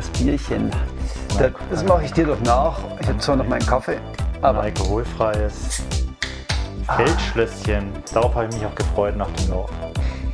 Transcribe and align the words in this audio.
Das 0.00 0.08
Bierchen. 0.12 0.70
Das, 1.38 1.52
das 1.68 1.84
mache 1.84 2.06
ich 2.06 2.12
dir 2.14 2.24
doch 2.24 2.40
nach. 2.40 2.78
Ich 3.00 3.06
habe 3.06 3.18
zwar 3.18 3.36
noch 3.36 3.46
meinen 3.46 3.66
Kaffee, 3.66 3.98
Ein 4.36 4.44
aber 4.44 4.62
alkoholfreies 4.62 5.82
Feldschlösschen. 6.96 7.92
Darauf 8.14 8.34
habe 8.34 8.46
ich 8.46 8.54
mich 8.54 8.64
auch 8.64 8.74
gefreut 8.74 9.18
nach 9.18 9.28
dem 9.32 9.50
Lauf. 9.50 9.70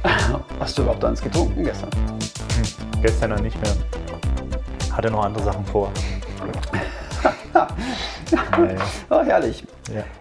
hast 0.60 0.78
du 0.78 0.82
überhaupt 0.82 1.04
eins 1.04 1.20
getrunken 1.20 1.64
gestern? 1.64 1.90
Gestern 3.02 3.30
dann 3.30 3.42
nicht 3.42 3.60
mehr. 3.60 3.72
Hatte 4.92 5.10
noch 5.10 5.24
andere 5.24 5.42
Sachen 5.42 5.66
vor. 5.66 5.90
Oh, 9.10 9.22
herrlich. 9.22 9.64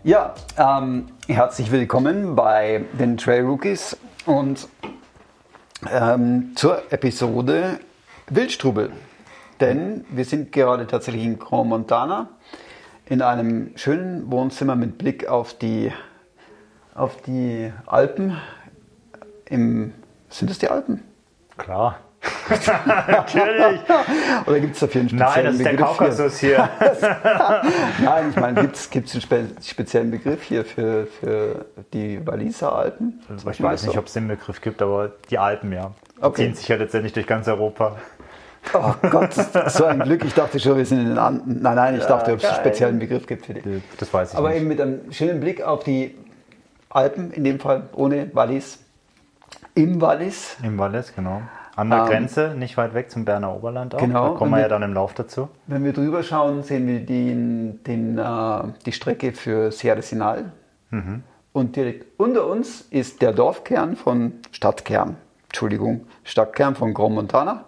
Ja. 0.04 0.34
Ja, 0.57 0.80
ähm, 0.80 1.05
herzlich 1.27 1.71
willkommen 1.71 2.35
bei 2.35 2.84
den 2.93 3.18
Trail 3.18 3.46
Rookies 3.46 3.96
und 4.26 4.68
ähm, 5.91 6.54
zur 6.55 6.91
Episode 6.91 7.80
Wildstrubel. 8.27 8.91
Denn 9.59 10.05
wir 10.09 10.26
sind 10.26 10.52
gerade 10.52 10.88
tatsächlich 10.88 11.23
in 11.23 11.40
Grand 11.40 11.70
Montana 11.70 12.30
in 13.05 13.22
einem 13.22 13.72
schönen 13.76 14.32
Wohnzimmer 14.32 14.76
mit 14.76 14.98
Blick 14.98 15.27
auf 15.27 15.54
die, 15.54 15.91
auf 16.94 17.22
die 17.22 17.72
Alpen. 17.86 18.38
Im, 19.46 19.94
sind 20.29 20.49
das 20.49 20.57
die 20.57 20.70
Alpen? 20.70 21.04
Klar. 21.57 21.99
Natürlich. 23.07 23.82
Oder 24.46 24.60
gibt 24.60 24.74
es 24.74 24.79
dafür 24.79 25.02
einen 25.02 25.10
speziellen 25.10 25.34
Nein, 25.34 25.46
das 25.46 25.55
ist 25.55 25.66
der 25.66 25.72
Begriff 25.72 25.88
hier? 25.88 25.98
Kaukasus 25.98 26.40
hier. 26.40 26.70
Nein, 28.04 28.29
ich 28.32 28.35
meine, 28.35 28.62
gibt 28.63 28.76
es 29.07 29.13
einen 29.13 29.22
spe 29.22 29.46
speziellen 29.63 30.12
Begriff 30.12 30.44
hier 30.44 30.66
für, 30.66 31.05
für 31.05 31.66
die 31.94 32.26
Walliser 32.26 32.76
Alpen? 32.76 33.22
Also 33.29 33.49
Ich 33.49 33.62
weiß 33.62 33.85
nicht, 33.85 33.98
ob 33.98 34.07
es 34.07 34.13
den 34.13 34.27
Begriff 34.27 34.62
gibt, 34.62 34.82
aber 34.82 35.12
die 35.29 35.38
Alpen, 35.38 35.72
ja. 35.72 35.91
Okay. 36.20 36.46
Ziehen 36.46 36.55
sich 36.55 36.68
ja 36.68 36.77
letztendlich 36.77 37.13
durch 37.13 37.27
ganz 37.27 37.48
Europa. 37.48 37.98
Oh 38.74 38.94
Gott, 39.10 39.34
so 39.34 39.85
ein 39.85 39.99
Glück. 39.99 40.24
Ich 40.26 40.34
dachte 40.34 40.60
schon, 40.60 40.77
wir 40.77 40.85
sind 40.85 40.99
in 40.99 41.08
den 41.10 41.18
Anden. 41.18 41.62
Nein, 41.62 41.76
nein, 41.76 41.96
ich 41.98 42.05
dachte, 42.05 42.34
ob 42.34 42.40
es 42.40 42.46
einen 42.46 42.55
speziellen 42.55 42.99
Begriff 42.99 43.26
gibt 43.27 43.46
für 43.46 43.54
die. 43.54 43.82
Das 43.98 44.13
weiß 44.13 44.34
ich 44.34 44.38
Aber 44.38 44.49
nicht. 44.49 44.57
eben 44.60 44.68
mit 44.68 44.82
einem 44.82 45.12
schönen 45.12 45.40
Blick 45.40 45.62
auf 45.62 45.84
die 45.84 46.16
Alpen, 46.90 47.32
in 47.32 47.44
dem 47.44 47.60
Fall 47.60 47.84
ohne 47.94 48.30
Wallis. 48.34 48.80
Im 49.76 50.02
Wallis. 50.02 50.57
Im 50.63 50.77
Wallis, 50.77 51.13
genau. 51.16 51.41
An 51.76 51.90
der 51.90 51.99
Ähm, 51.99 52.05
Grenze, 52.07 52.55
nicht 52.57 52.77
weit 52.77 52.94
weg 52.94 53.12
zum 53.12 53.26
Berner 53.26 53.54
Oberland 53.54 53.94
auch. 53.96 53.99
Genau, 53.99 54.30
Da 54.32 54.38
kommen 54.38 54.52
wir 54.52 54.62
ja 54.62 54.70
dann 54.70 54.82
im 54.84 54.94
Lauf 54.94 55.13
dazu. 55.13 55.50
Wenn 55.68 55.84
wir 55.84 55.91
drüber 55.91 56.24
schauen, 56.24 56.63
sehen 56.63 56.88
wir 56.88 57.02
den, 57.05 57.84
den, 57.84 58.18
äh, 58.18 58.24
die 58.85 58.94
Strecke 58.94 59.34
für 59.34 59.72
Sierra 59.72 60.02
Sinal. 60.02 60.52
Und 61.52 61.76
direkt 61.76 62.05
unter 62.18 62.48
uns 62.48 62.82
ist 62.82 63.22
der 63.22 63.34
Dorfkern 63.34 63.98
von 63.98 64.34
Stadtkern. 64.52 65.18
Entschuldigung, 65.47 66.07
Stadtkern 66.24 66.75
von 66.75 66.94
Grand 66.94 67.16
Montana 67.16 67.66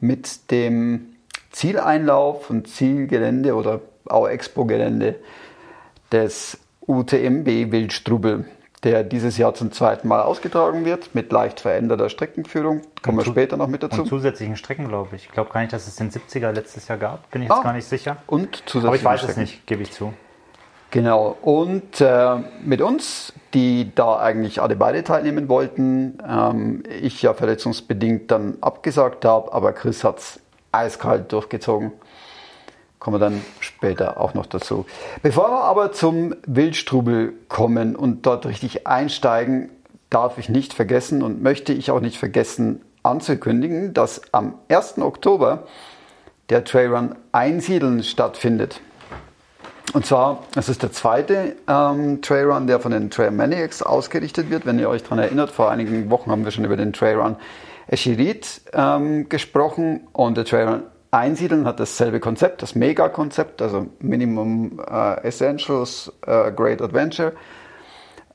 mit 0.00 0.50
dem 0.50 1.14
Zieleinlauf 1.50 2.50
und 2.50 2.68
Zielgelände 2.68 3.54
oder 3.54 3.80
auch 4.06 4.26
Expo-Gelände 4.28 5.16
des 6.12 6.58
UTMB 6.86 7.46
Wildstrubel, 7.70 8.46
der 8.84 9.02
dieses 9.04 9.36
Jahr 9.38 9.54
zum 9.54 9.72
zweiten 9.72 10.08
Mal 10.08 10.22
ausgetragen 10.22 10.84
wird 10.84 11.14
mit 11.14 11.32
leicht 11.32 11.60
veränderter 11.60 12.08
Streckenführung. 12.08 12.82
Kommen 13.02 13.18
wir 13.18 13.24
später 13.24 13.56
noch 13.56 13.66
mit 13.68 13.82
dazu. 13.82 14.02
Und 14.02 14.08
zusätzlichen 14.08 14.56
Strecken, 14.56 14.88
glaube 14.88 15.16
ich. 15.16 15.24
Ich 15.26 15.32
glaube 15.32 15.50
gar 15.52 15.60
nicht, 15.60 15.72
dass 15.72 15.86
es 15.86 15.96
den 15.96 16.10
70er 16.10 16.52
letztes 16.52 16.88
Jahr 16.88 16.96
gab. 16.98 17.30
Bin 17.30 17.42
ich 17.42 17.48
jetzt 17.48 17.58
Ah. 17.58 17.62
gar 17.62 17.72
nicht 17.72 17.86
sicher. 17.88 18.16
Und 18.26 18.56
zusätzliche 18.66 18.86
Aber 18.86 18.96
ich 18.96 19.04
weiß 19.04 19.20
es 19.20 19.24
Strecken. 19.32 19.40
nicht, 19.40 19.66
gebe 19.66 19.82
ich 19.82 19.92
zu. 19.92 20.14
Genau, 20.90 21.36
und 21.42 22.00
äh, 22.00 22.36
mit 22.64 22.80
uns, 22.80 23.34
die 23.54 23.94
da 23.94 24.18
eigentlich 24.18 24.60
alle 24.60 24.76
beide 24.76 25.04
teilnehmen 25.04 25.48
wollten, 25.48 26.18
ähm, 26.26 26.82
ich 27.00 27.22
ja 27.22 27.34
verletzungsbedingt 27.34 28.30
dann 28.30 28.58
abgesagt 28.60 29.24
habe, 29.24 29.52
aber 29.52 29.72
Chris 29.72 30.04
hat 30.04 30.18
es 30.18 30.40
eiskalt 30.72 31.32
durchgezogen. 31.32 31.92
Kommen 32.98 33.14
wir 33.14 33.20
dann 33.20 33.40
später 33.60 34.20
auch 34.20 34.34
noch 34.34 34.46
dazu. 34.46 34.84
Bevor 35.22 35.50
wir 35.50 35.62
aber 35.62 35.92
zum 35.92 36.34
Wildstrubel 36.46 37.32
kommen 37.48 37.94
und 37.94 38.26
dort 38.26 38.44
richtig 38.44 38.86
einsteigen, 38.86 39.70
darf 40.10 40.38
ich 40.38 40.48
nicht 40.48 40.74
vergessen 40.74 41.22
und 41.22 41.42
möchte 41.42 41.72
ich 41.72 41.90
auch 41.90 42.00
nicht 42.00 42.18
vergessen 42.18 42.82
anzukündigen, 43.02 43.94
dass 43.94 44.22
am 44.32 44.54
1. 44.68 44.98
Oktober 44.98 45.64
der 46.50 46.64
Trailrun 46.64 47.14
Einsiedeln 47.32 48.02
stattfindet. 48.02 48.80
Und 49.94 50.04
zwar, 50.04 50.42
es 50.54 50.68
ist 50.68 50.82
der 50.82 50.92
zweite 50.92 51.56
ähm, 51.66 52.20
Trailrun, 52.20 52.66
der 52.66 52.78
von 52.78 52.92
den 52.92 53.10
Trail 53.10 53.30
Maniacs 53.30 53.82
ausgerichtet 53.82 54.50
wird. 54.50 54.66
Wenn 54.66 54.78
ihr 54.78 54.88
euch 54.88 55.02
daran 55.02 55.18
erinnert, 55.18 55.50
vor 55.50 55.70
einigen 55.70 56.10
Wochen 56.10 56.30
haben 56.30 56.44
wir 56.44 56.50
schon 56.50 56.64
über 56.64 56.76
den 56.76 56.92
Trailrun 56.92 57.36
Echirit 57.86 58.60
ähm, 58.74 59.30
gesprochen 59.30 60.06
und 60.12 60.36
der 60.36 60.44
Trailrun 60.44 60.82
Einsiedeln 61.10 61.64
hat 61.64 61.80
dasselbe 61.80 62.20
Konzept, 62.20 62.60
das 62.60 62.74
Mega-Konzept, 62.74 63.62
also 63.62 63.86
Minimum 64.00 64.78
äh, 64.90 65.22
Essentials, 65.22 66.12
äh, 66.26 66.52
Great 66.52 66.82
Adventure. 66.82 67.32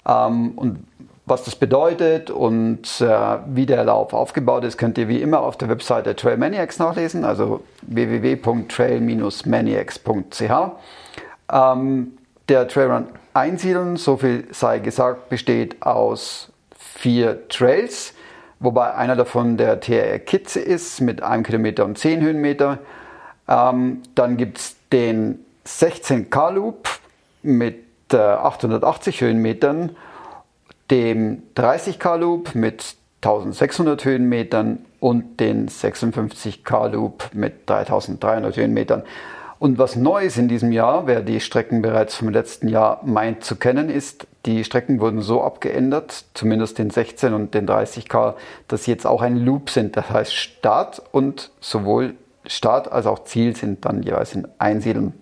Ähm, 0.07 0.53
und 0.55 0.79
was 1.27 1.43
das 1.43 1.55
bedeutet 1.55 2.31
und 2.31 2.99
äh, 2.99 3.37
wie 3.45 3.67
der 3.67 3.85
Lauf 3.85 4.13
aufgebaut 4.13 4.63
ist, 4.63 4.79
könnt 4.79 4.97
ihr 4.97 5.07
wie 5.07 5.21
immer 5.21 5.41
auf 5.41 5.55
der 5.55 5.69
Webseite 5.69 6.15
Trail 6.15 6.37
Maniacs 6.37 6.79
nachlesen, 6.79 7.25
also 7.25 7.61
www.trail-maniacs.ch. 7.83 10.51
Ähm, 11.51 12.17
der 12.49 12.67
Trailrun 12.67 13.07
Einsiedeln, 13.33 13.97
so 13.97 14.17
viel 14.17 14.47
sei 14.51 14.79
gesagt, 14.79 15.29
besteht 15.29 15.81
aus 15.81 16.51
vier 16.77 17.47
Trails, 17.47 18.13
wobei 18.59 18.93
einer 18.93 19.15
davon 19.15 19.57
der 19.57 19.79
TR 19.79 20.19
Kitze 20.19 20.59
ist 20.59 21.01
mit 21.01 21.23
einem 21.23 21.43
Kilometer 21.43 21.85
und 21.85 21.97
10 21.97 22.21
Höhenmeter. 22.21 22.79
Ähm, 23.47 24.03
dann 24.13 24.37
gibt 24.37 24.59
es 24.59 24.75
den 24.91 25.43
16K 25.65 26.51
Loop 26.51 26.89
mit 27.41 27.83
äh, 28.11 28.17
880 28.17 29.21
Höhenmetern, 29.21 29.95
dem 30.91 31.41
30K 31.55 32.17
Loop 32.17 32.53
mit 32.53 32.95
1600 33.23 34.05
Höhenmetern 34.05 34.85
und 34.99 35.39
den 35.39 35.69
56K 35.69 36.89
Loop 36.89 37.29
mit 37.33 37.69
3300 37.69 38.57
Höhenmetern. 38.57 39.03
Und 39.63 39.77
was 39.77 39.95
neu 39.95 40.25
ist 40.25 40.37
in 40.37 40.49
diesem 40.49 40.73
Jahr, 40.73 41.07
wer 41.07 41.21
die 41.21 41.39
Strecken 41.39 41.81
bereits 41.81 42.15
vom 42.15 42.27
letzten 42.27 42.67
Jahr 42.67 42.99
meint 43.05 43.45
zu 43.45 43.55
kennen, 43.55 43.89
ist, 43.89 44.27
die 44.45 44.65
Strecken 44.65 44.99
wurden 44.99 45.21
so 45.21 45.41
abgeändert, 45.41 46.25
zumindest 46.33 46.79
den 46.79 46.89
16 46.89 47.33
und 47.33 47.53
den 47.53 47.65
30K, 47.65 48.33
dass 48.67 48.83
sie 48.83 48.91
jetzt 48.91 49.07
auch 49.07 49.21
ein 49.21 49.37
Loop 49.37 49.69
sind. 49.69 49.95
Das 49.95 50.09
heißt, 50.09 50.35
Start 50.35 51.01
und 51.13 51.49
sowohl 51.61 52.15
Start 52.45 52.91
als 52.91 53.05
auch 53.05 53.23
Ziel 53.23 53.55
sind 53.55 53.85
dann 53.85 54.03
jeweils 54.03 54.35
in 54.35 54.49
Einsiedeln. 54.57 55.13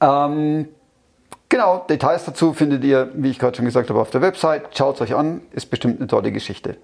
Ähm, 0.00 0.68
genau, 1.48 1.84
Details 1.90 2.24
dazu 2.26 2.52
findet 2.52 2.84
ihr, 2.84 3.10
wie 3.14 3.30
ich 3.30 3.40
gerade 3.40 3.56
schon 3.56 3.64
gesagt 3.64 3.90
habe, 3.90 4.00
auf 4.00 4.10
der 4.10 4.20
Website. 4.20 4.78
Schaut 4.78 4.94
es 4.94 5.00
euch 5.00 5.16
an, 5.16 5.40
ist 5.50 5.66
bestimmt 5.66 5.98
eine 5.98 6.06
tolle 6.06 6.30
Geschichte. 6.30 6.76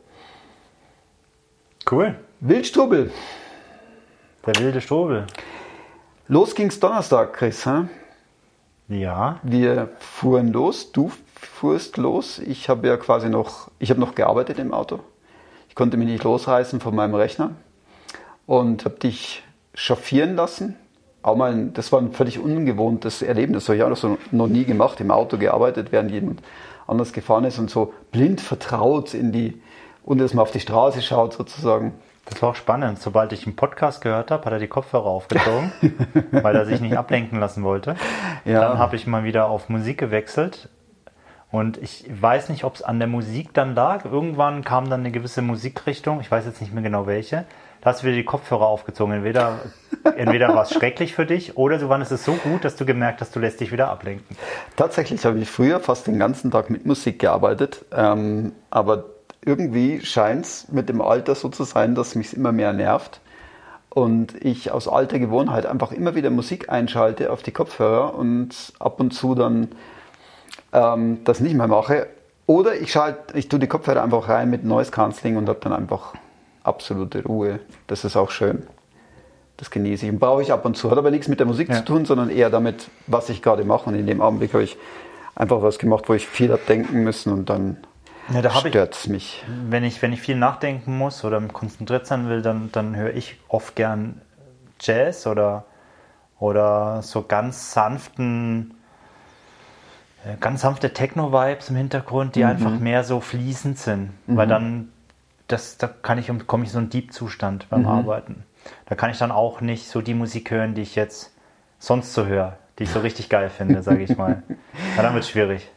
Cool. 1.89 2.17
Wildstrubel. 2.41 3.13
Der 4.45 4.57
wilde 4.57 4.81
Strobel. 4.81 5.29
Los 6.33 6.55
ging's 6.55 6.79
Donnerstag, 6.79 7.33
Chris. 7.33 7.67
Hä? 7.67 7.89
Ja. 8.87 9.41
Wir 9.43 9.89
fuhren 9.99 10.53
los, 10.53 10.93
du 10.93 11.11
fuhrst 11.35 11.97
los. 11.97 12.39
Ich 12.39 12.69
habe 12.69 12.87
ja 12.87 12.97
quasi 12.97 13.29
noch, 13.29 13.69
ich 13.81 13.91
habe 13.91 13.99
noch 13.99 14.15
gearbeitet 14.15 14.61
im 14.61 14.73
Auto. 14.73 15.01
Ich 15.69 15.75
konnte 15.75 15.97
mich 15.97 16.07
nicht 16.07 16.23
losreißen 16.23 16.79
von 16.79 16.95
meinem 16.95 17.17
Rechner 17.17 17.57
und 18.47 18.85
habe 18.85 18.95
dich 19.01 19.43
chauffieren 19.75 20.37
lassen. 20.37 20.77
Auch 21.23 21.35
mal, 21.35 21.51
ein- 21.51 21.73
das 21.73 21.91
war 21.91 22.01
ein 22.01 22.13
völlig 22.13 22.39
ungewohntes 22.39 23.23
Erlebnis. 23.23 23.69
Ich 23.69 23.81
habe 23.81 23.91
das 23.91 24.01
so 24.01 24.17
noch 24.31 24.47
nie 24.47 24.65
gemacht, 24.65 25.01
im 25.01 25.11
Auto 25.11 25.37
gearbeitet, 25.37 25.91
während 25.91 26.13
jemand 26.13 26.43
anders 26.87 27.13
gefahren 27.13 27.43
ist 27.43 27.59
und 27.59 27.71
so 27.71 27.93
blind 28.13 28.41
vertraut 28.41 29.15
in 29.15 29.33
die, 29.33 29.61
und 30.05 30.19
dass 30.19 30.33
man 30.33 30.43
auf 30.43 30.53
die 30.53 30.61
Straße 30.61 31.03
schaut 31.03 31.33
sozusagen. 31.33 31.93
Das 32.31 32.43
war 32.43 32.51
auch 32.51 32.55
spannend. 32.55 33.01
Sobald 33.01 33.33
ich 33.33 33.47
einen 33.47 33.57
Podcast 33.57 34.01
gehört 34.01 34.31
habe, 34.31 34.45
hat 34.45 34.53
er 34.53 34.59
die 34.59 34.69
Kopfhörer 34.69 35.07
aufgezogen, 35.07 35.73
weil 36.31 36.57
er 36.57 36.65
sich 36.65 36.81
nicht 36.81 36.97
ablenken 36.97 37.39
lassen 37.39 37.65
wollte. 37.65 37.97
Ja. 38.45 38.61
Dann 38.61 38.79
habe 38.79 38.97
ich 38.97 39.07
mal 39.07 39.25
wieder 39.25 39.49
auf 39.49 39.69
Musik 39.69 39.99
gewechselt. 39.99 40.69
Und 41.51 41.79
ich 41.79 42.09
weiß 42.09 42.49
nicht, 42.49 42.63
ob 42.63 42.77
es 42.77 42.83
an 42.83 43.01
der 43.01 43.09
Musik 43.09 43.53
dann 43.53 43.75
lag. 43.75 44.05
Irgendwann 44.05 44.63
kam 44.63 44.89
dann 44.89 45.01
eine 45.01 45.11
gewisse 45.11 45.43
Musikrichtung. 45.43 46.21
Ich 46.21 46.31
weiß 46.31 46.47
jetzt 46.47 46.61
nicht 46.61 46.73
mehr 46.73 46.83
genau 46.83 47.07
welche. 47.07 47.45
Da 47.81 47.91
hast 47.91 48.03
du 48.03 48.07
wieder 48.07 48.17
die 48.17 48.25
Kopfhörer 48.25 48.67
aufgezogen. 48.67 49.15
Entweder, 49.15 49.59
entweder 50.17 50.55
war 50.55 50.63
es 50.63 50.71
schrecklich 50.75 51.15
für 51.15 51.27
dich 51.27 51.57
oder 51.57 51.79
du 51.79 51.89
fandest 51.89 52.13
es 52.13 52.25
so 52.25 52.35
gut, 52.35 52.65
dass 52.65 52.77
du 52.77 52.85
gemerkt 52.85 53.21
hast, 53.21 53.35
du 53.35 53.41
lässt 53.41 53.61
dich 53.61 53.73
wieder 53.73 53.89
ablenken. 53.89 54.37
Tatsächlich 54.77 55.25
habe 55.25 55.41
ich 55.41 55.51
früher 55.51 55.81
fast 55.81 56.07
den 56.07 56.19
ganzen 56.19 56.53
Tag 56.53 56.71
mit 56.71 56.87
Musik 56.87 57.19
gearbeitet, 57.19 57.85
ähm, 57.93 58.53
aber 58.71 59.05
irgendwie 59.45 60.01
scheint 60.03 60.45
es 60.45 60.69
mit 60.71 60.89
dem 60.89 61.01
Alter 61.01 61.35
so 61.35 61.49
zu 61.49 61.65
sein, 61.65 61.95
dass 61.95 62.15
mich 62.15 62.37
immer 62.37 62.53
mehr 62.53 62.73
nervt 62.73 63.21
und 63.89 64.35
ich 64.45 64.71
aus 64.71 64.87
alter 64.87 65.19
Gewohnheit 65.19 65.67
einfach 65.67 65.93
immer 65.93 66.15
wieder 66.15 66.31
Musik 66.31 66.71
einschalte 66.71 67.33
auf 67.33 67.43
die 67.43 67.53
Kopfhörer 67.53 68.15
und 68.15 68.73
ab 68.79 69.01
und 69.01 69.13
zu 69.13 69.35
dann 69.35 69.69
ähm, 70.73 71.19
das 71.25 71.41
nicht 71.41 71.55
mehr 71.55 71.69
mache. 71.69 72.07
Oder 72.47 72.75
ich 72.75 72.93
schalte, 72.93 73.37
ich 73.37 73.49
tue 73.49 73.59
die 73.59 73.67
Kopfhörer 73.67 74.03
einfach 74.03 74.29
rein 74.29 74.51
mit 74.51 74.65
Noise 74.65 74.91
Cancelling 74.91 75.37
und 75.37 75.49
habe 75.49 75.61
dann 75.63 75.73
einfach 75.73 76.15
absolute 76.63 77.25
Ruhe. 77.25 77.61
Das 77.87 78.05
ist 78.05 78.17
auch 78.17 78.31
schön. 78.31 78.67
Das 79.57 79.71
genieße 79.71 80.07
ich 80.07 80.13
und 80.13 80.19
brauche 80.19 80.43
ich 80.43 80.53
ab 80.53 80.65
und 80.65 80.77
zu. 80.77 80.91
Hat 80.91 80.99
aber 80.99 81.11
nichts 81.11 81.29
mit 81.29 81.39
der 81.39 81.47
Musik 81.47 81.69
Ja. 81.69 81.77
zu 81.77 81.85
tun, 81.85 82.05
sondern 82.05 82.31
eher 82.31 82.51
damit, 82.51 82.89
was 83.07 83.29
ich 83.29 83.43
gerade 83.43 83.65
mache. 83.65 83.89
Und 83.91 83.97
in 83.97 84.07
dem 84.07 84.21
Augenblick 84.21 84.53
habe 84.53 84.63
ich 84.65 84.77
einfach 85.35 85.63
was 85.63 85.79
gemacht, 85.79 86.09
wo 86.09 86.15
ich 86.15 86.27
viel 86.27 86.51
habe 86.51 86.63
denken 86.67 87.03
müssen 87.05 87.33
und 87.33 87.51
dann 87.51 87.77
Ja, 88.33 88.43
da 88.43 88.51
stört 88.51 88.95
es 88.95 89.07
mich. 89.09 89.45
Wenn 89.69 89.85
ich, 89.85 90.01
wenn 90.03 90.13
ich 90.13 90.21
viel 90.21 90.37
nachdenken 90.37 90.97
muss 90.97 91.25
oder 91.25 91.41
konzentriert 91.41 92.07
sein 92.07 92.29
will, 92.29 92.43
dann, 92.43 92.71
dann 92.73 92.97
höre 92.97 93.15
ich 93.15 93.37
oft 93.49 93.75
gern 93.77 94.21
Jazz 94.81 95.27
oder, 95.27 95.65
oder 96.39 97.03
so 97.03 97.23
ganz 97.23 97.73
sanften, 97.73 98.75
äh, 100.25 100.37
ganz 100.41 100.63
sanfte 100.63 100.93
Techno-Vibes 100.93 101.71
im 101.71 101.77
Hintergrund, 101.77 102.35
die 102.37 102.45
einfach 102.45 102.71
mehr 102.81 103.05
so 103.05 103.21
fließend 103.21 103.79
sind. 103.79 104.11
Weil 104.27 104.47
dann, 104.47 104.93
das, 105.49 105.77
da 105.77 105.89
kann 105.89 106.19
ich, 106.19 106.31
komme 106.47 106.65
ich 106.65 106.71
in 106.71 106.73
so 106.73 106.79
einen 106.79 106.91
Deep-Zustand 106.91 107.69
beim 107.69 107.85
Arbeiten. 107.89 108.45
Da 108.87 108.95
kann 108.95 109.11
ich 109.11 109.19
dann 109.19 109.33
auch 109.33 109.61
nicht 109.61 109.89
so 109.89 110.03
die 110.03 110.15
Musik 110.15 110.51
hören, 110.51 110.75
die 110.75 110.83
ich 110.83 110.95
jetzt 110.95 111.33
sonst 111.79 112.13
so 112.13 112.27
höre, 112.27 112.59
die 112.79 112.85
ich 112.85 112.91
so 112.91 113.01
richtig 113.01 113.29
geil 113.29 113.51
finde, 113.51 113.83
sage 113.83 114.03
ich 114.03 114.17
mal. 114.17 114.43
Ja, 114.97 115.03
dann 115.03 115.15
wird 115.15 115.25
es 115.25 115.31
schwierig. 115.31 115.69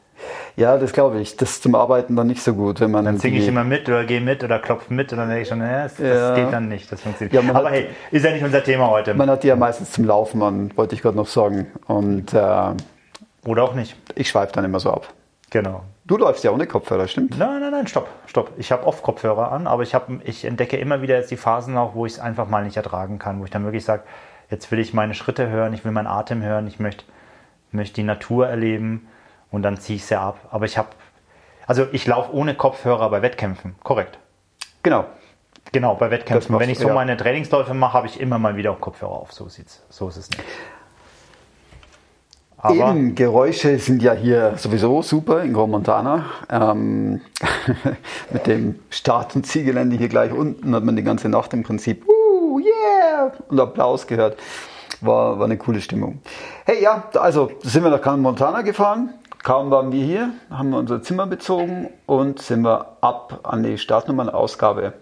Ja, 0.56 0.78
das 0.78 0.94
glaube 0.94 1.20
ich. 1.20 1.36
Das 1.36 1.52
ist 1.52 1.64
zum 1.64 1.74
Arbeiten 1.76 2.16
dann 2.16 2.28
nicht 2.28 2.42
so 2.44 2.54
gut, 2.54 2.80
wenn 2.80 2.92
man 2.92 3.06
Dann 3.06 3.18
singe 3.18 3.40
ich 3.40 3.48
immer 3.48 3.64
mit 3.64 3.88
oder 3.90 4.04
gehe 4.06 4.22
mit 4.22 4.44
oder 4.44 4.60
klopfe 4.60 4.94
mit 4.94 5.12
und 5.12 5.18
dann 5.18 5.28
denke 5.28 5.42
ich 5.44 5.48
schon, 5.48 5.60
naja, 5.60 5.84
das, 5.84 5.98
Ja. 5.98 6.30
das 6.30 6.36
geht 6.38 6.54
dann 6.54 6.68
nicht, 6.68 6.92
das 6.92 7.02
funktioniert. 7.02 7.34
Ja, 7.34 7.50
Aber 7.50 7.70
hat- 7.70 7.74
hey, 7.74 7.88
ist 8.12 8.24
ja 8.24 8.32
nicht 8.32 8.44
unser 8.44 8.64
Thema 8.64 8.88
heute. 8.90 9.14
Man 9.16 9.30
hat 9.30 9.42
die 9.44 9.48
ja 9.48 9.56
meistens 9.56 9.92
zum 9.92 10.06
Laufen 10.06 10.42
an, 10.44 10.72
wollte 10.76 10.94
ich 10.96 11.02
gerade 11.02 11.18
noch 11.18 11.28
sagen. 11.28 11.68
Und 11.88 12.34
äh, 12.34 12.38
Oder 13.46 13.64
auch 13.64 13.74
nicht. 13.74 13.96
ich 14.16 14.30
schweife 14.30 14.54
dann 14.54 14.64
immer 14.64 14.80
so 14.80 14.92
ab. 14.92 15.08
Genau. 15.50 15.84
Du 16.06 16.18
läufst 16.18 16.44
ja 16.44 16.52
ohne 16.52 16.68
Kopfhörer, 16.68 17.08
stimmt? 17.08 17.38
Nein, 17.38 17.62
nein, 17.62 17.72
nein, 17.72 17.88
stopp, 17.88 18.08
stopp. 18.28 18.52
Ich 18.58 18.72
habe 18.72 18.86
oft 18.86 19.02
Kopfhörer 19.04 19.52
an, 19.52 19.68
aber 19.68 19.84
ich, 19.84 19.96
hab, 19.96 20.10
ich 20.26 20.44
entdecke 20.46 20.78
immer 20.78 21.02
wieder 21.02 21.16
jetzt 21.16 21.32
die 21.32 21.38
Phasen 21.38 21.78
auch, 21.78 21.96
wo 21.96 22.06
ich 22.06 22.14
es 22.14 22.20
einfach 22.20 22.48
mal 22.50 22.64
nicht 22.66 22.76
ertragen 22.78 23.20
kann, 23.20 23.40
wo 23.40 23.46
ich 23.46 23.52
dann 23.52 23.64
wirklich 23.64 23.86
sage, 23.86 24.04
jetzt 24.50 24.70
will 24.72 24.80
ich 24.80 24.94
meine 24.94 25.14
Schritte 25.14 25.50
hören, 25.50 25.74
ich 25.74 25.86
will 25.86 25.92
meinen 25.94 26.08
Atem 26.08 26.42
hören, 26.44 26.68
ich 26.68 26.80
möchte, 26.80 27.06
möchte 27.72 27.96
die 27.96 28.04
Natur 28.04 28.48
erleben 28.48 29.08
und 29.54 29.62
dann 29.62 29.78
ziehe 29.78 29.98
ich 29.98 30.06
sie 30.06 30.20
ab. 30.20 30.40
Aber 30.52 30.66
ich 30.66 30.78
habe, 30.78 30.90
also 31.68 31.86
ich 31.92 32.06
laufe 32.08 32.34
ohne 32.34 32.56
Kopfhörer 32.56 33.10
bei 33.10 33.22
Wettkämpfen, 33.22 33.76
korrekt. 33.84 34.18
Genau. 34.82 35.06
Genau, 35.72 35.96
bei 35.96 36.12
Wettkämpfen. 36.12 36.60
Wenn 36.60 36.70
ich 36.70 36.80
so 36.80 36.90
ja. 36.90 36.94
meine 36.94 37.16
Trainingsläufe 37.16 37.74
mache, 37.74 37.94
habe 37.94 38.08
ich 38.08 38.20
immer 38.20 38.38
mal 38.38 38.58
wieder 38.58 38.74
Kopfhörer 38.74 39.12
auf. 39.12 39.32
So 39.32 39.48
sieht's. 39.48 39.84
So 39.90 40.10
ist 40.10 40.18
es 40.18 40.30
nicht. 40.30 40.44
Aber 42.58 42.76
Eben, 42.76 43.14
Geräusche 43.14 43.78
sind 43.78 44.02
ja 44.02 44.14
hier 44.14 44.54
sowieso 44.58 45.02
super 45.02 45.44
in 45.44 45.54
Grand 45.54 45.72
Montana. 45.72 46.26
Ähm, 46.50 47.22
mit 48.32 48.48
dem 48.48 48.80
Start- 48.90 49.36
und 49.36 49.46
Zielgelände 49.46 49.98
hier 49.98 50.10
gleich 50.10 50.32
unten 50.32 50.74
hat 50.74 50.84
man 50.84 50.96
die 50.96 51.04
ganze 51.04 51.30
Nacht 51.30 51.54
im 51.54 51.64
Prinzip 51.64 52.08
uh, 52.08 52.60
yeah! 52.60 53.34
und 53.50 53.60
Applaus 53.60 54.08
gehört. 54.08 54.38
War, 55.06 55.38
war 55.38 55.46
eine 55.46 55.58
coole 55.58 55.82
Stimmung. 55.82 56.22
Hey, 56.66 56.82
ja, 56.82 57.04
also 57.16 57.52
sind 57.62 57.84
wir 57.84 57.92
nach 57.92 58.02
Grand 58.02 58.22
Montana 58.22 58.62
gefahren. 58.62 59.14
Kaum 59.44 59.70
waren 59.72 59.92
wir 59.92 60.04
hier, 60.04 60.30
haben 60.50 60.70
wir 60.70 60.78
unser 60.78 61.02
Zimmer 61.02 61.28
bezogen 61.28 61.90
und 62.06 62.42
sind 62.42 62.62
wir 62.62 62.96
ab 63.02 63.42
an 63.44 63.64
die 63.64 63.78
Startnummernausgabe. 63.78 64.94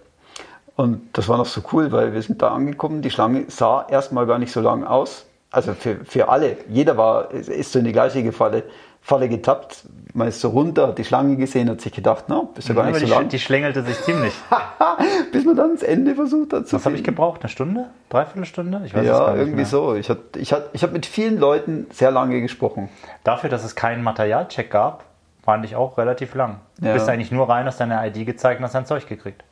Und 0.76 1.10
das 1.14 1.30
war 1.30 1.38
noch 1.38 1.46
so 1.46 1.62
cool, 1.72 1.92
weil 1.92 2.14
wir 2.14 2.22
sind 2.24 2.42
da 2.42 2.50
angekommen. 2.50 3.04
Die 3.04 3.12
Schlange 3.12 3.46
sah 3.50 3.86
erstmal 3.88 4.26
gar 4.26 4.40
nicht 4.40 4.52
so 4.52 4.62
lang 4.62 4.84
aus. 4.84 5.26
Also 5.52 5.74
für, 5.74 6.04
für 6.06 6.30
alle. 6.30 6.58
Jeder 6.70 6.98
war, 6.98 7.30
ist 7.30 7.74
so 7.74 7.80
in 7.80 7.86
die 7.86 7.92
gleiche 7.92 8.32
Falle, 8.32 8.64
Falle 9.04 9.28
getappt. 9.30 9.84
Man 10.14 10.28
ist 10.28 10.42
so 10.42 10.50
runter, 10.50 10.88
hat 10.90 10.98
die 11.00 11.04
Schlange 11.04 11.36
gesehen, 11.36 11.70
hat 11.70 11.82
sich 11.82 11.92
gedacht, 11.92 12.26
na, 12.28 12.44
bist 12.54 12.70
du 12.70 12.76
gar 12.76 12.84
aber 12.86 12.92
nicht 13.00 13.08
so 13.08 13.14
lang. 13.16 13.30
die 13.30 13.40
schlängelte 13.40 13.82
sich 13.84 14.00
ziemlich. 14.02 14.34
Bis 15.32 15.44
man 15.44 15.56
dann 15.56 15.72
das 15.74 15.82
Ende 15.84 16.14
versucht 16.14 16.54
hat 16.54 16.68
zu 16.68 16.76
Was 16.76 16.86
habe 16.86 16.96
ich 16.96 17.04
gebraucht? 17.04 17.42
Eine 17.42 17.50
Stunde? 17.50 17.88
Dreiviertelstunde? 18.10 18.82
Ich 18.86 18.94
weiß 18.94 19.02
es 19.02 19.08
Ja, 19.08 19.18
gar 19.20 19.32
nicht 19.32 19.40
irgendwie 19.40 19.56
mehr. 19.58 19.66
so. 19.66 19.96
Ich 19.96 20.10
habe 20.10 20.20
ich 20.38 20.54
hat, 20.54 20.66
ich 20.74 20.84
hab 20.84 20.92
mit 20.92 21.06
vielen 21.08 21.38
Leuten 21.40 21.88
sehr 21.92 22.12
lange 22.12 22.42
gesprochen. 22.42 22.90
Dafür, 23.24 23.50
dass 23.50 23.64
es 23.64 23.76
keinen 23.76 24.04
Materialcheck 24.04 24.70
gab, 24.70 25.06
fand 25.44 25.66
ich 25.66 25.76
auch 25.76 25.98
relativ 25.98 26.36
lang. 26.36 26.60
Du 26.80 26.88
Ja. 26.88 26.94
bist 26.94 27.10
eigentlich 27.10 27.32
nur 27.32 27.50
rein, 27.50 27.66
hast 27.66 27.80
deine 27.80 28.06
ID 28.08 28.26
gezeigt 28.26 28.60
und 28.60 28.66
hast 28.66 28.76
dein 28.76 28.86
Zeug 28.86 29.08
gekriegt. 29.08 29.44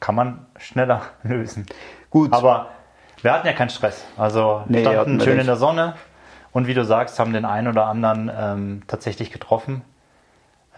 Kann 0.00 0.14
man 0.14 0.46
schneller 0.58 1.02
lösen. 1.22 1.66
Gut. 2.10 2.32
Aber 2.32 2.66
wir 3.22 3.32
hatten 3.32 3.46
ja 3.46 3.52
keinen 3.52 3.68
Stress. 3.70 4.04
Also 4.16 4.62
Nee, 4.66 4.84
hatten 4.84 4.94
standen 4.94 5.18
wir 5.18 5.24
schön 5.24 5.38
in 5.38 5.46
der 5.46 5.56
Sonne 5.56 5.94
und 6.52 6.66
wie 6.66 6.74
du 6.74 6.84
sagst, 6.84 7.18
haben 7.18 7.32
den 7.32 7.44
einen 7.44 7.68
oder 7.68 7.86
anderen 7.86 8.30
ähm, 8.34 8.82
tatsächlich 8.86 9.30
getroffen. 9.30 9.82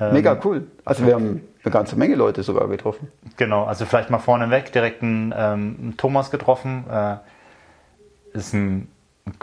Ähm, 0.00 0.12
Mega 0.12 0.38
cool. 0.44 0.66
Also 0.84 1.06
wir 1.06 1.14
haben 1.14 1.42
eine 1.64 1.72
ganze 1.72 1.96
Menge 1.96 2.14
Leute 2.14 2.42
sogar 2.42 2.69
getroffen. 2.69 3.08
Genau, 3.36 3.64
also 3.64 3.84
vielleicht 3.84 4.10
mal 4.10 4.19
vorneweg 4.19 4.72
direkt 4.72 5.02
einen, 5.02 5.34
ähm, 5.36 5.94
Thomas 5.96 6.30
getroffen. 6.30 6.84
Äh, 6.90 7.16
ist 8.32 8.54
ein 8.54 8.88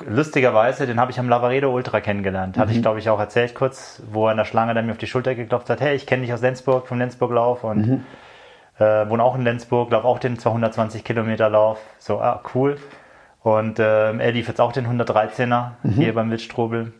lustigerweise, 0.06 0.86
den 0.88 1.00
habe 1.00 1.12
ich 1.12 1.20
am 1.20 1.30
Lavaredo 1.30 1.74
Ultra 1.74 2.02
kennengelernt. 2.02 2.58
Hatte 2.58 2.74
ich, 2.74 2.82
glaube 2.82 3.00
ich, 3.00 3.10
auch 3.10 3.20
erzählt 3.20 3.56
kurz, 3.56 4.02
wo 4.12 4.28
er 4.28 4.32
in 4.32 4.38
der 4.38 4.46
Schlange 4.46 4.74
dann 4.74 4.86
mir 4.86 4.92
auf 4.92 4.98
die 4.98 5.08
Schulter 5.08 5.36
geklopft 5.36 5.70
hat. 5.70 5.80
Hey, 5.80 5.96
ich 5.96 6.06
kenne 6.06 6.24
dich 6.24 6.34
aus 6.34 6.42
Lenzburg, 6.42 6.88
vom 6.88 7.00
Lenzburg-Lauf 7.00 7.64
und 7.64 8.04
äh, 8.78 9.10
wohne 9.10 9.24
auch 9.24 9.36
in 9.36 9.44
Lenzburg, 9.44 9.92
laufe 9.92 10.08
auch 10.08 10.20
den 10.20 10.38
220 10.38 11.04
Kilometer 11.04 11.50
Lauf. 11.50 11.80
So, 11.98 12.20
ah, 12.20 12.42
cool. 12.54 12.78
Und 13.42 13.80
ähm, 13.80 14.20
er 14.20 14.32
lief 14.32 14.48
jetzt 14.48 14.60
auch 14.60 14.72
den 14.74 14.86
113er 14.88 15.72
hier 15.96 16.14
beim 16.14 16.30
Wildstrobel. 16.30 16.92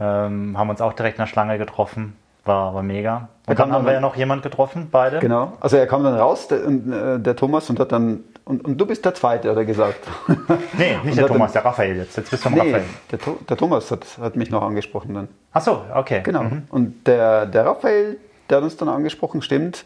Ähm, 0.00 0.58
haben 0.58 0.70
uns 0.70 0.80
auch 0.80 0.92
direkt 0.94 1.18
in 1.18 1.22
der 1.22 1.26
Schlange 1.28 1.58
getroffen. 1.58 2.16
War, 2.44 2.74
war 2.74 2.82
mega. 2.82 3.28
Und 3.46 3.54
kam 3.54 3.68
dann 3.68 3.72
haben 3.72 3.84
dann- 3.84 3.86
wir 3.86 3.92
ja 3.92 4.00
noch 4.00 4.16
jemand 4.16 4.42
getroffen, 4.42 4.88
beide. 4.90 5.20
Genau. 5.20 5.52
Also 5.60 5.76
er 5.76 5.86
kam 5.86 6.02
dann 6.02 6.14
raus, 6.14 6.48
der, 6.48 6.58
äh, 6.64 7.20
der 7.20 7.36
Thomas, 7.36 7.70
und 7.70 7.78
hat 7.78 7.92
dann, 7.92 8.24
und, 8.44 8.64
und 8.64 8.78
du 8.78 8.84
bist 8.86 9.04
der 9.04 9.14
Zweite, 9.14 9.48
hat 9.50 9.56
er 9.56 9.64
gesagt. 9.64 10.00
Nee, 10.76 10.96
nicht 11.04 11.16
der 11.18 11.28
Thomas, 11.28 11.52
der 11.52 11.64
Raphael 11.64 11.96
jetzt. 11.96 12.16
Jetzt 12.16 12.30
bist 12.30 12.44
du 12.44 12.48
am 12.48 12.56
Dann, 12.56 12.66
nee, 12.66 12.72
Raphael. 12.72 12.88
der, 13.12 13.18
der 13.48 13.56
Thomas 13.56 13.90
hat, 13.92 14.04
hat 14.20 14.34
mich 14.34 14.50
noch 14.50 14.62
angesprochen 14.62 15.14
dann. 15.14 15.28
Ach 15.52 15.60
so, 15.60 15.82
okay. 15.94 16.22
Genau. 16.24 16.42
Mhm. 16.44 16.62
Und 16.70 17.06
der, 17.06 17.46
der 17.46 17.64
Raphael, 17.66 18.16
der 18.50 18.56
hat 18.56 18.64
uns 18.64 18.76
dann 18.76 18.88
angesprochen, 18.88 19.40
stimmt. 19.42 19.84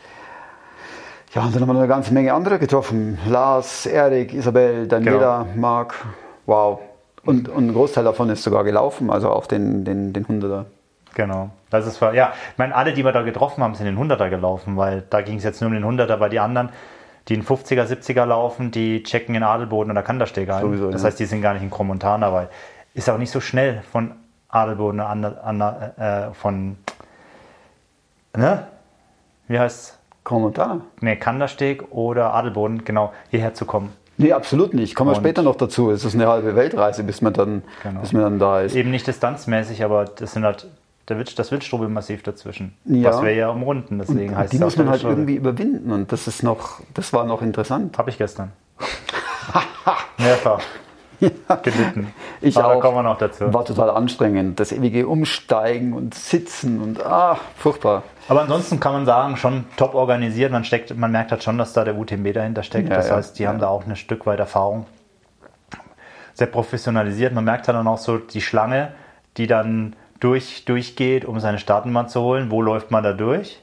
Ja, 1.37 1.43
und 1.43 1.55
dann 1.55 1.61
haben 1.61 1.69
wir 1.69 1.75
noch 1.75 1.81
eine 1.81 1.89
ganze 1.89 2.15
Menge 2.15 2.33
andere 2.33 2.59
getroffen. 2.59 3.19
Lars, 3.29 3.85
Erik, 3.85 4.33
Isabel, 4.33 4.89
Daniela, 4.89 5.43
Genau. 5.43 5.61
Marc. 5.61 5.95
Wow. 6.47 6.81
Und, 7.27 7.51
und 7.51 7.69
ein 7.69 7.75
Großteil 7.75 8.05
davon 8.05 8.31
ist 8.31 8.43
sogar 8.43 8.65
gelaufen, 8.65 9.11
also 9.11 9.29
auf 9.29 9.47
den, 9.47 9.85
den, 9.85 10.15
den 10.15 10.25
100er. 10.25 10.65
Genau. 11.13 11.51
Das 11.69 11.87
ist, 11.87 12.01
ja, 12.01 12.33
ich 12.53 12.57
meine, 12.57 12.75
alle, 12.75 12.95
die 12.95 13.05
wir 13.05 13.13
da 13.13 13.21
getroffen 13.21 13.63
haben, 13.63 13.75
sind 13.75 13.85
den 13.85 13.99
100er 13.99 14.31
gelaufen, 14.31 14.79
weil 14.79 15.03
da 15.11 15.21
ging 15.21 15.37
es 15.37 15.45
jetzt 15.45 15.61
nur 15.61 15.69
um 15.69 15.75
den 15.75 15.85
100er, 15.85 16.21
weil 16.21 16.31
die 16.31 16.41
anderen, 16.41 16.71
die 17.29 17.35
in 17.35 17.45
50er, 17.45 17.85
70er 17.85 18.25
laufen, 18.25 18.71
die 18.71 19.03
checken 19.03 19.35
in 19.35 19.43
Adelboden 19.43 19.91
oder 19.91 20.03
Kandersteg 20.03 20.49
ein. 20.49 20.63
Sowieso, 20.63 20.91
das 20.91 21.03
ja. 21.03 21.09
heißt, 21.09 21.21
die 21.21 21.27
sind 21.27 21.43
gar 21.43 21.53
nicht 21.53 21.63
in 21.63 21.71
Kromontana, 21.71 22.33
weil 22.33 22.49
ist 22.95 23.11
auch 23.11 23.19
nicht 23.19 23.31
so 23.31 23.41
schnell 23.41 23.83
von 23.93 24.13
Adelboden 24.49 25.01
an, 25.01 25.23
an, 25.23 25.61
äh, 25.61 26.33
von, 26.33 26.79
ne? 28.35 28.69
Wie 29.49 29.59
heißt 29.59 29.96
Kommentar? 30.27 30.81
Ne, 31.01 31.17
Kandersteg 31.17 31.93
oder 31.93 32.35
Adelboden, 32.35 32.85
genau, 32.85 33.13
hierher 33.31 33.55
zu 33.55 33.65
kommen. 33.65 33.93
Nee, 34.19 34.33
absolut 34.33 34.75
nicht. 34.75 34.97
Kommen 34.97 35.11
wir 35.11 35.15
später 35.15 35.43
noch 35.43 35.55
dazu. 35.55 35.91
Es 35.91 36.05
ist 36.05 36.15
eine 36.15 36.27
halbe 36.27 36.57
Weltreise, 36.57 37.05
bis 37.05 37.23
man 37.23 37.33
dann, 37.33 37.63
Genau. 37.85 38.01
bis 38.01 38.13
man 38.13 38.23
dann 38.23 38.39
da 38.41 38.61
ist. 38.63 38.75
Eben 38.75 38.91
nicht 38.91 39.07
distanzmäßig, 39.07 39.85
aber 39.85 40.05
das 40.05 40.33
sind 40.33 40.45
halt 40.45 40.67
der 41.09 41.19
Wild, 41.19 41.39
das 41.39 41.53
Wildstrubelmassiv 41.53 42.25
dazwischen. 42.25 42.75
Ja. 42.87 43.11
Was 43.11 43.23
wir 43.23 43.35
ja 43.35 43.51
umrunden, 43.51 43.99
deswegen 44.01 44.31
Und 44.31 44.37
heißt 44.37 44.53
die 44.53 44.57
es 44.57 44.63
auch 44.63 44.67
muss 44.67 44.77
man 44.77 44.91
halt 44.91 45.05
irgendwie 45.05 45.37
überwinden 45.37 45.93
und 45.93 46.11
das 46.11 46.27
ist 46.27 46.43
noch, 46.43 46.81
das 46.93 47.13
war 47.13 47.25
noch 47.25 47.41
interessant. 47.41 47.97
Hab 47.97 48.09
ich 48.09 48.19
gestern. 48.19 48.51
Mehrfach. 50.19 50.61
Gelitten. 51.63 52.13
Ich 52.41 52.57
Aber 52.57 52.69
auch. 52.69 52.75
Da 52.75 52.81
kommen 52.81 52.97
wir 52.99 53.03
noch 53.03 53.19
dazu. 53.19 53.53
War 53.53 53.65
total 53.65 53.91
anstrengend. 53.91 54.61
Das 54.61 54.73
ewige 54.73 55.07
Umsteigen 55.07 55.93
und 55.93 56.15
Sitzen 56.15 56.81
und 56.81 57.05
ah, 57.05 57.39
furchtbar. 57.57 58.03
Aber 58.29 58.43
ansonsten 58.43 58.81
kann 58.81 58.93
man 58.93 59.07
sagen, 59.07 59.37
schon 59.37 59.65
top 59.77 59.95
organisiert. 59.95 60.53
Man, 60.53 60.65
steckt, 60.65 60.97
man 60.97 61.13
merkt 61.13 61.31
halt 61.31 61.43
schon, 61.43 61.59
dass 61.59 61.73
da 61.73 61.85
der 61.85 61.97
UTMB 61.97 62.33
dahinter 62.33 62.63
steckt. 62.63 62.89
Ja, 62.89 62.97
das 62.97 63.09
ja. 63.09 63.17
heißt, 63.17 63.39
die 63.39 63.45
Ja. 63.45 63.51
haben 63.51 63.59
da 63.59 63.69
auch 63.69 63.87
ein 63.87 63.97
Stück 63.97 64.27
weit 64.27 64.39
Erfahrung. 64.41 64.87
Sehr 66.35 66.49
professionalisiert. 66.49 67.33
Man 67.33 67.45
merkt 67.45 67.67
halt 67.69 67.77
dann 67.79 67.87
auch 67.89 67.99
so 67.99 68.19
die 68.19 68.41
Schlange, 68.43 68.93
die 69.37 69.47
dann 69.47 69.97
durch, 70.21 70.65
durchgeht, 70.65 71.25
um 71.25 71.41
seine 71.41 71.59
Startnummer 71.59 72.09
zu 72.09 72.21
holen. 72.21 72.51
Wo 72.51 72.61
läuft 72.63 72.91
man 72.91 73.03
da 73.03 73.13
durch? 73.13 73.63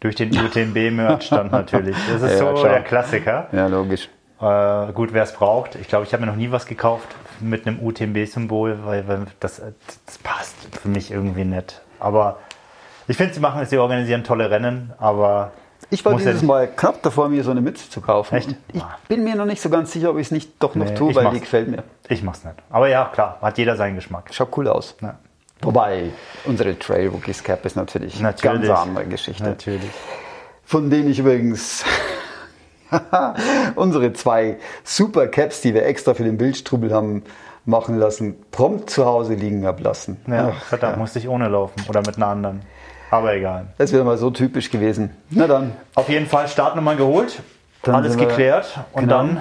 Durch 0.00 0.14
den 0.14 0.30
UTMB-Merch 0.38 1.30
dann 1.30 1.50
natürlich. 1.50 1.96
Das 2.10 2.22
ist 2.22 2.38
so 2.38 2.62
der 2.62 2.82
Klassiker. 2.82 3.48
Ja, 3.52 3.66
logisch. 3.66 4.08
Äh, 4.40 4.92
gut, 4.92 5.12
wer 5.12 5.22
es 5.22 5.32
braucht. 5.32 5.74
Ich 5.76 5.88
glaube, 5.88 6.04
ich 6.04 6.12
habe 6.12 6.20
mir 6.24 6.30
noch 6.30 6.36
nie 6.36 6.50
was 6.50 6.66
gekauft 6.66 7.08
mit 7.40 7.66
einem 7.66 7.78
UTMB-Symbol, 7.80 8.78
weil, 8.84 9.08
weil 9.08 9.26
das, 9.40 9.60
das 10.06 10.18
passt 10.18 10.54
für 10.82 10.88
mich 10.88 11.10
irgendwie 11.10 11.44
nicht. 11.44 11.80
Aber 12.00 12.38
ich 13.08 13.16
finde, 13.16 13.32
sie 13.34 13.40
machen 13.40 13.62
es, 13.62 13.70
sie 13.70 13.78
organisieren 13.78 14.24
tolle 14.24 14.50
Rennen, 14.50 14.92
aber 14.98 15.52
Ich 15.90 16.04
war 16.04 16.12
ja 16.12 16.18
dieses. 16.18 16.42
Mal 16.42 16.66
knapp 16.68 17.02
davor, 17.02 17.28
mir 17.28 17.44
so 17.44 17.50
eine 17.50 17.60
Mütze 17.62 17.88
zu 17.88 18.00
kaufen. 18.00 18.34
Echt? 18.36 18.48
Und 18.48 18.56
ich 18.72 18.82
Ah. 18.82 18.98
bin 19.08 19.24
mir 19.24 19.36
noch 19.36 19.46
nicht 19.46 19.62
so 19.62 19.70
ganz 19.70 19.92
sicher, 19.92 20.10
ob 20.10 20.16
ich 20.18 20.26
es 20.26 20.30
nicht 20.32 20.50
doch 20.62 20.74
noch 20.74 20.86
Nee, 20.86 20.94
tue, 20.94 21.14
weil 21.14 21.30
die 21.30 21.40
gefällt 21.40 21.68
mir. 21.68 21.82
ich 22.08 22.22
mach's 22.22 22.44
nicht. 22.44 22.56
Aber 22.70 22.88
ja, 22.88 23.06
klar, 23.12 23.38
hat 23.40 23.56
jeder 23.58 23.76
seinen 23.76 23.94
Geschmack. 23.96 24.28
Schaut 24.32 24.54
cool 24.58 24.68
aus. 24.68 24.96
Ja. 25.00 25.14
Wobei 25.62 26.10
unsere 26.44 26.78
Trail 26.78 27.08
Rookies 27.08 27.42
Cap 27.42 27.64
ist 27.64 27.76
natürlich, 27.76 28.20
Natürlich. 28.20 28.58
eine 28.58 28.68
ganz 28.68 28.80
andere 28.80 29.06
Geschichte. 29.06 29.42
Natürlich. 29.44 29.90
Von 30.64 30.90
denen 30.90 31.10
ich 31.10 31.18
übrigens 31.20 31.84
unsere 33.74 34.12
zwei 34.12 34.56
Super 34.84 35.26
Caps, 35.28 35.60
die 35.60 35.74
wir 35.74 35.84
extra 35.86 36.14
für 36.14 36.24
den 36.24 36.36
Bildstrubel 36.38 36.92
haben 36.92 37.22
machen 37.64 37.98
lassen, 37.98 38.36
prompt 38.52 38.90
zu 38.90 39.04
Hause 39.06 39.34
liegen 39.34 39.66
ablassen. 39.66 40.18
Ja, 40.28 40.52
Ach, 40.56 40.62
verdammt, 40.64 40.98
musste 40.98 41.18
ich 41.18 41.28
ohne 41.28 41.48
laufen 41.48 41.82
oder 41.88 42.00
mit 42.00 42.16
einer 42.16 42.28
anderen. 42.28 42.62
Aber 43.10 43.34
egal. 43.34 43.66
Das 43.78 43.92
wäre 43.92 44.04
mal 44.04 44.16
so 44.18 44.30
typisch 44.30 44.70
gewesen. 44.70 45.10
Na 45.30 45.46
dann, 45.46 45.72
Auf 45.94 46.08
jeden 46.08 46.26
Fall 46.26 46.48
Startnummern 46.48 46.96
geholt, 46.96 47.40
Dann 47.82 47.96
alles 47.96 48.16
geklärt 48.16 48.78
und 48.92 49.02
genau. 49.02 49.16
dann 49.18 49.40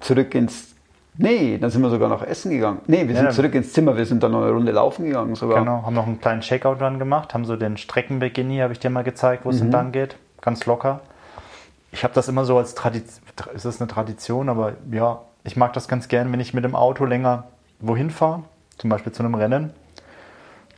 zurück 0.00 0.34
ins. 0.34 0.74
Nee, 1.18 1.56
dann 1.58 1.70
sind 1.70 1.80
wir 1.82 1.88
sogar 1.90 2.08
noch 2.08 2.22
essen 2.22 2.50
gegangen. 2.50 2.80
Nee, 2.86 3.08
wir 3.08 3.14
sind 3.16 3.24
Ja. 3.24 3.30
zurück 3.30 3.54
ins 3.54 3.72
Zimmer, 3.72 3.96
wir 3.96 4.04
sind 4.06 4.22
dann 4.22 4.32
noch 4.32 4.42
eine 4.42 4.50
Runde 4.50 4.70
laufen 4.72 5.06
gegangen 5.06 5.34
sogar. 5.34 5.60
genau, 5.60 5.82
haben 5.86 5.94
noch 5.94 6.06
einen 6.06 6.20
kleinen 6.20 6.42
Checkout 6.42 6.80
dran 6.80 6.98
gemacht, 6.98 7.32
haben 7.32 7.44
so 7.44 7.56
den 7.56 7.76
Streckenbeginni, 7.76 8.58
habe 8.58 8.72
ich 8.74 8.80
dir 8.80 8.90
mal 8.90 9.02
gezeigt, 9.04 9.44
wo 9.44 9.50
es 9.50 9.56
Mhm. 9.60 9.66
entlang 9.66 9.92
geht. 9.92 10.16
Ganz 10.42 10.66
locker. 10.66 11.00
Ich 11.96 12.04
habe 12.04 12.12
das 12.12 12.28
immer 12.28 12.44
so 12.44 12.58
als 12.58 12.74
Tradition, 12.74 13.24
ist 13.54 13.64
das 13.64 13.80
eine 13.80 13.88
Tradition, 13.88 14.50
aber 14.50 14.74
ja, 14.92 15.22
ich 15.44 15.56
mag 15.56 15.72
das 15.72 15.88
ganz 15.88 16.08
gern, 16.08 16.30
wenn 16.30 16.40
ich 16.40 16.52
mit 16.52 16.62
dem 16.62 16.76
Auto 16.76 17.06
länger 17.06 17.44
wohin 17.80 18.10
fahre, 18.10 18.42
zum 18.76 18.90
Beispiel 18.90 19.12
zu 19.12 19.22
einem 19.22 19.34
Rennen, 19.34 19.70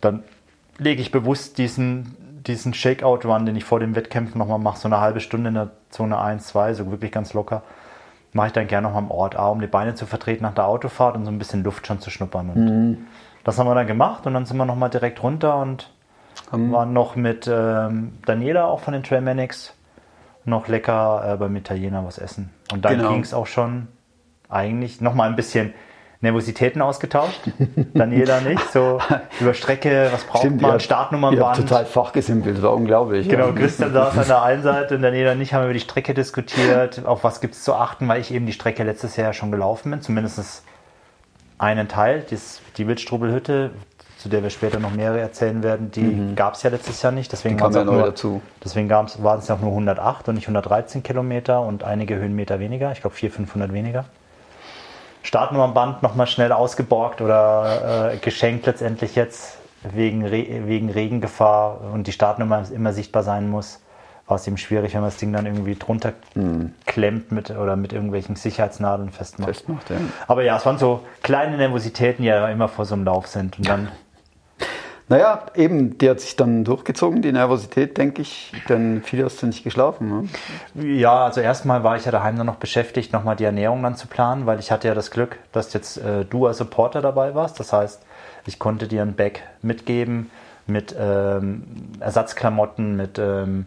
dann 0.01 0.23
lege 0.79 1.03
ich 1.03 1.11
bewusst 1.11 1.59
diesen, 1.59 2.15
diesen 2.47 2.73
Shakeout-Run, 2.73 3.47
den 3.47 3.57
ich 3.57 3.65
vor 3.65 3.81
den 3.81 3.97
Wettkämpfen 3.97 4.39
nochmal 4.39 4.61
mache, 4.61 4.79
so 4.79 4.87
eine 4.87 5.01
halbe 5.01 5.19
Stunde 5.19 5.49
in 5.49 5.55
der 5.55 5.71
Zone 5.91 6.17
1, 6.21 6.47
2, 6.47 6.75
so 6.75 6.89
wirklich 6.93 7.11
ganz 7.11 7.33
locker, 7.35 7.63
mache 8.33 8.47
ich 8.47 8.53
dann 8.53 8.69
gerne 8.69 8.87
nochmal 8.87 9.03
am 9.03 9.11
Ort 9.11 9.35
A, 9.35 9.49
um 9.49 9.61
die 9.61 9.67
Beine 9.67 9.97
zu 9.97 10.07
vertreten 10.07 10.45
nach 10.45 10.55
der 10.55 10.69
Autofahrt 10.69 11.17
und 11.17 11.25
so 11.25 11.33
ein 11.33 11.39
bisschen 11.39 11.65
Luft 11.65 11.89
schon 11.89 11.99
zu 11.99 12.11
schnuppern. 12.11 12.51
Und 12.51 12.61
das 13.43 13.59
haben 13.59 13.67
wir 13.67 13.75
dann 13.75 13.89
gemacht 13.89 14.25
und 14.25 14.35
dann 14.35 14.47
sind 14.47 14.57
wir 14.57 14.67
nochmal 14.67 14.91
direkt 14.91 15.21
runter 15.21 15.57
und 15.57 15.91
waren 16.71 16.93
noch 16.93 17.17
mit 17.17 17.51
ähm, 17.53 18.19
Daniela, 18.25 18.67
auch 18.67 18.79
von 18.79 18.93
den 18.93 19.03
Trailmanics, 19.03 19.75
noch 20.49 20.69
lecker 20.69 21.33
äh, 21.35 21.37
beim 21.37 21.55
Italiener 21.57 22.05
was 22.05 22.19
essen. 22.19 22.51
Und 22.73 22.85
dann 22.85 22.97
Genau. 22.97 23.11
ging 23.11 23.21
es 23.21 23.35
auch 23.35 23.47
schon 23.47 23.89
eigentlich 24.49 25.01
nochmal 25.01 25.29
ein 25.29 25.37
bisschen 25.37 25.75
Nervositäten 26.21 26.83
ausgetauscht. 26.83 27.41
Daniela 27.95 28.41
nicht, 28.41 28.73
so 28.73 28.99
über 29.41 29.55
Strecke, 29.55 30.09
was 30.11 30.25
braucht 30.25 30.41
Stimmt, 30.41 30.61
man, 30.63 30.73
ihr 30.75 30.81
Startnummernband. 30.81 31.59
Ihr 31.59 31.65
total 31.65 31.87
fachgesimpelt, 31.87 32.57
das 32.57 32.63
war 32.63 32.75
unglaublich. 32.75 33.29
Genau. 33.29 33.53
Christian 33.53 33.93
saß 33.93 34.19
an 34.19 34.27
der 34.27 34.43
einen 34.43 34.63
Seite 34.63 34.97
und 34.97 35.03
Daniela 35.03 35.33
und 35.33 35.41
ich 35.41 35.55
haben 35.55 35.65
über 35.65 35.75
die 35.75 35.81
Strecke 35.81 36.15
diskutiert, 36.15 37.05
auf 37.07 37.23
was 37.23 37.41
gibt 37.41 37.55
es 37.55 37.63
zu 37.63 37.75
achten, 37.75 38.09
weil 38.09 38.21
ich 38.21 38.33
eben 38.35 38.47
die 38.47 38.53
Strecke 38.53 38.83
letztes 38.83 39.17
Jahr 39.17 39.33
schon 39.33 39.53
gelaufen 39.53 39.91
bin, 39.93 40.03
zumindest 40.03 40.65
einen 41.59 41.87
Teil, 41.89 42.25
dies, 42.29 42.63
die 42.77 42.89
Wildstrubelhütte, 42.89 43.71
zu 44.19 44.29
der 44.29 44.43
wir 44.43 44.51
später 44.51 44.81
noch 44.81 44.93
mehrere 44.93 45.21
erzählen 45.21 45.63
werden, 45.63 45.91
die 45.93 46.35
gab 46.35 46.55
es 46.55 46.63
ja 46.65 46.71
letztes 46.71 47.01
Jahr 47.03 47.13
nicht, 47.13 47.31
deswegen 47.31 47.55
Mhm. 47.55 47.59
Kam 47.59 47.75
waren's 47.75 47.89
ja 47.89 47.97
nur, 47.97 48.03
dazu. 48.03 48.43
Deswegen 48.63 48.91
waren 48.91 49.07
es 49.39 49.49
ja 49.49 49.55
auch 49.55 49.61
nur 49.61 49.71
108 49.71 50.29
und 50.29 50.35
nicht 50.35 50.45
113 50.45 51.03
Kilometer 51.03 51.61
und 51.61 51.85
einige 51.85 52.17
Höhenmeter 52.17 52.59
weniger, 52.59 52.91
ich 52.93 53.01
glaube 53.01 53.15
400, 53.15 53.37
500 53.37 53.73
weniger. 53.73 54.05
Startnummernband 55.23 56.03
nochmal 56.03 56.27
schnell 56.27 56.53
ausgeborgt 56.53 57.21
oder 57.21 58.13
äh, 58.13 58.17
geschenkt 58.19 58.67
letztendlich 58.67 59.15
jetzt 59.15 59.59
wegen, 59.83 60.25
Re 60.25 60.47
wegen 60.67 60.91
Regengefahr 60.91 61.81
und 61.93 62.07
die 62.07 62.13
Startnummer 62.13 62.65
immer 62.73 62.93
sichtbar 62.93 63.23
sein 63.23 63.49
muss, 63.49 63.81
war 64.27 64.37
es 64.37 64.47
eben 64.47 64.59
schwierig, 64.59 64.95
wenn 64.95 65.01
man 65.01 65.11
das 65.11 65.19
Ding 65.19 65.33
dann 65.33 65.47
irgendwie 65.47 65.75
drunter 65.75 66.13
klemmt 66.87 67.33
mit, 67.33 67.51
oder 67.51 67.77
mit 67.77 67.93
irgendwelchen 67.93 68.37
Sicherheitsnadeln 68.37 69.11
festmacht. 69.11 69.51
Festmacht, 69.51 69.91
ja. 69.91 69.97
Aber 70.27 70.43
ja, 70.43 70.57
es 70.57 70.67
waren 70.67 70.79
so 70.79 71.01
kleine 71.23 71.57
Nervositäten, 71.57 72.23
die 72.23 72.29
ja 72.29 72.47
immer 72.49 72.69
vor 72.69 72.85
so 72.85 72.95
einem 72.95 73.05
Lauf 73.05 73.27
sind. 73.27 73.59
Und 73.59 73.69
dann, 73.69 73.89
Naja, 75.11 75.47
eben, 75.55 75.97
die 75.97 76.11
hat 76.11 76.21
sich 76.21 76.37
dann 76.37 76.65
durchgezogen, 76.65 77.23
die 77.23 77.33
Nervosität, 77.33 77.97
denke 77.97 78.21
ich, 78.21 78.53
denn 78.69 79.03
viel 79.03 79.25
hast 79.25 79.43
du 79.43 79.47
nicht 79.47 79.65
geschlafen. 79.65 80.29
Ne? 80.75 80.97
ja, 80.99 81.25
also 81.25 81.41
erstmal 81.41 81.83
war 81.83 81.97
ich 81.97 82.05
ja 82.05 82.11
daheim 82.11 82.37
dann 82.37 82.47
noch 82.47 82.57
beschäftigt, 82.57 83.13
nochmal 83.13 83.37
die 83.37 83.45
Ernährung 83.45 83.83
dann 83.83 83.97
zu 83.97 84.07
planen, 84.07 84.45
weil 84.45 84.59
ich 84.59 84.71
hatte 84.71 84.87
ja 84.87 84.95
das 84.95 85.11
Glück, 85.11 85.39
dass 85.53 85.73
jetzt 85.73 85.97
äh, 85.97 86.27
du 86.27 86.47
als 86.47 86.59
Supporter 86.59 87.01
dabei 87.01 87.35
warst. 87.35 87.59
Das 87.59 87.73
heißt, 87.73 88.03
ich 88.47 88.59
konnte 88.59 88.87
dir 88.87 89.01
ein 89.01 89.15
Bag 89.15 89.41
mitgeben 89.63 90.31
mit 90.67 90.95
ähm, 90.99 91.63
Ersatzklamotten, 92.01 92.95
mit 92.95 93.19
ähm, 93.19 93.65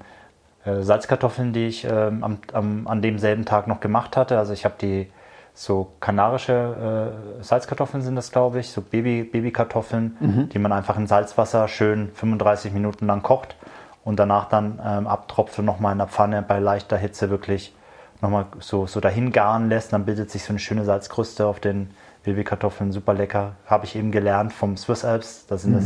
äh, 0.63 0.83
Salzkartoffeln, 0.83 1.53
die 1.53 1.67
ich 1.67 1.85
ähm, 1.85 2.23
am, 2.23 2.37
am, 2.53 2.87
an 2.87 3.01
demselben 3.01 3.45
Tag 3.45 3.67
noch 3.67 3.79
gemacht 3.79 4.15
hatte. 4.15 4.37
Also 4.37 4.53
ich 4.53 4.63
habe 4.63 4.75
die 4.79 5.07
so 5.53 5.91
kanarische 5.99 7.13
äh, 7.39 7.43
Salzkartoffeln 7.43 8.01
sind 8.01 8.15
das, 8.15 8.31
glaube 8.31 8.59
ich, 8.59 8.69
so 8.69 8.81
Baby, 8.81 9.23
Babykartoffeln, 9.23 10.17
die 10.53 10.59
man 10.59 10.71
einfach 10.71 10.97
in 10.97 11.07
Salzwasser 11.07 11.67
schön 11.67 12.09
35 12.13 12.73
Minuten 12.73 13.05
lang 13.07 13.21
kocht 13.21 13.55
und 14.03 14.17
danach 14.19 14.49
dann 14.49 14.79
ähm, 14.83 15.07
abtropft 15.07 15.59
und 15.59 15.65
nochmal 15.65 15.91
in 15.91 15.99
der 15.99 16.07
Pfanne 16.07 16.41
bei 16.41 16.59
leichter 16.59 16.97
Hitze 16.97 17.29
wirklich 17.29 17.75
nochmal 18.21 18.45
so, 18.59 18.87
so 18.87 18.99
dahin 18.99 19.31
garen 19.31 19.69
lässt. 19.69 19.93
Dann 19.93 20.05
bildet 20.05 20.31
sich 20.31 20.43
so 20.43 20.51
eine 20.51 20.59
schöne 20.59 20.85
Salzkruste 20.85 21.45
auf 21.45 21.59
den 21.59 21.91
Babykartoffeln, 22.23 22.91
super 22.91 23.13
lecker. 23.13 23.53
Habe 23.65 23.85
ich 23.85 23.95
eben 23.95 24.11
gelernt 24.11 24.53
vom 24.53 24.77
Swiss 24.77 25.03
Alps. 25.03 25.45
Da 25.47 25.57
sind 25.57 25.73
das 25.73 25.85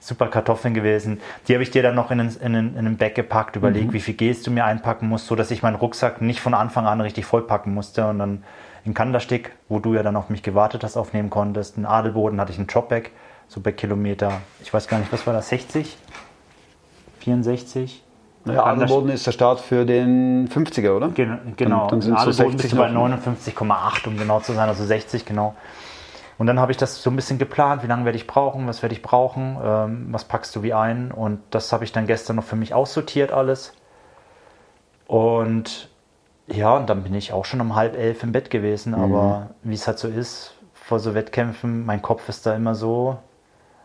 super 0.00 0.28
Kartoffeln 0.28 0.74
gewesen. 0.74 1.20
Die 1.48 1.54
habe 1.54 1.62
ich 1.62 1.70
dir 1.70 1.82
dann 1.82 1.94
noch 1.94 2.10
in 2.10 2.18
den, 2.18 2.36
in 2.40 2.52
den, 2.52 2.76
in 2.76 2.84
den 2.84 2.96
Bag 2.96 3.14
gepackt, 3.14 3.56
überlegt, 3.56 3.92
wie 3.92 4.00
viel 4.00 4.14
Gels 4.14 4.42
du 4.42 4.50
mir 4.50 4.64
einpacken 4.64 5.08
musst, 5.08 5.26
so 5.26 5.34
dass 5.34 5.50
ich 5.50 5.62
meinen 5.62 5.76
Rucksack 5.76 6.20
nicht 6.20 6.40
von 6.40 6.54
Anfang 6.54 6.86
an 6.86 7.00
richtig 7.00 7.24
vollpacken 7.24 7.72
musste. 7.74 8.06
Und 8.06 8.18
dann 8.18 8.44
in 8.86 8.94
Kanderstick, 8.94 9.52
wo 9.68 9.78
du 9.78 9.94
ja 9.94 10.02
dann 10.02 10.16
auf 10.16 10.30
mich 10.30 10.42
gewartet 10.42 10.84
hast, 10.84 10.96
aufnehmen 10.96 11.30
konntest. 11.30 11.76
In 11.76 11.86
Adelboden 11.86 12.40
hatte 12.40 12.52
ich 12.52 12.58
einen 12.58 12.66
Dropback, 12.66 13.10
so 13.48 13.60
bei 13.60 13.72
Kilometer, 13.72 14.40
ich 14.62 14.72
weiß 14.72 14.88
gar 14.88 14.98
nicht, 14.98 15.12
was 15.12 15.26
war 15.26 15.34
das, 15.34 15.48
60? 15.48 15.96
64? 17.20 18.02
Naja, 18.44 18.64
Adelboden 18.64 19.10
ist 19.10 19.26
der 19.26 19.32
Start 19.32 19.60
für 19.60 19.84
den 19.84 20.48
50er, 20.48 20.96
oder? 20.96 21.08
Gen 21.08 21.54
genau. 21.56 21.88
Dann, 21.88 22.00
dann 22.00 22.02
sind 22.02 22.14
so 22.14 22.20
Adelboden 22.20 22.58
60 22.58 22.62
bist 22.62 22.72
du 22.72 22.76
bei 22.76 22.88
noch. 22.90 23.08
ne? 23.08 23.18
59,8, 23.18 24.06
um 24.06 24.16
genau 24.16 24.40
zu 24.40 24.52
sein, 24.52 24.68
also 24.68 24.84
60 24.84 25.24
genau. 25.24 25.56
Und 26.38 26.46
dann 26.46 26.60
habe 26.60 26.70
ich 26.70 26.78
das 26.78 27.02
so 27.02 27.10
ein 27.10 27.16
bisschen 27.16 27.38
geplant, 27.38 27.82
wie 27.82 27.86
lange 27.86 28.04
werde 28.04 28.16
ich 28.16 28.26
brauchen, 28.26 28.66
was 28.66 28.82
werde 28.82 28.94
ich 28.94 29.02
brauchen, 29.02 29.56
ähm, 29.64 30.06
was 30.10 30.24
packst 30.24 30.54
du 30.54 30.62
wie 30.62 30.74
ein. 30.74 31.10
Und 31.10 31.40
das 31.50 31.72
habe 31.72 31.84
ich 31.84 31.92
dann 31.92 32.06
gestern 32.06 32.36
noch 32.36 32.44
für 32.44 32.56
mich 32.56 32.74
aussortiert 32.74 33.32
alles. 33.32 33.72
Und 35.06 35.88
ja, 36.48 36.76
und 36.76 36.88
dann 36.88 37.02
bin 37.02 37.14
ich 37.14 37.32
auch 37.32 37.44
schon 37.44 37.60
um 37.60 37.74
halb 37.74 37.96
elf 37.96 38.22
im 38.22 38.32
Bett 38.32 38.50
gewesen. 38.50 38.92
Mhm. 38.92 39.02
Aber 39.02 39.50
wie 39.62 39.74
es 39.74 39.86
halt 39.86 39.98
so 39.98 40.08
ist, 40.08 40.54
vor 40.74 41.00
so 41.00 41.14
Wettkämpfen, 41.14 41.84
mein 41.84 42.02
Kopf 42.02 42.28
ist 42.28 42.46
da 42.46 42.54
immer 42.54 42.74
so 42.74 43.18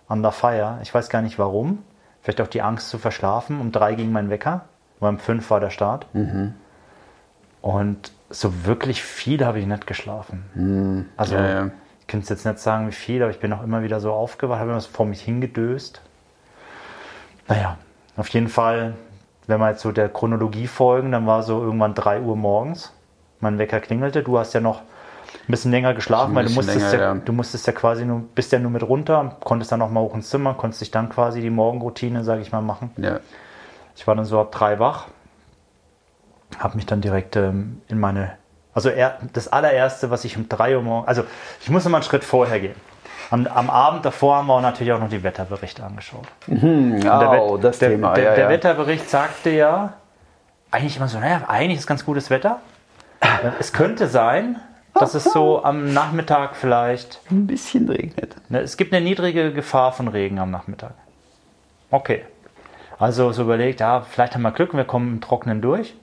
under 0.07 0.31
fire. 0.31 0.79
Ich 0.83 0.93
weiß 0.93 1.09
gar 1.09 1.21
nicht 1.21 1.39
warum. 1.39 1.79
Vielleicht 2.21 2.41
auch 2.41 2.47
die 2.47 2.61
Angst 2.61 2.89
zu 2.89 2.99
verschlafen. 2.99 3.59
Um 3.59 3.71
drei 3.71 3.95
ging 3.95 4.11
mein 4.11 4.29
Wecker, 4.29 4.65
weil 4.99 5.09
um 5.09 5.17
fünf 5.19 5.49
war 5.49 5.59
der 5.59 5.71
Start. 5.71 6.05
Mhm. 6.13 6.53
Und 7.61 8.11
so 8.29 8.65
wirklich 8.65 9.01
viel 9.01 9.45
habe 9.45 9.59
ich 9.59 9.65
nicht 9.65 9.87
geschlafen. 9.87 11.05
Also 11.17 11.35
Mhm. 11.35 11.41
Ja, 11.41 11.49
ja. 11.49 11.71
ich 11.99 12.07
kann 12.07 12.19
es 12.19 12.29
jetzt 12.29 12.45
nicht 12.45 12.59
sagen, 12.59 12.87
wie 12.87 12.93
viel, 12.93 13.21
aber 13.23 13.31
ich 13.31 13.39
bin 13.39 13.51
auch 13.53 13.63
immer 13.63 13.81
wieder 13.83 13.99
so 13.99 14.11
aufgewacht, 14.13 14.59
habe 14.59 14.71
immer 14.71 14.79
so 14.81 14.89
vor 14.91 15.05
mich 15.05 15.21
hingedöst. 15.21 16.01
Naja, 17.47 17.77
auf 18.17 18.27
jeden 18.29 18.47
Fall, 18.47 18.93
wenn 19.47 19.59
wir 19.59 19.69
jetzt 19.69 19.81
so 19.81 19.91
der 19.91 20.09
Chronologie 20.09 20.67
folgen, 20.67 21.11
dann 21.11 21.25
war 21.27 21.43
so 21.43 21.61
irgendwann 21.61 21.93
3 21.93 22.21
Uhr 22.21 22.35
morgens. 22.35 22.93
Mein 23.39 23.57
Wecker 23.57 23.79
klingelte. 23.79 24.23
Du 24.23 24.37
hast 24.37 24.53
ja 24.53 24.61
noch 24.61 24.81
ein 25.33 25.51
bisschen 25.51 25.71
länger 25.71 25.93
geschlafen, 25.93 26.35
weil 26.35 26.45
du 26.45 26.51
musstest, 26.51 26.91
länger, 26.91 27.03
ja, 27.03 27.13
ja. 27.15 27.21
du 27.23 27.33
musstest 27.33 27.65
ja 27.67 27.73
quasi 27.73 28.05
nur, 28.05 28.21
bist 28.35 28.51
ja 28.51 28.59
nur 28.59 28.71
mit 28.71 28.83
runter, 28.83 29.37
konntest 29.43 29.71
dann 29.71 29.79
noch 29.79 29.89
mal 29.89 30.01
hoch 30.01 30.13
ins 30.13 30.29
Zimmer, 30.29 30.53
konntest 30.53 30.81
dich 30.81 30.91
dann 30.91 31.09
quasi 31.09 31.41
die 31.41 31.49
Morgenroutine, 31.49 32.23
sage 32.23 32.41
ich 32.41 32.51
mal, 32.51 32.61
machen. 32.61 32.91
Ja. 32.97 33.19
Ich 33.95 34.05
war 34.07 34.15
dann 34.15 34.25
so 34.25 34.39
ab 34.39 34.51
drei 34.51 34.79
wach, 34.79 35.07
habe 36.57 36.75
mich 36.75 36.85
dann 36.85 37.01
direkt 37.01 37.35
ähm, 37.35 37.81
in 37.87 37.99
meine, 37.99 38.33
also 38.73 38.89
er, 38.89 39.17
das 39.33 39.47
allererste, 39.47 40.09
was 40.09 40.25
ich 40.25 40.37
um 40.37 40.47
drei 40.47 40.75
Uhr 40.75 40.83
morgens, 40.83 41.07
also 41.07 41.23
ich 41.61 41.69
muss 41.69 41.83
noch 41.83 41.91
mal 41.91 41.97
einen 41.97 42.03
Schritt 42.03 42.23
vorher 42.23 42.59
gehen. 42.59 42.75
Am, 43.31 43.47
am 43.47 43.69
Abend 43.69 44.03
davor 44.05 44.35
haben 44.35 44.47
wir 44.47 44.59
natürlich 44.61 44.91
auch 44.91 44.99
noch 44.99 45.09
die 45.09 45.23
Wetterberichte 45.23 45.83
angeschaut. 45.83 46.27
Hm, 46.47 46.95
Und 46.95 47.03
der, 47.03 47.41
oh, 47.41 47.57
das 47.57 47.79
der, 47.79 47.89
Thema. 47.91 48.13
der, 48.13 48.23
ja, 48.25 48.35
der 48.35 48.43
ja. 48.43 48.49
Wetterbericht 48.49 49.09
sagte 49.09 49.49
ja 49.49 49.93
eigentlich 50.69 50.97
immer 50.97 51.07
so, 51.07 51.19
naja, 51.19 51.43
eigentlich 51.47 51.79
ist 51.79 51.87
ganz 51.87 52.05
gutes 52.05 52.29
Wetter. 52.29 52.59
Es 53.59 53.71
könnte 53.71 54.07
sein, 54.07 54.59
dass 54.93 55.15
es 55.15 55.23
so 55.23 55.63
am 55.63 55.93
Nachmittag 55.93 56.55
vielleicht 56.55 57.21
Ein 57.31 57.47
bisschen 57.47 57.87
regnet. 57.89 58.35
Ne, 58.49 58.59
Es 58.59 58.77
gibt 58.77 58.93
eine 58.93 59.03
niedrige 59.03 59.53
Gefahr 59.53 59.93
von 59.93 60.07
Regen 60.09 60.37
am 60.39 60.51
Nachmittag. 60.51 60.93
Okay. 61.89 62.25
Also 62.99 63.31
so 63.31 63.43
überlegt, 63.43 63.79
ja, 63.79 64.01
vielleicht 64.01 64.33
haben 64.35 64.41
wir 64.41 64.51
Glück 64.51 64.73
und 64.73 64.77
wir 64.77 64.85
kommen 64.85 65.13
im 65.13 65.21
Trockenen 65.21 65.61
durch. 65.61 65.95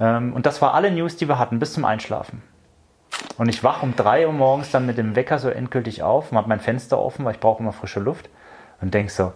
Ähm, 0.00 0.32
und 0.32 0.46
das 0.46 0.60
war 0.60 0.74
alle 0.74 0.90
News, 0.90 1.16
die 1.16 1.28
wir 1.28 1.38
hatten, 1.38 1.58
bis 1.58 1.72
zum 1.72 1.84
Einschlafen. 1.84 2.42
Und 3.38 3.48
ich 3.48 3.64
wach 3.64 3.82
um 3.82 3.96
3 3.96 4.26
Uhr 4.26 4.32
morgens 4.32 4.70
dann 4.70 4.86
mit 4.86 4.98
dem 4.98 5.16
Wecker 5.16 5.38
so 5.38 5.48
endgültig 5.48 6.02
auf 6.02 6.30
und 6.30 6.38
habe 6.38 6.48
mein 6.48 6.60
Fenster 6.60 6.98
offen, 6.98 7.24
weil 7.24 7.34
ich 7.34 7.40
brauche 7.40 7.62
immer 7.62 7.72
frische 7.72 8.00
Luft. 8.00 8.28
Und 8.80 8.92
denk 8.94 9.10
so, 9.10 9.32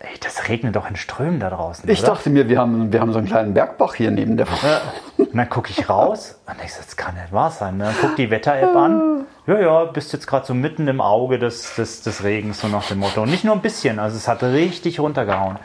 ey, 0.00 0.18
das 0.20 0.48
regnet 0.48 0.76
doch 0.76 0.88
in 0.88 0.96
Strömen 0.96 1.40
da 1.40 1.50
draußen. 1.50 1.88
Ich 1.88 2.00
oder? 2.00 2.12
dachte 2.12 2.30
mir, 2.30 2.48
wir 2.48 2.58
haben, 2.58 2.92
wir 2.92 3.00
haben 3.00 3.12
so 3.12 3.18
einen 3.18 3.28
kleinen 3.28 3.54
Bergbach 3.54 3.94
hier 3.94 4.10
neben 4.10 4.36
der 4.36 4.46
Ja. 4.46 4.80
Und 5.16 5.36
dann 5.36 5.48
gucke 5.48 5.70
ich 5.70 5.88
raus 5.88 6.40
und 6.46 6.58
denk 6.58 6.70
so, 6.70 6.80
das 6.82 6.96
kann 6.96 7.14
nicht 7.14 7.32
wahr 7.32 7.50
sein. 7.50 7.76
ne? 7.76 7.84
Dann 7.84 7.94
guck 8.00 8.16
die 8.16 8.30
Wetter-App 8.30 8.74
an. 8.74 9.26
ja, 9.46 9.60
ja, 9.60 9.84
bist 9.84 10.12
jetzt 10.12 10.26
gerade 10.26 10.46
so 10.46 10.54
mitten 10.54 10.88
im 10.88 11.00
Auge 11.00 11.38
des, 11.38 11.74
des, 11.74 12.02
des 12.02 12.24
Regens, 12.24 12.60
so 12.60 12.68
nach 12.68 12.86
dem 12.86 12.98
Motto. 12.98 13.22
Und 13.22 13.30
nicht 13.30 13.44
nur 13.44 13.54
ein 13.54 13.60
bisschen, 13.62 13.98
also 13.98 14.16
es 14.16 14.28
hat 14.28 14.42
richtig 14.42 15.00
runtergehauen. 15.00 15.58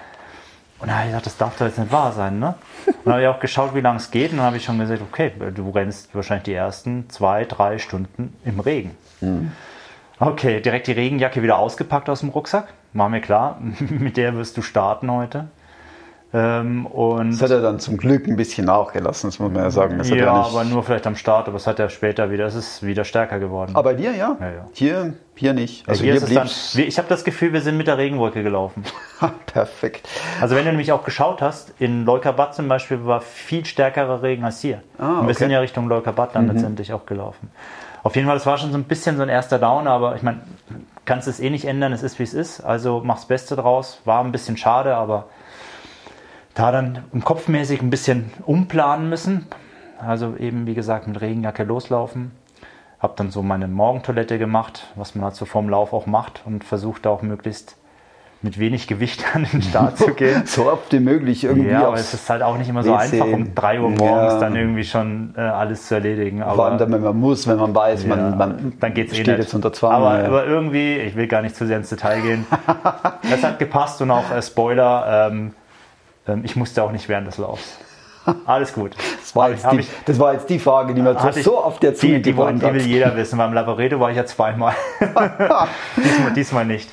Und 0.83 0.89
da 0.89 0.95
habe 0.95 1.05
ich 1.05 1.11
gedacht, 1.11 1.25
das 1.25 1.37
darf 1.37 1.57
doch 1.57 1.65
jetzt 1.65 1.79
nicht 1.79 1.93
wahr 1.93 2.11
sein, 2.11 2.39
ne? 2.39 2.55
Und 2.87 3.05
dann 3.05 3.13
habe 3.13 3.23
ich 3.23 3.27
auch 3.29 3.39
geschaut, 3.39 3.73
wie 3.73 3.79
lange 3.79 3.99
es 3.99 4.11
geht. 4.11 4.31
Und 4.31 4.39
dann 4.39 4.47
habe 4.47 4.57
ich 4.57 4.65
schon 4.65 4.77
gesagt, 4.77 5.01
okay, 5.01 5.31
du 5.55 5.69
rennst 5.69 6.13
wahrscheinlich 6.13 6.43
die 6.43 6.53
ersten 6.53 7.09
zwei, 7.09 7.45
drei 7.45 7.77
Stunden 7.77 8.35
im 8.43 8.59
Regen. 8.59 8.91
Okay, 10.19 10.59
direkt 10.59 10.87
die 10.87 10.91
Regenjacke 10.91 11.41
wieder 11.41 11.57
ausgepackt 11.57 12.09
aus 12.09 12.19
dem 12.19 12.27
Rucksack. 12.29 12.73
War 12.91 13.07
mir 13.07 13.21
klar, 13.21 13.61
mit 13.79 14.17
der 14.17 14.35
wirst 14.35 14.57
du 14.57 14.61
starten 14.61 15.09
heute. 15.09 15.47
Ähm, 16.35 16.87
Das 17.29 17.41
hat 17.43 17.51
er 17.51 17.61
dann 17.61 17.79
zum 17.79 17.97
Glück 17.97 18.27
ein 18.27 18.35
bisschen 18.35 18.65
nachgelassen, 18.65 19.29
das 19.29 19.37
muss 19.37 19.51
man 19.51 19.61
ja 19.63 19.69
sagen. 19.69 19.99
Das 19.99 20.09
ja, 20.09 20.15
er 20.15 20.31
aber 20.31 20.63
nur 20.63 20.81
vielleicht 20.81 21.05
am 21.05 21.15
Start, 21.15 21.47
aber 21.47 21.57
es 21.57 21.67
hat 21.67 21.77
ja 21.77 21.89
später 21.89 22.31
wieder, 22.31 22.47
es 22.47 22.55
ist 22.55 22.81
wieder 22.83 23.03
stärker 23.03 23.37
geworden. 23.37 23.71
aber 23.75 23.91
bei 23.91 23.93
dir, 23.93 24.13
ja? 24.15 24.35
Ja, 24.39 24.47
ja. 24.49 24.67
Hier, 24.73 25.13
hier 25.35 25.53
nicht. 25.53 25.87
Also 25.87 26.03
hier 26.03 26.13
hier, 26.13 26.23
ist 26.23 26.35
dann, 26.35 26.49
wir- 26.79 26.87
ich 26.87 26.97
habe 26.97 27.07
das 27.07 27.23
Gefühl, 27.23 27.53
wir 27.53 27.61
sind 27.61 27.77
mit 27.77 27.85
der 27.85 27.99
Regenwolke 27.99 28.41
gelaufen. 28.41 28.83
perfekt. 29.45 30.07
Also 30.41 30.55
wenn 30.55 30.63
du 30.65 30.71
nämlich 30.71 30.91
auch 30.91 31.03
geschaut 31.03 31.41
hast, 31.43 31.73
in 31.79 32.03
Leukerbad 32.05 32.55
zum 32.55 32.67
Beispiel 32.67 33.05
war 33.05 33.21
viel 33.21 33.63
stärkerer 33.65 34.23
Regen 34.23 34.43
als 34.43 34.59
hier. 34.59 34.81
Ah, 34.97 35.03
Und 35.03 35.11
wir 35.11 35.19
okay. 35.19 35.27
Mhm. 35.29 35.33
sind 35.35 35.51
ja 35.51 35.59
Richtung 35.59 35.87
Leukerbad 35.87 36.35
dann 36.35 36.47
letztendlich 36.47 36.93
auch 36.93 37.05
gelaufen. 37.05 37.51
Auf 38.01 38.15
jeden 38.15 38.27
Fall, 38.27 38.37
es 38.37 38.45
war 38.47 38.57
schon 38.57 38.71
so 38.71 38.77
ein 38.77 38.83
bisschen 38.85 39.17
so 39.17 39.23
ein 39.23 39.29
erster 39.29 39.59
Down, 39.59 39.87
aber 39.87 40.15
ich 40.15 40.23
meine, 40.23 40.41
kannst 41.05 41.27
es 41.27 41.39
eh 41.39 41.49
nicht 41.51 41.65
ändern, 41.65 41.93
es 41.93 42.03
ist 42.03 42.17
wie 42.19 42.23
es 42.23 42.33
ist. 42.33 42.59
Also 42.61 43.01
mach's 43.05 43.25
Beste 43.25 43.55
draus. 43.55 44.01
War 44.03 44.23
ein 44.23 44.31
bisschen 44.31 44.57
schade, 44.57 44.95
aber 44.95 45.27
da 46.55 46.71
dann 46.71 46.99
im 47.13 47.23
Kopfmäßig 47.23 47.81
ein 47.81 47.89
bisschen 47.89 48.31
umplanen 48.45 49.09
müssen. 49.09 49.47
Also 50.05 50.35
eben, 50.37 50.65
wie 50.65 50.73
gesagt, 50.73 51.07
mit 51.07 51.19
Regenjacke 51.21 51.63
loslaufen. 51.63 52.31
Hab 52.99 53.15
dann 53.17 53.31
so 53.31 53.41
meine 53.41 53.67
Morgentoilette 53.67 54.37
gemacht, 54.37 54.87
was 54.95 55.15
man 55.15 55.25
halt 55.25 55.35
so 55.35 55.45
vorm 55.45 55.69
Lauf 55.69 55.93
auch 55.93 56.05
macht 56.05 56.41
und 56.45 56.63
versucht 56.63 57.05
auch 57.07 57.21
möglichst 57.21 57.75
mit 58.41 58.59
wenig 58.59 58.87
Gewicht 58.87 59.23
an 59.35 59.45
den 59.51 59.61
Start 59.61 59.97
zu 59.97 60.13
gehen. 60.13 60.43
So 60.45 60.69
oft 60.71 60.91
wie 60.91 60.99
möglich 60.99 61.43
irgendwie 61.45 61.69
Ja, 61.69 61.87
aber 61.87 61.95
es 61.95 62.13
ist 62.13 62.29
halt 62.29 62.41
auch 62.43 62.57
nicht 62.57 62.69
immer 62.69 62.83
so 62.83 62.91
WC. 62.93 63.21
einfach, 63.21 63.33
um 63.33 63.55
3 63.55 63.79
Uhr 63.81 63.89
morgens 63.89 64.33
Ja. 64.33 64.39
dann 64.39 64.55
irgendwie 64.55 64.83
schon 64.83 65.33
äh, 65.37 65.41
alles 65.41 65.87
zu 65.87 65.95
erledigen. 65.95 66.39
vor 66.39 66.47
allem 66.49 66.59
Aber 66.59 66.77
dann, 66.77 66.91
wenn 66.91 67.01
man 67.03 67.17
muss, 67.17 67.47
wenn 67.47 67.57
man 67.57 67.73
weiß, 67.73 68.03
ja, 68.03 68.09
man, 68.09 68.37
man 68.37 68.73
dann 68.79 68.93
geht's 68.93 69.13
eh 69.13 69.15
steht 69.15 69.27
nicht. 69.27 69.45
jetzt 69.45 69.53
unter 69.53 69.71
Zwang. 69.71 69.93
Aber, 69.93 70.19
ja. 70.19 70.25
aber 70.27 70.45
irgendwie, 70.45 70.95
ich 70.97 71.15
will 71.15 71.27
gar 71.27 71.41
nicht 71.41 71.55
zu 71.55 71.65
sehr 71.65 71.77
ins 71.77 71.89
Detail 71.89 72.21
gehen. 72.21 72.45
Es 73.33 73.41
hat 73.43 73.57
gepasst 73.59 74.01
und 74.01 74.11
auch 74.11 74.29
äh, 74.31 74.41
Spoiler, 74.41 75.29
ähm, 75.31 75.53
ich 76.43 76.55
musste 76.55 76.83
auch 76.83 76.91
nicht 76.91 77.09
während 77.09 77.27
des 77.27 77.37
Laufs. 77.37 77.77
Alles 78.45 78.73
gut. 78.73 78.95
das, 79.19 79.35
war 79.35 79.49
jetzt 79.49 79.69
die, 79.71 79.79
ich- 79.79 79.89
das 80.05 80.17
war 80.19 80.33
jetzt 80.33 80.49
die 80.49 80.59
Frage, 80.59 80.93
die 80.93 81.01
mir 81.01 81.15
ich- 81.35 81.43
so 81.43 81.57
auf 81.61 81.79
der 81.79 81.93
Zunge 81.95 82.15
die, 82.15 82.21
die, 82.21 82.37
wollen- 82.37 82.59
die 82.59 82.73
will 82.73 82.81
jeder 82.85 83.15
wissen. 83.17 83.37
Beim 83.37 83.53
Laboreto 83.53 83.99
war 83.99 84.11
ich 84.11 84.17
ja 84.17 84.25
zweimal. 84.25 84.73
diesmal, 85.97 86.33
diesmal 86.33 86.65
nicht. 86.65 86.89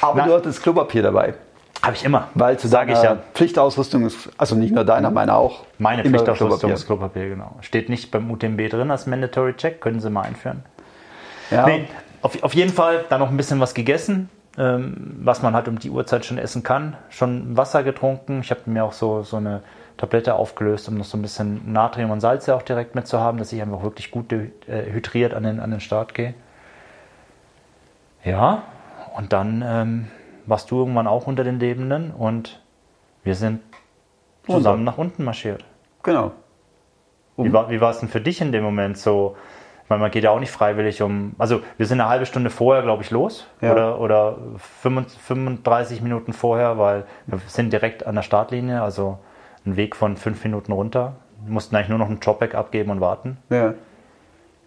Aber 0.00 0.18
Na- 0.20 0.26
du 0.26 0.34
hattest 0.34 0.62
Klopapier 0.62 1.02
dabei. 1.02 1.34
Habe 1.82 1.94
ich 1.94 2.04
immer. 2.04 2.28
Weil 2.34 2.58
zu 2.58 2.66
Sag 2.68 2.88
deiner 2.88 2.98
ich 2.98 3.04
ja. 3.04 3.16
Pflichtausrüstung 3.34 4.04
ist, 4.04 4.30
also 4.36 4.56
nicht 4.56 4.74
nur 4.74 4.84
deiner, 4.84 5.10
meine 5.10 5.34
auch. 5.34 5.64
Meine 5.78 6.02
Pflichtausrüstung 6.02 6.48
Klopapier. 6.48 6.74
ist 6.74 6.86
Klopapier, 6.86 7.28
genau. 7.30 7.56
Steht 7.60 7.88
nicht 7.88 8.10
beim 8.10 8.28
UTMB 8.30 8.68
drin 8.68 8.90
als 8.90 9.06
Mandatory 9.06 9.54
Check, 9.54 9.80
können 9.80 10.00
Sie 10.00 10.10
mal 10.10 10.22
einführen. 10.22 10.64
Ja. 11.52 11.66
Nee, 11.66 11.86
auf, 12.22 12.42
auf 12.42 12.54
jeden 12.54 12.72
Fall 12.72 13.04
dann 13.08 13.20
noch 13.20 13.30
ein 13.30 13.36
bisschen 13.36 13.60
was 13.60 13.74
gegessen, 13.74 14.14
ähm, 14.14 14.37
was 14.58 15.42
man 15.42 15.54
halt 15.54 15.68
um 15.68 15.78
die 15.78 15.90
Uhrzeit 15.90 16.24
schon 16.24 16.36
essen 16.38 16.62
kann. 16.62 16.96
Schon 17.10 17.56
Wasser 17.56 17.84
getrunken. 17.84 18.40
Ich 18.40 18.50
habe 18.50 18.62
mir 18.66 18.84
auch 18.84 18.92
so, 18.92 19.22
so 19.22 19.36
eine 19.36 19.62
Tablette 19.96 20.34
aufgelöst, 20.34 20.88
um 20.88 20.96
noch 20.96 21.04
so 21.04 21.16
ein 21.16 21.22
bisschen 21.22 21.72
Natrium 21.72 22.10
und 22.10 22.20
Salze 22.20 22.54
auch 22.54 22.62
direkt 22.62 22.94
mitzuhaben, 22.94 23.38
dass 23.38 23.52
ich 23.52 23.62
einfach 23.62 23.82
wirklich 23.82 24.10
gut 24.10 24.32
äh, 24.32 24.50
hydriert 24.66 25.34
an 25.34 25.44
den, 25.44 25.60
an 25.60 25.70
den 25.70 25.80
Start 25.80 26.14
gehe. 26.14 26.34
Ja, 28.24 28.62
und 29.16 29.32
dann 29.32 29.64
ähm, 29.66 30.08
warst 30.46 30.70
du 30.70 30.78
irgendwann 30.78 31.06
auch 31.06 31.26
unter 31.26 31.44
den 31.44 31.60
Lebenden 31.60 32.10
und 32.10 32.60
wir 33.22 33.34
sind 33.34 33.60
zusammen 34.46 34.84
nach 34.84 34.98
unten 34.98 35.24
marschiert. 35.24 35.64
Genau. 36.02 36.32
Wie 37.36 37.52
war, 37.52 37.70
wie 37.70 37.80
war 37.80 37.90
es 37.90 38.00
denn 38.00 38.08
für 38.08 38.20
dich 38.20 38.40
in 38.40 38.50
dem 38.50 38.64
Moment 38.64 38.98
so? 38.98 39.36
Weil 39.88 39.98
man 39.98 40.10
geht 40.10 40.22
ja 40.22 40.30
auch 40.30 40.40
nicht 40.40 40.52
freiwillig 40.52 41.02
um. 41.02 41.32
Also 41.38 41.62
wir 41.78 41.86
sind 41.86 42.00
eine 42.00 42.10
halbe 42.10 42.26
Stunde 42.26 42.50
vorher, 42.50 42.82
glaube 42.82 43.02
ich, 43.02 43.10
los. 43.10 43.46
Ja. 43.60 43.72
Oder, 43.72 44.00
oder 44.00 44.36
35 44.82 45.18
35 45.20 46.02
Minuten 46.02 46.32
vorher, 46.32 46.78
weil 46.78 47.04
wir 47.26 47.40
sind 47.46 47.72
direkt 47.72 48.06
an 48.06 48.14
der 48.14 48.22
Startlinie, 48.22 48.82
also 48.82 49.18
ein 49.64 49.76
Weg 49.76 49.96
von 49.96 50.16
fünf 50.16 50.44
Minuten 50.44 50.72
runter. 50.72 51.14
Wir 51.44 51.52
mussten 51.52 51.74
eigentlich 51.74 51.88
nur 51.88 51.98
noch 51.98 52.08
einen 52.08 52.20
Dropback 52.20 52.54
abgeben 52.54 52.90
und 52.90 53.00
warten. 53.00 53.38
Ja. 53.50 53.74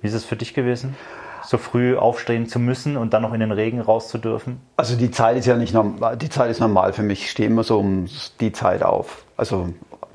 Wie 0.02 0.08
ist 0.08 0.14
es 0.14 0.26
für 0.26 0.36
dich 0.36 0.54
gewesen? 0.54 0.96
So 1.44 1.58
früh 1.58 1.98
aufstehen 1.98 2.48
zu 2.48 2.60
müssen 2.60 2.98
und 2.98 3.14
dann 3.14 3.24
noch 3.24 3.34
in 3.34 3.40
den 3.40 3.52
Regen 3.52 3.82
raus 3.82 4.10
zu 4.10 4.18
dürfen? 4.18 4.62
Also 4.78 4.96
die 4.96 5.12
Zeit 5.12 5.38
ist 5.38 5.46
ja 5.46 5.58
nicht 5.58 5.74
normal, 5.74 6.18
die 6.18 6.30
Zeit 6.30 6.50
ist 6.50 6.60
normal 6.60 6.94
für 6.94 7.04
mich. 7.04 7.22
Ich 7.24 7.32
stehe 7.32 7.50
immer 7.50 7.64
so 7.64 7.80
um 7.80 8.06
die 8.40 8.52
Zeit 8.52 8.84
auf. 8.84 9.26
Also 9.38 9.70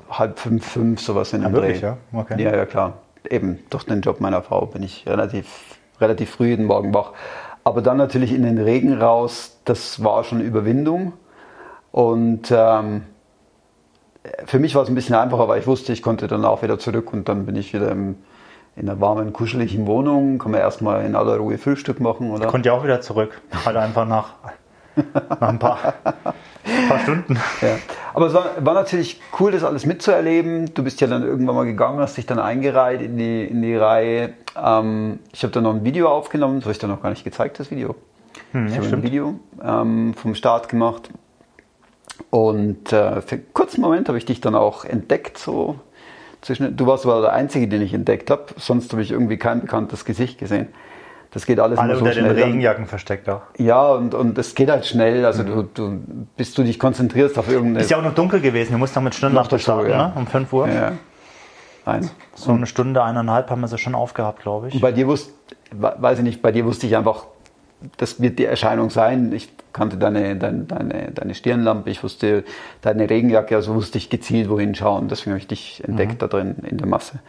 halb 0.09 0.39
fünf, 0.39 0.65
fünf, 0.65 1.01
sowas 1.01 1.33
in 1.33 1.41
dem 1.43 1.53
wirklich, 1.53 1.79
Dreh. 1.79 1.87
ja? 1.87 1.97
Okay. 2.13 2.41
Ja, 2.41 2.55
ja, 2.55 2.65
klar. 2.65 2.93
Eben 3.29 3.59
durch 3.69 3.83
den 3.83 4.01
Job 4.01 4.19
meiner 4.19 4.41
Frau 4.41 4.65
bin 4.65 4.83
ich 4.83 5.05
relativ, 5.07 5.77
relativ 5.99 6.31
früh 6.31 6.47
jeden 6.47 6.65
Morgen 6.65 6.93
wach. 6.93 7.13
Aber 7.63 7.81
dann 7.81 7.97
natürlich 7.97 8.33
in 8.33 8.43
den 8.43 8.57
Regen 8.57 8.99
raus, 8.99 9.59
das 9.65 10.03
war 10.03 10.23
schon 10.23 10.39
Überwindung. 10.39 11.13
Und 11.91 12.51
ähm, 12.51 13.03
für 14.45 14.59
mich 14.59 14.75
war 14.75 14.83
es 14.83 14.89
ein 14.89 14.95
bisschen 14.95 15.15
einfacher, 15.15 15.47
weil 15.47 15.59
ich 15.59 15.67
wusste, 15.67 15.93
ich 15.93 16.01
konnte 16.01 16.27
dann 16.27 16.45
auch 16.45 16.61
wieder 16.61 16.79
zurück 16.79 17.11
und 17.13 17.27
dann 17.27 17.45
bin 17.45 17.55
ich 17.55 17.73
wieder 17.73 17.91
im, 17.91 18.15
in 18.75 18.89
einer 18.89 19.01
warmen, 19.01 19.33
kuscheligen 19.33 19.87
Wohnung. 19.87 20.37
Kann 20.37 20.51
man 20.51 20.61
erstmal 20.61 21.05
in 21.05 21.15
aller 21.15 21.37
Ruhe 21.37 21.57
Frühstück 21.57 21.99
machen, 21.99 22.31
oder? 22.31 22.47
Konnte 22.47 22.69
ja 22.69 22.73
auch 22.73 22.83
wieder 22.83 23.01
zurück. 23.01 23.41
Halt 23.65 23.77
einfach 23.77 24.07
nach, 24.07 24.35
nach 25.39 25.49
ein 25.49 25.59
paar, 25.59 25.93
paar 26.87 26.99
Stunden. 26.99 27.37
Ja. 27.61 27.77
Aber 28.13 28.27
es 28.27 28.33
war, 28.33 28.51
war 28.59 28.73
natürlich 28.73 29.21
cool, 29.39 29.51
das 29.51 29.63
alles 29.63 29.85
mitzuerleben. 29.85 30.73
Du 30.73 30.83
bist 30.83 30.99
ja 31.01 31.07
dann 31.07 31.23
irgendwann 31.23 31.55
mal 31.55 31.65
gegangen, 31.65 31.99
hast 31.99 32.17
dich 32.17 32.25
dann 32.25 32.39
eingereiht 32.39 33.01
in 33.01 33.17
die, 33.17 33.45
in 33.45 33.61
die 33.61 33.75
Reihe. 33.75 34.33
Ähm, 34.61 35.19
ich 35.31 35.43
habe 35.43 35.53
dann 35.53 35.63
noch 35.63 35.73
ein 35.73 35.83
Video 35.83 36.09
aufgenommen, 36.09 36.55
das 36.55 36.65
habe 36.65 36.71
ich 36.71 36.79
dann 36.79 36.89
noch 36.89 37.01
gar 37.01 37.09
nicht 37.09 37.23
gezeigt, 37.23 37.59
das 37.59 37.71
Video. 37.71 37.95
ich 38.53 38.77
habe 38.77 38.87
ein 38.87 38.91
Hm. 38.91 39.03
Video 39.03 39.39
ähm, 39.63 40.13
vom 40.15 40.35
Start 40.35 40.69
gemacht. 40.69 41.09
Und 42.29 42.91
äh, 42.91 43.21
für 43.21 43.35
einen 43.35 43.53
kurzen 43.53 43.81
Moment 43.81 44.07
habe 44.07 44.17
ich 44.17 44.25
dich 44.25 44.41
dann 44.41 44.55
auch 44.55 44.85
entdeckt. 44.85 45.37
So 45.37 45.79
zwischen, 46.41 46.75
du 46.75 46.85
warst 46.87 47.05
aber 47.05 47.21
der 47.21 47.33
Einzige, 47.33 47.67
den 47.67 47.81
ich 47.81 47.93
entdeckt 47.93 48.31
habe. 48.31 48.45
Sonst 48.57 48.91
habe 48.91 49.01
ich 49.01 49.11
irgendwie 49.11 49.37
kein 49.37 49.61
bekanntes 49.61 50.05
Gesicht 50.05 50.39
gesehen. 50.39 50.67
Das 51.37 51.45
geht 51.45 51.59
alles 51.59 51.77
Alle 51.77 51.93
so 51.93 51.99
unter 51.99 52.15
den 52.15 52.23
schnell. 52.23 52.33
dann. 52.35 52.45
Regenjacken 52.45 52.87
versteckt 52.87 53.29
auch. 53.29 53.41
Ja, 53.59 53.89
und, 53.89 54.15
und 54.15 54.39
es 54.39 54.55
geht 54.55 54.71
halt 54.71 54.87
schnell. 54.87 55.23
Also 55.23 55.43
du, 55.43 55.69
du, 55.71 55.99
bis 56.35 56.55
du 56.55 56.63
dich 56.63 56.79
konzentrierst 56.79 57.37
auf 57.37 57.47
irgendeine... 57.47 57.73
Mhm. 57.73 57.81
Ist 57.81 57.91
ja 57.91 57.99
auch 57.99 58.01
noch 58.01 58.15
dunkel 58.15 58.41
gewesen. 58.41 58.71
Wir 58.71 58.79
mussten 58.79 58.97
noch 58.97 59.03
mit 59.03 59.13
Stundenlampe 59.13 59.45
Noch 59.45 59.51
dazu, 59.51 59.63
starten, 59.63 59.91
ja. 59.91 60.07
ne? 60.07 60.13
um 60.15 60.25
5 60.25 60.51
Uhr. 60.51 60.67
ja. 60.67 60.93
Nein. 61.85 62.09
So 62.33 62.53
eine 62.53 62.65
Stunde, 62.65 63.03
eineinhalb 63.03 63.51
haben 63.51 63.61
wir 63.61 63.67
sie 63.67 63.77
schon 63.77 63.93
aufgehabt, 63.93 64.41
glaube 64.41 64.69
ich. 64.69 64.81
Bei 64.81 64.91
dir 64.91 65.05
wusste, 65.05 65.31
weiß 65.73 66.17
ich 66.17 66.23
nicht, 66.23 66.41
bei 66.41 66.51
dir 66.51 66.65
wusste 66.65 66.87
ich 66.87 66.97
einfach, 66.97 67.27
das 67.97 68.21
wird 68.21 68.39
die 68.39 68.45
Erscheinung 68.45 68.89
sein. 68.89 69.31
Ich 69.33 69.49
kannte 69.71 69.97
deine, 69.97 70.35
deine, 70.35 70.63
deine, 70.63 71.11
deine 71.11 71.35
Stirnlampe, 71.35 71.89
ich 71.89 72.03
wusste 72.03 72.43
deine 72.81 73.09
Regenjacke, 73.09 73.55
also 73.55 73.75
wusste 73.75 73.97
ich 73.99 74.09
gezielt, 74.09 74.49
wohin 74.49 74.73
schauen. 74.73 75.07
Deswegen 75.07 75.31
habe 75.31 75.39
ich 75.39 75.47
dich 75.47 75.83
entdeckt 75.83 76.21
da 76.21 76.27
drin 76.27 76.55
in 76.67 76.77
der 76.77 76.87
Masse. 76.87 77.19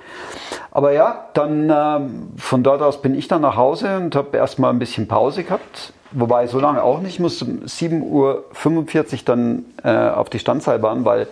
Aber 0.70 0.92
ja, 0.92 1.28
dann 1.34 1.70
ähm, 1.70 2.28
von 2.36 2.62
dort 2.62 2.80
aus 2.80 3.02
bin 3.02 3.14
ich 3.14 3.28
dann 3.28 3.42
nach 3.42 3.56
Hause 3.56 3.98
und 3.98 4.16
habe 4.16 4.36
erstmal 4.36 4.72
ein 4.72 4.78
bisschen 4.78 5.06
Pause 5.08 5.44
gehabt. 5.44 5.92
Wobei 6.12 6.46
so 6.46 6.58
lange 6.58 6.82
auch 6.82 7.00
nicht, 7.00 7.14
ich 7.14 7.20
musste 7.20 7.44
um 7.44 7.60
7.45 7.64 8.02
Uhr 8.02 9.20
dann 9.26 9.64
äh, 9.84 9.90
auf 9.90 10.30
die 10.30 10.38
Standseilbahn, 10.38 11.04
weil 11.04 11.28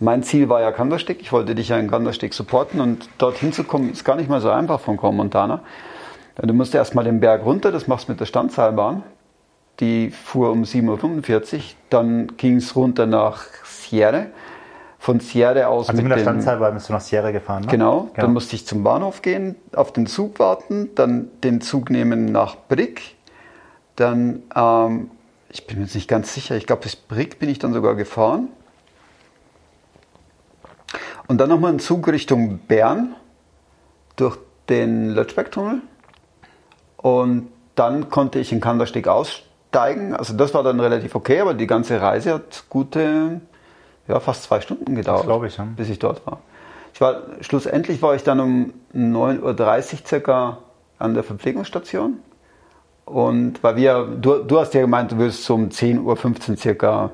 mein 0.00 0.24
Ziel 0.24 0.48
war 0.48 0.60
ja 0.60 0.72
Kandersteg. 0.72 1.20
Ich 1.20 1.32
wollte 1.32 1.54
dich 1.54 1.68
ja 1.68 1.78
in 1.78 1.88
Kandersteg 1.88 2.34
supporten 2.34 2.80
und 2.80 3.08
dorthin 3.18 3.52
zu 3.52 3.62
kommen 3.62 3.92
ist 3.92 4.04
gar 4.04 4.16
nicht 4.16 4.28
mal 4.28 4.40
so 4.40 4.50
einfach 4.50 4.80
von 4.80 4.96
Corp 4.96 5.14
Montana. 5.14 5.60
Du 6.36 6.52
musst 6.52 6.74
erstmal 6.74 7.04
den 7.04 7.20
Berg 7.20 7.44
runter, 7.44 7.72
das 7.72 7.86
machst 7.86 8.08
du 8.08 8.12
mit 8.12 8.20
der 8.20 8.26
Standseilbahn. 8.26 9.02
Die 9.80 10.10
fuhr 10.10 10.50
um 10.50 10.62
7.45 10.64 11.54
Uhr. 11.56 11.60
Dann 11.90 12.36
ging 12.36 12.56
es 12.56 12.76
runter 12.76 13.06
nach 13.06 13.44
Sierre. 13.64 14.26
Von 14.98 15.20
Sierre 15.20 15.68
aus 15.68 15.88
Also 15.88 16.02
mit 16.02 16.10
der 16.10 16.18
dem- 16.18 16.22
Standzahl 16.22 16.72
bist 16.72 16.88
du 16.88 16.92
nach 16.92 17.00
Sierra 17.00 17.30
gefahren, 17.30 17.62
ne? 17.62 17.68
Genau, 17.70 18.10
dann 18.16 18.32
musste 18.32 18.56
ich 18.56 18.66
zum 18.66 18.82
Bahnhof 18.82 19.22
gehen, 19.22 19.54
auf 19.74 19.92
den 19.92 20.06
Zug 20.06 20.38
warten, 20.40 20.90
dann 20.94 21.30
den 21.44 21.60
Zug 21.60 21.90
nehmen 21.90 22.24
nach 22.24 22.56
Brick. 22.68 23.14
Dann, 23.94 24.42
ähm, 24.54 25.10
ich 25.50 25.66
bin 25.66 25.76
mir 25.78 25.84
jetzt 25.84 25.94
nicht 25.94 26.08
ganz 26.08 26.34
sicher, 26.34 26.56
ich 26.56 26.66
glaube 26.66 26.82
bis 26.82 26.96
Brick 26.96 27.38
bin 27.38 27.48
ich 27.48 27.58
dann 27.60 27.72
sogar 27.72 27.94
gefahren. 27.94 28.48
Und 31.28 31.38
dann 31.40 31.48
nochmal 31.50 31.70
einen 31.70 31.78
Zug 31.80 32.08
Richtung 32.08 32.58
Bern 32.66 33.14
durch 34.16 34.38
den 34.68 35.10
Lötschbergtunnel. 35.10 35.82
Und 37.06 37.50
dann 37.76 38.10
konnte 38.10 38.40
ich 38.40 38.50
in 38.50 38.60
Kandersteg 38.60 39.06
aussteigen. 39.06 40.16
Also 40.16 40.34
das 40.34 40.54
war 40.54 40.64
dann 40.64 40.80
relativ 40.80 41.14
okay, 41.14 41.38
aber 41.38 41.54
die 41.54 41.68
ganze 41.68 42.00
Reise 42.00 42.34
hat 42.34 42.64
gute, 42.68 43.40
ja, 44.08 44.18
fast 44.18 44.42
zwei 44.42 44.60
Stunden 44.60 44.96
gedauert, 44.96 45.22
glaube 45.22 45.46
ich, 45.46 45.56
ja. 45.56 45.68
bis 45.76 45.88
ich 45.88 46.00
dort 46.00 46.26
war. 46.26 46.40
Ich 46.92 47.00
war. 47.00 47.22
Schlussendlich 47.42 48.02
war 48.02 48.16
ich 48.16 48.24
dann 48.24 48.40
um 48.40 48.72
9.30 48.92 49.40
Uhr 49.40 49.98
circa 50.04 50.58
an 50.98 51.14
der 51.14 51.22
Verpflegungsstation. 51.22 52.16
Und 53.04 53.62
weil 53.62 53.76
wir, 53.76 54.04
du, 54.20 54.42
du 54.42 54.58
hast 54.58 54.74
ja 54.74 54.80
gemeint, 54.80 55.12
du 55.12 55.18
wirst 55.18 55.44
so 55.44 55.54
um 55.54 55.68
10.15 55.68 56.50
Uhr 56.50 56.56
circa, 56.56 57.10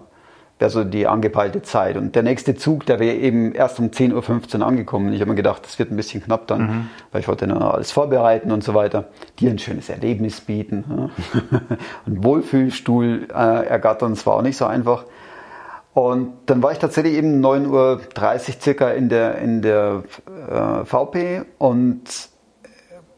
wäre 0.62 0.70
so 0.70 0.84
die 0.84 1.08
angepeilte 1.08 1.62
Zeit. 1.62 1.96
Und 1.96 2.14
der 2.14 2.22
nächste 2.22 2.54
Zug, 2.54 2.86
der 2.86 3.00
wäre 3.00 3.16
eben 3.16 3.52
erst 3.52 3.80
um 3.80 3.86
10.15 3.86 4.60
Uhr 4.60 4.66
angekommen. 4.66 5.12
Ich 5.12 5.20
habe 5.20 5.30
mir 5.30 5.36
gedacht, 5.36 5.64
das 5.64 5.76
wird 5.80 5.90
ein 5.90 5.96
bisschen 5.96 6.22
knapp 6.22 6.46
dann, 6.46 6.60
mhm. 6.60 6.90
weil 7.10 7.20
ich 7.20 7.26
wollte 7.26 7.48
dann 7.48 7.60
alles 7.60 7.90
vorbereiten 7.90 8.52
und 8.52 8.62
so 8.62 8.72
weiter. 8.72 9.08
Dir 9.40 9.50
ein 9.50 9.58
schönes 9.58 9.88
Erlebnis 9.88 10.40
bieten. 10.40 10.84
Ja. 10.88 11.10
einen 12.06 12.22
Wohlfühlstuhl 12.22 13.26
äh, 13.28 13.66
ergattern, 13.66 14.12
das 14.12 14.24
war 14.24 14.36
auch 14.36 14.42
nicht 14.42 14.56
so 14.56 14.66
einfach. 14.66 15.04
Und 15.94 16.32
dann 16.46 16.62
war 16.62 16.70
ich 16.70 16.78
tatsächlich 16.78 17.14
eben 17.14 17.44
9.30 17.44 17.68
Uhr 17.68 18.60
circa 18.60 18.90
in 18.90 19.08
der, 19.08 19.38
in 19.38 19.62
der 19.62 20.04
äh, 20.48 20.84
VP 20.84 21.42
und 21.58 22.31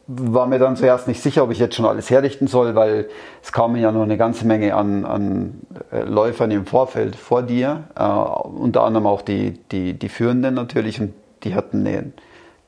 war 0.07 0.45
mir 0.45 0.59
dann 0.59 0.75
zuerst 0.75 1.07
nicht 1.07 1.21
sicher, 1.21 1.43
ob 1.43 1.51
ich 1.51 1.59
jetzt 1.59 1.75
schon 1.75 1.85
alles 1.85 2.09
herrichten 2.09 2.47
soll, 2.47 2.75
weil 2.75 3.09
es 3.41 3.51
kamen 3.51 3.77
ja 3.77 3.91
noch 3.91 4.03
eine 4.03 4.17
ganze 4.17 4.45
Menge 4.45 4.75
an, 4.75 5.03
an 5.03 5.61
äh, 5.91 6.01
Läufern 6.03 6.51
im 6.51 6.65
Vorfeld 6.65 7.15
vor 7.15 7.41
dir, 7.41 7.85
äh, 7.95 8.03
unter 8.03 8.83
anderem 8.83 9.07
auch 9.07 9.21
die, 9.21 9.59
die, 9.71 9.93
die 9.93 10.09
Führenden 10.09 10.53
natürlich 10.53 11.01
und 11.01 11.13
die 11.43 11.55
hatten, 11.55 11.85
eine, 11.85 12.11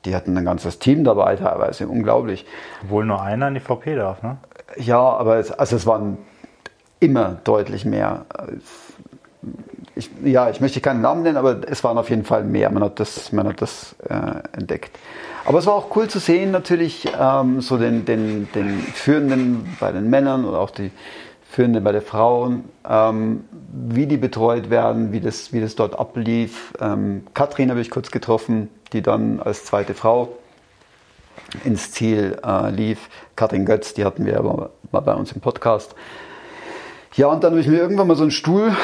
die 0.04 0.16
hatten 0.16 0.36
ein 0.36 0.44
ganzes 0.44 0.80
Team 0.80 1.04
dabei 1.04 1.36
teilweise, 1.36 1.86
unglaublich. 1.86 2.44
Obwohl 2.82 3.04
nur 3.04 3.22
einer 3.22 3.48
in 3.48 3.54
die 3.54 3.60
VP 3.60 3.94
darf, 3.94 4.22
ne? 4.22 4.38
Ja, 4.76 5.00
aber 5.00 5.36
es, 5.36 5.50
also 5.52 5.76
es 5.76 5.86
waren 5.86 6.18
immer 7.00 7.38
deutlich 7.44 7.84
mehr. 7.84 8.26
Ich, 9.98 10.10
ja, 10.22 10.48
ich 10.48 10.60
möchte 10.60 10.80
keinen 10.80 11.00
Namen 11.00 11.24
nennen, 11.24 11.36
aber 11.36 11.60
es 11.68 11.82
waren 11.82 11.98
auf 11.98 12.08
jeden 12.08 12.24
Fall 12.24 12.44
mehr. 12.44 12.70
Man 12.70 12.84
hat 12.84 13.00
das, 13.00 13.32
man 13.32 13.48
hat 13.48 13.60
das 13.60 13.96
äh, 14.08 14.14
entdeckt. 14.56 14.96
Aber 15.44 15.58
es 15.58 15.66
war 15.66 15.74
auch 15.74 15.96
cool 15.96 16.06
zu 16.06 16.20
sehen, 16.20 16.52
natürlich 16.52 17.08
ähm, 17.18 17.60
so 17.60 17.78
den, 17.78 18.04
den, 18.04 18.48
den 18.54 18.78
Führenden 18.78 19.76
bei 19.80 19.90
den 19.90 20.08
Männern 20.08 20.44
oder 20.44 20.60
auch 20.60 20.70
die 20.70 20.92
Führenden 21.50 21.82
bei 21.82 21.90
den 21.90 22.02
Frauen, 22.02 22.68
ähm, 22.88 23.44
wie 23.72 24.06
die 24.06 24.18
betreut 24.18 24.70
werden, 24.70 25.10
wie 25.10 25.18
das, 25.18 25.52
wie 25.52 25.60
das 25.60 25.74
dort 25.74 25.98
ablief. 25.98 26.74
Ähm, 26.80 27.26
Katrin 27.34 27.70
habe 27.70 27.80
ich 27.80 27.90
kurz 27.90 28.12
getroffen, 28.12 28.70
die 28.92 29.02
dann 29.02 29.40
als 29.40 29.64
zweite 29.64 29.94
Frau 29.94 30.28
ins 31.64 31.90
Ziel 31.90 32.38
äh, 32.46 32.70
lief. 32.70 33.08
Katrin 33.34 33.66
Götz, 33.66 33.94
die 33.94 34.04
hatten 34.04 34.26
wir 34.26 34.38
aber 34.38 34.70
mal 34.92 35.00
bei 35.00 35.14
uns 35.14 35.32
im 35.32 35.40
Podcast. 35.40 35.96
Ja, 37.16 37.26
und 37.26 37.42
dann 37.42 37.50
habe 37.50 37.60
ich 37.60 37.66
mir 37.66 37.78
irgendwann 37.78 38.06
mal 38.06 38.16
so 38.16 38.22
einen 38.22 38.30
Stuhl 38.30 38.76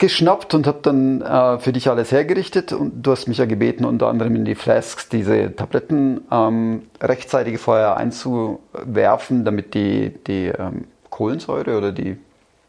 geschnappt 0.00 0.54
und 0.54 0.66
habe 0.66 0.80
dann 0.82 1.20
äh, 1.20 1.58
für 1.60 1.72
dich 1.72 1.88
alles 1.88 2.10
hergerichtet. 2.10 2.72
Und 2.72 3.02
du 3.02 3.12
hast 3.12 3.28
mich 3.28 3.38
ja 3.38 3.44
gebeten, 3.44 3.84
unter 3.84 4.08
anderem 4.08 4.34
in 4.34 4.44
die 4.44 4.56
Flasks 4.56 5.08
diese 5.08 5.54
Tabletten 5.54 6.22
ähm, 6.32 6.82
rechtzeitig 7.00 7.60
vorher 7.60 7.96
einzuwerfen, 7.96 9.44
damit 9.44 9.74
die, 9.74 10.12
die 10.26 10.46
ähm, 10.46 10.86
Kohlensäure 11.10 11.78
oder 11.78 11.92
die 11.92 12.18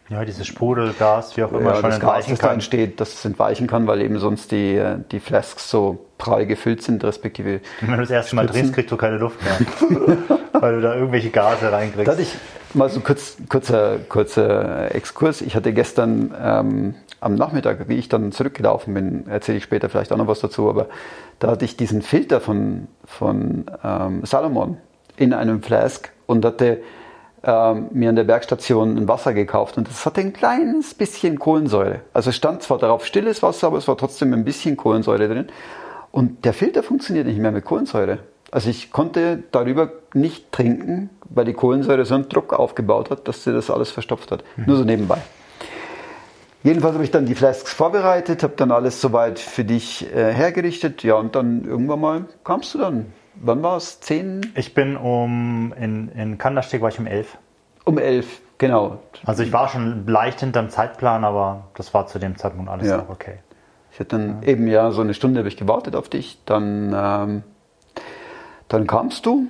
ja, 0.10 0.26
dieses 0.26 0.46
Sprudelgas, 0.46 1.38
wie 1.38 1.44
auch 1.44 1.54
immer, 1.54 1.70
ja, 1.70 1.76
schon 1.76 1.90
das 1.90 2.00
Gas, 2.02 2.28
das 2.28 2.40
da 2.40 2.52
entsteht, 2.52 3.00
dass 3.00 3.14
es 3.14 3.24
entweichen 3.24 3.66
kann, 3.68 3.88
weil 3.88 4.02
eben 4.02 4.20
sonst 4.20 4.52
die, 4.52 4.84
die 5.10 5.22
Flasks 5.22 5.70
so 5.70 6.06
prall 6.18 6.46
gefüllt 6.46 6.84
sind, 6.84 7.02
respektive. 7.06 7.62
Und 7.80 7.88
wenn 7.88 7.96
du 7.96 8.02
das 8.02 8.10
erste 8.10 8.36
Mal 8.36 8.46
drehst, 8.46 8.74
kriegst 8.74 8.92
du 8.92 8.98
keine 8.98 9.18
Luft 9.18 9.40
mehr. 9.42 9.58
weil 10.52 10.76
du 10.76 10.82
da 10.82 10.96
irgendwelche 10.96 11.30
Gase 11.30 11.72
reinkriegst. 11.72 12.10
Da 12.10 12.12
hatte 12.12 12.24
ich 12.24 12.36
mal 12.76 12.90
so 12.90 13.00
kurz, 13.00 13.38
kurzer, 13.50 14.00
kurzer 14.10 14.94
Exkurs. 14.94 15.42
Ich 15.42 15.56
hatte 15.56 15.74
gestern 15.74 16.34
ähm, 16.42 16.96
am 17.20 17.36
Nachmittag, 17.36 17.88
wie 17.88 17.98
ich 17.98 18.10
dann 18.10 18.32
zurückgelaufen 18.32 18.94
bin, 18.94 19.28
erzähle 19.28 19.60
ich 19.60 19.64
später 19.64 19.90
vielleicht 19.90 20.12
auch 20.12 20.18
noch 20.18 20.28
was 20.28 20.40
dazu, 20.40 20.70
aber 20.70 20.88
da 21.40 21.52
hatte 21.52 21.66
ich 21.66 21.78
diesen 21.78 22.02
Filter 22.02 22.42
von, 22.42 22.88
von 23.06 23.66
ähm, 23.84 24.26
Salomon 24.26 24.78
in 25.18 25.34
einem 25.34 25.62
Flask 25.62 26.12
und 26.26 26.44
hatte 26.44 26.82
ähm, 27.44 27.88
mir 27.92 28.10
an 28.10 28.16
der 28.16 28.24
Bergstation 28.24 28.98
ein 28.98 29.08
Wasser 29.08 29.34
gekauft 29.34 29.78
und 29.78 29.88
das 29.88 30.06
hatte 30.06 30.22
ein 30.22 30.34
kleines 30.34 30.94
bisschen 30.94 31.40
Kohlensäure. 31.40 32.02
Also 32.14 32.32
stand 32.32 32.64
zwar 32.64 32.78
darauf 32.78 33.06
stilles 33.06 33.42
Wasser, 33.44 33.68
aber 33.68 33.78
es 33.78 33.88
war 33.88 33.98
trotzdem 33.98 34.34
ein 34.34 34.44
bisschen 34.44 34.78
Kohlensäure 34.78 35.28
drin. 35.28 35.48
Und 36.12 36.44
der 36.46 36.54
Filter 36.54 36.84
funktioniert 36.84 37.26
nicht 37.26 37.40
mehr 37.40 37.52
mit 37.52 37.66
Kohlensäure. 37.66 38.20
Also 38.52 38.70
ich 38.70 38.92
konnte 38.92 39.44
darüber 39.52 39.92
nicht 40.14 40.52
trinken, 40.52 41.10
weil 41.30 41.46
die 41.46 41.54
Kohlensäure 41.54 42.04
so 42.06 42.16
einen 42.16 42.28
Druck 42.28 42.54
aufgebaut 42.54 43.10
hat, 43.10 43.28
dass 43.28 43.46
sie 43.46 43.54
das 43.54 43.70
alles 43.70 43.92
verstopft 43.92 44.32
hat. 44.32 44.44
Mhm. 44.58 44.64
Nur 44.68 44.78
so 44.78 44.84
nebenbei. 44.84 45.20
Jedenfalls 46.64 46.94
habe 46.94 47.04
ich 47.04 47.12
dann 47.12 47.26
die 47.26 47.34
Flasks 47.34 47.74
vorbereitet, 47.74 48.44
habe 48.44 48.54
dann 48.56 48.72
alles 48.72 49.02
soweit 49.02 49.40
für 49.40 49.64
dich 49.64 50.14
äh, 50.14 50.32
hergerichtet. 50.32 51.02
Ja, 51.02 51.16
und 51.16 51.36
dann 51.36 51.64
irgendwann 51.64 52.00
mal 52.02 52.26
kamst 52.44 52.76
du 52.76 52.80
dann. 52.80 53.14
Wann 53.36 53.64
war 53.64 53.78
es? 53.78 54.00
Zehn? 54.02 54.42
Ich 54.56 54.74
bin 54.74 54.98
um, 54.98 55.74
in, 55.80 56.10
in 56.10 56.38
Kandersteg 56.38 56.82
war 56.82 56.90
ich 56.90 57.00
um 57.00 57.08
elf. 57.08 57.38
Um 57.86 57.98
elf, 57.98 58.42
genau. 58.60 59.00
Also 59.26 59.42
ich 59.42 59.52
war 59.52 59.70
schon 59.70 60.06
leicht 60.06 60.42
hinterm 60.42 60.70
Zeitplan, 60.70 61.24
aber 61.24 61.70
das 61.76 61.94
war 61.96 62.06
zu 62.06 62.20
dem 62.20 62.38
Zeitpunkt 62.38 62.70
alles 62.70 62.90
ja. 62.90 63.06
okay. 63.10 63.40
Ich 63.92 64.00
hatte 64.00 64.18
dann 64.18 64.42
ja. 64.44 64.50
eben 64.50 64.68
ja 64.68 64.92
so 64.92 65.02
eine 65.02 65.14
Stunde 65.16 65.40
habe 65.40 65.48
ich 65.48 65.58
gewartet 65.58 65.96
auf 65.96 66.10
dich. 66.10 66.40
Dann, 66.46 66.94
ähm, 66.96 67.44
dann 68.72 68.88
kamst 68.88 69.26
du, 69.26 69.48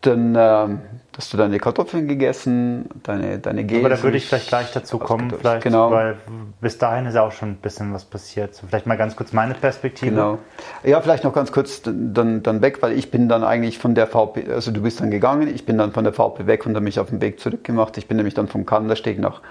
dann 0.00 0.34
ähm, 0.36 0.80
hast 1.16 1.32
du 1.32 1.36
deine 1.36 1.58
Kartoffeln 1.58 2.08
gegessen, 2.08 2.88
deine, 3.04 3.38
deine 3.38 3.64
Gäse. 3.64 3.80
Aber 3.80 3.94
da 3.94 4.02
würde 4.02 4.16
ich 4.16 4.26
vielleicht 4.26 4.48
gleich 4.48 4.72
dazu 4.72 4.98
kommen, 4.98 5.30
vielleicht, 5.30 5.62
genau. 5.62 5.90
weil 5.92 6.16
bis 6.60 6.78
dahin 6.78 7.06
ist 7.06 7.14
ja 7.14 7.22
auch 7.22 7.30
schon 7.30 7.50
ein 7.50 7.56
bisschen 7.56 7.94
was 7.94 8.04
passiert. 8.04 8.54
So, 8.54 8.66
vielleicht 8.66 8.86
mal 8.86 8.96
ganz 8.96 9.14
kurz 9.14 9.32
meine 9.32 9.54
Perspektive. 9.54 10.10
Genau. 10.10 10.38
Ja, 10.82 11.00
vielleicht 11.00 11.22
noch 11.22 11.32
ganz 11.32 11.52
kurz 11.52 11.82
dann, 11.82 12.42
dann 12.42 12.60
weg, 12.60 12.82
weil 12.82 12.92
ich 12.98 13.12
bin 13.12 13.28
dann 13.28 13.44
eigentlich 13.44 13.78
von 13.78 13.94
der 13.94 14.08
VP, 14.08 14.50
also 14.50 14.72
du 14.72 14.82
bist 14.82 15.00
dann 15.00 15.12
gegangen, 15.12 15.46
ich 15.46 15.64
bin 15.64 15.78
dann 15.78 15.92
von 15.92 16.02
der 16.02 16.12
VP 16.12 16.46
weg 16.46 16.66
und 16.66 16.74
habe 16.74 16.84
mich 16.84 16.98
auf 16.98 17.10
den 17.10 17.20
Weg 17.20 17.38
zurückgemacht. 17.38 17.96
Ich 17.98 18.08
bin 18.08 18.16
nämlich 18.16 18.34
dann 18.34 18.48
vom 18.48 18.66
Kandersteg 18.66 19.20
nach 19.20 19.42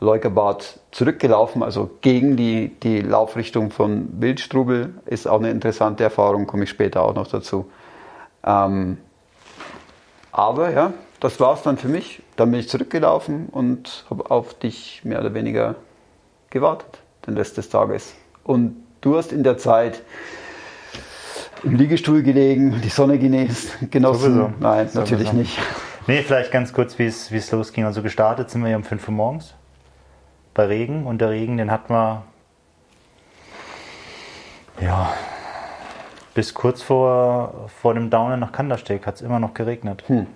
Leukerbad 0.00 0.78
zurückgelaufen, 0.92 1.62
also 1.62 1.90
gegen 2.00 2.36
die, 2.36 2.68
die 2.82 3.00
Laufrichtung 3.00 3.70
von 3.70 4.08
Wildstrubel. 4.20 4.94
Ist 5.06 5.26
auch 5.26 5.40
eine 5.40 5.50
interessante 5.50 6.04
Erfahrung, 6.04 6.46
komme 6.46 6.64
ich 6.64 6.70
später 6.70 7.02
auch 7.02 7.14
noch 7.14 7.26
dazu. 7.26 7.68
Ähm, 8.44 8.98
aber 10.30 10.70
ja, 10.70 10.92
das 11.18 11.40
war 11.40 11.54
es 11.54 11.62
dann 11.62 11.78
für 11.78 11.88
mich. 11.88 12.22
Dann 12.36 12.50
bin 12.52 12.60
ich 12.60 12.68
zurückgelaufen 12.68 13.48
und 13.50 14.04
habe 14.08 14.30
auf 14.30 14.54
dich 14.54 15.00
mehr 15.04 15.20
oder 15.20 15.34
weniger 15.34 15.74
gewartet, 16.50 17.00
den 17.26 17.36
Rest 17.36 17.56
des 17.56 17.68
Tages. 17.68 18.14
Und 18.44 18.76
du 19.00 19.16
hast 19.16 19.32
in 19.32 19.42
der 19.42 19.58
Zeit 19.58 20.00
im 21.64 21.74
Liegestuhl 21.74 22.22
gelegen, 22.22 22.80
die 22.84 22.88
Sonne 22.88 23.18
genießt, 23.18 23.90
genossen. 23.90 24.34
Sowieso. 24.34 24.52
Nein, 24.60 24.86
Sowieso. 24.86 25.00
natürlich 25.00 25.32
nicht. 25.32 25.58
Nee, 26.06 26.22
vielleicht 26.22 26.52
ganz 26.52 26.72
kurz, 26.72 26.98
wie 27.00 27.06
es, 27.06 27.32
wie 27.32 27.36
es 27.36 27.50
losging. 27.50 27.84
Also 27.84 28.00
gestartet 28.00 28.48
sind 28.48 28.62
wir 28.62 28.70
ja 28.70 28.76
um 28.76 28.84
5 28.84 29.08
Uhr 29.08 29.14
morgens 29.14 29.54
bei 30.58 30.66
Regen 30.66 31.06
und 31.06 31.20
der 31.20 31.30
Regen, 31.30 31.56
den 31.56 31.70
hatten 31.70 31.94
wir 31.94 32.24
ja, 34.80 35.12
bis 36.34 36.52
kurz 36.52 36.82
vor, 36.82 37.68
vor 37.80 37.94
dem 37.94 38.10
Downen 38.10 38.40
nach 38.40 38.50
Kandersteg 38.50 39.06
hat 39.06 39.14
es 39.14 39.20
immer 39.20 39.38
noch 39.38 39.54
geregnet. 39.54 40.02
Hm. 40.08 40.26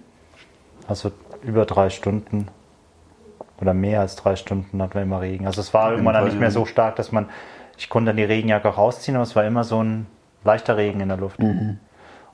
Also 0.86 1.10
über 1.42 1.66
drei 1.66 1.90
Stunden 1.90 2.46
oder 3.60 3.74
mehr 3.74 3.98
als 3.98 4.14
drei 4.14 4.36
Stunden 4.36 4.80
hatten 4.80 4.94
wir 4.94 5.02
immer 5.02 5.20
Regen. 5.20 5.44
Also 5.44 5.60
es 5.60 5.74
war 5.74 5.90
irgendwann 5.90 6.14
dann 6.14 6.24
nicht 6.24 6.38
mehr 6.38 6.52
so 6.52 6.66
stark, 6.66 6.94
dass 6.94 7.10
man, 7.10 7.28
ich 7.76 7.88
konnte 7.88 8.10
dann 8.10 8.16
die 8.16 8.22
Regenjacke 8.22 8.68
auch 8.68 8.78
rausziehen, 8.78 9.16
aber 9.16 9.24
es 9.24 9.34
war 9.34 9.44
immer 9.44 9.64
so 9.64 9.82
ein 9.82 10.06
leichter 10.44 10.76
Regen 10.76 11.00
in 11.00 11.08
der 11.08 11.18
Luft. 11.18 11.40
Mhm. 11.40 11.80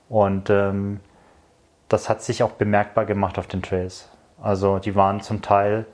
Und 0.09 0.51
ähm, 0.51 0.99
das 1.87 2.07
hat 2.07 2.21
sich 2.21 2.43
auch 2.43 2.51
bemerkbar 2.51 3.05
gemacht 3.05 3.39
auf 3.39 3.47
den 3.47 3.63
Trails. 3.63 4.09
Also 4.39 4.77
die 4.77 4.93
waren 4.95 5.21
zum 5.21 5.41
Teil, 5.41 5.87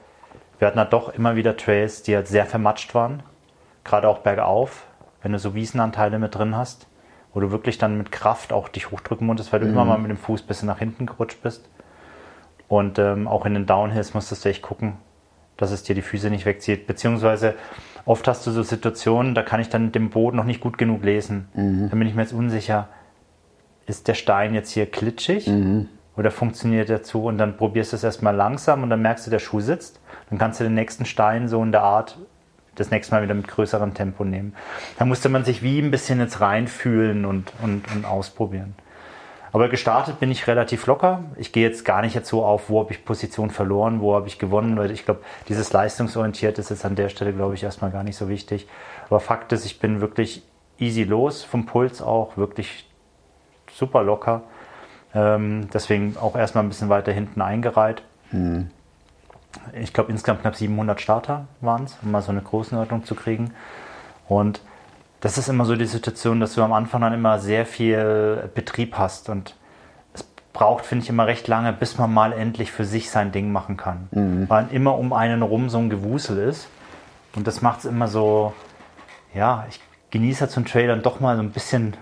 wir 0.60 0.68
hatten 0.68 0.80
halt 0.80 0.94
doch 0.94 1.10
immer 1.10 1.36
wieder 1.36 1.58
Trails, 1.58 2.04
die 2.04 2.16
halt 2.16 2.28
sehr 2.28 2.46
vermatscht 2.46 2.94
waren, 2.96 3.24
gerade 3.84 4.08
auch 4.08 4.20
bergauf, 4.20 4.88
wenn 5.22 5.32
du 5.32 5.40
so 5.40 5.56
Wiesenanteile 5.56 6.20
mit 6.20 6.36
drin 6.36 6.56
hast 6.56 6.88
wo 7.36 7.42
du 7.42 7.52
wirklich 7.52 7.78
dann 7.78 7.98
mit 7.98 8.14
Kraft 8.14 8.54
auch 8.54 8.70
dich 8.70 8.90
hochdrücken 8.92 9.28
musstest, 9.28 9.52
weil 9.52 9.60
du 9.60 9.68
mhm. 9.68 9.74
immer 9.74 9.86
mal 9.86 9.98
mit 10.00 10.10
dem 10.10 10.18
Fuß 10.18 10.42
ein 10.42 10.48
bisschen 10.48 10.68
nach 10.68 10.80
hinten 10.80 11.06
gerutscht 11.06 11.44
bist. 11.44 11.68
Und 12.70 12.98
ähm, 12.98 13.28
auch 13.28 13.46
in 13.46 13.54
den 13.54 13.66
Downhills 13.66 14.14
musstest 14.14 14.46
du 14.46 14.50
echt 14.50 14.64
gucken, 14.64 14.94
dass 15.58 15.72
es 15.72 15.84
dir 15.84 15.94
die 15.94 16.02
Füße 16.02 16.30
nicht 16.30 16.46
wegzieht. 16.46 16.88
Beziehungsweise 16.88 17.54
oft 18.06 18.26
hast 18.28 18.48
du 18.48 18.52
so 18.52 18.64
Situationen, 18.64 19.36
da 19.36 19.44
kann 19.44 19.60
ich 19.60 19.68
dann 19.68 19.92
den 19.92 20.10
Boden 20.10 20.38
noch 20.38 20.46
nicht 20.46 20.62
gut 20.62 20.78
genug 20.78 21.04
lesen. 21.04 21.50
Mhm. 21.54 21.90
Dann 21.90 22.00
bin 22.00 22.08
ich 22.08 22.16
mir 22.16 22.22
jetzt 22.22 22.34
unsicher, 22.34 22.88
ist 23.86 24.08
der 24.08 24.14
Stein 24.14 24.56
jetzt 24.56 24.72
hier 24.72 24.86
klitschig 24.90 25.48
mhm. 25.48 25.90
Oder 26.18 26.32
funktioniert 26.32 26.90
der 26.90 27.04
zu? 27.04 27.26
Und 27.26 27.38
dann 27.38 27.58
probierst 27.58 27.92
du 27.92 27.98
es 27.98 28.04
erstmal 28.04 28.36
langsam 28.36 28.84
und 28.84 28.90
dann 28.90 29.02
merkst 29.02 29.28
du, 29.28 29.32
der 29.32 29.40
Schuh 29.40 29.60
sitzt. 29.60 30.00
Dann 30.30 30.40
kannst 30.40 30.60
du 30.60 30.64
den 30.64 30.74
nächsten 30.74 31.06
Stein 31.06 31.48
so 31.48 31.62
in 31.62 31.72
der 31.72 31.84
Art 31.84 32.18
das 32.76 32.92
nächste 32.92 33.16
Mal 33.16 33.24
wieder 33.24 33.34
mit 33.34 33.48
größerem 33.48 33.94
Tempo 33.94 34.24
nehmen. 34.24 34.54
Da 34.98 35.06
musste 35.06 35.30
man 35.30 35.46
sich 35.46 35.64
wie 35.64 35.80
ein 35.80 35.92
bisschen 35.92 36.20
jetzt 36.20 36.42
reinfühlen 36.42 37.26
und, 37.26 37.54
und, 37.62 37.84
und 37.94 38.06
ausprobieren. 38.06 38.76
Aber 39.54 39.70
gestartet 39.70 40.20
bin 40.20 40.32
ich 40.32 40.48
relativ 40.48 40.86
locker. 40.86 41.24
Ich 41.38 41.54
gehe 41.54 41.66
jetzt 41.66 41.86
gar 41.86 42.02
nicht 42.02 42.14
jetzt 42.14 42.28
so 42.28 42.44
auf, 42.44 42.70
wo 42.70 42.82
habe 42.82 42.92
ich 42.92 43.06
Position 43.06 43.50
verloren, 43.50 44.02
wo 44.02 44.14
habe 44.14 44.28
ich 44.28 44.38
gewonnen, 44.38 44.78
weil 44.78 44.92
ich 44.92 45.06
glaube, 45.06 45.22
dieses 45.48 45.72
leistungsorientiert 45.72 46.60
ist 46.60 46.72
jetzt 46.72 46.84
an 46.84 46.96
der 46.96 47.08
Stelle, 47.08 47.32
glaube 47.32 47.54
ich, 47.54 47.64
erstmal 47.64 47.90
gar 47.90 48.04
nicht 48.04 48.18
so 48.18 48.28
wichtig. 48.28 48.68
Aber 49.10 49.22
Fakt 49.22 49.54
ist, 49.54 49.66
ich 49.66 49.80
bin 49.80 50.02
wirklich 50.02 50.44
easy 50.78 51.04
los, 51.04 51.46
vom 51.46 51.66
Puls 51.66 52.02
auch, 52.02 52.36
wirklich 52.36 52.90
super 53.72 54.04
locker. 54.04 54.44
Ähm, 55.16 55.70
deswegen 55.74 56.18
auch 56.18 56.36
erstmal 56.36 56.64
ein 56.64 56.70
bisschen 56.70 56.90
weiter 56.90 57.12
hinten 57.12 57.42
eingereiht. 57.42 58.04
Mhm. 58.32 58.70
Ich 59.80 59.94
glaube, 59.94 60.12
insgesamt 60.12 60.42
knapp 60.42 60.56
700 60.56 61.00
Starter 61.00 61.48
waren 61.62 61.86
es, 61.86 61.98
um 62.04 62.12
mal 62.12 62.22
so 62.22 62.32
eine 62.32 62.42
Größenordnung 62.42 63.06
zu 63.06 63.16
kriegen. 63.16 63.52
Und 64.28 64.62
das 65.22 65.38
ist 65.38 65.48
immer 65.48 65.66
so 65.66 65.76
die 65.76 65.86
Situation, 65.86 66.40
dass 66.40 66.54
du 66.56 66.62
am 66.62 66.74
Anfang 66.74 67.02
dann 67.02 67.14
immer 67.14 67.40
sehr 67.40 67.66
viel 67.66 68.50
Betrieb 68.54 68.98
hast 68.98 69.30
und 69.30 69.56
es 70.14 70.24
braucht, 70.54 70.86
finde 70.86 71.04
ich, 71.04 71.10
immer 71.10 71.26
recht 71.26 71.48
lange, 71.48 71.72
bis 71.72 71.98
man 71.98 72.14
mal 72.14 72.34
endlich 72.34 72.72
für 72.72 72.86
sich 72.86 73.10
sein 73.10 73.32
Ding 73.32 73.52
machen 73.52 73.78
kann. 73.78 74.10
Mhm. 74.12 74.50
Weil 74.50 74.68
immer 74.72 74.98
um 74.98 75.14
einen 75.14 75.42
rum 75.42 75.70
so 75.70 75.78
ein 75.78 75.90
Gewusel 75.90 76.38
ist. 76.38 76.68
Und 77.36 77.48
das 77.48 77.62
macht 77.62 77.80
es 77.80 77.86
immer 77.86 78.08
so, 78.08 78.54
ja, 79.34 79.66
ich 79.70 79.80
genieße 80.12 80.42
halt 80.42 80.52
so 80.52 80.60
einen 80.60 80.66
Trail 80.66 80.88
dann 80.88 81.02
doch 81.02 81.20
mal 81.20 81.36
so 81.38 81.42
ein 81.42 81.52
bisschen, 81.52 81.96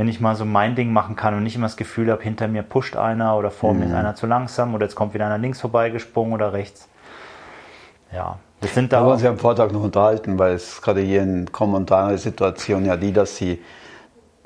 wenn 0.00 0.08
ich 0.08 0.18
mal 0.18 0.34
so 0.34 0.46
mein 0.46 0.76
Ding 0.76 0.94
machen 0.94 1.14
kann 1.14 1.34
und 1.34 1.42
nicht 1.42 1.56
immer 1.56 1.66
das 1.66 1.76
Gefühl 1.76 2.10
habe, 2.10 2.22
hinter 2.22 2.48
mir 2.48 2.62
pusht 2.62 2.96
einer 2.96 3.36
oder 3.36 3.50
vor 3.50 3.74
mhm. 3.74 3.80
mir 3.80 3.84
ist 3.84 3.90
mhm. 3.90 3.98
einer 3.98 4.14
zu 4.14 4.26
langsam 4.26 4.74
oder 4.74 4.86
jetzt 4.86 4.94
kommt 4.94 5.12
wieder 5.12 5.26
einer 5.26 5.36
links 5.36 5.60
vorbeigesprungen 5.60 6.32
oder 6.32 6.54
rechts. 6.54 6.88
Ja, 8.10 8.38
wir 8.62 8.70
sind 8.70 8.90
da. 8.90 8.96
Da 8.96 9.00
haben 9.02 9.08
wir 9.08 9.12
uns 9.12 9.22
ja 9.22 9.28
am 9.28 9.36
Vortag 9.36 9.72
noch 9.72 9.82
unterhalten, 9.82 10.38
weil 10.38 10.54
es 10.54 10.80
gerade 10.80 11.02
hier 11.02 11.22
in 11.22 11.52
Kommentaren 11.52 12.16
Situation 12.16 12.86
ja 12.86 12.96
die, 12.96 13.12
dass 13.12 13.36
sie 13.36 13.60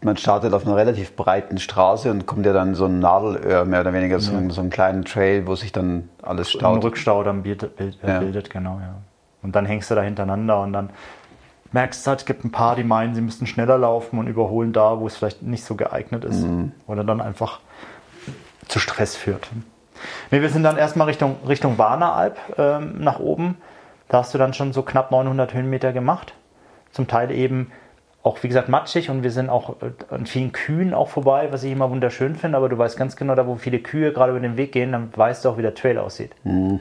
man 0.02 0.16
startet 0.16 0.52
auf 0.54 0.66
einer 0.66 0.74
relativ 0.74 1.14
breiten 1.14 1.58
Straße 1.58 2.10
und 2.10 2.26
kommt 2.26 2.44
ja 2.46 2.52
dann 2.52 2.74
so 2.74 2.86
ein 2.86 2.98
Nadelöhr, 2.98 3.64
mehr 3.64 3.82
oder 3.82 3.92
weniger, 3.92 4.18
so, 4.18 4.32
ja. 4.32 4.50
so 4.50 4.60
einen 4.60 4.70
kleinen 4.70 5.04
Trail, 5.04 5.46
wo 5.46 5.54
sich 5.54 5.70
dann 5.70 6.08
alles 6.20 6.50
staut. 6.50 6.78
Ein 6.78 6.82
Rückstau 6.82 7.22
dann 7.22 7.44
bildet, 7.44 7.76
bildet, 7.76 8.02
ja. 8.04 8.18
bildet, 8.18 8.50
genau, 8.50 8.80
ja. 8.80 8.96
Und 9.40 9.54
dann 9.54 9.66
hängst 9.66 9.88
du 9.88 9.94
da 9.94 10.02
hintereinander 10.02 10.60
und 10.62 10.72
dann 10.72 10.90
merkst 11.74 12.06
du 12.06 12.08
halt, 12.08 12.20
es 12.20 12.26
gibt 12.26 12.44
ein 12.44 12.52
paar, 12.52 12.76
die 12.76 12.84
meinen, 12.84 13.14
sie 13.14 13.20
müssten 13.20 13.46
schneller 13.46 13.76
laufen 13.76 14.18
und 14.18 14.26
überholen 14.26 14.72
da, 14.72 14.98
wo 15.00 15.06
es 15.06 15.16
vielleicht 15.16 15.42
nicht 15.42 15.64
so 15.64 15.74
geeignet 15.74 16.24
ist. 16.24 16.42
Mhm. 16.42 16.72
Oder 16.86 17.04
dann 17.04 17.20
einfach 17.20 17.60
zu 18.68 18.78
Stress 18.78 19.14
führt. 19.14 19.50
Nee, 20.30 20.40
wir 20.40 20.48
sind 20.48 20.62
dann 20.62 20.78
erstmal 20.78 21.06
Richtung, 21.08 21.36
Richtung 21.46 21.76
Warneralb 21.76 22.38
ähm, 22.58 23.00
nach 23.00 23.18
oben 23.18 23.56
da 24.08 24.18
hast 24.18 24.34
du 24.34 24.38
dann 24.38 24.54
schon 24.54 24.72
so 24.72 24.82
knapp 24.82 25.10
900 25.10 25.54
Höhenmeter 25.54 25.92
gemacht. 25.92 26.34
Zum 26.92 27.08
Teil 27.08 27.30
eben 27.30 27.72
auch, 28.22 28.42
wie 28.42 28.48
gesagt, 28.48 28.68
matschig 28.68 29.10
und 29.10 29.22
wir 29.22 29.30
sind 29.30 29.50
auch 29.50 29.82
äh, 29.82 29.90
an 30.14 30.26
vielen 30.26 30.52
Kühen 30.52 30.94
auch 30.94 31.08
vorbei, 31.08 31.48
was 31.50 31.64
ich 31.64 31.72
immer 31.72 31.90
wunderschön 31.90 32.36
finde. 32.36 32.56
Aber 32.56 32.68
du 32.68 32.78
weißt 32.78 32.96
ganz 32.96 33.16
genau, 33.16 33.34
da 33.34 33.46
wo 33.46 33.56
viele 33.56 33.80
Kühe 33.80 34.12
gerade 34.12 34.30
über 34.30 34.40
den 34.40 34.56
Weg 34.56 34.72
gehen, 34.72 34.92
dann 34.92 35.10
weißt 35.14 35.44
du 35.44 35.48
auch, 35.48 35.58
wie 35.58 35.62
der 35.62 35.74
Trail 35.74 35.98
aussieht. 35.98 36.32
Mhm. 36.44 36.80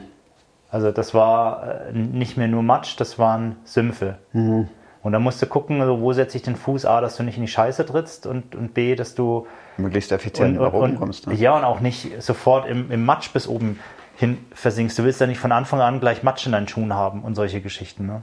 Also 0.70 0.90
das 0.90 1.12
war 1.12 1.88
äh, 1.88 1.92
nicht 1.92 2.36
mehr 2.36 2.48
nur 2.48 2.62
Matsch, 2.62 2.98
das 2.98 3.18
waren 3.18 3.56
Sümpfe. 3.64 4.18
Mhm. 4.32 4.68
Und 5.04 5.12
da 5.12 5.18
musst 5.18 5.40
du 5.42 5.46
gucken, 5.46 5.82
also 5.82 6.00
wo 6.00 6.14
setze 6.14 6.38
ich 6.38 6.42
den 6.42 6.56
Fuß 6.56 6.86
A, 6.86 7.02
dass 7.02 7.16
du 7.16 7.22
nicht 7.22 7.36
in 7.36 7.42
die 7.42 7.48
Scheiße 7.48 7.84
trittst 7.84 8.26
und, 8.26 8.54
und 8.54 8.72
B, 8.72 8.96
dass 8.96 9.14
du 9.14 9.46
möglichst 9.76 10.10
effizient 10.12 10.58
nach 10.58 10.72
oben 10.72 10.96
kommst. 10.96 11.26
Ne? 11.26 11.34
Ja, 11.34 11.54
und 11.58 11.64
auch 11.64 11.80
nicht 11.80 12.22
sofort 12.22 12.66
im, 12.66 12.90
im 12.90 13.04
Matsch 13.04 13.30
bis 13.30 13.46
oben 13.46 13.78
hin 14.16 14.38
versinkst. 14.54 14.98
Du 14.98 15.04
willst 15.04 15.20
ja 15.20 15.26
nicht 15.26 15.38
von 15.38 15.52
Anfang 15.52 15.82
an 15.82 16.00
gleich 16.00 16.22
Matsch 16.22 16.46
in 16.46 16.52
deinen 16.52 16.68
Schuhen 16.68 16.94
haben 16.94 17.22
und 17.22 17.34
solche 17.34 17.60
Geschichten. 17.60 18.06
Ne? 18.06 18.22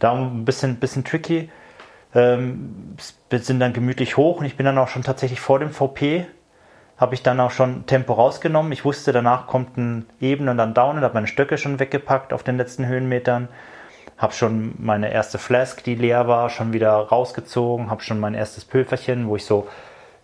Darum 0.00 0.42
ein 0.42 0.44
bisschen, 0.44 0.76
bisschen 0.76 1.02
tricky. 1.02 1.48
Ähm, 2.14 2.94
sind 3.30 3.58
dann 3.58 3.72
gemütlich 3.72 4.18
hoch 4.18 4.40
und 4.40 4.44
ich 4.44 4.58
bin 4.58 4.66
dann 4.66 4.76
auch 4.76 4.88
schon 4.88 5.02
tatsächlich 5.02 5.40
vor 5.40 5.60
dem 5.60 5.70
VP, 5.70 6.26
habe 6.98 7.14
ich 7.14 7.22
dann 7.22 7.40
auch 7.40 7.52
schon 7.52 7.86
Tempo 7.86 8.12
rausgenommen. 8.12 8.70
Ich 8.72 8.84
wusste, 8.84 9.12
danach 9.12 9.46
kommt 9.46 9.78
ein 9.78 10.04
Eben 10.20 10.46
und 10.48 10.58
dann 10.58 10.74
Down 10.74 10.98
und 10.98 11.04
habe 11.04 11.14
meine 11.14 11.26
Stöcke 11.26 11.56
schon 11.56 11.80
weggepackt 11.80 12.34
auf 12.34 12.42
den 12.42 12.58
letzten 12.58 12.86
Höhenmetern. 12.86 13.48
Habe 14.22 14.32
schon 14.32 14.74
meine 14.78 15.12
erste 15.12 15.36
Flask, 15.36 15.82
die 15.84 15.96
leer 15.96 16.28
war, 16.28 16.48
schon 16.48 16.72
wieder 16.72 16.92
rausgezogen. 16.92 17.90
Habe 17.90 18.02
schon 18.02 18.20
mein 18.20 18.34
erstes 18.34 18.64
Pülferchen, 18.64 19.28
wo 19.28 19.36
ich 19.36 19.44
so 19.44 19.66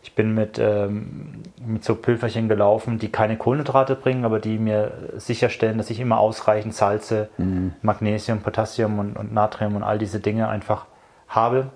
ich 0.03 0.15
bin 0.15 0.35
mit, 0.35 0.59
ähm, 0.59 1.43
mit 1.65 1.85
so 1.85 1.95
Pülferchen 1.95 2.49
gelaufen, 2.49 2.99
die 2.99 3.11
keine 3.11 3.37
Kohlenhydrate 3.37 3.95
bringen, 3.95 4.25
aber 4.25 4.39
die 4.39 4.59
mir 4.59 4.93
sicherstellen, 5.17 5.77
dass 5.77 5.91
ich 5.91 6.01
immer 6.01 6.19
ausreichend 6.19 6.75
Salze, 6.75 7.29
mhm. 7.37 7.75
Magnesium, 7.83 8.41
Potassium 8.41 8.99
und, 8.99 9.17
und, 9.17 9.33
Natrium 9.35 9.77
und 9.77 9.83
all 9.83 9.99
diese 9.99 10.21
Dinge 10.21 10.49
einfach 10.49 10.87
habe. 11.29 11.67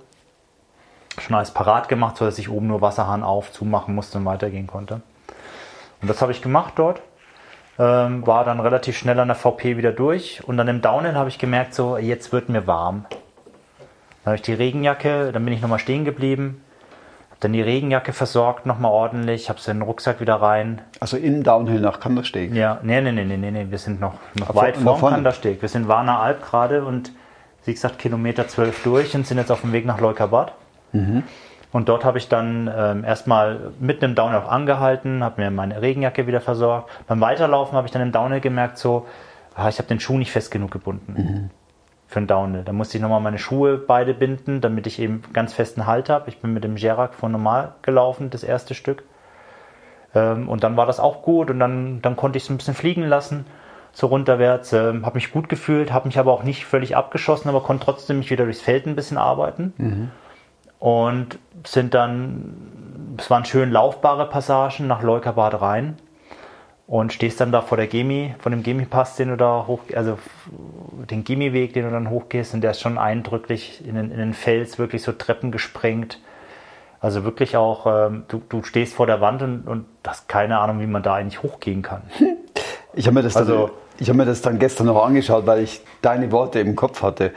Schon 1.18 1.37
alles 1.37 1.50
parat 1.50 1.88
gemacht, 1.88 2.16
sodass 2.16 2.38
ich 2.38 2.48
oben 2.48 2.68
nur 2.68 2.80
Wasserhahn 2.80 3.22
auf, 3.22 3.52
zumachen 3.52 3.94
musste 3.94 4.18
und 4.18 4.24
weitergehen 4.24 4.66
konnte. 4.66 5.02
Und 6.00 6.08
das 6.08 6.22
habe 6.22 6.32
ich 6.32 6.40
gemacht 6.40 6.74
dort. 6.76 7.02
Ähm, 7.83 8.27
war 8.27 8.45
dann 8.45 8.61
relativ 8.61 8.97
schnell 8.97 9.18
an 9.18 9.29
der 9.29 9.35
VP 9.35 9.77
wieder 9.77 9.92
durch. 9.92 10.42
Und 10.47 10.57
dann 10.57 10.68
im 10.68 10.81
Downhill 10.83 11.14
habe 11.14 11.29
ich 11.29 11.38
gemerkt, 11.38 11.75
so 11.75 11.97
jetzt 11.97 12.33
wird 12.33 12.49
mir 12.49 12.66
warm. 12.66 13.07
Dann 13.09 14.27
habe 14.27 14.37
ich 14.37 14.42
die 14.42 14.55
Regenjacke, 14.55 15.33
dann 15.33 15.45
bin 15.45 15.53
ich 15.53 15.61
nochmal 15.61 15.79
stehen 15.79 16.05
geblieben 16.05 16.62
dann 17.42 17.53
die 17.53 17.61
Regenjacke 17.61 18.12
versorgt 18.12 18.66
nochmal 18.66 18.92
ordentlich, 18.92 19.49
habe 19.49 19.61
sie 19.61 19.73
in 19.73 19.79
den 19.79 19.83
Rucksack 19.83 20.21
wieder 20.21 20.37
rein. 20.37 20.81
Also 21.01 21.16
im 21.16 21.42
Downhill 21.42 21.81
nach 21.81 21.99
Kandersteg? 21.99 22.55
Ja, 22.55 22.79
nee, 22.85 23.01
nee, 23.01 23.11
nee, 23.11 23.25
nee, 23.25 23.51
nee, 23.51 23.66
wir 23.68 23.79
sind 23.79 24.01
noch, 24.01 24.14
noch 24.35 24.55
weit 24.55 24.77
vor 24.77 25.01
Kandersteg. 25.01 25.61
Wir 25.61 25.68
sind 25.68 25.88
Warner 25.88 26.21
Alp 26.21 26.42
gerade 26.42 26.85
und 26.85 27.11
wie 27.64 27.73
gesagt 27.73 27.99
Kilometer 27.99 28.47
12 28.47 28.83
durch 28.85 29.14
und 29.16 29.27
sind 29.27 29.38
jetzt 29.38 29.51
auf 29.51 29.62
dem 29.62 29.73
Weg 29.73 29.87
nach 29.87 30.01
Leukabad. 30.01 30.53
Mhm. 30.92 31.25
Und 31.72 31.88
dort 31.88 32.04
habe 32.04 32.18
ich 32.18 32.28
dann 32.28 32.70
ähm, 32.74 33.02
erstmal 33.04 33.72
mitten 33.80 34.04
im 34.04 34.14
Downhill 34.14 34.40
auch 34.40 34.50
angehalten, 34.50 35.24
habe 35.24 35.40
mir 35.40 35.50
meine 35.50 35.80
Regenjacke 35.80 36.26
wieder 36.26 36.40
versorgt. 36.40 36.90
Beim 37.06 37.20
Weiterlaufen 37.20 37.76
habe 37.76 37.87
ich 37.87 37.92
dann 37.92 38.02
im 38.02 38.12
Downhill 38.12 38.40
gemerkt, 38.40 38.76
so, 38.76 39.06
ah, 39.54 39.68
ich 39.68 39.78
habe 39.78 39.88
den 39.88 39.98
Schuh 39.98 40.18
nicht 40.18 40.32
fest 40.32 40.50
genug 40.50 40.70
gebunden. 40.70 41.14
Mhm 41.16 41.50
für 42.12 42.18
einen 42.18 42.26
Downhill. 42.26 42.62
Da 42.62 42.72
musste 42.72 42.98
ich 42.98 43.02
nochmal 43.02 43.20
meine 43.20 43.38
Schuhe 43.38 43.78
beide 43.78 44.14
binden, 44.14 44.61
damit 44.61 44.87
ich 44.87 45.00
eben 45.00 45.22
ganz 45.32 45.54
festen 45.54 45.87
Halt 45.87 46.11
habe. 46.11 46.28
Ich 46.28 46.38
bin 46.38 46.52
mit 46.52 46.62
dem 46.62 46.76
Gerak 46.76 47.14
von 47.14 47.32
normal 47.32 47.72
gelaufen, 47.80 48.30
das 48.30 48.44
erste 48.44 48.74
Stück. 48.74 49.02
Ähm, 50.14 50.48
und 50.48 50.62
dann 50.62 50.76
war 50.76 50.87
das 50.87 51.00
auch 51.00 51.22
gut 51.22 51.50
und 51.50 51.58
dann, 51.58 52.02
dann 52.02 52.16
konnte 52.16 52.37
ich 52.37 52.44
es 52.44 52.50
ein 52.50 52.58
bisschen 52.58 52.74
fliegen 52.74 53.04
lassen, 53.04 53.46
so 53.92 54.08
runterwärts. 54.08 54.74
Ähm, 54.74 55.06
habe 55.06 55.14
mich 55.14 55.32
gut 55.32 55.48
gefühlt, 55.48 55.92
habe 55.92 56.06
mich 56.06 56.18
aber 56.18 56.32
auch 56.32 56.42
nicht 56.42 56.66
völlig 56.66 56.96
abgeschossen, 56.96 57.48
aber 57.48 57.62
konnte 57.62 57.87
trotzdem 57.87 58.18
mich 58.18 58.30
wieder 58.30 58.44
durchs 58.44 58.61
Feld 58.61 58.87
ein 58.87 58.94
bisschen 58.94 59.16
arbeiten. 59.16 59.72
Mhm. 59.78 60.11
Und 60.83 61.38
sind 61.64 61.95
dann, 61.95 63.14
es 63.16 63.31
waren 63.31 63.45
schön 63.45 63.71
laufbare 63.71 64.29
Passagen 64.29 64.88
nach 64.88 65.01
Leukabad 65.01 65.61
rein 65.62 65.97
und 66.88 67.12
stehst 67.12 67.40
dann 67.40 67.53
da 67.53 67.61
vor 67.61 67.77
der 67.77 67.87
Gemi, 67.87 68.35
von 68.40 68.51
dem 68.51 68.64
Gemi-Pass, 68.64 69.14
den 69.14 69.29
du 69.29 69.37
da 69.37 69.66
hoch, 69.68 69.79
also 69.95 70.18
den 71.09 71.23
Gemi-Weg, 71.23 71.73
den 71.75 71.85
du 71.85 71.92
dann 71.92 72.11
hochgehst, 72.11 72.53
und 72.53 72.62
der 72.62 72.73
ist 72.73 72.81
schon 72.81 72.99
eindrücklich 72.99 73.87
in 73.87 73.95
den, 73.95 74.11
in 74.11 74.18
den 74.18 74.35
Fels, 74.35 74.81
wirklich 74.81 75.05
so 75.05 75.12
Treppen 75.12 75.53
gesprengt. 75.53 76.18
Also 76.99 77.23
wirklich 77.23 77.57
auch, 77.57 77.87
ähm, 77.87 78.25
du, 78.27 78.42
du 78.49 78.64
stehst 78.64 78.95
vor 78.95 79.07
der 79.07 79.21
Wand 79.21 79.40
und, 79.42 79.68
und 79.68 79.87
hast 80.05 80.29
keine 80.29 80.59
Ahnung, 80.59 80.81
wie 80.81 80.88
man 80.88 81.05
da 81.05 81.14
eigentlich 81.14 81.45
hochgehen 81.45 81.83
kann. 81.83 82.03
Ich 82.95 83.07
habe 83.07 83.14
mir, 83.14 83.23
das 83.23 83.38
also, 83.38 83.71
dann, 83.99 84.07
hab 84.07 84.16
mir 84.16 84.27
das 84.27 84.42
dann 84.42 84.59
gestern 84.59 84.87
noch 84.88 85.03
angeschaut, 85.03 85.47
weil 85.47 85.62
ich 85.62 85.81
deine 86.03 86.31
Worte 86.31 86.61
im 86.61 86.77
Kopf 86.77 87.01
hatte. 87.01 87.33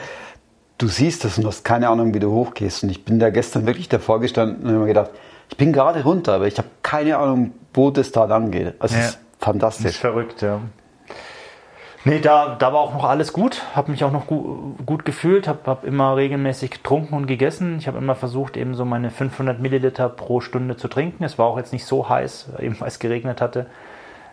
Du 0.77 0.87
siehst 0.87 1.23
das 1.23 1.37
und 1.37 1.45
hast 1.45 1.63
keine 1.63 1.89
Ahnung, 1.89 2.13
wie 2.13 2.19
du 2.19 2.31
hochgehst. 2.31 2.83
Und 2.83 2.89
ich 2.89 3.05
bin 3.05 3.19
da 3.19 3.29
gestern 3.29 3.65
wirklich 3.65 3.87
davor 3.87 4.19
gestanden 4.19 4.63
und 4.63 4.69
habe 4.69 4.79
mir 4.79 4.87
gedacht, 4.87 5.11
ich 5.49 5.57
bin 5.57 5.71
gerade 5.71 6.03
runter, 6.03 6.33
aber 6.33 6.47
ich 6.47 6.57
habe 6.57 6.67
keine 6.81 7.17
Ahnung, 7.17 7.51
wo 7.73 7.91
das 7.91 8.11
da 8.11 8.25
lang 8.25 8.51
geht. 8.51 8.73
Also 8.79 8.97
ja. 8.97 9.09
Fantastisch. 9.39 9.85
Das 9.85 9.91
ist 9.93 10.01
verrückt, 10.01 10.41
ja. 10.41 10.59
Nee, 12.03 12.19
da, 12.19 12.55
da 12.59 12.71
war 12.71 12.81
auch 12.81 12.93
noch 12.93 13.03
alles 13.03 13.33
gut, 13.33 13.63
habe 13.75 13.89
mich 13.89 14.03
auch 14.03 14.11
noch 14.11 14.27
gut, 14.27 14.77
gut 14.85 15.05
gefühlt, 15.05 15.47
habe 15.47 15.59
hab 15.65 15.83
immer 15.83 16.15
regelmäßig 16.15 16.69
getrunken 16.69 17.15
und 17.15 17.25
gegessen. 17.25 17.77
Ich 17.79 17.87
habe 17.87 17.97
immer 17.97 18.13
versucht, 18.13 18.57
eben 18.57 18.75
so 18.75 18.85
meine 18.85 19.09
500 19.09 19.59
Milliliter 19.59 20.09
pro 20.09 20.39
Stunde 20.39 20.77
zu 20.77 20.87
trinken. 20.87 21.23
Es 21.23 21.39
war 21.39 21.47
auch 21.47 21.57
jetzt 21.57 21.73
nicht 21.73 21.85
so 21.85 22.07
heiß, 22.07 22.49
eben 22.59 22.79
weil 22.79 22.89
es 22.89 22.99
geregnet 22.99 23.41
hatte, 23.41 23.65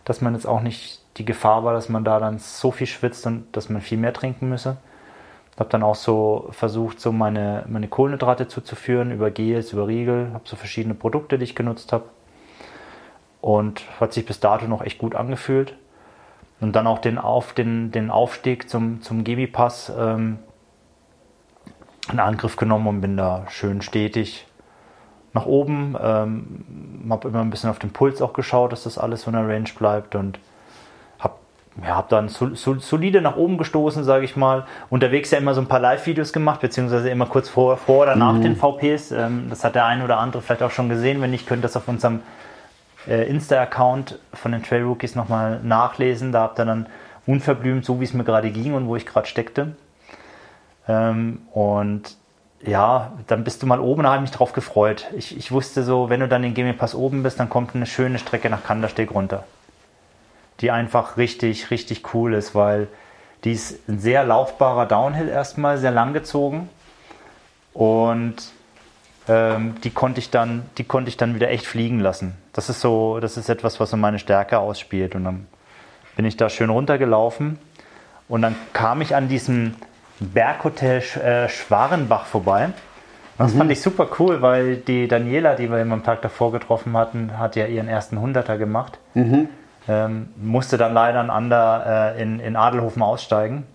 dass 0.04 0.20
man 0.20 0.34
jetzt 0.34 0.46
auch 0.46 0.60
nicht 0.60 1.00
die 1.16 1.24
Gefahr 1.24 1.64
war, 1.64 1.72
dass 1.72 1.88
man 1.88 2.04
da 2.04 2.20
dann 2.20 2.38
so 2.38 2.72
viel 2.72 2.86
schwitzt 2.86 3.26
und 3.26 3.46
dass 3.52 3.70
man 3.70 3.80
viel 3.80 3.98
mehr 3.98 4.12
trinken 4.12 4.50
müsse. 4.50 4.76
Habe 5.58 5.68
dann 5.70 5.82
auch 5.82 5.94
so 5.94 6.48
versucht, 6.50 7.00
so 7.00 7.12
meine, 7.12 7.64
meine 7.68 7.88
Kohlenhydrate 7.88 8.48
zuzuführen 8.48 9.12
über 9.12 9.30
Gels, 9.30 9.72
über 9.72 9.86
Riegel, 9.86 10.30
habe 10.32 10.44
so 10.46 10.56
verschiedene 10.56 10.94
Produkte, 10.94 11.38
die 11.38 11.44
ich 11.44 11.54
genutzt 11.54 11.92
habe 11.92 12.04
und 13.42 13.82
hat 14.00 14.14
sich 14.14 14.24
bis 14.24 14.40
dato 14.40 14.66
noch 14.66 14.80
echt 14.82 14.98
gut 14.98 15.14
angefühlt. 15.14 15.76
Und 16.60 16.76
dann 16.76 16.86
auch 16.86 17.00
den, 17.00 17.18
Auf, 17.18 17.52
den, 17.52 17.90
den 17.90 18.10
Aufstieg 18.10 18.70
zum, 18.70 19.02
zum 19.02 19.24
Gebi-Pass 19.24 19.92
ähm, 19.98 20.38
in 22.10 22.20
Angriff 22.20 22.56
genommen 22.56 22.86
und 22.86 23.00
bin 23.00 23.16
da 23.16 23.44
schön 23.48 23.82
stetig 23.82 24.46
nach 25.32 25.44
oben. 25.44 25.96
Ähm, 26.00 27.10
habe 27.10 27.28
immer 27.28 27.40
ein 27.40 27.50
bisschen 27.50 27.68
auf 27.68 27.80
den 27.80 27.90
Puls 27.90 28.22
auch 28.22 28.32
geschaut, 28.32 28.70
dass 28.72 28.84
das 28.84 28.96
alles 28.96 29.22
so 29.22 29.30
in 29.30 29.36
der 29.36 29.48
Range 29.48 29.68
bleibt 29.76 30.14
und 30.14 30.38
ja, 31.80 31.96
hab 31.96 32.10
dann 32.10 32.28
sol, 32.28 32.54
sol, 32.54 32.80
solide 32.80 33.22
nach 33.22 33.36
oben 33.36 33.56
gestoßen, 33.56 34.04
sage 34.04 34.24
ich 34.24 34.36
mal. 34.36 34.66
Unterwegs 34.90 35.30
ja 35.30 35.38
immer 35.38 35.54
so 35.54 35.60
ein 35.62 35.68
paar 35.68 35.80
Live-Videos 35.80 36.32
gemacht, 36.32 36.60
beziehungsweise 36.60 37.08
immer 37.08 37.26
kurz 37.26 37.48
vor, 37.48 37.78
vor 37.78 38.02
oder 38.02 38.14
nach 38.14 38.34
mhm. 38.34 38.42
den 38.42 38.56
VPs. 38.56 39.10
Ähm, 39.10 39.46
das 39.48 39.64
hat 39.64 39.74
der 39.74 39.86
eine 39.86 40.04
oder 40.04 40.18
andere 40.18 40.42
vielleicht 40.42 40.62
auch 40.62 40.70
schon 40.70 40.90
gesehen. 40.90 41.22
Wenn 41.22 41.30
nicht, 41.30 41.46
könnt 41.46 41.60
ihr 41.60 41.62
das 41.62 41.76
auf 41.76 41.88
unserem 41.88 42.20
äh, 43.08 43.26
Insta-Account 43.26 44.18
von 44.34 44.52
den 44.52 44.62
Trail 44.62 44.82
Rookies 44.82 45.14
nochmal 45.14 45.60
nachlesen. 45.62 46.30
Da 46.30 46.42
habt 46.42 46.60
ihr 46.60 46.66
dann 46.66 46.86
unverblümt, 47.26 47.84
so 47.84 48.00
wie 48.00 48.04
es 48.04 48.12
mir 48.12 48.24
gerade 48.24 48.50
ging 48.50 48.74
und 48.74 48.86
wo 48.86 48.96
ich 48.96 49.06
gerade 49.06 49.26
steckte. 49.26 49.74
Ähm, 50.86 51.40
und 51.52 52.16
ja, 52.64 53.12
dann 53.28 53.44
bist 53.44 53.62
du 53.62 53.66
mal 53.66 53.80
oben, 53.80 54.02
da 54.02 54.10
habe 54.10 54.18
ich 54.18 54.30
mich 54.30 54.36
drauf 54.36 54.52
gefreut. 54.52 55.06
Ich, 55.16 55.36
ich 55.36 55.50
wusste 55.50 55.82
so, 55.82 56.10
wenn 56.10 56.20
du 56.20 56.28
dann 56.28 56.44
in 56.44 56.54
Gemipass 56.54 56.94
oben 56.94 57.22
bist, 57.22 57.40
dann 57.40 57.48
kommt 57.48 57.74
eine 57.74 57.86
schöne 57.86 58.18
Strecke 58.18 58.50
nach 58.50 58.62
Kandersteg 58.62 59.12
runter. 59.14 59.44
Die 60.62 60.70
einfach 60.70 61.16
richtig, 61.16 61.70
richtig 61.70 62.14
cool 62.14 62.34
ist, 62.34 62.54
weil 62.54 62.88
die 63.44 63.52
ist 63.52 63.88
ein 63.88 63.98
sehr 63.98 64.24
laufbarer 64.24 64.86
Downhill 64.86 65.28
erstmal, 65.28 65.78
sehr 65.78 65.90
lang 65.90 66.12
gezogen. 66.12 66.68
Und 67.74 68.36
ähm, 69.28 69.74
die 69.82 69.90
konnte 69.90 70.20
ich 70.20 70.30
dann, 70.30 70.64
die 70.78 70.84
konnte 70.84 71.08
ich 71.08 71.16
dann 71.16 71.34
wieder 71.34 71.50
echt 71.50 71.66
fliegen 71.66 72.00
lassen. 72.00 72.34
Das 72.52 72.68
ist 72.68 72.80
so, 72.80 73.18
das 73.20 73.36
ist 73.36 73.48
etwas, 73.48 73.80
was 73.80 73.90
so 73.90 73.96
meine 73.96 74.18
Stärke 74.18 74.58
ausspielt. 74.58 75.14
Und 75.14 75.24
dann 75.24 75.46
bin 76.16 76.24
ich 76.24 76.36
da 76.36 76.48
schön 76.48 76.70
runtergelaufen 76.70 77.58
und 78.28 78.42
dann 78.42 78.54
kam 78.72 79.00
ich 79.00 79.14
an 79.14 79.28
diesem 79.28 79.74
Berghotel 80.20 81.02
äh, 81.22 81.48
Schwarenbach 81.48 82.26
vorbei. 82.26 82.70
Das 83.38 83.54
mhm. 83.54 83.58
fand 83.58 83.72
ich 83.72 83.80
super 83.80 84.08
cool, 84.18 84.42
weil 84.42 84.76
die 84.76 85.08
Daniela, 85.08 85.54
die 85.54 85.70
wir 85.70 85.78
am 85.78 86.04
Tag 86.04 86.22
davor 86.22 86.52
getroffen 86.52 86.96
hatten, 86.96 87.38
hat 87.38 87.56
ja 87.56 87.66
ihren 87.66 87.88
ersten 87.88 88.20
Hunderter 88.20 88.58
gemacht. 88.58 88.98
Mhm. 89.14 89.48
Ähm, 89.88 90.28
musste 90.36 90.78
dann 90.78 90.94
leider 90.94 91.20
an 91.20 91.30
Ander 91.30 92.14
äh, 92.16 92.22
in, 92.22 92.40
in 92.40 92.56
Adelhofen 92.56 93.02
aussteigen. 93.02 93.66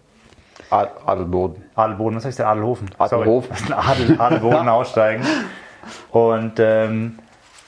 Adelboden. 0.70 1.64
Adelboden, 1.76 2.18
was 2.18 2.26
heißt 2.26 2.40
der 2.40 2.48
Adelhofen? 2.48 2.90
Adelhofen. 2.98 3.74
Adel, 3.74 4.20
Adelboden 4.20 4.70
aussteigen. 4.70 5.26
Und 6.12 6.60
ähm, 6.60 7.20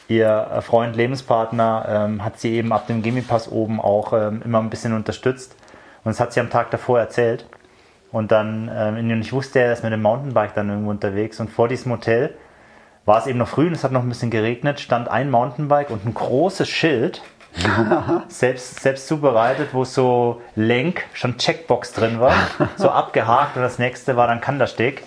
ihr 0.08 0.62
Freund, 0.62 0.96
Lebenspartner, 0.96 1.86
ähm, 1.88 2.24
hat 2.24 2.40
sie 2.40 2.54
eben 2.54 2.74
ab 2.74 2.88
dem 2.88 3.02
Gimmipass 3.02 3.50
oben 3.50 3.80
auch 3.80 4.14
ähm, 4.14 4.42
immer 4.44 4.60
ein 4.60 4.70
bisschen 4.70 4.94
unterstützt. 4.94 5.56
Und 6.04 6.12
das 6.12 6.20
hat 6.20 6.34
sie 6.34 6.40
am 6.40 6.50
Tag 6.50 6.72
davor 6.72 7.00
erzählt. 7.00 7.46
Und 8.12 8.32
dann, 8.32 8.72
ähm, 8.74 9.22
ich 9.22 9.34
wusste, 9.34 9.60
er 9.60 9.74
ist 9.74 9.84
mit 9.84 9.94
dem 9.94 10.02
Mountainbike 10.02 10.56
dann 10.56 10.70
irgendwo 10.70 10.90
unterwegs. 10.90 11.40
Und 11.40 11.50
vor 11.50 11.68
diesem 11.68 11.92
Hotel 11.92 12.36
war 13.06 13.20
es 13.20 13.28
eben 13.28 13.40
noch 13.40 13.48
früh 13.48 13.68
und 13.68 13.74
es 13.74 13.84
hat 13.84 13.92
noch 13.92 14.02
ein 14.02 14.10
bisschen 14.10 14.32
geregnet, 14.32 14.80
stand 14.80 15.08
ein 15.10 15.30
Mountainbike 15.30 15.90
und 15.90 16.06
ein 16.06 16.14
großes 16.14 16.68
Schild 16.68 17.22
selbst, 18.28 18.80
selbst 18.80 19.08
zubereitet, 19.08 19.70
wo 19.74 19.84
so 19.84 20.42
Lenk, 20.56 21.04
schon 21.14 21.38
Checkbox 21.38 21.94
drin 21.94 22.20
war, 22.20 22.36
so 22.78 22.90
abgehakt 22.90 23.56
und 23.56 23.62
das 23.62 23.80
nächste 23.80 24.16
war 24.16 24.28
dann 24.28 24.42
Kandersteg. 24.42 25.04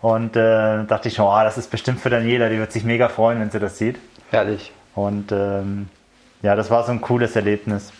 Und 0.00 0.36
äh, 0.36 0.84
dachte 0.84 1.08
ich 1.08 1.14
schon, 1.14 1.26
oh, 1.26 1.44
das 1.44 1.58
ist 1.58 1.70
bestimmt 1.70 2.00
für 2.00 2.10
Daniela, 2.10 2.48
die 2.48 2.58
wird 2.58 2.72
sich 2.72 2.82
mega 2.82 3.08
freuen, 3.08 3.40
wenn 3.40 3.50
sie 3.50 3.60
das 3.60 3.78
sieht. 3.78 3.98
Herrlich. 4.30 4.72
Und 4.96 5.30
ähm, 5.30 5.88
ja, 6.42 6.56
das 6.56 6.70
war 6.70 6.84
so 6.84 6.90
ein 6.90 7.00
cooles 7.00 7.36
Erlebnis. 7.36 7.92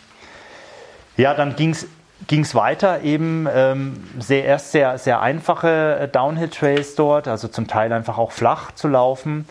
Ja, 1.15 1.33
dann 1.33 1.55
ging 1.55 1.71
es 1.71 2.55
weiter, 2.55 3.01
eben 3.03 3.47
ähm, 3.53 4.03
sehr, 4.19 4.43
erst 4.43 4.71
sehr, 4.71 4.97
sehr 4.97 5.21
einfache 5.21 6.09
Downhill-Trails 6.11 6.95
dort, 6.95 7.29
also 7.29 7.47
zum 7.47 7.67
Teil 7.67 7.93
einfach 7.93 8.17
auch 8.17 8.31
flach 8.31 8.73
zu 8.73 8.89
laufen. 8.89 9.47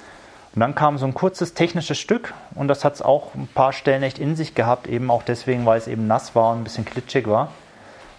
Und 0.54 0.60
dann 0.60 0.74
kam 0.74 0.98
so 0.98 1.06
ein 1.06 1.14
kurzes 1.14 1.54
technisches 1.54 1.98
Stück 1.98 2.34
und 2.54 2.68
das 2.68 2.84
hat 2.84 2.94
es 2.94 3.02
auch 3.02 3.34
ein 3.34 3.48
paar 3.54 3.72
Stellen 3.72 4.02
echt 4.02 4.18
in 4.18 4.36
sich 4.36 4.54
gehabt, 4.54 4.86
eben 4.86 5.10
auch 5.10 5.22
deswegen, 5.22 5.64
weil 5.64 5.78
es 5.78 5.88
eben 5.88 6.06
nass 6.06 6.34
war 6.34 6.52
und 6.52 6.60
ein 6.60 6.64
bisschen 6.64 6.84
klitschig 6.84 7.26
war. 7.26 7.48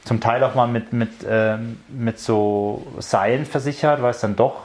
Zum 0.03 0.19
Teil 0.19 0.43
auch 0.43 0.55
mal 0.55 0.67
mit, 0.67 0.93
mit, 0.93 1.11
ähm, 1.27 1.79
mit 1.87 2.19
so 2.19 2.85
Seilen 2.97 3.45
versichert, 3.45 4.01
weil 4.01 4.11
es 4.11 4.19
dann 4.19 4.35
doch 4.35 4.61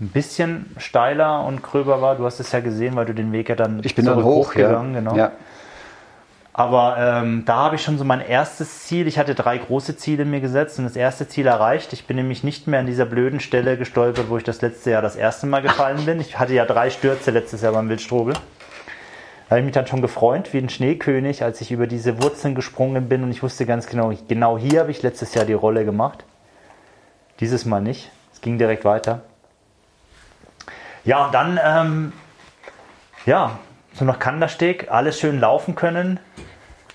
ein 0.00 0.08
bisschen 0.08 0.74
steiler 0.78 1.44
und 1.44 1.62
gröber 1.62 2.00
war. 2.00 2.16
Du 2.16 2.24
hast 2.24 2.40
es 2.40 2.50
ja 2.50 2.60
gesehen, 2.60 2.96
weil 2.96 3.04
du 3.04 3.14
den 3.14 3.30
Weg 3.30 3.48
ja 3.48 3.54
dann 3.54 3.80
ich 3.84 3.94
bin 3.94 4.06
dann 4.06 4.24
hoch 4.24 4.54
gegangen, 4.54 4.94
ja. 4.94 5.00
genau. 5.00 5.16
Ja. 5.16 5.32
Aber 6.54 6.96
ähm, 6.98 7.44
da 7.46 7.56
habe 7.56 7.76
ich 7.76 7.82
schon 7.82 7.96
so 7.96 8.04
mein 8.04 8.20
erstes 8.20 8.84
Ziel. 8.84 9.06
Ich 9.06 9.18
hatte 9.18 9.34
drei 9.34 9.56
große 9.56 9.96
Ziele 9.96 10.26
mir 10.26 10.40
gesetzt 10.40 10.78
und 10.78 10.84
das 10.84 10.96
erste 10.96 11.26
Ziel 11.26 11.46
erreicht. 11.46 11.94
Ich 11.94 12.06
bin 12.06 12.16
nämlich 12.16 12.44
nicht 12.44 12.66
mehr 12.66 12.80
an 12.80 12.86
dieser 12.86 13.06
blöden 13.06 13.40
Stelle 13.40 13.78
gestolpert, 13.78 14.28
wo 14.28 14.36
ich 14.36 14.44
das 14.44 14.60
letzte 14.60 14.90
Jahr 14.90 15.00
das 15.00 15.16
erste 15.16 15.46
Mal 15.46 15.62
gefallen 15.62 16.04
bin. 16.04 16.20
Ich 16.20 16.38
hatte 16.38 16.52
ja 16.52 16.66
drei 16.66 16.90
Stürze 16.90 17.30
letztes 17.30 17.62
Jahr 17.62 17.72
beim 17.72 17.88
Wildstrobel. 17.88 18.34
Da 18.34 19.50
habe 19.56 19.60
ich 19.60 19.64
mich 19.64 19.74
dann 19.74 19.86
schon 19.86 20.02
gefreut 20.02 20.52
wie 20.52 20.58
ein 20.58 20.68
Schneekönig, 20.68 21.42
als 21.42 21.60
ich 21.62 21.72
über 21.72 21.86
diese 21.86 22.22
Wurzeln 22.22 22.54
gesprungen 22.54 23.08
bin 23.08 23.22
und 23.22 23.30
ich 23.30 23.42
wusste 23.42 23.64
ganz 23.64 23.86
genau, 23.86 24.12
genau 24.28 24.58
hier 24.58 24.80
habe 24.80 24.90
ich 24.90 25.02
letztes 25.02 25.34
Jahr 25.34 25.46
die 25.46 25.52
Rolle 25.52 25.84
gemacht. 25.84 26.24
Dieses 27.40 27.64
Mal 27.64 27.80
nicht. 27.80 28.10
Es 28.32 28.40
ging 28.42 28.58
direkt 28.58 28.84
weiter. 28.84 29.22
Ja, 31.04 31.26
und 31.26 31.34
dann, 31.34 31.60
ähm, 31.62 32.12
ja, 33.26 33.58
so 33.94 34.04
nach 34.04 34.18
Kandersteg, 34.18 34.90
alles 34.90 35.18
schön 35.18 35.40
laufen 35.40 35.74
können. 35.74 36.18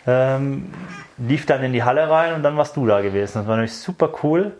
Ähm, 0.05 0.73
lief 1.17 1.45
dann 1.45 1.63
in 1.63 1.73
die 1.73 1.83
Halle 1.83 2.09
rein 2.09 2.33
und 2.33 2.43
dann 2.43 2.57
warst 2.57 2.75
du 2.77 2.85
da 2.85 3.01
gewesen. 3.01 3.39
Das 3.39 3.47
war 3.47 3.55
nämlich 3.55 3.75
super 3.75 4.09
cool, 4.23 4.53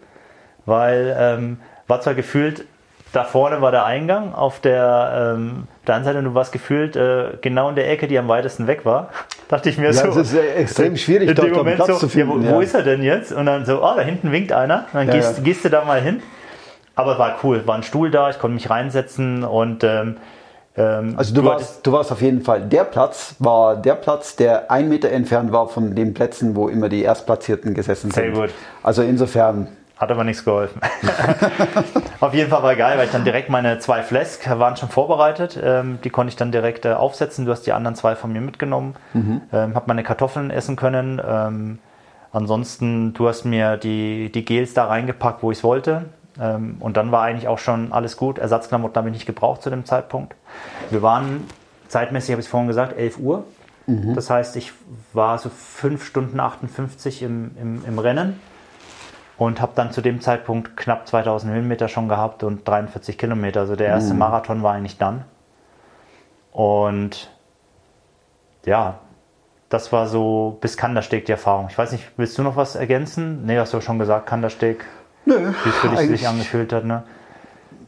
weil 0.65 1.15
ähm, 1.17 1.59
war 1.87 2.01
zwar 2.01 2.15
gefühlt, 2.15 2.65
da 3.13 3.23
vorne 3.23 3.61
war 3.61 3.71
der 3.71 3.85
Eingang 3.85 4.33
auf 4.33 4.59
der, 4.59 5.35
ähm, 5.35 5.67
der 5.87 5.95
anderen 5.95 6.03
Seite 6.03 6.19
und 6.19 6.25
du 6.25 6.33
warst 6.35 6.51
gefühlt 6.51 6.95
äh, 6.95 7.37
genau 7.41 7.69
in 7.69 7.75
der 7.75 7.89
Ecke, 7.89 8.07
die 8.07 8.17
am 8.19 8.27
weitesten 8.27 8.67
weg 8.67 8.85
war. 8.85 9.09
Dachte 9.47 9.69
ich 9.69 9.77
mir 9.77 9.85
ja, 9.85 9.93
so. 9.93 10.07
Das 10.07 10.33
ist 10.33 10.35
extrem 10.35 10.97
schwierig, 10.97 11.33
dort 11.33 11.51
Moment 11.51 11.77
Platz 11.77 11.87
so, 11.87 11.95
zu 11.95 12.09
finden. 12.09 12.43
Ja, 12.43 12.51
wo, 12.51 12.55
wo, 12.55 12.61
ist 12.61 12.73
er 12.73 12.83
denn 12.83 13.01
jetzt? 13.01 13.31
Und 13.31 13.45
dann 13.45 13.65
so, 13.65 13.81
oh, 13.81 13.93
da 13.95 14.01
hinten 14.01 14.31
winkt 14.33 14.51
einer. 14.51 14.85
Und 14.91 14.95
dann 14.95 15.07
ja, 15.07 15.13
gehst, 15.13 15.43
gehst, 15.43 15.63
du 15.63 15.69
da 15.69 15.85
mal 15.85 16.01
hin. 16.01 16.21
Aber 16.95 17.17
war 17.17 17.37
cool, 17.43 17.65
war 17.65 17.75
ein 17.75 17.83
Stuhl 17.83 18.11
da, 18.11 18.29
ich 18.29 18.39
konnte 18.39 18.55
mich 18.55 18.69
reinsetzen 18.69 19.43
und 19.43 19.83
ähm, 19.83 20.17
ähm, 20.77 21.15
also 21.17 21.33
du, 21.33 21.41
du 21.41 21.47
warst, 21.47 21.85
du 21.85 21.91
warst 21.91 22.11
auf 22.11 22.21
jeden 22.21 22.41
Fall, 22.41 22.61
der 22.61 22.83
Platz 22.83 23.35
war 23.39 23.75
der 23.75 23.95
Platz, 23.95 24.35
der 24.35 24.69
ein 24.69 24.87
Meter 24.87 25.09
entfernt 25.09 25.51
war 25.51 25.67
von 25.67 25.95
den 25.95 26.13
Plätzen, 26.13 26.55
wo 26.55 26.69
immer 26.69 26.87
die 26.87 27.01
Erstplatzierten 27.01 27.73
gesessen 27.73 28.11
sind. 28.11 28.23
Sehr 28.23 28.31
gut. 28.31 28.53
Also 28.83 29.01
insofern. 29.01 29.67
Hat 29.97 30.11
aber 30.11 30.23
nichts 30.23 30.45
geholfen. 30.45 30.79
auf 32.19 32.31
jeden 32.35 32.51
Fall 32.51 32.61
war 32.61 32.75
geil, 32.75 32.99
weil 32.99 33.05
ich 33.05 33.11
dann 33.11 33.23
direkt 33.23 33.49
meine 33.49 33.79
zwei 33.79 34.03
Flask 34.03 34.47
waren 34.47 34.77
schon 34.77 34.89
vorbereitet. 34.89 35.59
Ähm, 35.61 35.97
die 36.03 36.11
konnte 36.11 36.29
ich 36.29 36.35
dann 36.35 36.51
direkt 36.51 36.85
äh, 36.85 36.93
aufsetzen. 36.93 37.45
Du 37.45 37.51
hast 37.51 37.63
die 37.63 37.71
anderen 37.73 37.95
zwei 37.95 38.15
von 38.15 38.31
mir 38.31 38.41
mitgenommen. 38.41 38.95
Mhm. 39.13 39.41
Ähm, 39.51 39.73
hab 39.73 39.87
meine 39.87 40.03
Kartoffeln 40.03 40.51
essen 40.51 40.75
können. 40.75 41.19
Ähm, 41.27 41.79
ansonsten, 42.31 43.15
du 43.15 43.27
hast 43.27 43.43
mir 43.45 43.77
die, 43.77 44.31
die 44.31 44.45
Gels 44.45 44.75
da 44.75 44.85
reingepackt, 44.85 45.41
wo 45.41 45.49
ich 45.49 45.57
es 45.57 45.63
wollte. 45.63 46.05
Ähm, 46.39 46.77
und 46.79 46.97
dann 46.97 47.11
war 47.11 47.23
eigentlich 47.23 47.47
auch 47.47 47.59
schon 47.59 47.91
alles 47.91 48.17
gut. 48.17 48.37
Ersatzklamotten 48.37 48.95
habe 48.97 49.09
ich 49.09 49.13
nicht 49.13 49.25
gebraucht 49.25 49.61
zu 49.61 49.69
dem 49.69 49.85
Zeitpunkt. 49.85 50.35
Wir 50.89 51.01
waren 51.01 51.45
zeitmäßig, 51.87 52.31
habe 52.31 52.39
ich 52.41 52.47
es 52.47 52.51
vorhin 52.51 52.67
gesagt, 52.67 52.97
11 52.97 53.19
Uhr. 53.19 53.43
Mhm. 53.85 54.13
Das 54.13 54.29
heißt, 54.29 54.55
ich 54.55 54.73
war 55.13 55.37
so 55.37 55.49
5 55.49 56.03
Stunden 56.03 56.39
58 56.39 57.23
im, 57.23 57.51
im, 57.59 57.85
im 57.85 57.99
Rennen 57.99 58.39
und 59.37 59.61
habe 59.61 59.71
dann 59.75 59.91
zu 59.91 60.01
dem 60.01 60.21
Zeitpunkt 60.21 60.75
knapp 60.75 61.07
2000 61.07 61.53
Höhenmeter 61.53 61.87
schon 61.87 62.09
gehabt 62.09 62.43
und 62.43 62.67
43 62.67 63.17
Kilometer. 63.17 63.61
Also 63.61 63.75
der 63.75 63.87
erste 63.87 64.13
mhm. 64.13 64.19
Marathon 64.19 64.63
war 64.63 64.73
eigentlich 64.73 64.97
dann. 64.97 65.23
Und 66.51 67.29
ja, 68.65 68.99
das 69.69 69.91
war 69.91 70.07
so 70.07 70.57
bis 70.61 70.77
Kandersteg 70.77 71.25
die 71.25 71.31
Erfahrung. 71.31 71.67
Ich 71.69 71.77
weiß 71.77 71.91
nicht, 71.91 72.03
willst 72.17 72.37
du 72.37 72.43
noch 72.43 72.55
was 72.55 72.75
ergänzen? 72.75 73.45
Nee, 73.45 73.59
hast 73.59 73.73
du 73.73 73.81
schon 73.81 73.99
gesagt, 73.99 74.27
Kandersteg. 74.27 74.85
Nö. 75.27 75.53
Wie 75.63 75.69
es 75.69 75.75
für 75.75 75.89
dich 75.89 76.07
sich 76.07 76.27
angefühlt 76.27 76.71
hat, 76.71 76.85
ne? 76.85 77.03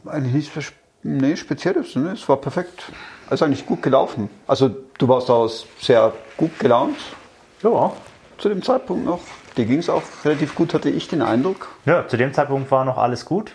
Eigentlich 0.04 0.34
nichts 0.34 0.72
nee, 1.02 1.36
Spezielles, 1.36 1.96
ne? 1.96 2.10
Es 2.10 2.28
war 2.28 2.36
perfekt. 2.36 2.92
Also 3.30 3.46
eigentlich 3.46 3.64
gut 3.64 3.82
gelaufen. 3.82 4.28
Also 4.46 4.70
du 4.98 5.08
warst 5.08 5.30
auch 5.30 5.50
sehr 5.80 6.12
gut 6.36 6.58
gelaunt. 6.58 6.98
Ja. 7.62 7.92
Zu 8.36 8.48
dem 8.50 8.62
Zeitpunkt 8.62 9.06
noch. 9.06 9.20
Dir 9.56 9.64
ging 9.64 9.78
es 9.78 9.88
auch 9.88 10.02
relativ 10.24 10.54
gut, 10.54 10.74
hatte 10.74 10.90
ich 10.90 11.08
den 11.08 11.22
Eindruck. 11.22 11.68
Ja, 11.86 12.06
zu 12.06 12.18
dem 12.18 12.34
Zeitpunkt 12.34 12.70
war 12.70 12.84
noch 12.84 12.98
alles 12.98 13.24
gut. 13.24 13.52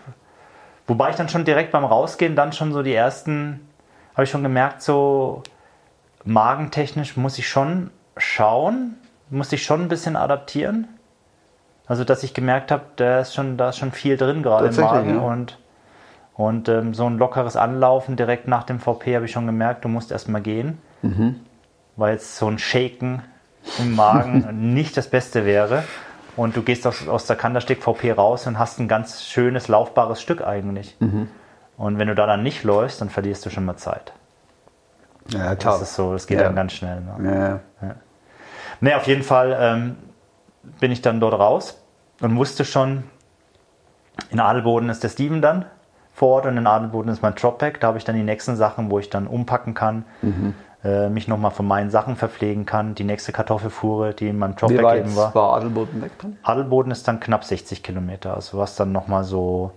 Wobei 0.87 1.11
ich 1.11 1.15
dann 1.15 1.29
schon 1.29 1.45
direkt 1.45 1.71
beim 1.71 1.85
Rausgehen 1.85 2.35
dann 2.35 2.53
schon 2.53 2.73
so 2.73 2.81
die 2.81 2.93
ersten, 2.93 3.67
habe 4.13 4.23
ich 4.23 4.29
schon 4.29 4.43
gemerkt, 4.43 4.81
so 4.81 5.43
magentechnisch 6.23 7.17
muss 7.17 7.37
ich 7.37 7.47
schon 7.47 7.91
schauen, 8.17 8.95
muss 9.29 9.51
ich 9.51 9.63
schon 9.63 9.81
ein 9.81 9.87
bisschen 9.89 10.15
adaptieren. 10.15 10.87
Also, 11.87 12.03
dass 12.03 12.23
ich 12.23 12.33
gemerkt 12.33 12.71
habe, 12.71 12.83
da 12.95 13.19
ist 13.19 13.33
schon, 13.33 13.57
da 13.57 13.69
ist 13.69 13.77
schon 13.77 13.91
viel 13.91 14.17
drin 14.17 14.41
gerade 14.43 14.67
im 14.67 14.75
Magen. 14.75 15.15
Ja. 15.15 15.21
Und, 15.21 15.57
und 16.33 16.67
ähm, 16.67 16.93
so 16.93 17.05
ein 17.05 17.17
lockeres 17.17 17.55
Anlaufen 17.55 18.15
direkt 18.15 18.47
nach 18.47 18.63
dem 18.63 18.79
VP 18.79 19.15
habe 19.15 19.25
ich 19.25 19.31
schon 19.31 19.45
gemerkt, 19.45 19.85
du 19.85 19.89
musst 19.89 20.11
erstmal 20.11 20.41
gehen. 20.41 20.79
Mhm. 21.01 21.41
Weil 21.95 22.13
jetzt 22.13 22.37
so 22.37 22.47
ein 22.47 22.57
Shaken 22.57 23.21
im 23.79 23.95
Magen 23.95 24.47
nicht 24.73 24.97
das 24.97 25.07
Beste 25.07 25.45
wäre. 25.45 25.83
Und 26.35 26.57
du 26.57 26.63
gehst 26.63 26.85
aus, 26.85 27.07
aus 27.07 27.27
der 27.27 27.35
Kandersteg 27.35 27.81
VP 27.81 28.11
raus 28.11 28.45
und 28.47 28.59
hast 28.59 28.79
ein 28.79 28.87
ganz 28.87 29.23
schönes, 29.23 29.67
laufbares 29.67 30.21
Stück 30.21 30.45
eigentlich. 30.45 30.97
Mhm. 30.99 31.29
Und 31.77 31.97
wenn 31.97 32.07
du 32.07 32.15
da 32.15 32.25
dann 32.25 32.43
nicht 32.43 32.63
läufst, 32.63 33.01
dann 33.01 33.09
verlierst 33.09 33.45
du 33.45 33.49
schon 33.49 33.65
mal 33.65 33.77
Zeit. 33.77 34.13
Ja, 35.29 35.55
klar. 35.55 35.79
Das 35.79 35.89
ist 35.89 35.95
so, 35.95 36.13
das 36.13 36.27
geht 36.27 36.37
ja. 36.37 36.45
dann 36.45 36.55
ganz 36.55 36.73
schnell. 36.73 37.01
Ne? 37.01 37.61
Ja. 37.81 37.87
Ja. 37.87 37.95
Nee, 38.81 38.93
auf 38.93 39.07
jeden 39.07 39.23
Fall 39.23 39.57
ähm, 39.59 39.95
bin 40.79 40.91
ich 40.91 41.01
dann 41.01 41.19
dort 41.19 41.33
raus 41.33 41.81
und 42.21 42.35
wusste 42.37 42.65
schon, 42.65 43.03
in 44.29 44.39
Adelboden 44.39 44.89
ist 44.89 45.03
der 45.03 45.09
Steven 45.09 45.41
dann 45.41 45.65
vor 46.13 46.29
Ort 46.29 46.45
und 46.45 46.57
in 46.57 46.65
Adelboden 46.67 47.11
ist 47.11 47.21
mein 47.21 47.35
Dropback. 47.35 47.81
Da 47.81 47.87
habe 47.87 47.97
ich 47.97 48.05
dann 48.05 48.15
die 48.15 48.23
nächsten 48.23 48.55
Sachen, 48.55 48.89
wo 48.89 48.99
ich 48.99 49.09
dann 49.09 49.27
umpacken 49.27 49.73
kann, 49.73 50.05
mhm. 50.21 50.53
äh, 50.83 51.09
mich 51.09 51.27
nochmal 51.27 51.51
von 51.51 51.67
meinen 51.67 51.89
Sachen 51.89 52.15
verpflegen 52.15 52.65
kann. 52.65 52.95
Die 52.95 53.03
nächste 53.03 53.33
Kartoffelfuhre, 53.33 54.13
die 54.13 54.29
in 54.29 54.37
meinem 54.37 54.55
Dropback 54.55 54.99
eben 54.99 55.15
war. 55.15 55.35
war 55.35 55.57
Adelboden 55.57 56.01
weg 56.01 56.11
dann? 56.21 56.37
Adelboden 56.43 56.91
ist 56.91 57.07
dann 57.07 57.19
knapp 57.19 57.43
60 57.43 57.83
Kilometer. 57.83 58.33
Also 58.33 58.57
was 58.57 58.77
dann 58.77 58.93
nochmal 58.93 59.25
so 59.25 59.71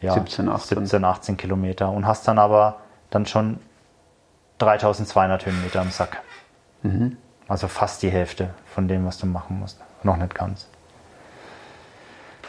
ja, 0.00 0.14
17, 0.14 0.48
18. 0.48 0.78
17, 0.78 1.04
18 1.04 1.36
Kilometer 1.36 1.90
und 1.90 2.06
hast 2.06 2.26
dann 2.26 2.38
aber 2.38 2.78
dann 3.10 3.26
schon 3.26 3.58
3200 4.58 5.46
Höhenmeter 5.46 5.80
am 5.80 5.90
Sack. 5.90 6.20
Also 7.50 7.66
fast 7.66 8.00
die 8.04 8.10
Hälfte 8.10 8.50
von 8.64 8.86
dem, 8.86 9.04
was 9.04 9.18
du 9.18 9.26
machen 9.26 9.58
musst. 9.58 9.80
Noch 10.04 10.16
nicht 10.16 10.36
ganz. 10.36 10.68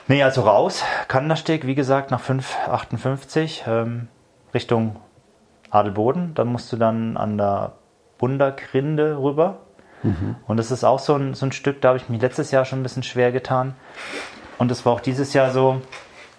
Nee, 0.08 0.22
also 0.22 0.42
raus, 0.42 0.84
Kandersteg, 1.08 1.66
wie 1.66 1.74
gesagt, 1.74 2.12
nach 2.12 2.22
5,58 2.22 3.68
ähm, 3.68 4.10
Richtung 4.54 4.98
Adelboden. 5.72 6.36
Dann 6.36 6.50
musst 6.50 6.72
du 6.72 6.78
dann 6.78 7.18
an 7.18 7.40
der 7.40 7.72
Bundergrinde 8.20 9.18
rüber. 9.18 9.62
Und 10.48 10.58
das 10.58 10.70
ist 10.70 10.84
auch 10.84 11.00
so 11.00 11.16
ein, 11.16 11.34
so 11.34 11.48
ein 11.48 11.52
Stück, 11.52 11.82
da 11.82 11.90
habe 11.90 11.98
ich 11.98 12.08
mich 12.08 12.22
letztes 12.22 12.52
Jahr 12.52 12.66
schon 12.66 12.82
ein 12.82 12.84
bisschen 12.84 13.02
schwer 13.04 13.32
getan. 13.32 13.74
Und 14.60 14.70
es 14.70 14.86
war 14.86 14.94
auch 14.94 15.02
dieses 15.02 15.34
Jahr 15.34 15.50
so, 15.50 15.82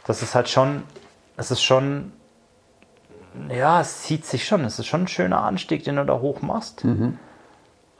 dass 0.07 0.23
es 0.23 0.37
halt 0.37 0.49
schon, 0.49 0.85
es 1.37 1.51
ist 1.51 1.63
schon, 1.63 2.13
ja, 3.49 3.81
es 3.81 4.03
zieht 4.03 4.25
sich 4.25 4.47
schon. 4.47 4.65
Es 4.65 4.79
ist 4.79 4.87
schon 4.87 5.03
ein 5.03 5.09
schöner 5.09 5.43
Anstieg, 5.43 5.83
den 5.83 5.97
du 5.97 6.05
da 6.05 6.21
hoch 6.21 6.43
machst. 6.43 6.85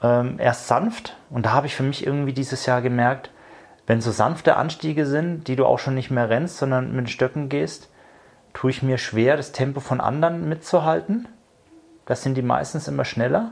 Ähm, 0.03 0.35
erst 0.37 0.67
sanft. 0.67 1.15
Und 1.29 1.45
da 1.45 1.53
habe 1.53 1.65
ich 1.67 1.75
für 1.75 1.83
mich 1.83 2.05
irgendwie 2.05 2.33
dieses 2.33 2.65
Jahr 2.65 2.81
gemerkt, 2.81 3.31
wenn 3.87 4.01
so 4.01 4.11
sanfte 4.11 4.55
Anstiege 4.57 5.05
sind, 5.05 5.47
die 5.47 5.55
du 5.55 5.65
auch 5.65 5.79
schon 5.79 5.95
nicht 5.95 6.11
mehr 6.11 6.29
rennst, 6.29 6.57
sondern 6.57 6.91
mit 6.91 7.05
den 7.05 7.07
Stöcken 7.07 7.49
gehst, 7.49 7.89
tue 8.53 8.69
ich 8.69 8.83
mir 8.83 8.97
schwer, 8.97 9.35
das 9.37 9.51
Tempo 9.51 9.79
von 9.79 9.99
anderen 10.01 10.47
mitzuhalten. 10.49 11.27
Das 12.05 12.21
sind 12.21 12.35
die 12.35 12.41
meistens 12.41 12.87
immer 12.87 13.05
schneller. 13.05 13.51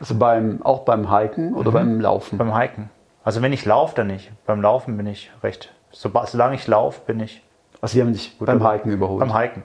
Also 0.00 0.14
beim, 0.14 0.62
auch 0.62 0.80
beim 0.80 1.14
Hiken 1.14 1.54
oder 1.54 1.70
beim 1.70 2.00
Laufen? 2.00 2.38
Beim 2.38 2.58
Hiken. 2.58 2.90
Also 3.24 3.42
wenn 3.42 3.52
ich 3.52 3.64
laufe, 3.66 3.94
dann 3.94 4.06
nicht. 4.08 4.32
Beim 4.46 4.60
Laufen 4.62 4.96
bin 4.96 5.06
ich 5.06 5.30
recht. 5.42 5.72
Soba- 5.92 6.26
Solange 6.26 6.54
ich 6.54 6.66
laufe, 6.66 7.00
bin 7.06 7.20
ich 7.20 7.42
Also 7.82 7.94
die 7.94 8.00
haben 8.02 8.12
dich 8.12 8.36
beim 8.38 8.66
Hiken 8.66 8.92
überholt. 8.92 9.20
beim 9.20 9.38
Hiken. 9.38 9.62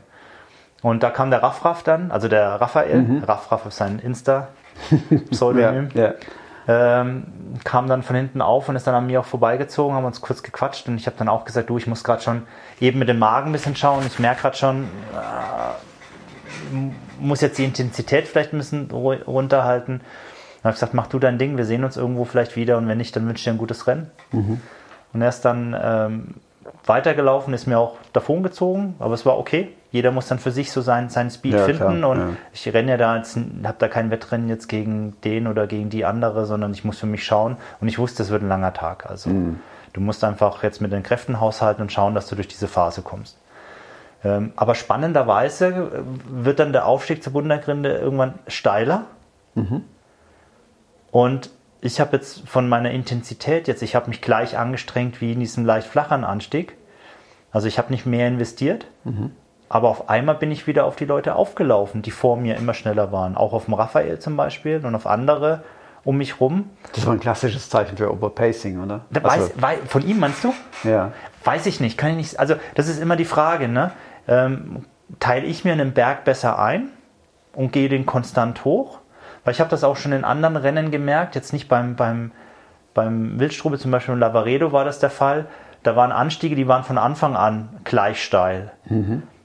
Und 0.81 1.03
da 1.03 1.09
kam 1.09 1.31
der 1.31 1.41
Raff-Raff 1.41 1.83
dann, 1.83 2.11
also 2.11 2.27
der 2.27 2.59
Raphael, 2.61 3.23
Raff-Raff 3.25 3.65
ist 3.65 3.77
sein 3.77 3.99
Insta-Pseudonym, 5.09 5.89
ja, 5.93 6.13
ja. 6.67 7.01
ähm, 7.01 7.25
kam 7.63 7.87
dann 7.87 8.03
von 8.03 8.15
hinten 8.15 8.41
auf 8.41 8.67
und 8.69 8.75
ist 8.75 8.85
dann 8.87 8.95
an 8.95 9.07
mir 9.07 9.19
auch 9.21 9.25
vorbeigezogen, 9.25 9.95
haben 9.95 10.05
uns 10.05 10.21
kurz 10.21 10.43
gequatscht 10.43 10.87
und 10.87 10.97
ich 10.97 11.07
habe 11.07 11.15
dann 11.17 11.29
auch 11.29 11.45
gesagt, 11.45 11.69
du, 11.69 11.77
ich 11.77 11.87
muss 11.87 12.03
gerade 12.03 12.21
schon 12.21 12.43
eben 12.79 12.99
mit 12.99 13.07
dem 13.09 13.19
Magen 13.19 13.47
ein 13.49 13.51
bisschen 13.53 13.75
schauen, 13.75 14.03
ich 14.05 14.19
merke 14.19 14.41
gerade 14.41 14.57
schon, 14.57 14.83
äh, 15.13 16.75
muss 17.19 17.41
jetzt 17.41 17.57
die 17.57 17.63
Intensität 17.65 18.27
vielleicht 18.27 18.53
ein 18.53 18.57
bisschen 18.57 18.89
ru- 18.89 19.23
runterhalten. 19.23 19.99
Dann 19.99 20.63
habe 20.63 20.69
ich 20.71 20.75
gesagt, 20.75 20.93
mach 20.93 21.07
du 21.07 21.19
dein 21.19 21.37
Ding, 21.37 21.57
wir 21.57 21.65
sehen 21.65 21.83
uns 21.83 21.95
irgendwo 21.95 22.25
vielleicht 22.25 22.55
wieder 22.55 22.77
und 22.77 22.87
wenn 22.87 22.97
nicht, 22.97 23.15
dann 23.15 23.25
wünsche 23.27 23.39
ich 23.39 23.43
dir 23.45 23.51
ein 23.51 23.57
gutes 23.57 23.87
Rennen. 23.87 24.09
Und 25.13 25.21
er 25.21 25.29
ist 25.29 25.41
dann 25.41 25.75
ähm, 25.79 26.27
weitergelaufen, 26.87 27.53
ist 27.53 27.67
mir 27.67 27.79
auch 27.79 27.95
davon 28.13 28.43
gezogen, 28.43 28.95
aber 28.99 29.13
es 29.13 29.25
war 29.25 29.37
okay. 29.37 29.69
Jeder 29.91 30.11
muss 30.11 30.27
dann 30.27 30.39
für 30.39 30.51
sich 30.51 30.71
so 30.71 30.81
seinen, 30.81 31.09
seinen 31.09 31.29
Speed 31.31 31.53
Ja, 31.53 31.63
finden 31.65 31.99
klar, 31.99 32.09
und 32.11 32.19
ja. 32.19 32.27
ich 32.53 32.73
renne 32.73 32.91
ja 32.91 32.97
da 32.97 33.15
jetzt, 33.17 33.37
habe 33.37 33.75
da 33.79 33.87
kein 33.87 34.11
Wettrennen 34.11 34.49
jetzt 34.49 34.67
gegen 34.67 35.15
den 35.23 35.47
oder 35.47 35.67
gegen 35.67 35.89
die 35.89 36.03
andere, 36.05 36.45
sondern 36.45 36.71
ich 36.73 36.83
muss 36.83 36.99
für 36.99 37.05
mich 37.05 37.23
schauen 37.25 37.57
und 37.79 37.87
ich 37.87 37.97
wusste, 37.97 38.23
es 38.23 38.29
wird 38.29 38.43
ein 38.43 38.49
langer 38.49 38.73
Tag. 38.73 39.09
Also 39.09 39.29
Mhm. 39.29 39.59
du 39.93 40.01
musst 40.01 40.23
einfach 40.23 40.63
jetzt 40.63 40.81
mit 40.81 40.91
den 40.91 41.01
Kräften 41.03 41.39
haushalten 41.39 41.81
und 41.81 41.91
schauen, 41.91 42.13
dass 42.13 42.27
du 42.27 42.35
durch 42.35 42.47
diese 42.49 42.67
Phase 42.67 43.01
kommst. 43.01 43.37
Ähm, 44.23 44.51
aber 44.55 44.75
spannenderweise 44.75 45.67
äh, 45.67 46.01
wird 46.27 46.59
dann 46.59 46.73
der 46.73 46.87
Aufstieg 46.87 47.23
zur 47.23 47.33
Bundergrinde 47.33 47.95
irgendwann 47.97 48.33
steiler. 48.47 49.03
Und 51.11 51.49
ich 51.85 51.99
habe 51.99 52.15
jetzt 52.17 52.47
von 52.47 52.67
meiner 52.67 52.91
Intensität 52.91 53.67
jetzt, 53.67 53.81
ich 53.83 53.95
habe 53.95 54.09
mich 54.09 54.21
gleich 54.21 54.57
angestrengt 54.57 55.21
wie 55.21 55.33
in 55.33 55.39
diesem 55.39 55.65
leicht 55.65 55.87
flachen 55.87 56.23
Anstieg. 56.23 56.75
Also 57.51 57.67
ich 57.67 57.77
habe 57.77 57.91
nicht 57.91 58.05
mehr 58.05 58.27
investiert. 58.27 58.87
Aber 59.69 59.89
auf 59.89 60.09
einmal 60.09 60.35
bin 60.35 60.51
ich 60.51 60.67
wieder 60.67 60.85
auf 60.85 60.95
die 60.95 61.05
Leute 61.05 61.35
aufgelaufen, 61.35 62.01
die 62.01 62.11
vor 62.11 62.37
mir 62.37 62.55
immer 62.57 62.73
schneller 62.73 63.11
waren. 63.11 63.35
Auch 63.37 63.53
auf 63.53 63.65
dem 63.65 63.73
Raphael 63.75 64.19
zum 64.19 64.35
Beispiel 64.37 64.85
und 64.85 64.93
auf 64.95 65.07
andere 65.07 65.63
um 66.03 66.17
mich 66.17 66.39
rum. 66.39 66.69
Das 66.93 67.05
war 67.07 67.13
ein 67.13 67.19
klassisches 67.19 67.69
Zeichen 67.69 67.97
für 67.97 68.11
Overpacing, 68.11 68.83
oder? 68.83 69.05
Da 69.09 69.21
Also, 69.21 69.45
weiß, 69.47 69.51
wei- 69.57 69.77
von 69.87 70.05
ihm 70.07 70.19
meinst 70.19 70.43
du? 70.43 70.53
ja. 70.83 71.11
Weiß 71.43 71.65
ich 71.67 71.79
nicht, 71.79 71.97
kann 71.97 72.11
ich 72.11 72.17
nicht. 72.17 72.39
Also, 72.39 72.55
das 72.75 72.87
ist 72.87 72.99
immer 73.01 73.15
die 73.15 73.25
Frage, 73.25 73.67
ne? 73.67 73.91
Ähm, 74.27 74.85
teile 75.19 75.45
ich 75.45 75.63
mir 75.63 75.71
einen 75.73 75.93
Berg 75.93 76.25
besser 76.25 76.59
ein 76.59 76.89
und 77.53 77.71
gehe 77.71 77.87
den 77.89 78.05
konstant 78.05 78.65
hoch? 78.65 78.99
Weil 79.45 79.53
ich 79.53 79.59
habe 79.61 79.69
das 79.69 79.83
auch 79.85 79.95
schon 79.95 80.11
in 80.11 80.25
anderen 80.25 80.57
Rennen 80.57 80.91
gemerkt, 80.91 81.35
jetzt 81.35 81.53
nicht 81.53 81.69
beim, 81.69 81.95
beim, 81.95 82.31
beim 82.93 83.39
Wildstrube, 83.39 83.77
zum 83.77 83.91
Beispiel 83.91 84.15
in 84.15 84.19
Lavaredo 84.19 84.71
war 84.73 84.83
das 84.83 84.99
der 84.99 85.09
Fall. 85.11 85.45
Da 85.83 85.95
waren 85.95 86.11
Anstiege, 86.11 86.55
die 86.55 86.67
waren 86.67 86.83
von 86.83 86.97
Anfang 86.97 87.35
an 87.37 87.69
gleich 87.83 88.21
steil. 88.23 88.71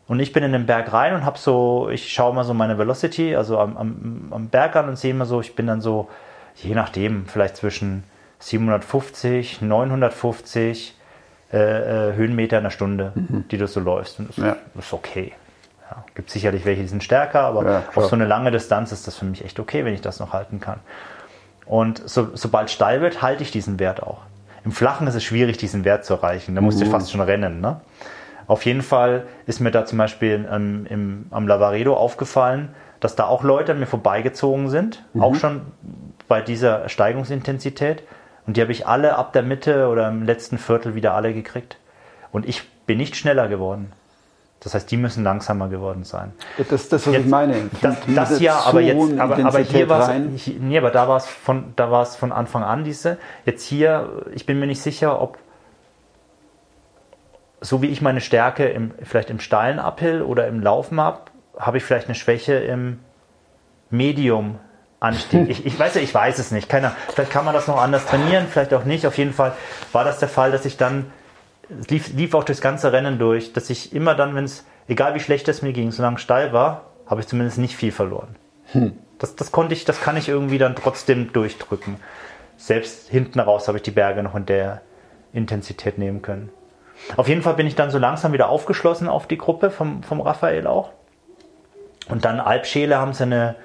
Und 0.09 0.19
ich 0.19 0.33
bin 0.33 0.43
in 0.43 0.53
den 0.53 0.67
Berg 0.67 0.93
rein 0.93 1.15
und 1.15 1.25
habe 1.25 1.39
so, 1.39 1.89
ich 1.91 2.13
schaue 2.13 2.35
mal 2.35 2.43
so 2.45 2.55
meine 2.55 2.79
Velocity, 2.79 3.37
also 3.37 3.59
am, 3.61 3.77
am, 3.77 4.29
am 4.33 4.49
Berg 4.49 4.75
an 4.75 4.89
und 4.89 4.97
sehe 4.99 5.11
immer 5.13 5.27
so, 5.27 5.41
ich 5.41 5.55
bin 5.55 5.67
dann 5.69 5.81
so, 5.81 6.09
je 6.57 6.75
nachdem, 6.75 7.27
vielleicht 7.27 7.57
zwischen 7.59 8.03
750, 8.41 9.61
950 9.63 10.97
äh, 11.53 11.59
äh, 11.59 12.15
Höhenmeter 12.15 12.57
in 12.59 12.65
der 12.65 12.71
Stunde, 12.71 13.13
die 13.51 13.59
du 13.59 13.67
so 13.67 13.81
läufst. 13.81 14.19
Und 14.19 14.31
das, 14.31 14.37
Ja. 14.39 14.57
das 14.75 14.87
ist 14.87 14.93
okay. 14.93 15.33
Ja, 15.91 16.05
gibt 16.15 16.31
sicherlich 16.31 16.65
welche, 16.65 16.83
die 16.83 16.89
sind 16.89 17.03
stärker, 17.03 17.41
aber 17.41 17.65
Ja, 17.65 17.83
auf 17.97 18.07
so 18.07 18.15
eine 18.15 18.25
lange 18.27 18.51
Distanz 18.53 18.93
ist 18.93 19.07
das 19.07 19.17
für 19.17 19.25
mich 19.25 19.45
echt 19.45 19.59
okay, 19.59 19.85
wenn 19.85 19.93
ich 19.95 20.01
das 20.03 20.21
noch 20.21 20.33
halten 20.33 20.61
kann. 20.61 20.79
Und 21.67 22.01
so, 22.09 22.29
sobald 22.35 22.71
steil 22.71 23.01
wird, 23.01 23.23
halte 23.23 23.43
ich 23.43 23.51
diesen 23.51 23.79
Wert 23.81 24.03
auch. 24.03 24.19
Im 24.65 24.73
Flachen 24.73 25.07
ist 25.07 25.15
es 25.15 25.25
schwierig, 25.25 25.57
diesen 25.57 25.85
Wert 25.85 26.05
zu 26.05 26.15
erreichen. 26.15 26.55
Da 26.55 26.61
musst 26.61 26.81
du 26.81 26.85
Mhm. 26.85 26.91
fast 26.91 27.11
schon 27.11 27.21
rennen. 27.21 27.61
Ne? 27.61 27.81
Auf 28.47 28.65
jeden 28.67 28.83
Fall 28.83 29.25
ist 29.47 29.61
mir 29.61 29.71
da 29.71 29.85
zum 29.85 29.99
Beispiel 29.99 30.47
ähm, 30.51 30.87
im, 30.89 31.27
am 31.31 31.49
Lavaredo 31.49 31.97
aufgefallen, 31.97 32.75
dass 33.01 33.17
da 33.17 33.25
auch 33.27 33.43
Leute 33.43 33.73
an 33.73 33.81
mir 33.81 33.87
vorbeigezogen 33.87 34.69
sind, 34.69 35.03
Mhm. 35.15 35.23
auch 35.23 35.35
schon 35.35 35.63
bei 36.29 36.41
dieser 36.41 36.89
Steigungsintensität. 36.89 38.03
Und 38.47 38.57
die 38.57 38.61
habe 38.63 38.73
ich 38.73 38.87
alle 38.87 39.17
ab 39.17 39.33
der 39.33 39.43
Mitte 39.43 39.89
oder 39.89 40.09
im 40.09 40.25
letzten 40.25 40.59
Viertel 40.59 40.95
wieder 40.95 41.15
alle 41.15 41.33
gekriegt. 41.33 41.79
Und 42.33 42.49
ich 42.49 42.69
bin 42.87 42.99
nicht 42.99 43.17
schneller 43.17 43.49
geworden. 43.49 43.93
Das 44.63 44.75
heißt, 44.75 44.91
die 44.91 44.99
müssen 44.99 45.25
langsamer 45.25 45.69
geworden 45.69 46.05
sein. 46.05 46.33
Das 46.59 46.71
ist 46.71 46.93
das, 46.93 47.07
was 47.07 47.15
ich 47.15 47.21
Jetzt- 47.21 47.31
meine. 47.31 47.71
Das, 47.81 47.97
das 48.15 48.41
ja, 48.41 48.61
aber 48.61 48.83
jetzt, 48.83 49.19
aber, 49.19 49.39
aber 49.43 49.59
hier 49.61 49.89
war 49.89 50.15
es, 50.15 50.47
nee, 50.47 50.77
aber 50.77 50.91
da 50.91 51.09
war 51.09 51.17
es 51.17 51.27
von, 51.27 51.73
da 51.77 51.91
war 51.91 52.03
es 52.03 52.15
von 52.15 52.31
Anfang 52.31 52.63
an 52.63 52.85
diese. 52.85 53.17
Jetzt 53.47 53.65
hier, 53.65 54.27
ich 54.35 54.45
bin 54.45 54.61
mir 54.61 54.67
nicht 54.67 54.83
sicher, 54.83 55.21
ob 55.23 55.39
so 57.63 57.83
wie 57.83 57.87
ich 57.87 58.03
meine 58.03 58.21
Stärke 58.21 58.69
im, 58.69 58.93
vielleicht 59.03 59.31
im 59.31 59.41
steilen 59.41 59.79
Uphill 59.79 60.23
oder 60.23 60.47
im 60.47 60.61
Laufen 60.61 61.01
habe, 61.01 61.21
habe 61.59 61.77
ich 61.79 61.85
vielleicht 61.85 62.07
eine 62.07 62.15
Schwäche 62.15 62.55
im 62.55 63.01
Medium 63.91 64.59
Anstieg. 64.99 65.47
Ich, 65.49 65.65
ich 65.65 65.79
weiß 65.79 65.95
ja, 65.95 66.01
ich 66.03 66.15
weiß 66.15 66.39
es 66.39 66.51
nicht. 66.51 66.69
Keiner, 66.69 66.93
vielleicht 67.15 67.31
kann 67.31 67.45
man 67.47 67.55
das 67.55 67.67
noch 67.67 67.81
anders 67.81 68.05
trainieren, 68.07 68.47
vielleicht 68.51 68.75
auch 68.75 68.85
nicht. 68.85 69.07
Auf 69.07 69.17
jeden 69.17 69.33
Fall 69.33 69.53
war 69.93 70.05
das 70.05 70.19
der 70.19 70.29
Fall, 70.29 70.53
dass 70.53 70.65
ich 70.67 70.77
dann 70.77 71.11
es 71.79 71.89
lief, 71.89 72.13
lief 72.15 72.35
auch 72.35 72.45
durchs 72.45 72.61
ganze 72.61 72.93
Rennen 72.93 73.19
durch, 73.19 73.53
dass 73.53 73.71
ich 73.71 73.95
immer 73.95 74.15
dann, 74.15 74.35
wenn 74.35 74.45
es, 74.45 74.65
egal 74.89 75.15
wie 75.15 75.21
schlecht 75.21 75.49
es 75.49 75.63
mir 75.63 75.73
ging, 75.73 75.93
solange 75.93 76.17
es 76.17 76.23
steil 76.23 76.53
war, 76.53 76.87
habe 77.07 77.21
ich 77.21 77.27
zumindest 77.27 77.59
nicht 77.59 77.77
viel 77.77 77.93
verloren. 77.93 78.37
Das, 79.19 79.37
das 79.37 79.53
konnte 79.53 79.75
ich, 79.75 79.85
das 79.85 80.01
kann 80.01 80.17
ich 80.17 80.29
irgendwie 80.29 80.59
dann 80.59 80.77
trotzdem 80.77 81.33
durchdrücken. 81.33 81.97
Selbst 82.57 83.09
hinten 83.09 83.41
raus 83.41 83.69
habe 83.69 83.79
ich 83.79 83.83
die 83.83 83.91
Berge 83.91 84.23
noch 84.23 84.35
in 84.35 84.47
der 84.47 84.81
Intensität 85.33 85.99
nehmen 85.99 86.23
können. 86.23 86.51
Auf 87.17 87.29
jeden 87.29 87.43
Fall 87.43 87.55
bin 87.55 87.67
ich 87.67 87.75
dann 87.75 87.91
so 87.91 87.99
langsam 87.99 88.33
wieder 88.33 88.49
aufgeschlossen 88.49 89.09
auf 89.09 89.27
die 89.27 89.39
Gruppe 89.39 89.71
vom, 89.71 90.03
vom 90.03 90.21
Raphael 90.21 90.67
auch. 90.67 90.91
Und 92.09 92.25
dann 92.25 92.41
Alpschäle 92.41 92.99
haben 92.99 93.13
sie 93.13 93.23
eine, 93.25 93.57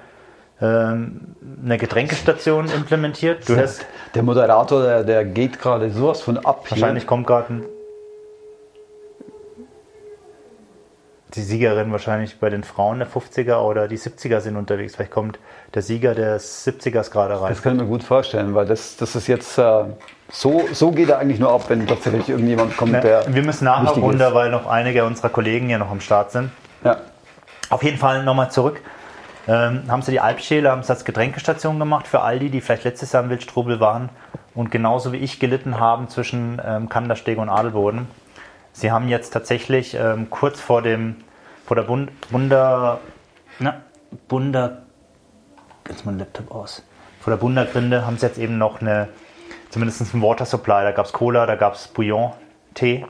ähm, 0.60 1.36
eine 1.64 1.78
Getränkestation 1.78 2.68
implementiert. 2.74 3.48
Du 3.48 3.56
hast 3.56 3.84
Der 4.14 4.22
Moderator, 4.22 4.82
der, 4.82 5.04
der 5.04 5.24
geht 5.24 5.60
gerade 5.60 5.90
sowas 5.90 6.20
von 6.22 6.38
ab. 6.38 6.62
hier. 6.62 6.70
Wahrscheinlich 6.72 7.06
kommt 7.06 7.26
gerade 7.26 7.52
ein. 7.52 7.64
Die 11.36 11.42
Siegerin 11.42 11.92
wahrscheinlich 11.92 12.40
bei 12.40 12.50
den 12.50 12.64
Frauen 12.64 12.98
der 12.98 13.08
50er 13.08 13.58
oder 13.58 13.88
die 13.88 13.98
70er 13.98 14.40
sind 14.40 14.56
unterwegs. 14.56 14.96
Vielleicht 14.96 15.10
kommt 15.10 15.38
der 15.74 15.82
Sieger 15.82 16.14
des 16.14 16.66
70ers 16.66 17.10
gerade 17.10 17.40
rein. 17.40 17.50
Das 17.50 17.62
kann 17.62 17.76
ich 17.76 17.82
mir 17.82 17.88
gut 17.88 18.02
vorstellen, 18.02 18.54
weil 18.54 18.66
das, 18.66 18.96
das 18.96 19.14
ist 19.14 19.26
jetzt 19.26 19.58
äh, 19.58 19.84
so, 20.30 20.64
so 20.72 20.90
geht 20.90 21.10
er 21.10 21.18
eigentlich 21.18 21.38
nur 21.38 21.52
ab, 21.52 21.64
wenn 21.68 21.86
tatsächlich 21.86 22.28
irgendjemand 22.28 22.76
kommt, 22.76 22.94
der. 22.94 23.24
Wir 23.28 23.42
müssen 23.42 23.64
nachher 23.64 23.90
runter, 23.90 24.28
ist. 24.28 24.34
weil 24.34 24.50
noch 24.50 24.66
einige 24.66 25.04
unserer 25.04 25.28
Kollegen 25.28 25.68
hier 25.68 25.78
noch 25.78 25.90
am 25.90 26.00
Start 26.00 26.32
sind. 26.32 26.50
Ja. 26.82 26.96
Auf 27.68 27.82
jeden 27.82 27.98
Fall 27.98 28.24
nochmal 28.24 28.50
zurück. 28.50 28.80
Ähm, 29.48 29.82
haben 29.88 30.02
sie 30.02 30.10
die 30.10 30.20
Alpschäle, 30.20 30.70
haben 30.70 30.82
sie 30.82 30.90
als 30.90 31.04
Getränkestation 31.04 31.78
gemacht 31.78 32.08
für 32.08 32.20
all 32.20 32.38
die, 32.38 32.50
die 32.50 32.60
vielleicht 32.60 32.84
letztes 32.84 33.12
Jahr 33.12 33.22
im 33.22 33.30
Wildstrubel 33.30 33.78
waren 33.78 34.08
und 34.54 34.70
genauso 34.70 35.12
wie 35.12 35.18
ich 35.18 35.38
gelitten 35.38 35.78
haben 35.78 36.08
zwischen 36.08 36.60
ähm, 36.66 36.88
Kandersteg 36.88 37.38
und 37.38 37.48
Adelboden. 37.48 38.08
Sie 38.72 38.90
haben 38.90 39.08
jetzt 39.08 39.30
tatsächlich 39.30 39.94
ähm, 39.94 40.28
kurz 40.30 40.60
vor 40.60 40.82
dem, 40.82 41.16
vor 41.66 41.74
der 41.74 41.82
Bund, 41.82 42.12
Bunder, 42.30 43.00
na, 43.58 43.82
Bunder, 44.28 44.82
jetzt 45.88 46.06
mein 46.06 46.18
Laptop 46.18 46.52
aus. 46.52 46.84
Vor 47.20 47.32
der 47.32 47.38
Bundergrinde 47.38 48.06
haben 48.06 48.18
sie 48.18 48.26
jetzt 48.26 48.38
eben 48.38 48.56
noch 48.56 48.80
eine, 48.80 49.08
zumindest 49.70 50.14
ein 50.14 50.22
Water 50.22 50.44
Supply, 50.44 50.84
da 50.84 50.92
gab 50.92 51.06
es 51.06 51.12
Cola, 51.12 51.44
da 51.44 51.56
gab 51.56 51.74
es 51.74 51.88
Bouillon, 51.88 52.32
Tee. 52.74 53.04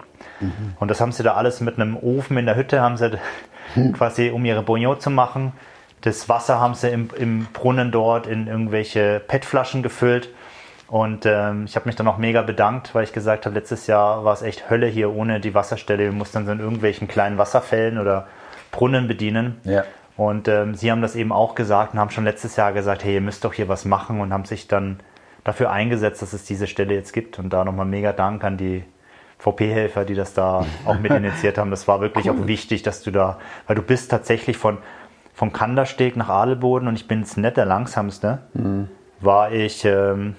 Und 0.80 0.90
das 0.90 1.02
haben 1.02 1.12
sie 1.12 1.22
da 1.22 1.34
alles 1.34 1.60
mit 1.60 1.78
einem 1.78 1.98
Ofen 1.98 2.38
in 2.38 2.46
der 2.46 2.56
Hütte, 2.56 2.80
haben 2.80 2.96
sie 2.96 3.18
quasi, 3.92 4.30
um 4.30 4.42
ihre 4.46 4.62
Bouillon 4.62 4.98
zu 5.00 5.10
machen. 5.10 5.52
Das 6.00 6.28
Wasser 6.30 6.58
haben 6.58 6.74
sie 6.74 6.88
im, 6.88 7.10
im 7.18 7.46
Brunnen 7.52 7.92
dort 7.92 8.26
in 8.26 8.46
irgendwelche 8.46 9.20
PET-Flaschen 9.26 9.82
gefüllt. 9.82 10.30
Und 10.88 11.26
ähm, 11.26 11.64
ich 11.66 11.76
habe 11.76 11.86
mich 11.86 11.96
dann 11.96 12.08
auch 12.08 12.16
mega 12.16 12.40
bedankt, 12.40 12.94
weil 12.94 13.04
ich 13.04 13.12
gesagt 13.12 13.44
habe, 13.44 13.54
letztes 13.54 13.86
Jahr 13.86 14.24
war 14.24 14.32
es 14.32 14.40
echt 14.40 14.70
Hölle 14.70 14.86
hier 14.86 15.12
ohne 15.12 15.40
die 15.40 15.52
Wasserstelle. 15.52 16.04
Wir 16.04 16.12
mussten 16.12 16.38
dann 16.38 16.46
so 16.46 16.52
in 16.52 16.60
irgendwelchen 16.60 17.06
kleinen 17.06 17.36
Wasserfällen 17.36 17.98
oder 17.98 18.28
Brunnen 18.70 19.08
bedienen. 19.08 19.60
Ja. 19.64 19.84
Und 20.16 20.48
ähm, 20.48 20.74
sie 20.74 20.90
haben 20.90 21.02
das 21.02 21.14
eben 21.14 21.32
auch 21.32 21.54
gesagt 21.54 21.92
und 21.92 22.00
haben 22.00 22.10
schon 22.10 22.24
letztes 22.24 22.56
Jahr 22.56 22.72
gesagt, 22.72 23.04
hey, 23.04 23.14
ihr 23.14 23.20
müsst 23.20 23.44
doch 23.44 23.52
hier 23.52 23.68
was 23.68 23.84
machen 23.84 24.20
und 24.20 24.32
haben 24.32 24.46
sich 24.46 24.66
dann 24.66 25.00
dafür 25.44 25.70
eingesetzt, 25.70 26.22
dass 26.22 26.32
es 26.32 26.44
diese 26.44 26.66
Stelle 26.66 26.94
jetzt 26.94 27.12
gibt. 27.12 27.38
Und 27.38 27.50
da 27.52 27.64
nochmal 27.64 27.86
mega 27.86 28.12
Dank 28.12 28.42
an 28.42 28.56
die 28.56 28.82
VP-Helfer, 29.38 30.04
die 30.04 30.14
das 30.14 30.32
da 30.32 30.64
auch 30.86 30.98
mit 30.98 31.12
initiiert 31.12 31.58
haben. 31.58 31.70
Das 31.70 31.86
war 31.86 32.00
wirklich 32.00 32.30
auch 32.30 32.46
wichtig, 32.46 32.82
dass 32.82 33.02
du 33.02 33.10
da, 33.10 33.38
weil 33.66 33.76
du 33.76 33.82
bist 33.82 34.10
tatsächlich 34.10 34.56
von, 34.56 34.78
vom 35.34 35.52
Kandersteg 35.52 36.16
nach 36.16 36.30
Adelboden 36.30 36.88
und 36.88 36.96
ich 36.96 37.06
bin 37.06 37.20
jetzt 37.20 37.36
nicht 37.36 37.56
der 37.58 37.66
langsamste, 37.66 38.38
war 39.20 39.52
ich, 39.52 39.84
ähm, 39.84 40.34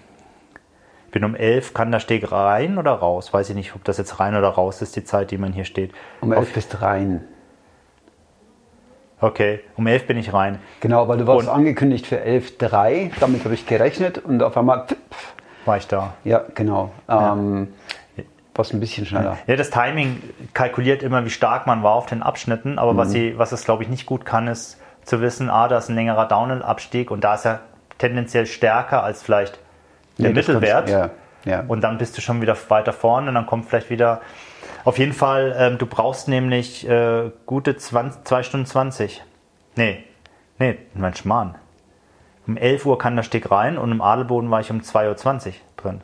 bin 1.11 1.23
um 1.23 1.35
11 1.35 1.73
Kandersteg 1.73 2.31
rein 2.31 2.79
oder 2.79 2.93
raus. 2.93 3.31
Weiß 3.31 3.49
ich 3.49 3.55
nicht, 3.55 3.75
ob 3.75 3.83
das 3.83 3.99
jetzt 3.99 4.19
rein 4.19 4.35
oder 4.35 4.49
raus 4.49 4.81
ist, 4.81 4.95
die 4.95 5.03
Zeit, 5.03 5.29
die 5.31 5.37
man 5.37 5.53
hier 5.53 5.65
steht. 5.65 5.93
Um 6.21 6.33
elf 6.33 6.53
bist 6.53 6.81
rein. 6.81 7.23
Okay, 9.19 9.61
um 9.75 9.87
11 9.87 10.05
bin 10.07 10.17
ich 10.17 10.31
rein. 10.33 10.59
Genau, 10.79 11.07
weil 11.07 11.17
du 11.17 11.25
warst 11.25 11.47
Und- 11.47 11.53
angekündigt 11.53 12.05
für 12.05 12.19
11.3, 12.23 13.11
damit 13.19 13.43
habe 13.45 13.53
ich 13.55 13.65
gerechnet 13.65 14.19
und 14.19 14.43
auf 14.43 14.55
einmal, 14.57 14.85
pff, 14.87 15.33
War 15.65 15.77
ich 15.77 15.87
da. 15.87 16.13
ja, 16.23 16.43
genau, 16.53 16.91
ähm, 17.09 17.69
warst 18.53 18.73
ein 18.73 18.79
bisschen 18.79 19.05
schneller. 19.05 19.37
Ja, 19.47 19.55
das 19.55 19.69
Timing 19.71 20.21
kalkuliert 20.53 21.01
immer, 21.03 21.25
wie 21.25 21.29
stark 21.29 21.65
man 21.67 21.81
war 21.83 21.93
auf 21.93 22.05
den 22.07 22.21
Abschnitten, 22.23 22.77
aber 22.79 22.95
was, 22.97 23.11
sie, 23.11 23.37
was 23.37 23.51
es, 23.51 23.65
glaube 23.65 23.83
ich, 23.83 23.89
nicht 23.89 24.05
gut 24.05 24.25
kann, 24.25 24.47
ist 24.47 24.79
zu 25.03 25.21
wissen, 25.21 25.49
ah, 25.49 25.67
da 25.67 25.77
ist 25.77 25.89
ein 25.89 25.95
längerer 25.95 26.27
Downhill-Abstieg 26.27 27.09
und 27.11 27.23
da 27.23 27.35
ist 27.35 27.45
er 27.45 27.59
tendenziell 27.97 28.45
stärker 28.45 29.03
als 29.03 29.21
vielleicht 29.23 29.59
der 30.17 30.31
das 30.33 30.47
Mittelwert. 30.47 30.87
kannst- 30.87 30.93
Ja, 31.45 31.51
ja. 31.51 31.63
Und 31.67 31.81
dann 31.81 31.97
bist 31.99 32.17
du 32.17 32.21
schon 32.21 32.41
wieder 32.41 32.55
weiter 32.69 32.93
vorne 32.93 33.29
und 33.29 33.35
dann 33.35 33.45
kommt 33.45 33.65
vielleicht 33.67 33.89
wieder. 33.89 34.21
Auf 34.87 34.99
jeden 34.99 35.11
Fall, 35.11 35.53
ähm, 35.59 35.77
du 35.77 35.85
brauchst 35.85 36.29
nämlich 36.29 36.87
äh, 36.87 37.29
gute 37.45 37.75
2 37.75 38.41
Stunden 38.43 38.65
20. 38.65 39.21
Nee, 39.75 40.05
nee, 40.59 40.77
mein 40.93 41.13
Schmarrn. 41.13 41.55
Um 42.47 42.55
11 42.55 42.85
Uhr 42.85 42.97
kann 42.97 43.17
der 43.17 43.23
Steg 43.23 43.51
rein 43.51 43.77
und 43.77 43.91
im 43.91 44.01
Adelboden 44.01 44.49
war 44.49 44.61
ich 44.61 44.71
um 44.71 44.79
2.20 44.79 45.47
Uhr 45.47 45.53
drin. 45.75 46.01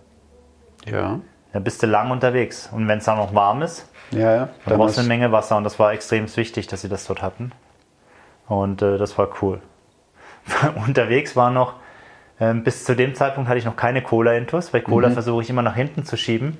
ja, 0.85 1.21
Da 1.53 1.59
bist 1.59 1.81
du 1.81 1.87
lang 1.87 2.11
unterwegs. 2.11 2.69
Und 2.73 2.89
wenn 2.89 2.97
es 2.97 3.05
dann 3.05 3.15
noch 3.15 3.33
warm 3.33 3.61
ist, 3.61 3.89
ja, 4.11 4.35
ja. 4.35 4.49
dann 4.65 4.77
brauchst 4.77 4.97
du 4.97 4.99
eine 4.99 5.07
Menge 5.07 5.31
Wasser 5.31 5.55
und 5.55 5.63
das 5.63 5.79
war 5.79 5.93
extrem 5.93 6.25
wichtig, 6.35 6.67
dass 6.67 6.81
sie 6.81 6.89
das 6.89 7.05
dort 7.07 7.21
hatten. 7.21 7.53
Und 8.49 8.81
äh, 8.81 8.97
das 8.97 9.17
war 9.17 9.29
cool. 9.41 9.61
Unterwegs 10.85 11.37
war 11.37 11.51
noch, 11.51 11.75
ähm, 12.37 12.65
bis 12.65 12.83
zu 12.83 12.97
dem 12.97 13.15
Zeitpunkt 13.15 13.47
hatte 13.47 13.59
ich 13.59 13.65
noch 13.65 13.77
keine 13.77 14.01
Cola-Intus, 14.01 14.73
weil 14.73 14.81
Cola 14.81 15.07
Mhm. 15.07 15.13
versuche 15.13 15.41
ich 15.41 15.49
immer 15.49 15.61
nach 15.61 15.75
hinten 15.75 16.03
zu 16.03 16.17
schieben. 16.17 16.57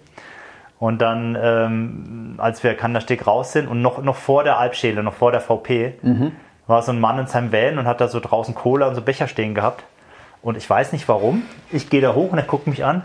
Und 0.83 0.97
dann, 1.01 1.37
ähm, 1.41 2.33
als 2.39 2.61
wir 2.61 2.75
Kandersteg 2.75 3.25
raus 3.25 3.53
sind 3.53 3.69
und 3.69 3.81
noch, 3.81 4.03
noch 4.03 4.17
vor 4.17 4.43
der 4.43 4.57
Alpschäle, 4.59 5.01
noch 5.01 5.13
vor 5.13 5.31
der 5.31 5.39
VP, 5.39 5.93
Mhm. 6.01 6.33
war 6.67 6.81
so 6.81 6.91
ein 6.91 6.99
Mann 6.99 7.17
in 7.19 7.27
seinem 7.27 7.53
Van 7.53 7.77
und 7.79 7.87
hat 7.87 8.01
da 8.01 8.09
so 8.09 8.19
draußen 8.19 8.53
Cola 8.53 8.87
und 8.89 8.95
so 8.95 9.01
Becher 9.01 9.29
stehen 9.29 9.55
gehabt. 9.55 9.85
Und 10.41 10.57
ich 10.57 10.69
weiß 10.69 10.91
nicht 10.91 11.07
warum. 11.07 11.43
Ich 11.71 11.89
gehe 11.89 12.01
da 12.01 12.13
hoch 12.13 12.33
und 12.33 12.37
er 12.37 12.43
guckt 12.43 12.67
mich 12.67 12.83
an. 12.83 13.03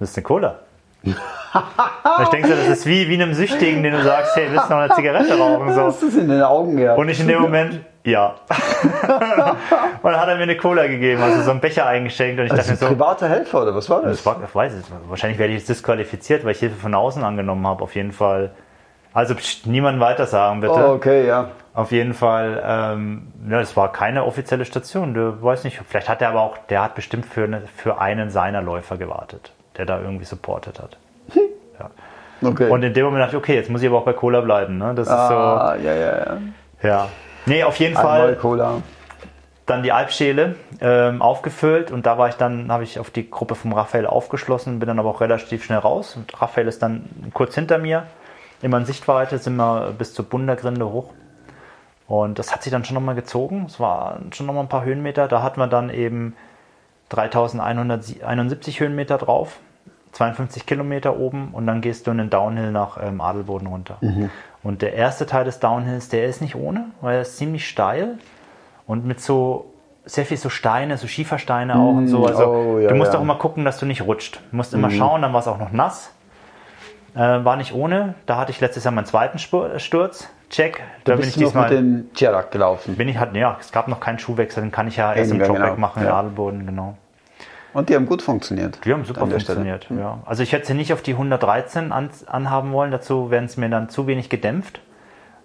Das 0.00 0.10
ist 0.10 0.16
eine 0.16 0.24
Cola. 0.24 0.58
Ich 1.02 2.28
denke 2.28 2.48
so, 2.48 2.54
das 2.54 2.68
ist 2.68 2.86
wie, 2.86 3.08
wie 3.08 3.14
einem 3.14 3.34
Süchtigen, 3.34 3.82
den 3.82 3.92
du 3.92 4.02
sagst, 4.02 4.36
hey, 4.36 4.46
willst 4.50 4.66
du 4.66 4.74
noch 4.74 4.82
eine 4.82 4.94
Zigarette 4.94 5.36
rauchen? 5.36 5.72
So. 5.72 5.90
du 6.00 6.06
es 6.08 6.16
in 6.16 6.28
den 6.28 6.42
Augen 6.42 6.76
gehabt. 6.76 6.98
Und 6.98 7.08
ich 7.08 7.18
in 7.18 7.26
dem 7.26 7.40
Moment, 7.40 7.80
ja. 8.04 8.34
und 10.02 10.12
dann 10.12 10.20
hat 10.20 10.28
er 10.28 10.36
mir 10.36 10.42
eine 10.42 10.56
Cola 10.56 10.86
gegeben, 10.86 11.22
also 11.22 11.42
so 11.42 11.50
einen 11.50 11.60
Becher 11.60 11.86
eingeschenkt 11.86 12.38
und 12.38 12.46
ich 12.46 12.52
also 12.52 12.62
dachte 12.62 12.72
mir 12.72 12.76
so, 12.78 12.86
privater 12.86 13.28
Helfer 13.28 13.62
oder 13.62 13.74
was 13.74 13.90
war 13.90 14.02
das? 14.02 14.18
das 14.18 14.26
war, 14.26 14.40
ich 14.42 14.54
weiß 14.54 14.72
es, 14.74 14.84
wahrscheinlich 15.08 15.38
werde 15.38 15.52
ich 15.52 15.58
jetzt 15.58 15.68
disqualifiziert, 15.68 16.44
weil 16.44 16.52
ich 16.52 16.60
Hilfe 16.60 16.76
von 16.76 16.94
außen 16.94 17.22
angenommen 17.22 17.66
habe, 17.66 17.82
auf 17.82 17.94
jeden 17.94 18.12
Fall. 18.12 18.52
Also 19.12 19.34
pst, 19.34 19.66
niemand 19.66 19.98
weiter 19.98 20.26
sagen, 20.26 20.60
bitte. 20.60 20.72
oh, 20.72 20.92
okay, 20.92 21.26
ja. 21.26 21.50
Auf 21.74 21.92
jeden 21.92 22.14
Fall, 22.14 22.62
ähm, 22.64 23.32
ja, 23.48 23.60
es 23.60 23.76
war 23.76 23.92
keine 23.92 24.24
offizielle 24.24 24.64
Station. 24.64 25.14
Du 25.14 25.42
weißt 25.42 25.64
nicht, 25.64 25.80
vielleicht 25.88 26.08
hat 26.08 26.22
er 26.22 26.30
aber 26.30 26.42
auch, 26.42 26.58
der 26.68 26.82
hat 26.82 26.94
bestimmt 26.94 27.26
für, 27.26 27.44
eine, 27.44 27.62
für 27.76 28.00
einen 28.00 28.30
seiner 28.30 28.62
Läufer 28.62 28.96
gewartet, 28.96 29.52
der 29.80 29.86
da 29.86 30.00
irgendwie 30.00 30.26
supportet 30.26 30.78
hat. 30.78 30.98
Okay. 32.42 32.68
Und 32.68 32.82
in 32.82 32.92
dem 32.92 33.04
Moment 33.06 33.22
dachte 33.22 33.36
ich, 33.36 33.42
okay, 33.42 33.54
jetzt 33.54 33.70
muss 33.70 33.82
ich 33.82 33.88
aber 33.88 33.98
auch 33.98 34.04
bei 34.04 34.12
Cola 34.12 34.40
bleiben. 34.40 34.76
Ne? 34.78 34.94
Das 34.94 35.06
ist 35.06 35.12
ah, 35.12 35.76
ja, 35.82 35.94
ja, 35.94 36.16
ja. 36.16 36.38
so, 36.80 36.88
ja. 36.88 37.08
Nee, 37.46 37.64
auf 37.64 37.76
jeden 37.76 37.96
Einmal 37.96 38.20
Fall 38.20 38.36
Cola. 38.36 38.82
dann 39.66 39.82
die 39.82 39.92
Alpschäle 39.92 40.56
ähm, 40.80 41.22
aufgefüllt 41.22 41.90
und 41.90 42.06
da 42.06 42.18
war 42.18 42.28
ich 42.28 42.36
dann, 42.36 42.70
habe 42.70 42.82
ich 42.82 42.98
auf 42.98 43.10
die 43.10 43.30
Gruppe 43.30 43.54
vom 43.54 43.72
Raphael 43.72 44.06
aufgeschlossen, 44.06 44.78
bin 44.78 44.86
dann 44.86 44.98
aber 44.98 45.10
auch 45.10 45.20
relativ 45.20 45.64
schnell 45.64 45.78
raus. 45.78 46.16
Und 46.16 46.40
Raphael 46.40 46.68
ist 46.68 46.82
dann 46.82 47.30
kurz 47.32 47.54
hinter 47.54 47.78
mir, 47.78 48.04
immer 48.62 48.78
in 48.78 48.84
Sichtweite, 48.84 49.38
sind 49.38 49.56
wir 49.56 49.94
bis 49.96 50.14
zur 50.14 50.26
Bundergrinde 50.26 50.90
hoch. 50.90 51.12
Und 52.06 52.38
das 52.38 52.52
hat 52.52 52.62
sich 52.62 52.72
dann 52.72 52.84
schon 52.84 52.94
nochmal 52.94 53.14
gezogen. 53.14 53.66
Es 53.66 53.80
waren 53.80 54.32
schon 54.32 54.46
nochmal 54.46 54.64
ein 54.64 54.68
paar 54.68 54.84
Höhenmeter. 54.84 55.28
Da 55.28 55.42
hatten 55.42 55.60
wir 55.60 55.68
dann 55.68 55.90
eben 55.90 56.36
3171 57.10 58.80
Höhenmeter 58.80 59.18
drauf, 59.18 59.58
52 60.12 60.66
Kilometer 60.66 61.16
oben 61.18 61.50
und 61.52 61.66
dann 61.66 61.80
gehst 61.80 62.06
du 62.06 62.10
in 62.10 62.18
den 62.18 62.30
Downhill 62.30 62.72
nach 62.72 62.98
ähm, 63.02 63.20
Adelboden 63.20 63.66
runter. 63.68 63.98
Und 64.62 64.82
der 64.82 64.94
erste 64.94 65.26
Teil 65.26 65.44
des 65.44 65.60
Downhills, 65.60 66.08
der 66.08 66.26
ist 66.26 66.40
nicht 66.42 66.54
ohne, 66.56 66.86
weil 67.00 67.16
er 67.16 67.20
ist 67.22 67.36
ziemlich 67.36 67.68
steil 67.68 68.18
und 68.86 69.06
mit 69.06 69.20
so 69.20 69.66
sehr 70.04 70.26
viel 70.26 70.36
so 70.36 70.48
Steine, 70.48 70.96
so 70.96 71.06
Schiefersteine 71.06 71.76
auch 71.76 71.92
und 71.92 72.08
so. 72.08 72.26
Also 72.26 72.44
oh, 72.46 72.78
ja, 72.80 72.88
du 72.88 72.94
musst 72.96 73.12
ja. 73.12 73.18
auch 73.18 73.22
immer 73.22 73.36
gucken, 73.36 73.64
dass 73.64 73.78
du 73.78 73.86
nicht 73.86 74.02
rutscht. 74.02 74.40
Du 74.50 74.56
musst 74.56 74.74
immer 74.74 74.90
schauen, 74.90 75.22
dann 75.22 75.32
war 75.32 75.40
es 75.40 75.46
auch 75.46 75.58
noch 75.58 75.72
nass. 75.72 76.12
Äh, 77.14 77.18
war 77.44 77.56
nicht 77.56 77.74
ohne. 77.74 78.14
Da 78.26 78.36
hatte 78.36 78.50
ich 78.50 78.60
letztes 78.60 78.84
Jahr 78.84 78.92
meinen 78.92 79.06
zweiten 79.06 79.38
Spur- 79.38 79.78
Sturz. 79.78 80.28
Check. 80.48 80.80
Da 81.04 81.14
bin 81.14 81.28
ich 81.28 81.36
noch 81.36 81.54
mit 81.54 81.70
diesmal. 81.70 81.70
dem 81.70 82.10
Chirac 82.14 82.50
gelaufen. 82.50 82.96
Bin 82.96 83.08
ich 83.08 83.18
halt, 83.18 83.34
ja, 83.36 83.56
es 83.60 83.70
gab 83.70 83.86
noch 83.86 84.00
keinen 84.00 84.18
Schuhwechsel, 84.18 84.62
den 84.62 84.72
kann 84.72 84.88
ich 84.88 84.96
ja 84.96 85.12
erst 85.12 85.30
im 85.30 85.36
Eben, 85.36 85.46
Dropback 85.46 85.64
genau. 85.66 85.76
machen, 85.80 86.02
in 86.02 86.08
Ja. 86.08 86.18
Adelboden, 86.18 86.66
genau. 86.66 86.96
Und 87.72 87.88
die 87.88 87.94
haben 87.94 88.06
gut 88.06 88.22
funktioniert. 88.22 88.78
Die 88.84 88.92
haben 88.92 89.04
super 89.04 89.20
Stelle. 89.26 89.30
funktioniert, 89.40 89.86
ja. 89.90 90.18
Also 90.26 90.42
ich 90.42 90.52
hätte 90.52 90.66
sie 90.66 90.74
nicht 90.74 90.92
auf 90.92 91.02
die 91.02 91.12
113 91.12 91.92
an, 91.92 92.10
anhaben 92.26 92.72
wollen, 92.72 92.90
dazu 92.90 93.30
wären 93.30 93.44
es 93.44 93.56
mir 93.56 93.68
dann 93.68 93.88
zu 93.88 94.06
wenig 94.06 94.28
gedämpft. 94.28 94.80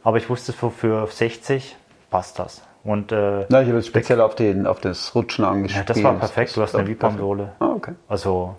Aber 0.03 0.17
ich 0.17 0.29
wusste, 0.29 0.53
für, 0.53 0.71
für 0.71 1.07
60 1.07 1.75
passt 2.09 2.39
das. 2.39 2.63
Und 2.83 3.11
äh, 3.11 3.45
Na, 3.49 3.61
ich 3.61 3.67
habe 3.67 3.77
jetzt 3.77 3.87
speziell 3.87 4.21
auf, 4.21 4.35
den, 4.35 4.67
auf 4.67 4.79
das 4.79 5.15
Rutschen 5.15 5.43
ja, 5.45 5.51
angespielt. 5.51 5.89
das 5.89 6.03
war 6.03 6.13
perfekt, 6.13 6.55
du 6.55 6.61
hast 6.61 6.75
eine 6.75 6.87
Vipom-Sohle. 6.87 7.53
Ah, 7.59 7.69
okay. 7.75 7.93
Also 8.07 8.55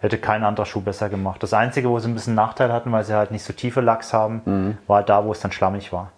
hätte 0.00 0.18
kein 0.18 0.42
anderer 0.44 0.66
Schuh 0.66 0.80
besser 0.80 1.08
gemacht. 1.08 1.42
Das 1.42 1.52
Einzige, 1.54 1.88
wo 1.88 1.98
sie 2.00 2.08
ein 2.08 2.14
bisschen 2.14 2.34
Nachteil 2.34 2.72
hatten, 2.72 2.90
weil 2.92 3.04
sie 3.04 3.14
halt 3.14 3.30
nicht 3.30 3.44
so 3.44 3.52
tiefe 3.52 3.80
Lachs 3.80 4.12
haben, 4.12 4.42
Mhm. 4.44 4.78
war 4.88 4.96
halt 4.98 5.08
da, 5.08 5.24
wo 5.24 5.30
es 5.32 5.40
dann 5.40 5.52
schlammig 5.52 5.92
war. 5.92 6.10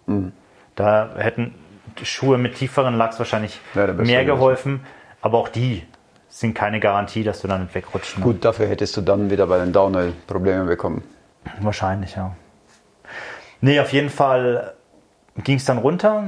Da 0.75 1.09
hätten 1.17 1.53
Schuhe 2.03 2.37
mit 2.37 2.55
tieferen 2.55 2.95
Lachs 2.97 3.19
wahrscheinlich 3.19 3.59
besser 3.73 3.93
mehr 3.93 4.25
geholfen. 4.25 4.81
Aber 5.21 5.37
auch 5.37 5.49
die 5.49 5.83
sind 6.31 6.53
keine 6.55 6.79
Garantie, 6.79 7.23
dass 7.23 7.41
du 7.41 7.47
dann 7.47 7.63
nicht 7.63 7.75
wegrutschst. 7.75 8.17
ne? 8.17 8.23
Gut, 8.23 8.43
dafür 8.45 8.67
hättest 8.67 8.95
du 8.97 9.01
dann 9.01 9.29
wieder 9.29 9.45
bei 9.47 9.59
den 9.59 9.73
Downhill 9.73 10.13
Probleme 10.27 10.63
bekommen. 10.63 11.03
Wahrscheinlich, 11.59 12.15
ja. 12.15 12.35
Nee, 13.59 13.79
auf 13.79 13.91
jeden 13.93 14.09
Fall 14.09 14.73
ging 15.43 15.57
es 15.57 15.65
dann 15.65 15.77
runter 15.77 16.23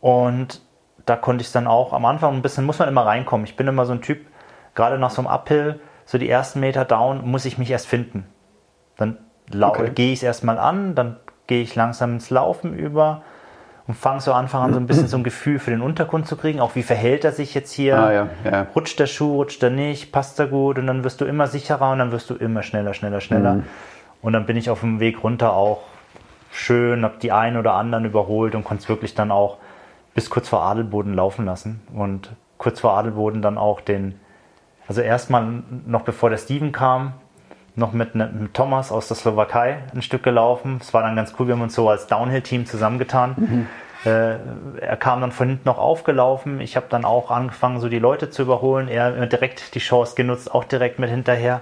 und 0.00 0.60
da 1.06 1.16
konnte 1.16 1.42
ich 1.42 1.50
dann 1.52 1.66
auch 1.66 1.92
am 1.92 2.04
Anfang 2.04 2.34
ein 2.34 2.42
bisschen, 2.42 2.64
muss 2.66 2.78
man 2.78 2.88
immer 2.88 3.06
reinkommen. 3.06 3.44
Ich 3.46 3.56
bin 3.56 3.66
immer 3.66 3.86
so 3.86 3.92
ein 3.92 4.02
Typ, 4.02 4.26
gerade 4.74 4.98
nach 4.98 5.10
so 5.10 5.22
einem 5.22 5.28
Uphill, 5.28 5.80
so 6.04 6.18
die 6.18 6.28
ersten 6.28 6.60
Meter 6.60 6.84
down, 6.84 7.26
muss 7.28 7.44
ich 7.44 7.58
mich 7.58 7.70
erst 7.70 7.86
finden. 7.86 8.26
Dann 8.96 9.18
Okay. 9.60 9.90
gehe 9.90 10.12
ich 10.12 10.18
es 10.20 10.22
erstmal 10.22 10.58
an, 10.58 10.94
dann 10.94 11.16
gehe 11.48 11.62
ich 11.62 11.74
langsam 11.74 12.12
ins 12.14 12.30
Laufen 12.30 12.74
über 12.74 13.22
und 13.90 13.96
fange 13.96 14.20
so 14.20 14.32
Anfang 14.32 14.62
an, 14.62 14.72
so 14.72 14.78
ein 14.78 14.86
bisschen 14.86 15.08
so 15.08 15.16
ein 15.16 15.24
Gefühl 15.24 15.58
für 15.58 15.72
den 15.72 15.80
Untergrund 15.80 16.28
zu 16.28 16.36
kriegen. 16.36 16.60
Auch 16.60 16.76
wie 16.76 16.84
verhält 16.84 17.24
er 17.24 17.32
sich 17.32 17.54
jetzt 17.54 17.72
hier? 17.72 17.98
Ah, 17.98 18.12
ja, 18.12 18.28
ja. 18.44 18.66
Rutscht 18.72 19.00
der 19.00 19.08
Schuh, 19.08 19.34
rutscht 19.34 19.60
er 19.64 19.70
nicht, 19.70 20.12
passt 20.12 20.38
er 20.38 20.46
gut 20.46 20.78
und 20.78 20.86
dann 20.86 21.02
wirst 21.02 21.20
du 21.20 21.24
immer 21.24 21.48
sicherer 21.48 21.90
und 21.90 21.98
dann 21.98 22.12
wirst 22.12 22.30
du 22.30 22.36
immer 22.36 22.62
schneller, 22.62 22.94
schneller, 22.94 23.20
schneller. 23.20 23.54
Mhm. 23.54 23.64
Und 24.22 24.32
dann 24.32 24.46
bin 24.46 24.56
ich 24.56 24.70
auf 24.70 24.78
dem 24.78 25.00
Weg 25.00 25.24
runter 25.24 25.54
auch 25.54 25.80
schön, 26.52 27.02
habe 27.02 27.16
die 27.20 27.32
einen 27.32 27.56
oder 27.56 27.72
anderen 27.72 28.04
überholt 28.04 28.54
und 28.54 28.62
konnte 28.62 28.84
es 28.84 28.88
wirklich 28.88 29.16
dann 29.16 29.32
auch 29.32 29.56
bis 30.14 30.30
kurz 30.30 30.48
vor 30.48 30.62
Adelboden 30.62 31.12
laufen 31.12 31.44
lassen. 31.44 31.80
Und 31.92 32.30
kurz 32.58 32.78
vor 32.78 32.92
Adelboden 32.92 33.42
dann 33.42 33.58
auch 33.58 33.80
den, 33.80 34.20
also 34.86 35.00
erstmal 35.00 35.64
noch 35.84 36.02
bevor 36.02 36.30
der 36.30 36.38
Steven 36.38 36.70
kam, 36.70 37.14
noch 37.76 37.92
mit, 37.92 38.14
ne, 38.14 38.30
mit 38.32 38.54
Thomas 38.54 38.92
aus 38.92 39.08
der 39.08 39.16
Slowakei 39.16 39.78
ein 39.94 40.02
Stück 40.02 40.22
gelaufen. 40.22 40.78
Es 40.80 40.92
war 40.92 41.02
dann 41.02 41.16
ganz 41.16 41.34
cool, 41.38 41.46
wir 41.46 41.54
haben 41.54 41.62
uns 41.62 41.74
so 41.74 41.88
als 41.88 42.06
Downhill-Team 42.06 42.66
zusammengetan. 42.66 43.68
Äh, 44.04 44.36
er 44.80 44.96
kam 44.96 45.20
dann 45.20 45.30
von 45.32 45.48
hinten 45.48 45.68
noch 45.68 45.78
aufgelaufen. 45.78 46.60
Ich 46.60 46.76
habe 46.76 46.86
dann 46.88 47.04
auch 47.04 47.30
angefangen, 47.30 47.80
so 47.80 47.88
die 47.88 47.98
Leute 47.98 48.30
zu 48.30 48.42
überholen. 48.42 48.88
Er 48.88 49.20
hat 49.20 49.32
direkt 49.32 49.74
die 49.74 49.78
Chance 49.78 50.14
genutzt, 50.14 50.52
auch 50.54 50.64
direkt 50.64 50.98
mit 50.98 51.10
hinterher. 51.10 51.60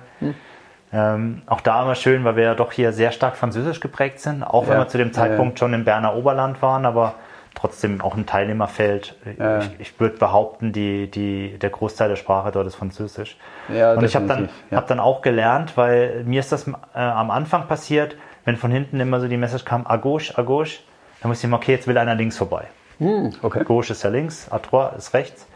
Ähm, 0.93 1.43
auch 1.47 1.61
da 1.61 1.83
immer 1.83 1.95
schön, 1.95 2.25
weil 2.25 2.37
wir 2.37 2.45
ja 2.45 2.55
doch 2.55 2.73
hier 2.73 2.93
sehr 2.93 3.13
stark 3.13 3.37
französisch 3.37 3.81
geprägt 3.81 4.21
sind, 4.21 4.43
auch 4.43 4.67
wenn 4.67 4.75
Ja, 4.75 4.79
wir 4.79 4.89
zu 4.89 4.99
dem 4.99 5.09
ja, 5.09 5.13
Zeitpunkt 5.13 5.59
schon 5.59 5.75
im 5.75 5.85
Berner 5.85 6.15
Oberland 6.15 6.63
waren, 6.63 6.87
aber 6.87 7.15
trotzdem 7.55 8.01
auch 8.01 8.17
ein 8.17 8.27
Teilnehmerfeld. 8.27 9.17
Ja. 9.39 9.59
Ich, 9.59 9.81
ich 9.81 10.01
würde 10.01 10.17
behaupten, 10.17 10.73
die, 10.73 11.11
die, 11.11 11.59
der 11.59 11.71
Großteil 11.71 12.09
der 12.09 12.17
Sprache 12.17 12.53
dort 12.53 12.67
ist 12.67 12.77
Französisch. 12.77 13.37
Ja, 13.69 13.95
Und 13.95 14.05
ich 14.05 14.15
habe 14.15 14.27
dann, 14.27 14.49
ja. 14.71 14.79
hab 14.79 14.87
dann 14.87 15.01
auch 15.01 15.23
gelernt, 15.23 15.77
weil 15.77 16.25
mir 16.25 16.41
ist 16.41 16.53
das 16.53 16.69
äh, 16.69 16.73
am 16.95 17.31
Anfang 17.31 17.67
passiert, 17.67 18.17
wenn 18.45 18.57
von 18.57 18.71
hinten 18.71 19.01
immer 19.01 19.21
so 19.21 19.29
die 19.29 19.37
Message 19.37 19.65
kam, 19.65 19.87
à 19.87 19.99
gauche, 19.99 20.35
à 20.39 20.43
gauche, 20.43 20.81
dann 21.21 21.29
musste 21.31 21.47
ich 21.47 21.51
immer, 21.51 21.57
okay, 21.57 21.73
jetzt 21.73 21.87
will 21.87 21.99
einer 21.99 22.15
links 22.15 22.37
vorbei. 22.37 22.65
Hm, 22.99 23.33
okay. 23.43 23.65
Gauche 23.65 23.93
ist 23.93 24.03
ja 24.03 24.11
links, 24.11 24.51
à 24.51 24.59
droite 24.59 24.97
ist 24.97 25.15
rechts. 25.15 25.47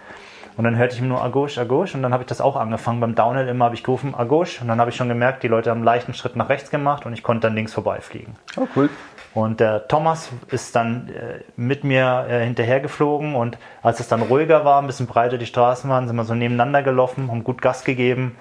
Und 0.56 0.64
dann 0.64 0.76
hörte 0.76 0.94
ich 0.94 1.00
nur 1.00 1.22
à 1.24 1.30
gauche, 1.30 1.58
à 1.58 1.64
gauche. 1.64 1.96
Und 1.96 2.02
dann 2.02 2.12
habe 2.12 2.24
ich 2.24 2.28
das 2.28 2.40
auch 2.40 2.56
angefangen. 2.56 3.00
Beim 3.00 3.14
Downhill 3.14 3.48
immer 3.48 3.64
habe 3.66 3.74
ich 3.74 3.82
gerufen 3.82 4.14
à 4.14 4.26
gauche. 4.26 4.60
Und 4.60 4.68
dann 4.68 4.78
habe 4.80 4.90
ich 4.90 4.96
schon 4.96 5.08
gemerkt, 5.08 5.42
die 5.42 5.48
Leute 5.48 5.70
haben 5.70 5.78
einen 5.78 5.84
leichten 5.84 6.12
Schritt 6.14 6.36
nach 6.36 6.48
rechts 6.48 6.70
gemacht 6.70 7.06
und 7.06 7.14
ich 7.14 7.22
konnte 7.22 7.46
dann 7.46 7.54
links 7.54 7.72
vorbeifliegen. 7.72 8.36
Oh, 8.56 8.66
cool. 8.76 8.90
Und 9.34 9.60
der 9.60 9.88
Thomas 9.88 10.30
ist 10.50 10.76
dann 10.76 11.08
äh, 11.08 11.40
mit 11.56 11.84
mir 11.84 12.26
äh, 12.28 12.44
hinterher 12.44 12.80
geflogen 12.80 13.34
und 13.34 13.56
als 13.82 13.98
es 13.98 14.08
dann 14.08 14.20
ruhiger 14.20 14.64
war, 14.64 14.80
ein 14.80 14.86
bisschen 14.86 15.06
breiter 15.06 15.38
die 15.38 15.46
Straßen 15.46 15.88
waren, 15.88 16.06
sind 16.06 16.16
wir 16.16 16.24
so 16.24 16.34
nebeneinander 16.34 16.82
gelaufen, 16.82 17.30
haben 17.30 17.42
gut 17.42 17.62
Gas 17.62 17.82
gegeben, 17.84 18.36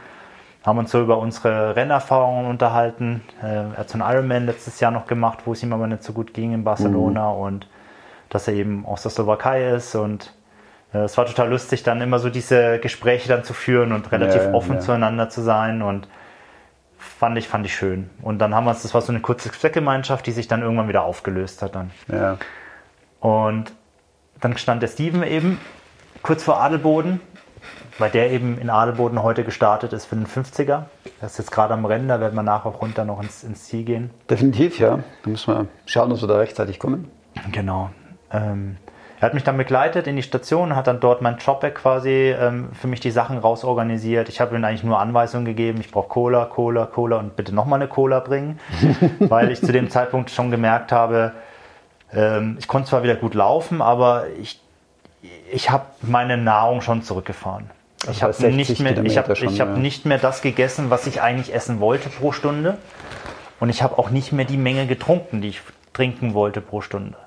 haben 0.65 0.79
uns 0.79 0.91
so 0.91 1.01
über 1.01 1.17
unsere 1.17 1.77
Rennerfahrungen 1.77 2.45
unterhalten. 2.45 3.21
Äh, 3.41 3.45
er 3.45 3.77
hat 3.77 3.89
so 3.89 3.97
einen 3.97 4.13
Ironman 4.13 4.45
letztes 4.45 4.81
Jahr 4.81 4.91
noch 4.91 5.07
gemacht, 5.07 5.39
wo 5.45 5.53
es 5.53 5.63
ihm 5.63 5.71
aber 5.71 5.87
nicht 5.87 6.03
so 6.03 6.11
gut 6.11 6.33
ging 6.33 6.53
in 6.53 6.65
Barcelona 6.65 7.29
und 7.29 7.67
dass 8.27 8.49
er 8.49 8.53
eben 8.55 8.85
aus 8.85 9.03
der 9.03 9.11
Slowakei 9.11 9.69
ist 9.69 9.95
und 9.95 10.33
äh, 10.93 10.99
es 10.99 11.17
war 11.17 11.25
total 11.25 11.49
lustig, 11.49 11.83
dann 11.83 12.01
immer 12.01 12.19
so 12.19 12.29
diese 12.29 12.79
Gespräche 12.79 13.29
dann 13.29 13.45
zu 13.45 13.53
führen 13.53 13.93
und 13.93 14.11
relativ 14.11 14.43
Ja, 14.43 14.53
offen 14.53 14.75
ja. 14.75 14.79
zueinander 14.81 15.29
zu 15.29 15.41
sein 15.41 15.81
und 15.81 16.09
fand 17.22 17.38
ich, 17.38 17.47
fand 17.47 17.67
ich 17.67 17.76
schön. 17.76 18.09
Und 18.24 18.39
dann 18.39 18.55
haben 18.55 18.63
wir 18.63 18.72
uns, 18.72 18.82
das 18.82 18.95
war 18.95 19.01
so 19.03 19.11
eine 19.11 19.22
kurze 19.22 19.51
Zweckgemeinschaft, 19.51 20.26
die 20.26 20.32
sich 20.32 20.47
dann 20.47 20.63
irgendwann 20.63 20.88
wieder 20.88 21.03
aufgelöst 21.03 21.61
hat 21.61 21.76
dann. 21.76 21.91
Ja. 22.11 22.39
Und 23.19 23.72
dann 24.39 24.57
stand 24.57 24.82
der 24.82 24.88
Steven 24.88 25.22
eben 25.22 25.59
kurz 26.24 26.41
vor 26.43 26.59
Adelboden, 26.59 27.22
weil 27.99 28.09
der 28.09 28.32
eben 28.32 28.57
in 28.57 28.72
Adelboden 28.72 29.22
heute 29.22 29.43
gestartet 29.43 29.93
ist 29.93 30.05
für 30.05 30.15
den 30.15 30.26
50er. 30.26 30.86
Er 31.22 31.28
ist 31.28 31.38
jetzt 31.38 31.51
gerade 31.51 31.76
am 31.76 31.86
Rennen, 31.86 32.07
da 32.07 32.19
werden 32.19 32.34
wir 32.34 32.41
nachher 32.41 32.69
auch 32.69 32.82
runter 32.82 33.05
noch 33.05 33.22
ins, 33.22 33.43
ins 33.43 33.65
Ziel 33.65 33.84
gehen. 33.84 34.09
Definitiv, 34.28 34.80
ja. 34.80 34.97
Da 35.24 35.30
müssen 35.30 35.53
wir 35.53 35.67
schauen, 35.86 36.09
dass 36.09 36.22
wir 36.22 36.28
da 36.28 36.38
rechtzeitig 36.38 36.80
kommen. 36.80 37.11
Genau. 37.51 37.91
Ähm, 38.32 38.78
er 39.22 39.28
hat 39.28 39.36
mich 39.36 39.43
dann 39.43 39.55
begleitet 39.55 40.07
in 40.07 40.15
die 40.15 40.24
Station, 40.24 40.76
hat 40.76 40.88
dann 40.88 40.99
dort 40.99 41.22
mein 41.22 41.38
Dropback 41.38 41.76
quasi 41.76 42.36
ähm, 42.36 42.69
für 42.74 42.88
mich 42.88 43.01
die 43.01 43.11
Sachen 43.11 43.38
rausorganisiert. 43.38 44.30
Ich 44.30 44.41
habe 44.41 44.55
ihm 44.55 44.63
eigentlich 44.63 44.84
nur 44.84 44.99
Anweisungen 44.99 45.45
gegeben, 45.45 45.80
ich 45.80 45.91
brauche 45.91 46.07
Cola, 46.07 46.45
Cola, 46.45 46.88
Cola 46.88 47.17
und 47.17 47.36
bitte 47.36 47.53
nochmal 47.53 47.80
eine 47.80 47.88
Cola 47.88 48.19
bringen, 48.19 48.59
weil 49.19 49.51
ich 49.51 49.61
zu 49.61 49.72
dem 49.72 49.91
Zeitpunkt 49.91 50.32
schon 50.32 50.49
gemerkt 50.49 50.91
habe, 50.91 51.34
ähm, 52.11 52.55
ich 52.57 52.67
konnte 52.67 52.89
zwar 52.89 53.03
wieder 53.03 53.13
gut 53.13 53.36
laufen, 53.36 53.84
aber 53.84 54.26
ich, 54.41 54.59
ich 55.51 55.69
habe 55.69 55.86
meine 56.01 56.36
Nahrung 56.36 56.82
schon 56.82 57.03
zurückgefahren. 57.03 57.69
Ich 58.09 58.24
habe 58.24 58.34
heißt 58.34 58.41
60 58.41 58.55
nicht, 58.55 58.80
mehr, 58.80 59.05
ich 59.05 59.19
hab, 59.19 59.26
Kilometer 59.26 59.36
schon, 59.36 59.53
ich 59.53 59.61
hab 59.61 59.69
ja. 59.69 59.78
nicht 59.78 60.07
mehr 60.07 60.17
das 60.17 60.41
gegessen, 60.41 60.89
was 60.89 61.05
ich 61.05 61.22
eigentlich 61.22 61.53
essen 61.53 61.80
wollte 61.80 62.09
pro 62.09 62.32
Stunde. 62.32 62.80
Und 63.59 63.69
ich 63.69 63.84
habe 63.84 63.99
auch 63.99 64.09
nicht 64.09 64.32
mehr 64.32 64.45
die 64.45 64.57
Menge 64.57 64.88
getrunken, 64.88 65.41
die 65.41 65.49
ich 65.49 65.61
trinken 65.93 66.34
wollte 66.34 66.59
pro 66.59 66.82
Stunde. 66.82 67.17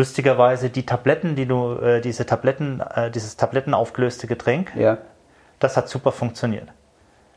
Lustigerweise 0.00 0.70
die 0.70 0.86
Tabletten, 0.86 1.36
die 1.36 1.44
du, 1.44 1.74
äh, 1.74 2.00
diese 2.00 2.24
Tabletten, 2.24 2.80
äh, 2.80 3.10
dieses 3.10 3.36
tablettenaufgelöste 3.36 4.26
Getränk, 4.26 4.72
Ja. 4.74 4.96
das 5.58 5.76
hat 5.76 5.90
super 5.90 6.10
funktioniert. 6.10 6.68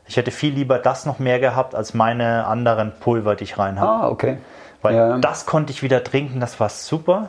Ich 0.06 0.16
hätte 0.16 0.30
viel 0.30 0.54
lieber 0.54 0.78
das 0.78 1.04
noch 1.04 1.18
mehr 1.18 1.40
gehabt 1.40 1.74
als 1.74 1.92
meine 1.92 2.46
anderen 2.46 2.92
Pulver, 3.00 3.34
die 3.36 3.44
ich 3.44 3.58
rein 3.58 3.78
habe. 3.78 4.04
Ah, 4.04 4.08
okay. 4.08 4.38
Weil 4.80 4.94
ja. 4.94 5.18
das 5.18 5.44
konnte 5.44 5.72
ich 5.72 5.82
wieder 5.82 6.02
trinken, 6.02 6.40
das 6.40 6.58
war 6.58 6.70
super. 6.70 7.28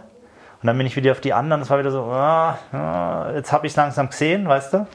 Und 0.61 0.67
dann 0.67 0.77
bin 0.77 0.87
ich 0.87 0.95
wieder 0.95 1.11
auf 1.11 1.19
die 1.19 1.33
anderen, 1.33 1.59
das 1.59 1.69
war 1.69 1.79
wieder 1.79 1.91
so, 1.91 2.03
ah, 2.03 2.57
ah, 2.71 3.31
jetzt 3.35 3.51
habe 3.51 3.67
ich 3.67 3.73
es 3.73 3.77
langsam 3.77 4.07
gesehen, 4.09 4.47
weißt 4.47 4.73
du? 4.73 4.87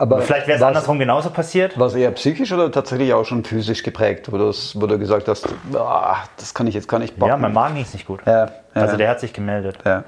Aber 0.00 0.20
Vielleicht 0.22 0.46
wäre 0.46 0.56
es 0.58 0.62
andersrum 0.62 0.98
genauso 0.98 1.30
passiert. 1.30 1.78
War 1.78 1.88
es 1.88 1.94
eher 1.96 2.12
psychisch 2.12 2.52
oder 2.52 2.70
tatsächlich 2.70 3.12
auch 3.14 3.24
schon 3.24 3.44
physisch 3.44 3.82
geprägt, 3.82 4.30
wo, 4.30 4.38
du's- 4.38 4.76
wo 4.80 4.86
du 4.86 4.96
gesagt 4.98 5.26
hast, 5.26 5.48
ah, 5.74 6.18
das 6.36 6.54
kann 6.54 6.68
ich 6.68 6.74
jetzt 6.74 6.88
gar 6.88 6.98
nicht 7.00 7.16
bocken? 7.18 7.30
Ja, 7.32 7.36
mein 7.36 7.52
Magen 7.52 7.74
ging 7.74 7.82
es 7.84 7.92
nicht 7.92 8.06
gut. 8.06 8.20
Ja, 8.24 8.44
ja. 8.46 8.50
Also 8.74 8.96
der 8.96 9.08
hat 9.10 9.18
sich 9.20 9.32
gemeldet. 9.32 9.78
ja. 9.84 10.04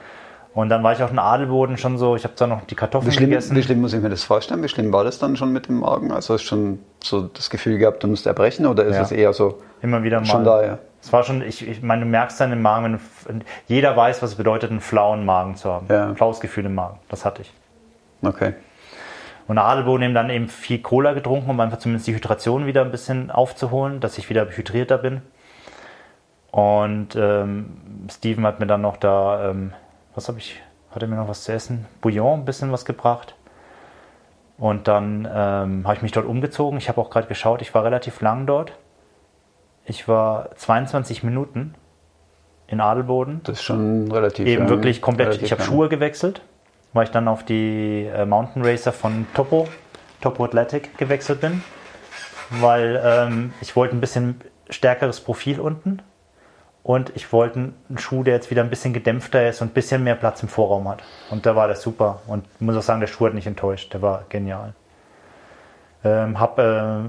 Und 0.52 0.68
dann 0.68 0.82
war 0.82 0.92
ich 0.92 1.00
auf 1.00 1.10
dem 1.10 1.20
Adelboden 1.20 1.76
schon 1.78 1.96
so, 1.96 2.16
ich 2.16 2.24
habe 2.24 2.34
zwar 2.34 2.48
noch 2.48 2.62
die 2.66 2.74
Kartoffeln 2.74 3.10
Wie, 3.12 3.16
schlimm, 3.16 3.30
gegessen. 3.30 3.54
wie 3.56 3.62
schlimm 3.62 3.80
muss 3.80 3.92
ich 3.92 4.00
mir 4.02 4.08
das 4.10 4.24
vorstellen? 4.24 4.60
Wie 4.64 4.68
schlimm 4.68 4.92
war 4.92 5.04
das 5.04 5.20
dann 5.20 5.36
schon 5.36 5.52
mit 5.52 5.68
dem 5.68 5.78
Magen? 5.78 6.10
Also 6.10 6.34
hast 6.34 6.42
du 6.42 6.48
schon 6.48 6.80
so 7.02 7.22
das 7.22 7.50
Gefühl 7.50 7.78
gehabt, 7.78 8.02
du 8.02 8.08
musst 8.08 8.26
erbrechen 8.26 8.66
oder 8.66 8.84
ist 8.84 8.96
es 8.98 9.12
eher 9.12 9.32
so 9.32 9.58
Immer 9.80 10.02
wieder 10.02 10.18
mal. 10.18 10.26
schon 10.26 10.42
da? 10.42 10.64
Ja. 10.64 10.78
Es 11.00 11.12
war 11.12 11.22
schon, 11.22 11.40
ich, 11.42 11.66
ich 11.66 11.82
meine, 11.82 12.02
du 12.02 12.08
merkst 12.10 12.40
dann 12.40 12.50
im 12.52 12.62
Magen, 12.62 12.98
wenn 13.26 13.38
du, 13.40 13.44
jeder 13.68 13.96
weiß, 13.96 14.22
was 14.22 14.30
es 14.30 14.36
bedeutet, 14.36 14.70
einen 14.72 14.80
flauen 14.80 15.24
Magen 15.24 15.54
zu 15.54 15.72
haben. 15.72 15.86
Ein 15.88 16.16
flaues 16.16 16.40
Gefühl 16.40 16.66
im 16.66 16.74
Magen. 16.74 16.98
Das 17.08 17.24
hatte 17.24 17.42
ich. 17.42 17.52
Okay. 18.22 18.54
Und 19.50 19.56
nach 19.56 19.64
Adelboden 19.64 20.04
eben 20.04 20.14
dann 20.14 20.30
eben 20.30 20.46
viel 20.46 20.78
Cola 20.78 21.12
getrunken, 21.12 21.50
um 21.50 21.58
einfach 21.58 21.80
zumindest 21.80 22.06
die 22.06 22.14
Hydration 22.14 22.66
wieder 22.66 22.82
ein 22.82 22.92
bisschen 22.92 23.32
aufzuholen, 23.32 23.98
dass 23.98 24.16
ich 24.16 24.30
wieder 24.30 24.46
hydrierter 24.48 24.96
bin. 24.96 25.22
Und 26.52 27.16
ähm, 27.16 28.06
Steven 28.08 28.46
hat 28.46 28.60
mir 28.60 28.68
dann 28.68 28.82
noch 28.82 28.96
da, 28.96 29.50
ähm, 29.50 29.72
was 30.14 30.28
habe 30.28 30.38
ich, 30.38 30.62
hat 30.92 31.02
er 31.02 31.08
mir 31.08 31.16
noch 31.16 31.26
was 31.26 31.42
zu 31.42 31.52
essen? 31.52 31.86
Bouillon, 32.00 32.38
ein 32.38 32.44
bisschen 32.44 32.70
was 32.70 32.84
gebracht. 32.84 33.34
Und 34.56 34.86
dann 34.86 35.24
ähm, 35.24 35.82
habe 35.82 35.94
ich 35.96 36.02
mich 36.02 36.12
dort 36.12 36.26
umgezogen. 36.26 36.78
Ich 36.78 36.88
habe 36.88 37.00
auch 37.00 37.10
gerade 37.10 37.26
geschaut, 37.26 37.60
ich 37.60 37.74
war 37.74 37.82
relativ 37.82 38.20
lang 38.20 38.46
dort. 38.46 38.74
Ich 39.84 40.06
war 40.06 40.54
22 40.54 41.24
Minuten 41.24 41.74
in 42.68 42.80
Adelboden. 42.80 43.40
Das 43.42 43.58
ist 43.58 43.64
schon 43.64 44.12
relativ 44.12 44.46
Eben 44.46 44.60
lang, 44.60 44.68
wirklich 44.70 45.02
komplett. 45.02 45.42
Ich 45.42 45.50
habe. 45.50 45.60
Schuhe 45.60 45.88
gewechselt, 45.88 46.40
weil 46.92 47.04
ich 47.04 47.10
dann 47.10 47.28
auf 47.28 47.44
die 47.44 48.06
äh, 48.06 48.24
Mountain 48.24 48.64
Racer 48.64 48.92
von 48.92 49.26
Topo, 49.34 49.68
Topo 50.20 50.44
Athletic 50.44 50.96
gewechselt 50.98 51.40
bin, 51.40 51.62
weil 52.50 53.00
ähm, 53.04 53.52
ich 53.60 53.76
wollte 53.76 53.96
ein 53.96 54.00
bisschen 54.00 54.40
stärkeres 54.68 55.20
Profil 55.20 55.60
unten. 55.60 56.02
Und 56.82 57.12
ich 57.14 57.30
wollte 57.30 57.58
einen 57.58 57.98
Schuh, 57.98 58.22
der 58.22 58.34
jetzt 58.34 58.50
wieder 58.50 58.62
ein 58.62 58.70
bisschen 58.70 58.94
gedämpfter 58.94 59.46
ist 59.46 59.60
und 59.60 59.68
ein 59.68 59.74
bisschen 59.74 60.02
mehr 60.02 60.14
Platz 60.14 60.42
im 60.42 60.48
Vorraum 60.48 60.88
hat. 60.88 61.02
Und 61.30 61.44
da 61.44 61.54
war 61.54 61.66
der 61.66 61.76
super. 61.76 62.22
Und 62.26 62.46
ich 62.54 62.60
muss 62.62 62.74
auch 62.74 62.82
sagen, 62.82 63.00
der 63.00 63.06
Schuh 63.06 63.26
hat 63.26 63.34
nicht 63.34 63.46
enttäuscht, 63.46 63.92
der 63.92 64.00
war 64.00 64.24
genial. 64.30 64.72
Ähm, 66.02 66.40
hab 66.40 66.58
äh, 66.58 67.02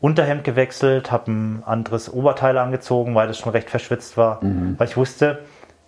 Unterhemd 0.00 0.44
gewechselt, 0.44 1.10
habe 1.10 1.32
ein 1.32 1.62
anderes 1.66 2.12
Oberteil 2.12 2.56
angezogen, 2.58 3.14
weil 3.16 3.26
das 3.26 3.38
schon 3.38 3.50
recht 3.50 3.70
verschwitzt 3.70 4.16
war, 4.16 4.40
weil 4.78 4.86
ich 4.86 4.96
wusste, 4.96 5.40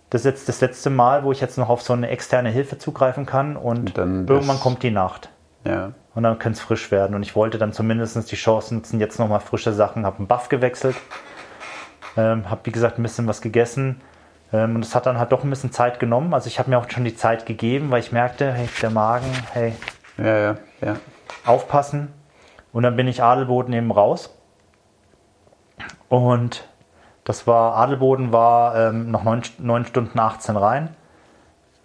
das 0.09 0.21
ist 0.21 0.25
jetzt 0.25 0.49
das 0.49 0.61
letzte 0.61 0.89
Mal, 0.89 1.23
wo 1.23 1.31
ich 1.31 1.39
jetzt 1.41 1.57
noch 1.57 1.69
auf 1.69 1.81
so 1.81 1.93
eine 1.93 2.09
externe 2.09 2.49
Hilfe 2.49 2.77
zugreifen 2.77 3.25
kann 3.25 3.55
und, 3.55 3.77
Und 3.79 3.97
dann 3.97 4.27
irgendwann 4.27 4.59
kommt 4.59 4.81
die 4.83 4.91
Nacht 4.91 5.29
Ja. 5.65 5.91
und 6.15 6.23
dann 6.23 6.39
könnte 6.39 6.57
es 6.57 6.61
frisch 6.63 6.91
werden 6.91 7.15
und 7.15 7.23
ich 7.23 7.35
wollte 7.35 7.57
dann 7.57 7.73
zumindest 7.73 8.31
die 8.31 8.35
Chance 8.35 8.73
nutzen, 8.75 8.99
jetzt 8.99 9.19
nochmal 9.19 9.39
frische 9.39 9.73
Sachen, 9.73 10.05
habe 10.05 10.17
einen 10.17 10.27
Buff 10.27 10.49
gewechselt, 10.49 10.95
ähm, 12.17 12.49
habe 12.49 12.61
wie 12.63 12.71
gesagt 12.71 12.97
ein 12.97 13.03
bisschen 13.03 13.27
was 13.27 13.41
gegessen 13.41 14.01
ähm, 14.51 14.75
und 14.75 14.83
es 14.85 14.95
hat 14.95 15.05
dann 15.05 15.19
halt 15.19 15.31
doch 15.31 15.43
ein 15.43 15.49
bisschen 15.49 15.71
Zeit 15.71 15.99
genommen, 15.99 16.33
also 16.33 16.47
ich 16.47 16.57
habe 16.59 16.69
mir 16.71 16.79
auch 16.79 16.89
schon 16.89 17.03
die 17.03 17.15
Zeit 17.15 17.45
gegeben, 17.45 17.91
weil 17.91 17.99
ich 17.99 18.11
merkte, 18.11 18.51
hey, 18.51 18.67
der 18.81 18.89
Magen, 18.89 19.27
hey, 19.53 19.73
Ja, 20.17 20.37
ja, 20.37 20.55
ja. 20.81 20.95
aufpassen. 21.45 22.13
Und 22.71 22.83
dann 22.83 22.95
bin 22.95 23.07
ich 23.07 23.23
Adelboden 23.23 23.73
eben 23.73 23.89
raus. 23.91 24.35
Und 26.07 26.67
das 27.29 27.45
war, 27.45 27.75
Adelboden 27.75 28.33
war 28.33 28.75
ähm, 28.75 29.11
noch 29.11 29.23
9, 29.23 29.43
9 29.59 29.85
Stunden 29.85 30.17
18 30.17 30.57
rein. 30.57 30.89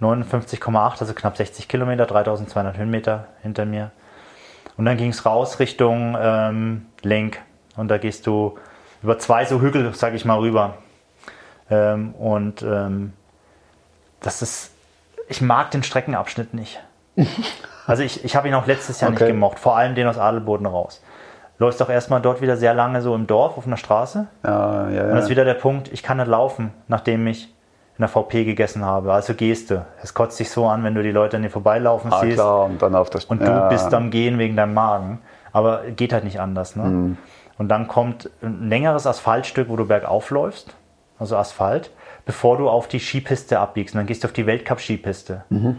59,8, 0.01 1.01
also 1.01 1.13
knapp 1.13 1.37
60 1.37 1.69
Kilometer, 1.69 2.07
3200 2.07 2.79
Höhenmeter 2.79 3.27
hinter 3.43 3.67
mir. 3.67 3.91
Und 4.79 4.87
dann 4.87 4.97
ging 4.97 5.11
es 5.11 5.27
raus 5.27 5.61
Richtung 5.61 6.17
ähm, 6.19 6.87
Lenk. 7.03 7.43
Und 7.77 7.89
da 7.89 7.99
gehst 7.99 8.27
du 8.27 8.57
über 9.03 9.19
zwei 9.19 9.45
so 9.45 9.61
Hügel, 9.61 9.93
sag 9.93 10.15
ich 10.15 10.25
mal, 10.25 10.39
rüber. 10.39 10.79
Ähm, 11.71 12.15
und 12.15 12.63
ähm, 12.63 13.13
das 14.21 14.41
ist, 14.41 14.71
ich 15.29 15.43
mag 15.43 15.71
den 15.73 15.83
Streckenabschnitt 15.83 16.55
nicht. 16.55 16.81
Also 17.87 18.03
ich, 18.03 18.25
ich 18.25 18.35
habe 18.35 18.49
ihn 18.49 18.55
auch 18.55 18.67
letztes 18.67 19.03
Jahr 19.03 19.11
Okay. 19.11 19.25
nicht 19.25 19.33
gemocht, 19.35 19.59
vor 19.59 19.77
allem 19.77 19.95
den 19.95 20.07
aus 20.07 20.17
Adelboden 20.17 20.65
raus. 20.65 21.03
Läufst 21.59 21.81
doch 21.81 21.89
erstmal 21.89 22.21
dort 22.21 22.41
wieder 22.41 22.57
sehr 22.57 22.75
lange 22.75 23.01
so 23.01 23.15
im 23.15 23.27
Dorf 23.27 23.57
auf 23.57 23.67
einer 23.67 23.77
Straße. 23.77 24.27
Ja, 24.45 24.91
ja, 24.91 25.03
Und 25.05 25.11
das 25.11 25.25
ist 25.25 25.29
ja. 25.29 25.31
wieder 25.31 25.45
der 25.45 25.55
Punkt, 25.55 25.93
ich 25.93 26.03
kann 26.03 26.17
nicht 26.17 26.27
laufen, 26.27 26.73
nachdem 26.89 27.27
ich 27.27 27.45
in 27.97 28.03
der 28.03 28.09
VP 28.09 28.45
gegessen 28.45 28.85
habe. 28.85 29.13
Also 29.13 29.35
gehst 29.35 29.71
du. 29.71 29.85
Es 30.03 30.15
kotzt 30.15 30.41
dich 30.41 30.51
so 30.51 30.67
an, 30.67 30.83
wenn 30.83 30.97
du 30.97 31.03
die 31.03 31.13
Leute 31.13 31.37
an 31.37 31.45
dir 31.45 31.51
vorbeilaufen 31.51 32.13
Ah, 32.13 32.21
siehst 32.21 32.35
klar, 32.35 32.65
und 32.65 32.83
dann 32.83 32.97
auf 32.97 33.09
das 33.09 33.25
und 33.27 33.41
ja. 33.41 33.63
du 33.63 33.69
bist 33.69 33.95
am 33.95 34.11
Gehen 34.11 34.39
wegen 34.39 34.57
deinem 34.57 34.75
Magen. 34.75 35.21
Aber 35.53 35.83
geht 35.95 36.13
halt 36.13 36.25
nicht 36.25 36.41
anders. 36.41 36.75
Ne? 36.75 36.83
Mhm. 36.83 37.17
Und 37.57 37.69
dann 37.69 37.87
kommt 37.87 38.29
ein 38.43 38.69
längeres 38.69 39.07
Asphaltstück, 39.07 39.69
wo 39.69 39.77
du 39.77 39.87
bergauf 39.87 40.31
läufst, 40.31 40.75
also 41.21 41.37
Asphalt, 41.37 41.93
bevor 42.27 42.59
du 42.59 42.69
auf 42.69 42.89
die 42.89 42.99
Skipiste 42.99 43.61
abbiegst. 43.61 43.95
Und 43.95 44.01
dann 44.01 44.07
gehst 44.07 44.25
du 44.25 44.27
auf 44.27 44.33
die 44.33 44.47
Weltcup-Skipiste. 44.47 45.45
Mhm. 45.51 45.77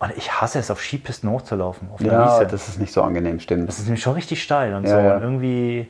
Und 0.00 0.16
ich 0.16 0.40
hasse 0.40 0.58
es, 0.58 0.70
auf 0.70 0.80
Skipisten 0.80 1.30
hochzulaufen. 1.30 1.88
Auf 1.92 2.00
der 2.02 2.12
Ja, 2.12 2.24
Wiese. 2.40 2.46
das 2.50 2.68
ist 2.68 2.80
nicht 2.80 2.92
so 2.92 3.02
angenehm, 3.02 3.38
stimmt. 3.38 3.68
Das 3.68 3.78
ist 3.78 3.84
nämlich 3.84 4.02
schon 4.02 4.14
richtig 4.14 4.42
steil 4.42 4.74
und 4.74 4.84
Ja, 4.84 4.90
so. 4.90 4.96
ja. 4.98 5.16
Und 5.16 5.22
irgendwie, 5.22 5.88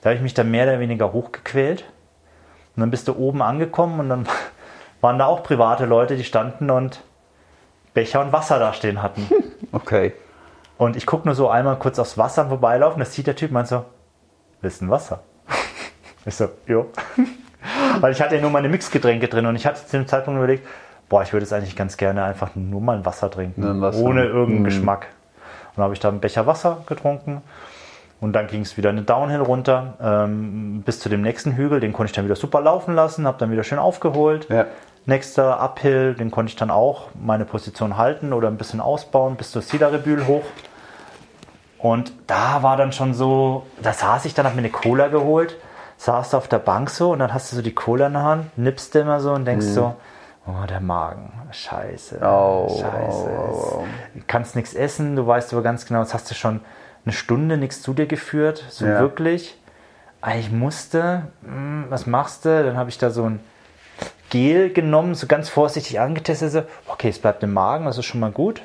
da 0.00 0.10
habe 0.10 0.16
ich 0.16 0.22
mich 0.22 0.34
dann 0.34 0.50
mehr 0.50 0.64
oder 0.64 0.78
weniger 0.80 1.12
hochgequält. 1.12 1.82
Und 2.76 2.80
dann 2.80 2.90
bist 2.90 3.08
du 3.08 3.14
oben 3.16 3.42
angekommen 3.42 3.98
und 4.00 4.08
dann 4.08 4.26
waren 5.00 5.18
da 5.18 5.26
auch 5.26 5.42
private 5.42 5.84
Leute, 5.84 6.16
die 6.16 6.24
standen 6.24 6.70
und 6.70 7.02
Becher 7.92 8.20
und 8.20 8.32
Wasser 8.32 8.58
da 8.58 8.72
stehen 8.72 9.02
hatten. 9.02 9.26
Okay. 9.72 10.14
Und 10.78 10.96
ich 10.96 11.06
gucke 11.06 11.28
nur 11.28 11.36
so 11.36 11.48
einmal 11.48 11.76
kurz 11.78 12.00
aufs 12.00 12.18
Wasser 12.18 12.48
vorbeilaufen, 12.48 12.98
das 12.98 13.14
sieht 13.14 13.28
der 13.28 13.36
Typ, 13.36 13.52
meint 13.52 13.68
so, 13.68 13.84
willst 14.62 14.80
du 14.80 14.86
ein 14.86 14.90
Wasser? 14.90 15.20
Ich 16.26 16.34
so, 16.34 16.48
jo. 16.66 16.86
Weil 18.00 18.10
ich 18.12 18.20
hatte 18.20 18.34
ja 18.34 18.40
nur 18.40 18.50
meine 18.50 18.68
Mixgetränke 18.68 19.28
drin 19.28 19.46
und 19.46 19.54
ich 19.56 19.64
hatte 19.66 19.86
zu 19.86 19.96
dem 19.96 20.08
Zeitpunkt 20.08 20.38
überlegt, 20.38 20.66
boah, 21.10 21.22
ich 21.22 21.34
würde 21.34 21.44
jetzt 21.44 21.52
eigentlich 21.52 21.76
ganz 21.76 21.98
gerne 21.98 22.24
einfach 22.24 22.50
nur 22.54 22.80
mal 22.80 22.96
ein 22.96 23.04
Wasser 23.04 23.30
trinken, 23.30 23.62
ein 23.64 23.80
Wasser. 23.82 24.02
ohne 24.02 24.24
irgendeinen 24.24 24.60
Mhm. 24.60 24.64
Geschmack. 24.64 25.08
Und 25.70 25.76
dann 25.76 25.84
habe 25.84 25.94
ich 25.94 26.00
da 26.00 26.08
einen 26.08 26.20
Becher 26.20 26.46
Wasser 26.46 26.78
getrunken 26.86 27.42
und 28.20 28.32
dann 28.32 28.46
ging 28.46 28.62
es 28.62 28.76
wieder 28.78 28.88
eine 28.90 29.02
Downhill 29.02 29.40
runter 29.42 29.94
ähm, 30.02 30.82
bis 30.86 31.00
zu 31.00 31.08
dem 31.10 31.20
nächsten 31.20 31.56
Hügel, 31.56 31.80
den 31.80 31.92
konnte 31.92 32.10
ich 32.10 32.16
dann 32.16 32.24
wieder 32.24 32.36
super 32.36 32.60
laufen 32.62 32.94
lassen, 32.94 33.26
habe 33.26 33.36
dann 33.38 33.50
wieder 33.50 33.64
schön 33.64 33.78
aufgeholt. 33.78 34.48
Ja. 34.48 34.64
Nächster 35.06 35.58
Uphill, 35.60 36.14
den 36.14 36.30
konnte 36.30 36.50
ich 36.50 36.56
dann 36.56 36.70
auch 36.70 37.08
meine 37.20 37.44
Position 37.44 37.96
halten 37.96 38.32
oder 38.32 38.48
ein 38.48 38.56
bisschen 38.56 38.80
ausbauen 38.80 39.36
bis 39.36 39.50
zur 39.50 39.62
Cedar-Rebühl 39.62 40.26
hoch. 40.26 40.44
Und 41.78 42.12
da 42.26 42.62
war 42.62 42.76
dann 42.76 42.92
schon 42.92 43.14
so, 43.14 43.64
da 43.82 43.92
saß 43.92 44.26
ich 44.26 44.34
dann, 44.34 44.44
hab 44.46 44.54
mir 44.54 44.58
eine 44.60 44.70
Cola 44.70 45.08
geholt, 45.08 45.56
saß 45.96 46.34
auf 46.34 46.48
der 46.48 46.58
Bank 46.58 46.90
so 46.90 47.12
und 47.12 47.18
dann 47.18 47.32
hast 47.32 47.50
du 47.50 47.56
so 47.56 47.62
die 47.62 47.74
Cola 47.74 48.06
in 48.08 48.12
der 48.12 48.22
Hand, 48.22 48.58
nippst 48.58 48.94
du 48.94 49.00
immer 49.00 49.20
so 49.20 49.32
und 49.32 49.46
denkst 49.46 49.66
so, 49.66 49.94
oh, 50.46 50.66
der 50.68 50.80
Magen, 50.80 51.32
scheiße, 51.50 52.16
Mhm. 52.16 52.22
Oh, 52.24 52.68
scheiße. 52.80 53.30
oh, 53.30 53.78
oh. 53.80 53.84
Du 54.14 54.20
kannst 54.26 54.56
nichts 54.56 54.74
essen, 54.74 55.16
du 55.16 55.26
weißt 55.26 55.52
aber 55.52 55.62
ganz 55.62 55.86
genau, 55.86 56.00
jetzt 56.00 56.14
hast 56.14 56.30
du 56.30 56.34
schon 56.34 56.60
eine 57.04 57.12
Stunde 57.12 57.56
nichts 57.56 57.82
zu 57.82 57.92
dir 57.94 58.06
geführt, 58.06 58.64
so 58.68 58.86
Ja. 58.86 59.00
wirklich. 59.00 59.56
Ah, 60.20 60.34
Ich 60.36 60.50
musste, 60.52 61.28
hm, 61.42 61.86
was 61.88 62.06
machst 62.06 62.44
du? 62.44 62.62
Dann 62.62 62.76
habe 62.76 62.90
ich 62.90 62.98
da 62.98 63.10
so 63.10 63.24
ein 63.24 63.40
Gel 64.28 64.70
genommen, 64.72 65.14
so 65.14 65.26
ganz 65.26 65.48
vorsichtig 65.48 65.98
angetestet, 65.98 66.52
so, 66.52 66.62
okay, 66.88 67.08
es 67.08 67.18
bleibt 67.18 67.42
im 67.42 67.52
Magen, 67.52 67.86
das 67.86 67.98
ist 67.98 68.04
schon 68.04 68.20
mal 68.20 68.30
gut. 68.30 68.62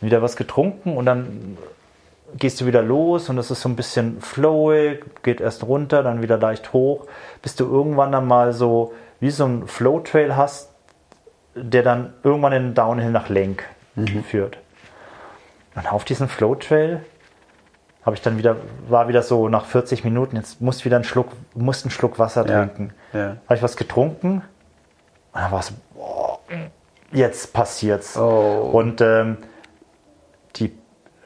Wieder 0.00 0.20
was 0.22 0.36
getrunken 0.36 0.96
und 0.96 1.06
dann 1.06 1.56
gehst 2.36 2.60
du 2.60 2.66
wieder 2.66 2.82
los 2.82 3.28
und 3.28 3.36
das 3.36 3.50
ist 3.50 3.60
so 3.60 3.68
ein 3.68 3.76
bisschen 3.76 4.20
flowig, 4.20 5.04
geht 5.22 5.40
erst 5.40 5.64
runter, 5.64 6.02
dann 6.02 6.22
wieder 6.22 6.38
leicht 6.38 6.72
hoch, 6.72 7.06
bis 7.42 7.56
du 7.56 7.64
irgendwann 7.64 8.12
dann 8.12 8.26
mal 8.26 8.52
so 8.52 8.92
wie 9.22 9.30
so 9.30 9.46
ein 9.46 9.68
Flow-Trail 9.68 10.34
hast, 10.36 10.68
der 11.54 11.84
dann 11.84 12.12
irgendwann 12.24 12.52
in 12.52 12.62
den 12.64 12.74
Downhill 12.74 13.12
nach 13.12 13.28
Lenk 13.28 13.62
führt. 14.26 14.58
Und 15.76 15.90
auf 15.92 16.04
diesen 16.04 16.28
Flow-Trail 16.28 17.04
habe 18.04 18.16
ich 18.16 18.22
dann 18.22 18.36
wieder, 18.36 18.56
war 18.88 19.06
wieder 19.06 19.22
so 19.22 19.48
nach 19.48 19.64
40 19.66 20.02
Minuten, 20.02 20.34
jetzt 20.34 20.60
musst 20.60 20.84
wieder 20.84 20.96
einen 20.96 21.04
Schluck, 21.04 21.28
musst 21.54 21.84
einen 21.84 21.92
Schluck 21.92 22.18
Wasser 22.18 22.44
Ja, 22.48 22.66
trinken. 22.66 22.94
ja. 23.12 23.36
Habe 23.46 23.54
ich 23.54 23.62
was 23.62 23.76
getrunken 23.76 24.42
und 25.32 25.40
dann 25.40 25.52
war 25.52 25.60
es, 25.60 25.72
boah, 25.94 26.40
jetzt 27.12 27.52
passiert's. 27.52 28.16
Oh. 28.16 28.70
Und 28.72 29.00
ähm, 29.02 29.36
die 30.56 30.76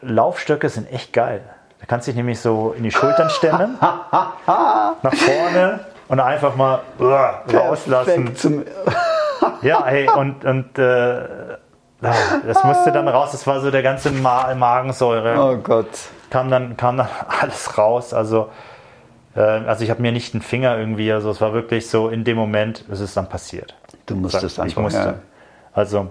Laufstöcke 0.03 0.69
sind 0.69 0.93
echt 0.93 1.15
geil. 1.15 1.41
Da 1.81 1.87
kannst 1.87 2.07
du 2.09 2.11
dich 2.11 2.17
nämlich 2.17 2.41
so 2.41 2.75
in 2.77 2.83
die 2.83 2.91
Schultern 2.91 3.31
stemmen, 3.31 3.79
nach 3.81 5.15
vorne 5.15 5.81
und 6.09 6.21
einfach 6.21 6.57
mal 6.57 6.81
uah, 6.99 7.43
rauslassen. 7.53 8.35
Zum, 8.37 8.65
Ja, 9.63 9.85
hey, 9.87 10.09
und, 10.09 10.45
und 10.45 10.79
äh, 10.79 11.19
das 12.01 12.63
musste 12.65 12.93
dann 12.93 13.09
raus. 13.09 13.33
Das 13.33 13.47
war 13.47 13.61
so 13.61 13.71
der 13.71 13.83
ganze 13.83 14.11
Ma 14.11 14.55
Magensäure. 14.55 15.37
oh 15.41 15.57
Gott. 15.57 15.89
Kam, 16.31 16.51
dann, 16.51 16.77
kam 16.77 16.97
dann 16.97 17.09
alles 17.41 17.77
raus. 17.79 18.13
Also, 18.13 18.51
äh, 19.35 19.41
also 19.41 19.83
ich 19.85 19.91
habe 19.91 20.03
mir 20.03 20.13
nicht 20.13 20.35
einen 20.35 20.43
Finger 20.43 20.77
irgendwie, 20.79 21.11
also 21.13 21.31
es 21.31 21.41
war 21.41 21.53
wirklich 21.53 21.89
so 21.89 22.09
in 22.09 22.25
dem 22.25 22.37
Moment, 22.37 22.85
es 22.91 23.01
ist 23.01 23.17
dann 23.17 23.29
passiert. 23.29 23.75
Du 24.07 24.15
musstest 24.17 24.59
ich 24.59 24.63
einfach. 24.63 24.83
musste. 24.83 25.01
Ja. 25.01 25.15
Also, 25.73 26.09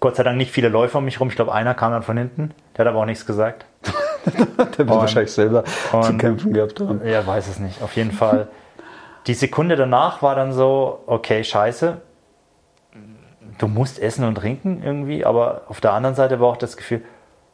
Gott 0.00 0.16
sei 0.16 0.22
Dank 0.22 0.36
nicht 0.36 0.50
viele 0.50 0.68
Läufer 0.68 0.98
um 0.98 1.04
mich 1.04 1.20
rum. 1.20 1.28
Ich 1.28 1.36
glaube, 1.36 1.52
einer 1.52 1.74
kam 1.74 1.92
dann 1.92 2.02
von 2.02 2.16
hinten. 2.16 2.52
Der 2.76 2.84
hat 2.84 2.90
aber 2.90 3.00
auch 3.00 3.06
nichts 3.06 3.26
gesagt. 3.26 3.64
Der 4.26 4.78
wird 4.78 4.88
wahrscheinlich 4.88 5.32
selber 5.32 5.64
zu 5.64 5.96
und- 5.96 6.18
kämpfen 6.18 6.52
gehabt 6.52 6.80
haben. 6.80 7.00
Ja, 7.06 7.24
weiß 7.26 7.48
es 7.48 7.58
nicht. 7.58 7.82
Auf 7.82 7.94
jeden 7.96 8.12
Fall. 8.12 8.48
Die 9.26 9.34
Sekunde 9.34 9.76
danach 9.76 10.22
war 10.22 10.34
dann 10.34 10.52
so, 10.52 11.00
okay, 11.06 11.42
scheiße. 11.42 12.00
Du 13.58 13.68
musst 13.68 13.98
essen 14.00 14.24
und 14.24 14.36
trinken 14.36 14.82
irgendwie, 14.84 15.24
aber 15.24 15.62
auf 15.68 15.80
der 15.80 15.92
anderen 15.92 16.14
Seite 16.14 16.40
war 16.40 16.48
auch 16.48 16.56
das 16.56 16.76
Gefühl, 16.76 17.02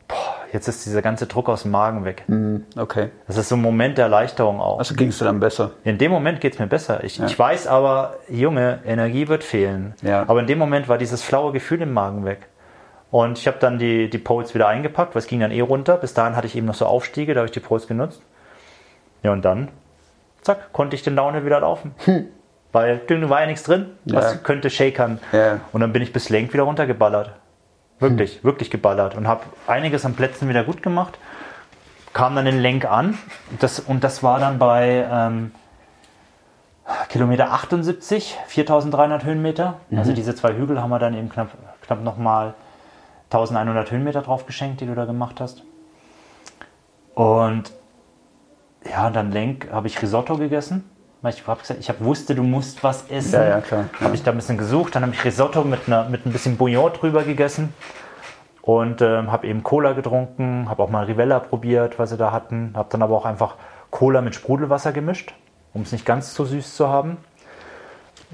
boah, 0.09 0.35
jetzt 0.53 0.68
ist 0.68 0.85
dieser 0.85 1.01
ganze 1.01 1.27
Druck 1.27 1.49
aus 1.49 1.62
dem 1.62 1.70
Magen 1.70 2.05
weg. 2.05 2.25
Hm, 2.27 2.66
Okay. 2.77 3.11
Das 3.27 3.37
ist 3.37 3.49
so 3.49 3.55
ein 3.57 3.62
Moment 3.62 3.99
der 3.99 4.07
Erleichterung 4.07 4.61
auch. 4.61 4.79
Also 4.79 4.95
ging 4.95 5.09
es 5.09 5.18
dir 5.18 5.25
dann 5.25 5.41
besser. 5.41 5.70
In 5.85 5.99
dem 5.99 6.11
Moment 6.11 6.41
geht 6.41 6.55
es 6.55 6.59
mir 6.59 6.66
besser. 6.66 7.05
Ich, 7.05 7.20
ich 7.23 7.39
weiß 7.39 7.66
aber, 7.68 8.16
Junge, 8.29 8.81
Energie 8.85 9.29
wird 9.29 9.45
fehlen. 9.45 9.95
Ja. 10.03 10.25
Aber 10.27 10.41
in 10.41 10.47
dem 10.47 10.59
Moment 10.59 10.89
war 10.89 10.99
dieses 10.99 11.23
flaue 11.23 11.53
Gefühl 11.53 11.81
im 11.83 11.93
Magen 11.93 12.25
weg. 12.25 12.49
Und 13.11 13.39
ich 13.39 13.47
habe 13.47 13.59
dann 13.61 13.79
die, 13.79 14.11
die 14.11 14.18
Poles 14.18 14.55
wieder 14.55 14.68
eingepackt, 14.68 15.14
weil 15.14 15.20
es 15.20 15.27
ging 15.29 15.41
dann 15.41 15.51
eh 15.51 15.61
runter. 15.61 15.97
Bis 15.99 16.14
dahin 16.14 16.35
hatte 16.35 16.47
ich 16.47 16.57
eben 16.57 16.66
noch 16.66 16.75
so 16.75 16.87
Aufstiege, 16.87 17.35
da 17.35 17.41
habe 17.41 17.47
ich 17.47 17.53
die 17.53 17.61
Poles 17.61 17.87
genutzt. 17.87 18.23
Ja, 19.23 19.33
und 19.33 19.45
dann, 19.45 19.68
zack, 20.43 20.72
konnte 20.72 20.95
ich 20.97 21.03
den 21.03 21.16
Downhill 21.16 21.45
wieder 21.45 21.61
laufen. 21.61 21.95
Weil 22.72 22.99
da 23.07 23.28
war 23.30 23.40
ja 23.40 23.47
nichts 23.47 23.64
drin, 23.64 23.90
was 24.05 24.24
Hm. 24.26 24.32
Ja. 24.32 24.38
könnte 24.43 24.70
shakern. 24.70 25.18
Ja. 25.32 25.61
Und 25.72 25.80
dann 25.80 25.93
bin 25.93 26.03
ich 26.03 26.12
bis 26.12 26.28
Lenk 26.28 26.53
wieder 26.53 26.62
runtergeballert. 26.64 27.32
Wirklich, 27.99 28.43
wirklich 28.43 28.70
geballert. 28.70 29.14
Und 29.14 29.28
habe 29.28 29.43
einiges 29.66 30.05
an 30.05 30.14
Plätzen 30.14 30.49
wieder 30.49 30.64
gut 30.64 30.82
gemacht. 30.82 31.18
Kam 32.12 32.34
dann 32.34 32.47
in 32.47 32.59
Lenk 32.61 32.84
an. 32.84 33.16
Das, 33.61 33.78
und 33.80 34.03
das 34.05 34.22
war 34.22 34.38
dann 34.40 34.59
bei 34.59 35.07
ähm, 35.11 35.53
Kilometer 37.11 37.53
78, 37.53 38.36
4300 38.49 39.24
Höhenmeter. 39.24 39.74
Also 39.95 40.12
diese 40.12 40.34
zwei 40.34 40.55
Hügel 40.55 40.80
haben 40.82 40.90
wir 40.90 40.99
dann 40.99 41.14
eben 41.14 41.28
knapp, 41.28 41.51
knapp 41.82 42.03
nochmal 42.03 42.55
1100 43.30 43.90
Höhenmeter 43.90 44.22
drauf 44.22 44.47
geschenkt, 44.47 44.80
die 44.80 44.86
du 44.86 44.95
da 44.95 45.05
gemacht 45.05 45.40
hast. 45.40 45.62
Und 47.14 47.70
ja, 48.91 49.07
und 49.07 49.16
dann 49.16 49.30
Lenk 49.30 49.68
habe 49.70 49.87
ich 49.87 50.01
Risotto 50.01 50.37
gegessen. 50.37 50.89
Ich 51.28 51.47
habe 51.47 51.61
gesagt, 51.61 51.78
ich 51.78 51.89
hab, 51.89 52.03
wusste, 52.03 52.35
du 52.35 52.43
musst 52.43 52.83
was 52.83 53.09
essen. 53.09 53.35
Ja, 53.35 53.49
ja, 53.49 53.61
klar. 53.61 53.85
Habe 54.01 54.14
ich 54.14 54.24
da 54.24 54.33
ein 54.33 54.37
bisschen 54.37 54.59
gesucht. 54.59 54.97
Dann 54.97 55.03
habe 55.05 55.14
ich 55.14 55.24
Risotto 55.24 55.62
mit, 55.62 55.80
einer, 55.87 56.09
mit 56.09 56.26
ein 56.26 56.33
bisschen 56.33 56.57
Bouillon 56.57 56.93
drüber 56.93 57.22
gegessen. 57.22 57.72
Und 58.61 59.03
ähm, 59.03 59.30
habe 59.30 59.47
eben 59.47 59.62
Cola 59.62 59.93
getrunken, 59.93 60.68
habe 60.68 60.83
auch 60.83 60.89
mal 60.89 61.05
Rivella 61.05 61.41
probiert, 61.41 61.99
was 61.99 62.11
sie 62.11 62.16
da 62.16 62.33
hatten. 62.33 62.72
Habe 62.74 62.89
dann 62.91 63.03
aber 63.03 63.16
auch 63.16 63.24
einfach 63.24 63.57
Cola 63.91 64.20
mit 64.20 64.35
Sprudelwasser 64.35 64.93
gemischt, 64.93 65.35
um 65.74 65.83
es 65.83 65.93
nicht 65.93 66.07
ganz 66.07 66.35
so 66.35 66.45
süß 66.45 66.76
zu 66.76 66.89
haben. 66.89 67.18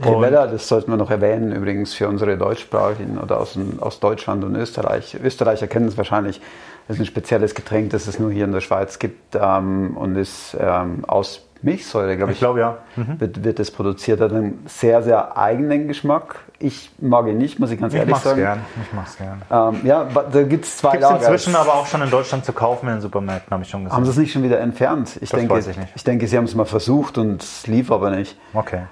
Rivella, 0.04 0.46
das 0.46 0.68
sollten 0.68 0.92
wir 0.92 0.96
noch 0.96 1.10
erwähnen, 1.10 1.52
übrigens 1.52 1.92
für 1.92 2.08
unsere 2.08 2.36
Deutschsprachigen 2.38 3.18
oder 3.18 3.40
aus, 3.40 3.58
aus 3.80 4.00
Deutschland 4.00 4.44
und 4.44 4.54
Österreich. 4.54 5.16
Österreicher 5.22 5.66
kennen 5.66 5.88
es 5.88 5.96
wahrscheinlich. 5.96 6.40
Das 6.88 6.96
ist 6.96 7.02
ein 7.02 7.06
spezielles 7.06 7.54
Getränk, 7.54 7.90
das 7.90 8.06
es 8.06 8.18
nur 8.18 8.30
hier 8.32 8.44
in 8.46 8.52
der 8.52 8.60
Schweiz 8.62 8.98
gibt 8.98 9.36
ähm, 9.40 9.96
und 9.96 10.16
ist 10.16 10.56
ähm, 10.58 11.04
aus 11.06 11.44
Milchsäure, 11.60 12.16
glaube 12.16 12.32
ich. 12.32 12.36
Ich 12.36 12.40
glaube 12.40 12.60
ja. 12.60 12.78
Wird, 12.96 13.44
wird 13.44 13.60
es 13.60 13.70
produziert, 13.70 14.20
hat 14.20 14.32
einen 14.32 14.64
sehr, 14.66 15.02
sehr 15.02 15.36
eigenen 15.36 15.88
Geschmack. 15.88 16.36
Ich 16.60 16.90
mag 17.00 17.26
ihn 17.26 17.36
nicht, 17.36 17.58
muss 17.58 17.70
ich 17.72 17.80
ganz 17.80 17.92
Ich 17.92 17.98
ehrlich 18.00 18.16
sagen. 18.16 18.38
gern. 18.38 18.60
Ich 18.82 18.92
mag's 18.92 19.16
gern. 19.18 19.42
Ähm, 19.50 19.80
ja, 19.84 20.04
da 20.04 20.42
gibt 20.44 20.64
es 20.64 20.76
zwei 20.78 20.92
Gibt 20.92 21.02
es 21.04 21.10
Lager. 21.10 21.22
inzwischen 21.24 21.56
aber 21.56 21.74
auch 21.74 21.86
schon 21.86 22.00
in 22.00 22.10
Deutschland 22.10 22.44
zu 22.44 22.52
kaufen 22.52 22.86
in 22.88 22.94
den 22.94 23.00
Supermärkten, 23.00 23.50
habe 23.50 23.64
ich 23.64 23.68
schon 23.68 23.80
Haben 23.84 23.88
gesehen. 23.90 24.04
sie 24.04 24.10
es 24.12 24.16
nicht 24.18 24.32
schon 24.32 24.42
wieder 24.44 24.60
entfernt? 24.60 25.18
Ich 25.20 25.30
Das 25.30 25.38
denke, 25.40 25.54
weiß 25.54 25.66
ich 25.66 25.76
nicht. 25.76 25.92
ich 25.94 26.04
denke, 26.04 26.26
sie 26.28 26.36
haben 26.36 26.44
es 26.44 26.54
mal 26.54 26.64
versucht 26.64 27.18
und 27.18 27.42
es 27.42 27.66
lief 27.66 27.90
aber 27.90 28.10
nicht. 28.10 28.38
Okay. 28.54 28.82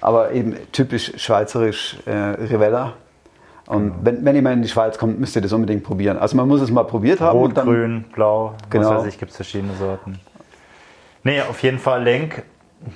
Aber 0.00 0.32
eben 0.32 0.56
typisch 0.72 1.12
schweizerisch 1.16 1.96
äh, 2.06 2.10
Rivella. 2.12 2.94
Und 3.66 3.82
Genau. 3.90 3.96
wenn, 4.02 4.24
wenn 4.24 4.36
ihr 4.36 4.42
mal 4.42 4.52
in 4.52 4.62
die 4.62 4.68
Schweiz 4.68 4.96
kommt, 4.98 5.18
müsst 5.18 5.34
ihr 5.36 5.42
das 5.42 5.52
unbedingt 5.52 5.82
probieren. 5.82 6.18
Also 6.18 6.36
man 6.36 6.46
muss 6.46 6.60
es 6.60 6.70
mal 6.70 6.84
probiert 6.84 7.20
haben. 7.20 7.38
Rot, 7.38 7.48
und 7.48 7.56
dann, 7.56 7.66
grün, 7.66 8.04
blau, 8.12 8.54
Genau. 8.70 8.90
was 8.90 8.98
weiß 9.00 9.06
ich, 9.06 9.18
gibt 9.18 9.30
es 9.30 9.36
verschiedene 9.36 9.74
Sorten. 9.74 10.20
Nee, 11.24 11.40
auf 11.40 11.62
jeden 11.62 11.78
Fall 11.78 12.02
Lenk. 12.04 12.44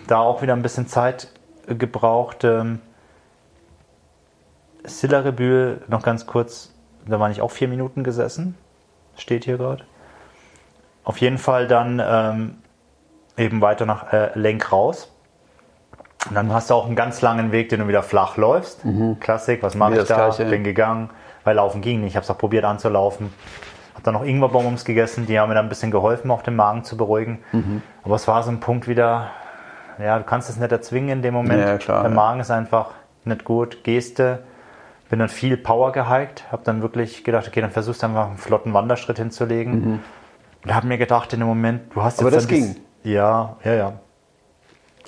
Da 0.07 0.19
auch 0.19 0.43
wieder 0.43 0.53
ein 0.53 0.63
bisschen 0.63 0.87
Zeit 0.87 1.29
gebraucht. 1.67 2.45
Ähm, 2.45 2.81
Sillerebühl, 4.85 5.83
noch 5.89 6.03
ganz 6.03 6.27
kurz, 6.27 6.73
da 7.07 7.21
war 7.21 7.31
ich 7.31 7.43
auch 7.43 7.51
vier 7.51 7.69
Minuten 7.69 8.05
gesessen. 8.05 8.57
Steht 9.17 9.45
hier 9.45 9.57
gerade. 9.59 9.85
Auf 11.05 11.19
jeden 11.19 11.39
Fall 11.39 11.67
dann 11.67 12.01
ähm, 12.05 12.55
eben 13.37 13.61
weiter 13.61 13.87
nach 13.87 14.13
äh, 14.13 14.31
Lenk 14.39 14.71
raus. 14.73 15.11
Und 16.29 16.35
dann 16.35 16.53
hast 16.53 16.71
du 16.71 16.75
auch 16.75 16.87
einen 16.87 16.97
ganz 16.97 17.23
langen 17.23 17.51
Weg, 17.51 17.71
den 17.71 17.81
du 17.81 17.89
wieder 17.89 18.03
flach 18.03 18.37
läufst. 18.37 18.83
Klassik, 19.21 19.63
was 19.63 19.75
mache 19.75 19.99
ich 19.99 20.05
da? 20.07 20.17
Gleiche. 20.17 20.45
Bin 20.45 20.65
gegangen, 20.65 21.11
weil 21.45 21.57
laufen 21.57 21.81
ging 21.81 22.01
nicht. 22.01 22.11
Ich 22.11 22.17
habe 22.17 22.25
es 22.25 22.31
auch 22.31 22.39
probiert 22.39 22.65
anzulaufen. 22.65 23.33
Habe 23.95 24.03
dann 24.05 24.15
noch 24.15 24.25
Ingwerbonbons 24.25 24.85
gegessen, 24.85 25.27
die 25.27 25.39
haben 25.39 25.49
mir 25.49 25.55
dann 25.55 25.67
ein 25.67 25.69
bisschen 25.69 25.91
geholfen, 25.91 26.31
auch 26.31 26.43
den 26.43 26.57
Magen 26.57 26.85
zu 26.85 26.97
beruhigen. 26.97 27.41
Mhm. 27.53 27.83
Aber 28.03 28.15
es 28.17 28.29
war 28.29 28.43
so 28.43 28.51
ein 28.51 28.61
Punkt 28.61 28.87
wieder, 28.87 29.29
ja, 29.99 30.19
du 30.19 30.25
kannst 30.25 30.49
es 30.51 30.57
nicht 30.57 30.73
erzwingen 30.73 31.11
in 31.11 31.23
dem 31.23 31.35
Moment. 31.35 31.61
Ja, 31.61 31.79
klar, 31.79 32.03
Der 32.03 32.11
ja. 32.11 32.17
Magen 32.17 32.41
ist 32.41 32.51
einfach 32.51 32.91
nicht 33.25 33.45
gut. 33.45 33.83
Geste, 33.85 34.41
bin 35.09 35.19
dann 35.19 35.29
viel 35.29 35.57
Power 35.57 35.93
gehiked, 35.93 36.45
habe 36.53 36.63
dann 36.65 36.83
wirklich 36.83 37.25
gedacht, 37.25 37.49
okay, 37.49 37.61
dann 37.61 37.71
versuchst 37.71 38.03
du 38.03 38.07
einfach 38.07 38.29
einen 38.29 38.39
flotten 38.39 38.73
Wanderschritt 38.75 39.19
hinzulegen. 39.19 39.73
Mhm. 39.75 40.01
Und 40.65 40.75
habe 40.75 40.87
mir 40.87 40.99
gedacht, 40.99 41.33
in 41.33 41.41
dem 41.41 41.49
Moment, 41.49 41.95
du 41.95 42.03
hast 42.03 42.19
jetzt. 42.19 42.21
Aber 42.21 42.31
das 42.31 42.47
ging. 42.47 42.77
ja, 43.03 43.57
ja, 43.65 43.75
ja. 43.75 43.93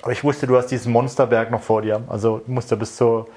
Aber 0.03 0.11
ich 0.11 0.23
wusste, 0.23 0.47
du 0.47 0.57
hast 0.57 0.67
diesen 0.67 0.91
Monsterberg 0.91 1.49
noch 1.49 1.61
vor 1.61 1.81
dir. 1.81 2.03
Also 2.09 2.41
du 2.45 2.51
musst 2.51 2.69
ja 2.69 2.75
bis 2.75 2.97
zur, 2.97 3.27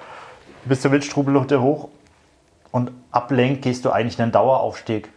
bis 0.65 0.81
zur 0.81 0.91
Wildstrubelhütte 0.91 1.61
hoch 1.61 1.87
und 2.71 2.91
ab 3.09 3.31
Lenk 3.31 3.61
gehst 3.61 3.85
du 3.85 3.89
eigentlich 3.89 4.19
in 4.19 4.23
einen 4.23 4.31
Daueraufstieg. 4.33 5.09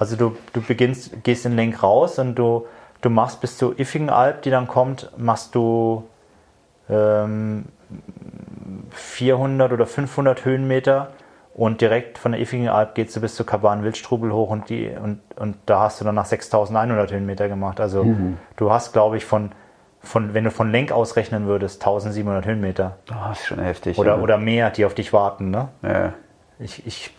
Also 0.00 0.16
du, 0.16 0.36
du 0.52 0.60
beginnst, 0.60 1.22
gehst 1.22 1.46
in 1.46 1.54
Lenk 1.54 1.84
raus 1.84 2.18
und 2.18 2.34
du, 2.34 2.66
du 3.00 3.10
machst 3.10 3.40
bis 3.40 3.56
zur 3.56 3.78
Iffingenalp, 3.78 4.42
die 4.42 4.50
dann 4.50 4.66
kommt, 4.66 5.12
machst 5.16 5.54
du 5.54 6.02
ähm, 6.90 7.66
400 8.90 9.72
oder 9.72 9.86
500 9.86 10.44
Höhenmeter 10.44 11.12
und 11.54 11.80
direkt 11.80 12.18
von 12.18 12.32
der 12.32 12.40
Iffingenalp 12.40 12.96
gehst 12.96 13.14
du 13.14 13.20
bis 13.20 13.36
zur 13.36 13.46
Kaban 13.46 13.84
Wildstrubel 13.84 14.32
hoch 14.32 14.50
und, 14.50 14.68
die, 14.68 14.90
und, 15.00 15.20
und 15.36 15.58
da 15.66 15.82
hast 15.82 16.00
du 16.00 16.04
dann 16.04 16.16
nach 16.16 16.26
6100 16.26 17.12
Höhenmeter 17.12 17.48
gemacht. 17.48 17.78
Also 17.80 18.02
mhm. 18.02 18.36
du 18.56 18.72
hast, 18.72 18.92
glaube 18.92 19.16
ich, 19.16 19.24
von, 19.24 19.52
von, 20.00 20.34
wenn 20.34 20.44
du 20.44 20.50
von 20.50 20.70
Lenk 20.70 20.92
ausrechnen 20.92 21.46
würdest, 21.46 21.82
1700 21.82 22.46
Höhenmeter. 22.46 22.98
Das 23.06 23.40
ist 23.40 23.46
schon 23.46 23.58
heftig. 23.58 23.98
Oder, 23.98 24.16
ja. 24.16 24.22
oder 24.22 24.38
mehr, 24.38 24.70
die 24.70 24.84
auf 24.84 24.94
dich 24.94 25.12
warten. 25.12 25.50
Ne? 25.50 25.68
Ja. 25.82 26.12
Ich, 26.58 26.86
ich, 26.86 27.10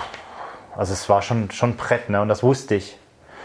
also 0.76 0.94
es 0.94 1.10
war 1.10 1.22
schon, 1.22 1.52
schon 1.52 1.76
Brett, 1.76 2.10
ne? 2.10 2.22
und 2.22 2.30
das 2.30 2.44
wusste 2.44 2.76
ich. 2.76 2.98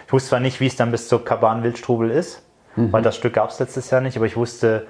Ich 0.06 0.12
wusste 0.12 0.30
zwar 0.30 0.40
nicht, 0.40 0.60
wie 0.60 0.66
es 0.66 0.76
dann 0.76 0.90
bis 0.90 1.08
zur 1.08 1.24
Kaban 1.24 1.62
Wildstrubel 1.62 2.10
ist, 2.10 2.42
mhm. 2.76 2.92
weil 2.92 3.02
das 3.02 3.16
Stück 3.16 3.34
gab 3.34 3.50
es 3.50 3.58
letztes 3.58 3.90
Jahr 3.90 4.00
nicht, 4.00 4.16
aber 4.16 4.26
ich 4.26 4.36
wusste, 4.36 4.86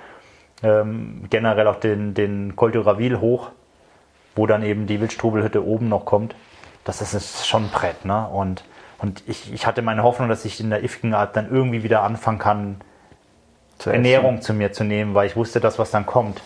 ähm, 0.63 1.25
generell 1.31 1.67
auch 1.69 1.77
den, 1.77 2.15
den 2.15 2.57
Col 2.57 2.73
du 2.73 2.81
Ravil 2.81 3.21
hoch, 3.21 3.51
wo 4.35 4.47
dann 4.47 4.63
eben 4.63 4.87
die 4.87 5.01
Wildstrubelhütte 5.01 5.65
oben 5.65 5.89
noch 5.89 6.05
kommt. 6.05 6.35
Das 6.85 7.01
ist 7.01 7.47
schon 7.47 7.65
ein 7.65 7.71
Brett. 7.71 8.05
Ne? 8.05 8.27
Und, 8.29 8.65
und 8.99 9.23
ich, 9.27 9.53
ich 9.53 9.67
hatte 9.67 9.83
meine 9.83 10.03
Hoffnung, 10.03 10.29
dass 10.29 10.45
ich 10.45 10.61
in 10.61 10.71
der 10.71 10.85
Ifkenalp 10.85 11.33
dann 11.33 11.51
irgendwie 11.51 11.83
wieder 11.83 12.03
anfangen 12.03 12.39
kann, 12.39 12.81
zu 13.85 13.91
Ernährung 13.91 14.41
zu 14.41 14.55
mir 14.55 14.73
zu 14.73 14.83
nehmen, 14.83 15.15
weil 15.15 15.27
ich 15.27 15.37
wusste, 15.37 15.61
das, 15.61 15.79
was 15.79 15.91
dann 15.91 16.07
kommt, 16.07 16.41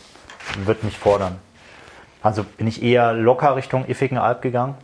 wird 0.64 0.82
mich 0.82 0.98
fordern. 0.98 1.36
Also 2.20 2.42
bin 2.42 2.66
ich 2.66 2.82
eher 2.82 3.12
locker 3.12 3.54
Richtung 3.54 3.88
Iffigenalp 3.88 4.42
gegangen. 4.42 4.74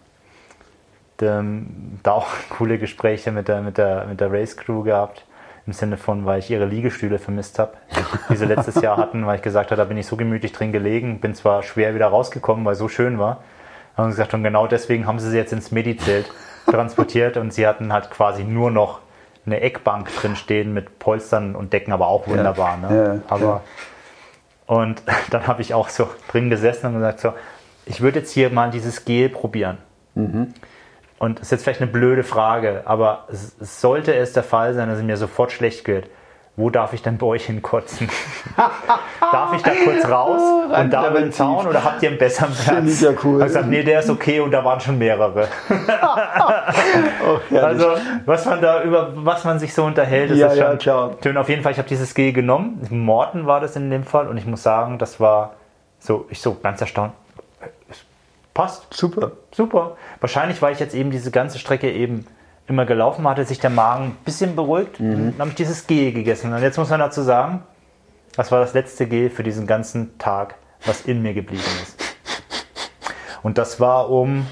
Ähm, 1.20 1.98
da 2.04 2.12
auch 2.12 2.28
coole 2.50 2.78
Gespräche 2.78 3.32
mit 3.32 3.48
der, 3.48 3.60
mit 3.60 3.76
der, 3.76 4.06
mit 4.06 4.20
der 4.20 4.32
Race 4.32 4.56
Crew 4.56 4.84
gehabt 4.84 5.24
im 5.66 5.72
Sinne 5.72 5.96
von, 5.96 6.26
weil 6.26 6.38
ich 6.38 6.48
ihre 6.48 6.66
Liegestühle 6.66 7.18
vermisst 7.18 7.58
habe, 7.58 7.72
die 8.30 8.36
sie 8.36 8.44
letztes 8.46 8.80
Jahr 8.80 8.98
hatten, 8.98 9.26
weil 9.26 9.34
ich 9.36 9.42
gesagt 9.42 9.72
habe, 9.72 9.78
da 9.80 9.84
bin 9.84 9.96
ich 9.96 10.06
so 10.06 10.14
gemütlich 10.14 10.52
drin 10.52 10.70
gelegen, 10.70 11.18
bin 11.18 11.34
zwar 11.34 11.64
schwer 11.64 11.96
wieder 11.96 12.06
rausgekommen, 12.06 12.64
weil 12.64 12.74
es 12.74 12.78
so 12.78 12.86
schön 12.88 13.18
war, 13.18 13.42
haben 13.96 14.10
gesagt, 14.10 14.32
und 14.32 14.44
genau 14.44 14.68
deswegen 14.68 15.08
haben 15.08 15.18
sie 15.18 15.30
sie 15.30 15.38
jetzt 15.38 15.52
ins 15.52 15.72
Medizelt 15.72 16.30
transportiert 16.66 17.36
und 17.36 17.52
sie 17.52 17.66
hatten 17.66 17.92
halt 17.92 18.10
quasi 18.10 18.44
nur 18.44 18.70
noch 18.70 19.00
eine 19.46 19.60
Eckbank 19.60 20.14
drin 20.16 20.36
stehen 20.36 20.72
mit 20.72 20.98
Polstern 20.98 21.54
und 21.54 21.72
Decken, 21.72 21.92
aber 21.92 22.08
auch 22.08 22.26
wunderbar. 22.26 22.78
Ja, 22.82 22.90
ne? 22.90 23.22
Ja, 23.28 23.34
aber 23.34 23.62
und 24.66 25.02
dann 25.30 25.46
habe 25.46 25.62
ich 25.62 25.74
auch 25.74 25.88
so 25.88 26.08
drin 26.30 26.50
gesessen 26.50 26.86
und 26.86 26.94
gesagt 26.94 27.20
so, 27.20 27.32
ich 27.86 28.00
würde 28.00 28.20
jetzt 28.20 28.32
hier 28.32 28.50
mal 28.50 28.70
dieses 28.70 29.04
Gel 29.04 29.28
probieren. 29.28 29.78
Mhm. 30.14 30.54
Und 31.18 31.38
das 31.38 31.46
ist 31.46 31.52
jetzt 31.52 31.62
vielleicht 31.64 31.82
eine 31.82 31.90
blöde 31.90 32.24
Frage, 32.24 32.82
aber 32.84 33.26
sollte 33.30 34.14
es 34.14 34.32
der 34.32 34.42
Fall 34.42 34.74
sein, 34.74 34.88
dass 34.88 34.98
es 34.98 35.04
mir 35.04 35.16
sofort 35.16 35.52
schlecht 35.52 35.84
geht, 35.84 36.10
wo 36.56 36.70
darf 36.70 36.92
ich 36.92 37.02
denn 37.02 37.18
bei 37.18 37.26
euch 37.26 37.46
hinkotzen? 37.46 38.08
darf 38.56 39.54
ich 39.54 39.62
da 39.62 39.72
kurz 39.84 40.08
raus 40.08 40.40
und 40.72 40.90
da 40.90 41.10
über 41.10 41.20
den 41.20 41.32
Zaun 41.32 41.66
oder 41.66 41.82
habt 41.82 42.02
ihr 42.02 42.10
einen 42.10 42.18
besseren 42.18 42.54
Platz? 42.54 42.84
Ich 42.86 43.00
ja 43.00 43.10
cool. 43.24 43.40
Ich 43.40 43.46
gesagt, 43.46 43.66
nee, 43.66 43.82
der 43.82 43.98
ist 43.98 44.10
okay 44.10 44.38
und 44.38 44.52
da 44.52 44.64
waren 44.64 44.78
schon 44.78 44.96
mehrere. 44.96 45.48
oh, 47.26 47.56
also 47.56 47.96
was 48.24 48.44
man 48.46 48.60
da 48.60 48.84
über 48.84 49.12
was 49.16 49.44
man 49.44 49.58
sich 49.58 49.74
so 49.74 49.84
unterhält, 49.84 50.30
ist 50.30 50.38
ja, 50.38 50.50
schon 50.50 50.78
ja, 50.78 51.10
schön. 51.20 51.36
Auf 51.36 51.48
jeden 51.48 51.62
Fall, 51.62 51.72
ich 51.72 51.78
habe 51.78 51.88
dieses 51.88 52.14
G 52.14 52.30
genommen. 52.30 52.80
Morten 52.90 53.46
war 53.46 53.60
das 53.60 53.74
in 53.74 53.90
dem 53.90 54.04
Fall 54.04 54.28
und 54.28 54.36
ich 54.36 54.46
muss 54.46 54.62
sagen, 54.62 54.98
das 54.98 55.18
war 55.18 55.54
so, 55.98 56.26
ich 56.30 56.40
so 56.40 56.54
ganz 56.54 56.80
erstaunt. 56.80 57.14
Passt. 58.52 58.86
Super. 58.94 59.32
Super. 59.50 59.96
Wahrscheinlich, 60.20 60.62
weil 60.62 60.72
ich 60.72 60.78
jetzt 60.78 60.94
eben 60.94 61.10
diese 61.10 61.32
ganze 61.32 61.58
Strecke 61.58 61.90
eben 61.90 62.26
immer 62.66 62.86
gelaufen 62.86 63.26
hatte, 63.28 63.44
sich 63.44 63.60
der 63.60 63.70
Magen 63.70 64.04
ein 64.04 64.16
bisschen 64.24 64.56
beruhigt. 64.56 65.00
Mhm. 65.00 65.32
Dann 65.32 65.38
habe 65.38 65.50
ich 65.50 65.56
dieses 65.56 65.86
Gel 65.86 66.12
gegessen. 66.12 66.52
Und 66.52 66.62
jetzt 66.62 66.78
muss 66.78 66.90
man 66.90 67.00
dazu 67.00 67.22
sagen, 67.22 67.62
das 68.36 68.50
war 68.50 68.60
das 68.60 68.74
letzte 68.74 69.06
Gel 69.06 69.30
für 69.30 69.42
diesen 69.42 69.66
ganzen 69.66 70.18
Tag, 70.18 70.56
was 70.86 71.02
in 71.02 71.22
mir 71.22 71.34
geblieben 71.34 71.62
ist. 71.82 72.02
Und 73.42 73.58
das 73.58 73.78
war 73.78 74.10
um 74.10 74.46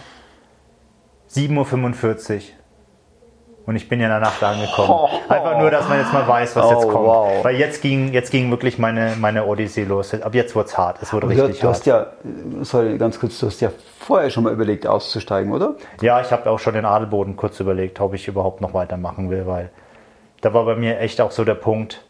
7.45 1.30 2.34
Uhr. 2.34 2.40
Und 3.64 3.76
ich 3.76 3.88
bin 3.88 4.00
ja 4.00 4.06
in 4.06 4.10
der 4.10 4.20
Nacht 4.20 4.42
angekommen. 4.42 5.08
Einfach 5.28 5.58
nur, 5.58 5.70
dass 5.70 5.88
man 5.88 5.98
jetzt 5.98 6.12
mal 6.12 6.26
weiß, 6.26 6.56
was 6.56 6.66
oh, 6.66 6.72
jetzt 6.72 6.88
kommt. 6.88 7.06
Wow. 7.06 7.44
Weil 7.44 7.56
jetzt 7.56 7.80
ging, 7.80 8.12
jetzt 8.12 8.30
ging 8.30 8.50
wirklich 8.50 8.78
meine, 8.78 9.14
meine 9.20 9.46
Odyssee 9.46 9.84
los. 9.84 10.12
Ab 10.20 10.34
jetzt 10.34 10.56
wurde 10.56 10.68
es 10.68 10.76
hart. 10.76 11.00
Es 11.00 11.12
wurde 11.12 11.28
richtig 11.28 11.60
du, 11.60 11.62
du 11.62 11.68
hast 11.68 11.86
ja, 11.86 12.08
sorry, 12.62 12.98
ganz 12.98 13.20
kurz, 13.20 13.38
du 13.38 13.46
hast 13.46 13.60
ja 13.60 13.70
vorher 14.00 14.30
schon 14.30 14.44
mal 14.44 14.52
überlegt, 14.52 14.86
auszusteigen, 14.86 15.52
oder? 15.52 15.76
Ja, 16.00 16.20
ich 16.20 16.32
habe 16.32 16.50
auch 16.50 16.58
schon 16.58 16.74
den 16.74 16.84
Adelboden 16.84 17.36
kurz 17.36 17.60
überlegt, 17.60 18.00
ob 18.00 18.14
ich 18.14 18.26
überhaupt 18.26 18.60
noch 18.60 18.74
weitermachen 18.74 19.30
will, 19.30 19.46
weil 19.46 19.70
da 20.40 20.52
war 20.52 20.64
bei 20.64 20.74
mir 20.74 20.98
echt 20.98 21.20
auch 21.20 21.30
so 21.30 21.44
der 21.44 21.54
Punkt, 21.54 22.04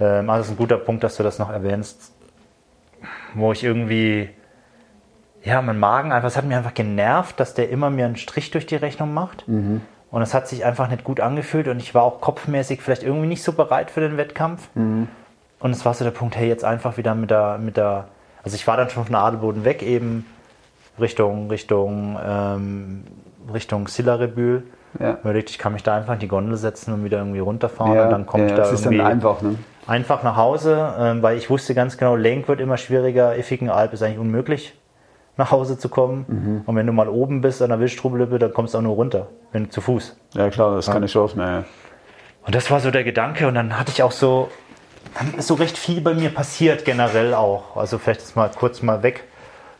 ähm, 0.00 0.28
also 0.28 0.42
ist 0.42 0.50
ein 0.50 0.56
guter 0.56 0.76
Punkt, 0.76 1.04
dass 1.04 1.16
du 1.16 1.22
das 1.22 1.38
noch 1.38 1.50
erwähnst, 1.50 2.12
wo 3.34 3.52
ich 3.52 3.62
irgendwie, 3.62 4.30
ja, 5.44 5.62
mein 5.62 5.78
Magen 5.78 6.12
einfach, 6.12 6.28
es 6.28 6.36
hat 6.36 6.44
mir 6.44 6.56
einfach 6.56 6.74
genervt, 6.74 7.38
dass 7.38 7.54
der 7.54 7.70
immer 7.70 7.90
mir 7.90 8.06
einen 8.06 8.16
Strich 8.16 8.50
durch 8.50 8.66
die 8.66 8.76
Rechnung 8.76 9.14
macht. 9.14 9.46
Mhm. 9.46 9.82
Und 10.14 10.22
es 10.22 10.32
hat 10.32 10.46
sich 10.46 10.64
einfach 10.64 10.88
nicht 10.88 11.02
gut 11.02 11.18
angefühlt 11.18 11.66
und 11.66 11.78
ich 11.78 11.92
war 11.92 12.04
auch 12.04 12.20
kopfmäßig 12.20 12.80
vielleicht 12.80 13.02
irgendwie 13.02 13.26
nicht 13.26 13.42
so 13.42 13.52
bereit 13.52 13.90
für 13.90 13.98
den 13.98 14.16
Wettkampf. 14.16 14.68
Mhm. 14.76 15.08
Und 15.58 15.72
es 15.72 15.84
war 15.84 15.92
so 15.92 16.04
der 16.04 16.12
Punkt, 16.12 16.36
hey, 16.36 16.46
jetzt 16.46 16.64
einfach 16.64 16.96
wieder 16.96 17.16
mit 17.16 17.32
der, 17.32 17.58
mit 17.58 17.76
der, 17.76 18.04
also 18.44 18.54
ich 18.54 18.64
war 18.68 18.76
dann 18.76 18.88
schon 18.90 19.04
von 19.04 19.14
Adelboden 19.16 19.64
weg, 19.64 19.82
eben 19.82 20.24
Richtung, 21.00 21.50
Richtung, 21.50 22.16
ähm, 22.24 23.02
Richtung 23.52 23.88
Sillarebühl. 23.88 24.62
Ja. 25.00 25.18
Überlegt, 25.20 25.50
ich 25.50 25.58
kann 25.58 25.72
mich 25.72 25.82
da 25.82 25.96
einfach 25.96 26.14
in 26.14 26.20
die 26.20 26.28
Gondel 26.28 26.58
setzen 26.58 26.94
und 26.94 27.02
wieder 27.02 27.18
irgendwie 27.18 27.40
runterfahren 27.40 27.96
ja, 27.96 28.04
und 28.04 28.10
dann 28.10 28.24
komme 28.24 28.44
ja, 28.44 28.50
ich 28.50 28.54
da 28.54 28.70
das 28.70 28.82
irgendwie 28.84 28.98
ist 28.98 29.02
dann 29.02 29.10
einfach, 29.10 29.42
ne? 29.42 29.56
einfach 29.88 30.22
nach 30.22 30.36
Hause, 30.36 30.94
ähm, 30.96 31.22
weil 31.22 31.36
ich 31.36 31.50
wusste 31.50 31.74
ganz 31.74 31.98
genau, 31.98 32.14
Lenk 32.14 32.46
wird 32.46 32.60
immer 32.60 32.76
schwieriger, 32.76 33.36
Iffigen 33.36 33.68
Alp 33.68 33.92
ist 33.92 34.04
eigentlich 34.04 34.20
unmöglich 34.20 34.74
nach 35.36 35.50
Hause 35.50 35.78
zu 35.78 35.88
kommen. 35.88 36.24
Mhm. 36.28 36.62
Und 36.66 36.76
wenn 36.76 36.86
du 36.86 36.92
mal 36.92 37.08
oben 37.08 37.40
bist 37.40 37.62
an 37.62 37.70
der 37.70 37.80
Wildstrubellippe, 37.80 38.38
dann 38.38 38.52
kommst 38.52 38.74
du 38.74 38.78
auch 38.78 38.82
nur 38.82 38.94
runter, 38.94 39.28
wenn 39.52 39.64
du 39.64 39.70
zu 39.70 39.80
Fuß. 39.80 40.16
Ja 40.34 40.50
klar, 40.50 40.76
das 40.76 40.84
ist 40.84 40.88
ja. 40.88 40.94
keine 40.94 41.06
Chance 41.06 41.36
mehr. 41.36 41.64
Und 42.46 42.54
das 42.54 42.70
war 42.70 42.80
so 42.80 42.90
der 42.90 43.04
Gedanke 43.04 43.48
und 43.48 43.54
dann 43.54 43.78
hatte 43.78 43.90
ich 43.90 44.02
auch 44.02 44.12
so, 44.12 44.50
dann 45.18 45.34
ist 45.34 45.48
so 45.48 45.54
recht 45.54 45.78
viel 45.78 46.00
bei 46.00 46.14
mir 46.14 46.30
passiert 46.30 46.84
generell 46.84 47.34
auch. 47.34 47.76
Also 47.76 47.98
vielleicht 47.98 48.20
ist 48.20 48.36
mal 48.36 48.50
kurz 48.50 48.82
mal 48.82 49.02
weg 49.02 49.24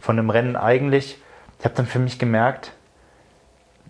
von 0.00 0.16
dem 0.16 0.30
Rennen 0.30 0.56
eigentlich. 0.56 1.18
Ich 1.58 1.64
habe 1.64 1.74
dann 1.74 1.86
für 1.86 1.98
mich 1.98 2.18
gemerkt, 2.18 2.72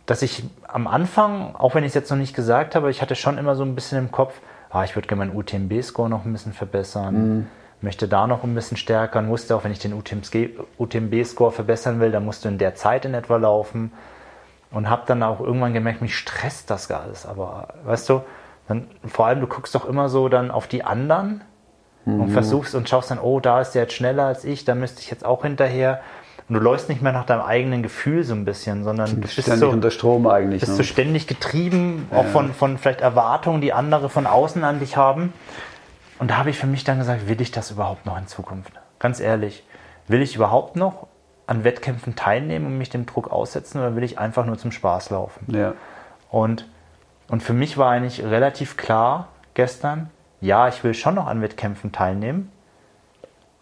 dass 0.07 0.23
ich 0.23 0.45
am 0.67 0.87
Anfang, 0.87 1.55
auch 1.55 1.75
wenn 1.75 1.85
ich 1.85 1.89
es 1.89 1.95
jetzt 1.95 2.11
noch 2.11 2.19
nicht 2.19 2.35
gesagt 2.35 2.75
habe, 2.75 2.91
ich 2.91 3.01
hatte 3.01 3.15
schon 3.15 3.39
immer 3.39 3.55
so 3.55 3.63
ein 3.63 3.75
bisschen 3.75 3.99
im 3.99 4.11
Kopf, 4.11 4.35
ah, 4.71 4.85
ich 4.85 4.97
würde 4.97 5.09
gerne 5.09 5.25
meinen 5.25 5.37
UTMB-Score 5.37 6.11
noch 6.11 6.25
ein 6.25 6.33
bisschen 6.33 6.53
verbessern. 6.53 7.15
Mhm 7.15 7.47
möchte 7.85 8.09
da 8.09 8.27
noch 8.27 8.43
ein 8.43 8.55
bisschen 8.55 8.77
stärker 8.77 9.21
und 9.21 9.29
wusste 9.29 9.55
auch, 9.55 9.63
wenn 9.63 9.71
ich 9.71 9.79
den 9.79 9.93
UTMB-Score 9.93 11.53
verbessern 11.53 12.01
will, 12.01 12.11
dann 12.11 12.25
musst 12.25 12.45
du 12.45 12.49
in 12.49 12.59
der 12.59 12.75
Zeit 12.75 13.05
in 13.05 13.15
etwa 13.15 13.37
laufen. 13.37 13.93
Und 14.73 14.91
habe 14.91 15.03
dann 15.07 15.23
auch 15.23 15.39
irgendwann 15.39 15.73
gemerkt, 15.73 16.03
mich 16.03 16.19
stresst 16.19 16.69
das 16.69 16.91
alles. 16.91 17.27
Aber 17.27 17.69
weißt 17.85 18.09
du, 18.09 18.23
dann, 18.67 18.89
vor 19.07 19.27
allem 19.27 19.41
du 19.41 19.47
guckst 19.47 19.73
doch 19.77 19.85
immer 19.85 20.09
so 20.09 20.29
dann 20.29 20.51
auf 20.51 20.67
die 20.67 20.83
anderen 20.83 21.43
mhm. 22.05 22.23
und 22.23 22.31
versuchst 22.31 22.75
und 22.75 22.89
schaust 22.89 23.13
dann, 23.13 23.21
oh, 23.21 23.39
da 23.39 23.61
ist 23.61 23.73
der 23.73 23.83
jetzt 23.83 23.95
schneller 23.95 24.25
als 24.25 24.45
ich, 24.45 24.65
da 24.65 24.75
müsste 24.75 25.01
ich 25.01 25.11
jetzt 25.11 25.25
auch 25.25 25.43
hinterher. 25.43 26.01
Und 26.49 26.57
du 26.57 26.61
läufst 26.61 26.89
nicht 26.89 27.01
mehr 27.01 27.13
nach 27.13 27.25
deinem 27.25 27.43
eigenen 27.43 27.83
Gefühl 27.83 28.25
so 28.25 28.35
ein 28.35 28.45
bisschen, 28.45 28.83
sondern 28.83 29.11
du 29.11 29.17
bist 29.17 29.35
ständig 29.35 29.61
so, 29.61 29.71
unter 29.71 29.93
Strom 29.93 30.27
eigentlich. 30.27 30.61
Bist 30.61 30.73
ne? 30.73 30.79
du 30.79 30.85
ständig 30.85 31.27
getrieben, 31.27 32.09
auch 32.11 32.25
ja. 32.25 32.31
von, 32.31 32.53
von 32.53 32.77
vielleicht 32.77 33.01
Erwartungen, 33.01 33.61
die 33.61 33.73
andere 33.73 34.11
von 34.11 34.27
außen 34.27 34.65
an 34.65 34.81
dich 34.81 34.97
haben. 34.97 35.33
Und 36.19 36.31
da 36.31 36.37
habe 36.39 36.51
ich 36.51 36.59
für 36.59 36.67
mich 36.67 36.85
dann 36.85 36.99
gesagt, 36.99 37.29
will 37.29 37.41
ich 37.41 37.51
das 37.51 37.71
überhaupt 37.71 38.07
noch 38.07 38.17
in 38.19 38.27
Zukunft? 38.27 38.73
Ganz 38.99 39.21
ehrlich, 39.21 39.67
will 40.07 40.23
ich 40.23 40.37
überhaupt 40.37 40.77
noch 40.77 41.09
an 41.47 41.65
Wettkämpfen 41.65 42.17
teilnehmen 42.17 42.67
und 42.67 42.79
mich 42.79 42.91
dem 42.91 43.07
Druck 43.07 43.31
aussetzen 43.31 43.79
oder 43.79 43.97
will 43.97 44.03
ich 44.03 44.19
einfach 44.19 44.47
nur 44.47 44.57
zum 44.57 44.73
Spaß 44.73 45.11
laufen? 45.11 45.47
Ja. 45.55 45.75
Und, 46.31 46.69
und 47.29 47.43
für 47.43 47.53
mich 47.53 47.77
war 47.77 47.91
eigentlich 47.91 48.25
relativ 48.25 48.77
klar 48.77 49.29
gestern, 49.55 50.11
ja, 50.41 50.69
ich 50.69 50.85
will 50.85 50.95
schon 50.95 51.15
noch 51.15 51.27
an 51.27 51.43
Wettkämpfen 51.43 51.93
teilnehmen, 51.93 52.51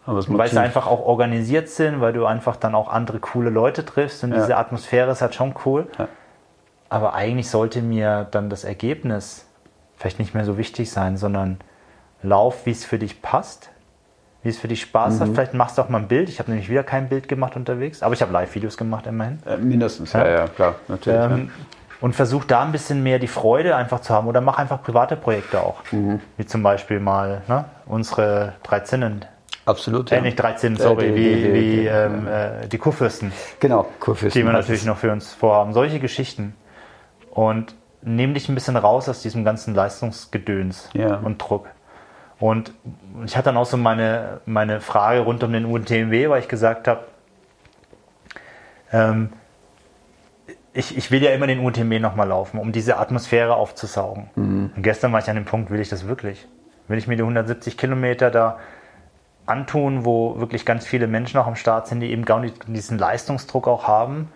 weil 0.05 0.49
sie 0.49 0.59
einfach 0.59 0.87
auch 0.87 0.99
organisiert 1.05 1.69
sind, 1.69 2.01
weil 2.01 2.13
du 2.13 2.25
einfach 2.25 2.55
dann 2.57 2.75
auch 2.75 2.89
andere 2.89 3.19
coole 3.19 3.49
Leute 3.49 3.85
triffst 3.85 4.23
und 4.23 4.31
ja. 4.31 4.37
diese 4.37 4.57
Atmosphäre 4.57 5.11
ist 5.11 5.21
halt 5.21 5.33
schon 5.33 5.53
cool. 5.65 5.87
Ja. 5.97 6.07
Aber 6.89 7.13
eigentlich 7.13 7.49
sollte 7.49 7.81
mir 7.81 8.27
dann 8.29 8.49
das 8.49 8.65
Ergebnis 8.65 9.47
vielleicht 9.95 10.19
nicht 10.19 10.33
mehr 10.33 10.45
so 10.45 10.57
wichtig 10.57 10.91
sein, 10.91 11.15
sondern 11.17 11.59
lauf, 12.23 12.65
wie 12.65 12.71
es 12.71 12.83
für 12.85 12.97
dich 12.99 13.21
passt. 13.21 13.69
wie 14.45 14.49
es 14.49 14.59
für 14.59 14.67
dich 14.67 14.81
Spaß 14.81 15.21
hat. 15.21 15.29
Vielleicht 15.29 15.53
machst 15.53 15.77
du 15.77 15.81
auch 15.81 15.87
mal 15.87 15.99
ein 15.99 16.09
Bild. 16.09 16.27
Ich 16.27 16.39
habe 16.39 16.51
nämlich 16.51 16.67
wieder 16.69 16.83
kein 16.83 17.07
Bild 17.07 17.29
gemacht 17.29 17.55
unterwegs, 17.55 18.03
aber 18.03 18.13
ich 18.13 18.21
habe 18.21 18.33
Live-Videos 18.33 18.75
gemacht 18.75 19.07
immerhin. 19.07 19.39
Äh, 19.45 19.55
mindestens, 19.55 20.11
ja, 20.11 20.27
ja, 20.27 20.47
klar, 20.49 20.75
natürlich. 20.89 21.21
Ähm, 21.21 21.51
und 22.01 22.13
versuch 22.13 22.43
da 22.43 22.61
ein 22.63 22.73
bisschen 22.73 23.01
mehr 23.03 23.19
die 23.19 23.29
Freude 23.29 23.77
einfach 23.77 24.01
zu 24.01 24.13
haben 24.13 24.27
oder 24.27 24.41
mach 24.41 24.57
einfach 24.57 24.83
private 24.83 25.15
Projekte 25.15 25.61
auch. 25.61 25.75
Wie 26.35 26.45
zum 26.45 26.61
Beispiel 26.61 26.99
mal 26.99 27.41
ne, 27.47 27.63
unsere 27.85 28.51
drei 28.63 28.81
Zinnen. 28.81 29.23
Absolut. 29.65 30.11
Äh, 30.11 30.19
nicht 30.19 30.35
13, 30.37 30.75
sorry, 30.75 31.13
die- 31.13 31.15
wie, 31.15 31.35
die- 31.35 31.53
wie 31.53 31.61
die- 31.77 31.85
ähm, 31.85 32.27
äh, 32.27 32.67
die 32.67 32.77
Kurfürsten, 32.79 33.31
Genau, 33.61 33.87
Kurfürsten. 34.01 34.41
die 34.41 34.45
wir 34.45 34.51
natürlich 34.51 34.83
noch 34.83 34.97
für 34.97 35.13
uns 35.13 35.31
vorhaben. 35.31 35.71
Solche 35.71 36.01
Geschichten. 36.01 36.53
Und 37.31 37.75
nehm 38.01 38.33
dich 38.33 38.49
ein 38.49 38.55
bisschen 38.55 38.75
raus 38.75 39.07
aus 39.07 39.21
diesem 39.21 39.45
ganzen 39.45 39.73
Leistungsgedöns 39.73 40.89
Ja. 40.91 41.15
und 41.23 41.37
Druck. 41.37 41.67
Und 42.39 42.73
ich 43.25 43.35
hatte 43.37 43.45
dann 43.45 43.57
auch 43.57 43.65
so 43.65 43.77
meine, 43.77 44.41
meine 44.45 44.81
Frage 44.81 45.21
rund 45.21 45.43
um 45.43 45.53
den 45.53 45.65
UTMW, 45.65 46.29
weil 46.29 46.41
ich 46.41 46.47
gesagt 46.47 46.87
habe, 46.87 47.05
ähm, 48.91 49.29
ich, 50.73 50.97
ich 50.97 51.11
will 51.11 51.21
ja 51.21 51.31
immer 51.31 51.47
den 51.47 51.59
UTMB 51.59 51.99
nochmal 51.99 52.27
laufen, 52.27 52.59
um 52.59 52.71
diese 52.71 52.97
Atmosphäre 52.97 53.55
aufzusaugen. 53.55 54.29
Und 54.75 54.83
gestern 54.83 55.13
war 55.13 55.19
ich 55.19 55.29
an 55.29 55.35
dem 55.35 55.45
Punkt, 55.45 55.69
will 55.69 55.79
ich 55.79 55.89
das 55.89 56.07
wirklich? 56.07 56.47
Will 56.87 56.97
ich 56.97 57.07
mir 57.07 57.15
die 57.15 57.21
170 57.21 57.77
Kilometer 57.77 58.31
da 58.31 58.59
antun, 59.45 60.05
wo 60.05 60.39
wirklich 60.39 60.65
ganz 60.65 60.85
viele 60.85 61.07
Menschen 61.07 61.39
auch 61.39 61.47
am 61.47 61.55
Start 61.55 61.87
sind, 61.87 61.99
die 61.99 62.11
eben 62.11 62.25
gar 62.25 62.39
nicht 62.39 62.55
diesen 62.67 62.97
Leistungsdruck 62.97 63.67
auch 63.67 63.87
haben? 63.87 64.29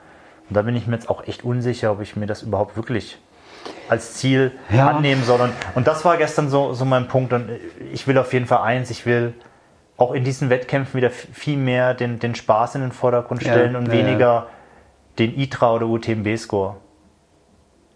Und 0.47 0.55
da 0.55 0.61
bin 0.61 0.75
ich 0.75 0.87
mir 0.87 0.93
jetzt 0.93 1.09
auch 1.09 1.27
echt 1.27 1.43
unsicher, 1.43 1.91
ob 1.91 2.01
ich 2.01 2.15
mir 2.15 2.27
das 2.27 2.43
überhaupt 2.43 2.77
wirklich 2.77 3.19
als 3.89 4.13
Ziel 4.15 4.51
Ja. 4.69 4.89
annehmen 4.89 5.23
soll. 5.23 5.41
Und, 5.41 5.53
und 5.75 5.87
das 5.87 6.03
war 6.05 6.17
gestern 6.17 6.49
so, 6.49 6.73
so 6.73 6.85
mein 6.85 7.07
Punkt. 7.07 7.33
Und 7.33 7.49
ich 7.93 8.07
will 8.07 8.17
auf 8.17 8.33
jeden 8.33 8.45
Fall 8.45 8.61
eins, 8.61 8.89
ich 8.89 9.05
will 9.05 9.33
auch 9.97 10.13
in 10.13 10.23
diesen 10.23 10.49
Wettkämpfen 10.49 10.95
wieder 10.97 11.09
viel 11.09 11.57
mehr 11.57 11.93
den, 11.93 12.19
den 12.19 12.35
Spaß 12.35 12.75
in 12.75 12.81
den 12.81 12.91
Vordergrund 12.91 13.43
Ja, 13.43 13.51
stellen 13.51 13.75
und 13.75 13.87
ja, 13.87 13.93
ja. 13.93 13.99
weniger 14.05 14.47
den 15.17 15.37
ITRA 15.39 15.73
oder 15.73 15.87
UTMB-Score. 15.87 16.75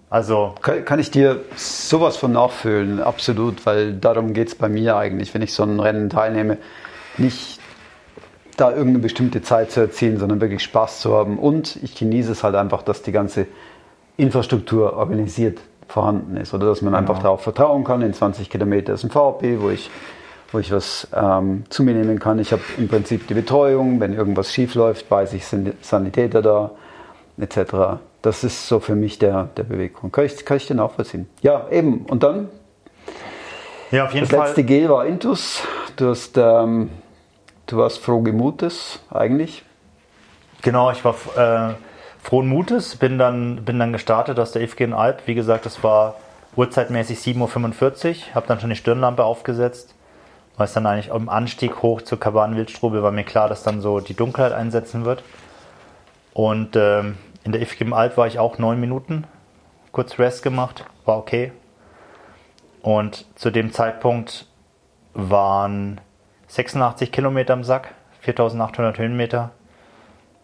Also, 0.09 0.55
Kann, 0.61 0.83
kann 0.83 0.99
ich 0.99 1.09
dir 1.11 1.41
sowas 1.55 2.17
von 2.17 2.33
nachfühlen, 2.33 3.01
absolut, 3.01 3.65
weil 3.65 3.93
darum 3.93 4.33
geht 4.33 4.49
es 4.49 4.55
bei 4.55 4.67
mir 4.67 4.97
eigentlich, 4.97 5.33
wenn 5.33 5.41
ich 5.41 5.53
so 5.53 5.63
ein 5.63 5.79
Rennen 5.79 6.09
teilnehme, 6.09 6.57
nicht 7.17 7.59
da 8.57 8.71
irgendeine 8.71 8.99
bestimmte 8.99 9.41
Zeit 9.41 9.71
zu 9.71 9.79
erzielen, 9.79 10.17
sondern 10.19 10.41
wirklich 10.41 10.63
Spaß 10.63 10.99
zu 10.99 11.15
haben. 11.15 11.39
Und 11.39 11.77
ich 11.81 11.95
genieße 11.95 12.31
es 12.31 12.43
halt 12.43 12.55
einfach, 12.55 12.81
dass 12.83 13.03
die 13.03 13.13
ganze 13.13 13.47
Infrastruktur 14.17 14.97
organisiert 14.97 15.59
vorhanden 15.91 16.37
ist 16.37 16.53
oder 16.53 16.67
dass 16.67 16.81
man 16.81 16.95
einfach 16.95 17.19
darauf 17.19 17.41
vertrauen 17.41 17.83
kann. 17.83 18.01
In 18.01 18.13
20 18.13 18.49
Kilometer 18.49 18.93
ist 18.93 19.03
ein 19.03 19.11
VP, 19.11 19.61
wo 19.61 19.69
ich, 19.69 19.91
wo 20.51 20.59
ich 20.59 20.71
was 20.71 21.07
ähm, 21.13 21.63
zu 21.69 21.83
mir 21.83 21.93
nehmen 21.93 22.19
kann. 22.19 22.39
Ich 22.39 22.51
habe 22.51 22.61
im 22.77 22.87
Prinzip 22.87 23.27
die 23.27 23.33
Betreuung, 23.33 23.99
wenn 23.99 24.13
irgendwas 24.13 24.53
schief 24.53 24.75
läuft, 24.75 25.11
weiß 25.11 25.33
ich, 25.33 25.45
sind 25.45 25.73
Sanitäter 25.83 26.41
da, 26.41 26.71
etc. 27.37 27.99
Das 28.21 28.43
ist 28.43 28.67
so 28.67 28.79
für 28.79 28.95
mich 28.95 29.19
der, 29.19 29.49
der 29.57 29.63
Beweggrund. 29.63 30.13
Kann 30.13 30.25
ich, 30.25 30.45
kann 30.45 30.57
ich 30.57 30.67
den 30.67 30.77
nachvollziehen? 30.77 31.27
Ja, 31.41 31.67
eben. 31.69 32.05
Und 32.05 32.23
dann, 32.23 32.49
ja, 33.91 34.05
auf 34.05 34.13
jeden 34.13 34.27
das 34.27 34.35
Fall. 34.35 34.47
letzte 34.47 34.63
Gel 34.63 34.89
war 34.89 35.05
Intus. 35.05 35.63
Du, 35.97 36.07
hast, 36.07 36.37
ähm, 36.37 36.89
du 37.67 37.77
warst 37.77 37.99
froh 37.99 38.21
Mutes 38.21 38.99
eigentlich. 39.09 39.65
Genau, 40.61 40.91
ich 40.91 41.03
war 41.03 41.15
äh, 41.35 41.73
frohen 42.23 42.47
Mutes, 42.47 42.95
bin 42.95 43.17
dann, 43.17 43.63
bin 43.65 43.79
dann 43.79 43.93
gestartet 43.93 44.39
aus 44.39 44.51
der 44.51 44.61
Ifgen 44.61 44.93
Alp. 44.93 45.23
Wie 45.25 45.35
gesagt, 45.35 45.65
das 45.65 45.83
war 45.83 46.15
uhrzeitmäßig 46.55 47.19
7.45 47.19 48.09
Uhr, 48.09 48.35
habe 48.35 48.47
dann 48.47 48.59
schon 48.59 48.69
die 48.69 48.75
Stirnlampe 48.75 49.23
aufgesetzt. 49.23 49.95
Weil 50.57 50.65
es 50.65 50.73
dann 50.73 50.85
eigentlich 50.85 51.07
im 51.07 51.29
Anstieg 51.29 51.81
hoch 51.81 52.01
zur 52.01 52.19
Kaban-Wildstrube 52.19 53.01
war 53.01 53.11
mir 53.11 53.23
klar, 53.23 53.47
dass 53.47 53.63
dann 53.63 53.81
so 53.81 53.99
die 53.99 54.13
Dunkelheit 54.13 54.51
einsetzen 54.51 55.05
wird. 55.05 55.23
Und 56.33 56.75
ähm, 56.75 57.17
in 57.43 57.51
der 57.51 57.61
Ifgen 57.61 57.93
Alp 57.93 58.17
war 58.17 58.27
ich 58.27 58.37
auch 58.37 58.57
neun 58.57 58.79
Minuten, 58.79 59.25
kurz 59.91 60.19
Rest 60.19 60.43
gemacht, 60.43 60.85
war 61.05 61.17
okay. 61.17 61.51
Und 62.81 63.25
zu 63.35 63.49
dem 63.49 63.71
Zeitpunkt 63.71 64.47
waren 65.13 66.01
86 66.47 67.11
Kilometer 67.11 67.53
im 67.53 67.63
Sack, 67.63 67.93
4800 68.21 68.97
Höhenmeter. 68.97 69.51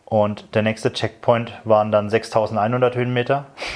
Und 0.09 0.55
der 0.55 0.61
nächste 0.61 0.93
Checkpoint 0.93 1.51
waren 1.65 1.91
dann 1.91 2.09
6100 2.09 2.95
Höhenmeter. 2.95 3.47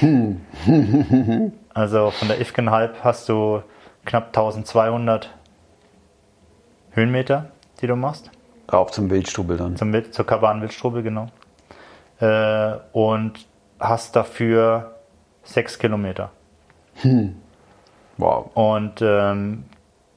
also 1.74 2.10
von 2.10 2.28
der 2.28 2.40
Ifkenhalb 2.40 3.04
hast 3.04 3.28
du 3.28 3.62
knapp 4.06 4.28
1200 4.28 5.28
Höhenmeter, 6.92 7.50
die 7.82 7.86
du 7.86 7.96
machst. 7.96 8.30
Rauf 8.72 8.92
zum 8.92 9.10
Wildstubel 9.10 9.58
dann. 9.58 9.76
Zum 9.76 9.92
zur 10.10 10.26
Kaban-Wildstrube, 10.26 11.02
genau. 11.02 11.26
Äh, 12.18 12.78
und 12.92 13.46
hast 13.78 14.16
dafür 14.16 14.94
6 15.42 15.78
Kilometer. 15.78 16.30
Wow. 18.16 18.50
Und 18.54 19.02
ähm, 19.02 19.64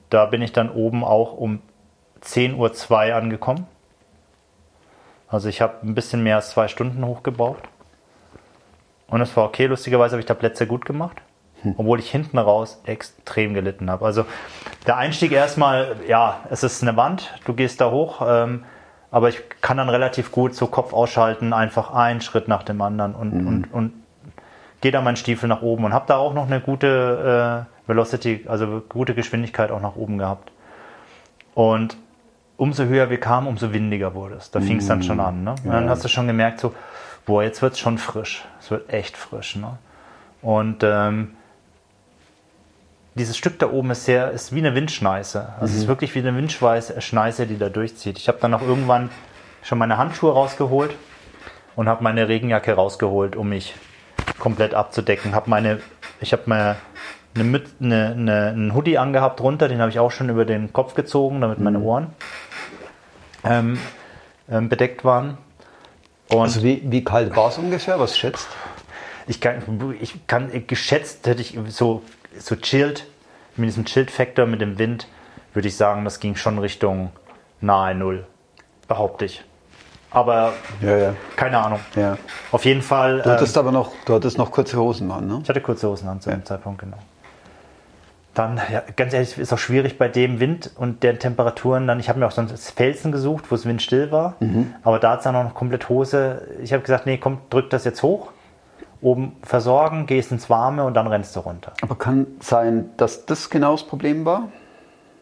da 0.09 0.25
bin 0.27 0.41
ich 0.41 0.53
dann 0.53 0.69
oben 0.69 1.03
auch 1.03 1.33
um 1.33 1.61
10.02 2.21 3.09
Uhr 3.09 3.15
angekommen. 3.15 3.67
Also 5.27 5.49
ich 5.49 5.61
habe 5.61 5.75
ein 5.83 5.95
bisschen 5.95 6.23
mehr 6.23 6.37
als 6.37 6.51
zwei 6.51 6.67
Stunden 6.67 7.05
hochgebraucht. 7.05 7.63
Und 9.07 9.21
es 9.21 9.35
war 9.35 9.45
okay. 9.45 9.65
Lustigerweise 9.65 10.13
habe 10.13 10.21
ich 10.21 10.25
da 10.25 10.33
Plätze 10.33 10.67
gut 10.67 10.85
gemacht. 10.85 11.21
Obwohl 11.77 11.99
ich 11.99 12.11
hinten 12.11 12.37
raus 12.37 12.79
extrem 12.85 13.53
gelitten 13.53 13.89
habe. 13.89 14.05
Also 14.05 14.25
der 14.85 14.97
Einstieg 14.97 15.31
erstmal, 15.31 15.95
ja, 16.07 16.41
es 16.51 16.63
ist 16.63 16.83
eine 16.83 16.95
Wand, 16.95 17.33
du 17.45 17.53
gehst 17.53 17.81
da 17.81 17.89
hoch, 17.89 18.21
ähm, 18.27 18.65
aber 19.09 19.29
ich 19.29 19.41
kann 19.61 19.77
dann 19.77 19.89
relativ 19.89 20.31
gut 20.31 20.53
so 20.53 20.67
Kopf 20.67 20.93
ausschalten, 20.93 21.53
einfach 21.53 21.91
einen 21.91 22.21
Schritt 22.21 22.47
nach 22.47 22.63
dem 22.63 22.81
anderen 22.81 23.15
und, 23.15 23.31
und, 23.47 23.73
und 23.73 23.93
gehe 24.81 24.91
da 24.91 25.01
meinen 25.01 25.15
Stiefel 25.15 25.49
nach 25.49 25.61
oben 25.61 25.85
und 25.85 25.93
habe 25.93 26.05
da 26.07 26.17
auch 26.17 26.33
noch 26.33 26.45
eine 26.45 26.59
gute 26.59 27.65
äh, 27.87 27.87
Velocity, 27.89 28.45
also 28.47 28.83
gute 28.87 29.15
Geschwindigkeit 29.15 29.71
auch 29.71 29.81
nach 29.81 29.95
oben 29.95 30.17
gehabt. 30.17 30.51
Und 31.55 31.97
umso 32.57 32.85
höher 32.85 33.09
wir 33.09 33.19
kamen, 33.19 33.47
umso 33.47 33.73
windiger 33.73 34.13
wurde 34.13 34.35
es. 34.35 34.51
Da 34.51 34.61
fing 34.61 34.77
es 34.77 34.87
dann 34.87 35.03
schon 35.03 35.19
an. 35.19 35.43
Ne? 35.43 35.55
Und 35.63 35.71
dann 35.71 35.89
hast 35.89 36.03
du 36.03 36.07
schon 36.07 36.27
gemerkt, 36.27 36.59
so, 36.59 36.73
boah, 37.25 37.43
jetzt 37.43 37.61
wird 37.61 37.73
es 37.73 37.79
schon 37.79 37.97
frisch. 37.97 38.45
Es 38.59 38.71
wird 38.71 38.91
echt 38.91 39.17
frisch. 39.17 39.55
Ne? 39.55 39.77
Und 40.41 40.83
ähm, 40.83 41.31
dieses 43.15 43.37
Stück 43.37 43.59
da 43.59 43.71
oben 43.71 43.91
ist 43.91 44.05
sehr, 44.05 44.31
ist 44.31 44.53
wie 44.53 44.59
eine 44.59 44.75
Windschneiße. 44.75 45.53
Also 45.59 45.73
es 45.73 45.81
ist 45.81 45.87
wirklich 45.87 46.15
wie 46.15 46.19
eine 46.19 46.35
Windschneiße, 46.35 47.01
Schneise, 47.01 47.47
die 47.47 47.57
da 47.57 47.69
durchzieht. 47.69 48.17
Ich 48.17 48.27
habe 48.27 48.37
dann 48.41 48.53
auch 48.53 48.61
irgendwann 48.61 49.09
schon 49.63 49.77
meine 49.77 49.97
Handschuhe 49.97 50.33
rausgeholt 50.33 50.95
und 51.75 51.89
habe 51.89 52.03
meine 52.03 52.27
Regenjacke 52.27 52.73
rausgeholt, 52.73 53.35
um 53.35 53.49
mich 53.49 53.73
komplett 54.39 54.73
abzudecken. 54.73 55.33
Hab 55.33 55.47
meine, 55.47 55.79
ich 56.19 56.33
habe 56.33 56.43
mir 56.47 56.75
eine, 57.35 57.61
eine, 57.81 58.11
eine, 58.11 58.47
einen 58.47 58.73
Hoodie 58.75 58.97
angehabt 58.97 59.39
drunter, 59.39 59.67
den 59.67 59.79
habe 59.79 59.89
ich 59.91 59.99
auch 59.99 60.11
schon 60.11 60.29
über 60.29 60.45
den 60.45 60.71
Kopf 60.71 60.93
gezogen, 60.93 61.41
damit 61.41 61.59
meine 61.59 61.79
Ohren 61.79 62.07
ähm, 62.07 62.13
ähm, 63.45 63.79
bedeckt 64.69 65.03
waren. 65.03 65.37
Und 66.29 66.41
Also 66.41 66.63
wie, 66.63 66.81
wie 66.85 67.03
kalt 67.03 67.35
war 67.35 67.49
es 67.49 67.57
ungefähr? 67.57 67.99
Was 67.99 68.17
schätzt? 68.17 68.47
ich 69.27 69.41
kann, 69.41 69.95
ich 69.99 70.27
kann 70.27 70.51
geschätzt 70.67 71.25
hätte 71.27 71.41
ich 71.41 71.57
so, 71.69 72.03
so 72.37 72.55
chillt, 72.55 73.05
mit 73.55 73.69
diesem 73.69 73.85
Chilled-Faktor 73.85 74.45
mit 74.45 74.61
dem 74.61 74.77
Wind, 74.77 75.07
würde 75.53 75.67
ich 75.67 75.77
sagen, 75.77 76.03
das 76.03 76.19
ging 76.19 76.35
schon 76.35 76.59
Richtung 76.59 77.11
nahe 77.61 77.95
Null. 77.95 78.27
Behaupte 78.87 79.25
ich. 79.25 79.43
Aber 80.11 80.53
Ja, 80.81 80.97
ja. 80.97 81.13
keine 81.35 81.57
Ahnung. 81.57 81.79
ja. 81.95 82.17
Auf 82.51 82.65
jeden 82.65 82.81
Fall. 82.81 83.21
Du 83.21 83.29
ähm, 83.29 83.35
hattest 83.35 83.57
aber 83.57 83.71
noch, 83.71 83.91
du 84.05 84.13
hattest 84.13 84.37
noch 84.37 84.51
kurze 84.51 84.77
Hosen 84.77 85.11
an, 85.11 85.27
ne? 85.27 85.39
Ich 85.43 85.49
hatte 85.49 85.61
kurze 85.61 85.89
Hosen 85.89 86.07
an 86.07 86.21
zu 86.21 86.29
dem 86.29 86.45
Zeitpunkt, 86.45 86.79
genau. 86.81 86.97
Dann, 88.35 88.59
ja, 88.71 88.83
ganz 88.95 89.13
ehrlich, 89.13 89.37
ist 89.37 89.51
auch 89.53 89.57
schwierig 89.57 89.97
bei 89.97 90.07
dem 90.09 90.39
Wind 90.39 90.69
und 90.75 91.01
den 91.03 91.17
Temperaturen 91.19 91.87
dann. 91.87 91.99
Ich 91.99 92.09
habe 92.09 92.19
mir 92.19 92.27
auch 92.27 92.31
sonst 92.31 92.71
Felsen 92.71 93.11
gesucht, 93.11 93.45
wo 93.49 93.55
es 93.55 93.65
windstill 93.65 94.11
war. 94.11 94.35
Aber 94.83 94.99
da 94.99 95.11
hat 95.11 95.19
es 95.19 95.23
dann 95.23 95.35
auch 95.35 95.43
noch 95.45 95.53
komplett 95.55 95.89
Hose. 95.89 96.41
Ich 96.61 96.73
habe 96.73 96.83
gesagt, 96.83 97.05
nee, 97.05 97.17
komm, 97.17 97.39
drück 97.49 97.69
das 97.69 97.85
jetzt 97.85 98.03
hoch. 98.03 98.31
Oben 99.01 99.35
versorgen, 99.41 100.05
gehst 100.05 100.31
ins 100.31 100.49
Warme 100.49 100.83
und 100.83 100.93
dann 100.95 101.07
rennst 101.07 101.35
du 101.35 101.39
runter. 101.39 101.73
Aber 101.81 101.95
kann 101.95 102.27
sein, 102.41 102.89
dass 102.97 103.25
das 103.25 103.49
genau 103.49 103.71
das 103.71 103.83
Problem 103.83 104.25
war? 104.25 104.49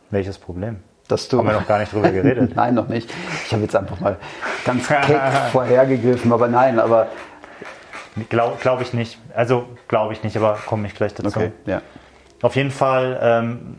Welches 0.09 0.37
Problem? 0.37 0.79
Dass 1.07 1.27
du 1.27 1.37
Haben 1.37 1.47
wir 1.47 1.53
noch 1.53 1.67
gar 1.67 1.79
nicht 1.79 1.93
drüber 1.93 2.09
geredet. 2.11 2.55
nein, 2.55 2.73
noch 2.73 2.87
nicht. 2.87 3.13
Ich 3.45 3.51
habe 3.53 3.61
jetzt 3.63 3.75
einfach 3.75 3.99
mal 3.99 4.17
ganz 4.65 4.87
keck 4.87 5.19
vorhergegriffen, 5.51 6.31
aber 6.31 6.47
nein, 6.47 6.79
aber 6.79 7.07
Glaube 8.29 8.57
glaub 8.61 8.81
ich 8.81 8.93
nicht. 8.93 9.17
Also 9.35 9.65
glaube 9.87 10.13
ich 10.13 10.23
nicht, 10.23 10.37
aber 10.37 10.57
komme 10.65 10.87
ich 10.87 10.95
gleich 10.95 11.13
dazu. 11.13 11.27
okay, 11.29 11.51
ja. 11.65 11.81
Auf 12.43 12.55
jeden 12.57 12.71
Fall, 12.71 13.17
ähm, 13.21 13.77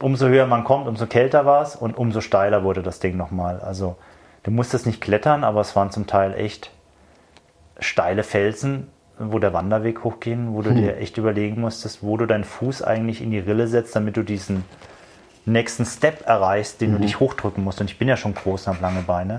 umso 0.00 0.26
höher 0.26 0.46
man 0.46 0.64
kommt, 0.64 0.88
umso 0.88 1.06
kälter 1.06 1.46
war 1.46 1.62
es 1.62 1.76
und 1.76 1.96
umso 1.96 2.20
steiler 2.20 2.64
wurde 2.64 2.82
das 2.82 2.98
Ding 2.98 3.16
nochmal. 3.16 3.60
Also 3.60 3.96
du 4.42 4.50
musstest 4.50 4.84
nicht 4.84 5.00
klettern, 5.00 5.44
aber 5.44 5.60
es 5.60 5.74
waren 5.76 5.90
zum 5.90 6.06
Teil 6.06 6.34
echt 6.34 6.70
steile 7.78 8.24
Felsen, 8.24 8.88
wo 9.18 9.38
der 9.38 9.52
Wanderweg 9.52 10.02
hochging, 10.02 10.54
wo 10.54 10.62
du 10.62 10.74
dir 10.74 10.96
echt 10.96 11.18
überlegen 11.18 11.60
musstest, 11.60 12.02
wo 12.02 12.16
du 12.16 12.26
deinen 12.26 12.44
Fuß 12.44 12.82
eigentlich 12.82 13.22
in 13.22 13.30
die 13.30 13.38
Rille 13.38 13.68
setzt, 13.68 13.94
damit 13.94 14.16
du 14.16 14.24
diesen 14.24 14.64
nächsten 15.44 15.84
Step 15.84 16.26
erreichst, 16.26 16.80
den 16.80 16.92
du 16.92 16.98
dich 16.98 17.20
hochdrücken 17.20 17.62
musst. 17.62 17.80
Und 17.80 17.90
ich 17.90 17.98
bin 17.98 18.08
ja 18.08 18.16
schon 18.16 18.34
groß 18.34 18.66
und 18.66 18.74
habe 18.74 18.82
lange 18.82 19.02
Beine. 19.02 19.38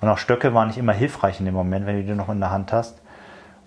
Und 0.00 0.08
auch 0.08 0.18
Stöcke 0.18 0.54
waren 0.54 0.68
nicht 0.68 0.78
immer 0.78 0.92
hilfreich 0.92 1.38
in 1.38 1.46
dem 1.46 1.54
Moment, 1.54 1.86
wenn 1.86 1.96
du 1.96 2.02
die 2.02 2.14
noch 2.14 2.28
in 2.28 2.40
der 2.40 2.50
Hand 2.50 2.72
hast. 2.72 3.00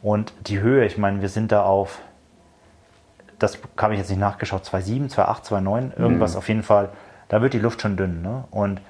Und 0.01 0.33
die 0.47 0.59
Höhe, 0.59 0.85
ich 0.85 0.97
meine, 0.97 1.21
wir 1.21 1.29
sind 1.29 1.53
da 1.53 1.63
auf, 1.63 1.99
das 3.43 3.59
habe 3.77 3.93
ich 3.93 3.99
jetzt 3.99 4.09
nicht 4.09 4.19
nachgeschaut, 4.19 4.63
2,7, 4.63 5.13
2,8, 5.13 5.43
2,9, 5.49 5.99
irgendwas 5.99 6.35
auf 6.35 6.47
jeden 6.47 6.63
Fall. 6.63 6.89
Da 7.27 7.41
wird 7.41 7.53
die 7.53 7.59
Luft 7.59 7.81
schon 7.81 7.97
dünn. 7.97 8.21
Ne? 8.21 8.45
Und, 8.51 8.81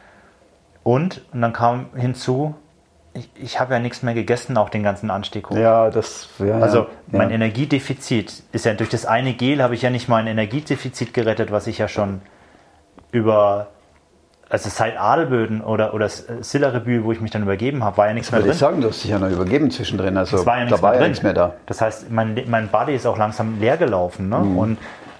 und, 0.83 1.25
und 1.31 1.41
dann 1.41 1.53
kam 1.53 1.87
hinzu, 1.95 2.55
ich, 3.13 3.29
ich 3.35 3.59
habe 3.59 3.73
ja 3.73 3.79
nichts 3.79 4.03
mehr 4.03 4.13
gegessen, 4.13 4.57
auch 4.57 4.69
den 4.69 4.83
ganzen 4.83 5.11
Anstieg 5.11 5.49
hoch. 5.49 5.55
Ja, 5.55 5.89
das. 5.89 6.29
Ja, 6.39 6.59
Also 6.59 6.79
ja. 6.79 6.87
mein. 7.07 7.31
Energiedefizit 7.31 8.43
ist 8.51 8.65
ja 8.65 8.73
durch 8.73 8.89
das 8.89 9.05
eine 9.05 9.33
Gel 9.33 9.61
habe 9.61 9.75
ich 9.75 9.81
ja 9.81 9.89
nicht 9.89 10.07
mein 10.09 10.27
Energiedefizit 10.27 11.13
gerettet, 11.13 11.51
was 11.51 11.67
ich 11.67 11.77
ja 11.77 11.87
schon 11.87 12.21
über 13.11 13.67
also 14.53 14.69
seit 14.69 14.99
Adelböden 14.99 15.61
oder 15.61 15.95
oder 15.95 16.07
Sillerebühl, 16.07 17.03
wo 17.03 17.11
ich 17.11 17.19
mich 17.19 17.31
dann 17.31 17.41
übergeben 17.41 17.83
habe, 17.83 17.97
war 17.97 18.07
ja 18.07 18.13
nichts 18.13 18.31
mehr 18.31 18.39
Würde 18.41 18.51
ich 18.51 18.59
drin. 18.59 18.69
sagen, 18.69 18.81
du 18.81 18.89
hast 18.89 19.03
dich 19.03 19.09
ja 19.09 19.17
noch 19.17 19.31
übergeben 19.31 19.71
zwischendrin. 19.71 20.15
Also 20.15 20.37
Es 20.37 20.45
war 20.45 20.59
ja 20.59 20.65
nichts 20.65 20.77
da 20.79 20.83
war 20.83 20.91
mehr 20.91 20.99
drin. 20.99 21.09
nichts 21.09 21.23
mehr 21.23 21.33
da. 21.33 21.55
Das 21.65 21.81
heißt, 21.81 22.11
mein, 22.11 22.39
mein 22.47 22.67
Body 22.67 22.93
ist 22.93 23.07
auch 23.07 23.17
langsam 23.17 23.59
leer 23.59 23.77
gelaufen. 23.77 24.29
Ne? 24.29 24.37
Mhm. 24.37 24.57
Und, 24.59 24.77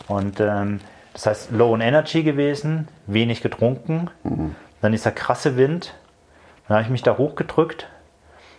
und 0.08 0.40
ähm, 0.40 0.82
das 1.14 1.26
heißt, 1.26 1.52
low 1.52 1.74
in 1.74 1.82
energy 1.82 2.22
gewesen, 2.22 2.88
wenig 3.08 3.42
getrunken. 3.42 4.12
Mhm. 4.24 4.56
Dann 4.82 4.92
dieser 4.92 5.10
krasse 5.12 5.58
Wind. 5.58 5.96
Dann 6.68 6.76
habe 6.78 6.84
ich 6.84 6.92
mich 6.92 7.02
da 7.02 7.18
hochgedrückt. 7.18 7.88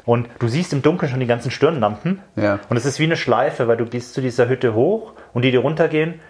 Und 0.05 0.29
du 0.41 0.49
siehst 0.49 0.73
im 0.73 0.83
Dunkeln 0.83 1.09
schon 1.09 1.21
die 1.21 1.27
ganzen 1.27 1.53
Stirnlampen. 1.53 2.19
Ja. 2.35 2.59
Und 2.69 2.77
es 2.77 2.85
ist 2.85 2.99
wie 2.99 3.05
eine 3.05 3.17
Schleife, 3.17 3.69
weil 3.69 3.77
du 3.77 3.87
gehst 3.87 4.13
zu 4.13 4.21
dieser 4.21 4.49
Hütte 4.49 4.75
hoch 4.75 5.13
und 5.35 5.43
die, 5.43 5.53
die 5.53 5.57
runtergehen, 5.57 6.21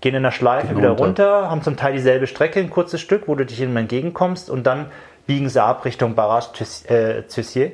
gehen 0.00 0.14
in 0.14 0.22
der 0.22 0.30
Schleife 0.30 0.68
Gehen 0.68 0.78
wieder 0.78 0.90
runter. 0.90 1.50
haben 1.50 1.62
zum 1.62 1.76
Teil 1.76 1.92
dieselbe 1.92 2.26
Strecke, 2.26 2.60
ein 2.60 2.70
kurzes 2.70 3.00
Stück, 3.00 3.26
wo 3.26 3.34
du 3.34 3.44
dich 3.44 3.60
ihnen 3.60 3.76
entgegenkommst 3.76 4.50
und 4.50 4.64
dann 4.66 4.86
biegen 5.26 5.48
sie 5.48 5.62
ab 5.62 5.84
Richtung 5.84 6.14
Barrage 6.14 6.48
Thussier. 7.28 7.72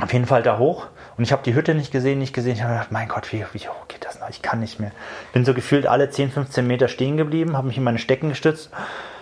Auf 0.00 0.12
jeden 0.12 0.26
Fall 0.26 0.42
da 0.42 0.58
hoch. 0.58 0.86
Und 1.16 1.22
ich 1.22 1.30
habe 1.32 1.42
die 1.44 1.54
Hütte 1.54 1.74
nicht 1.74 1.92
gesehen, 1.92 2.18
nicht 2.18 2.32
gesehen. 2.32 2.54
Ich 2.54 2.62
habe 2.62 2.72
gedacht, 2.72 2.90
mein 2.90 3.08
Gott, 3.08 3.32
wie, 3.32 3.44
wie 3.52 3.68
hoch 3.68 3.86
geht 3.86 4.04
das 4.04 4.18
noch? 4.18 4.28
Ich 4.28 4.42
kann 4.42 4.58
nicht 4.58 4.80
mehr. 4.80 4.90
Bin 5.32 5.44
so 5.44 5.54
gefühlt 5.54 5.86
alle 5.86 6.10
10, 6.10 6.30
15 6.32 6.66
Meter 6.66 6.88
stehen 6.88 7.16
geblieben, 7.16 7.56
habe 7.56 7.68
mich 7.68 7.76
in 7.78 7.84
meine 7.84 7.98
Stecken 7.98 8.28
gestützt 8.30 8.70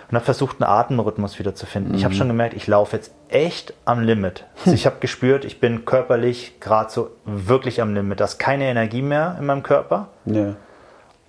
und 0.09 0.15
habe 0.15 0.25
versucht, 0.25 0.61
einen 0.61 0.69
Atemrhythmus 0.69 1.37
wieder 1.37 1.53
zu 1.53 1.67
finden. 1.67 1.93
Ich 1.93 2.03
habe 2.03 2.15
schon 2.15 2.27
gemerkt, 2.27 2.55
ich 2.55 2.65
laufe 2.65 2.95
jetzt 2.95 3.13
echt 3.29 3.75
am 3.85 4.01
Limit. 4.01 4.45
Also 4.59 4.71
ich 4.73 4.87
habe 4.87 4.95
gespürt, 4.99 5.45
ich 5.45 5.59
bin 5.59 5.85
körperlich 5.85 6.59
gerade 6.59 6.89
so 6.91 7.11
wirklich 7.25 7.79
am 7.79 7.93
Limit. 7.93 8.19
Da 8.19 8.25
ist 8.25 8.39
keine 8.39 8.65
Energie 8.65 9.03
mehr 9.03 9.35
in 9.39 9.45
meinem 9.45 9.63
Körper 9.63 10.07
Ja. 10.25 10.55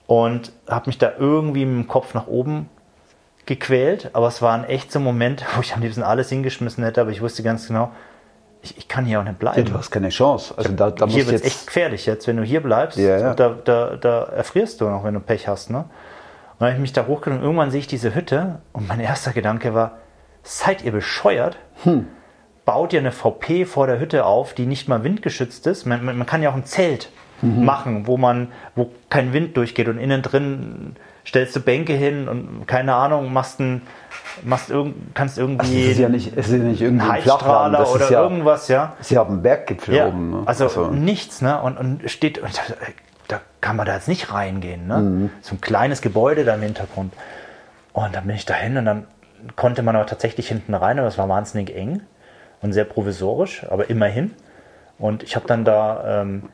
Und 0.07 0.53
habe 0.69 0.87
mich 0.87 0.99
da 0.99 1.13
irgendwie 1.19 1.65
mit 1.65 1.85
dem 1.85 1.89
Kopf 1.89 2.15
nach 2.15 2.27
oben 2.27 2.69
gequält. 3.47 4.11
Aber 4.13 4.29
es 4.29 4.43
war 4.43 4.55
ein 4.55 4.65
echt 4.65 4.93
so 4.93 5.01
Moment, 5.01 5.45
wo 5.57 5.61
ich 5.61 5.75
am 5.75 5.81
liebsten 5.81 6.03
alles 6.03 6.29
hingeschmissen 6.29 6.85
hätte, 6.85 7.01
aber 7.01 7.11
ich 7.11 7.21
wusste 7.21 7.43
ganz 7.43 7.69
genau, 7.69 7.91
ich, 8.63 8.79
ich 8.79 8.89
kann 8.89 9.05
hier 9.05 9.21
auch 9.21 9.25
nicht 9.25 9.35
Ja, 9.43 9.51
bleiben. 9.53 9.65
du 9.67 9.75
hast 9.75 9.91
keine 9.91 10.09
Chance. 10.09 10.55
Also 10.57 10.73
da, 10.73 10.91
da 10.91 11.07
hier 11.07 11.27
wird 11.27 11.37
es 11.37 11.43
echt 11.45 11.67
gefährlich 11.67 12.07
jetzt, 12.07 12.27
wenn 12.27 12.39
du 12.39 12.43
hier 12.43 12.63
bleibst. 12.63 12.97
Ja, 12.99 13.19
ja. 13.19 13.35
Da, 13.35 13.51
da, 13.63 13.97
da 13.97 14.25
erfrierst 14.25 14.81
du 14.81 14.89
noch, 14.89 15.05
wenn 15.05 15.13
du 15.15 15.21
Pech 15.21 15.49
hast. 15.49 15.69
Ne? 15.71 15.79
Und 15.79 15.87
dann 16.61 16.69
habe 16.69 16.77
ich 16.77 16.81
mich 16.81 16.93
da 16.95 17.07
hochgenommen. 17.07 17.45
Irgendwann 17.45 17.71
sehe 17.71 17.81
ich 17.81 17.87
diese 17.89 18.15
Hütte 18.15 18.61
und 18.73 18.89
mein 18.89 19.01
erster 19.01 19.33
Gedanke 19.33 19.75
war, 19.75 19.99
seid 20.43 20.83
ihr 20.83 20.93
bescheuert? 20.93 21.59
Hm. 21.83 22.07
Baut 22.65 22.95
ihr 22.95 23.01
eine 23.01 23.13
VP 23.13 23.67
vor 23.67 23.87
der 23.87 24.01
Hütte 24.01 24.25
auf, 24.25 24.55
die 24.55 24.65
nicht 24.65 24.89
mal 24.89 25.05
windgeschützt 25.05 25.67
ist? 25.67 25.85
Man, 25.85 26.03
man, 26.03 26.17
man 26.17 26.27
kann 26.27 26.43
ja 26.43 26.49
auch 26.51 26.55
ein 26.55 26.65
Zelt 26.65 27.11
Mhm. 27.43 27.65
machen, 27.65 28.07
wo 28.07 28.17
man, 28.17 28.49
wo 28.75 28.91
kein 29.11 29.33
Wind 29.33 29.57
durchgeht 29.57 29.89
und 29.89 29.99
innen 29.99 30.23
drin 30.23 30.97
stellst 31.27 31.57
du 31.57 31.61
Bänke 31.61 31.95
hin 31.95 32.29
und 32.29 32.67
keine 32.67 32.95
Ahnung, 32.95 33.33
machst 33.33 33.61
ein, 33.61 33.83
machst 34.43 34.71
irgend, 34.71 35.15
kannst 35.15 35.39
irgendwie 35.39 35.91
ist 35.91 35.99
ja 35.99 36.09
nicht, 36.09 36.37
ist 36.37 36.51
ja 36.51 36.59
nicht 36.59 36.81
irgendwie 36.81 37.05
ein. 37.05 37.13
Heizstrahler 37.13 37.79
Das 37.79 37.95
oder 37.95 38.05
ist 38.05 38.11
ja, 38.11 38.23
irgendwas, 38.23 38.69
ja. 38.69 38.93
Sie 39.01 39.17
haben 39.17 39.35
einen 39.35 39.43
Berggipfel 39.43 39.95
Ja, 39.95 40.07
oben. 40.09 40.31
Ne? 40.31 40.43
also, 40.47 40.91
nichts, 40.91 41.41
ne? 41.41 41.61
Und, 41.61 41.79
und 41.79 42.11
steht, 42.11 42.39
und 42.39 42.57
da, 42.57 42.75
da 43.29 43.41
kann 43.61 43.77
man 43.77 43.87
da 43.87 43.95
jetzt 43.95 44.09
nicht 44.09 44.33
reingehen, 44.33 44.87
ne? 44.87 44.99
Mhm. 44.99 45.31
So 45.41 45.55
ein 45.55 45.61
kleines 45.61 46.03
Gebäude 46.03 46.45
da 46.45 46.55
im 46.55 46.63
Hintergrund. 46.63 47.15
Und 47.93 48.15
dann 48.15 48.27
bin 48.27 48.37
ich 48.37 48.45
dahin 48.45 48.77
und 48.77 48.85
dann 48.85 49.07
konnte 49.57 49.83
man 49.83 49.97
aber 49.97 50.07
tatsächlich 50.07 50.49
hinten 50.49 50.75
rein, 50.75 50.99
aber 50.99 51.09
es 51.09 51.17
war 51.19 51.29
wahnsinnig 51.29 51.75
eng 51.75 52.03
und 52.61 52.73
sehr 52.73 52.85
provisorisch, 52.85 53.65
aber 53.71 53.89
immerhin. 53.89 54.33
Und 54.99 55.23
ich 55.23 55.37
habe 55.37 55.47
dann 55.47 55.65
da, 55.65 56.23
ähm, 56.23 56.45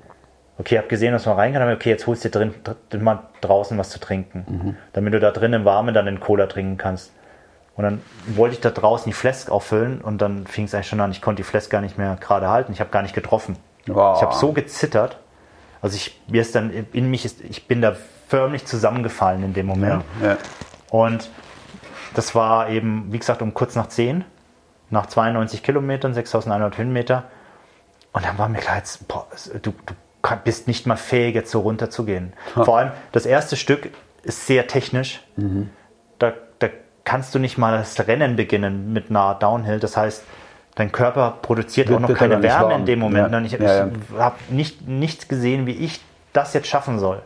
okay, 0.61 0.79
habe 0.79 0.89
gesehen, 0.89 1.13
dass 1.13 1.27
man 1.27 1.37
rein 1.37 1.53
kann, 1.53 1.63
aber 1.63 1.73
okay, 1.73 1.89
jetzt 1.91 2.07
holst 2.07 2.25
du 2.25 2.29
dir 2.29 2.39
drin, 2.39 2.55
drin 2.91 3.03
mal 3.03 3.25
draußen 3.41 3.77
was 3.79 3.91
zu 3.91 3.99
trinken, 3.99 4.45
Mhm. 4.49 4.77
damit 4.93 5.15
du 5.15 5.21
da 5.21 5.31
drin 5.31 5.53
im 5.53 5.65
Warmen 5.65 5.95
dann 5.95 6.07
den 6.07 6.21
Cola 6.21 6.47
trinken 6.47 6.77
kannst. 6.77 7.13
Und 7.77 7.85
dann 7.85 8.03
wollte 8.27 8.55
ich 8.55 8.61
da 8.61 8.71
draußen 8.71 9.07
die 9.11 9.15
Flask 9.15 9.51
auffüllen 9.51 10.01
und 10.03 10.21
dann 10.21 10.47
fing 10.47 10.65
es 10.67 10.75
eigentlich 10.75 10.89
schon 10.89 11.01
an, 11.01 11.11
ich 11.13 11.23
konnte 11.23 11.43
die 11.43 11.49
Flask 11.49 11.71
gar 11.71 11.81
nicht 11.81 11.97
mehr 11.97 12.17
gerade 12.21 12.49
halten, 12.49 12.73
ich 12.73 12.81
habe 12.81 12.91
gar 12.91 13.03
nicht 13.03 13.15
getroffen. 13.15 13.57
Wow. 13.87 14.17
Ich 14.19 14.23
habe 14.23 14.35
so 14.35 14.53
gezittert. 14.53 15.19
Also 15.81 15.97
ich 15.97 16.21
mir 16.29 16.43
ist 16.43 16.55
dann 16.55 16.71
in 16.71 17.11
mich 17.11 17.25
ist, 17.25 17.41
ich 17.41 17.67
bin 17.67 17.81
da 17.81 17.97
förmlich 18.29 18.67
zusammengefallen 18.67 19.43
in 19.43 19.55
dem 19.55 19.65
Moment. 19.67 20.05
Ja. 20.23 20.37
Und 20.91 21.31
das 22.15 22.35
war 22.35 22.69
eben, 22.69 23.07
wie 23.11 23.19
gesagt, 23.19 23.41
um 23.41 23.55
kurz 23.55 23.77
nach 23.77 23.89
10, 23.89 24.25
nach 24.91 25.07
92 25.07 25.63
Kilometern, 25.63 26.13
6100 26.13 26.77
Höhenmeter. 26.77 27.25
Und 28.13 28.25
dann 28.27 28.37
war 28.37 28.49
mir 28.49 28.59
klar, 28.59 28.77
jetzt, 28.77 29.09
boah, 29.09 29.27
du, 29.63 29.71
du 29.71 29.95
bist 30.45 30.67
nicht 30.69 30.87
mal 30.87 30.97
fähig, 30.97 31.35
jetzt 31.35 31.51
so 31.51 31.61
runter 31.61 31.91
zu 31.91 32.05
gehen. 32.05 32.33
Vor 32.55 32.79
allem, 32.79 32.93
das 33.13 33.27
erste 33.27 33.57
Stück 33.57 33.91
ist 34.23 34.47
sehr 34.47 34.67
technisch. 34.67 35.23
Mhm. 35.37 35.71
Da, 36.19 36.33
da 36.59 36.69
kannst 37.05 37.35
du 37.35 37.39
nicht 37.39 37.59
mal 37.59 37.79
das 37.79 38.07
Rennen 38.07 38.37
beginnen 38.37 38.93
mit 38.93 39.11
einer 39.11 39.35
Downhill. 39.35 39.81
Das 39.81 39.97
heißt, 39.97 40.25
dein 40.75 40.93
Körper 40.93 41.39
produziert 41.43 41.89
Wird 41.89 42.03
auch 42.03 42.09
noch 42.09 42.15
keine 42.17 42.43
Wärme 42.43 42.71
warm. 42.71 42.81
in 42.81 42.87
dem 42.87 42.99
Moment. 42.99 43.33
Ja. 43.33 43.39
Und 43.39 43.45
ich, 43.45 43.53
Ja, 43.53 43.61
ja. 43.61 43.89
ich 43.89 44.19
habe 44.19 44.37
nicht, 44.51 44.87
nichts 44.87 45.29
gesehen, 45.29 45.67
wie 45.67 45.73
ich 45.73 46.01
das 46.33 46.55
jetzt 46.55 46.69
schaffen 46.69 46.99
soll. 46.99 47.23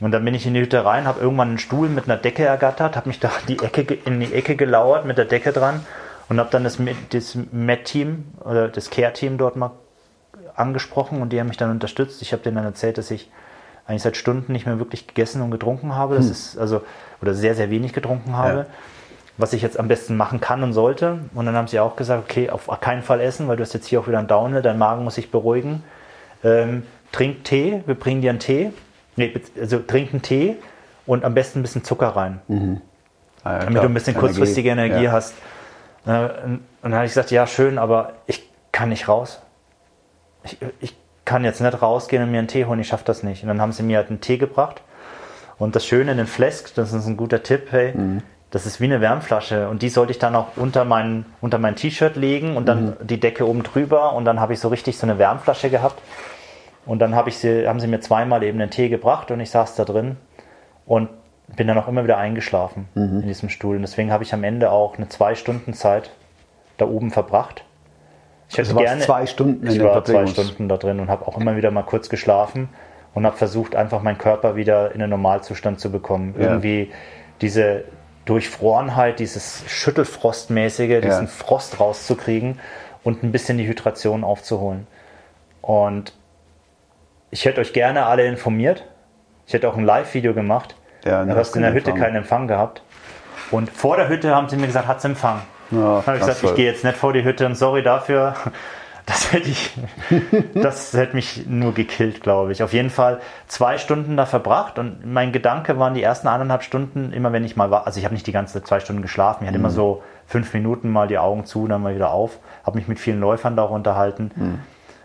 Und 0.00 0.10
dann 0.10 0.24
bin 0.24 0.34
ich 0.34 0.46
in 0.46 0.54
die 0.54 0.60
Hütte 0.60 0.84
rein, 0.84 1.06
habe 1.06 1.20
irgendwann 1.20 1.48
einen 1.50 1.58
Stuhl 1.58 1.88
mit 1.88 2.04
einer 2.04 2.16
Decke 2.16 2.44
ergattert, 2.44 2.96
habe 2.96 3.08
mich 3.08 3.20
da 3.20 3.30
in 3.46 3.56
die, 3.56 3.64
Ecke, 3.64 3.94
in 4.04 4.18
die 4.18 4.32
Ecke 4.32 4.56
gelauert 4.56 5.04
mit 5.04 5.16
der 5.18 5.26
Decke 5.26 5.52
dran 5.52 5.86
und 6.28 6.40
habe 6.40 6.48
dann 6.50 6.64
das, 6.64 6.78
das 7.10 7.38
Med-Team 7.52 8.24
oder 8.40 8.68
das 8.68 8.90
Care-Team 8.90 9.38
dort 9.38 9.54
mal 9.54 9.70
angesprochen 10.56 11.22
und 11.22 11.32
die 11.32 11.40
haben 11.40 11.48
mich 11.48 11.56
dann 11.56 11.70
unterstützt. 11.70 12.22
Ich 12.22 12.32
habe 12.32 12.42
denen 12.42 12.56
dann 12.56 12.64
erzählt, 12.64 12.98
dass 12.98 13.10
ich 13.10 13.30
eigentlich 13.86 14.02
seit 14.02 14.16
Stunden 14.16 14.52
nicht 14.52 14.66
mehr 14.66 14.78
wirklich 14.78 15.06
gegessen 15.06 15.42
und 15.42 15.50
getrunken 15.50 15.94
habe. 15.94 16.16
Das 16.16 16.26
ist 16.30 16.56
also, 16.58 16.82
oder 17.20 17.34
sehr, 17.34 17.54
sehr 17.54 17.70
wenig 17.70 17.92
getrunken 17.92 18.36
habe. 18.36 18.58
Ja. 18.58 18.66
Was 19.38 19.54
ich 19.54 19.62
jetzt 19.62 19.78
am 19.80 19.88
besten 19.88 20.16
machen 20.16 20.40
kann 20.40 20.62
und 20.62 20.72
sollte. 20.72 21.20
Und 21.34 21.46
dann 21.46 21.56
haben 21.56 21.66
sie 21.66 21.80
auch 21.80 21.96
gesagt, 21.96 22.24
okay, 22.30 22.50
auf 22.50 22.68
keinen 22.80 23.02
Fall 23.02 23.20
essen, 23.20 23.48
weil 23.48 23.56
du 23.56 23.62
hast 23.62 23.72
jetzt 23.72 23.86
hier 23.86 24.00
auch 24.00 24.06
wieder 24.06 24.18
einen 24.18 24.28
Downhill, 24.28 24.62
dein 24.62 24.78
Magen 24.78 25.04
muss 25.04 25.14
sich 25.14 25.30
beruhigen. 25.30 25.82
Ähm, 26.44 26.82
trink 27.12 27.44
Tee, 27.44 27.82
wir 27.86 27.94
bringen 27.94 28.20
dir 28.20 28.30
einen 28.30 28.40
Tee. 28.40 28.72
Nee, 29.16 29.34
also 29.58 29.78
trink 29.78 30.12
einen 30.12 30.22
Tee 30.22 30.56
und 31.06 31.24
am 31.24 31.34
besten 31.34 31.60
ein 31.60 31.62
bisschen 31.62 31.84
Zucker 31.84 32.08
rein, 32.08 32.40
Ah, 33.44 33.54
ja, 33.54 33.58
damit 33.58 33.72
klar. 33.72 33.82
du 33.84 33.90
ein 33.90 33.94
bisschen 33.94 34.16
kurzfristige 34.16 34.70
Energie 34.70 35.04
ja. 35.04 35.12
hast. 35.12 35.34
Äh, 36.06 36.10
Und 36.10 36.60
dann 36.82 36.94
habe 36.94 37.06
ich 37.06 37.10
gesagt, 37.10 37.30
ja 37.30 37.46
schön, 37.46 37.78
aber 37.78 38.12
ich 38.26 38.48
kann 38.70 38.90
nicht 38.90 39.08
raus. 39.08 39.40
Ich, 40.44 40.58
ich 40.80 40.96
kann 41.24 41.44
jetzt 41.44 41.60
nicht 41.60 41.80
rausgehen 41.82 42.22
und 42.22 42.30
mir 42.30 42.38
einen 42.38 42.48
Tee 42.48 42.64
holen, 42.64 42.80
ich 42.80 42.88
schaffe 42.88 43.04
das 43.04 43.22
nicht. 43.22 43.42
Und 43.42 43.48
dann 43.48 43.60
haben 43.60 43.72
sie 43.72 43.82
mir 43.82 43.98
halt 43.98 44.08
einen 44.10 44.20
Tee 44.20 44.38
gebracht. 44.38 44.82
Und 45.58 45.76
das 45.76 45.86
Schöne 45.86 46.10
in 46.12 46.16
den 46.16 46.26
Flask, 46.26 46.74
das 46.74 46.92
ist 46.92 47.06
ein 47.06 47.16
guter 47.16 47.42
Tipp, 47.42 47.68
hey, 47.70 47.92
Mhm. 47.96 48.22
das 48.50 48.66
ist 48.66 48.80
wie 48.80 48.84
eine 48.86 49.00
Wärmflasche. 49.00 49.68
Und 49.68 49.82
die 49.82 49.88
sollte 49.88 50.10
ich 50.12 50.18
dann 50.18 50.34
auch 50.34 50.56
unter 50.56 50.84
mein, 50.84 51.24
unter 51.40 51.58
mein 51.58 51.76
T-Shirt 51.76 52.16
legen 52.16 52.56
und 52.56 52.66
dann 52.66 52.84
Mhm. 52.86 53.06
die 53.06 53.20
Decke 53.20 53.46
oben 53.48 53.62
drüber. 53.62 54.14
Und 54.14 54.24
dann 54.24 54.40
habe 54.40 54.52
ich 54.54 54.58
so 54.60 54.68
richtig 54.68 54.98
so 54.98 55.06
eine 55.06 55.18
Wärmflasche 55.18 55.70
gehabt. 55.70 56.02
Und 56.84 56.98
dann 56.98 57.14
habe 57.14 57.28
ich 57.28 57.38
sie, 57.38 57.68
haben 57.68 57.78
sie 57.78 57.86
mir 57.86 58.00
zweimal 58.00 58.42
eben 58.42 58.58
den 58.58 58.70
Tee 58.70 58.88
gebracht 58.88 59.30
und 59.30 59.38
ich 59.38 59.50
saß 59.50 59.76
da 59.76 59.84
drin 59.84 60.16
und 60.84 61.08
bin 61.54 61.68
dann 61.68 61.78
auch 61.78 61.86
immer 61.86 62.02
wieder 62.02 62.16
eingeschlafen 62.18 62.88
Mhm. 62.94 63.20
in 63.20 63.28
diesem 63.28 63.48
Stuhl. 63.50 63.76
Und 63.76 63.82
deswegen 63.82 64.10
habe 64.10 64.24
ich 64.24 64.34
am 64.34 64.42
Ende 64.42 64.70
auch 64.72 64.96
eine 64.96 65.08
zwei 65.08 65.36
Stunden 65.36 65.74
Zeit 65.74 66.10
da 66.78 66.86
oben 66.86 67.12
verbracht. 67.12 67.62
Ich 68.52 68.58
hätte 68.58 68.76
Also 68.76 68.76
warst 68.76 69.02
zwei 69.02 69.26
Stunden 69.26 69.66
ich 69.66 69.82
war 69.82 70.04
zwei 70.04 70.26
Stunden 70.26 70.68
da 70.68 70.76
drin 70.76 71.00
und 71.00 71.08
habe 71.08 71.26
auch 71.26 71.38
immer 71.38 71.56
wieder 71.56 71.70
mal 71.70 71.84
kurz 71.84 72.10
geschlafen 72.10 72.68
und 73.14 73.24
habe 73.24 73.36
versucht, 73.36 73.74
einfach 73.74 74.02
meinen 74.02 74.18
Körper 74.18 74.56
wieder 74.56 74.92
in 74.92 75.00
den 75.00 75.08
Normalzustand 75.08 75.80
zu 75.80 75.90
bekommen. 75.90 76.34
Ja. 76.38 76.48
Irgendwie 76.48 76.92
diese 77.40 77.84
Durchfrorenheit, 78.26 79.18
dieses 79.18 79.64
Schüttelfrostmäßige, 79.66 81.00
diesen 81.00 81.28
Frost 81.28 81.80
rauszukriegen 81.80 82.60
und 83.02 83.22
ein 83.22 83.32
bisschen 83.32 83.56
die 83.56 83.66
Hydration 83.66 84.22
aufzuholen. 84.22 84.86
Und 85.62 86.12
ich 87.30 87.46
hätte 87.46 87.60
euch 87.62 87.72
gerne 87.72 88.04
alle 88.04 88.26
informiert. 88.26 88.84
Ich 89.46 89.54
hätte 89.54 89.68
auch 89.68 89.76
ein 89.76 89.84
Live-Video 89.84 90.34
gemacht. 90.34 90.76
Ja, 91.04 91.24
du 91.24 91.34
hast 91.34 91.56
in 91.56 91.62
der 91.62 91.72
Hütte 91.72 91.90
Empfang. 91.90 92.04
keinen 92.04 92.16
Empfang 92.16 92.48
gehabt. 92.48 92.82
Und 93.50 93.70
vor 93.70 93.96
der 93.96 94.08
Hütte 94.08 94.34
haben 94.34 94.48
sie 94.48 94.56
mir 94.56 94.66
gesagt, 94.66 94.86
hat's 94.86 95.04
Empfang. 95.04 95.42
Ja, 95.72 96.02
habe 96.06 96.14
ich 96.18 96.20
gesagt, 96.26 96.44
ich 96.44 96.54
gehe 96.54 96.66
jetzt 96.66 96.84
nicht 96.84 96.96
vor 96.96 97.12
die 97.12 97.24
Hütte 97.24 97.46
und 97.46 97.54
sorry 97.56 97.82
dafür. 97.82 98.34
Das 99.04 99.32
hätte 99.32 99.48
ich, 99.48 99.72
das 100.54 100.92
hätte 100.92 101.16
mich 101.16 101.44
nur 101.48 101.74
gekillt, 101.74 102.22
glaube 102.22 102.52
ich. 102.52 102.62
Auf 102.62 102.72
jeden 102.72 102.88
Fall 102.88 103.20
zwei 103.48 103.76
Stunden 103.76 104.16
da 104.16 104.26
verbracht 104.26 104.78
und 104.78 105.04
mein 105.04 105.32
Gedanke 105.32 105.76
waren 105.76 105.94
die 105.94 106.02
ersten 106.04 106.28
eineinhalb 106.28 106.62
Stunden, 106.62 107.12
immer 107.12 107.32
wenn 107.32 107.44
ich 107.44 107.56
mal 107.56 107.72
war, 107.72 107.84
also 107.88 107.98
ich 107.98 108.04
habe 108.04 108.14
nicht 108.14 108.28
die 108.28 108.32
ganze 108.32 108.62
zwei 108.62 108.78
Stunden 108.78 109.02
geschlafen, 109.02 109.42
ich 109.42 109.48
hatte 109.48 109.58
immer 109.58 109.70
so 109.70 110.04
fünf 110.28 110.54
Minuten 110.54 110.88
mal 110.88 111.08
die 111.08 111.18
Augen 111.18 111.46
zu, 111.46 111.66
dann 111.66 111.82
mal 111.82 111.96
wieder 111.96 112.12
auf, 112.12 112.38
habe 112.64 112.78
mich 112.78 112.86
mit 112.86 113.00
vielen 113.00 113.18
Läufern 113.18 113.56
da 113.56 113.64
unterhalten 113.64 114.60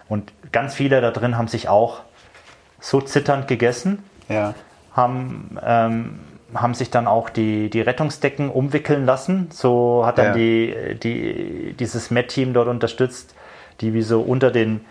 und 0.10 0.32
ganz 0.52 0.76
viele 0.76 1.02
da 1.02 1.10
drin 1.10 1.36
haben 1.36 1.48
sich 1.48 1.68
auch 1.68 2.02
so 2.80 3.02
zitternd 3.02 3.48
gegessen, 3.48 4.04
Ja. 4.30 4.54
haben, 4.96 5.58
ähm, 5.66 6.20
haben 6.54 6.74
sich 6.74 6.90
dann 6.90 7.08
auch 7.08 7.30
die, 7.30 7.70
die 7.70 7.82
Rettungsdecken 7.82 8.50
umwickeln 8.50 9.06
lassen. 9.06 9.50
So 9.52 10.04
hat 10.06 10.18
dann 10.18 10.28
Ja. 10.28 10.34
die, 10.34 10.76
die, 11.04 11.74
dieses 11.80 12.10
Met-Team 12.12 12.54
dort 12.54 12.68
unterstützt, 12.68 13.36
die 13.82 13.94
wie 13.94 14.02
so 14.02 14.22
unter 14.22 14.50
den, 14.52 14.82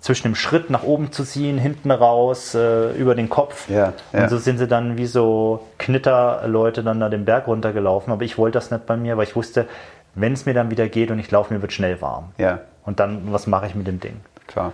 zwischen 0.00 0.24
dem 0.28 0.34
Schritt 0.34 0.70
nach 0.70 0.82
oben 0.82 1.10
zu 1.12 1.24
ziehen, 1.24 1.58
hinten 1.58 1.90
raus, 1.90 2.54
äh, 2.54 2.92
über 2.92 3.14
den 3.14 3.28
Kopf. 3.28 3.68
Ja, 3.68 3.92
ja. 4.12 4.22
Und 4.22 4.28
so 4.30 4.38
sind 4.38 4.58
sie 4.58 4.66
dann 4.66 4.96
wie 4.98 5.06
so 5.06 5.66
Knitterleute 5.78 6.82
dann 6.82 7.00
da 7.00 7.08
den 7.08 7.24
Berg 7.24 7.46
runtergelaufen. 7.46 8.12
Aber 8.12 8.22
ich 8.22 8.38
wollte 8.38 8.58
das 8.58 8.70
nicht 8.70 8.86
bei 8.86 8.96
mir, 8.96 9.16
weil 9.16 9.24
ich 9.24 9.36
wusste, 9.36 9.66
wenn 10.14 10.32
es 10.32 10.46
mir 10.46 10.54
dann 10.54 10.70
wieder 10.70 10.88
geht 10.88 11.10
und 11.10 11.18
ich 11.18 11.30
laufe, 11.30 11.52
mir 11.52 11.62
wird 11.62 11.72
schnell 11.72 12.00
warm. 12.00 12.32
Ja, 12.38 12.60
Und 12.84 13.00
dann, 13.00 13.32
was 13.32 13.46
mache 13.46 13.66
ich 13.66 13.74
mit 13.74 13.86
dem 13.86 14.00
Ding? 14.00 14.16
klar. 14.46 14.72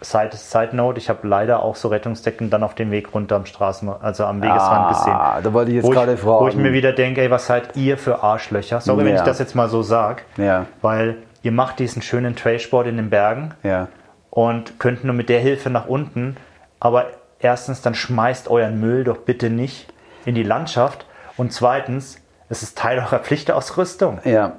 Side, 0.00 0.30
Side 0.36 0.76
Note, 0.76 0.98
ich 0.98 1.08
habe 1.08 1.26
leider 1.26 1.62
auch 1.62 1.74
so 1.74 1.88
Rettungsdecken 1.88 2.50
dann 2.50 2.62
auf 2.62 2.74
dem 2.76 2.90
Weg 2.92 3.12
runter 3.14 3.34
am 3.36 3.46
Straßen, 3.46 3.88
also 4.00 4.24
am 4.26 4.40
Wegesrand 4.42 4.90
gesehen. 4.96 5.12
Ah, 5.12 5.40
da 5.42 5.52
wollte 5.52 5.72
ich 5.72 5.76
jetzt 5.78 5.90
gerade 5.90 6.16
fragen. 6.16 6.44
wo 6.44 6.48
ich 6.48 6.54
mir 6.56 6.72
wieder 6.72 6.92
denke, 6.92 7.20
ey, 7.22 7.30
was 7.30 7.46
seid 7.46 7.76
ihr 7.76 7.98
für 7.98 8.22
Arschlöcher? 8.22 8.80
Sorry, 8.80 9.04
wenn 9.04 9.14
Ja. 9.14 9.16
ich 9.16 9.22
das 9.22 9.38
jetzt 9.40 9.54
mal 9.56 9.68
so 9.68 9.82
sage. 9.82 10.22
Ja. 10.36 10.66
Weil 10.82 11.16
ihr 11.42 11.50
macht 11.52 11.80
diesen 11.80 12.00
schönen 12.02 12.36
Trailsport 12.36 12.86
in 12.86 12.96
den 12.96 13.10
Bergen 13.10 13.54
Ja, 13.64 13.88
und 14.30 14.78
könnt 14.78 15.02
nur 15.04 15.14
mit 15.14 15.28
der 15.28 15.40
Hilfe 15.40 15.68
nach 15.70 15.86
unten. 15.88 16.36
Aber 16.78 17.06
erstens, 17.40 17.82
dann 17.82 17.94
schmeißt 17.96 18.48
euren 18.48 18.78
Müll 18.80 19.02
doch 19.04 19.18
bitte 19.18 19.50
nicht 19.50 19.92
in 20.24 20.36
die 20.36 20.44
Landschaft. 20.44 21.06
Und 21.36 21.52
zweitens, 21.52 22.20
es 22.48 22.62
ist 22.62 22.78
Teil 22.78 22.98
eurer 22.98 23.18
Pflichtausrüstung. 23.18 24.20
ja, 24.24 24.52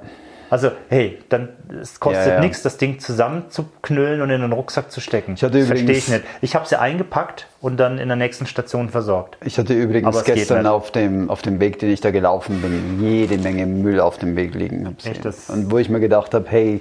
Also, 0.50 0.72
hey, 0.88 1.18
dann 1.28 1.48
es 1.80 2.00
kostet 2.00 2.26
Ja, 2.26 2.34
ja. 2.34 2.40
nichts, 2.40 2.62
das 2.62 2.76
Ding 2.76 2.98
zusammenzuknüllen 2.98 4.20
und 4.20 4.30
in 4.30 4.40
den 4.40 4.52
Rucksack 4.52 4.90
zu 4.90 5.00
stecken. 5.00 5.34
Ich 5.34 5.42
hatte 5.44 5.58
das 5.58 5.68
verstehe 5.68 5.92
ich 5.96 6.08
nicht. 6.08 6.24
Ich 6.40 6.54
habe 6.56 6.66
sie 6.66 6.78
eingepackt 6.78 7.46
und 7.60 7.76
dann 7.78 7.98
in 7.98 8.08
der 8.08 8.16
nächsten 8.16 8.46
Station 8.46 8.88
versorgt. 8.88 9.36
Ich 9.44 9.58
hatte 9.58 9.74
übrigens 9.74 10.24
gestern 10.24 10.58
nicht. 10.62 10.66
auf 10.66 10.90
dem, 10.90 11.30
auf 11.30 11.42
dem 11.42 11.60
Weg, 11.60 11.78
den 11.78 11.90
ich 11.90 12.00
da 12.00 12.10
gelaufen 12.10 12.60
bin, 12.60 13.00
jede 13.00 13.38
Menge 13.38 13.64
Müll 13.66 14.00
auf 14.00 14.18
dem 14.18 14.34
Weg 14.36 14.54
liegen. 14.54 14.96
Echt, 15.04 15.24
das- 15.24 15.48
Und 15.50 15.70
wo 15.70 15.78
ich 15.78 15.88
mir 15.88 16.00
gedacht 16.00 16.34
habe, 16.34 16.46
hey, 16.48 16.80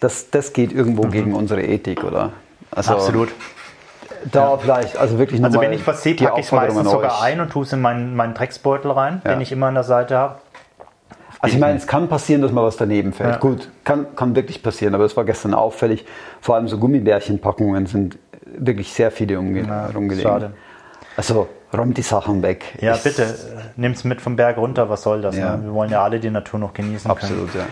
das, 0.00 0.30
das 0.30 0.52
geht 0.52 0.72
irgendwo 0.72 1.02
gegen 1.02 1.34
unsere 1.34 1.62
Ethik, 1.62 2.02
oder? 2.02 2.32
Also, 2.70 2.92
Absolut. 2.94 3.28
Da 4.32 4.56
vielleicht, 4.56 4.96
also 4.96 5.18
wirklich 5.18 5.42
Also 5.44 5.54
nochmal 5.56 5.70
wenn 5.70 5.78
ich 5.78 5.86
was 5.86 6.02
sehe, 6.02 6.14
packe 6.14 6.40
ich 6.40 6.50
meistens 6.50 6.90
sogar 6.90 7.22
ein 7.22 7.40
und 7.40 7.50
tue 7.50 7.62
es 7.62 7.72
in 7.72 7.80
meinen, 7.80 8.16
meinen 8.16 8.34
Drecksbeutel 8.34 8.90
rein, 8.90 9.20
den 9.24 9.40
ich 9.40 9.52
immer 9.52 9.66
an 9.66 9.74
der 9.74 9.84
Seite 9.84 10.16
habe. 10.16 10.36
Also 11.40 11.54
ich 11.54 11.60
meine, 11.60 11.76
es 11.76 11.86
kann 11.86 12.08
passieren, 12.08 12.42
dass 12.42 12.50
mal 12.52 12.62
was 12.64 12.76
daneben 12.76 13.12
fällt. 13.12 13.30
Ja. 13.34 13.36
Gut, 13.38 13.68
kann, 13.84 14.14
kann 14.16 14.34
wirklich 14.34 14.62
passieren, 14.62 14.94
aber 14.94 15.04
es 15.04 15.16
war 15.16 15.24
gestern 15.24 15.54
auffällig. 15.54 16.04
Vor 16.40 16.54
allem 16.54 16.66
so 16.68 16.78
Gummibärchenpackungen 16.78 17.86
sind 17.86 18.18
wirklich 18.56 18.92
sehr 18.92 19.10
viele 19.10 19.38
umge 19.38 19.62
Ja, 19.66 19.86
rumgelegen. 19.86 20.30
schade. 20.30 20.52
Also 21.16 21.48
räumt 21.76 21.96
die 21.98 22.02
Sachen 22.02 22.42
weg. 22.42 22.64
Ja, 22.80 22.94
Ich- 22.94 23.02
bitte, 23.02 23.34
nimm's 23.76 24.04
mit 24.04 24.20
vom 24.20 24.36
Berg 24.36 24.56
runter, 24.56 24.88
was 24.88 25.02
soll 25.02 25.20
das? 25.22 25.36
Ja. 25.36 25.56
Ne? 25.56 25.64
Wir 25.64 25.72
wollen 25.74 25.90
ja 25.90 26.02
alle 26.02 26.20
die 26.20 26.30
Natur 26.30 26.58
noch 26.60 26.72
genießen 26.74 27.02
können. 27.10 27.10
Absolut, 27.10 27.54
ja. 27.54 27.62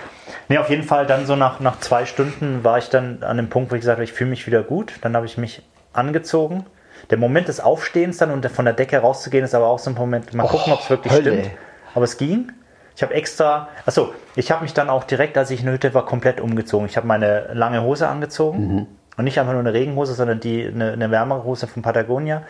Nee, 0.49 0.59
auf 0.59 0.69
jeden 0.69 0.83
Fall 0.83 1.07
dann 1.07 1.25
so 1.27 1.37
nach, 1.37 1.61
nach 1.61 1.79
zwei 1.81 2.05
Stunden 2.07 2.65
war 2.65 2.79
ich 2.79 2.91
dann 2.91 3.23
an 3.23 3.37
dem 3.39 3.49
Punkt, 3.49 3.71
wo 3.71 3.77
ich 3.77 3.81
gesagt 3.81 3.97
habe, 3.97 4.05
ich 4.05 4.13
fühle 4.13 4.31
mich 4.31 4.47
wieder 4.47 4.63
gut. 4.63 4.95
Dann 5.01 5.17
habe 5.17 5.27
ich 5.27 5.39
mich 5.39 5.63
angezogen. 5.93 6.67
Der 7.11 7.19
Moment 7.19 7.49
des 7.49 7.61
Aufstehens 7.61 8.19
dann 8.19 8.31
und 8.31 8.47
von 8.51 8.65
der 8.65 8.75
Decke 8.75 8.99
rauszugehen 8.99 9.45
ist 9.45 9.55
aber 9.55 9.67
auch 9.67 9.79
so 9.79 9.91
ein 9.91 9.95
Moment, 9.97 10.33
mal 10.35 10.47
gucken, 10.47 10.73
ob 10.73 10.81
es 10.81 10.91
wirklich 10.91 11.13
Hölle. 11.13 11.33
stimmt. 11.33 11.51
Aber 11.95 12.05
es 12.05 12.17
ging. 12.17 12.53
Ich 12.97 13.03
habe 13.03 13.15
extra, 13.15 13.69
achso, 13.87 14.13
ich 14.37 14.51
habe 14.53 14.63
mich 14.63 14.73
dann 14.73 14.89
auch 14.89 15.05
direkt, 15.05 15.37
als 15.37 15.51
ich 15.51 15.61
in 15.61 15.67
der 15.67 15.75
Hütte 15.75 15.95
war, 15.95 16.07
komplett 16.07 16.41
umgezogen. 16.41 16.87
Ich 16.87 16.97
habe 16.97 17.07
meine 17.07 17.49
lange 17.53 17.83
Hose 17.83 18.09
angezogen 18.09 18.87
und 19.17 19.25
nicht 19.25 19.39
einfach 19.41 19.53
nur 19.53 19.61
eine 19.61 19.73
Regenhose, 19.73 20.15
sondern 20.15 20.39
die, 20.41 20.67
eine, 20.67 20.93
eine 20.93 21.11
wärmere 21.11 21.43
Hose 21.45 21.67
von 21.67 21.83
Patagonia. 21.83 22.43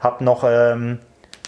Habe 0.00 0.24
noch 0.24 0.44
ähm, 0.46 0.98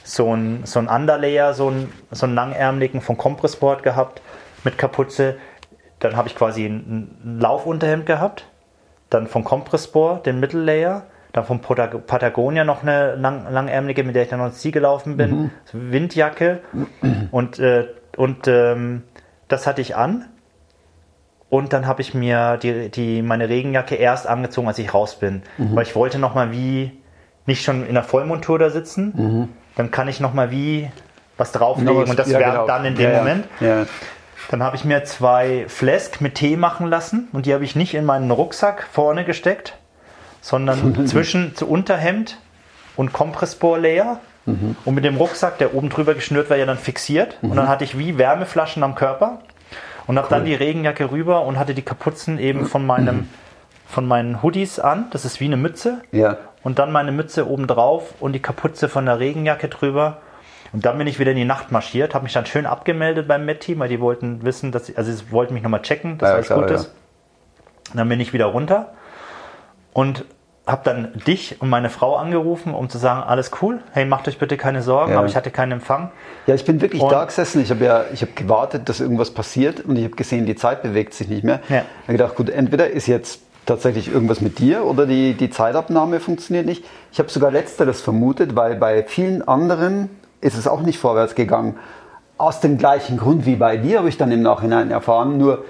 so 0.05 0.35
ein, 0.35 0.63
so 0.65 0.79
ein 0.79 0.89
Underlayer, 0.89 1.53
so 1.53 1.71
ein, 1.71 1.93
so 2.11 2.25
einen 2.27 2.35
langärmeligen 2.35 3.01
von 3.03 3.17
Compressport 3.19 3.83
gehabt 3.83 4.23
mit 4.65 4.79
Kapuze. 4.79 5.37
Dann 5.99 6.17
habe 6.17 6.29
ich 6.29 6.35
quasi 6.35 6.65
ein, 6.65 7.17
ein 7.23 7.41
Laufunterhemd 7.41 8.07
gehabt. 8.07 8.47
Dann 9.11 9.27
von 9.27 9.45
Compressport 9.45 10.25
den 10.25 10.41
Mittellayer. 10.41 11.05
Dann 11.33 11.45
von 11.45 11.61
Patag- 11.61 12.07
Patagonia 12.07 12.65
noch 12.65 12.83
eine 12.83 13.15
lang, 13.17 13.53
langärmelige, 13.53 14.03
mit 14.03 14.17
der 14.17 14.23
ich 14.25 14.31
dann 14.31 14.41
noch 14.41 14.51
Ziel 14.53 14.73
gelaufen 14.73 15.17
bin. 15.17 15.51
So 15.67 15.79
Windjacke. 15.79 16.61
Und, 17.31 17.59
äh, 17.59 17.87
und 18.17 18.47
ähm, 18.49 19.03
das 19.49 19.67
hatte 19.67 19.81
ich 19.81 19.97
an. 19.97 20.27
Und 21.49 21.73
dann 21.73 21.87
habe 21.87 22.01
ich 22.01 22.15
mir 22.15 22.59
die, 22.59 22.91
die, 22.91 23.23
meine 23.23 23.49
Regenjacke 23.49 23.97
erst 23.97 24.29
angezogen, 24.29 24.69
als 24.69 24.79
ich 24.79 24.95
raus 24.95 25.19
bin. 25.19 25.43
Weil 25.59 25.83
ich 25.83 25.97
wollte 25.97 26.21
nochmal 26.21 26.53
wie, 26.53 26.93
nicht 27.47 27.65
schon 27.65 27.85
in 27.85 27.95
der 27.95 28.05
Vollmontur 28.05 28.57
da 28.61 28.71
sitzen. 28.71 29.49
Dann 29.75 29.91
kann 29.91 30.07
ich 30.07 30.21
nochmal 30.21 30.53
wie 30.53 30.89
was 31.37 31.51
drauflegen. 31.51 32.05
und 32.05 32.17
das 32.19 32.31
Ja, 32.31 32.39
wäre 32.39 32.51
genau. 32.53 32.67
dann 32.67 32.85
in 32.85 32.95
dem 32.95 33.11
Ja. 33.11 33.19
Moment. 33.19 33.47
Ja. 33.59 33.87
Dann 34.51 34.63
habe 34.63 34.77
ich 34.77 34.85
mir 34.85 35.03
zwei 35.05 35.65
Flask 35.69 36.21
mit 36.21 36.37
Tee 36.37 36.57
machen 36.57 36.87
lassen 36.87 37.29
und 37.33 37.47
die 37.47 37.55
habe 37.55 37.65
ich 37.65 37.75
nicht 37.75 37.95
in 37.95 38.05
meinen 38.05 38.31
Rucksack 38.31 38.87
vorne 38.93 39.25
gesteckt, 39.25 39.77
sondern 40.41 41.07
zwischen 41.07 41.57
zu 41.57 41.69
Unterhemd 41.69 42.39
und 42.97 43.13
Kompressporlayer. 44.45 44.77
Und 44.85 44.95
mit 44.95 45.05
dem 45.05 45.17
Rucksack, 45.17 45.59
der 45.59 45.75
oben 45.75 45.89
drüber 45.89 46.15
geschnürt 46.15 46.51
war, 46.51 46.57
ja 46.57 46.67
dann 46.67 46.79
fixiert. 46.79 47.39
Und 47.43 47.57
dann 47.57 47.69
hatte 47.69 47.85
ich 47.85 47.99
wie 47.99 48.19
Wärmeflaschen 48.19 48.83
am 48.83 48.95
Körper 48.95 49.41
und 50.07 50.19
habe 50.19 50.29
dann 50.29 50.45
die 50.45 50.55
Regenjacke 50.55 51.11
rüber 51.11 51.45
und 51.45 51.59
hatte 51.59 51.75
die 51.75 51.83
Kapuzen 51.83 52.39
eben 52.39 52.67
von 52.67 52.85
meinem 52.87 53.29
von 53.87 54.07
meinen 54.07 54.43
Hoodies 54.43 54.79
an. 54.79 55.07
Das 55.11 55.25
ist 55.25 55.41
wie 55.41 55.47
eine 55.47 55.57
Mütze. 55.57 56.03
Ja. 56.13 56.39
Und 56.63 56.79
dann 56.79 56.93
meine 56.93 57.11
Mütze 57.11 57.49
oben 57.49 57.67
drauf 57.67 58.15
und 58.21 58.33
die 58.33 58.41
Kapuze 58.41 58.89
von 58.89 59.07
der 59.07 59.19
Regenjacke 59.19 59.69
drüber. 59.69 60.19
Und 60.73 60.87
dann 60.87 60.97
bin 60.99 61.09
ich 61.09 61.19
wieder 61.19 61.33
in 61.33 61.37
die 61.37 61.45
Nacht 61.45 61.73
marschiert, 61.73 62.15
habe 62.15 62.23
mich 62.23 62.33
dann 62.33 62.47
schön 62.47 62.67
abgemeldet 62.67 63.27
beim 63.27 63.45
Met-Team, 63.45 63.81
weil 63.81 63.89
die 63.89 64.01
wollten 64.01 64.45
wissen, 64.45 64.71
dass 64.71 64.89
ich, 64.89 64.97
also 64.97 65.11
sie 65.11 65.33
wollten 65.33 65.55
mich 65.55 65.65
nochmal 65.65 65.83
checken, 65.83 66.19
dass 66.19 66.29
Ja, 66.29 66.35
alles 66.35 66.47
klar, 66.47 66.61
gut 66.61 66.71
ja. 66.71 66.77
ist. 66.77 66.95
Und 67.91 67.97
dann 67.97 68.09
bin 68.09 68.21
ich 68.21 68.33
wieder 68.33 68.47
runter 68.47 68.93
und 69.93 70.25
habe 70.71 70.83
dann 70.85 71.13
dich 71.27 71.61
und 71.61 71.69
meine 71.69 71.91
Frau 71.91 72.17
angerufen, 72.17 72.75
um 72.75 72.89
zu 72.89 72.99
sagen, 72.99 73.23
alles 73.23 73.51
cool, 73.63 73.81
hey, 73.93 74.05
macht 74.05 74.29
euch 74.29 74.39
bitte 74.39 74.57
keine 74.57 74.83
Sorgen, 74.83 75.13
Ja. 75.13 75.19
aber 75.19 75.27
ich 75.27 75.37
hatte 75.37 75.51
keinen 75.51 75.73
Empfang. 75.73 76.11
Ja, 76.47 76.55
ich 76.55 76.65
bin 76.65 76.81
wirklich 76.81 77.03
Und- 77.03 77.13
da 77.13 77.25
gesessen. 77.25 77.61
Ich 77.63 77.71
habe 77.71 77.85
ja, 77.85 78.05
ich 78.13 78.23
habe 78.23 78.33
gewartet, 78.33 78.89
dass 78.89 79.01
irgendwas 79.01 79.31
passiert 79.33 79.81
und 79.85 79.97
ich 79.97 80.05
habe 80.05 80.17
gesehen, 80.17 80.47
die 80.47 80.57
Zeit 80.57 80.83
bewegt 80.83 81.15
sich 81.15 81.29
nicht 81.29 81.45
mehr. 81.45 81.61
Ja. 81.69 81.79
Ich 82.03 82.09
habe 82.09 82.13
gedacht, 82.13 82.35
gut, 82.37 82.51
entweder 82.51 82.89
ist 82.91 83.07
jetzt 83.07 83.41
tatsächlich 83.67 84.13
irgendwas 84.13 84.41
mit 84.41 84.59
dir 84.59 84.85
oder 84.85 85.07
die, 85.07 85.35
die 85.35 85.51
Zeitabnahme 85.51 86.19
funktioniert 86.21 86.67
nicht. 86.67 86.85
Ich 87.13 87.19
habe 87.19 87.29
sogar 87.29 87.51
letzteres 87.51 88.01
vermutet, 88.01 88.57
weil 88.57 88.75
bei 88.77 89.03
vielen 89.05 89.47
anderen 89.47 90.09
ist 90.41 90.57
es 90.57 90.67
auch 90.67 90.81
nicht 90.81 90.99
vorwärts 90.99 91.35
gegangen. 91.35 91.77
Aus 92.39 92.61
dem 92.61 92.79
gleichen 92.79 93.19
Grund 93.19 93.45
wie 93.45 93.57
bei 93.57 93.77
dir 93.77 93.99
habe 93.99 94.09
ich 94.09 94.17
dann 94.17 94.33
im 94.33 94.41
Nachhinein 94.43 94.91
erfahren. 94.91 95.37
Nur 95.37 95.65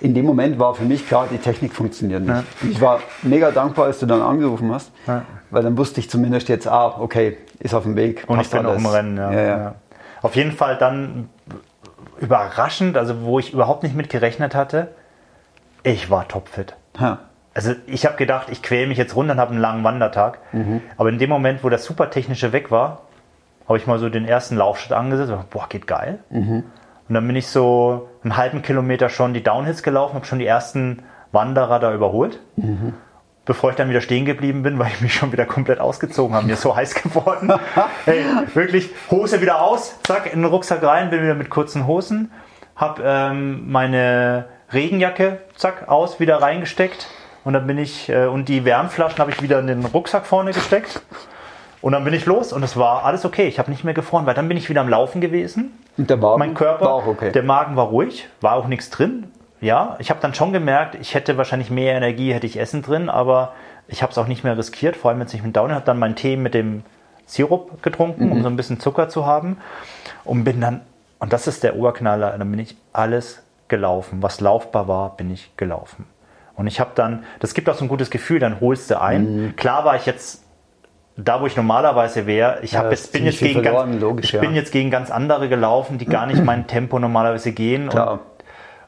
in 0.00 0.14
dem 0.14 0.24
Moment 0.24 0.58
war 0.58 0.74
für 0.74 0.84
mich 0.84 1.06
klar, 1.06 1.26
die 1.30 1.38
Technik 1.38 1.74
funktioniert 1.74 2.22
nicht. 2.22 2.44
Und 2.62 2.70
ich 2.70 2.80
war 2.80 3.00
mega 3.22 3.50
dankbar, 3.50 3.86
als 3.86 3.98
du 3.98 4.06
dann 4.06 4.22
angerufen 4.22 4.72
hast, 4.72 4.90
Ja. 5.06 5.22
weil 5.50 5.62
dann 5.62 5.76
wusste 5.76 6.00
ich 6.00 6.08
zumindest 6.08 6.48
jetzt, 6.48 6.66
ah, 6.66 6.96
okay, 6.98 7.36
ist 7.58 7.74
auf 7.74 7.82
dem 7.82 7.96
Weg. 7.96 8.24
Und 8.26 8.40
ich 8.40 8.50
bin 8.50 8.62
noch 8.62 8.70
alles. 8.70 8.82
im 8.84 8.88
Rennen, 8.90 9.16
ja. 9.16 9.30
Ja, 9.32 9.40
ja. 9.40 9.58
Ja. 9.58 9.74
Auf 10.22 10.36
jeden 10.36 10.52
Fall 10.52 10.76
dann 10.78 11.28
überraschend, 12.20 12.96
also 12.96 13.22
wo 13.22 13.38
ich 13.38 13.52
überhaupt 13.52 13.82
nicht 13.82 13.94
mit 13.94 14.10
gerechnet 14.10 14.54
hatte, 14.54 14.88
ich 15.82 16.10
war 16.10 16.28
topfit. 16.28 16.76
Also 17.54 17.72
ich 17.86 18.04
habe 18.06 18.16
gedacht, 18.16 18.48
ich 18.50 18.62
quäle 18.62 18.86
mich 18.86 18.98
jetzt 18.98 19.16
runter 19.16 19.32
und 19.32 19.40
habe 19.40 19.52
einen 19.52 19.60
langen 19.60 19.82
Wandertag. 19.84 20.38
Aber 20.96 21.08
in 21.08 21.18
dem 21.18 21.30
Moment, 21.30 21.64
wo 21.64 21.68
das 21.68 21.84
Supertechnische 21.84 22.52
weg 22.52 22.70
war, 22.70 23.02
habe 23.66 23.78
ich 23.78 23.86
mal 23.86 23.98
so 23.98 24.08
den 24.08 24.26
ersten 24.26 24.56
Laufschritt 24.56 24.92
angesetzt. 24.92 25.32
Boah, 25.50 25.66
geht 25.68 25.86
geil. 25.86 26.18
Und 27.10 27.14
dann 27.14 27.26
bin 27.26 27.34
ich 27.34 27.48
so 27.48 28.08
einen 28.22 28.36
halben 28.36 28.62
Kilometer 28.62 29.08
schon 29.08 29.34
die 29.34 29.42
Downhills 29.42 29.82
gelaufen, 29.82 30.14
habe 30.14 30.26
schon 30.26 30.38
die 30.38 30.46
ersten 30.46 31.02
Wanderer 31.32 31.80
da 31.80 31.92
überholt. 31.92 32.38
Bevor 33.44 33.70
ich 33.70 33.76
dann 33.76 33.90
wieder 33.90 34.00
stehen 34.00 34.24
geblieben 34.24 34.62
bin, 34.62 34.78
weil 34.78 34.92
ich 34.92 35.00
mich 35.00 35.12
schon 35.12 35.32
wieder 35.32 35.44
komplett 35.44 35.80
ausgezogen 35.80 36.36
habe. 36.36 36.46
Mir 36.46 36.52
ist 36.52 36.60
so 36.60 36.76
heiß 36.76 36.94
geworden. 36.94 37.52
hey, 38.04 38.22
wirklich, 38.54 38.90
Hose 39.10 39.40
wieder 39.40 39.60
aus, 39.60 39.96
zack, 40.04 40.32
in 40.32 40.42
den 40.42 40.44
Rucksack 40.44 40.84
rein, 40.84 41.10
bin 41.10 41.20
wieder 41.20 41.34
mit 41.34 41.50
kurzen 41.50 41.88
Hosen. 41.88 42.30
Hab 42.76 43.00
ähm, 43.04 43.68
meine 43.68 44.44
Regenjacke, 44.72 45.40
zack, 45.56 45.88
aus, 45.88 46.20
wieder 46.20 46.40
reingesteckt. 46.40 47.08
Und 47.42 47.54
dann 47.54 47.66
bin 47.66 47.78
ich, 47.78 48.08
äh, 48.08 48.26
und 48.26 48.48
die 48.48 48.64
Wärmflaschen 48.64 49.18
habe 49.18 49.32
ich 49.32 49.42
wieder 49.42 49.58
in 49.58 49.66
den 49.66 49.84
Rucksack 49.84 50.26
vorne 50.26 50.52
gesteckt. 50.52 51.02
Und 51.82 51.92
dann 51.92 52.04
bin 52.04 52.12
ich 52.12 52.26
los 52.26 52.52
und 52.52 52.62
es 52.62 52.76
war 52.76 53.04
alles 53.04 53.24
okay. 53.24 53.46
Ich 53.48 53.58
habe 53.58 53.70
nicht 53.70 53.84
mehr 53.84 53.94
gefroren, 53.94 54.26
weil 54.26 54.34
dann 54.34 54.48
bin 54.48 54.56
ich 54.56 54.68
wieder 54.68 54.82
am 54.82 54.88
Laufen 54.88 55.20
gewesen. 55.20 55.72
Und 55.96 56.10
der 56.10 56.18
Magen 56.18 56.38
Mein 56.38 56.54
Körper, 56.54 56.84
war 56.84 56.94
auch 56.94 57.06
okay. 57.06 57.32
der 57.32 57.42
Magen 57.42 57.76
war 57.76 57.86
ruhig, 57.86 58.28
war 58.40 58.54
auch 58.54 58.66
nichts 58.66 58.90
drin. 58.90 59.28
ja, 59.60 59.96
ich 59.98 60.10
habe 60.10 60.20
dann 60.20 60.34
schon 60.34 60.52
gemerkt, 60.52 60.96
ich 61.00 61.14
hätte 61.14 61.36
wahrscheinlich 61.36 61.70
mehr 61.70 61.94
Energie, 61.94 62.32
hätte 62.32 62.46
ich 62.46 62.58
Essen 62.58 62.82
drin, 62.82 63.08
aber 63.08 63.52
ich 63.88 64.02
habe 64.02 64.12
es 64.12 64.18
auch 64.18 64.26
nicht 64.26 64.44
mehr 64.44 64.56
riskiert, 64.56 64.96
vor 64.96 65.10
allem 65.10 65.20
jetzt 65.20 65.32
nicht 65.32 65.44
mit 65.44 65.56
Down. 65.56 65.72
habe 65.72 65.84
dann 65.84 65.98
meinen 65.98 66.16
Tee 66.16 66.36
mit 66.36 66.54
dem 66.54 66.82
Sirup 67.26 67.82
getrunken, 67.82 68.26
mhm. 68.26 68.32
um 68.32 68.42
so 68.42 68.48
ein 68.48 68.56
bisschen 68.56 68.80
Zucker 68.80 69.08
zu 69.08 69.26
haben 69.26 69.58
und 70.24 70.44
bin 70.44 70.60
dann, 70.60 70.82
und 71.18 71.32
das 71.32 71.46
ist 71.46 71.62
der 71.62 71.76
Oberknaller, 71.76 72.36
dann 72.36 72.50
bin 72.50 72.60
ich 72.60 72.76
alles 72.92 73.42
gelaufen. 73.68 74.22
Was 74.22 74.40
laufbar 74.40 74.88
war, 74.88 75.16
bin 75.16 75.30
ich 75.30 75.56
gelaufen. 75.56 76.06
Und 76.56 76.66
ich 76.66 76.80
habe 76.80 76.90
dann, 76.94 77.24
das 77.38 77.54
gibt 77.54 77.70
auch 77.70 77.74
so 77.74 77.84
ein 77.84 77.88
gutes 77.88 78.10
Gefühl, 78.10 78.38
dann 78.38 78.60
holst 78.60 78.90
du 78.90 79.00
ein. 79.00 79.44
Mhm. 79.44 79.56
Klar 79.56 79.84
war 79.84 79.96
ich 79.96 80.06
jetzt 80.06 80.44
da, 81.16 81.40
wo 81.40 81.46
ich 81.46 81.56
normalerweise 81.56 82.26
wäre. 82.26 82.60
Ich 82.62 82.72
ja, 82.72 82.88
jetzt, 82.88 83.12
bin, 83.12 83.24
jetzt 83.24 83.40
gegen, 83.40 83.62
verloren, 83.62 83.92
ganz, 83.92 84.02
logisch, 84.02 84.26
ich 84.26 84.32
ja. 84.32 84.40
bin 84.40 84.54
jetzt 84.54 84.72
gegen 84.72 84.90
ganz 84.90 85.10
andere 85.10 85.48
gelaufen, 85.48 85.98
die 85.98 86.06
gar 86.06 86.26
nicht 86.26 86.42
mein 86.44 86.66
Tempo 86.68 86.98
normalerweise 86.98 87.52
gehen. 87.52 87.88
Klar. 87.88 88.20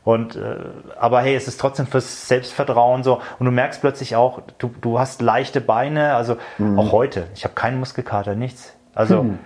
Und, 0.05 0.37
und 0.37 0.37
äh, 0.37 0.57
aber 0.99 1.21
hey, 1.21 1.35
es 1.35 1.47
ist 1.49 1.61
trotzdem 1.61 1.87
fürs 1.87 2.29
Selbstvertrauen 2.29 3.03
so. 3.03 3.21
Und 3.39 3.47
du 3.47 3.53
merkst 3.53 3.81
plötzlich 3.81 4.17
auch, 4.17 4.41
du, 4.59 4.71
du 4.81 4.99
hast 4.99 5.23
leichte 5.23 5.61
Beine, 5.61 6.15
also 6.15 6.37
mhm. 6.59 6.79
auch 6.79 6.93
heute. 6.93 7.25
Ich 7.35 7.45
habe 7.45 7.55
keinen 7.55 7.79
Muskelkater, 7.79 8.35
nichts. 8.35 8.75
Also 8.95 9.25
mhm. 9.25 9.39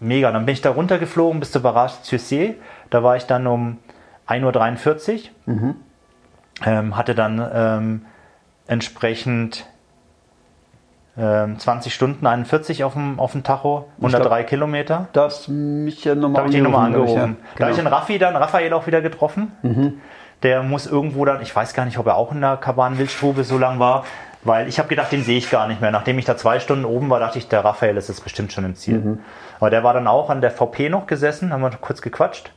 mega. 0.00 0.30
Dann 0.30 0.46
bin 0.46 0.52
ich 0.52 0.62
da 0.62 0.70
runtergeflogen 0.70 1.40
bis 1.40 1.52
zur 1.52 1.62
Barrage 1.62 1.94
Thussier. 2.08 2.54
Da 2.90 3.02
war 3.02 3.16
ich 3.16 3.26
dann 3.26 3.46
um 3.46 3.78
1.43 4.28 5.12
Uhr. 5.46 5.54
Mhm 5.54 5.74
ähm, 6.64 6.96
hatte 6.96 7.14
dann 7.14 7.50
ähm, 7.52 8.06
entsprechend 8.66 9.66
20 11.14 11.92
Stunden 11.92 12.26
41 12.26 12.84
auf 12.84 12.94
dem, 12.94 13.20
auf 13.20 13.32
dem 13.32 13.42
Tacho, 13.42 13.86
103 13.98 14.28
glaub, 14.28 14.48
Kilometer. 14.48 15.08
Da 15.12 15.24
hast 15.24 15.48
mich 15.48 16.04
ja 16.04 16.14
nochmal 16.14 16.32
Da 16.32 16.38
habe 16.38 16.48
ich 16.48 16.54
die 16.54 16.62
Nummer 16.62 16.78
angerufen. 16.78 17.14
Ja. 17.14 17.24
Genau. 17.26 17.36
Da 17.56 17.64
habe 17.64 17.72
ich 17.72 17.78
den 17.78 17.86
Raffi 17.86 18.18
dann, 18.18 18.34
Raphael 18.34 18.72
auch 18.72 18.86
wieder 18.86 19.02
getroffen. 19.02 19.52
Mhm. 19.60 20.00
Der 20.42 20.62
muss 20.62 20.86
irgendwo 20.86 21.24
dann, 21.26 21.42
ich 21.42 21.54
weiß 21.54 21.74
gar 21.74 21.84
nicht, 21.84 21.98
ob 21.98 22.06
er 22.06 22.16
auch 22.16 22.32
in 22.32 22.40
der 22.40 22.56
Kaban-Wildstube 22.56 23.44
so 23.44 23.58
lang 23.58 23.78
war, 23.78 24.04
weil 24.42 24.68
ich 24.68 24.78
habe 24.78 24.88
gedacht, 24.88 25.12
den 25.12 25.22
sehe 25.22 25.36
ich 25.36 25.50
gar 25.50 25.68
nicht 25.68 25.82
mehr. 25.82 25.90
Nachdem 25.90 26.18
ich 26.18 26.24
da 26.24 26.36
zwei 26.36 26.58
Stunden 26.60 26.86
oben 26.86 27.10
war, 27.10 27.20
dachte 27.20 27.38
ich, 27.38 27.46
der 27.46 27.62
Raphael 27.62 27.96
ist 27.98 28.08
jetzt 28.08 28.24
bestimmt 28.24 28.52
schon 28.52 28.64
im 28.64 28.74
Ziel. 28.74 28.98
Mhm. 28.98 29.18
Aber 29.60 29.68
der 29.68 29.84
war 29.84 29.92
dann 29.92 30.06
auch 30.06 30.30
an 30.30 30.40
der 30.40 30.50
VP 30.50 30.88
noch 30.88 31.06
gesessen, 31.06 31.52
haben 31.52 31.60
wir 31.60 31.70
kurz 31.72 32.00
gequatscht. 32.00 32.52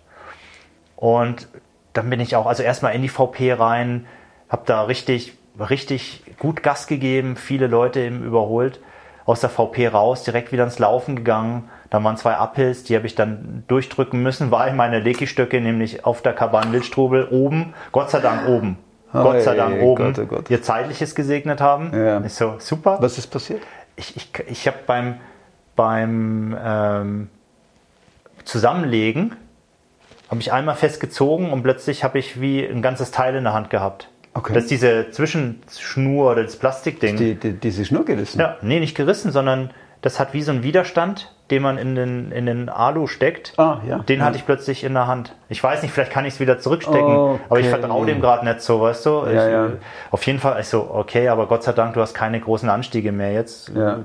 Und 0.96 1.50
dann 1.92 2.10
bin 2.10 2.22
ich 2.22 2.38
auch, 2.38 2.46
also 2.46 2.64
erstmal 2.64 2.96
in 2.96 3.02
die 3.02 3.10
VP 3.10 3.54
rein, 3.54 4.08
habe 4.50 4.64
da 4.66 4.84
richtig, 4.84 5.38
richtig 5.60 6.24
gut 6.40 6.64
Gas 6.64 6.88
gegeben, 6.88 7.36
viele 7.36 7.68
Leute 7.68 8.02
eben 8.02 8.24
überholt, 8.24 8.80
aus 9.26 9.42
der 9.42 9.50
VP 9.50 9.88
raus, 9.88 10.24
direkt 10.24 10.52
wieder 10.52 10.64
ins 10.64 10.80
Laufen 10.80 11.16
gegangen. 11.16 11.70
Da 11.90 12.04
waren 12.04 12.18
zwei 12.18 12.40
Uphills, 12.40 12.84
die 12.84 12.96
habe 12.96 13.08
ich 13.08 13.16
dann 13.16 13.64
durchdrücken 13.68 14.22
müssen, 14.22 14.52
weil 14.52 14.74
meine 14.74 15.00
Leki-Stöcke 15.00 15.62
nämlich 15.62 16.06
auf 16.06 16.22
der 16.22 16.34
Kaban 16.34 16.72
Wildstrubel 16.72 17.28
oben, 17.30 17.74
Gott 17.92 18.12
sei 18.12 18.20
Dank 18.20 18.48
oben, 18.48 18.78
oh, 19.14 19.24
Gott 19.24 19.42
sei 19.42 19.56
Dank 19.56 19.78
ey, 19.78 19.82
oben, 19.82 20.14
Gott, 20.14 20.20
oh 20.20 20.26
Gott. 20.26 20.50
ihr 20.50 20.62
zeitliches 20.62 21.16
gesegnet 21.16 21.62
haben. 21.62 21.92
Ja. 21.94 22.24
Ich 22.24 22.34
so, 22.34 22.56
super. 22.60 22.98
Was 23.02 23.18
ist 23.18 23.28
passiert? 23.28 23.62
Ich, 23.96 24.16
ich, 24.16 24.30
ich 24.48 24.68
habe 24.68 24.78
beim, 24.86 25.20
beim 25.76 26.56
ähm, 26.62 27.30
Zusammenlegen 28.44 29.36
habe 30.30 30.42
ich 30.42 30.52
einmal 30.52 30.76
festgezogen 30.76 31.52
und 31.52 31.64
plötzlich 31.64 32.04
habe 32.04 32.20
ich 32.20 32.42
wie 32.42 32.66
ein 32.66 32.82
ganzes 32.82 33.12
Teil 33.12 33.36
in 33.36 33.44
der 33.44 33.54
Hand 33.54 33.70
gehabt. 33.70 34.10
Okay. 34.36 34.54
Das 34.54 34.66
ist 34.66 34.72
diese 34.72 35.10
Zwischenschnur 35.12 36.34
oder 36.34 36.44
das 36.44 36.58
Plastikding. 36.58 37.16
Die, 37.16 37.36
die, 37.36 37.54
diese 37.54 37.86
Schnur 37.86 38.04
gerissen? 38.04 38.40
Ja, 38.40 38.58
nee, 38.62 38.82
nicht 38.82 38.96
gerissen, 38.96 39.32
sondern 39.32 39.70
das 40.02 40.20
hat 40.20 40.34
wie 40.34 40.42
so 40.42 40.52
einen 40.52 40.62
Widerstand, 40.62 41.34
den 41.52 41.64
man 41.64 41.78
in 41.78 41.96
den, 41.96 42.32
in 42.34 42.46
den 42.46 42.68
Alu 42.68 43.08
steckt. 43.08 43.54
Ah, 43.58 43.80
ja. 43.88 44.00
Den 44.00 44.20
ja. 44.20 44.26
hatte 44.26 44.38
ich 44.38 44.46
plötzlich 44.46 44.84
in 44.84 44.94
der 44.94 45.08
Hand. 45.08 45.34
Ich 45.48 45.64
weiß 45.64 45.82
nicht, 45.84 45.94
vielleicht 45.94 46.12
kann 46.12 46.26
ich 46.26 46.34
es 46.34 46.40
wieder 46.42 46.60
zurückstecken, 46.60 47.16
okay. 47.16 47.40
aber 47.50 47.60
ich 47.62 47.70
vertraue 47.70 48.06
dem 48.06 48.20
gerade 48.20 48.46
nicht 48.46 48.60
so, 48.60 48.82
weißt 48.82 49.06
du? 49.06 49.26
Ich, 49.26 49.34
ja, 49.34 49.48
ja. 49.48 49.70
Auf 50.12 50.24
jeden 50.26 50.40
Fall, 50.40 50.60
ich 50.60 50.68
so, 50.68 50.92
okay, 50.92 51.30
aber 51.30 51.48
Gott 51.48 51.64
sei 51.64 51.72
Dank, 51.72 51.94
du 51.94 52.02
hast 52.02 52.14
keine 52.14 52.40
großen 52.42 52.70
Anstiege 52.70 53.14
mehr 53.14 53.32
jetzt. 53.32 53.70
Ja. 53.70 54.04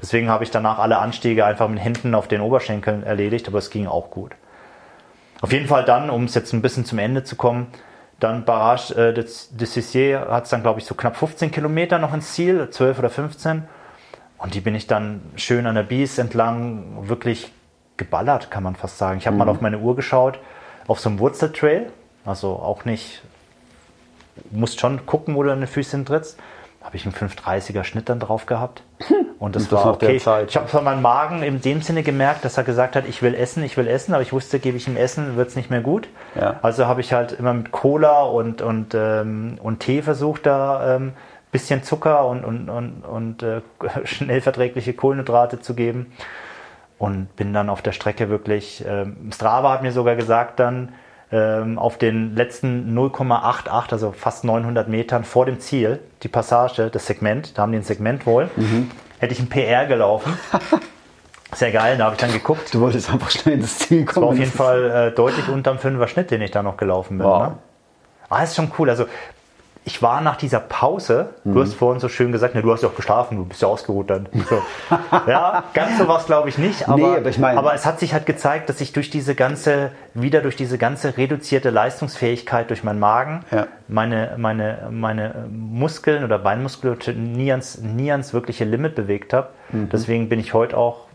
Deswegen 0.00 0.28
habe 0.28 0.44
ich 0.44 0.52
danach 0.52 0.78
alle 0.78 0.98
Anstiege 0.98 1.44
einfach 1.44 1.68
mit 1.68 1.80
hinten 1.80 2.14
auf 2.14 2.28
den 2.28 2.40
Oberschenkeln 2.40 3.02
erledigt, 3.02 3.48
aber 3.48 3.58
es 3.58 3.70
ging 3.70 3.88
auch 3.88 4.10
gut. 4.10 4.32
Auf 5.40 5.52
jeden 5.52 5.66
Fall 5.66 5.84
dann, 5.84 6.08
um 6.08 6.24
es 6.24 6.34
jetzt 6.36 6.52
ein 6.52 6.62
bisschen 6.62 6.84
zum 6.84 7.00
Ende 7.00 7.24
zu 7.24 7.34
kommen, 7.34 7.66
dann 8.22 8.44
Barrage 8.44 8.94
äh, 8.94 9.12
des, 9.12 9.54
des 9.56 9.74
Sissier 9.74 10.28
hat 10.30 10.44
es 10.44 10.50
dann, 10.50 10.62
glaube 10.62 10.80
ich, 10.80 10.86
so 10.86 10.94
knapp 10.94 11.16
15 11.16 11.50
Kilometer 11.50 11.98
noch 11.98 12.14
ins 12.14 12.32
Ziel, 12.32 12.70
12 12.70 12.98
oder 12.98 13.10
15. 13.10 13.64
Und 14.38 14.54
die 14.54 14.60
bin 14.60 14.74
ich 14.74 14.86
dann 14.86 15.22
schön 15.36 15.66
an 15.66 15.74
der 15.74 15.82
Bies 15.82 16.18
entlang 16.18 17.08
wirklich 17.08 17.52
geballert, 17.96 18.50
kann 18.50 18.62
man 18.62 18.74
fast 18.74 18.98
sagen. 18.98 19.18
Ich 19.18 19.26
habe 19.26 19.34
mhm. 19.34 19.38
mal 19.38 19.48
auf 19.48 19.60
meine 19.60 19.78
Uhr 19.78 19.96
geschaut, 19.96 20.38
auf 20.88 21.00
so 21.00 21.08
einem 21.08 21.18
Wurzeltrail. 21.18 21.90
Also 22.24 22.50
auch 22.50 22.84
nicht, 22.84 23.22
musst 24.50 24.80
schon 24.80 25.06
gucken, 25.06 25.34
wo 25.34 25.42
du 25.42 25.48
deine 25.48 25.66
Füße 25.66 25.96
hintrittst 25.96 26.38
habe 26.92 26.98
ich 26.98 27.06
einen 27.06 27.14
530er 27.14 27.84
Schnitt 27.84 28.10
dann 28.10 28.20
drauf 28.20 28.44
gehabt. 28.44 28.82
Und 29.38 29.56
das, 29.56 29.64
und 29.64 29.72
das 29.72 29.84
war 29.84 29.94
okay. 29.94 30.18
Zeit, 30.18 30.50
ich 30.50 30.56
habe 30.56 30.68
von 30.68 30.84
meinem 30.84 31.02
Magen 31.02 31.42
in 31.42 31.60
dem 31.60 31.82
Sinne 31.82 32.04
gemerkt, 32.04 32.44
dass 32.44 32.58
er 32.58 32.62
gesagt 32.62 32.94
hat, 32.94 33.08
ich 33.08 33.22
will 33.22 33.34
essen, 33.34 33.64
ich 33.64 33.76
will 33.76 33.88
essen, 33.88 34.14
aber 34.14 34.22
ich 34.22 34.32
wusste, 34.32 34.60
gebe 34.60 34.76
ich 34.76 34.86
ihm 34.86 34.96
Essen, 34.96 35.34
wird 35.34 35.48
es 35.48 35.56
nicht 35.56 35.68
mehr 35.68 35.80
gut. 35.80 36.08
Ja. 36.36 36.60
Also 36.62 36.86
habe 36.86 37.00
ich 37.00 37.12
halt 37.12 37.32
immer 37.32 37.52
mit 37.52 37.72
Cola 37.72 38.22
und, 38.22 38.62
und, 38.62 38.94
ähm, 38.94 39.58
und 39.60 39.80
Tee 39.80 40.00
versucht, 40.02 40.46
da 40.46 40.78
ein 40.78 41.02
ähm, 41.02 41.12
bisschen 41.50 41.82
Zucker 41.82 42.24
und, 42.26 42.44
und, 42.44 42.68
und, 42.68 43.02
und 43.02 43.42
äh, 43.42 43.62
schnell 44.04 44.40
verträgliche 44.40 44.92
Kohlenhydrate 44.92 45.58
zu 45.58 45.74
geben. 45.74 46.12
Und 46.98 47.34
bin 47.34 47.52
dann 47.52 47.68
auf 47.68 47.82
der 47.82 47.92
Strecke 47.92 48.28
wirklich, 48.28 48.84
ähm, 48.86 49.30
Strava 49.34 49.72
hat 49.72 49.82
mir 49.82 49.90
sogar 49.90 50.14
gesagt 50.14 50.60
dann, 50.60 50.90
ähm, 51.32 51.78
auf 51.78 51.98
den 51.98 52.36
letzten 52.36 52.96
0,88, 52.96 53.92
also 53.92 54.12
fast 54.12 54.44
900 54.44 54.88
Metern 54.88 55.24
vor 55.24 55.46
dem 55.46 55.58
Ziel, 55.60 55.98
die 56.22 56.28
Passage, 56.28 56.90
das 56.90 57.06
Segment, 57.06 57.56
da 57.56 57.62
haben 57.62 57.72
die 57.72 57.78
ein 57.78 57.84
Segment 57.84 58.26
wohl, 58.26 58.50
mhm. 58.56 58.90
hätte 59.18 59.32
ich 59.32 59.40
ein 59.40 59.48
PR 59.48 59.86
gelaufen. 59.86 60.36
Sehr 61.54 61.72
geil, 61.72 61.98
da 61.98 62.04
habe 62.04 62.14
ich 62.14 62.20
dann 62.20 62.32
geguckt. 62.32 62.72
Du 62.72 62.80
wolltest 62.80 63.10
einfach 63.10 63.30
schnell 63.30 63.56
ins 63.56 63.78
Ziel 63.78 64.04
kommen. 64.06 64.14
Das 64.14 64.16
war 64.16 64.28
auf 64.28 64.38
jeden 64.38 64.52
Fall 64.52 64.90
äh, 64.90 65.14
deutlich 65.14 65.48
unterm 65.48 65.78
Fünfer 65.78 66.08
Schnitt, 66.08 66.30
den 66.30 66.40
ich 66.40 66.50
da 66.50 66.62
noch 66.62 66.78
gelaufen 66.78 67.18
bin. 67.18 67.26
Wow. 67.26 67.48
Ne? 67.48 67.58
Ah, 68.30 68.42
ist 68.42 68.56
schon 68.56 68.72
cool. 68.78 68.88
Also 68.88 69.04
ich 69.84 70.00
war 70.00 70.20
nach 70.20 70.36
dieser 70.36 70.60
Pause, 70.60 71.30
mhm. 71.42 71.54
du 71.54 71.60
hast 71.60 71.74
vorhin 71.74 71.98
so 71.98 72.08
schön 72.08 72.30
gesagt, 72.30 72.54
ne, 72.54 72.62
du 72.62 72.72
hast 72.72 72.82
ja 72.82 72.88
auch 72.88 72.94
geschlafen, 72.94 73.36
du 73.36 73.44
bist 73.44 73.62
ja 73.62 73.68
ausgeruht 73.68 74.10
dann. 74.10 74.28
So. 74.48 74.62
ja, 75.26 75.64
ganz 75.74 75.98
so 75.98 76.06
was 76.06 76.26
glaube 76.26 76.48
ich 76.48 76.58
nicht, 76.58 76.88
aber, 76.88 76.96
nee, 76.96 77.16
aber, 77.16 77.28
ich 77.28 77.38
mein, 77.38 77.58
aber, 77.58 77.74
es 77.74 77.84
hat 77.84 77.98
sich 77.98 78.12
halt 78.12 78.24
gezeigt, 78.24 78.68
dass 78.68 78.80
ich 78.80 78.92
durch 78.92 79.10
diese 79.10 79.34
ganze, 79.34 79.90
wieder 80.14 80.40
durch 80.40 80.54
diese 80.54 80.78
ganze 80.78 81.16
reduzierte 81.16 81.70
Leistungsfähigkeit 81.70 82.70
durch 82.70 82.84
meinen 82.84 83.00
Magen, 83.00 83.44
ja. 83.50 83.66
meine, 83.88 84.34
meine, 84.36 84.88
meine 84.90 85.46
Muskeln 85.50 86.22
oder 86.22 86.38
Beinmuskulatur 86.38 87.14
nie 87.14 87.50
ans, 87.50 87.78
nie 87.80 88.12
ans 88.12 88.32
wirkliche 88.32 88.64
Limit 88.64 88.94
bewegt 88.94 89.32
habe. 89.32 89.48
Mhm. 89.72 89.88
Deswegen 89.90 90.28
bin 90.28 90.38
ich 90.38 90.54
heute 90.54 90.76
auch 90.76 91.06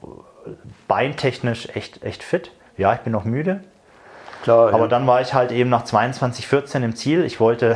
beintechnisch 0.87 1.69
echt, 1.73 2.03
echt 2.03 2.21
fit. 2.21 2.51
Ja, 2.77 2.93
ich 2.93 2.99
bin 2.99 3.13
noch 3.13 3.23
müde. 3.23 3.61
Klar, 4.43 4.73
aber 4.73 4.83
ja. 4.83 4.87
dann 4.87 5.07
war 5.07 5.21
ich 5.21 5.33
halt 5.33 5.51
eben 5.51 5.69
nach 5.69 5.83
22, 5.83 6.47
14 6.47 6.83
im 6.83 6.95
Ziel. 6.95 7.25
Ich 7.25 7.39
wollte 7.39 7.75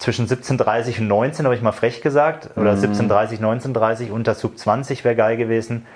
zwischen 0.00 0.26
17.30 0.26 1.00
und 1.00 1.08
19, 1.08 1.44
habe 1.44 1.54
ich 1.54 1.62
mal 1.62 1.72
frech 1.72 2.00
gesagt. 2.00 2.50
Oder 2.56 2.74
mhm. 2.74 2.80
17.30, 2.82 3.40
19.30, 3.40 4.10
unter 4.10 4.34
Sub 4.34 4.58
20 4.58 5.04
wäre 5.04 5.14
geil 5.14 5.36
gewesen. 5.36 5.86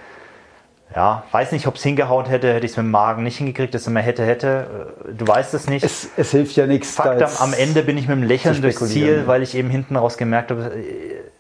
Ja, 0.95 1.25
weiß 1.33 1.51
nicht, 1.53 1.67
ob 1.67 1.75
es 1.75 1.83
hingehauen 1.83 2.27
hätte, 2.27 2.53
hätte 2.53 2.67
ich 2.67 2.73
es 2.73 2.77
mit 2.77 2.85
dem 2.85 2.93
Magen 2.93 3.25
nicht 3.25 3.39
hingekriegt, 3.39 3.75
dass 3.75 3.81
es 3.81 3.87
immer 3.89 4.01
hätte, 4.01 4.25
hätte. 4.25 4.93
Du 5.17 5.27
weißt 5.27 5.53
es 5.55 5.69
nicht. 5.69 5.85
Es, 5.85 6.09
es 6.17 6.31
hilft 6.31 6.55
ja 6.55 6.67
nichts. 6.67 6.95
Fakt, 6.95 7.21
am, 7.21 7.31
am 7.39 7.53
Ende 7.53 7.83
bin 7.83 7.99
ich 7.99 8.07
mit 8.07 8.17
dem 8.17 8.23
Lächeln 8.23 8.63
durchs 8.63 8.87
Ziel, 8.89 9.27
weil 9.27 9.43
ich 9.43 9.57
eben 9.57 9.71
hinten 9.71 9.97
raus 9.97 10.17
gemerkt 10.19 10.53
habe, 10.53 10.71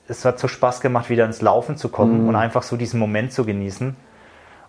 es 0.09 0.25
hat 0.25 0.39
so 0.39 0.49
Spaß 0.49 0.81
gemacht, 0.81 1.09
wieder 1.09 1.25
ins 1.25 1.41
Laufen 1.41 1.77
zu 1.77 1.89
kommen 1.89 2.23
mhm. 2.23 2.29
und 2.31 2.37
einfach 2.37 2.63
so 2.63 2.77
diesen 2.77 2.99
Moment 2.99 3.33
zu 3.33 3.45
genießen. 3.45 3.95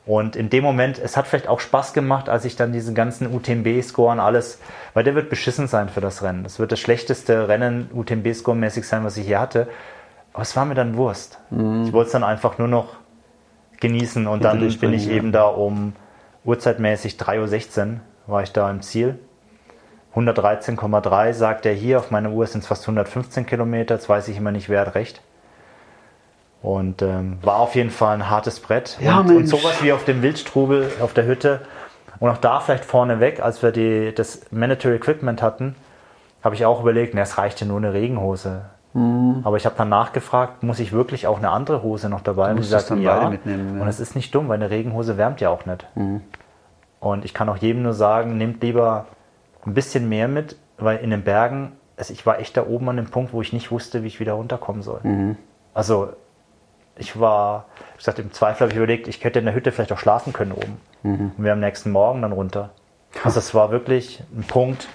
Und 0.05 0.35
in 0.35 0.49
dem 0.49 0.63
Moment, 0.63 0.99
es 0.99 1.17
hat 1.17 1.25
vielleicht 1.25 1.47
auch 1.47 1.59
Spaß 1.59 1.93
gemacht, 1.93 2.29
als 2.29 2.45
ich 2.45 2.55
dann 2.55 2.71
diesen 2.71 2.93
ganzen 2.93 3.33
UTMB-Score 3.33 4.11
und 4.11 4.19
alles, 4.19 4.59
weil 4.93 5.03
der 5.03 5.15
wird 5.15 5.29
beschissen 5.29 5.67
sein 5.67 5.89
für 5.89 6.01
das 6.01 6.21
Rennen. 6.21 6.43
Das 6.43 6.59
wird 6.59 6.71
das 6.71 6.79
schlechteste 6.79 7.47
Rennen 7.47 7.89
UTMB-Score-mäßig 7.91 8.85
sein, 8.85 9.03
was 9.03 9.17
ich 9.17 9.25
hier 9.25 9.39
hatte. 9.39 9.67
Aber 10.33 10.43
es 10.43 10.55
war 10.55 10.65
mir 10.65 10.75
dann 10.75 10.95
Wurst. 10.95 11.39
Mhm. 11.49 11.85
Ich 11.85 11.93
wollte 11.93 12.07
es 12.07 12.11
dann 12.11 12.23
einfach 12.23 12.59
nur 12.59 12.67
noch 12.67 12.97
genießen 13.79 14.27
und 14.27 14.43
dann 14.43 14.59
bin 14.79 14.93
ich 14.93 15.09
eben 15.09 15.31
da 15.31 15.45
um 15.45 15.93
Uhrzeitmäßig 16.45 17.15
3.16 17.15 17.93
Uhr 17.93 17.99
war 18.27 18.43
ich 18.43 18.51
da 18.51 18.69
im 18.69 18.81
Ziel. 18.81 19.19
113,3 20.15 21.33
sagt 21.33 21.65
er 21.65 21.73
hier, 21.73 21.99
auf 21.99 22.11
meiner 22.11 22.31
Uhr 22.31 22.47
sind 22.47 22.61
es 22.61 22.67
fast 22.67 22.83
115 22.83 23.45
Kilometer, 23.45 23.95
jetzt 23.95 24.07
weiß 24.07 24.27
ich 24.29 24.37
immer 24.37 24.51
nicht, 24.51 24.69
wer 24.69 24.81
hat 24.81 24.95
recht. 24.95 25.21
Und 26.65 27.03
ähm, 27.03 27.37
war 27.43 27.57
auf 27.57 27.75
jeden 27.75 27.91
Fall 27.91 28.15
ein 28.15 28.27
hartes 28.27 28.59
Brett. 28.59 28.97
Ja, 28.99 29.19
und, 29.19 29.29
und, 29.29 29.47
sowas 29.47 29.83
wie 29.83 29.93
auf 29.93 30.03
dem 30.03 30.23
Wildstrubel 30.23 30.91
auf 30.99 31.13
der 31.13 31.27
Hütte. 31.27 31.61
Und 32.19 32.31
auch 32.31 32.37
da 32.37 32.59
vielleicht 32.59 32.85
vorneweg, 32.85 33.39
als 33.39 33.61
wir 33.61 33.71
die, 33.71 34.11
das 34.15 34.51
Mandatory 34.51 34.95
Equipment 34.95 35.43
hatten, 35.43 35.75
habe 36.43 36.55
ich 36.55 36.65
auch 36.65 36.81
überlegt, 36.81 37.13
na, 37.13 37.21
es 37.21 37.37
reicht 37.37 37.61
ja 37.61 37.67
nur 37.67 37.77
eine 37.77 37.93
Regenhose. 37.93 38.61
Mhm. 38.93 39.41
Aber 39.43 39.57
ich 39.57 39.65
habe 39.67 39.75
dann 39.77 39.89
nachgefragt, 39.89 40.63
muss 40.63 40.79
ich 40.79 40.91
wirklich 40.91 41.27
auch 41.27 41.37
eine 41.37 41.51
andere 41.51 41.83
Hose 41.83 42.09
noch 42.09 42.21
dabei? 42.21 42.47
Du 42.47 42.55
und 42.55 42.57
die 42.63 42.67
sagten 42.67 42.99
ja. 42.99 43.29
Mitnehmen, 43.29 43.75
ja. 43.75 43.81
Und 43.83 43.87
es 43.87 43.99
ist 43.99 44.15
nicht 44.15 44.33
dumm, 44.33 44.47
weil 44.47 44.55
eine 44.55 44.71
Regenhose 44.71 45.17
wärmt 45.17 45.41
ja 45.41 45.49
auch 45.49 45.67
nicht. 45.67 45.85
Mhm. 45.93 46.21
Und 46.99 47.25
ich 47.25 47.35
kann 47.35 47.47
auch 47.47 47.57
jedem 47.57 47.83
nur 47.83 47.93
sagen, 47.93 48.39
nehmt 48.39 48.63
lieber 48.63 49.05
ein 49.67 49.75
bisschen 49.75 50.09
mehr 50.09 50.27
mit, 50.27 50.57
weil 50.79 50.97
in 50.97 51.11
den 51.11 51.23
Bergen, 51.23 51.73
also 51.95 52.11
ich 52.11 52.25
war 52.25 52.39
echt 52.39 52.57
da 52.57 52.65
oben 52.65 52.89
an 52.89 52.95
dem 52.95 53.11
Punkt, 53.11 53.33
wo 53.33 53.41
ich 53.43 53.53
nicht 53.53 53.69
wusste, 53.69 54.01
wie 54.01 54.07
ich 54.07 54.19
wieder 54.19 54.33
runterkommen 54.33 54.81
soll. 54.81 55.01
Also 55.75 56.13
ich 56.97 57.19
war, 57.19 57.65
wie 57.93 57.97
gesagt, 57.97 58.19
im 58.19 58.31
Zweifel 58.31 58.61
habe 58.61 58.71
ich 58.71 58.77
überlegt, 58.77 59.07
ich 59.07 59.23
hätte 59.23 59.39
in 59.39 59.45
der 59.45 59.53
Hütte 59.55 59.71
vielleicht 59.71 59.91
auch 59.91 59.99
schlafen 59.99 60.33
können 60.33 60.51
oben. 60.51 60.77
Und 61.03 61.33
wir 61.37 61.53
am 61.53 61.59
nächsten 61.59 61.91
Morgen 61.91 62.21
dann 62.23 62.31
runter. 62.31 62.71
Also 63.23 63.39
es 63.39 63.53
war 63.53 63.71
wirklich 63.71 64.23
ein 64.35 64.43
Punkt, 64.43 64.87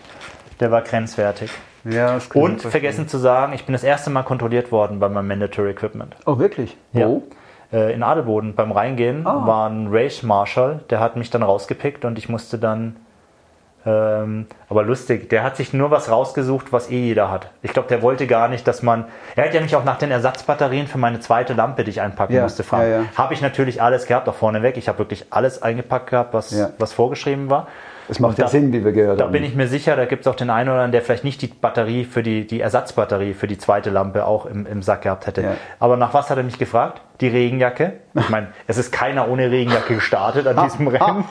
der 0.59 0.71
war 0.71 0.83
grenzwertig. 0.83 1.51
Ja, 1.85 2.15
das 2.15 2.27
Und 2.29 2.61
vergessen 2.63 3.09
zu 3.09 3.17
sagen, 3.17 3.53
ich 3.55 3.65
bin 3.65 3.73
das 3.73 3.85
erste 3.85 4.11
Mal 4.11 4.23
kontrolliert 4.25 4.71
worden 4.73 4.99
bei 4.99 5.09
meinem 5.09 5.29
Mandatory 5.29 5.71
Equipment. 5.71 6.17
Oh, 6.27 6.39
wirklich? 6.39 6.77
Ja. 6.93 7.07
Wo? 7.09 7.23
Äh, 7.73 7.95
in 7.95 8.03
Adelboden 8.03 8.55
beim 8.55 8.73
Reingehen 8.73 9.27
Ah. 9.27 9.47
war 9.47 9.71
ein 9.71 9.89
Race 9.91 10.23
Marshal, 10.23 10.81
der 10.91 11.01
hat 11.01 11.17
mich 11.17 11.31
dann 11.31 11.43
rausgepickt 11.43 12.05
und 12.05 12.19
ich 12.19 12.29
musste 12.29 12.59
dann. 12.59 12.97
Ähm, 13.87 14.47
aber 14.69 14.83
lustig, 14.83 15.31
der 15.31 15.43
hat 15.43 15.57
sich 15.57 15.73
nur 15.73 15.91
was 15.91 16.11
rausgesucht, 16.11 16.71
was 16.73 16.91
eh 16.91 16.99
jeder 16.99 17.31
hat. 17.31 17.51
Ich 17.63 17.73
glaube, 17.73 17.89
der 17.89 18.03
wollte 18.03 18.27
gar 18.27 18.49
nicht, 18.49 18.67
dass 18.69 18.83
man. 18.83 19.07
Er 19.37 19.47
hat 19.47 19.55
ja 19.55 19.61
mich 19.63 19.75
auch 19.75 19.85
nach 19.85 19.97
den 19.97 20.11
Ersatzbatterien 20.11 20.87
für 20.87 20.99
meine 20.99 21.21
zweite 21.21 21.55
Lampe, 21.55 21.85
die 21.85 21.91
ich 21.91 22.01
einpacken 22.03 22.35
Ja, 22.35 22.43
musste, 22.43 22.63
fragen. 22.63 22.91
ja, 22.91 22.99
ja. 23.01 23.05
Habe 23.17 23.33
ich 23.33 23.41
natürlich 23.41 23.81
alles 23.81 24.07
gehabt, 24.07 24.29
auch 24.29 24.35
vorneweg. 24.35 24.77
Ich 24.77 24.89
habe 24.89 24.99
wirklich 24.99 25.27
alles 25.31 25.63
eingepackt 25.63 26.11
gehabt, 26.11 26.35
was, 26.35 26.53
was 26.79 26.93
vorgeschrieben 26.93 27.49
war. 27.49 27.69
Es 28.11 28.19
macht 28.19 28.31
Und 28.33 28.39
ja 28.39 28.45
da- 28.45 28.51
Sinn, 28.51 28.73
wie 28.73 28.85
wir 28.85 28.91
gehört 28.93 29.21
Da 29.21 29.25
haben. 29.25 29.33
bin 29.33 29.45
ich 29.45 29.55
mir 29.55 29.69
sicher, 29.69 29.95
da 29.95 30.05
gibt 30.05 30.23
es 30.23 30.27
auch 30.27 30.35
den 30.35 30.51
einen 30.51 30.69
oder 30.69 30.79
anderen, 30.79 30.93
der 30.93 31.03
vielleicht 31.03 31.23
nicht 31.23 31.41
die 31.43 31.47
Batterie 31.47 32.05
für 32.05 32.23
die, 32.25 32.47
die 32.47 32.61
Ersatzbatterie 32.61 33.35
für 33.35 33.47
die 33.47 33.57
zweite 33.57 33.91
Lampe 33.91 34.27
auch 34.27 34.47
im, 34.47 34.67
im 34.67 34.83
Sack 34.83 35.03
gehabt 35.03 35.27
hätte. 35.29 35.43
Ja. 35.43 35.53
Aber 35.79 35.97
nach 35.97 36.13
was 36.13 36.29
hat 36.29 36.37
er 36.37 36.43
mich 36.43 36.59
gefragt? 36.59 37.01
Die 37.21 37.29
Regenjacke. 37.29 37.93
Ich 38.15 38.29
meine, 38.29 38.49
es 38.67 38.79
ist 38.79 38.91
keiner 38.93 39.29
ohne 39.29 39.51
Regenjacke 39.51 39.95
gestartet 39.95 40.47
an 40.47 40.65
diesem 40.65 40.89
Rennen. 40.89 41.25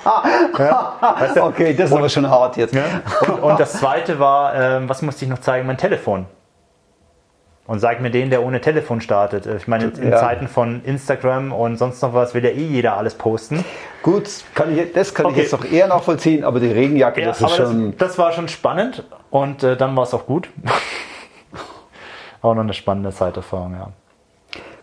Ja, 0.58 0.94
weißt 1.20 1.36
du? 1.36 1.44
okay, 1.44 1.74
das 1.76 1.90
ist 1.90 1.96
aber 1.96 2.10
schon 2.10 2.30
hart 2.30 2.58
jetzt. 2.58 2.74
Ja? 2.74 2.84
Und, 3.28 3.40
und 3.44 3.60
das 3.60 3.74
zweite 3.74 4.20
war, 4.20 4.56
ähm, 4.56 4.88
was 4.88 5.02
musste 5.02 5.26
ich 5.26 5.30
noch 5.32 5.40
zeigen? 5.40 5.68
Mein 5.68 5.78
Telefon. 5.78 6.26
Und 7.70 7.78
sag 7.78 8.02
mir 8.02 8.10
den, 8.10 8.32
der 8.32 8.44
ohne 8.44 8.62
Telefon 8.62 9.00
startet. 9.00 9.46
Ich 9.46 9.68
meine, 9.68 9.92
in 10.02 10.10
Ja. 10.10 10.18
Zeiten 10.18 10.48
von 10.48 10.82
Instagram 10.86 11.52
und 11.52 11.78
sonst 11.78 12.02
noch 12.02 12.16
was 12.16 12.34
will 12.34 12.44
ja 12.44 12.50
eh 12.50 12.66
jeder 12.66 12.98
alles 12.98 13.14
posten. 13.14 13.64
Gut, 14.02 14.28
kann 14.56 14.76
ich, 14.76 14.92
das 14.92 15.14
kann 15.14 15.28
Okay. 15.28 15.36
ich 15.36 15.42
jetzt 15.44 15.52
noch 15.52 15.64
eher 15.72 15.88
nachvollziehen, 15.88 16.44
aber 16.44 16.60
die 16.60 16.72
Regenjacke, 16.72 17.22
Ja, 17.22 17.28
das 17.28 17.38
ist 17.38 17.44
aber 17.44 17.56
schon. 17.56 17.92
das, 17.96 18.10
das 18.10 18.18
war 18.18 18.32
schon 18.32 18.48
spannend 18.48 19.04
und 19.30 19.62
äh, 19.62 19.78
dann 19.78 19.96
war 19.96 20.02
es 20.02 20.16
auch 20.16 20.26
gut. 20.26 20.50
auch 22.42 22.56
noch 22.56 22.64
eine 22.64 22.74
spannende 22.74 23.12
Zeiterfahrung, 23.12 23.74
ja. 23.74 23.90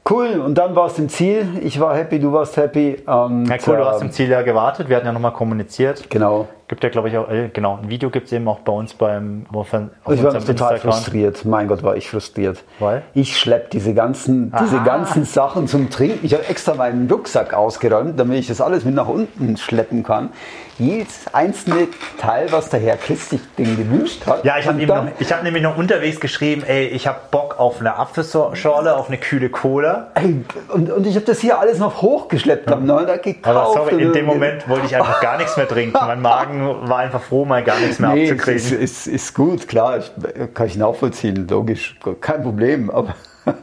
Cool, 0.09 0.39
und 0.39 0.55
dann 0.55 0.77
warst 0.77 0.99
du 0.99 1.03
im 1.03 1.09
Ziel. 1.09 1.49
Ich 1.63 1.81
war 1.81 1.97
happy, 1.97 2.21
du 2.21 2.33
warst 2.33 2.57
happy. 2.57 3.03
Und, 3.05 3.47
Ja, 3.47 3.57
cool, 3.67 3.79
du 3.79 3.85
hast 3.85 4.01
ähm, 4.01 4.07
im 4.07 4.13
Ziel 4.13 4.29
ja 4.29 4.43
gewartet. 4.43 4.89
Wir 4.89 4.95
hatten 4.99 5.07
ja 5.07 5.13
nochmal 5.13 5.33
kommuniziert. 5.33 6.09
Genau. 6.09 6.47
Gibt 6.69 6.83
ja, 6.83 6.91
glaube 6.91 7.09
ich, 7.09 7.17
auch, 7.17 7.29
äh, 7.31 7.49
genau, 7.53 7.79
ein 7.81 7.89
Video 7.89 8.11
gibt 8.11 8.27
es 8.27 8.33
eben 8.33 8.49
auch 8.49 8.59
bei 8.59 8.73
uns 8.73 8.93
beim 8.93 9.47
auf, 9.53 9.73
Ich 9.73 10.23
war 10.23 10.33
total 10.33 10.79
frustriert. 10.79 11.45
Mein 11.45 11.69
Gott, 11.69 11.85
war 11.85 11.97
ich 11.97 12.11
frustriert. 12.11 12.65
Weil? 12.81 13.03
Ich 13.15 13.39
schlepp 13.39 13.71
diese 13.71 13.95
ganzen, 13.95 14.53
diese 14.61 14.83
ganzen 14.83 15.25
Sachen 15.25 15.69
zum 15.69 15.91
Trinken. 15.91 16.27
Ich 16.27 16.35
habe 16.35 16.45
extra 16.49 16.75
meinen 16.75 17.09
Rucksack 17.09 17.55
ausgeräumt, 17.55 18.19
damit 18.19 18.41
ich 18.41 18.49
das 18.49 18.61
alles 18.61 18.85
mit 18.85 18.97
nach 18.97 19.07
unten 19.07 19.57
schleppen 19.57 20.03
kann. 20.03 20.31
Jedes 20.79 21.27
einzelne 21.33 21.89
Teil, 22.19 22.53
was 22.53 22.69
der 22.69 22.81
Herr 22.81 22.97
Chris 22.97 23.31
sich 23.31 23.41
den 23.57 23.77
gewünscht 23.77 24.27
hat. 24.27 24.45
Ja, 24.45 24.59
ich 24.59 24.67
habe 24.67 24.87
hab 24.87 25.43
nämlich 25.43 25.63
noch 25.63 25.79
unterwegs 25.79 26.21
geschrieben, 26.21 26.65
ey, 26.65 26.87
ich 26.89 27.07
habe 27.07 27.19
Bock 27.31 27.59
auf 27.59 27.81
eine 27.81 27.97
Apfelschorle, 27.97 28.95
auf 28.95 29.09
eine 29.09 29.17
kühle 29.17 29.49
Cola. 29.49 30.11
Ey, 30.15 30.45
und, 30.69 30.91
und 30.91 31.07
ich 31.07 31.15
habe 31.15 31.25
das 31.25 31.41
hier 31.41 31.59
alles 31.59 31.79
noch 31.79 32.03
hochgeschleppt. 32.03 32.69
Noch 32.69 33.07
da 33.07 33.17
gekauft. 33.17 33.47
Aber 33.47 33.73
sorry, 33.73 34.03
in 34.03 34.13
dem 34.13 34.27
Moment 34.27 34.69
wollte 34.69 34.87
ich 34.87 34.95
einfach 34.97 35.21
gar 35.21 35.39
nichts 35.39 35.57
mehr 35.57 35.67
trinken. 35.67 35.99
Mein 35.99 36.21
Magen 36.21 36.89
war 36.89 36.99
einfach 36.99 37.23
froh, 37.23 37.45
mal 37.45 37.63
gar 37.65 37.79
nichts 37.81 37.99
mehr 37.99 38.11
Nee, 38.11 38.25
ist, 38.25 38.33
abzukriegen. 38.33 38.81
ist, 38.81 39.07
ist 39.07 39.35
gut, 39.35 39.69
klar, 39.69 39.99
ich, 39.99 40.13
kann 40.55 40.67
ich 40.67 40.77
nachvollziehen, 40.77 41.47
logisch, 41.49 41.99
kein 42.21 42.43
Problem, 42.43 42.91
aber 42.91 43.15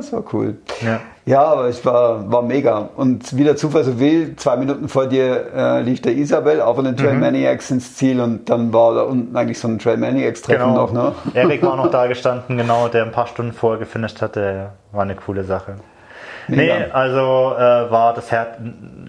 das 0.00 0.12
war 0.12 0.24
cool. 0.32 0.58
Ja. 0.82 1.00
Ja, 1.30 1.44
aber 1.44 1.68
ich 1.68 1.84
war, 1.84 2.30
war 2.32 2.42
mega. 2.42 2.88
Und 2.96 3.36
wie 3.36 3.44
der 3.44 3.54
Zufall 3.54 3.84
so 3.84 4.00
will, 4.00 4.34
zwei 4.34 4.56
Minuten 4.56 4.88
vor 4.88 5.06
dir 5.06 5.46
äh, 5.54 5.80
lief 5.80 6.02
der 6.02 6.12
Isabel 6.16 6.60
auch 6.60 6.74
von 6.74 6.84
den 6.84 6.94
Mhm. 6.94 6.98
Trail 6.98 7.14
Maniacs 7.14 7.70
ins 7.70 7.94
Ziel 7.94 8.20
und 8.20 8.50
dann 8.50 8.72
war 8.72 8.94
da 8.96 9.02
unten 9.02 9.36
eigentlich 9.36 9.60
so 9.60 9.68
ein 9.68 9.78
Trail 9.78 9.96
Maniacs-Treffen 9.96 10.70
Genau. 10.70 10.86
noch. 10.86 10.92
Ne? 10.92 11.12
Erik 11.34 11.62
war 11.62 11.76
noch 11.76 11.88
da 11.92 12.08
gestanden, 12.08 12.56
genau, 12.56 12.88
der 12.88 13.04
ein 13.04 13.12
paar 13.12 13.28
Stunden 13.28 13.52
vorher 13.52 13.78
gefinisht 13.78 14.20
hatte. 14.20 14.70
War 14.90 15.02
eine 15.02 15.14
coole 15.14 15.44
Sache. 15.44 15.76
Mega. 16.48 16.78
Nee, 16.78 16.84
also 16.92 17.54
äh, 17.56 17.90
war 17.92 18.12
das 18.12 18.32
Herd, 18.32 18.58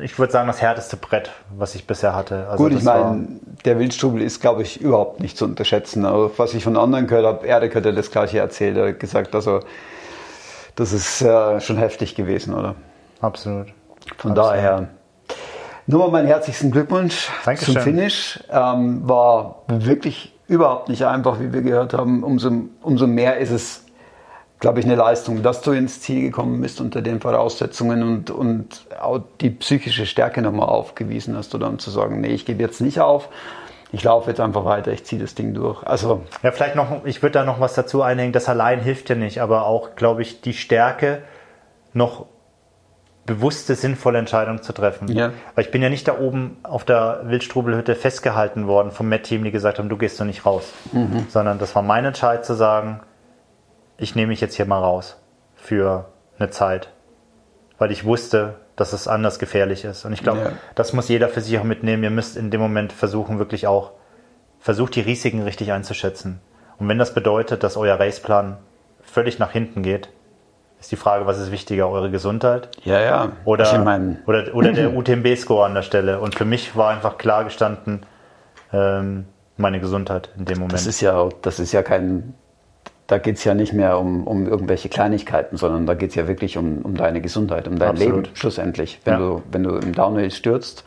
ich 0.03 0.19
würde 0.19 0.31
sagen, 0.31 0.45
das 0.45 0.61
härteste 0.61 0.98
Brett, 0.98 1.31
was 1.57 1.73
ich 1.73 1.88
bisher 1.88 2.15
hatte. 2.15 2.45
Also 2.52 2.64
Gut, 2.64 2.73
ich 2.73 2.84
meine, 2.84 3.27
der 3.65 3.80
Wildstrubel 3.80 4.22
ist, 4.22 4.41
glaube 4.41 4.61
ich, 4.61 4.80
überhaupt 4.80 5.22
nicht 5.22 5.38
zu 5.38 5.45
unterschätzen. 5.45 6.06
Aber 6.06 6.30
was 6.38 6.53
ich 6.53 6.64
von 6.64 6.77
anderen 6.77 7.07
gehört 7.07 7.26
habe, 7.26 7.52
hat 7.52 7.85
ja 7.85 7.91
das 7.91 8.11
gleiche 8.11 8.38
erzählt. 8.38 8.77
Er 8.77 8.89
hat 8.89 8.99
gesagt, 8.99 9.34
also, 9.34 9.61
das 10.76 10.93
ist 10.93 11.22
äh, 11.22 11.60
schon 11.60 11.77
heftig 11.77 12.15
gewesen, 12.15 12.53
oder? 12.53 12.76
Absolut. 13.19 13.68
Von 14.18 14.31
Absolut. 14.31 14.38
daher 14.38 14.88
nur 15.88 15.99
mal 15.99 16.11
meinen 16.11 16.27
herzlichsten 16.27 16.72
Glückwunsch 16.72 17.30
Dankeschön. 17.45 17.73
zum 17.73 17.84
Finish. 17.84 18.39
Ähm, 18.52 19.07
war 19.07 19.64
wirklich 19.68 20.34
überhaupt 20.48 20.89
nicht 20.89 21.06
einfach, 21.06 21.39
wie 21.39 21.53
wir 21.53 21.61
gehört 21.61 21.93
haben. 21.93 22.23
Umso, 22.23 22.52
umso 22.81 23.07
mehr 23.07 23.38
ist 23.38 23.52
es, 23.52 23.85
glaube 24.60 24.80
ich, 24.80 24.85
eine 24.85 24.95
Leistung, 24.95 25.43
dass 25.43 25.61
du 25.61 25.72
ins 25.72 26.02
Ziel 26.02 26.22
gekommen 26.22 26.61
bist 26.61 26.81
unter 26.81 27.02
den 27.02 27.19
Voraussetzungen 27.19 28.03
und, 28.03 28.30
und 28.30 28.85
auch 29.02 29.22
die 29.39 29.49
psychische 29.49 30.06
Stärke 30.06 30.41
nochmal 30.41 30.69
aufgewiesen 30.69 31.35
hast, 31.35 31.56
oder 31.56 31.68
um 31.68 31.80
zu 31.80 31.89
sagen, 31.89 32.22
nee, 32.22 32.30
ich 32.30 32.45
gebe 32.45 32.61
jetzt 32.61 32.81
nicht 32.81 32.99
auf. 32.99 33.30
Ich 33.93 34.03
laufe 34.03 34.30
jetzt 34.30 34.39
einfach 34.39 34.63
weiter, 34.63 34.91
ich 34.91 35.03
ziehe 35.03 35.22
das 35.22 35.35
Ding 35.35 35.53
durch. 35.53 35.84
Also, 35.84 36.23
Ja, 36.43 36.51
vielleicht 36.51 36.76
noch, 36.76 37.05
ich 37.05 37.22
würde 37.22 37.34
da 37.34 37.43
noch 37.43 37.59
was 37.59 37.73
dazu 37.73 38.01
einhängen, 38.01 38.31
das 38.31 38.47
allein 38.47 38.80
hilft 38.80 39.09
ja 39.09 39.15
nicht, 39.15 39.41
aber 39.41 39.65
auch, 39.65 39.95
glaube 39.95 40.22
ich, 40.22 40.41
die 40.41 40.53
Stärke, 40.53 41.23
noch 41.93 42.26
bewusste, 43.26 43.76
sinnvolle 43.76 44.19
Entscheidungen 44.19 44.61
zu 44.61 44.73
treffen. 44.73 45.07
Ja. 45.09 45.31
Weil 45.55 45.65
ich 45.65 45.72
bin 45.72 45.81
ja 45.81 45.89
nicht 45.89 46.07
da 46.07 46.18
oben 46.18 46.57
auf 46.63 46.84
der 46.85 47.22
Wildstrubelhütte 47.26 47.95
festgehalten 47.95 48.68
worden 48.68 48.91
vom 48.91 49.09
Met-Team, 49.09 49.43
die 49.43 49.51
gesagt 49.51 49.80
haben, 49.80 49.89
du 49.89 49.97
gehst 49.97 50.19
doch 50.19 50.26
nicht 50.26 50.45
raus. 50.45 50.72
Sondern 51.30 51.59
das 51.59 51.76
war 51.76 51.81
mein 51.81 52.05
Entscheid 52.05 52.45
zu 52.45 52.53
sagen, 52.53 53.01
ich 53.97 54.15
nehme 54.15 54.27
mich 54.27 54.41
jetzt 54.41 54.55
hier 54.55 54.65
mal 54.65 54.80
raus 54.80 55.18
für 55.55 56.05
eine 56.39 56.49
Zeit. 56.49 56.89
Weil 57.77 57.91
ich 57.91 58.05
wusste, 58.05 58.55
dass 58.82 58.94
es 58.94 59.08
anders 59.08 59.38
gefährlich 59.40 59.86
ist. 59.86 60.06
Und 60.06 60.14
ich 60.14 60.24
glaube, 60.24 60.40
Ja. 60.40 60.52
das 60.76 60.91
muss 60.91 61.08
jeder 61.08 61.30
für 61.30 61.40
sich 61.41 61.58
auch 61.60 61.64
mitnehmen. 61.64 62.03
Ihr 62.03 62.10
müsst 62.10 62.36
in 62.36 62.49
dem 62.49 62.60
Moment 62.60 62.91
versuchen, 62.91 63.38
wirklich 63.40 63.68
auch, 63.68 63.91
versucht 64.60 64.95
die 64.95 65.02
Risiken 65.02 65.44
richtig 65.44 65.72
einzuschätzen. 65.72 66.41
Und 66.80 66.90
wenn 66.90 66.98
das 66.98 67.14
bedeutet, 67.14 67.64
dass 67.64 67.78
euer 67.78 67.99
Raceplan 67.99 68.58
völlig 69.03 69.38
nach 69.40 69.52
hinten 69.52 69.84
geht, 69.84 70.10
ist 70.80 70.91
die 70.91 70.95
Frage, 70.95 71.28
was 71.28 71.38
ist 71.38 71.52
wichtiger, 71.52 71.88
eure 71.90 72.10
Gesundheit 72.10 72.70
ja, 72.84 72.99
ja. 72.99 73.32
oder, 73.45 73.66
oder, 74.26 74.56
oder 74.56 74.72
der 74.74 74.94
UTMB-Score 74.98 75.64
an 75.66 75.76
der 75.76 75.84
Stelle. 75.84 76.20
Und 76.20 76.34
für 76.34 76.45
mich 76.45 76.76
war 76.76 76.90
einfach 76.90 77.20
klar 77.20 77.44
gestanden, 77.44 78.02
ähm, 78.74 79.26
meine 79.58 79.80
Gesundheit 79.80 80.30
in 80.38 80.45
dem 80.45 80.58
Moment. 80.58 80.74
Das 80.74 80.88
ist 80.88 81.02
ja, 81.02 81.30
das 81.44 81.60
ist 81.60 81.72
ja 81.72 81.84
kein, 81.84 82.34
da 83.11 83.17
geht 83.17 83.35
es 83.38 83.43
ja 83.43 83.53
nicht 83.53 83.73
mehr 83.73 83.99
um, 83.99 84.25
um 84.25 84.47
irgendwelche 84.47 84.88
Kleinigkeiten, 84.88 85.57
sondern 85.57 85.85
da 85.85 85.95
geht 85.95 86.11
es 86.11 86.15
ja 86.15 86.27
wirklich 86.29 86.57
um, 86.57 86.77
um 86.79 86.95
deine 86.95 87.19
Gesundheit, 87.19 87.67
um 87.67 87.77
dein 87.77 87.89
Absolut. 87.89 88.25
Leben 88.27 88.35
schlussendlich. 88.35 89.01
Wenn, 89.03 89.13
Ja. 89.15 89.19
du, 89.19 89.43
wenn 89.51 89.63
du 89.63 89.75
im 89.75 89.93
Downhill 89.93 90.31
stürzt, 90.31 90.85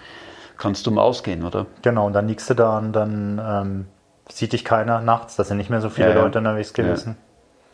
kannst 0.57 0.87
du 0.87 0.91
mal 0.91 1.03
ausgehen, 1.03 1.45
oder? 1.45 1.67
genau, 1.83 2.07
und 2.07 2.15
dann 2.15 2.27
liegst 2.27 2.49
du 2.49 2.55
da 2.55 2.79
und 2.79 2.93
dann 2.95 3.41
ähm, 3.47 3.87
sieht 4.31 4.55
dich 4.55 4.65
keiner 4.65 5.01
nachts. 5.03 5.37
Da 5.37 5.45
sind 5.45 5.59
nicht 5.59 5.69
mehr 5.69 5.83
so 5.83 5.91
viele 5.91 6.09
Ja, 6.09 6.15
ja. 6.15 6.23
Leute 6.23 6.39
unterwegs 6.39 6.73
gewesen. 6.73 7.17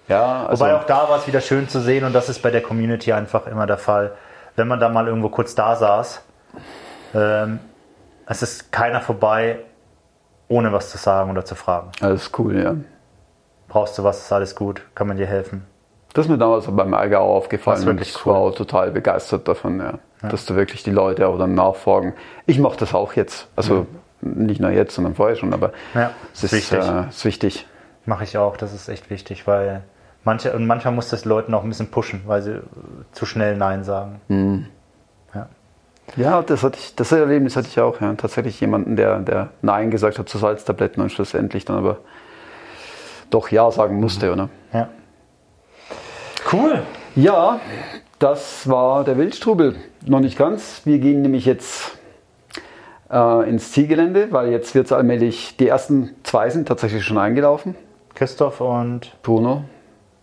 Ja, 0.09 0.47
also, 0.47 0.65
Wobei 0.65 0.75
auch 0.75 0.85
da 0.85 1.09
war 1.09 1.19
es 1.19 1.29
wieder 1.29 1.41
schön 1.41 1.69
zu 1.69 1.81
sehen 1.81 2.05
und 2.05 2.13
das 2.13 2.29
ist 2.29 2.43
bei 2.43 2.51
der 2.51 2.63
Community 2.63 3.13
einfach 3.13 3.47
immer 3.47 3.67
der 3.67 3.79
Fall. 3.79 4.13
Wenn 4.57 4.67
man 4.67 4.81
da 4.81 4.89
mal 4.89 5.07
irgendwo 5.07 5.29
kurz 5.29 5.55
da 5.55 5.77
saß, 5.77 6.23
ähm, 7.15 7.61
es 8.27 8.43
ist 8.43 8.73
keiner 8.73 9.01
vorbei, 9.01 9.61
ohne 10.49 10.73
was 10.73 10.91
zu 10.91 10.99
sagen 10.99 11.31
oder 11.31 11.45
zu 11.45 11.55
fragen. 11.55 11.93
alles 12.01 12.33
cool, 12.39 12.61
ja. 12.61 12.75
Brauchst 13.71 13.97
du 13.97 14.05
was, 14.05 14.19
ist 14.19 14.33
alles 14.33 14.55
gut, 14.55 14.83
kann 14.95 15.07
man 15.07 15.17
dir 15.17 15.27
helfen. 15.27 15.65
Das 16.13 16.27
ist 16.27 16.31
mir 16.31 16.39
damals 16.39 16.67
beim 16.67 16.93
Allgäu 16.93 17.19
aufgefallen. 17.19 17.77
Das 17.77 17.81
ist 17.83 17.87
wirklich 17.87 18.11
ich 18.11 18.27
cool. 18.27 18.33
war 18.33 18.41
auch 18.41 18.55
total 18.55 18.91
begeistert 18.91 19.47
davon, 19.47 19.79
ja. 19.79 19.95
Dass 20.29 20.45
du 20.45 20.57
wirklich 20.57 20.83
die 20.83 20.91
Leute 20.91 21.29
auch 21.29 21.39
dann 21.39 21.55
nachfragen. 21.55 22.15
Ich 22.47 22.59
mache 22.59 22.77
das 22.77 22.93
auch 22.95 23.15
jetzt. 23.15 23.49
Also 23.57 23.87
nicht 24.21 24.61
nur 24.61 24.71
jetzt, 24.71 24.95
sondern 24.95 25.15
vorher 25.15 25.37
schon, 25.37 25.55
aber 25.55 25.73
Ja, 25.95 26.11
es 26.35 26.45
ist 26.45 26.53
wichtig. 26.53 26.81
Äh, 26.81 27.09
ist 27.09 27.25
wichtig. 27.25 27.67
Mache 28.07 28.25
ich 28.25 28.37
auch, 28.37 28.57
das 28.57 28.75
ist 28.75 28.89
echt 28.89 29.09
wichtig, 29.09 29.47
weil 29.47 29.83
manche, 30.25 30.53
und 30.53 30.67
manchmal 30.67 30.93
muss 30.93 31.09
das 31.09 31.25
Leuten 31.25 31.55
auch 31.55 31.63
ein 31.63 31.69
bisschen 31.69 31.91
pushen, 31.91 32.23
weil 32.27 32.43
sie 32.43 32.61
zu 33.13 33.25
schnell 33.25 33.57
Nein 33.57 33.85
sagen. 33.85 34.21
Mhm. 34.29 34.67
Ja. 35.35 35.49
Ja, 36.17 36.43
das 36.43 36.65
hatte 36.65 36.79
ich, 36.79 36.97
das 36.97 37.13
Erlebnis 37.13 37.57
hatte 37.57 37.69
ich 37.69 37.81
auch, 37.81 38.01
ja. 38.01 38.13
Tatsächlich 38.15 38.61
jemanden, 38.61 38.97
der, 38.97 39.21
der 39.21 39.51
Nein 39.63 39.93
gesagt 39.93 40.19
hat 40.19 40.29
zu 40.29 40.39
Salztabletten 40.39 41.01
und 41.03 41.13
schlussendlich 41.13 41.65
dann 41.65 41.79
aber 41.79 41.99
doch 43.31 43.51
Ja 43.51 43.71
sagen 43.71 44.01
musste, 44.01 44.33
oder? 44.33 44.49
ja. 44.73 44.89
Cool. 46.53 46.83
Ja, 47.15 47.61
das 48.19 48.69
war 48.69 49.05
der 49.05 49.19
Wildstrubel. 49.19 49.77
Noch 50.07 50.21
nicht 50.21 50.39
ganz. 50.39 50.83
Wir 50.85 50.99
gehen 50.99 51.23
nämlich 51.23 51.45
jetzt 51.45 51.99
äh, 53.11 53.49
ins 53.49 53.73
Zielgelände, 53.73 54.29
weil 54.31 54.51
jetzt 54.51 54.75
wird 54.75 54.87
es 54.87 54.93
allmählich, 54.93 55.57
die 55.59 55.69
ersten 55.69 56.11
zwei 56.23 56.51
sind 56.51 56.69
tatsächlich 56.69 57.05
schon 57.05 57.19
eingelaufen. 57.19 57.75
Christoph 58.15 58.61
und 58.61 59.13
Bruno. 59.23 59.65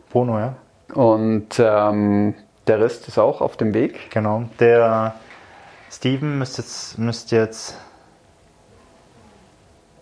Bruno, 0.09 0.39
ja. 0.39 0.55
Und 0.93 1.59
ähm, 1.59 2.35
der 2.67 2.79
Rest 2.79 3.07
ist 3.07 3.17
auch 3.17 3.41
auf 3.41 3.57
dem 3.57 3.73
Weg. 3.73 4.09
Genau. 4.11 4.43
Der 4.59 5.15
Steven 5.91 6.37
müsste 6.37 6.61
jetzt, 6.61 6.97
müsste 6.97 7.35
jetzt 7.35 7.77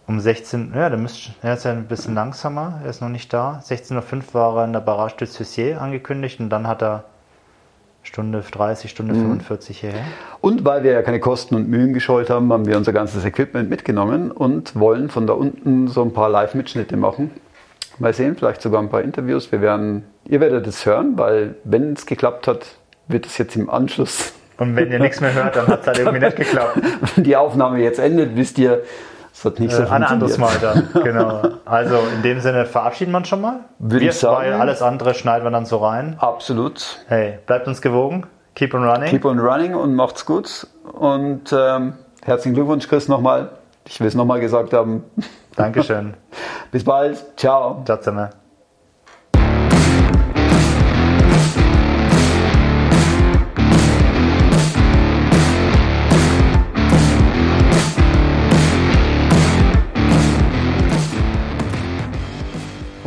um 0.08 0.20
16 0.20 0.74
ja, 0.76 0.90
der, 0.90 1.00
müsste, 1.00 1.32
er 1.42 1.56
ist 1.56 1.66
ja 1.66 1.72
ein 1.72 1.86
bisschen 1.86 2.14
langsamer, 2.14 2.80
er 2.84 2.90
ist 2.90 3.02
noch 3.02 3.10
nicht 3.10 3.34
da. 3.34 3.62
16.05 3.66 3.96
Uhr 3.96 4.34
war 4.34 4.58
er 4.58 4.66
in 4.66 4.74
der 4.74 4.80
Barrage 4.80 5.16
de 5.18 5.28
Sussier 5.28 5.82
angekündigt 5.82 6.40
und 6.40 6.50
dann 6.50 6.68
hat 6.68 6.84
er 6.84 7.06
Stunde 8.04 8.44
30, 8.50 8.92
Stunde 8.92 9.16
45 9.16 9.80
hierher. 9.80 10.04
Und 10.40 10.64
weil 10.64 10.84
wir 10.84 10.92
ja 10.92 11.02
keine 11.02 11.20
Kosten 11.20 11.56
und 11.56 11.68
Mühen 11.68 11.94
gescheut 11.94 12.30
haben, 12.30 12.54
haben 12.54 12.68
wir 12.68 12.78
unser 12.78 12.94
ganzes 12.94 13.26
Equipment 13.26 13.70
mitgenommen 13.70 14.30
und 14.32 14.80
wollen 14.80 15.10
von 15.10 15.26
da 15.26 15.34
unten 15.34 15.88
so 15.88 16.04
ein 16.04 16.14
paar 16.14 16.30
Live-Mitschnitte 16.30 16.98
machen. 16.98 17.32
Mal 17.98 18.14
sehen, 18.14 18.36
vielleicht 18.36 18.62
sogar 18.62 18.82
ein 18.82 18.90
paar 18.90 19.02
Interviews. 19.02 19.52
Wir 19.52 19.62
werden, 19.62 20.04
ihr 20.26 20.40
werdet 20.40 20.68
es 20.68 20.86
hören, 20.86 21.18
weil 21.18 21.56
wenn 21.64 21.94
es 21.94 22.06
geklappt 22.06 22.48
hat, 22.48 22.78
wird 23.08 23.26
es 23.26 23.38
jetzt 23.40 23.56
im 23.56 23.70
Anschluss. 23.70 24.34
Und 24.58 24.76
wenn 24.76 24.92
ihr 24.92 25.00
nichts 25.00 25.20
mehr 25.20 25.34
hört, 25.34 25.56
dann 25.56 25.68
hat 25.68 25.82
es 25.82 25.88
halt 25.88 25.98
irgendwie 26.00 26.20
nicht 26.20 26.36
geklappt. 26.36 26.80
Wenn 27.16 27.24
die 27.24 27.36
Aufnahme 27.36 27.80
jetzt 27.80 28.00
endet, 28.00 28.36
wisst 28.36 28.58
ihr, 28.60 28.84
es 29.38 29.44
hat 29.44 29.60
nicht 29.60 29.74
so 29.74 29.84
Äh, 29.84 29.88
ein 29.88 30.04
anderes. 30.04 30.38
Mal 30.38 30.54
dann, 30.62 30.90
genau. 31.04 31.42
Also 31.66 31.98
in 32.16 32.22
dem 32.22 32.40
Sinne 32.40 32.66
verabschieden 32.66 33.12
wir 33.12 33.18
uns 33.18 33.28
schon 33.28 33.42
mal. 33.42 33.60
Würde 33.80 34.02
wir, 34.06 34.10
ich 34.10 34.16
sagen. 34.18 34.38
Weil 34.38 34.54
alles 34.54 34.82
andere 34.82 35.14
schneiden 35.14 35.46
wir 35.46 35.52
dann 35.52 35.66
so 35.66 35.78
rein. 35.78 36.16
Absolut. 36.20 37.00
Hey, 37.08 37.40
bleibt 37.46 37.68
uns 37.68 37.82
gewogen. 37.82 38.28
Keep 38.56 38.74
on 38.74 38.88
running. 38.88 39.10
Keep 39.10 39.26
on 39.26 39.40
running 39.40 39.76
und 39.76 39.94
macht's 39.94 40.26
gut. 40.26 40.68
Und 40.94 41.52
ähm, 41.52 41.94
herzlichen 42.24 42.56
Glückwunsch, 42.56 42.88
Chris, 42.88 43.10
nochmal. 43.10 43.50
Ich 43.86 44.00
will 44.00 44.08
es 44.08 44.16
nochmal 44.16 44.40
gesagt 44.40 44.74
haben. 44.74 45.04
Dankeschön. 45.58 46.14
Bis 46.72 46.86
bald. 46.86 47.24
Ciao. 47.38 47.84
Ciao 47.86 47.98
zusammen. 47.98 48.45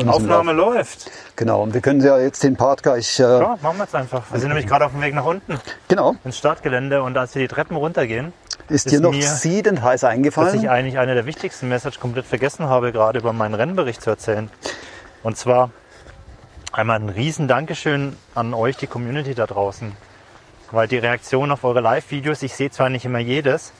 Aufnahme 0.06 0.52
läuft. 0.52 1.10
Genau, 1.36 1.62
und 1.62 1.74
wir 1.74 1.80
können 1.80 2.00
ja 2.00 2.18
jetzt 2.18 2.42
den 2.42 2.56
Part 2.56 2.82
gleich. 2.82 3.18
Äh, 3.18 3.22
Ja, 3.22 3.58
machen 3.62 3.78
wir 3.78 3.84
jetzt 3.84 3.94
einfach. 3.94 4.24
Wir 4.30 4.38
sind 4.40 4.48
nämlich 4.48 4.66
gerade 4.66 4.84
auf 4.86 4.92
dem 4.92 5.00
Weg 5.00 5.14
nach 5.14 5.24
unten 5.24 5.58
Genau, 5.88 6.14
ins 6.24 6.38
Startgelände 6.38 7.02
und 7.02 7.16
als 7.16 7.34
wir 7.34 7.42
die 7.42 7.48
Treppen 7.48 7.76
runtergehen, 7.76 8.32
ist, 8.68 8.86
Ist 8.86 8.92
dir 8.92 9.00
noch 9.00 9.14
siedend 9.14 9.82
heiß 9.82 10.02
dass 10.02 10.10
eingefallen? 10.10 10.60
ich 10.60 10.68
eigentlich 10.68 10.98
eine 10.98 11.14
der 11.14 11.24
wichtigsten 11.26 11.68
Message 11.68 11.98
komplett 12.00 12.26
vergessen 12.26 12.68
habe, 12.68 12.92
gerade 12.92 13.18
über 13.18 13.32
meinen 13.32 13.54
Rennbericht 13.54 14.02
zu 14.02 14.10
erzählen. 14.10 14.50
Und 15.22 15.36
zwar 15.38 15.70
einmal 16.72 17.00
ein 17.00 17.08
riesen 17.08 17.48
Dankeschön 17.48 18.16
an 18.34 18.52
euch, 18.54 18.76
die 18.76 18.86
Community 18.86 19.34
da 19.34 19.46
draußen. 19.46 19.92
Weil 20.70 20.86
die 20.86 20.98
Reaktion 20.98 21.50
auf 21.50 21.64
eure 21.64 21.80
Live-Videos, 21.80 22.42
ich 22.42 22.54
sehe 22.54 22.70
zwar 22.70 22.90
nicht 22.90 23.06
immer 23.06 23.20
jedes, 23.20 23.72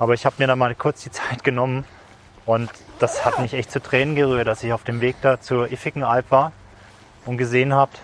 aber 0.00 0.14
ich 0.14 0.26
habe 0.26 0.34
mir 0.38 0.48
da 0.48 0.56
mal 0.56 0.74
kurz 0.74 1.04
die 1.04 1.12
Zeit 1.12 1.44
genommen 1.44 1.84
und 2.46 2.70
das 2.98 3.24
hat 3.24 3.38
mich 3.38 3.54
echt 3.54 3.70
zu 3.70 3.80
Tränen 3.80 4.14
gerührt, 4.14 4.46
dass 4.46 4.62
ich 4.62 4.72
auf 4.72 4.84
dem 4.84 5.00
Weg 5.00 5.16
da 5.22 5.40
zur 5.40 5.72
Iffigen 5.72 6.02
Alp 6.02 6.30
war 6.30 6.52
und 7.26 7.38
gesehen 7.38 7.74
habt, 7.74 8.00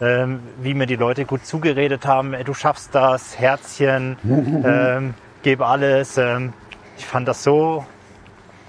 ähm, 0.00 0.40
wie 0.60 0.74
mir 0.74 0.86
die 0.86 0.96
Leute 0.96 1.24
gut 1.24 1.46
zugeredet 1.46 2.06
haben, 2.06 2.34
ey, 2.34 2.44
du 2.44 2.54
schaffst 2.54 2.94
das, 2.94 3.38
Herzchen, 3.38 4.16
ähm, 4.24 5.14
gebe 5.42 5.66
alles. 5.66 6.18
Ähm, 6.18 6.52
ich 6.98 7.06
fand 7.06 7.28
das 7.28 7.42
so 7.42 7.84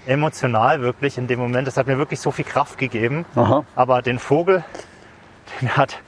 emotional 0.06 0.82
wirklich 0.82 1.18
in 1.18 1.28
dem 1.28 1.40
Moment. 1.40 1.68
Das 1.68 1.78
hat 1.78 1.88
mir 1.88 1.98
wirklich 1.98 2.20
so 2.20 2.32
viel 2.32 2.46
Kraft 2.46 2.78
gegeben. 2.78 3.26
Aha. 3.36 3.66
Aber 3.76 4.02
den 4.02 4.20
Vogel, 4.20 4.64
den 5.62 5.76
hat 5.76 6.00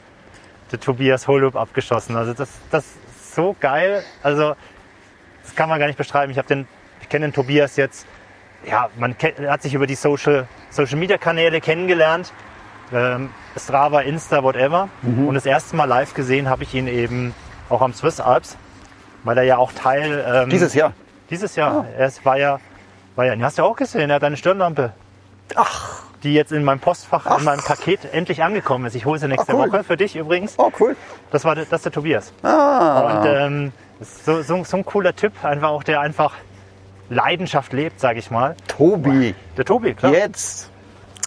der 0.72 0.80
Tobias 0.80 1.28
Holub 1.28 1.56
abgeschossen. 1.56 2.16
Also 2.16 2.34
das, 2.34 2.50
das 2.72 2.86
ist 2.86 3.36
so 3.36 3.56
geil. 3.60 4.04
Also 4.24 4.56
das 5.44 5.56
kann 5.56 5.70
man 5.70 5.80
gar 5.80 5.88
nicht 5.88 5.98
beschreiben. 5.98 6.32
Ich 6.32 6.38
habe 6.38 6.48
den, 6.48 6.68
ich 7.02 7.10
kenne 7.10 7.28
den 7.28 7.34
Tobias 7.34 7.76
jetzt. 7.78 8.06
Ja, 8.68 8.90
man 8.98 9.16
er 9.20 9.52
hat 9.52 9.62
sich 9.62 9.74
über 9.74 9.88
die 9.88 9.96
Social, 9.96 10.48
Social 10.70 10.98
Media 10.98 11.18
Kanäle 11.18 11.62
kennengelernt. 11.62 12.32
Ähm, 12.94 13.30
Strava, 13.58 14.02
Insta, 14.02 14.44
whatever. 14.44 14.90
Und 15.02 15.34
das 15.34 15.46
erste 15.46 15.76
Mal 15.76 15.86
live 15.86 16.14
gesehen 16.14 16.50
habe 16.50 16.64
ich 16.64 16.74
ihn 16.74 16.88
eben 16.88 17.34
auch 17.70 17.82
am 17.82 17.94
Swiss 17.94 18.20
Alps, 18.20 18.58
weil 19.24 19.38
er 19.38 19.44
ja 19.44 19.58
auch 19.58 19.72
Teil 19.72 20.24
ähm, 20.28 20.50
Dieses 20.50 20.74
Jahr. 20.76 20.94
dieses 21.30 21.56
Jahr. 21.56 21.86
Er 21.98 22.08
ist, 22.08 22.24
war 22.26 22.38
ja, 22.38 22.60
war 23.16 23.26
ja, 23.26 23.34
den 23.36 23.44
hast 23.44 23.58
du 23.58 23.64
ja 23.64 23.68
auch 23.68 23.76
gesehen, 23.76 24.10
er 24.10 24.18
hat 24.18 24.24
eine 24.24 24.38
Stirnlampe. 24.38 24.94
Ach, 25.56 26.04
Die 26.24 26.34
jetzt 26.34 26.52
in 26.52 26.64
meinem 26.64 26.80
Postfach, 26.80 27.38
in 27.40 27.44
meinem 27.46 27.64
Paket 27.64 28.14
endlich 28.14 28.44
angekommen 28.44 28.86
ist. 28.86 28.96
Ich 28.96 29.06
hole 29.06 29.20
sie 29.20 29.28
nächste 29.28 29.54
Ah, 29.54 29.56
cool. 29.56 29.68
Woche 29.72 29.84
für 29.84 29.98
dich 29.98 30.16
übrigens. 30.16 30.56
oh 30.58 30.72
cool. 30.80 30.96
Das 31.32 31.44
war 31.46 31.56
das 31.56 31.72
ist 31.72 31.86
der 31.86 31.92
Tobias. 31.92 32.34
Ah, 32.44 33.20
Und 33.22 33.26
ähm, 33.28 33.72
so, 34.02 34.42
so, 34.42 34.64
so 34.64 34.78
ein 34.78 34.86
cooler 34.86 35.16
Typ, 35.16 35.44
einfach 35.44 35.70
auch 35.70 35.84
der 35.84 36.02
einfach 36.02 36.34
Leidenschaft 37.10 37.74
lebt, 37.74 38.00
sage 38.00 38.20
ich 38.20 38.32
mal. 38.32 38.56
Tobi, 38.68 39.36
Der 39.58 39.66
Tobi, 39.66 39.94
klar. 39.94 40.12
jetzt. 40.14 40.70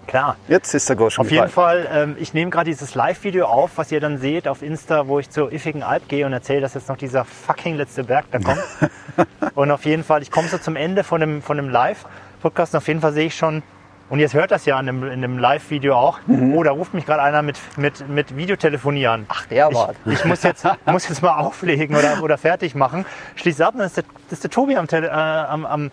klar. 0.06 0.36
Jetzt 0.48 0.74
ist 0.74 0.88
der 0.88 0.96
Groschen 0.96 1.20
Auf 1.20 1.30
jeden. 1.30 1.48
Fall, 1.48 1.88
ähm, 1.92 2.16
ich 2.18 2.34
nehme 2.34 2.50
gerade 2.50 2.68
dieses 2.70 2.94
Live-Video 2.94 3.46
auf, 3.46 3.72
was 3.76 3.92
ihr 3.92 4.00
dann 4.00 4.18
seht 4.18 4.48
auf 4.48 4.62
Insta, 4.62 5.06
wo 5.06 5.18
ich 5.18 5.30
zur 5.30 5.52
Iffigen 5.52 5.82
Alp 5.82 6.08
gehe 6.08 6.26
und 6.26 6.32
erzähle, 6.32 6.60
dass 6.62 6.74
jetzt 6.74 6.88
noch 6.88 6.96
dieser 6.96 7.24
fucking 7.24 7.76
letzte 7.76 8.04
Berg 8.04 8.26
da 8.30 8.38
kommt. 8.38 8.62
und 9.54 9.70
auf 9.70 9.84
jeden 9.84 10.04
Fall, 10.04 10.22
ich 10.22 10.30
komme 10.30 10.48
so 10.48 10.58
zum 10.58 10.76
Ende 10.76 11.04
von 11.04 11.20
dem, 11.20 11.42
von 11.42 11.56
dem 11.56 11.68
Live-Podcast 11.68 12.74
und 12.74 12.78
auf 12.78 12.88
jeden 12.88 13.00
Fall 13.00 13.12
sehe 13.12 13.26
ich 13.26 13.36
schon, 13.36 13.62
und 14.10 14.20
jetzt 14.20 14.34
hört 14.34 14.50
das 14.50 14.64
ja 14.64 14.80
in 14.80 14.86
dem, 14.86 15.04
in 15.04 15.20
dem 15.20 15.38
Live-Video 15.38 15.94
auch, 15.94 16.18
oh, 16.28 16.62
da 16.62 16.70
ruft 16.70 16.94
mich 16.94 17.04
gerade 17.04 17.22
einer 17.22 17.42
mit, 17.42 17.58
mit, 17.76 18.08
mit 18.08 18.36
Videotelefonie 18.36 19.06
an. 19.06 19.26
Ach, 19.28 19.44
der 19.46 19.72
war. 19.74 19.94
Ich, 20.06 20.14
ich 20.14 20.24
muss, 20.24 20.42
jetzt, 20.42 20.66
muss 20.86 21.08
jetzt 21.08 21.22
mal 21.22 21.38
auflegen 21.38 21.94
oder, 21.94 22.22
oder 22.22 22.38
fertig 22.38 22.74
machen. 22.74 23.04
Schließe 23.36 23.66
ab, 23.66 23.74
dann 23.76 23.86
ist 23.86 23.98
der, 23.98 24.04
ist 24.30 24.42
der 24.42 24.50
Tobi 24.50 24.76
am, 24.76 24.86
Tele, 24.86 25.08
äh, 25.08 25.10
am, 25.10 25.66
am, 25.66 25.90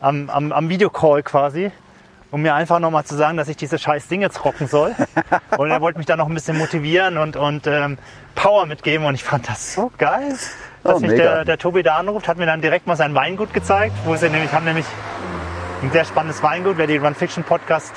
am, 0.00 0.30
am, 0.30 0.52
am 0.52 0.68
Videocall 0.68 1.22
quasi, 1.22 1.70
um 2.30 2.42
mir 2.42 2.54
einfach 2.54 2.80
nochmal 2.80 3.04
zu 3.04 3.14
sagen, 3.14 3.38
dass 3.38 3.48
ich 3.48 3.56
diese 3.56 3.78
scheiß 3.78 4.08
Ding 4.08 4.20
jetzt 4.20 4.44
rocken 4.44 4.66
soll. 4.66 4.94
Und 5.56 5.70
er 5.70 5.80
wollte 5.80 5.98
mich 5.98 6.06
dann 6.06 6.18
noch 6.18 6.28
ein 6.28 6.34
bisschen 6.34 6.58
motivieren 6.58 7.16
und, 7.16 7.36
und 7.36 7.66
ähm, 7.66 7.96
Power 8.34 8.66
mitgeben. 8.66 9.06
Und 9.06 9.14
ich 9.14 9.24
fand 9.24 9.48
das 9.48 9.74
so 9.74 9.90
geil, 9.96 10.36
dass 10.82 10.96
Oh, 10.96 11.00
mich 11.00 11.14
der, 11.14 11.44
der 11.46 11.56
Tobi 11.56 11.82
da 11.82 11.96
anruft, 11.96 12.28
hat 12.28 12.36
mir 12.36 12.44
dann 12.44 12.60
direkt 12.60 12.86
mal 12.86 12.96
sein 12.96 13.14
Weingut 13.14 13.54
gezeigt, 13.54 13.94
wo 14.04 14.16
sie 14.16 14.28
nämlich 14.28 14.52
haben 14.52 14.66
nämlich 14.66 14.84
ein 15.84 15.92
sehr 15.92 16.04
spannendes 16.06 16.42
Weingut. 16.42 16.78
Wer 16.78 16.86
den 16.86 17.04
Run 17.04 17.14
Fiction 17.14 17.44
Podcast 17.44 17.92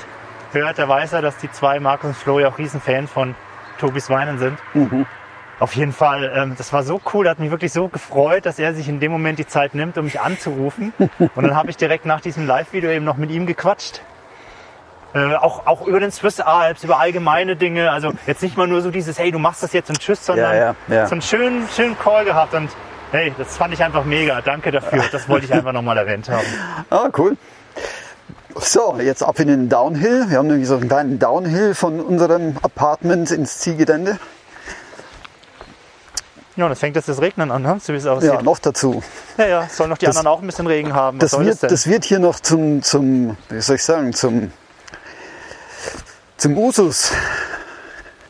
hört, 0.52 0.76
der 0.76 0.88
weiß 0.88 1.12
ja, 1.12 1.22
dass 1.22 1.38
die 1.38 1.50
zwei, 1.50 1.80
Markus 1.80 2.08
und 2.10 2.16
Flo, 2.16 2.38
ja 2.38 2.48
auch 2.48 2.58
Riesenfan 2.58 3.08
von 3.08 3.34
Tobis 3.78 4.10
Weinen 4.10 4.38
sind. 4.38 4.58
Auf 5.58 5.74
jeden 5.74 5.92
Fall, 5.92 6.30
ähm, 6.36 6.54
das 6.58 6.72
war 6.72 6.82
so 6.82 7.00
cool, 7.14 7.28
hat 7.28 7.38
mich 7.38 7.50
wirklich 7.50 7.72
so 7.72 7.88
gefreut, 7.88 8.44
dass 8.44 8.58
er 8.58 8.74
sich 8.74 8.90
in 8.90 9.00
dem 9.00 9.10
Moment 9.10 9.38
die 9.38 9.46
Zeit 9.46 9.74
nimmt, 9.74 9.96
um 9.96 10.04
mich 10.04 10.20
anzurufen. 10.20 10.92
Und 11.18 11.42
dann 11.42 11.56
habe 11.56 11.70
ich 11.70 11.78
direkt 11.78 12.04
nach 12.04 12.20
diesem 12.20 12.46
Live-Video 12.46 12.90
eben 12.90 13.06
noch 13.06 13.16
mit 13.16 13.30
ihm 13.30 13.46
gequatscht. 13.46 14.02
Äh, 15.14 15.34
auch, 15.36 15.66
auch 15.66 15.86
über 15.86 15.98
den 15.98 16.12
Swiss 16.12 16.40
Alps, 16.40 16.84
über 16.84 17.00
allgemeine 17.00 17.56
Dinge. 17.56 17.90
Also 17.90 18.12
jetzt 18.26 18.42
nicht 18.42 18.58
mal 18.58 18.66
nur 18.66 18.82
so 18.82 18.90
dieses, 18.90 19.18
hey, 19.18 19.30
du 19.30 19.38
machst 19.38 19.62
das 19.62 19.72
jetzt 19.72 19.88
und 19.88 19.98
tschüss, 19.98 20.26
sondern 20.26 20.54
Ja, 20.54 20.74
ja, 20.88 20.94
ja. 20.94 21.06
so 21.06 21.12
einen 21.12 21.22
schönen, 21.22 21.66
schönen 21.74 21.98
Call 21.98 22.26
gehabt. 22.26 22.52
Und 22.52 22.68
hey, 23.12 23.32
das 23.38 23.56
fand 23.56 23.72
ich 23.72 23.82
einfach 23.82 24.04
mega. 24.04 24.42
Danke 24.42 24.72
dafür. 24.72 25.02
Das 25.10 25.26
wollte 25.26 25.46
ich 25.46 25.52
einfach 25.54 25.72
nochmal 25.72 25.96
erwähnt 25.96 26.28
haben. 26.28 26.44
Ah, 26.90 27.08
cool. 27.16 27.38
So, 28.60 28.98
jetzt 29.00 29.22
ab 29.22 29.38
in 29.38 29.48
den 29.48 29.68
Downhill. 29.68 30.28
Wir 30.28 30.38
haben 30.38 30.48
nämlich 30.48 30.66
so 30.66 30.76
einen 30.76 30.88
kleinen 30.88 31.18
Downhill 31.18 31.74
von 31.74 32.00
unserem 32.00 32.56
Apartment 32.62 33.30
ins 33.30 33.58
Zielgelände. 33.58 34.18
Ja, 36.56 36.66
und 36.66 36.72
es 36.72 36.80
fängt 36.80 36.96
jetzt 36.96 37.08
das 37.08 37.20
Regnen 37.20 37.52
an, 37.52 37.62
ne? 37.62 37.78
so 37.80 37.92
wie 37.92 37.98
es 37.98 38.06
aussieht. 38.06 38.32
Ja, 38.32 38.42
noch 38.42 38.58
dazu. 38.58 39.00
Ja, 39.36 39.46
ja, 39.46 39.68
sollen 39.68 39.90
noch 39.90 39.98
die 39.98 40.06
Das- 40.06 40.16
anderen 40.16 40.36
auch 40.36 40.40
ein 40.40 40.46
bisschen 40.46 40.66
Regen 40.66 40.92
haben. 40.92 41.22
Was 41.22 41.30
Das 41.30 41.40
wird, 41.40 41.62
das 41.62 41.70
das 41.70 41.86
wird 41.86 42.04
hier 42.04 42.18
noch 42.18 42.40
zum, 42.40 42.82
zum, 42.82 43.36
wie 43.48 43.60
soll 43.60 43.76
ich 43.76 43.84
sagen, 43.84 44.12
zum, 44.12 44.50
zum 46.36 46.58
Usus. 46.58 47.12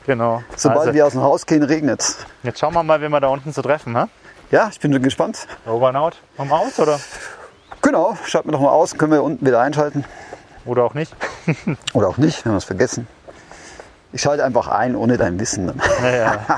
genau. 0.04 0.42
Sobald 0.56 0.80
also, 0.80 0.92
wir 0.94 1.06
aus 1.06 1.12
dem 1.12 1.22
Haus 1.22 1.46
gehen, 1.46 1.62
regnet 1.62 2.04
jetzt 2.42 2.58
schauen 2.58 2.74
wir 2.74 2.82
mal, 2.82 3.00
wen 3.00 3.10
wir 3.10 3.20
da 3.20 3.28
unten 3.28 3.54
zu 3.54 3.62
treffen. 3.62 3.94
Ne? 3.94 4.10
Ja, 4.50 4.68
ich 4.70 4.78
bin 4.78 5.00
gespannt. 5.02 5.46
Over 5.66 5.88
and 5.88 5.96
out. 5.96 6.16
Machen 6.36 6.50
wir 6.50 6.58
aus 6.58 6.78
oder? 6.78 7.00
Genau, 7.88 8.18
schalten 8.26 8.48
wir 8.48 8.52
doch 8.52 8.60
mal 8.60 8.68
aus, 8.68 8.98
können 8.98 9.12
wir 9.12 9.22
unten 9.22 9.46
wieder 9.46 9.60
einschalten. 9.60 10.04
Oder 10.66 10.84
auch 10.84 10.92
nicht. 10.92 11.16
Oder 11.94 12.08
auch 12.08 12.18
nicht, 12.18 12.44
wenn 12.44 12.52
wir 12.52 12.58
es 12.58 12.64
vergessen. 12.64 13.06
Ich 14.12 14.20
schalte 14.20 14.44
einfach 14.44 14.68
ein, 14.68 14.94
ohne 14.94 15.16
dein 15.16 15.40
Wissen. 15.40 15.68
Dann. 15.68 15.80
Ja, 16.02 16.10
ja. 16.10 16.46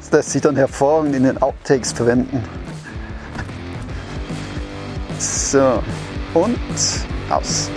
Das 0.00 0.10
lässt 0.12 0.30
sich 0.30 0.40
dann 0.40 0.56
hervorragend 0.56 1.14
in 1.14 1.24
den 1.24 1.42
Outtakes 1.42 1.92
verwenden. 1.92 2.42
So, 5.18 5.82
und 6.32 6.58
aus. 7.28 7.70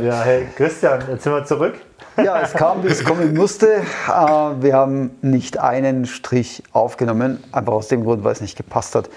Ja, 0.00 0.22
hey 0.22 0.46
Christian, 0.56 1.02
jetzt 1.10 1.24
sind 1.24 1.34
wir 1.34 1.44
zurück. 1.44 1.74
Ja, 2.16 2.40
es 2.40 2.54
kam, 2.54 2.82
wie 2.82 2.88
es 2.88 3.04
kommen 3.04 3.34
musste. 3.34 3.66
Äh, 3.66 4.10
wir 4.10 4.74
haben 4.74 5.10
nicht 5.20 5.58
einen 5.58 6.06
Strich 6.06 6.62
aufgenommen, 6.72 7.44
einfach 7.52 7.74
aus 7.74 7.88
dem 7.88 8.02
Grund, 8.02 8.24
weil 8.24 8.32
es 8.32 8.40
nicht 8.40 8.56
gepasst 8.56 8.94
hat. 8.94 9.10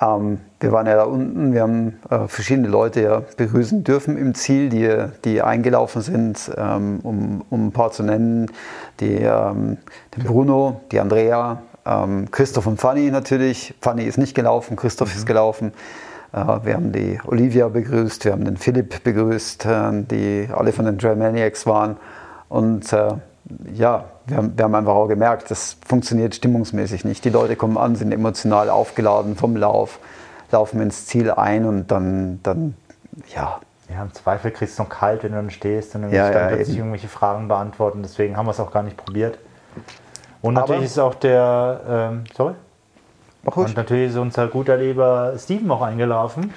Ähm, 0.00 0.40
wir 0.58 0.72
waren 0.72 0.86
ja 0.86 0.96
da 0.96 1.04
unten, 1.04 1.54
wir 1.54 1.62
haben 1.62 2.00
äh, 2.10 2.26
verschiedene 2.26 2.66
Leute 2.66 3.00
ja 3.00 3.22
begrüßen 3.36 3.84
dürfen 3.84 4.18
im 4.18 4.34
Ziel, 4.34 4.70
die, 4.70 4.92
die 5.24 5.40
eingelaufen 5.40 6.02
sind, 6.02 6.50
ähm, 6.56 6.98
um, 7.04 7.44
um 7.48 7.68
ein 7.68 7.72
paar 7.72 7.92
zu 7.92 8.02
nennen. 8.02 8.50
Die, 8.98 9.14
ähm, 9.14 9.78
den 10.16 10.24
Bruno, 10.24 10.80
die 10.90 10.98
Andrea, 10.98 11.62
Christoph 12.30 12.68
und 12.68 12.80
Fanny 12.80 13.10
natürlich. 13.10 13.74
Fanny 13.80 14.04
ist 14.04 14.16
nicht 14.16 14.36
gelaufen, 14.36 14.76
Christoph 14.76 15.10
mhm. 15.10 15.18
ist 15.18 15.26
gelaufen. 15.26 15.72
Äh, 16.32 16.64
wir 16.64 16.74
haben 16.74 16.92
die 16.92 17.18
Olivia 17.26 17.68
begrüßt, 17.68 18.24
wir 18.24 18.32
haben 18.32 18.44
den 18.44 18.56
Philipp 18.56 19.04
begrüßt, 19.04 19.66
äh, 19.66 20.02
die 20.10 20.48
alle 20.52 20.72
von 20.72 20.86
den 20.86 20.98
Dramaniacs 20.98 21.66
waren. 21.66 21.96
Und 22.48 22.92
äh, 22.92 23.14
ja, 23.74 24.04
wir 24.26 24.36
haben, 24.36 24.56
wir 24.56 24.64
haben 24.64 24.74
einfach 24.74 24.94
auch 24.94 25.08
gemerkt, 25.08 25.50
das 25.50 25.76
funktioniert 25.86 26.34
stimmungsmäßig 26.34 27.04
nicht. 27.04 27.24
Die 27.24 27.30
Leute 27.30 27.56
kommen 27.56 27.76
an, 27.76 27.96
sind 27.96 28.12
emotional 28.12 28.70
aufgeladen 28.70 29.36
vom 29.36 29.56
Lauf, 29.56 29.98
laufen 30.50 30.80
ins 30.80 31.06
Ziel 31.06 31.30
ein 31.30 31.66
und 31.66 31.90
dann, 31.90 32.40
dann 32.42 32.74
ja. 33.34 33.60
Ja, 33.92 34.02
im 34.02 34.14
Zweifel 34.14 34.52
kriegst 34.52 34.78
du 34.78 34.84
noch 34.84 34.90
kalt, 34.90 35.22
wenn 35.22 35.32
du 35.32 35.36
dann 35.36 35.50
stehst 35.50 35.94
und 35.94 36.02
dann 36.02 36.12
ja, 36.12 36.30
ja, 36.30 36.48
plötzlich 36.48 36.78
irgendwelche 36.78 37.08
Fragen 37.08 37.48
beantworten. 37.48 38.02
Deswegen 38.02 38.38
haben 38.38 38.46
wir 38.46 38.52
es 38.52 38.60
auch 38.60 38.72
gar 38.72 38.82
nicht 38.82 38.96
probiert. 38.96 39.38
Und 40.40 40.54
natürlich 40.54 40.78
Aber, 40.78 40.86
ist 40.86 40.98
auch 40.98 41.14
der, 41.14 41.80
ähm, 41.86 42.24
sorry? 42.34 42.54
Und 43.44 43.76
natürlich 43.76 44.10
ist 44.10 44.16
unser 44.16 44.48
guter 44.48 44.76
Lieber 44.76 45.34
Steven 45.38 45.70
auch 45.70 45.82
eingelaufen. 45.82 46.52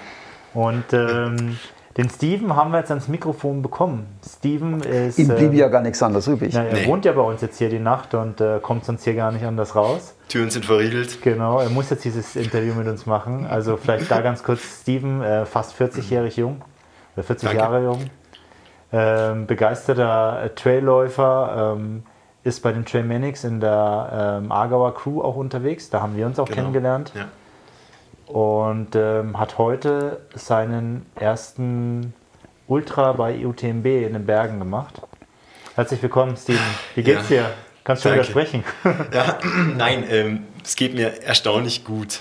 Und 0.53 0.93
ähm, 0.93 1.57
den 1.97 2.09
Steven 2.09 2.55
haben 2.55 2.71
wir 2.71 2.79
jetzt 2.79 2.91
ans 2.91 3.07
Mikrofon 3.07 3.61
bekommen. 3.61 4.05
Steven 4.25 4.81
ist. 4.81 5.17
Ihm 5.17 5.29
blieb 5.29 5.53
äh, 5.53 5.57
ja 5.57 5.67
gar 5.69 5.81
nichts 5.81 6.03
anderes 6.03 6.27
übrig. 6.27 6.51
Na, 6.53 6.65
er 6.65 6.73
nee. 6.73 6.87
wohnt 6.87 7.05
ja 7.05 7.13
bei 7.13 7.21
uns 7.21 7.41
jetzt 7.41 7.57
hier 7.57 7.69
die 7.69 7.79
Nacht 7.79 8.13
und 8.13 8.41
äh, 8.41 8.59
kommt 8.61 8.83
sonst 8.83 9.05
hier 9.05 9.15
gar 9.15 9.31
nicht 9.31 9.45
anders 9.45 9.75
raus. 9.75 10.13
Türen 10.27 10.49
sind 10.49 10.65
verriegelt. 10.65 11.21
Genau, 11.21 11.59
er 11.59 11.69
muss 11.69 11.89
jetzt 11.89 12.03
dieses 12.03 12.35
Interview 12.35 12.73
mit 12.73 12.87
uns 12.87 13.05
machen. 13.05 13.47
Also 13.47 13.77
vielleicht 13.77 14.11
da 14.11 14.21
ganz 14.21 14.43
kurz: 14.43 14.81
Steven, 14.81 15.21
äh, 15.21 15.45
fast 15.45 15.79
40-jährig 15.79 16.35
jung, 16.35 16.61
oder 17.15 17.23
40 17.23 17.49
Danke. 17.49 17.63
Jahre 17.63 17.83
jung. 17.83 18.09
Ähm, 18.91 19.45
begeisterter 19.47 20.51
Trailläufer. 20.55 21.75
Ähm, 21.77 22.03
ist 22.45 22.61
bei 22.61 22.71
den 22.71 22.85
Trailmanics 22.85 23.43
in 23.43 23.59
der 23.59 24.39
ähm, 24.43 24.51
Aargauer 24.51 24.93
Crew 24.93 25.21
auch 25.21 25.35
unterwegs. 25.35 25.89
Da 25.89 26.01
haben 26.01 26.15
wir 26.15 26.27
uns 26.27 26.37
auch 26.37 26.45
genau. 26.45 26.57
kennengelernt. 26.57 27.11
Ja. 27.15 27.27
Und 28.31 28.95
ähm, 28.95 29.37
hat 29.39 29.57
heute 29.57 30.21
seinen 30.35 31.07
ersten 31.15 32.13
Ultra 32.67 33.13
bei 33.13 33.45
UTMB 33.45 33.85
in 33.85 34.13
den 34.13 34.25
Bergen 34.27 34.59
gemacht. 34.59 35.01
Herzlich 35.73 36.01
willkommen, 36.03 36.37
Steven. 36.37 36.59
Wie 36.93 37.01
geht's 37.01 37.29
ja. 37.29 37.43
dir? 37.43 37.51
Kannst 37.83 38.05
du 38.05 38.13
wieder 38.13 38.23
sprechen? 38.23 38.63
Ja, 39.11 39.39
nein, 39.75 40.05
ähm, 40.07 40.43
es 40.63 40.75
geht 40.75 40.93
mir 40.93 41.23
erstaunlich 41.23 41.83
gut. 41.83 42.19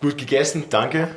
Gut 0.00 0.16
gegessen, 0.16 0.64
danke. 0.70 1.08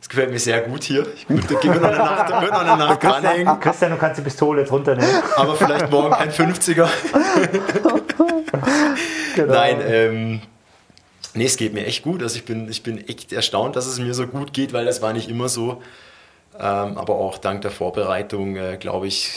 Es 0.00 0.08
gefällt 0.08 0.30
mir 0.30 0.38
sehr 0.38 0.62
gut 0.62 0.82
hier. 0.84 1.06
Ich 1.14 1.28
würde 1.28 1.54
noch 1.54 1.88
eine 1.88 1.98
Nacht, 1.98 2.30
noch 2.30 2.60
eine 2.60 2.76
Nacht 2.76 3.02
dranhängen. 3.02 3.60
Christian, 3.60 3.90
du 3.90 3.98
kannst 3.98 4.18
die 4.18 4.22
Pistole 4.22 4.62
jetzt 4.62 4.72
runternehmen. 4.72 5.14
Aber 5.36 5.54
vielleicht 5.54 5.90
morgen 5.90 6.14
ein 6.14 6.30
50er. 6.30 6.88
genau. 9.34 9.52
Nein, 9.52 9.80
ähm, 9.84 10.42
nee, 11.34 11.44
es 11.44 11.56
geht 11.56 11.74
mir 11.74 11.84
echt 11.84 12.02
gut. 12.02 12.22
Also 12.22 12.36
ich 12.36 12.46
bin, 12.46 12.68
ich 12.70 12.82
bin 12.82 13.06
echt 13.08 13.32
erstaunt, 13.32 13.76
dass 13.76 13.86
es 13.86 13.98
mir 13.98 14.14
so 14.14 14.26
gut 14.26 14.54
geht, 14.54 14.72
weil 14.72 14.86
das 14.86 15.02
war 15.02 15.12
nicht 15.12 15.28
immer 15.28 15.50
so. 15.50 15.82
Ähm, 16.58 16.98
aber 16.98 17.14
auch 17.16 17.38
dank 17.38 17.60
der 17.60 17.70
Vorbereitung, 17.70 18.56
äh, 18.56 18.78
glaube 18.78 19.06
ich, 19.06 19.30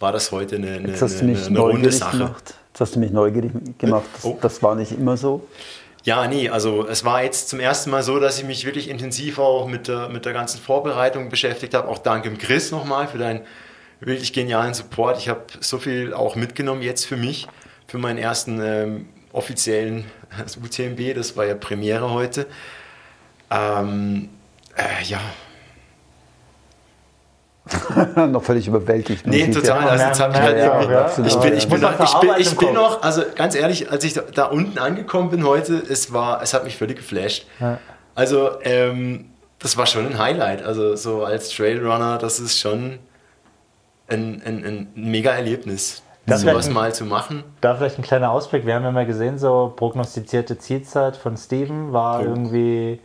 war 0.00 0.12
das 0.12 0.32
heute 0.32 0.56
eine, 0.56 0.68
eine, 0.68 0.94
eine, 0.94 1.46
eine 1.46 1.58
runde 1.58 1.92
Sache. 1.92 2.18
Gemacht. 2.18 2.54
Jetzt 2.68 2.80
hast 2.80 2.96
du 2.96 3.00
mich 3.00 3.10
neugierig 3.10 3.52
gemacht. 3.78 4.04
Das, 4.14 4.24
oh. 4.24 4.38
das 4.40 4.62
war 4.62 4.74
nicht 4.74 4.92
immer 4.92 5.16
so. 5.16 5.46
Ja, 6.06 6.28
nee, 6.28 6.48
also 6.48 6.86
es 6.86 7.04
war 7.04 7.24
jetzt 7.24 7.48
zum 7.48 7.58
ersten 7.58 7.90
Mal 7.90 8.04
so, 8.04 8.20
dass 8.20 8.38
ich 8.38 8.44
mich 8.44 8.64
wirklich 8.64 8.88
intensiv 8.88 9.40
auch 9.40 9.66
mit 9.66 9.88
der, 9.88 10.08
mit 10.08 10.24
der 10.24 10.32
ganzen 10.32 10.60
Vorbereitung 10.60 11.30
beschäftigt 11.30 11.74
habe. 11.74 11.88
Auch 11.88 11.98
dank 11.98 12.22
dem 12.22 12.38
Chris 12.38 12.70
nochmal 12.70 13.08
für 13.08 13.18
deinen 13.18 13.40
wirklich 13.98 14.32
genialen 14.32 14.72
Support. 14.72 15.18
Ich 15.18 15.28
habe 15.28 15.42
so 15.58 15.78
viel 15.78 16.14
auch 16.14 16.36
mitgenommen 16.36 16.82
jetzt 16.82 17.06
für 17.06 17.16
mich, 17.16 17.48
für 17.88 17.98
meinen 17.98 18.18
ersten 18.18 18.60
ähm, 18.60 19.08
offiziellen 19.32 20.04
also 20.38 20.60
UTMB. 20.60 21.12
Das 21.16 21.36
war 21.36 21.44
ja 21.44 21.56
Premiere 21.56 22.12
heute. 22.12 22.46
Ähm, 23.50 24.28
äh, 24.76 25.02
ja, 25.06 25.20
noch 28.28 28.42
völlig 28.42 28.68
überwältigt. 28.68 29.26
Nee, 29.26 29.50
total. 29.50 29.88
Also 29.88 30.04
jetzt 30.04 30.20
hab 30.20 30.32
ich, 30.32 30.40
halt 30.40 30.58
ja, 30.58 30.82
ja, 30.82 31.06
ich 31.26 31.36
bin, 31.36 31.56
ich 31.56 31.68
bin, 31.68 31.80
noch, 31.80 32.00
ich 32.00 32.14
bin, 32.14 32.30
ich 32.38 32.56
bin 32.56 32.72
noch, 32.72 33.02
also 33.02 33.22
ganz 33.34 33.54
ehrlich, 33.54 33.90
als 33.90 34.04
ich 34.04 34.14
da, 34.14 34.22
da, 34.22 34.44
unten 34.46 34.78
angekommen 34.78 35.30
bin 35.30 35.44
heute, 35.44 35.74
es 35.74 36.12
war, 36.12 36.42
es 36.42 36.54
hat 36.54 36.64
mich 36.64 36.76
völlig 36.76 36.98
geflasht. 36.98 37.46
Ja. 37.58 37.78
Also, 38.14 38.50
ähm, 38.62 39.26
das 39.58 39.76
war 39.76 39.86
schon 39.86 40.06
ein 40.06 40.18
Highlight. 40.18 40.62
Also, 40.62 40.94
so 40.94 41.24
als 41.24 41.48
Trailrunner, 41.50 42.18
das 42.18 42.38
ist 42.38 42.58
schon 42.58 42.98
ein, 44.08 44.42
ein, 44.44 44.64
ein 44.64 44.88
mega 44.94 45.32
Erlebnis. 45.32 46.02
sowas 46.26 46.70
mal 46.70 46.94
zu 46.94 47.04
machen. 47.04 47.42
Da 47.60 47.74
vielleicht 47.74 47.98
ein 47.98 48.02
kleiner 48.02 48.30
Ausblick. 48.30 48.64
Wir 48.64 48.74
haben 48.74 48.84
ja 48.84 48.92
mal 48.92 49.06
gesehen, 49.06 49.38
so 49.38 49.72
prognostizierte 49.74 50.56
Zielzeit 50.58 51.16
von 51.16 51.36
Steven 51.36 51.92
war 51.92 52.20
oh. 52.20 52.24
irgendwie 52.24 53.00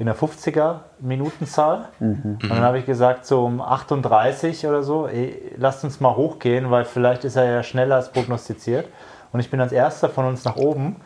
in 0.00 0.06
der 0.06 0.16
50er 0.16 0.76
Minutenzahl. 0.98 1.90
Mhm. 2.00 2.38
Und 2.42 2.48
dann 2.48 2.62
habe 2.62 2.78
ich 2.78 2.86
gesagt, 2.86 3.26
so 3.26 3.44
um 3.44 3.60
38 3.60 4.66
oder 4.66 4.82
so, 4.82 5.06
ey, 5.06 5.52
lasst 5.58 5.84
uns 5.84 6.00
mal 6.00 6.16
hochgehen, 6.16 6.70
weil 6.70 6.86
vielleicht 6.86 7.24
ist 7.24 7.36
er 7.36 7.44
ja 7.44 7.62
schneller 7.62 7.96
als 7.96 8.10
prognostiziert. 8.10 8.88
Und 9.30 9.40
ich 9.40 9.50
bin 9.50 9.60
als 9.60 9.72
erster 9.72 10.08
von 10.08 10.24
uns 10.24 10.42
nach 10.44 10.56
oben, 10.56 10.96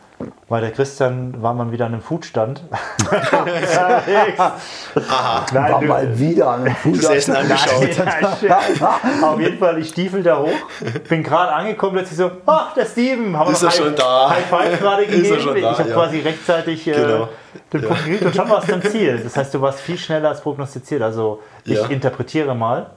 weil 0.47 0.61
der 0.61 0.71
Christian 0.71 1.41
war 1.41 1.53
mal 1.53 1.71
wieder 1.71 1.87
an 1.87 1.93
einem 1.93 2.01
Foodstand. 2.01 2.63
Aha. 5.09 5.45
Nein, 5.53 5.71
war 5.73 5.79
du, 5.81 5.87
mal 5.87 6.19
wieder 6.19 6.51
an 6.51 6.61
einem 6.61 6.75
Foodstand. 6.75 7.29
angeschaut. 7.29 8.05
Nein, 8.43 9.23
auf 9.23 9.39
jeden 9.39 9.57
Fall, 9.57 9.77
ich 9.79 9.89
stiefel 9.89 10.23
da 10.23 10.39
hoch, 10.39 10.49
bin 11.09 11.23
gerade 11.23 11.51
angekommen, 11.51 11.93
plötzlich 11.93 12.17
so, 12.17 12.31
ach, 12.45 12.73
der 12.73 12.85
Steven, 12.85 13.37
haben 13.37 13.49
wir 13.49 13.53
ist 13.53 13.63
er 13.63 13.71
schon 13.71 13.95
da? 13.95 14.29
High 14.29 14.45
Five 14.45 14.79
gerade 14.79 15.05
gegeben. 15.05 15.29
Da, 15.29 15.71
ich 15.71 15.79
habe 15.79 15.89
ja. 15.89 15.95
quasi 15.95 16.19
rechtzeitig 16.19 16.87
äh, 16.87 16.91
genau. 16.93 17.29
den 17.73 17.81
ja. 17.81 17.87
Punkt 17.87 18.05
gekriegt 18.05 18.25
und 18.25 18.35
schon 18.35 18.49
warst 18.49 18.69
du 18.69 18.73
am 18.73 18.83
Ziel. 18.83 19.19
Das 19.23 19.35
heißt, 19.35 19.53
du 19.53 19.61
warst 19.61 19.79
viel 19.79 19.97
schneller 19.97 20.29
als 20.29 20.41
prognostiziert. 20.41 21.01
Also 21.01 21.41
ich 21.63 21.73
ja. 21.73 21.87
interpretiere 21.87 22.55
mal. 22.55 22.91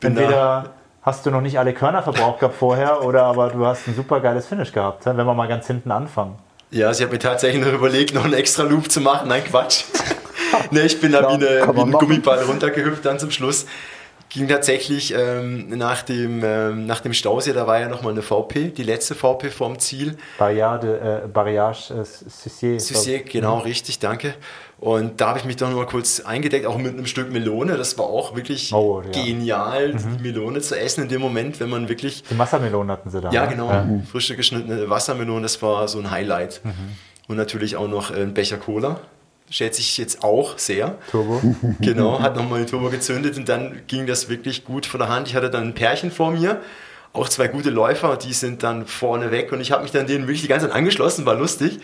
Bin 0.00 0.10
Entweder 0.10 0.30
da 0.30 0.64
hast 1.02 1.26
du 1.26 1.30
noch 1.30 1.40
nicht 1.40 1.58
alle 1.58 1.72
Körner 1.74 2.02
verbraucht 2.02 2.40
gehabt 2.40 2.54
vorher 2.54 3.04
oder 3.04 3.24
aber 3.24 3.48
du 3.48 3.66
hast 3.66 3.88
ein 3.88 3.94
super 3.94 4.20
geiles 4.20 4.46
Finish 4.46 4.72
gehabt, 4.72 5.04
wenn 5.06 5.16
wir 5.16 5.34
mal 5.34 5.48
ganz 5.48 5.66
hinten 5.66 5.90
anfangen. 5.90 6.36
Ja, 6.72 6.86
also 6.86 7.00
ich 7.00 7.04
habe 7.04 7.12
mir 7.12 7.18
tatsächlich 7.18 7.62
noch 7.62 7.72
überlegt, 7.72 8.14
noch 8.14 8.24
einen 8.24 8.32
extra 8.32 8.62
Loop 8.62 8.90
zu 8.90 9.02
machen. 9.02 9.28
Nein, 9.28 9.44
Quatsch. 9.44 9.84
ne, 10.70 10.86
ich 10.86 10.98
bin 11.00 11.12
da 11.12 11.20
wie, 11.20 11.34
eine, 11.34 11.74
wie 11.74 11.80
ein 11.80 11.92
Gummiball 11.92 12.42
runtergehüpft 12.44 13.04
dann 13.04 13.18
zum 13.18 13.30
Schluss 13.30 13.66
ging 14.32 14.48
tatsächlich 14.48 15.14
ähm, 15.16 15.68
nach, 15.68 16.02
dem, 16.02 16.42
ähm, 16.44 16.86
nach 16.86 17.00
dem 17.00 17.12
Stausee, 17.12 17.52
da 17.52 17.66
war 17.66 17.80
ja 17.80 17.88
nochmal 17.88 18.12
eine 18.12 18.22
VP, 18.22 18.70
die 18.70 18.82
letzte 18.82 19.14
VP 19.14 19.50
vorm 19.50 19.78
Ziel. 19.78 20.16
Barriade, 20.38 21.22
äh, 21.24 21.28
Barriage 21.28 21.92
äh, 21.92 22.04
Sussier. 22.04 22.80
Sussier, 22.80 23.22
genau, 23.22 23.56
mhm. 23.56 23.62
richtig, 23.62 23.98
danke. 23.98 24.34
Und 24.78 25.20
da 25.20 25.28
habe 25.28 25.38
ich 25.38 25.44
mich 25.44 25.56
doch 25.56 25.68
nochmal 25.68 25.86
kurz 25.86 26.20
eingedeckt, 26.20 26.66
auch 26.66 26.76
mit 26.76 26.94
einem 26.94 27.06
Stück 27.06 27.30
Melone. 27.30 27.76
Das 27.76 27.96
war 27.98 28.06
auch 28.06 28.34
wirklich 28.34 28.72
oh, 28.72 29.02
ja. 29.02 29.10
genial, 29.10 29.92
mhm. 29.92 30.16
die 30.16 30.22
Melone 30.22 30.60
zu 30.60 30.78
essen 30.78 31.04
in 31.04 31.08
dem 31.08 31.20
Moment, 31.20 31.60
wenn 31.60 31.70
man 31.70 31.88
wirklich... 31.88 32.24
Die 32.24 32.38
Wassermelone 32.38 32.90
hatten 32.90 33.10
sie 33.10 33.20
da. 33.20 33.30
Ja, 33.30 33.44
ne? 33.44 33.50
genau, 33.50 33.70
ja. 33.70 33.86
frische 34.10 34.34
geschnittene 34.34 34.90
Wassermelone, 34.90 35.42
das 35.42 35.62
war 35.62 35.86
so 35.86 35.98
ein 35.98 36.10
Highlight. 36.10 36.62
Mhm. 36.64 36.72
Und 37.28 37.36
natürlich 37.36 37.76
auch 37.76 37.86
noch 37.86 38.10
ein 38.10 38.34
Becher 38.34 38.56
Cola 38.56 39.00
schätze 39.50 39.80
ich 39.80 39.98
jetzt 39.98 40.24
auch 40.24 40.58
sehr. 40.58 40.98
Turbo. 41.10 41.40
Genau, 41.80 42.20
hat 42.20 42.36
nochmal 42.36 42.60
den 42.60 42.68
Turbo 42.68 42.90
gezündet 42.90 43.36
und 43.36 43.48
dann 43.48 43.82
ging 43.86 44.06
das 44.06 44.28
wirklich 44.28 44.64
gut 44.64 44.86
von 44.86 45.00
der 45.00 45.08
Hand. 45.08 45.28
Ich 45.28 45.34
hatte 45.34 45.50
dann 45.50 45.64
ein 45.68 45.74
Pärchen 45.74 46.10
vor 46.10 46.30
mir, 46.30 46.60
auch 47.12 47.28
zwei 47.28 47.48
gute 47.48 47.70
Läufer, 47.70 48.16
die 48.16 48.32
sind 48.32 48.62
dann 48.62 48.86
vorne 48.86 49.30
weg 49.30 49.52
und 49.52 49.60
ich 49.60 49.72
habe 49.72 49.82
mich 49.82 49.92
dann 49.92 50.06
denen 50.06 50.24
wirklich 50.24 50.42
die 50.42 50.48
ganze 50.48 50.66
Zeit 50.66 50.74
angeschlossen, 50.74 51.26
war 51.26 51.34
lustig. 51.34 51.80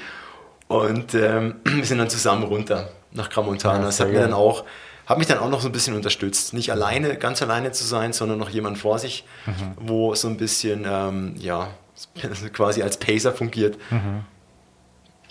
Und 0.69 1.15
ähm, 1.15 1.57
wir 1.65 1.85
sind 1.85 1.99
dann 1.99 2.11
zusammen 2.11 2.45
runter 2.45 2.91
nach 3.13 3.31
Gramontana. 3.31 3.81
Ja, 3.81 3.85
das 3.85 4.01
hat 4.01 4.09
mir 4.09 4.21
dann 4.21 4.33
auch, 4.33 4.65
hat 5.07 5.19
mich 5.19 5.27
dann 5.27 5.39
auch 5.39 5.49
noch 5.49 5.61
so 5.61 5.69
ein 5.69 5.73
bisschen 5.73 5.95
unterstützt. 5.95 6.55
Nicht 6.55 6.71
alleine, 6.71 7.17
ganz 7.17 7.43
alleine 7.43 7.73
zu 7.73 7.85
sein, 7.85 8.13
sondern 8.13 8.39
noch 8.39 8.51
jemand 8.51 8.79
vor 8.79 8.99
sich, 8.99 9.25
mhm. 9.47 9.73
wo 9.77 10.15
so 10.15 10.29
ein 10.29 10.37
bisschen, 10.37 10.87
ähm, 10.89 11.35
ja, 11.39 11.69
quasi 12.53 12.83
als 12.83 12.99
Pacer 12.99 13.33
fungiert. 13.33 13.79
Mhm. 13.91 14.25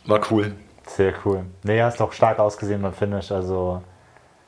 War 0.06 0.22
cool. 0.32 0.54
Sehr 0.88 1.14
cool. 1.26 1.46
Nee, 1.64 1.82
hast 1.82 2.02
auch 2.02 2.14
stark 2.14 2.40
ausgesehen 2.40 2.82
beim 2.82 2.94
Finish, 2.94 3.32
also. 3.32 3.82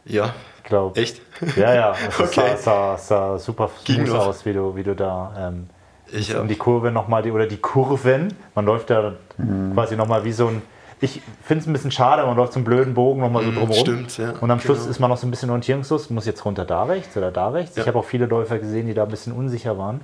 Ja. 0.06 0.34
Ich 0.58 0.64
glaube. 0.64 1.00
Echt? 1.00 1.22
Ja, 1.56 1.74
ja. 1.74 1.96
Also 2.06 2.24
okay. 2.24 2.56
sah, 2.56 2.98
sah, 2.98 2.98
sah, 2.98 3.38
super 3.38 3.70
smooth 3.86 4.10
aus, 4.12 4.46
wie 4.46 4.54
du, 4.54 4.76
wie 4.76 4.84
du 4.84 4.96
da 4.96 5.34
ähm, 5.38 5.70
ich 6.12 6.36
um 6.36 6.48
die 6.48 6.56
Kurve 6.56 6.92
nochmal, 6.92 7.22
die, 7.22 7.32
oder 7.32 7.48
die 7.48 7.58
Kurven, 7.58 8.34
man 8.56 8.66
läuft 8.66 8.90
da 8.90 9.14
mhm. 9.38 9.74
quasi 9.74 9.96
nochmal 9.96 10.24
wie 10.24 10.32
so 10.32 10.48
ein, 10.48 10.62
ich 11.02 11.22
finde 11.44 11.62
es 11.62 11.68
ein 11.68 11.74
bisschen 11.74 11.92
schade, 11.92 12.26
man 12.26 12.36
läuft 12.36 12.54
so 12.54 12.60
einen 12.60 12.66
blöden 12.66 12.94
Bogen 12.94 13.22
nochmal 13.22 13.44
so 13.44 13.52
drumherum. 13.52 13.74
stimmt, 13.74 14.18
ja, 14.18 14.34
Und 14.42 14.52
am 14.52 14.60
Schluss 14.60 14.80
genau. 14.80 14.90
ist 14.92 15.00
man 15.00 15.10
noch 15.10 15.18
so 15.18 15.28
ein 15.28 15.32
bisschen 15.32 15.50
orientierungslos, 15.50 16.10
muss 16.10 16.26
jetzt 16.26 16.44
runter 16.46 16.66
da 16.66 16.84
rechts 16.84 17.16
oder 17.16 17.32
da 17.32 17.50
rechts. 17.50 17.76
Ja. 17.76 17.84
Ich 17.84 17.88
habe 17.88 18.00
auch 18.00 18.06
viele 18.06 18.26
Läufer 18.26 18.60
gesehen, 18.60 18.88
die 18.88 18.94
da 18.94 19.04
ein 19.04 19.10
bisschen 19.10 19.34
unsicher 19.34 19.78
waren. 19.78 20.02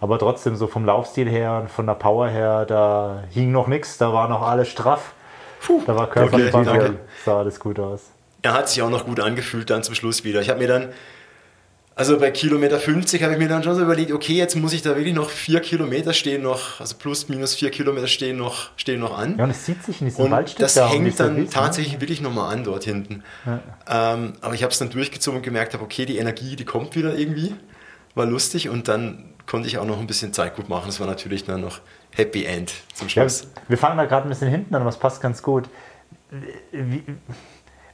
Aber 0.00 0.18
trotzdem, 0.18 0.56
so 0.56 0.66
vom 0.66 0.84
Laufstil 0.84 1.28
her 1.28 1.60
und 1.62 1.70
von 1.70 1.86
der 1.86 1.94
Power 1.94 2.28
her, 2.28 2.66
da 2.66 3.22
hing 3.30 3.50
noch 3.50 3.66
nichts, 3.66 3.98
da 3.98 4.12
war 4.12 4.28
noch 4.28 4.42
alles 4.42 4.68
straff. 4.68 5.14
Da 5.86 5.96
war 5.96 6.10
Körperspannung, 6.10 6.78
danke. 6.78 6.98
sah 7.24 7.38
alles 7.38 7.60
gut 7.60 7.78
aus. 7.78 8.02
Er 8.42 8.52
hat 8.54 8.68
sich 8.68 8.82
auch 8.82 8.90
noch 8.90 9.06
gut 9.06 9.20
angefühlt 9.20 9.70
dann 9.70 9.82
zum 9.82 9.94
Schluss 9.94 10.22
wieder. 10.24 10.40
Ich 10.40 10.48
habe 10.50 10.60
mir 10.60 10.68
dann, 10.68 10.88
also 11.96 12.18
bei 12.18 12.30
Kilometer 12.30 12.78
50 12.78 13.22
habe 13.22 13.32
ich 13.32 13.38
mir 13.38 13.48
dann 13.48 13.64
schon 13.64 13.74
so 13.74 13.82
überlegt, 13.82 14.12
okay, 14.12 14.34
jetzt 14.34 14.54
muss 14.54 14.72
ich 14.72 14.82
da 14.82 14.90
wirklich 14.96 15.14
noch 15.14 15.30
vier 15.30 15.60
Kilometer 15.60 16.12
stehen 16.12 16.42
noch, 16.42 16.78
also 16.78 16.94
plus 16.96 17.28
minus 17.28 17.54
vier 17.54 17.70
Kilometer 17.70 18.06
stehen 18.06 18.36
noch, 18.36 18.70
stehen 18.76 19.00
noch 19.00 19.16
an. 19.18 19.38
Ja, 19.38 19.44
und 19.44 19.50
es 19.50 19.64
zieht 19.64 19.82
sich 19.82 20.00
in 20.00 20.08
diesem 20.08 20.26
Und 20.26 20.30
Waldstück 20.30 20.60
das 20.60 20.74
da 20.74 20.88
hängt 20.88 21.04
nicht 21.04 21.16
so 21.16 21.24
dann 21.24 21.36
riesig, 21.36 21.50
ne? 21.50 21.54
tatsächlich 21.54 22.00
wirklich 22.00 22.20
nochmal 22.20 22.52
an 22.52 22.64
dort 22.64 22.84
hinten. 22.84 23.24
Ähm, 23.88 24.34
aber 24.40 24.54
ich 24.54 24.62
habe 24.62 24.72
es 24.72 24.78
dann 24.78 24.90
durchgezogen 24.90 25.38
und 25.38 25.42
gemerkt 25.42 25.74
habe, 25.74 25.82
okay, 25.82 26.04
die 26.04 26.18
Energie, 26.18 26.54
die 26.54 26.64
kommt 26.64 26.94
wieder 26.94 27.16
irgendwie. 27.18 27.54
War 28.14 28.26
lustig 28.26 28.68
und 28.68 28.88
dann 28.88 29.32
konnte 29.46 29.68
ich 29.68 29.78
auch 29.78 29.86
noch 29.86 29.98
ein 29.98 30.06
bisschen 30.06 30.32
Zeit 30.32 30.54
gut 30.56 30.68
machen. 30.68 30.84
Das 30.86 31.00
war 31.00 31.06
natürlich 31.06 31.44
dann 31.44 31.62
noch 31.62 31.80
Happy 32.16 32.44
End 32.44 32.72
zum 32.94 33.08
Ja, 33.08 33.22
Schluss. 33.22 33.48
wir 33.68 33.78
fangen 33.78 33.96
da 33.98 34.04
gerade 34.06 34.26
ein 34.26 34.28
bisschen 34.30 34.48
hinten 34.50 34.74
an, 34.74 34.80
aber 34.82 34.90
es 34.90 34.96
passt 34.98 35.20
ganz 35.20 35.42
gut. 35.42 35.68
Wie, 36.72 37.04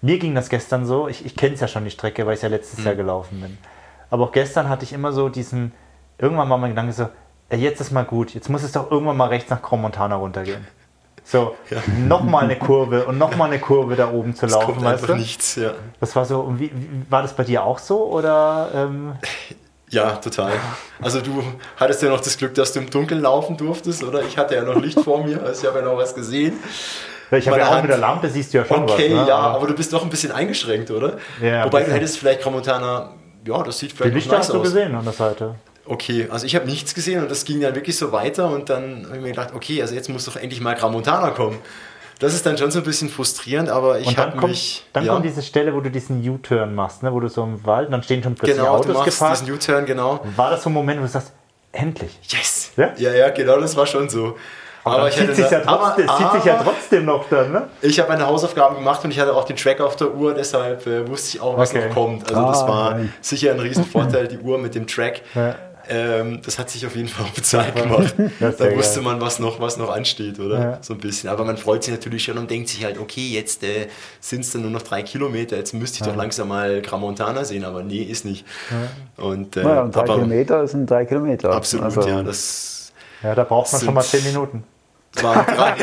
mir 0.01 0.19
ging 0.19 0.35
das 0.35 0.49
gestern 0.49 0.87
so, 0.87 1.09
ich, 1.09 1.25
ich 1.27 1.37
kenne 1.37 1.55
es 1.55 1.61
ja 1.61 1.69
schon 1.69 1.85
die 1.85 1.91
Strecke, 1.91 2.27
weil 2.27 2.35
ich 2.35 2.43
ja 2.43 2.49
letztes 2.49 2.81
Mhm. 2.81 2.87
Jahr 2.87 2.95
gelaufen 2.95 3.41
bin. 3.41 3.59
Aber 4.11 4.25
auch 4.25 4.33
gestern 4.33 4.69
hatte 4.69 4.85
ich 4.85 4.93
immer 4.93 5.13
so 5.13 5.29
diesen, 5.29 5.73
irgendwann 6.19 6.49
war 6.51 6.59
mein 6.59 6.71
Gedanke 6.71 6.93
so, 6.93 7.09
ja, 7.51 7.59
jetzt 7.59 7.81
ist 7.81 7.91
mal 7.93 8.05
gut, 8.05 8.35
jetzt 8.35 8.49
muss 8.49 8.63
es 8.63 8.73
doch 8.73 8.91
irgendwann 8.91 9.17
mal 9.17 9.29
rechts 9.29 9.51
nach 9.51 9.61
Cromontana 9.63 10.17
runtergehen. 10.17 10.67
So, 11.25 11.55
nochmal 12.09 12.45
eine 12.45 12.57
Kurve 12.59 13.05
und 13.07 13.17
nochmal 13.17 13.49
eine 13.49 13.61
Kurve 13.61 13.95
da 13.95 14.11
oben 14.11 14.35
zu 14.35 14.47
laufen, 14.47 14.75
kommt 14.75 14.85
weißt 14.85 15.09
du? 15.09 15.15
nichts, 15.15 15.55
ja. 15.55 15.73
Das 16.01 16.17
war 16.17 16.25
so, 16.25 16.41
und 16.41 16.59
wie, 16.59 16.73
wie, 16.75 16.89
war 17.11 17.23
das 17.23 17.35
bei 17.37 17.45
dir 17.45 17.63
auch 17.65 17.79
so? 17.79 18.07
Oder 18.07 18.71
ähm, 18.75 19.13
Ja, 19.93 20.13
total. 20.17 20.53
Also 21.01 21.21
du 21.21 21.43
hattest 21.77 22.03
ja 22.03 22.09
noch 22.09 22.21
das 22.21 22.37
Glück, 22.39 22.55
dass 22.55 22.73
du 22.73 22.81
im 22.81 22.89
Dunkeln 22.91 23.21
laufen 23.21 23.57
durftest, 23.57 24.03
oder? 24.03 24.23
Ich 24.23 24.39
hatte 24.39 24.55
ja 24.55 24.63
noch 24.63 24.81
Licht 24.81 24.99
vor 25.01 25.23
mir, 25.25 25.43
also 25.43 25.63
ich 25.63 25.69
habe 25.69 25.81
ja 25.81 25.85
noch 25.85 25.97
was 25.99 26.15
gesehen. 26.15 26.55
ich 27.31 27.47
habe 27.47 27.59
ja 27.59 27.67
auch 27.67 27.71
Hand- 27.73 27.83
mit 27.83 27.91
der 27.91 27.99
Lampe, 27.99 28.29
siehst 28.31 28.53
du 28.55 28.59
ja 28.59 28.65
schon 28.65 28.85
Okay, 28.85 29.11
was. 29.15 29.23
Ne? 29.25 29.29
ja, 29.29 29.37
aber 29.37 29.67
du 29.67 29.75
bist 29.75 29.93
doch 29.93 30.03
ein 30.03 30.09
bisschen 30.11 30.33
eingeschränkt, 30.33 30.91
oder? 30.91 31.19
Ja, 31.43 31.65
Wobei 31.67 31.83
du 31.85 31.93
hättest 31.93 32.19
vielleicht 32.19 32.41
Tramontana, 32.43 33.11
ja, 33.47 33.63
das 33.63 33.79
sieht 33.79 33.93
Die 33.93 33.97
vielleicht 33.97 34.15
Lichter 34.15 34.31
nice 34.33 34.39
hast 34.47 34.55
du 34.55 34.59
aus. 34.59 34.63
gesehen 34.65 34.95
an 34.95 35.05
der 35.05 35.13
Seite. 35.13 35.55
Okay, 35.85 36.29
also 36.31 36.47
ich 36.47 36.55
habe 36.55 36.65
nichts 36.67 36.95
gesehen 36.95 37.23
und 37.23 37.31
das 37.31 37.45
ging 37.45 37.61
dann 37.61 37.75
wirklich 37.75 37.99
so 37.99 38.13
weiter 38.13 38.49
und 38.49 38.71
dann 38.71 39.05
habe 39.07 39.17
ich 39.17 39.23
mir 39.23 39.31
gedacht, 39.31 39.51
okay, 39.55 39.83
also 39.83 39.95
jetzt 39.95 40.09
muss 40.09 40.25
doch 40.25 40.37
endlich 40.37 40.61
mal 40.61 40.75
Tramontana 40.75 41.31
kommen. 41.31 41.59
Das 42.23 42.35
ist 42.35 42.47
dann 42.47 42.57
schon 42.57 42.71
so 42.71 42.79
ein 42.79 42.85
bisschen 42.85 43.09
frustrierend, 43.09 43.69
aber 43.69 43.99
ich 43.99 44.17
habe 44.17 44.37
kommt, 44.39 44.53
mich... 44.53 44.85
dann 44.93 45.05
ja, 45.05 45.13
kommt 45.13 45.25
diese 45.25 45.43
Stelle, 45.43 45.75
wo 45.75 45.81
du 45.81 45.91
diesen 45.91 46.27
U-Turn 46.29 46.75
machst, 46.75 47.03
ne? 47.03 47.13
wo 47.13 47.19
du 47.21 47.29
so 47.29 47.43
im 47.43 47.65
Wald, 47.67 47.87
und 47.87 47.93
dann 47.93 48.03
stehen 48.03 48.23
schon 48.23 48.35
plötzlich 48.35 48.57
Genau, 48.59 48.73
du 48.77 48.79
Autos 48.79 48.95
machst 48.99 49.19
geparkt. 49.19 49.41
diesen 49.43 49.55
U-Turn, 49.55 49.85
genau. 49.87 50.21
War 50.37 50.51
das 50.51 50.63
so 50.63 50.71
ein 50.71 50.73
Moment, 50.73 51.01
wo 51.01 51.03
du 51.05 51.09
sagst, 51.11 51.33
endlich? 51.73 52.19
Yes! 52.29 52.71
Ja? 52.77 52.91
Ja, 52.97 53.13
ja, 53.13 53.29
genau, 53.31 53.59
das 53.59 53.77
war 53.77 53.87
schon 53.87 54.09
so. 54.09 54.37
Aber 54.85 55.09
ich 55.09 55.15
zieht 55.15 55.35
sich 55.37 55.49
ja 55.51 55.61
trotzdem, 55.61 56.09
aber- 56.09 56.15
es 56.15 56.17
zieht 56.19 56.33
sich 56.33 56.45
ja 56.45 56.61
trotzdem 56.63 57.05
noch 57.05 57.29
dann, 57.29 57.53
ne? 57.53 57.69
Ich 57.83 57.99
habe 58.01 58.09
meine 58.09 58.27
Hausaufgaben 58.27 58.75
gemacht 58.77 59.05
und 59.05 59.11
ich 59.13 59.21
hatte 59.21 59.35
auch 59.35 59.45
den 59.45 59.57
Track 59.57 59.81
auf 59.81 59.95
der 59.97 60.13
Uhr, 60.15 60.35
deshalb 60.35 60.87
äh, 60.89 61.09
wusste 61.09 61.37
ich 61.37 61.43
auch, 61.43 61.57
was 61.57 61.71
Okay. 61.71 61.87
noch 61.89 61.95
kommt. 61.95 62.29
Also 62.33 62.47
das 62.49 62.63
Ah, 62.63 62.69
war 62.69 62.91
nein. 62.95 63.13
sicher 63.21 63.53
ein 63.53 63.61
Riesenvorteil, 63.61 64.27
die 64.29 64.39
Uhr 64.39 64.59
mit 64.59 64.75
dem 64.75 64.87
Track. 64.87 65.23
Ja. 65.35 65.55
Ähm, 65.89 66.41
das 66.45 66.59
hat 66.59 66.71
sich 66.71 66.87
auf 66.87 66.95
jeden 66.97 67.09
Fall 67.09 67.27
bezahlt 67.35 67.75
gemacht. 67.75 68.15
Da 68.41 68.51
ja 68.51 68.77
wusste 68.77 68.97
geil. 69.01 69.05
man, 69.05 69.21
was 69.21 69.39
noch, 69.39 69.61
was 69.61 69.77
noch 69.77 69.91
ansteht, 69.95 70.39
oder? 70.39 70.59
Ja. 70.61 70.79
So 70.81 70.95
ein 70.95 71.01
bisschen. 71.01 71.29
Aber 71.31 71.45
man 71.45 71.57
freut 71.57 71.85
sich 71.85 71.93
natürlich 71.93 72.25
schon 72.25 72.39
und 72.39 72.51
denkt 72.51 72.69
sich 72.69 72.85
halt, 72.85 72.99
okay, 72.99 73.29
jetzt 73.29 73.63
äh, 73.65 73.89
sind 74.21 74.41
es 74.41 74.53
dann 74.53 74.63
nur 74.63 74.71
noch 74.71 74.83
drei 74.83 75.03
Kilometer, 75.03 75.57
jetzt 75.57 75.73
müsste 75.75 76.01
ich 76.01 76.07
doch 76.09 76.17
langsam 76.17 76.49
mal 76.49 76.81
Gramontana 76.83 77.45
sehen, 77.45 77.65
aber 77.65 77.83
nee, 77.83 78.03
ist 78.03 78.25
nicht. 78.25 78.45
Und, 79.17 79.57
äh, 79.57 79.63
Naja, 79.65 79.83
und 79.83 79.95
drei 79.95 80.01
aber 80.03 80.15
Kilometer 80.15 80.67
sind 80.69 80.89
drei 80.91 81.05
Kilometer. 81.05 81.53
Absolut, 81.53 81.85
Also, 81.87 82.03
ja. 82.09 82.23
Das 82.23 82.93
Ja, 83.23 83.35
da 83.35 83.45
braucht 83.45 83.73
man 83.73 83.83
schon 83.83 83.95
mal 83.95 84.03
10 84.03 84.25
Minuten. 84.25 84.65
drei, 85.15 85.35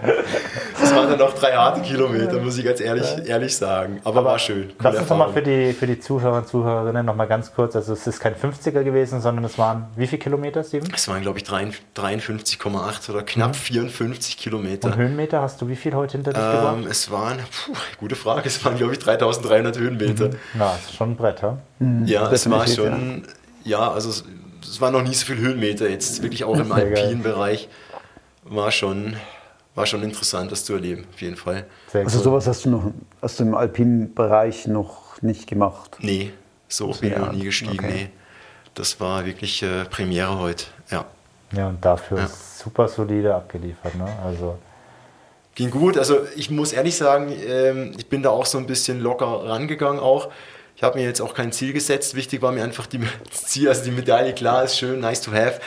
das 0.80 0.94
waren 0.94 1.08
dann 1.08 1.18
noch 1.18 1.34
drei 1.34 1.52
harte 1.52 1.80
Kilometer, 1.82 2.40
muss 2.40 2.58
ich 2.58 2.64
ganz 2.64 2.80
ehrlich, 2.80 3.06
ehrlich 3.26 3.56
sagen. 3.56 4.00
Aber, 4.04 4.24
war 4.24 4.38
schön. 4.38 4.72
Lass 4.78 4.96
uns 4.96 5.08
nochmal 5.08 5.32
für 5.32 5.42
die, 5.42 5.72
für 5.72 5.86
die 5.86 5.98
Zuhörer 5.98 6.38
und 6.38 6.48
Zuhörerinnen 6.48 7.04
nochmal 7.04 7.26
ganz 7.26 7.54
kurz, 7.54 7.76
also 7.76 7.92
es 7.92 8.06
ist 8.06 8.20
kein 8.20 8.34
50er 8.34 8.82
gewesen, 8.82 9.20
sondern 9.20 9.44
es 9.44 9.58
waren 9.58 9.86
wie 9.96 10.06
viele 10.06 10.20
Kilometer, 10.20 10.62
Steven? 10.64 10.88
Es 10.94 11.08
waren, 11.08 11.22
glaube 11.22 11.38
ich, 11.38 11.44
53,8 11.44 13.10
oder 13.10 13.22
knapp 13.22 13.56
54 13.56 14.36
Kilometer. 14.36 14.88
Und 14.88 14.96
Höhenmeter 14.96 15.42
hast 15.42 15.60
du 15.60 15.68
wie 15.68 15.76
viel 15.76 15.94
heute 15.94 16.12
hinter 16.12 16.32
dich 16.32 16.42
gebracht? 16.42 16.76
Ähm, 16.78 16.86
es 16.90 17.10
waren, 17.10 17.38
puh, 17.38 17.72
gute 17.98 18.16
Frage, 18.16 18.48
es 18.48 18.64
waren, 18.64 18.76
glaube 18.76 18.92
ich, 18.92 18.98
3300 18.98 19.78
Höhenmeter. 19.78 20.30
Na, 20.54 20.72
das 20.72 20.86
ist 20.86 20.96
schon 20.96 21.12
ein 21.12 21.16
Brett, 21.16 21.42
ha? 21.42 21.58
Ja, 22.04 22.30
es 22.30 22.48
war 22.50 22.66
schon, 22.66 23.24
ja, 23.64 23.90
also 23.90 24.10
es, 24.10 24.24
es 24.62 24.80
waren 24.80 24.92
noch 24.92 25.02
nie 25.02 25.14
so 25.14 25.26
viele 25.26 25.40
Höhenmeter 25.40 25.88
jetzt, 25.88 26.22
wirklich 26.22 26.44
auch 26.44 26.58
im 26.58 26.72
alpinen 26.72 27.22
Bereich. 27.22 27.68
War 28.44 28.70
schon, 28.70 29.16
war 29.80 29.86
schon 29.86 30.02
interessant, 30.02 30.52
das 30.52 30.64
zu 30.64 30.74
erleben, 30.74 31.06
auf 31.12 31.20
jeden 31.20 31.36
Fall. 31.36 31.66
Sehr 31.90 32.04
also 32.04 32.18
cool. 32.18 32.24
sowas 32.24 32.46
hast 32.46 32.64
du 32.64 32.70
noch 32.70 32.92
hast 33.22 33.40
du 33.40 33.44
im 33.44 33.54
alpinen 33.54 34.14
Bereich 34.14 34.66
noch 34.66 35.20
nicht 35.22 35.46
gemacht. 35.46 35.96
Nee, 36.00 36.32
so 36.68 36.92
bin 36.92 37.12
ich 37.12 37.18
noch 37.18 37.32
nie 37.32 37.44
gestiegen, 37.44 37.72
okay. 37.78 37.92
nee. 37.92 38.10
Das 38.74 39.00
war 39.00 39.26
wirklich 39.26 39.62
äh, 39.62 39.84
Premiere 39.86 40.38
heute, 40.38 40.66
ja. 40.90 41.04
Ja, 41.52 41.68
und 41.68 41.84
dafür 41.84 42.18
Ja. 42.18 42.28
super 42.28 42.86
solide 42.88 43.34
abgeliefert, 43.34 43.96
ne? 43.96 44.06
Also, 44.24 44.58
Ging 45.56 45.70
gut, 45.70 45.98
also 45.98 46.20
ich 46.36 46.48
muss 46.50 46.72
ehrlich 46.72 46.96
sagen, 46.96 47.32
ähm, 47.44 47.92
ich 47.98 48.08
bin 48.08 48.22
da 48.22 48.30
auch 48.30 48.46
so 48.46 48.56
ein 48.58 48.66
bisschen 48.66 49.00
locker 49.00 49.26
rangegangen 49.26 49.98
auch. 50.00 50.28
Ich 50.76 50.82
habe 50.84 50.98
mir 50.98 51.04
jetzt 51.04 51.20
auch 51.20 51.34
kein 51.34 51.50
Ziel 51.52 51.72
gesetzt. 51.72 52.14
Wichtig 52.14 52.40
war 52.40 52.52
mir 52.52 52.62
einfach 52.62 52.86
die, 52.86 53.00
das 53.28 53.44
Ziel, 53.46 53.68
also 53.68 53.82
die 53.84 53.90
Medaille, 53.90 54.32
klar, 54.32 54.62
ist 54.64 54.78
schön, 54.78 55.00
nice 55.00 55.20
to 55.20 55.32
have. 55.32 55.60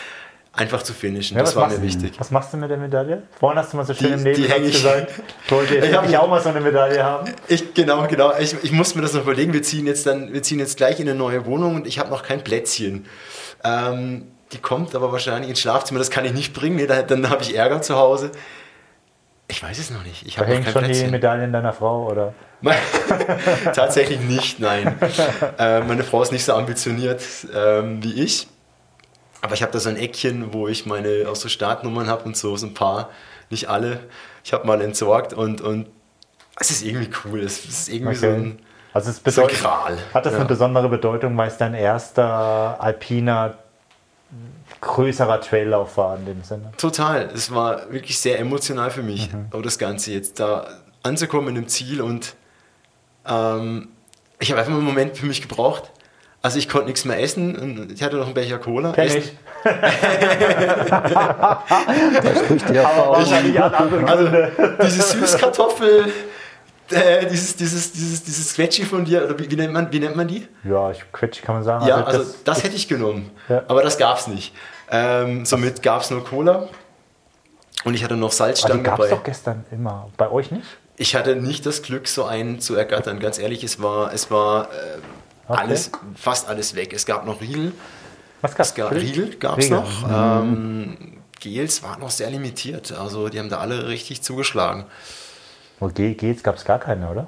Einfach 0.56 0.84
zu 0.84 0.94
finishen, 0.94 1.36
ja, 1.36 1.42
das 1.44 1.56
war 1.56 1.68
mir 1.68 1.82
wichtig. 1.82 2.14
Was 2.20 2.30
machst 2.30 2.54
du 2.54 2.58
mit 2.58 2.70
der 2.70 2.78
Medaille? 2.78 3.24
Vorhin 3.40 3.58
hast 3.58 3.74
du 3.74 3.78
mal 3.78 3.86
so 3.88 3.96
schön 3.96 4.08
Die- 4.10 4.14
im 4.14 4.20
die 4.24 4.30
Nebensatz 4.42 4.54
häng 4.56 4.66
ich- 4.66 4.72
gesagt, 4.74 5.12
ich 5.46 5.52
wollte 5.52 5.76
jetzt 5.76 5.88
Ich 5.88 5.96
hab- 5.96 6.08
ich 6.08 6.16
auch 6.18 6.28
mal 6.30 6.42
so 6.44 6.50
eine 6.50 6.62
Medaille 6.62 7.04
haben. 7.04 7.34
Ich, 7.48 7.74
genau, 7.74 8.06
genau. 8.08 8.34
Ich, 8.38 8.56
ich 8.64 8.72
muss 8.72 8.94
mir 8.94 9.02
das 9.02 9.14
noch 9.14 9.22
überlegen. 9.24 9.52
Wir 9.52 9.64
ziehen 9.64 9.88
jetzt 9.88 10.06
dann, 10.06 10.32
wir 10.32 10.44
ziehen 10.44 10.60
jetzt 10.60 10.78
gleich 10.78 11.00
in 11.00 11.10
eine 11.10 11.18
neue 11.18 11.48
Wohnung 11.48 11.76
und 11.76 11.88
ich 11.88 11.98
habe 11.98 12.12
noch 12.12 12.22
kein 12.22 12.44
Plätzchen. 12.44 13.08
Ähm, 13.64 14.28
die 14.52 14.60
kommt 14.60 14.94
aber 14.94 15.12
wahrscheinlich 15.12 15.50
ins 15.50 15.60
Schlafzimmer. 15.60 15.98
Das 15.98 16.12
kann 16.12 16.24
ich 16.24 16.34
nicht 16.34 16.54
bringen. 16.54 16.76
Nee, 16.76 16.86
da, 16.86 17.02
dann 17.02 17.28
habe 17.32 17.42
ich 17.42 17.56
Ärger 17.56 17.82
zu 17.82 17.96
Hause. 17.96 18.30
Ich 19.48 19.64
weiß 19.64 19.80
es 19.80 19.90
noch 19.90 20.04
nicht. 20.04 20.24
Ich 20.28 20.36
Da 20.36 20.46
schon 20.48 20.64
die 20.64 20.72
Plätzchen. 20.72 21.10
Medaille 21.10 21.48
deiner 21.48 21.74
Frau, 21.74 22.08
oder? 22.12 22.34
Tatsächlich 23.74 24.20
nicht, 24.22 24.60
nein. 24.60 24.96
äh, 25.58 25.82
meine 25.82 26.04
Frau 26.04 26.22
ist 26.22 26.32
nicht 26.32 26.46
so 26.46 26.54
ambitioniert 26.54 27.22
ähm, 27.56 28.04
wie 28.04 28.22
ich. 28.24 28.48
Aber 29.44 29.56
ich 29.56 29.62
habe 29.62 29.74
da 29.74 29.80
so 29.80 29.90
ein 29.90 29.98
Eckchen, 29.98 30.54
wo 30.54 30.70
ich 30.70 30.86
meine 30.86 31.26
auch 31.30 31.36
so 31.36 31.50
Startnummern 31.50 32.08
habe 32.08 32.24
und 32.24 32.38
so, 32.38 32.56
so 32.56 32.66
ein 32.66 32.74
paar, 32.74 33.10
nicht 33.50 33.68
alle. 33.70 34.00
Ich 34.46 34.54
habe 34.54 34.66
mal 34.66 34.80
entsorgt 34.82 35.34
und, 35.34 35.60
und 35.60 35.88
es 36.60 36.72
ist 36.72 36.82
irgendwie 36.82 37.10
cool. 37.26 37.42
Es 37.42 37.66
ist 37.66 37.90
irgendwie 37.90 38.16
so 38.16 38.28
ein. 38.28 38.60
also 38.94 39.10
es 39.10 39.18
so 39.18 39.22
bedeutet, 39.24 39.60
Gral. 39.60 39.98
hat 40.14 40.26
das 40.26 40.32
Ja. 40.32 40.40
eine 40.40 40.48
besondere 40.48 40.88
Bedeutung, 40.88 41.36
weil 41.36 41.50
es 41.50 41.58
dein 41.58 41.74
erster 41.74 42.82
alpiner 42.82 43.56
größerer 44.80 45.42
Traillauf 45.42 45.98
war 45.98 46.16
in 46.18 46.26
dem 46.26 46.44
Sinne? 46.44 46.72
Total. 46.78 47.30
Es 47.34 47.54
war 47.54 47.92
wirklich 47.92 48.18
sehr 48.20 48.40
emotional 48.40 48.92
für 48.92 49.04
mich, 49.04 49.32
Mhm. 49.32 49.48
auch 49.52 49.62
das 49.62 49.78
Ganze 49.78 50.12
jetzt 50.14 50.40
da 50.40 50.68
anzukommen 51.04 51.50
in 51.50 51.58
einem 51.58 51.68
Ziel 51.68 52.02
und 52.02 52.36
ähm, 53.26 53.90
ich 54.40 54.50
habe 54.52 54.60
einfach 54.60 54.72
mal 54.72 54.78
einen 54.80 54.88
Moment 54.88 55.18
für 55.18 55.26
mich 55.26 55.42
gebraucht. 55.42 55.92
Also 56.46 56.60
ich 56.60 56.68
konnte 56.68 56.88
nichts 56.88 57.06
mehr 57.06 57.22
essen 57.22 57.56
und 57.56 57.90
ich 57.94 58.04
hatte 58.04 58.18
noch 58.18 58.26
einen 58.26 58.34
Becher 58.34 58.58
Cola. 58.58 58.92
Kenn 58.92 59.06
Essen. 59.06 59.18
ich. 59.22 59.32
Spricht 62.38 62.70
die 62.70 62.76
Erfahrung. 62.76 64.06
Also 64.06 64.30
diese 64.84 65.02
Süßkartoffel, 65.04 66.12
äh, 66.92 67.28
dieses, 67.28 67.56
dieses, 67.56 67.94
dieses, 67.94 68.24
dieses 68.24 68.50
Squetschi 68.50 68.84
von 68.84 69.06
dir, 69.06 69.24
oder 69.24 69.40
wie, 69.40 69.50
wie, 69.50 69.56
nennt 69.56 69.72
man, 69.72 69.90
wie 69.94 70.02
nennt 70.02 70.18
man 70.18 70.28
die? 70.28 70.46
Ja, 70.66 70.92
ich 70.92 71.02
quetsch 71.14 71.42
kann 71.42 71.56
man 71.56 71.64
sagen. 71.64 71.88
Ja, 71.88 72.04
also 72.04 72.26
das, 72.44 72.62
hätte 72.62 72.76
ich 72.76 72.90
genommen. 72.90 73.32
Ja. 73.48 73.64
Aber 73.70 73.82
das 73.82 73.98
gab 73.98 74.18
es 74.18 74.28
nicht. 74.28 74.54
Ähm, 74.92 75.46
somit 75.46 75.82
gab 75.82 76.02
es 76.02 76.12
nur 76.12 76.26
Cola. 76.26 76.68
Und 77.86 77.94
ich 77.94 78.04
hatte 78.04 78.18
noch 78.18 78.34
Salzstangen 78.34 78.84
gab 78.84 79.00
es 79.00 79.06
dabei. 79.06 79.16
doch 79.16 79.24
gestern 79.24 79.64
immer. 79.72 80.10
Bei 80.18 80.30
euch 80.30 80.52
nicht? 80.52 80.68
Ich 80.98 81.16
hatte 81.16 81.38
nicht 81.38 81.66
das 81.66 81.84
Glück, 81.84 82.10
so 82.10 82.26
einen 82.26 82.60
zu 82.60 82.76
ergattern. 82.76 83.22
Ganz 83.22 83.40
ehrlich, 83.40 83.64
es 83.64 83.82
war, 83.82 84.14
es 84.14 84.30
war 84.30 84.66
äh, 84.66 84.68
Okay. 85.48 85.60
alles, 85.60 85.92
fast 86.16 86.48
alles 86.48 86.76
weg. 86.76 86.94
Es 86.94 87.06
gab 87.06 87.26
noch 87.26 87.42
Riegel. 87.42 87.74
Was 88.42 88.56
gab's? 88.56 88.70
Es 88.70 88.76
gab? 88.76 88.92
Riegel 88.92 89.36
gab 89.38 89.58
es 89.60 89.70
noch. 89.70 90.10
Ähm, 90.10 91.18
Gels 91.40 91.84
waren 91.84 92.00
noch 92.00 92.10
sehr 92.12 92.30
limitiert. 92.30 92.92
Also 92.94 93.30
die 93.30 93.40
haben 93.40 93.50
da 93.50 93.58
alle 93.60 93.88
richtig 93.88 94.22
zugeschlagen. 94.22 94.86
Oh, 95.80 95.88
Ge- 95.90 96.14
Gels 96.14 96.44
gab 96.44 96.56
es 96.56 96.64
gar 96.66 96.80
keine, 96.80 97.10
oder? 97.10 97.28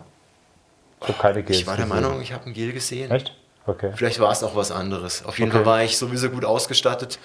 Ich 1.02 1.10
habe 1.10 1.20
keine 1.20 1.44
Gels. 1.44 1.60
Ich 1.60 1.68
war 1.68 1.76
der 1.76 1.86
gesehen. 1.86 2.02
Meinung, 2.04 2.22
ich 2.22 2.32
habe 2.32 2.46
ein 2.46 2.54
Gel 2.54 2.72
gesehen. 2.72 3.12
Echt? 3.12 3.36
Okay. 3.68 3.92
Vielleicht 3.96 4.20
war 4.20 4.32
es 4.32 4.44
auch 4.44 4.56
was 4.56 4.72
anderes. 4.72 5.26
Auf 5.26 5.40
jeden 5.40 5.52
Okay. 5.52 5.58
Fall 5.60 5.66
war 5.66 5.84
ich 5.84 5.98
sowieso 5.98 6.30
gut 6.30 6.46
ausgestattet. 6.46 7.20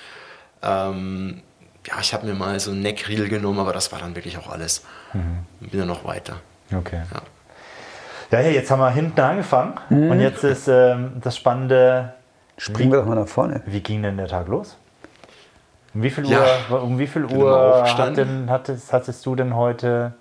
Ähm, 0.62 1.42
ja, 1.86 1.94
ich 2.00 2.12
habe 2.12 2.26
mir 2.26 2.34
mal 2.34 2.58
so 2.60 2.70
einen 2.72 2.80
Neckriegel 2.82 3.28
genommen, 3.28 3.58
aber 3.60 3.72
das 3.72 3.92
war 3.92 4.00
dann 4.00 4.14
wirklich 4.16 4.36
auch 4.38 4.48
alles. 4.48 4.82
Mhm. 5.12 5.46
Bin 5.60 5.78
dann 5.80 5.88
noch 5.88 6.04
weiter. 6.04 6.40
Okay. 6.74 7.02
Ja. 7.12 7.22
Ja, 8.30 8.38
hey, 8.38 8.54
jetzt 8.54 8.70
haben 8.70 8.78
wir 8.78 8.90
hinten 8.90 9.20
angefangen 9.20 9.74
mhm. 9.88 10.10
und 10.12 10.20
jetzt 10.20 10.44
ist 10.44 10.68
ähm, 10.68 11.14
das 11.20 11.36
Spannende. 11.36 12.14
Springen 12.56 12.92
wir 12.92 13.00
doch 13.00 13.06
mal 13.06 13.16
nach 13.16 13.26
vorne. 13.26 13.62
Wie 13.66 13.80
ging 13.80 14.02
denn 14.02 14.16
der 14.16 14.28
Tag 14.28 14.46
los? 14.46 14.76
Um 15.94 16.02
wie 16.04 16.10
viel 16.10 16.30
ja, 16.30 16.44
Uhr, 16.70 16.82
um 16.82 16.98
wie 17.00 17.08
viel 17.08 17.24
Uhr 17.24 17.84
hat 17.84 18.16
denn, 18.16 18.48
hattest, 18.48 18.92
hattest 18.92 19.26
du 19.26 19.34
denn 19.34 19.56
heute? 19.56 20.12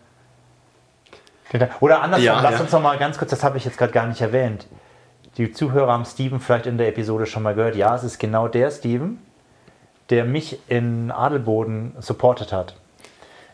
Oder 1.80 2.02
andersrum, 2.02 2.26
ja, 2.26 2.41
lass 2.41 2.53
ja. 2.53 2.61
uns 2.61 2.72
noch 2.72 2.81
mal 2.81 2.98
ganz 2.98 3.19
kurz, 3.19 3.30
das 3.30 3.44
habe 3.44 3.57
ich 3.57 3.65
jetzt 3.65 3.77
gerade 3.77 3.91
gar 3.91 4.07
nicht 4.07 4.22
erwähnt. 4.22 4.65
Die 5.38 5.52
Zuhörer 5.52 5.91
haben 5.91 6.06
Steven 6.06 6.40
vielleicht 6.40 6.65
in 6.65 6.80
der 6.80 6.88
Episode 6.88 7.27
schon 7.27 7.44
mal 7.44 7.53
gehört. 7.53 7.76
Ja, 7.76 7.95
es 7.95 8.03
ist 8.03 8.18
genau 8.18 8.48
der 8.48 8.72
Steven, 8.72 9.19
der 10.10 10.26
mich 10.26 10.60
in 10.68 11.11
Adelboden 11.11 11.95
supportet 11.99 12.53
hat. 12.53 12.76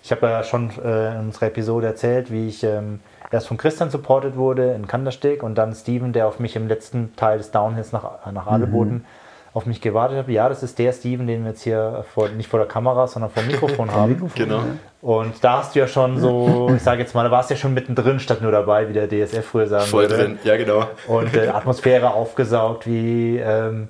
Ich 0.02 0.12
habe 0.12 0.28
ja 0.28 0.44
schon 0.44 0.72
äh, 0.82 1.12
in 1.12 1.20
unserer 1.20 1.48
Episode 1.48 1.88
erzählt, 1.88 2.32
wie 2.32 2.48
ich 2.48 2.64
ähm, 2.64 3.02
erst 3.32 3.48
von 3.48 3.58
Christian 3.58 3.90
supportet 3.90 4.36
wurde 4.36 4.74
in 4.74 4.88
Kandersteg 4.88 5.44
und 5.44 5.56
dann 5.56 5.74
Steven, 5.74 6.14
der 6.14 6.28
auf 6.28 6.40
mich 6.40 6.56
im 6.56 6.68
letzten 6.68 7.16
Teil 7.16 7.38
des 7.38 7.52
Downhills 7.52 7.92
nach, 7.92 8.32
nach 8.32 8.48
Adelboden 8.48 8.94
mhm. 8.94 9.06
auf 9.54 9.66
mich 9.66 9.82
gewartet 9.82 10.18
hat. 10.18 10.28
Ja, 10.30 10.50
das 10.50 10.64
ist 10.64 10.80
der 10.80 10.92
Steven, 10.94 11.28
den 11.28 11.44
wir 11.44 11.52
jetzt 11.52 11.64
hier 11.64 12.06
vor, 12.14 12.30
nicht 12.30 12.50
vor 12.50 12.60
der 12.60 12.68
Kamera, 12.68 13.08
sondern 13.08 13.32
vor 13.32 13.44
dem 13.44 13.52
Mikrofon 13.52 13.92
haben. 13.94 14.14
Mikrofon, 14.14 14.44
genau. 14.44 14.64
Und 15.02 15.44
da 15.44 15.60
hast 15.60 15.76
du 15.76 15.80
ja 15.80 15.88
schon 15.88 16.20
so, 16.20 16.72
ich 16.76 16.82
sage 16.82 17.02
jetzt 17.02 17.14
mal, 17.14 17.24
da 17.24 17.32
warst 17.32 17.50
du 17.50 17.54
ja 17.54 17.60
schon 17.60 17.74
mittendrin, 17.74 18.20
statt 18.20 18.42
nur 18.42 18.52
dabei, 18.52 18.90
wie 18.90 18.94
der 18.94 19.08
DSF 19.08 19.46
früher 19.46 19.68
sagen 19.68 19.86
Voll 19.86 20.10
würde. 20.10 20.24
drin, 20.24 20.40
ja 20.44 20.58
genau. 20.58 20.88
Und 21.08 21.36
äh, 21.36 21.50
Atmosphäre 21.50 22.14
aufgesaugt, 22.14 22.88
wie... 22.88 23.38
Ähm, 23.38 23.90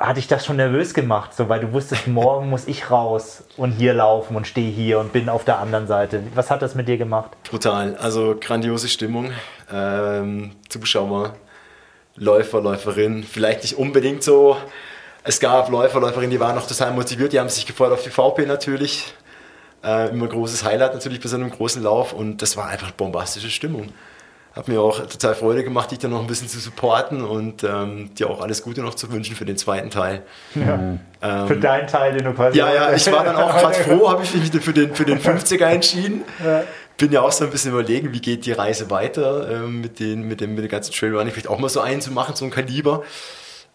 hatte 0.00 0.18
ich 0.18 0.26
das 0.26 0.46
schon 0.46 0.56
nervös 0.56 0.94
gemacht, 0.94 1.34
so, 1.34 1.50
weil 1.50 1.60
du 1.60 1.72
wusstest, 1.74 2.08
morgen 2.08 2.48
muss 2.48 2.66
ich 2.66 2.90
raus 2.90 3.44
und 3.58 3.72
hier 3.72 3.92
laufen 3.92 4.34
und 4.34 4.46
stehe 4.46 4.70
hier 4.70 4.98
und 4.98 5.12
bin 5.12 5.28
auf 5.28 5.44
der 5.44 5.58
anderen 5.58 5.86
Seite. 5.86 6.22
Was 6.34 6.50
hat 6.50 6.62
das 6.62 6.74
mit 6.74 6.88
dir 6.88 6.96
gemacht? 6.96 7.30
Brutal, 7.48 7.96
also 7.96 8.34
grandiose 8.40 8.88
Stimmung. 8.88 9.30
Ähm, 9.70 10.52
Zuschauer, 10.70 11.34
Läufer, 12.16 12.62
Läuferin, 12.62 13.24
vielleicht 13.24 13.60
nicht 13.62 13.76
unbedingt 13.76 14.22
so. 14.22 14.56
Es 15.22 15.38
gab 15.38 15.68
Läufer, 15.68 16.00
Läuferinnen, 16.00 16.30
die 16.30 16.40
waren 16.40 16.54
noch 16.54 16.66
total 16.66 16.92
motiviert, 16.92 17.34
die 17.34 17.38
haben 17.38 17.50
sich 17.50 17.66
gefreut 17.66 17.92
auf 17.92 18.02
die 18.02 18.08
VP 18.08 18.46
natürlich. 18.46 19.12
Äh, 19.84 20.08
immer 20.08 20.28
großes 20.28 20.64
Highlight 20.64 20.94
natürlich 20.94 21.20
bei 21.20 21.28
so 21.28 21.36
einem 21.36 21.50
großen 21.50 21.82
Lauf 21.82 22.14
und 22.14 22.40
das 22.40 22.56
war 22.56 22.68
einfach 22.68 22.90
bombastische 22.92 23.50
Stimmung 23.50 23.92
hat 24.54 24.66
mir 24.66 24.80
auch 24.80 24.98
total 25.06 25.34
Freude 25.34 25.62
gemacht, 25.62 25.92
dich 25.92 26.00
dann 26.00 26.10
noch 26.10 26.20
ein 26.20 26.26
bisschen 26.26 26.48
zu 26.48 26.58
supporten 26.58 27.22
und 27.22 27.62
ähm, 27.62 28.12
dir 28.14 28.28
auch 28.28 28.40
alles 28.40 28.62
Gute 28.62 28.82
noch 28.82 28.94
zu 28.94 29.12
wünschen 29.12 29.36
für 29.36 29.44
den 29.44 29.56
zweiten 29.56 29.90
Teil. 29.90 30.22
Ja. 30.54 30.98
Ähm, 31.22 31.46
für 31.46 31.56
deinen 31.56 31.86
Teil, 31.86 32.14
den 32.14 32.24
du 32.24 32.32
quasi. 32.32 32.58
Ja, 32.58 32.72
ja, 32.72 32.92
ich 32.92 33.10
war 33.12 33.24
dann 33.24 33.36
auch 33.36 33.56
gerade 33.56 33.74
froh, 33.84 34.10
habe 34.10 34.24
ich 34.24 34.34
mich 34.34 34.50
für 34.62 34.72
den, 34.72 34.94
für 34.94 35.04
den 35.04 35.20
50er 35.20 35.66
entschieden. 35.66 36.24
Ja. 36.44 36.64
Bin 36.96 37.12
ja 37.12 37.22
auch 37.22 37.32
so 37.32 37.44
ein 37.44 37.50
bisschen 37.50 37.72
überlegen, 37.72 38.12
wie 38.12 38.20
geht 38.20 38.44
die 38.44 38.52
Reise 38.52 38.90
weiter 38.90 39.48
ähm, 39.50 39.80
mit, 39.80 40.00
den, 40.00 40.22
mit, 40.22 40.40
dem, 40.40 40.54
mit 40.54 40.64
dem 40.64 40.70
ganzen 40.70 40.92
Trailrunning, 40.92 41.32
vielleicht 41.32 41.48
auch 41.48 41.58
mal 41.58 41.68
so 41.68 41.80
einen 41.80 42.00
zu 42.00 42.10
machen, 42.10 42.34
so 42.34 42.44
ein 42.44 42.50
Kaliber. 42.50 43.04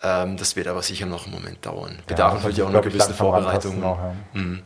Ähm, 0.03 0.37
das 0.37 0.55
wird 0.55 0.67
aber 0.67 0.81
sicher 0.81 1.05
noch 1.05 1.25
einen 1.25 1.33
Moment 1.33 1.65
dauern. 1.65 1.99
Bedarf 2.05 2.33
ja, 2.33 2.37
natürlich 2.37 2.61
auch 2.61 2.69
einer 2.69 2.81
gewissen 2.81 3.13
Vorbereitung. 3.13 3.83
Auch, 3.83 3.97
ja. 3.97 4.15
mhm. 4.33 4.61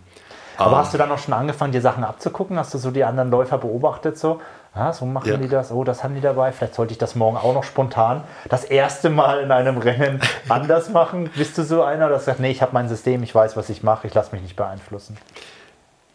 Aber 0.58 0.78
hast 0.78 0.94
du 0.94 0.98
dann 0.98 1.10
auch 1.12 1.20
schon 1.20 1.34
angefangen, 1.34 1.72
dir 1.72 1.82
Sachen 1.82 2.04
abzugucken? 2.04 2.58
Hast 2.60 2.74
du 2.74 2.78
so 2.78 2.92
die 2.92 3.06
anderen 3.06 3.32
Läufer 3.32 3.58
beobachtet? 3.58 4.18
So? 4.18 4.42
Ah, 4.74 4.94
so 4.94 5.06
machen 5.06 5.30
ja. 5.30 5.38
die 5.38 5.48
das. 5.48 5.72
Oh, 5.72 5.84
das 5.84 6.04
haben 6.04 6.16
die 6.16 6.22
dabei. 6.22 6.52
Vielleicht 6.52 6.76
sollte 6.76 6.92
ich 6.92 6.98
das 6.98 7.16
morgen 7.16 7.38
auch 7.38 7.54
noch 7.54 7.64
spontan 7.64 8.24
das 8.50 8.64
erste 8.64 9.10
Mal 9.10 9.42
in 9.42 9.52
einem 9.52 9.78
Rennen 9.78 10.22
anders 10.50 10.90
machen. 10.90 11.30
Bist 11.36 11.58
du 11.58 11.64
so 11.64 11.84
einer, 11.84 12.08
der 12.08 12.20
sagt, 12.20 12.40
nee, 12.40 12.52
ich 12.52 12.62
habe 12.62 12.74
mein 12.74 12.88
System, 12.88 13.24
ich 13.24 13.34
weiß, 13.34 13.58
was 13.58 13.70
ich 13.70 13.84
mache, 13.84 14.08
ich 14.08 14.14
lasse 14.14 14.32
mich 14.32 14.42
nicht 14.42 14.56
beeinflussen? 14.56 15.18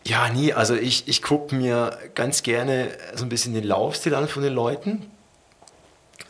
Ja, 0.04 0.28
nie. 0.28 0.52
Also 0.52 0.74
ich, 0.74 1.08
ich 1.08 1.22
gucke 1.22 1.54
mir 1.54 1.96
ganz 2.14 2.42
gerne 2.42 2.88
so 3.14 3.24
ein 3.24 3.28
bisschen 3.28 3.54
den 3.54 3.64
Laufstil 3.64 4.14
an 4.14 4.28
von 4.28 4.42
den 4.42 4.52
Leuten. 4.52 5.10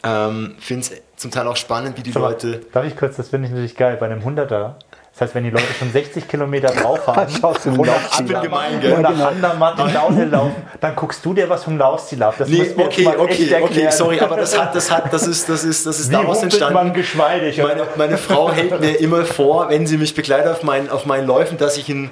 Ähm, 0.02 0.54
finde 0.58 0.86
es 0.86 1.02
zum 1.16 1.30
Teil 1.30 1.46
auch 1.46 1.56
spannend, 1.56 1.96
wie 1.98 2.02
die 2.02 2.14
Aber, 2.14 2.28
Leute. 2.28 2.60
Darf 2.72 2.84
ich 2.84 2.96
kurz, 2.96 3.16
das 3.16 3.30
finde 3.30 3.46
ich 3.46 3.52
natürlich 3.52 3.76
geil. 3.76 3.96
Bei 3.98 4.06
einem 4.06 4.22
100er 4.22 4.74
das 5.14 5.28
heißt, 5.28 5.34
wenn 5.36 5.44
die 5.44 5.50
Leute 5.50 5.72
schon 5.78 5.92
60 5.92 6.26
Kilometer 6.26 6.74
drauf 6.74 7.06
haben 7.06 7.32
Schaust 7.32 7.66
du 7.66 7.70
und 7.70 7.86
nach 7.86 8.18
Andermatt 8.18 9.78
und 9.78 9.94
Downhill 9.94 10.28
laufen, 10.28 10.62
dann 10.80 10.96
guckst 10.96 11.24
du 11.24 11.32
dir 11.32 11.48
was 11.48 11.62
vom 11.62 11.78
Laufstil 11.78 12.20
ab. 12.20 12.34
Das 12.36 12.48
nee, 12.48 12.68
okay, 12.76 13.06
okay, 13.16 13.62
okay, 13.62 13.90
sorry, 13.92 14.18
aber 14.18 14.36
das 14.36 14.58
hat, 14.58 14.74
das 14.74 14.90
hat, 14.90 15.12
das 15.12 15.28
ist, 15.28 15.48
das 15.48 15.62
ist, 15.62 15.86
das 15.86 16.00
ist 16.00 16.10
Wie 16.10 16.14
daraus 16.14 16.42
entstanden. 16.42 16.74
Man 16.74 16.92
geschmeidig, 16.92 17.58
meine, 17.58 17.86
meine 17.96 18.18
Frau 18.18 18.50
hält 18.50 18.80
mir 18.80 18.98
immer 18.98 19.24
vor, 19.24 19.70
wenn 19.70 19.86
sie 19.86 19.98
mich 19.98 20.16
begleitet 20.16 20.50
auf 20.50 20.64
meinen, 20.64 20.90
auf 20.90 21.06
meinen 21.06 21.28
Läufen, 21.28 21.58
dass 21.58 21.76
ich 21.76 21.88
einen 21.88 22.10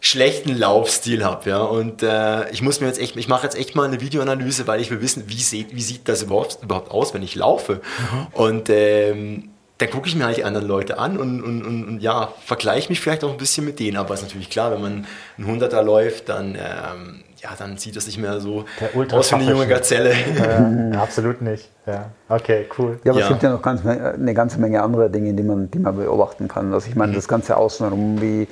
schlechten 0.00 0.56
Laufstil 0.56 1.22
habe, 1.22 1.50
ja. 1.50 1.58
Und 1.58 2.02
äh, 2.02 2.50
ich 2.52 2.62
muss 2.62 2.80
mir 2.80 2.86
jetzt 2.86 2.98
echt, 2.98 3.16
ich 3.16 3.28
mache 3.28 3.44
jetzt 3.44 3.56
echt 3.56 3.76
mal 3.76 3.86
eine 3.86 4.00
Videoanalyse, 4.00 4.66
weil 4.66 4.80
ich 4.80 4.90
will 4.90 5.02
wissen, 5.02 5.24
wie 5.26 5.42
sieht, 5.42 5.74
wie 5.74 5.82
sieht 5.82 6.08
das 6.08 6.22
überhaupt, 6.22 6.60
überhaupt 6.62 6.90
aus, 6.90 7.12
wenn 7.12 7.22
ich 7.22 7.34
laufe. 7.34 7.74
Mhm. 7.74 8.26
Und 8.32 8.70
ähm, 8.70 9.49
dann 9.80 9.90
gucke 9.90 10.08
ich 10.08 10.14
mir 10.14 10.26
halt 10.26 10.36
die 10.36 10.44
anderen 10.44 10.66
Leute 10.66 10.98
an 10.98 11.16
und, 11.16 11.42
und, 11.42 11.64
und, 11.64 11.84
und 11.84 12.00
ja, 12.00 12.32
vergleiche 12.44 12.90
mich 12.90 13.00
vielleicht 13.00 13.24
auch 13.24 13.30
ein 13.30 13.38
bisschen 13.38 13.64
mit 13.64 13.80
denen. 13.80 13.96
Aber 13.96 14.12
es 14.12 14.20
ist 14.20 14.26
natürlich 14.26 14.50
klar, 14.50 14.70
wenn 14.72 14.82
man 14.82 15.06
ein 15.38 15.46
Hunderter 15.46 15.82
läuft, 15.82 16.28
dann, 16.28 16.54
ähm, 16.54 17.24
ja, 17.42 17.50
dann 17.58 17.78
sieht 17.78 17.96
das 17.96 18.04
nicht 18.04 18.18
mehr 18.18 18.40
so 18.40 18.66
aus 19.10 19.30
wie 19.30 19.36
eine 19.36 19.50
junge 19.50 19.66
Gazelle. 19.66 20.12
Äh, 20.12 20.96
absolut 20.96 21.40
nicht. 21.40 21.70
Ja. 21.86 22.10
Okay, 22.28 22.66
cool. 22.78 23.00
Ja, 23.04 23.12
aber 23.12 23.20
ja. 23.20 23.26
es 23.26 23.30
gibt 23.30 23.42
ja 23.42 23.50
noch 23.50 23.62
ganz, 23.62 23.84
eine 23.86 24.34
ganze 24.34 24.60
Menge 24.60 24.82
andere 24.82 25.08
Dinge, 25.08 25.32
die 25.32 25.42
man, 25.42 25.70
die 25.70 25.78
man 25.78 25.96
beobachten 25.96 26.46
kann. 26.46 26.74
Also 26.74 26.86
ich 26.88 26.94
meine, 26.94 27.12
mhm. 27.12 27.16
das 27.16 27.26
ganze 27.26 27.56
Außenrum, 27.56 28.20
wie 28.20 28.48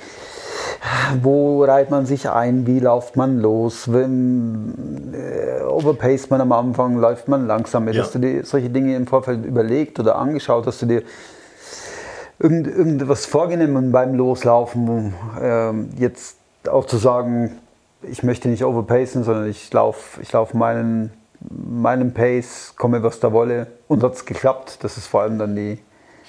wo 1.21 1.63
reiht 1.63 1.89
man 1.89 2.05
sich 2.05 2.29
ein, 2.29 2.67
wie 2.67 2.79
läuft 2.79 3.15
man 3.15 3.39
los, 3.39 3.91
wenn, 3.91 5.13
äh, 5.13 5.63
overpaced 5.63 6.29
man 6.29 6.41
am 6.41 6.51
Anfang, 6.51 6.97
läuft 6.97 7.27
man 7.27 7.47
langsam. 7.47 7.87
Ja. 7.87 8.01
Hast 8.01 8.15
du 8.15 8.19
dir 8.19 8.45
solche 8.45 8.69
Dinge 8.69 8.95
im 8.95 9.07
Vorfeld 9.07 9.45
überlegt 9.45 9.99
oder 9.99 10.17
angeschaut? 10.17 10.67
Hast 10.67 10.81
du 10.81 10.85
dir 10.85 11.03
irgend, 12.39 12.67
irgendwas 12.67 13.25
vorgenommen 13.25 13.91
beim 13.91 14.15
Loslaufen, 14.15 15.13
äh, 15.41 15.71
jetzt 15.97 16.37
auch 16.69 16.85
zu 16.85 16.97
sagen, 16.97 17.57
ich 18.01 18.23
möchte 18.23 18.47
nicht 18.47 18.63
overpacen, 18.63 19.23
sondern 19.23 19.49
ich 19.49 19.71
laufe 19.73 20.21
ich 20.21 20.31
lauf 20.31 20.53
meinen, 20.53 21.11
meinen 21.39 22.13
Pace, 22.13 22.73
komme 22.77 23.03
was 23.03 23.19
da 23.19 23.33
wolle. 23.33 23.67
Und 23.87 24.03
hat 24.03 24.13
es 24.13 24.25
geklappt? 24.25 24.79
Das 24.81 24.97
ist 24.97 25.07
vor 25.07 25.21
allem 25.21 25.37
dann 25.37 25.55
die, 25.55 25.79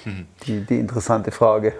hm. 0.04 0.26
die, 0.46 0.64
die 0.64 0.78
interessante 0.78 1.30
Frage. 1.30 1.74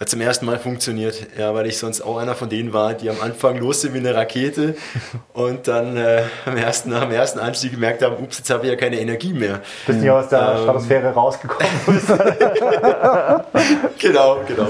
Hat 0.00 0.08
zum 0.08 0.20
ersten 0.20 0.46
Mal 0.46 0.60
funktioniert, 0.60 1.26
ja, 1.36 1.52
weil 1.54 1.66
ich 1.66 1.76
sonst 1.76 2.02
auch 2.02 2.18
einer 2.18 2.36
von 2.36 2.48
denen 2.48 2.72
war, 2.72 2.94
die 2.94 3.10
am 3.10 3.20
Anfang 3.20 3.56
los 3.56 3.80
sind 3.80 3.94
wie 3.94 3.98
eine 3.98 4.14
Rakete 4.14 4.76
und 5.32 5.66
dann 5.66 5.96
äh, 5.96 6.22
am, 6.46 6.56
ersten, 6.56 6.92
am 6.92 7.10
ersten 7.10 7.40
Anstieg 7.40 7.72
gemerkt 7.72 8.02
haben, 8.02 8.22
ups, 8.22 8.38
jetzt 8.38 8.48
habe 8.50 8.66
ich 8.66 8.70
ja 8.70 8.76
keine 8.76 9.00
Energie 9.00 9.32
mehr. 9.32 9.60
Bist 9.88 9.98
nicht 9.98 10.08
aus 10.08 10.28
der 10.28 10.52
ähm, 10.52 10.62
Stratosphäre 10.62 11.08
rausgekommen. 11.08 11.68
genau, 13.98 14.38
genau. 14.46 14.68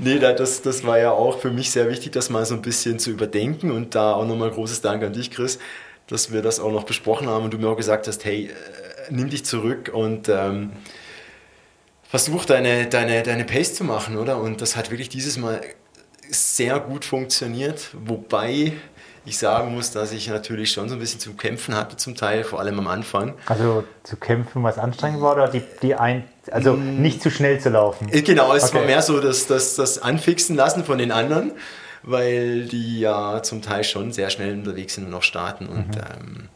Nee, 0.00 0.18
das, 0.18 0.60
das 0.62 0.84
war 0.84 0.98
ja 0.98 1.12
auch 1.12 1.38
für 1.38 1.50
mich 1.50 1.70
sehr 1.70 1.88
wichtig, 1.88 2.10
das 2.10 2.28
mal 2.28 2.44
so 2.44 2.56
ein 2.56 2.62
bisschen 2.62 2.98
zu 2.98 3.10
überdenken 3.10 3.70
und 3.70 3.94
da 3.94 4.14
auch 4.14 4.26
nochmal 4.26 4.50
großes 4.50 4.80
Dank 4.80 5.04
an 5.04 5.12
dich, 5.12 5.30
Chris, 5.30 5.60
dass 6.08 6.32
wir 6.32 6.42
das 6.42 6.58
auch 6.58 6.72
noch 6.72 6.82
besprochen 6.82 7.28
haben 7.28 7.44
und 7.44 7.54
du 7.54 7.58
mir 7.58 7.68
auch 7.68 7.76
gesagt 7.76 8.08
hast, 8.08 8.24
hey, 8.24 8.46
äh, 8.46 8.52
nimm 9.10 9.30
dich 9.30 9.44
zurück 9.44 9.92
und 9.94 10.28
ähm, 10.28 10.72
versuch 12.08 12.44
deine, 12.46 12.86
deine, 12.86 13.22
deine 13.22 13.44
Pace 13.44 13.74
zu 13.74 13.84
machen, 13.84 14.16
oder? 14.16 14.38
Und 14.38 14.60
das 14.60 14.76
hat 14.76 14.90
wirklich 14.90 15.08
dieses 15.08 15.36
Mal 15.36 15.60
sehr 16.30 16.80
gut 16.80 17.04
funktioniert, 17.04 17.90
wobei 17.92 18.72
ich 19.24 19.38
sagen 19.38 19.74
muss, 19.74 19.90
dass 19.90 20.12
ich 20.12 20.28
natürlich 20.28 20.72
schon 20.72 20.88
so 20.88 20.94
ein 20.94 21.00
bisschen 21.00 21.20
zu 21.20 21.34
kämpfen 21.34 21.74
hatte 21.74 21.96
zum 21.96 22.14
Teil, 22.14 22.44
vor 22.44 22.60
allem 22.60 22.78
am 22.78 22.86
Anfang. 22.86 23.34
Also 23.46 23.84
zu 24.02 24.16
kämpfen, 24.16 24.62
was 24.62 24.78
anstrengend 24.78 25.20
war 25.20 25.34
oder 25.34 25.48
die, 25.48 25.62
die 25.82 25.94
ein, 25.94 26.24
also 26.50 26.74
mm. 26.74 27.02
nicht 27.02 27.22
zu 27.22 27.30
schnell 27.30 27.60
zu 27.60 27.68
laufen? 27.68 28.08
Äh, 28.10 28.22
genau, 28.22 28.54
es 28.54 28.64
okay. 28.64 28.78
war 28.78 28.84
mehr 28.84 29.02
so 29.02 29.20
das, 29.20 29.46
das, 29.46 29.74
das 29.74 29.98
Anfixen 29.98 30.56
lassen 30.56 30.84
von 30.84 30.96
den 30.96 31.12
anderen, 31.12 31.52
weil 32.02 32.64
die 32.64 33.00
ja 33.00 33.42
zum 33.42 33.60
Teil 33.60 33.84
schon 33.84 34.12
sehr 34.12 34.30
schnell 34.30 34.54
unterwegs 34.54 34.94
sind 34.94 35.06
und 35.06 35.14
auch 35.14 35.22
starten 35.22 35.66
und 35.66 35.88
mhm. 35.88 36.02
ähm, 36.20 36.48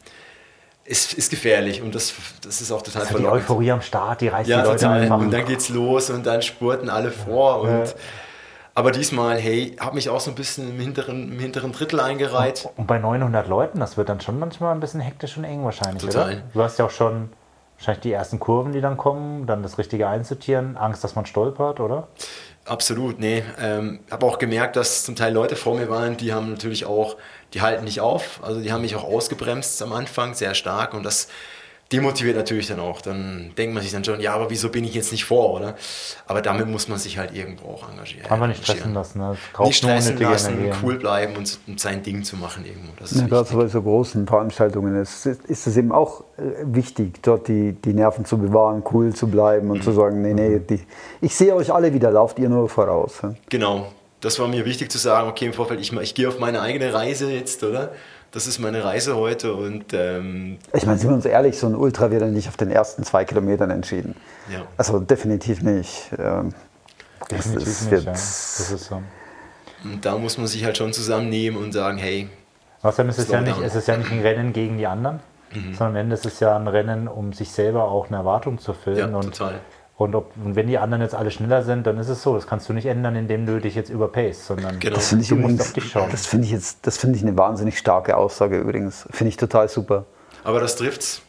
ist, 0.85 1.13
ist 1.13 1.29
gefährlich 1.29 1.81
und 1.81 1.95
das, 1.95 2.13
das 2.41 2.61
ist 2.61 2.71
auch 2.71 2.81
total 2.81 3.03
also 3.03 3.13
verlockend. 3.13 3.39
Die 3.39 3.43
Euphorie 3.43 3.71
am 3.71 3.81
Start, 3.81 4.21
die 4.21 4.27
reißt 4.27 4.49
ja, 4.49 4.61
die 4.61 4.67
Leute 4.67 4.79
total. 4.81 5.01
einfach. 5.01 5.17
Und 5.19 5.31
dann 5.31 5.45
geht's 5.45 5.69
los 5.69 6.09
und 6.09 6.25
dann 6.25 6.41
spurten 6.41 6.89
alle 6.89 7.11
vor. 7.11 7.61
Und. 7.61 7.95
Aber 8.75 8.91
diesmal, 8.91 9.37
hey, 9.37 9.75
habe 9.79 9.95
mich 9.95 10.09
auch 10.09 10.19
so 10.19 10.31
ein 10.31 10.35
bisschen 10.35 10.67
im 10.71 10.79
hinteren, 10.79 11.31
im 11.31 11.39
hinteren 11.39 11.71
Drittel 11.71 11.99
eingereiht. 11.99 12.65
Und, 12.65 12.79
und, 12.79 12.87
bei 12.87 12.97
900 12.97 13.47
Leuten, 13.47 13.79
das 13.79 13.97
wird 13.97 14.09
dann 14.09 14.19
schon 14.19 14.39
manchmal 14.39 14.73
ein 14.73 14.79
bisschen 14.79 14.99
hektisch 14.99 15.37
und 15.37 15.43
eng 15.43 15.63
wahrscheinlich, 15.63 16.03
total. 16.03 16.27
Oder? 16.27 16.41
Du 16.53 16.63
hast 16.63 16.79
ja 16.79 16.85
auch 16.85 16.91
schon 16.91 17.29
wahrscheinlich 17.77 18.01
die 18.01 18.11
ersten 18.11 18.39
Kurven, 18.39 18.71
die 18.71 18.81
dann 18.81 18.97
kommen, 18.97 19.45
dann 19.45 19.61
das 19.61 19.77
Richtige 19.77 20.07
einzutieren, 20.07 20.75
Angst, 20.75 21.03
dass 21.03 21.15
man 21.15 21.27
stolpert, 21.27 21.79
oder? 21.79 22.07
Absolut, 22.65 23.19
nee. 23.19 23.43
Ähm, 23.59 23.99
habe 24.09 24.25
auch 24.25 24.39
gemerkt, 24.39 24.75
dass 24.75 25.03
zum 25.03 25.15
Teil 25.15 25.33
Leute 25.33 25.55
vor 25.55 25.75
mir 25.75 25.89
waren, 25.89 26.17
die 26.17 26.33
haben 26.33 26.51
natürlich 26.51 26.85
auch, 26.85 27.17
die 27.53 27.61
halten 27.61 27.83
nicht 27.83 28.01
auf. 28.01 28.39
Also 28.41 28.61
die 28.61 28.71
haben 28.71 28.81
mich 28.81 28.95
auch 28.95 29.03
ausgebremst 29.03 29.81
am 29.81 29.93
Anfang 29.93 30.33
sehr 30.33 30.55
stark 30.55 30.93
und 30.93 31.03
das 31.03 31.27
demotiviert 31.91 32.35
natürlich 32.35 32.67
dann 32.67 32.79
auch. 32.79 33.01
Dann 33.01 33.51
denkt 33.57 33.73
man 33.73 33.83
sich 33.83 33.91
dann 33.91 34.03
schon, 34.03 34.19
ja, 34.19 34.33
aber 34.33 34.49
wieso 34.49 34.69
bin 34.69 34.83
ich 34.83 34.93
jetzt 34.95 35.11
nicht 35.11 35.25
vor, 35.25 35.53
oder? 35.53 35.75
Aber 36.25 36.41
damit 36.41 36.67
muss 36.67 36.87
man 36.87 36.97
sich 36.97 37.17
halt 37.17 37.35
irgendwo 37.35 37.67
auch 37.69 37.89
engagieren. 37.89 38.29
Einfach 38.29 38.47
nicht 38.47 38.63
stressen 38.63 38.93
lassen. 38.93 39.19
Ne? 39.19 39.37
Nicht 39.59 39.77
stressen 39.77 40.17
lassen, 40.17 40.59
Energie. 40.59 40.77
cool 40.83 40.95
bleiben 40.97 41.35
und, 41.35 41.59
sein 41.79 42.01
Ding 42.01 42.23
zu 42.23 42.35
machen 42.35 42.65
irgendwo. 42.65 42.91
Das 42.99 43.11
ist 43.11 43.21
ja, 43.21 43.27
gerade 43.27 43.53
bei 43.55 43.67
so 43.67 43.81
großen 43.81 44.27
Veranstaltungen 44.27 44.99
ist, 44.99 45.25
ist 45.25 45.67
es 45.67 45.77
eben 45.77 45.91
auch 45.91 46.21
äh, 46.37 46.41
wichtig, 46.63 47.21
dort 47.21 47.47
die, 47.47 47.73
die 47.73 47.93
Nerven 47.93 48.25
zu 48.25 48.37
bewahren, 48.37 48.83
cool 48.91 49.13
zu 49.13 49.27
bleiben 49.27 49.69
und 49.69 49.77
mhm. 49.77 49.83
zu 49.83 49.91
sagen, 49.91 50.21
nee, 50.21 50.33
nee, 50.33 50.59
die, 50.59 50.79
ich 51.21 51.35
sehe 51.35 51.53
euch 51.53 51.71
alle 51.71 51.93
wieder, 51.93 52.11
lauft 52.11 52.39
ihr 52.39 52.49
nur 52.49 52.67
voraus. 52.69 53.21
Genau, 53.49 53.87
das 54.23 54.39
war 54.39 54.47
mir 54.47 54.63
wichtig 54.65 54.89
zu 54.89 54.97
sagen, 54.97 55.27
okay, 55.27 55.45
im 55.45 55.53
Vorfeld, 55.53 55.81
ich, 55.81 55.91
ich 55.91 56.15
gehe 56.15 56.29
auf 56.29 56.39
meine 56.39 56.61
eigene 56.61 56.93
Reise 56.93 57.29
jetzt, 57.29 57.61
oder? 57.63 57.91
Das 58.31 58.47
ist 58.47 58.57
meine 58.57 58.83
Reise 58.83 59.17
heute 59.17 59.53
und 59.53 59.93
ähm 59.93 60.57
ich 60.71 60.85
meine, 60.85 60.97
sind 60.97 61.09
wir 61.09 61.15
uns 61.15 61.25
ehrlich, 61.25 61.59
so 61.59 61.67
ein 61.67 61.75
Ultra 61.75 62.09
wird 62.09 62.21
dann 62.21 62.33
nicht 62.33 62.47
auf 62.47 62.57
den 62.57 62.71
ersten 62.71 63.03
zwei 63.03 63.25
Kilometern 63.25 63.69
entschieden. 63.69 64.15
Ja. 64.51 64.61
Also 64.77 64.99
definitiv 64.99 65.61
nicht. 65.61 66.09
Ähm, 66.17 66.53
definitiv 67.29 67.65
das, 67.65 67.91
nicht, 67.91 68.05
ja. 68.05 68.11
das 68.11 68.71
ist 68.71 68.85
so. 68.85 69.03
Und 69.83 70.05
da 70.05 70.17
muss 70.17 70.37
man 70.37 70.47
sich 70.47 70.63
halt 70.63 70.77
schon 70.77 70.93
zusammennehmen 70.93 71.61
und 71.61 71.73
sagen, 71.73 71.97
hey. 71.97 72.29
Außerdem 72.81 73.09
ist 73.09 73.19
es 73.19 73.27
ja 73.29 73.41
nicht, 73.41 73.59
es 73.59 73.75
ist 73.75 73.87
ja 73.89 73.97
nicht 73.97 74.11
ein 74.11 74.21
Rennen 74.21 74.53
gegen 74.53 74.77
die 74.77 74.87
anderen, 74.87 75.19
mhm. 75.53 75.75
sondern 75.75 75.89
am 75.89 75.95
Ende 75.97 76.15
ist 76.15 76.25
es 76.25 76.39
ja 76.39 76.55
ein 76.55 76.67
Rennen, 76.67 77.09
um 77.09 77.33
sich 77.33 77.51
selber 77.51 77.83
auch 77.83 78.07
eine 78.07 78.17
Erwartung 78.17 78.57
zu 78.57 78.71
erfüllen. 78.71 78.97
Ja, 78.97 79.05
und 79.05 79.37
total. 79.37 79.59
Und, 80.03 80.15
ob, 80.15 80.31
und 80.43 80.55
wenn 80.55 80.67
die 80.67 80.77
anderen 80.77 81.01
jetzt 81.01 81.15
alle 81.15 81.31
schneller 81.31 81.63
sind, 81.63 81.87
dann 81.87 81.97
ist 81.97 82.09
es 82.09 82.21
so. 82.21 82.35
Das 82.35 82.47
kannst 82.47 82.67
du 82.69 82.73
nicht 82.73 82.85
ändern, 82.85 83.15
indem 83.15 83.45
du 83.45 83.59
dich 83.59 83.75
jetzt 83.75 83.89
überpaced, 83.89 84.45
sondern 84.45 84.79
genau. 84.79 84.95
das 84.95 85.09
finde 85.09 85.23
ich 85.23 85.31
übrigens, 85.31 85.61
auf 85.61 85.73
dich 85.73 85.89
schauen. 85.89 86.09
Das 86.11 86.25
finde 86.25 86.45
ich 86.45 86.51
jetzt, 86.51 86.85
das 86.85 86.97
finde 86.97 87.17
ich 87.17 87.23
eine 87.23 87.37
wahnsinnig 87.37 87.77
starke 87.77 88.17
Aussage 88.17 88.57
übrigens. 88.57 89.07
Finde 89.11 89.29
ich 89.29 89.37
total 89.37 89.69
super. 89.69 90.05
Aber 90.43 90.59
das 90.59 90.75
trifft's. 90.75 91.21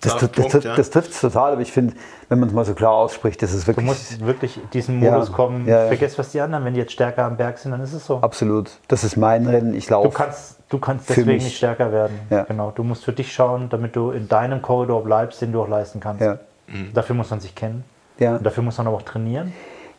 Das, 0.00 0.16
das, 0.16 0.30
Punkt, 0.30 0.54
das, 0.54 0.64
ja. 0.64 0.74
das 0.74 0.90
trifft 0.90 1.12
es 1.12 1.20
total, 1.20 1.52
aber 1.52 1.60
ich 1.60 1.70
finde, 1.70 1.94
wenn 2.28 2.40
man 2.40 2.48
es 2.48 2.54
mal 2.54 2.64
so 2.64 2.74
klar 2.74 2.92
ausspricht, 2.92 3.40
das 3.40 3.52
ist 3.52 3.68
wirklich. 3.68 3.86
Du 3.86 3.92
musst 3.92 4.26
wirklich 4.26 4.58
diesen 4.72 4.98
Modus 4.98 5.28
ja, 5.28 5.34
kommen, 5.34 5.68
ja, 5.68 5.86
vergesst, 5.86 6.18
was 6.18 6.32
die 6.32 6.40
anderen, 6.40 6.64
wenn 6.64 6.74
die 6.74 6.80
jetzt 6.80 6.92
stärker 6.92 7.24
am 7.24 7.36
Berg 7.36 7.58
sind, 7.58 7.70
dann 7.70 7.80
ist 7.80 7.92
es 7.92 8.04
so. 8.04 8.16
Absolut. 8.16 8.70
Das 8.88 9.04
ist 9.04 9.16
mein 9.16 9.46
Rennen, 9.46 9.74
ich 9.74 9.88
laufe. 9.88 10.08
Du 10.08 10.14
kannst, 10.14 10.56
du 10.70 10.78
kannst 10.78 11.08
deswegen 11.08 11.44
nicht 11.44 11.56
stärker 11.56 11.92
werden. 11.92 12.18
Genau. 12.48 12.72
Du 12.74 12.82
musst 12.82 13.04
für 13.04 13.12
dich 13.12 13.32
schauen, 13.32 13.68
damit 13.68 13.94
du 13.94 14.10
in 14.10 14.28
deinem 14.28 14.60
Korridor 14.60 15.04
bleibst, 15.04 15.40
den 15.40 15.52
du 15.52 15.62
auch 15.62 15.68
leisten 15.68 16.00
kannst. 16.00 16.24
Mhm. 16.66 16.92
Dafür 16.94 17.14
muss 17.14 17.30
man 17.30 17.40
sich 17.40 17.54
kennen. 17.54 17.84
Ja. 18.18 18.36
Und 18.36 18.44
dafür 18.44 18.62
muss 18.62 18.78
man 18.78 18.86
aber 18.86 18.96
auch 18.96 19.02
trainieren. 19.02 19.52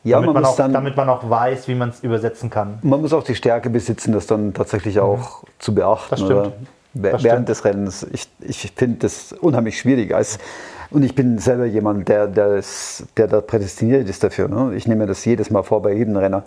Ja, 0.04 0.18
damit, 0.18 0.34
man, 0.34 0.44
man 0.44 0.52
auch, 0.52 0.56
dann, 0.58 0.74
damit 0.74 0.98
man 0.98 1.10
auch 1.10 1.30
weiß, 1.30 1.68
wie 1.68 1.76
man 1.76 1.90
es 1.90 2.04
übersetzen 2.04 2.50
kann. 2.50 2.80
Man 2.82 3.02
muss 3.02 3.14
auch 3.14 3.24
die 3.24 3.36
Stärke 3.36 3.70
besitzen, 3.70 4.12
das 4.12 4.28
dann 4.28 4.54
tatsächlich 4.54 5.00
auch 5.00 5.44
mhm. 5.44 5.48
zu 5.60 5.74
beachten. 5.74 6.08
Das 6.10 6.20
stimmt. 6.20 6.52
während 6.94 7.22
stimmt. 7.22 7.50
des 7.50 7.66
Rennens. 7.66 8.08
Ich, 8.12 8.28
ich 8.42 8.74
finde 8.76 8.98
das 9.00 9.32
unheimlich 9.32 9.80
schwierig. 9.80 10.14
Als, 10.14 10.40
und 10.90 11.04
ich 11.04 11.16
bin 11.16 11.40
selber 11.40 11.66
jemand, 11.66 12.10
der, 12.10 12.28
der, 12.28 12.56
ist, 12.56 13.06
der 13.16 13.28
da 13.28 13.40
prädestiniert 13.40 14.10
ist 14.10 14.24
dafür. 14.24 14.50
Ne? 14.50 14.76
Ich 14.76 14.88
nehme 14.88 15.06
das 15.06 15.24
jedes 15.24 15.50
Mal 15.50 15.64
vor 15.64 15.82
bei 15.82 15.94
jedem 15.94 16.18
Renner. 16.18 16.44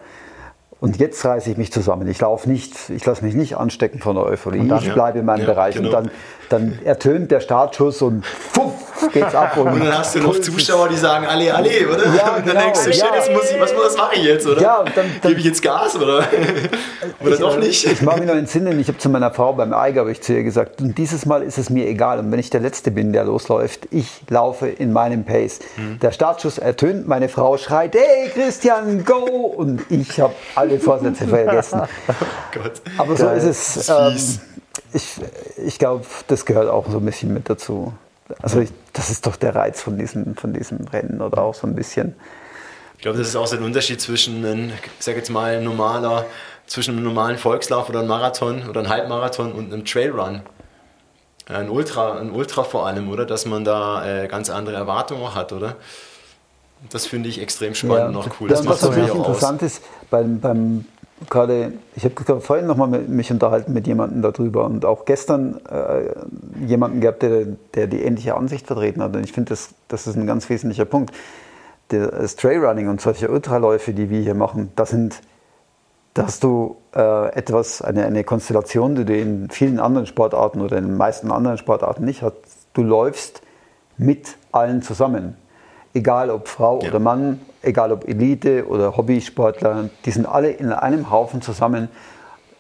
Und 0.79 0.99
jetzt 0.99 1.25
reiße 1.25 1.51
ich 1.51 1.57
mich 1.57 1.73
zusammen. 1.73 2.07
Ich 2.09 2.21
laufe 2.21 2.51
nicht, 2.51 2.91
ich 2.91 3.07
lasse 3.07 3.25
mich 3.25 3.35
nicht 3.35 3.57
anstecken 3.57 4.01
von 4.01 4.15
der 4.15 4.25
Euphorie. 4.25 4.69
Dann, 4.69 4.83
ich 4.83 4.93
bleibe 4.93 5.21
in 5.21 5.25
meinem 5.25 5.41
ja, 5.41 5.47
Bereich. 5.47 5.77
Genau. 5.77 5.89
Und 5.89 5.95
dann, 5.95 6.11
dann 6.51 6.79
ertönt 6.85 7.31
der 7.31 7.41
Startschuss 7.41 8.03
und 8.03 8.27
geht's 9.11 9.35
ab. 9.35 9.57
Und, 9.57 9.69
und 9.69 9.81
dann 9.81 9.99
hast 9.99 10.15
du 10.15 10.21
noch 10.21 10.39
Zuschauer, 10.41 10.89
die 10.89 10.97
sagen, 10.97 11.27
alle, 11.27 11.55
alle, 11.55 11.89
oder? 11.89 12.05
Ja, 12.15 12.37
und 12.37 12.39
dann 12.39 12.45
genau, 12.45 12.61
denkst 12.61 12.85
du, 12.85 12.91
ja. 12.91 13.15
jetzt 13.15 13.33
muss 13.33 13.51
ich, 13.51 13.61
was, 13.61 13.75
was 13.77 13.97
mache 13.97 14.17
ich 14.17 14.25
jetzt, 14.25 14.47
oder? 14.47 14.61
Ja, 14.61 14.85
dann, 14.85 15.07
dann 15.23 15.31
Gebe 15.31 15.41
ich 15.41 15.47
jetzt 15.47 15.63
Gas, 15.63 15.97
oder? 15.97 16.19
oder 17.21 17.33
ich, 17.33 17.39
doch 17.39 17.59
nicht? 17.59 17.87
Ich 17.87 18.03
mache 18.03 18.21
mich 18.21 18.29
noch 18.29 18.37
entsinnen, 18.37 18.79
ich 18.79 18.89
habe 18.89 18.99
zu 18.99 19.09
meiner 19.09 19.33
Frau 19.33 19.53
beim 19.53 19.73
Eiger, 19.73 20.01
habe 20.01 20.13
ich 20.13 20.23
zu 20.23 20.35
ihr 20.35 20.43
gesagt, 20.43 20.81
und 20.81 20.97
dieses 20.99 21.27
Mal 21.27 21.43
ist 21.43 21.59
es 21.59 21.71
mir 21.71 21.87
egal. 21.87 22.19
Und 22.19 22.31
wenn 22.33 22.39
ich 22.39 22.51
der 22.51 22.61
Letzte 22.61 22.91
bin, 22.91 23.13
der 23.13 23.25
losläuft, 23.25 23.89
ich 23.91 24.23
laufe 24.29 24.69
in 24.69 24.93
meinem 24.93 25.25
Pace. 25.25 25.61
Mhm. 25.77 25.99
Der 26.01 26.13
Startschuss 26.13 26.59
ertönt, 26.59 27.09
meine 27.09 27.29
Frau 27.29 27.57
schreit, 27.57 27.95
hey 27.95 28.31
Christian, 28.31 29.05
go! 29.05 29.17
Und 29.17 29.83
ich 29.91 30.21
habe 30.21 30.35
alle 30.55 30.79
Vorsätze 30.79 31.27
vergessen. 31.27 31.83
oh 32.09 32.13
Gott. 32.53 32.73
Aber 32.99 33.17
so 33.17 33.25
Geil. 33.25 33.39
ist 33.39 33.77
es. 33.77 33.89
Ähm, 33.89 34.17
ich 34.93 35.21
ich 35.65 35.79
glaube, 35.79 36.05
das 36.29 36.45
gehört 36.45 36.69
auch 36.69 36.87
so 36.91 36.99
ein 36.99 37.05
bisschen 37.05 37.33
mit 37.33 37.49
dazu. 37.49 37.93
Also 38.43 38.61
ich, 38.61 38.71
das 38.93 39.11
ist 39.11 39.27
doch 39.27 39.37
der 39.37 39.55
Reiz 39.55 39.83
von 39.83 39.99
diesem, 39.99 40.37
von 40.37 40.53
diesem 40.53 40.87
Rennen 40.89 41.21
oder 41.21 41.43
auch 41.43 41.55
so 41.55 41.67
ein 41.67 41.75
bisschen. 41.75 42.15
Ich 42.97 43.03
glaube, 43.03 43.19
das 43.19 43.29
ist 43.29 43.37
auch 43.37 43.47
so 43.47 43.57
ein 43.57 43.63
Unterschied 43.63 44.01
zwischen, 44.01 44.45
einem, 44.45 44.71
ich 44.71 45.05
sag 45.05 45.17
jetzt 45.17 45.31
mal, 45.31 45.61
normaler, 45.61 46.27
zwischen 46.67 46.97
einem 46.97 47.05
normalen 47.05 47.39
Volkslauf 47.39 47.89
oder 47.89 48.01
einem 48.01 48.09
Marathon 48.09 48.69
oder 48.69 48.81
einem 48.81 48.89
Halbmarathon 48.89 49.53
und 49.53 49.73
einem 49.73 49.85
Trailrun. 49.85 50.41
Ein 51.49 51.71
Ultra, 51.71 52.19
ein 52.19 52.31
Ultra 52.31 52.65
vor 52.65 52.87
allem, 52.87 53.09
oder? 53.09 53.25
Dass 53.25 53.47
man 53.47 53.65
da 53.65 54.25
äh, 54.25 54.27
ganz 54.27 54.51
andere 54.51 54.77
Erwartungen 54.77 55.35
hat, 55.35 55.53
oder? 55.53 55.77
Das 56.91 57.07
finde 57.07 57.29
ich 57.29 57.41
extrem 57.41 57.75
spannend 57.75 57.99
ja. 57.99 58.07
und 58.09 58.17
auch 58.17 58.41
cool. 58.41 58.49
Das, 58.49 58.63
das 58.63 58.69
was 58.69 58.83
natürlich 58.83 59.15
interessant 59.15 59.63
aus. 59.63 59.73
ist, 59.73 59.83
beim, 60.11 60.41
beim 60.41 60.85
gerade, 61.31 61.73
ich 61.95 62.05
habe 62.05 62.41
vorhin 62.41 62.67
nochmal 62.67 62.89
mich 62.89 63.31
unterhalten 63.31 63.73
mit 63.73 63.87
jemandem 63.87 64.23
darüber 64.23 64.67
und 64.67 64.85
auch 64.85 65.05
gestern 65.05 65.61
äh, 65.67 66.67
jemanden 66.67 67.01
gehabt, 67.01 67.23
der, 67.23 67.47
der 67.75 67.87
die 67.87 68.03
ähnliche 68.03 68.35
Ansicht 68.35 68.67
vertreten 68.67 69.03
hat. 69.03 69.17
Und 69.17 69.25
ich 69.25 69.33
finde, 69.33 69.51
das, 69.51 69.71
das 69.89 70.07
ist 70.07 70.17
ein 70.17 70.27
ganz 70.27 70.49
wesentlicher 70.51 70.85
Punkt. 70.85 71.15
Das 71.89 72.37
Trailrunning 72.37 72.89
und 72.89 73.01
solche 73.01 73.31
Ultraläufe, 73.31 73.93
die 73.93 74.11
wir 74.11 74.21
hier 74.21 74.35
machen, 74.35 74.73
das 74.77 74.91
sind, 74.91 75.21
da 76.15 76.25
hast 76.25 76.43
du 76.43 76.77
äh, 76.95 77.33
etwas, 77.35 77.81
eine, 77.81 78.05
eine 78.05 78.25
Konstellation, 78.25 78.97
die 78.97 79.05
du 79.05 79.17
in 79.17 79.49
vielen 79.51 79.79
anderen 79.79 80.07
Sportarten 80.07 80.61
oder 80.61 80.77
in 80.79 80.85
den 80.85 80.97
meisten 80.97 81.31
anderen 81.31 81.59
Sportarten 81.59 82.05
nicht 82.05 82.23
hast. 82.23 82.37
Du 82.75 82.83
läufst 82.83 83.41
mit 83.97 84.37
allen 84.53 84.83
zusammen 84.83 85.37
egal 85.97 86.31
ob 86.31 86.47
Frau 86.49 86.81
ja. 86.83 86.91
oder 86.91 86.99
Mann, 86.99 87.41
egal 87.63 87.91
ob 87.91 88.07
Elite 88.07 88.67
oder 88.67 88.97
Hobbysportler, 88.97 89.89
die 90.05 90.11
sind 90.11 90.27
alle 90.27 90.51
in 90.51 90.73
einem 90.73 91.11
Haufen 91.11 91.43
zusammen. 91.43 91.89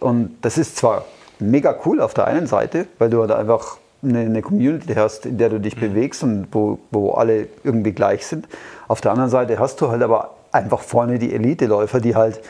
Und 0.01 0.39
das 0.43 0.59
ist 0.59 0.77
zwar 0.77 1.05
mega 1.39 1.77
cool 1.85 2.01
auf 2.01 2.15
der 2.15 2.27
einen 2.27 2.47
Seite, 2.47 2.87
weil 2.99 3.11
du 3.11 3.21
halt 3.21 3.31
einfach 3.31 3.77
eine, 4.03 4.21
eine 4.21 4.43
Community 4.43 4.95
hast, 4.95 5.27
in 5.27 5.39
der 5.39 5.51
du 5.51 5.61
dich 5.61 5.77
mhm. 5.77 5.81
bewegst 5.81 6.23
und 6.23 6.49
wo, 6.53 6.79
wo 6.91 7.13
alle 7.13 7.49
irgendwie 7.63 7.93
gleich 7.93 8.27
sind. 8.27 8.49
Auf 8.89 9.01
der 9.01 9.13
anderen 9.13 9.31
Seite 9.31 9.59
hast 9.59 9.81
du 9.81 9.91
halt 9.91 10.03
aber 10.03 10.35
einfach 10.53 10.81
vorne 10.81 11.19
die 11.19 11.35
Elite-Läufer, 11.35 12.01
die 12.01 12.17
halt, 12.17 12.41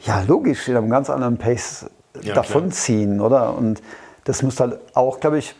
ja 0.00 0.22
logisch, 0.26 0.68
in 0.68 0.76
einem 0.76 0.90
ganz 0.90 1.08
anderen 1.08 1.38
Pace 1.38 1.86
ja, 2.22 2.34
davonziehen, 2.34 3.20
oder? 3.20 3.56
Und 3.56 3.82
das 4.24 4.42
muss 4.42 4.60
halt 4.60 4.78
auch, 4.94 5.20
glaube 5.20 5.38
ich, 5.38 5.54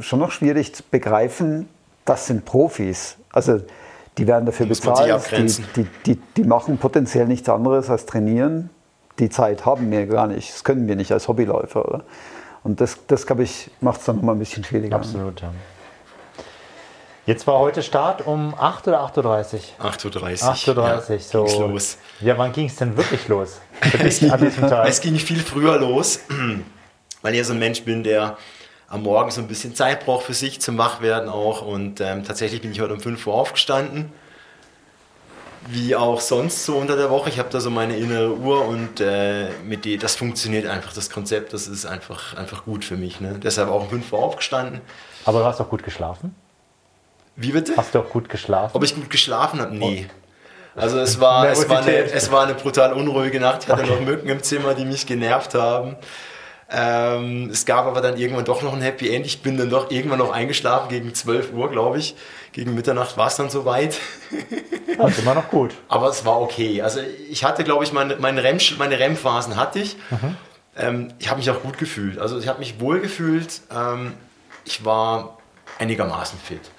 schon 0.00 0.18
noch 0.18 0.30
schwierig 0.30 0.72
begreifen, 0.90 1.68
das 2.04 2.26
sind 2.26 2.44
Profis. 2.44 3.16
Also 3.32 3.60
die 4.20 4.26
werden 4.26 4.44
dafür 4.44 4.66
bezahlt, 4.66 5.32
die, 5.32 5.46
die, 5.74 5.88
die, 6.04 6.20
die, 6.36 6.44
machen 6.44 6.76
potenziell 6.76 7.26
nichts 7.26 7.48
anderes 7.48 7.88
als 7.88 8.04
trainieren. 8.04 8.68
Die 9.18 9.30
Zeit 9.30 9.64
haben 9.64 9.90
wir 9.90 10.06
gar 10.06 10.26
nicht, 10.26 10.52
das 10.52 10.62
können 10.62 10.86
wir 10.86 10.94
nicht 10.94 11.10
als 11.10 11.26
Hobbyläufer. 11.26 11.88
Oder? 11.88 12.04
Und 12.62 12.82
das, 12.82 12.98
das 13.06 13.26
glaube 13.26 13.44
ich, 13.44 13.70
macht 13.80 14.00
es 14.00 14.06
dann 14.06 14.16
nochmal 14.16 14.34
ein 14.34 14.38
bisschen 14.38 14.62
schwieriger. 14.62 14.96
Absolut, 14.96 15.40
ja. 15.40 15.50
Jetzt 17.24 17.46
war 17.46 17.58
heute 17.60 17.82
Start 17.82 18.26
um 18.26 18.54
8 18.58 18.88
oder 18.88 19.00
8.30 19.06 19.22
Uhr? 19.22 19.90
8.30 19.90 20.04
Uhr. 20.04 20.22
8.30 20.52 20.76
Uhr, 20.76 20.86
ja, 20.86 21.00
so. 21.18 21.44
Ging's 21.44 21.58
los. 21.58 21.98
Ja, 22.20 22.36
wann 22.36 22.52
ging 22.52 22.66
es 22.66 22.76
denn 22.76 22.96
wirklich 22.98 23.26
los? 23.28 23.60
es, 24.04 24.20
ging, 24.20 24.30
es 24.32 25.00
ging 25.00 25.16
viel 25.16 25.40
früher 25.40 25.78
los, 25.78 26.20
weil 27.22 27.32
ich 27.32 27.38
ja 27.38 27.44
so 27.44 27.54
ein 27.54 27.58
Mensch 27.58 27.84
bin, 27.84 28.04
der 28.04 28.36
am 28.90 29.04
Morgen 29.04 29.30
so 29.30 29.40
ein 29.40 29.46
bisschen 29.46 29.74
Zeit 29.74 30.04
braucht 30.04 30.26
für 30.26 30.34
sich 30.34 30.60
zum 30.60 30.76
Wachwerden 30.76 31.30
auch. 31.30 31.62
Und 31.62 32.00
ähm, 32.00 32.24
tatsächlich 32.24 32.60
bin 32.60 32.72
ich 32.72 32.80
heute 32.80 32.92
um 32.92 33.00
5 33.00 33.24
Uhr 33.26 33.34
aufgestanden. 33.34 34.12
Wie 35.68 35.94
auch 35.94 36.20
sonst 36.20 36.64
so 36.64 36.76
unter 36.76 36.96
der 36.96 37.08
Woche. 37.08 37.28
Ich 37.30 37.38
habe 37.38 37.48
da 37.50 37.60
so 37.60 37.70
meine 37.70 37.96
innere 37.96 38.34
Uhr 38.34 38.64
und 38.64 39.00
äh, 39.00 39.50
mit 39.64 39.84
die, 39.84 39.96
das 39.96 40.16
funktioniert 40.16 40.66
einfach, 40.66 40.92
das 40.92 41.08
Konzept, 41.08 41.52
das 41.52 41.68
ist 41.68 41.86
einfach, 41.86 42.36
einfach 42.36 42.64
gut 42.64 42.84
für 42.84 42.96
mich. 42.96 43.20
Ne? 43.20 43.38
Deshalb 43.40 43.68
auch 43.68 43.82
um 43.82 43.90
5 43.90 44.12
Uhr 44.12 44.18
aufgestanden. 44.18 44.80
Aber 45.24 45.40
du 45.40 45.44
hast 45.44 45.60
auch 45.60 45.68
gut 45.68 45.84
geschlafen? 45.84 46.34
Wie 47.36 47.52
bitte? 47.52 47.76
Hast 47.76 47.94
du 47.94 48.00
auch 48.00 48.10
gut 48.10 48.28
geschlafen? 48.28 48.72
Ob 48.74 48.82
ich 48.82 48.94
gut 48.94 49.08
geschlafen 49.08 49.60
habe? 49.60 49.74
Nee. 49.74 50.08
Also 50.74 50.98
es 50.98 51.20
war, 51.20 51.48
es, 51.50 51.68
war 51.68 51.82
eine, 51.82 51.92
es 51.92 52.32
war 52.32 52.42
eine 52.42 52.54
brutal 52.54 52.92
unruhige 52.92 53.38
Nacht. 53.38 53.64
Ich 53.64 53.68
hatte 53.68 53.82
okay. 53.82 53.92
noch 53.92 54.00
Mücken 54.00 54.28
im 54.28 54.42
Zimmer, 54.42 54.74
die 54.74 54.84
mich 54.84 55.06
genervt 55.06 55.54
haben. 55.54 55.96
Ähm, 56.72 57.50
es 57.50 57.66
gab 57.66 57.86
aber 57.86 58.00
dann 58.00 58.16
irgendwann 58.16 58.44
doch 58.44 58.62
noch 58.62 58.72
ein 58.72 58.80
Happy 58.80 59.12
End. 59.12 59.26
Ich 59.26 59.42
bin 59.42 59.58
dann 59.58 59.70
doch 59.70 59.90
irgendwann 59.90 60.20
noch 60.20 60.30
eingeschlafen 60.30 60.88
gegen 60.88 61.14
12 61.14 61.52
Uhr, 61.52 61.70
glaube 61.70 61.98
ich. 61.98 62.14
Gegen 62.52 62.74
Mitternacht 62.74 63.16
war 63.16 63.26
es 63.26 63.36
dann 63.36 63.50
soweit. 63.50 63.98
Ja, 64.96 65.08
ist 65.08 65.18
immer 65.18 65.34
noch 65.34 65.48
gut. 65.48 65.74
aber 65.88 66.08
es 66.08 66.24
war 66.24 66.40
okay. 66.40 66.82
Also 66.82 67.00
ich 67.28 67.44
hatte, 67.44 67.64
glaube 67.64 67.84
ich, 67.84 67.92
meine, 67.92 68.16
meine, 68.16 68.44
REM, 68.44 68.58
meine 68.78 68.98
REM-Phasen 68.98 69.56
hatte 69.56 69.80
ich. 69.80 69.96
Mhm. 70.10 70.36
Ähm, 70.76 71.08
ich 71.18 71.28
habe 71.28 71.38
mich 71.38 71.50
auch 71.50 71.60
gut 71.60 71.76
gefühlt. 71.76 72.18
Also 72.18 72.38
ich 72.38 72.46
habe 72.46 72.60
mich 72.60 72.80
wohl 72.80 73.00
gefühlt. 73.00 73.62
Ähm, 73.74 74.14
ich 74.64 74.84
war 74.84 75.38
einigermaßen 75.78 76.38
fit. 76.38 76.70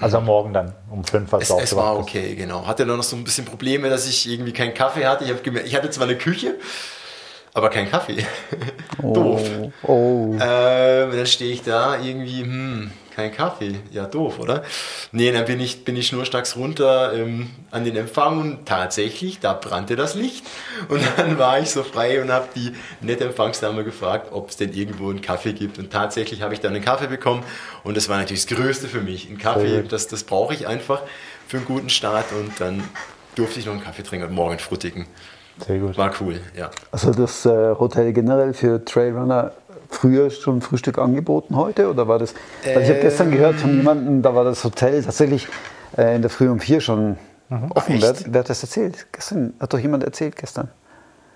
Also 0.00 0.18
am 0.18 0.26
Morgen 0.26 0.52
dann 0.52 0.74
um 0.90 1.04
5 1.04 1.32
Uhr. 1.32 1.40
Es, 1.40 1.50
es 1.50 1.74
war 1.74 1.98
okay, 1.98 2.34
genau. 2.36 2.66
Hatte 2.66 2.86
dann 2.86 2.98
noch 2.98 3.02
so 3.02 3.16
ein 3.16 3.24
bisschen 3.24 3.46
Probleme, 3.46 3.90
dass 3.90 4.06
ich 4.06 4.28
irgendwie 4.28 4.52
keinen 4.52 4.74
Kaffee 4.74 5.06
hatte. 5.06 5.24
Ich, 5.24 5.30
hab, 5.30 5.44
ich 5.46 5.74
hatte 5.74 5.90
zwar 5.90 6.06
eine 6.06 6.16
Küche, 6.16 6.54
aber 7.54 7.70
kein 7.70 7.90
Kaffee. 7.90 8.24
Oh, 9.02 9.14
Doof. 9.14 9.50
Oh. 9.82 10.36
Ähm, 10.40 11.10
dann 11.12 11.26
stehe 11.26 11.52
ich 11.52 11.62
da 11.62 11.98
irgendwie, 11.98 12.42
hm, 12.42 12.90
kein 13.14 13.32
Kaffee. 13.32 13.76
Ja, 13.90 14.06
doof, 14.06 14.38
oder? 14.38 14.62
Nee, 15.12 15.32
dann 15.32 15.44
bin 15.44 15.60
ich, 15.60 15.84
bin 15.84 15.96
ich 15.96 16.06
schnurstracks 16.06 16.56
runter 16.56 17.12
ähm, 17.14 17.50
an 17.70 17.84
den 17.84 17.96
Empfang 17.96 18.40
und 18.40 18.66
tatsächlich, 18.66 19.40
da 19.40 19.52
brannte 19.52 19.96
das 19.96 20.14
Licht. 20.14 20.44
Und 20.88 21.02
dann 21.16 21.38
war 21.38 21.60
ich 21.60 21.70
so 21.70 21.82
frei 21.82 22.22
und 22.22 22.30
habe 22.30 22.48
die 22.54 22.72
nette 23.00 23.24
Empfangsdame 23.24 23.84
gefragt, 23.84 24.28
ob 24.32 24.50
es 24.50 24.56
denn 24.56 24.72
irgendwo 24.72 25.10
einen 25.10 25.22
Kaffee 25.22 25.52
gibt. 25.52 25.78
Und 25.78 25.92
tatsächlich 25.92 26.42
habe 26.42 26.54
ich 26.54 26.60
dann 26.60 26.74
einen 26.74 26.84
Kaffee 26.84 27.08
bekommen 27.08 27.44
und 27.84 27.96
das 27.96 28.08
war 28.08 28.18
natürlich 28.18 28.46
das 28.46 28.56
Größte 28.56 28.88
für 28.88 29.00
mich. 29.00 29.28
Ein 29.28 29.38
Kaffee, 29.38 29.82
das, 29.82 30.06
das 30.08 30.24
brauche 30.24 30.54
ich 30.54 30.66
einfach 30.66 31.02
für 31.46 31.58
einen 31.58 31.66
guten 31.66 31.90
Start 31.90 32.32
und 32.32 32.60
dann 32.60 32.82
durfte 33.34 33.60
ich 33.60 33.66
noch 33.66 33.72
einen 33.72 33.82
Kaffee 33.82 34.02
trinken 34.02 34.28
und 34.28 34.34
morgen 34.34 34.58
frutigen. 34.58 35.06
Sehr 35.66 35.78
gut. 35.78 35.96
War 35.96 36.12
cool, 36.20 36.40
ja. 36.56 36.70
Also 36.90 37.12
das 37.12 37.44
äh, 37.46 37.74
Hotel 37.78 38.12
generell 38.12 38.52
für 38.54 38.84
Trailrunner 38.84 39.52
früher 39.88 40.30
schon 40.30 40.60
Frühstück 40.60 40.98
angeboten 40.98 41.56
heute 41.56 41.90
oder 41.90 42.06
war 42.08 42.18
das? 42.18 42.34
Weil 42.64 42.82
ich 42.82 42.88
habe 42.90 43.00
gestern 43.00 43.30
gehört 43.30 43.56
von 43.56 43.76
jemandem, 43.76 44.22
da 44.22 44.34
war 44.34 44.44
das 44.44 44.62
Hotel 44.64 45.02
tatsächlich 45.02 45.48
äh, 45.96 46.14
in 46.16 46.22
der 46.22 46.30
Früh 46.30 46.48
um 46.48 46.60
vier 46.60 46.80
schon 46.80 47.16
offen. 47.50 47.96
Ach, 47.98 48.02
Wer, 48.02 48.14
wer 48.26 48.40
hat 48.40 48.50
das 48.50 48.62
erzählt? 48.62 49.06
Gestern 49.12 49.54
hat 49.58 49.72
doch 49.72 49.78
jemand 49.78 50.04
erzählt 50.04 50.36
gestern. 50.36 50.68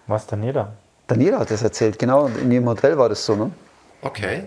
Was 0.06 0.26
jeder? 0.40 0.72
Daniela 1.06 1.40
hat 1.40 1.50
das 1.50 1.62
erzählt, 1.62 1.98
genau. 1.98 2.26
In 2.26 2.50
jedem 2.50 2.68
Hotel 2.68 2.96
war 2.96 3.08
das 3.08 3.24
so, 3.24 3.34
ne? 3.34 3.50
Okay. 4.02 4.44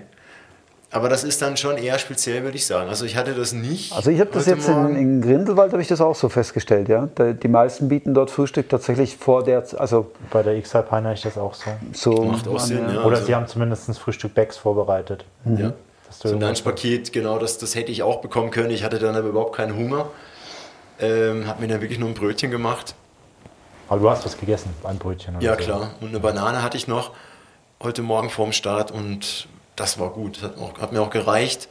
Aber 0.97 1.09
das 1.09 1.23
ist 1.23 1.43
dann 1.43 1.57
schon 1.57 1.77
eher 1.77 1.99
speziell, 1.99 2.41
würde 2.43 2.57
ich 2.57 2.65
sagen. 2.65 2.89
Also 2.89 3.05
ich 3.05 3.15
hatte 3.15 3.35
das 3.35 3.53
nicht. 3.53 3.93
Also 3.93 4.09
ich 4.09 4.19
habe 4.19 4.31
das 4.33 4.47
jetzt 4.47 4.67
in, 4.67 4.95
in 4.95 5.21
Grindelwald 5.21 5.71
habe 5.71 5.81
ich 5.81 5.87
das 5.87 6.01
auch 6.01 6.15
so 6.15 6.27
festgestellt, 6.27 6.89
ja. 6.89 7.07
Die 7.15 7.47
meisten 7.47 7.87
bieten 7.87 8.15
dort 8.15 8.31
Frühstück 8.31 8.67
tatsächlich 8.67 9.15
vor 9.15 9.43
der, 9.43 9.63
also 9.77 10.09
Bei 10.31 10.41
der 10.41 10.55
X-Alpine 10.55 11.13
ist 11.13 11.23
das 11.23 11.37
auch 11.37 11.53
so. 11.53 11.69
so 11.93 12.23
Macht 12.23 12.47
auch 12.47 12.59
Sinn, 12.59 12.89
ja. 12.91 13.03
Oder 13.03 13.17
also- 13.17 13.27
sie 13.27 13.35
haben 13.35 13.45
zumindest 13.47 13.95
Frühstück 13.99 14.33
Bags 14.33 14.57
vorbereitet. 14.57 15.23
Ja. 15.45 15.73
Dass 16.07 16.17
du 16.19 16.29
So 16.29 16.35
ein 16.35 16.41
Lunchpaket, 16.41 17.13
genau, 17.13 17.37
das, 17.37 17.59
das 17.59 17.75
hätte 17.75 17.91
ich 17.91 18.01
auch 18.01 18.21
bekommen 18.21 18.49
können. 18.49 18.71
Ich 18.71 18.83
hatte 18.83 18.97
dann 18.97 19.15
aber 19.15 19.27
überhaupt 19.27 19.55
keinen 19.55 19.75
Hunger. 19.75 20.07
Ähm, 20.99 21.45
habe 21.45 21.61
mir 21.61 21.67
dann 21.67 21.81
wirklich 21.81 21.99
nur 21.99 22.09
ein 22.09 22.15
Brötchen 22.15 22.49
gemacht. 22.49 22.95
Aber 23.87 24.01
du 24.01 24.09
hast 24.09 24.25
was 24.25 24.35
gegessen, 24.37 24.71
ein 24.83 24.97
Brötchen 24.97 25.35
oder 25.35 25.45
Ja, 25.45 25.51
so. 25.53 25.57
klar. 25.63 25.91
Und 26.01 26.07
eine 26.09 26.19
Banane 26.19 26.63
hatte 26.63 26.75
ich 26.75 26.87
noch 26.87 27.11
heute 27.83 28.01
Morgen 28.01 28.31
vorm 28.31 28.51
Start 28.51 28.89
und 28.89 29.47
das 29.77 29.97
war 29.99 30.09
gut. 30.09 30.41
Hat, 30.43 30.57
auch, 30.57 30.77
hat 30.81 30.91
mir 30.91 31.01
auch 31.01 31.09
gereicht. 31.09 31.69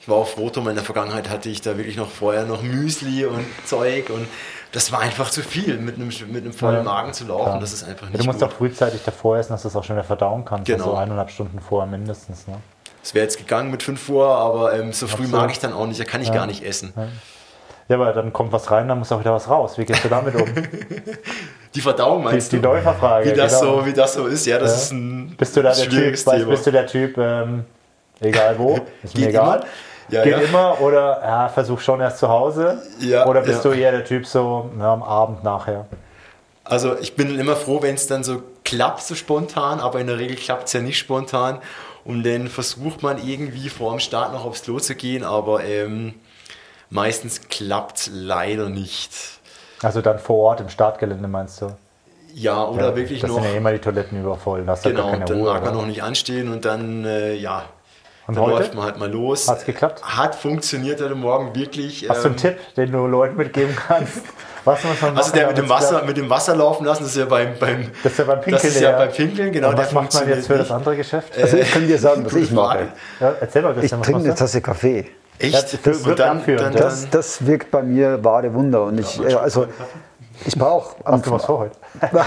Ich 0.00 0.08
war 0.08 0.16
auch 0.16 0.26
froh 0.26 0.48
drum. 0.50 0.68
In 0.68 0.74
der 0.74 0.84
Vergangenheit 0.84 1.28
hatte 1.28 1.48
ich 1.50 1.60
da 1.60 1.76
wirklich 1.76 1.96
noch 1.96 2.08
vorher 2.10 2.44
noch 2.46 2.62
Müsli 2.62 3.26
und 3.26 3.44
Zeug 3.66 4.08
und 4.10 4.26
das 4.72 4.90
war 4.90 5.00
einfach 5.00 5.30
zu 5.30 5.42
viel, 5.42 5.78
mit 5.78 5.96
einem, 5.96 6.08
mit 6.08 6.42
einem 6.44 6.52
vollen 6.52 6.76
Ja. 6.78 6.82
Magen 6.82 7.12
zu 7.12 7.24
laufen. 7.26 7.44
Klar. 7.44 7.60
Das 7.60 7.72
ist 7.72 7.84
einfach 7.84 8.06
Ja, 8.06 8.10
nicht 8.12 8.22
du 8.22 8.26
musst 8.26 8.40
gut. 8.40 8.48
auch 8.48 8.52
frühzeitig 8.52 9.02
davor 9.04 9.36
essen, 9.38 9.52
dass 9.52 9.62
du 9.62 9.68
es 9.68 9.76
auch 9.76 9.84
schon 9.84 9.96
wieder 9.96 10.04
verdauen 10.04 10.44
kannst. 10.44 10.66
Genau. 10.66 10.84
Also 10.86 10.96
eineinhalb 10.96 11.30
Stunden 11.30 11.60
vorher 11.60 11.88
mindestens. 11.90 12.46
Ne? 12.48 12.56
Es 13.02 13.14
wäre 13.14 13.24
jetzt 13.24 13.38
gegangen 13.38 13.70
mit 13.70 13.82
5 13.82 14.08
Uhr, 14.08 14.26
aber 14.26 14.74
ähm, 14.74 14.92
so 14.92 15.06
früh 15.06 15.26
so. 15.26 15.36
mag 15.36 15.50
ich 15.50 15.58
dann 15.60 15.72
auch 15.72 15.86
nicht. 15.86 16.00
Da 16.00 16.04
kann 16.04 16.22
ich 16.22 16.32
gar 16.32 16.46
nicht 16.46 16.64
essen. 16.64 16.92
Ja, 17.88 17.96
aber 17.96 18.12
dann 18.14 18.32
kommt 18.32 18.50
was 18.52 18.70
rein, 18.70 18.88
dann 18.88 18.98
muss 18.98 19.12
auch 19.12 19.20
wieder 19.20 19.32
was 19.34 19.48
raus. 19.48 19.78
Wie 19.78 19.84
gehst 19.84 20.04
du 20.04 20.08
damit 20.08 20.34
um? 20.34 20.44
Die 21.74 21.80
Verdauung 21.80 22.18
Die, 22.22 22.24
meinst 22.24 22.52
die 22.52 22.60
du? 22.60 22.68
Läuferfrage. 22.68 23.30
Wie 23.30 23.34
das, 23.36 23.60
genau. 23.60 23.80
so, 23.80 23.86
wie 23.86 23.92
das 23.92 24.14
so 24.14 24.26
ist, 24.26 24.46
ja, 24.46 24.58
das 24.58 24.70
Ja. 24.70 24.76
ist 24.76 24.92
ein 24.92 25.34
Bist 25.36 25.56
du 25.56 25.62
da 25.62 25.72
der 25.74 25.84
Typ, 25.88 26.16
Thema. 26.24 26.44
bist 26.50 26.66
du 26.66 26.70
der 26.70 26.86
Typ, 26.86 27.18
ähm, 27.18 27.64
egal 28.20 28.58
wo, 28.58 28.78
ist 29.02 29.16
mir 29.16 29.28
egal. 29.28 29.56
immer? 29.58 29.66
Ja, 30.10 30.22
Geht 30.22 30.32
ja. 30.32 30.38
immer 30.40 30.80
oder 30.82 31.20
ja, 31.22 31.48
versuch 31.48 31.80
schon 31.80 32.00
erst 32.00 32.18
zu 32.18 32.28
Hause. 32.28 32.82
Ja, 33.00 33.26
oder 33.26 33.40
bist 33.40 33.64
du 33.64 33.70
eher 33.70 33.90
der 33.90 34.04
Typ 34.04 34.26
so 34.26 34.70
ja, 34.78 34.92
am 34.92 35.02
Abend 35.02 35.42
nachher? 35.42 35.86
Also 36.62 36.96
ich 36.98 37.16
bin 37.16 37.38
immer 37.38 37.56
froh, 37.56 37.80
wenn 37.82 37.94
es 37.94 38.06
dann 38.06 38.22
so 38.22 38.42
klappt, 38.64 39.02
so 39.02 39.14
spontan, 39.14 39.80
aber 39.80 40.00
in 40.00 40.06
der 40.06 40.18
Regel 40.18 40.36
klappt 40.36 40.66
es 40.68 40.72
ja 40.74 40.80
nicht 40.80 40.98
spontan. 40.98 41.58
Und 42.04 42.22
dann 42.24 42.48
versucht 42.48 43.02
man 43.02 43.16
irgendwie 43.26 43.70
vor 43.70 43.90
dem 43.92 44.00
Start 44.00 44.32
noch 44.34 44.44
aufs 44.44 44.62
Klo 44.62 44.78
zu 44.78 44.94
gehen, 44.94 45.24
aber 45.24 45.64
ähm, 45.64 46.14
meistens 46.90 47.48
klappt 47.48 47.96
es 47.98 48.10
leider 48.12 48.68
nicht. 48.68 49.10
Also 49.84 50.00
dann 50.00 50.18
vor 50.18 50.38
Ort 50.38 50.60
im 50.60 50.68
Startgelände 50.68 51.28
meinst 51.28 51.60
du? 51.62 51.70
Ja, 52.34 52.64
oder 52.66 52.88
Ja, 52.88 52.96
wirklich 52.96 53.20
das 53.20 53.28
noch. 53.30 53.36
sind 53.42 53.50
ja 53.52 53.56
immer 53.58 53.70
die 53.72 53.78
Toiletten 53.78 54.20
übervoll. 54.20 54.64
Da 54.64 54.74
genau, 54.82 55.10
keine 55.10 55.24
dann 55.24 55.36
Ruhe. 55.38 55.52
mag 55.52 55.62
man 55.62 55.70
oder? 55.72 55.80
noch 55.82 55.86
nicht 55.86 56.02
anstehen 56.02 56.50
und 56.52 56.64
dann, 56.64 57.04
äh, 57.04 57.34
ja, 57.34 57.62
Und 58.26 58.36
dann 58.36 58.44
heute? 58.44 58.56
läuft 58.56 58.74
man 58.74 58.84
halt 58.84 58.98
mal 58.98 59.08
los. 59.10 59.46
Hat's 59.48 59.64
geklappt? 59.64 60.02
Hat 60.02 60.34
funktioniert 60.34 61.00
heute 61.00 61.14
Morgen 61.14 61.54
wirklich. 61.54 62.08
Hast 62.08 62.24
du 62.24 62.28
einen 62.28 62.36
ähm, 62.36 62.40
Tipp, 62.42 62.56
den 62.76 62.90
du 62.90 63.06
Leuten 63.06 63.36
mitgeben 63.36 63.76
kannst? 63.76 64.22
Was 64.64 64.82
muss 64.82 65.00
man 65.02 65.16
Also 65.16 65.28
machen, 65.28 65.38
der 65.38 65.46
mit 65.48 65.58
dem, 65.58 65.68
Wasser, 65.68 65.88
klappt? 65.90 66.06
mit 66.06 66.16
dem 66.16 66.30
Wasser 66.30 66.56
laufen 66.56 66.86
lassen, 66.86 67.02
das 67.04 67.12
ist 67.12 67.18
ja 67.18 67.26
beim, 67.26 67.50
beim, 67.60 67.90
Das 68.02 68.12
ist 68.12 68.18
ja 68.18 68.24
beim 68.24 68.40
Pinkeln. 68.40 68.54
das 68.62 68.64
ist 68.64 68.80
ja 68.80 68.90
der- 68.92 68.98
beim 68.98 69.12
Pinkeln, 69.12 69.52
genau. 69.52 69.68
Und 69.68 69.76
der 69.78 69.84
was 69.84 69.92
macht 69.92 70.14
man 70.14 70.22
jetzt 70.28 70.46
für 70.46 70.54
funktioniert 70.54 70.60
das 70.70 70.70
andere 70.72 70.96
Geschäft? 70.96 71.38
Also 71.38 71.56
ich 71.58 71.70
kann 71.70 71.86
dir 71.86 71.98
sagen, 71.98 72.24
was 72.24 72.32
ich 72.34 72.50
mache. 72.50 72.88
Ja, 73.20 73.34
erzähl 73.40 73.60
mal, 73.62 73.72
Ich 73.72 73.78
Christian, 73.80 74.00
was 74.00 74.06
trinke 74.06 74.24
eine? 74.24 74.34
Tasse 74.34 74.60
Kaffee. 74.62 75.06
Echt? 75.38 75.86
Das 75.86 76.04
wird 76.04 76.18
dann, 76.18 76.44
dann, 76.44 76.48
ja. 76.48 76.56
dann, 76.56 76.72
Das, 76.74 77.08
das 77.10 77.46
wirkt 77.46 77.70
bei 77.70 77.82
mir 77.82 78.22
wahre 78.22 78.52
Wunder. 78.54 78.84
Und 78.84 79.00
ich, 79.00 79.20
äh, 79.20 79.34
also, 79.34 79.66
ich 80.46 80.58
brauche. 80.58 80.96
Hast 81.04 81.26
du 81.26 81.30
was 81.30 81.44
vor 81.44 81.58
heute? 81.60 81.76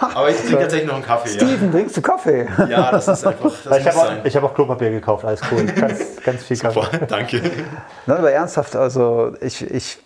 aber 0.00 0.30
ich 0.30 0.36
trinke 0.36 0.60
tatsächlich 0.60 0.88
noch 0.88 0.96
einen 0.96 1.04
Kaffee. 1.04 1.28
Steven, 1.28 1.72
trinkst 1.72 1.96
du 1.96 2.02
Kaffee? 2.02 2.46
Ja, 2.58 2.66
ja 2.66 2.90
das 2.90 3.08
ist 3.08 3.26
einfach. 3.26 3.50
Das 3.64 3.78
Ich 3.78 3.86
habe 3.86 3.98
auch, 3.98 4.24
ich 4.24 4.36
hab 4.36 4.44
auch 4.44 4.54
Klopapier 4.54 4.90
gekauft, 4.90 5.24
alles 5.24 5.40
cool. 5.50 5.64
Ganz, 5.64 6.00
ganz 6.22 6.44
viel 6.44 6.58
Kaffee. 6.58 6.80
Boah, 6.80 7.06
danke. 7.06 7.40
Nein, 8.06 8.18
aber 8.18 8.30
ernsthaft, 8.30 8.76
also 8.76 9.32
ich, 9.40 9.68
ich, 9.70 9.98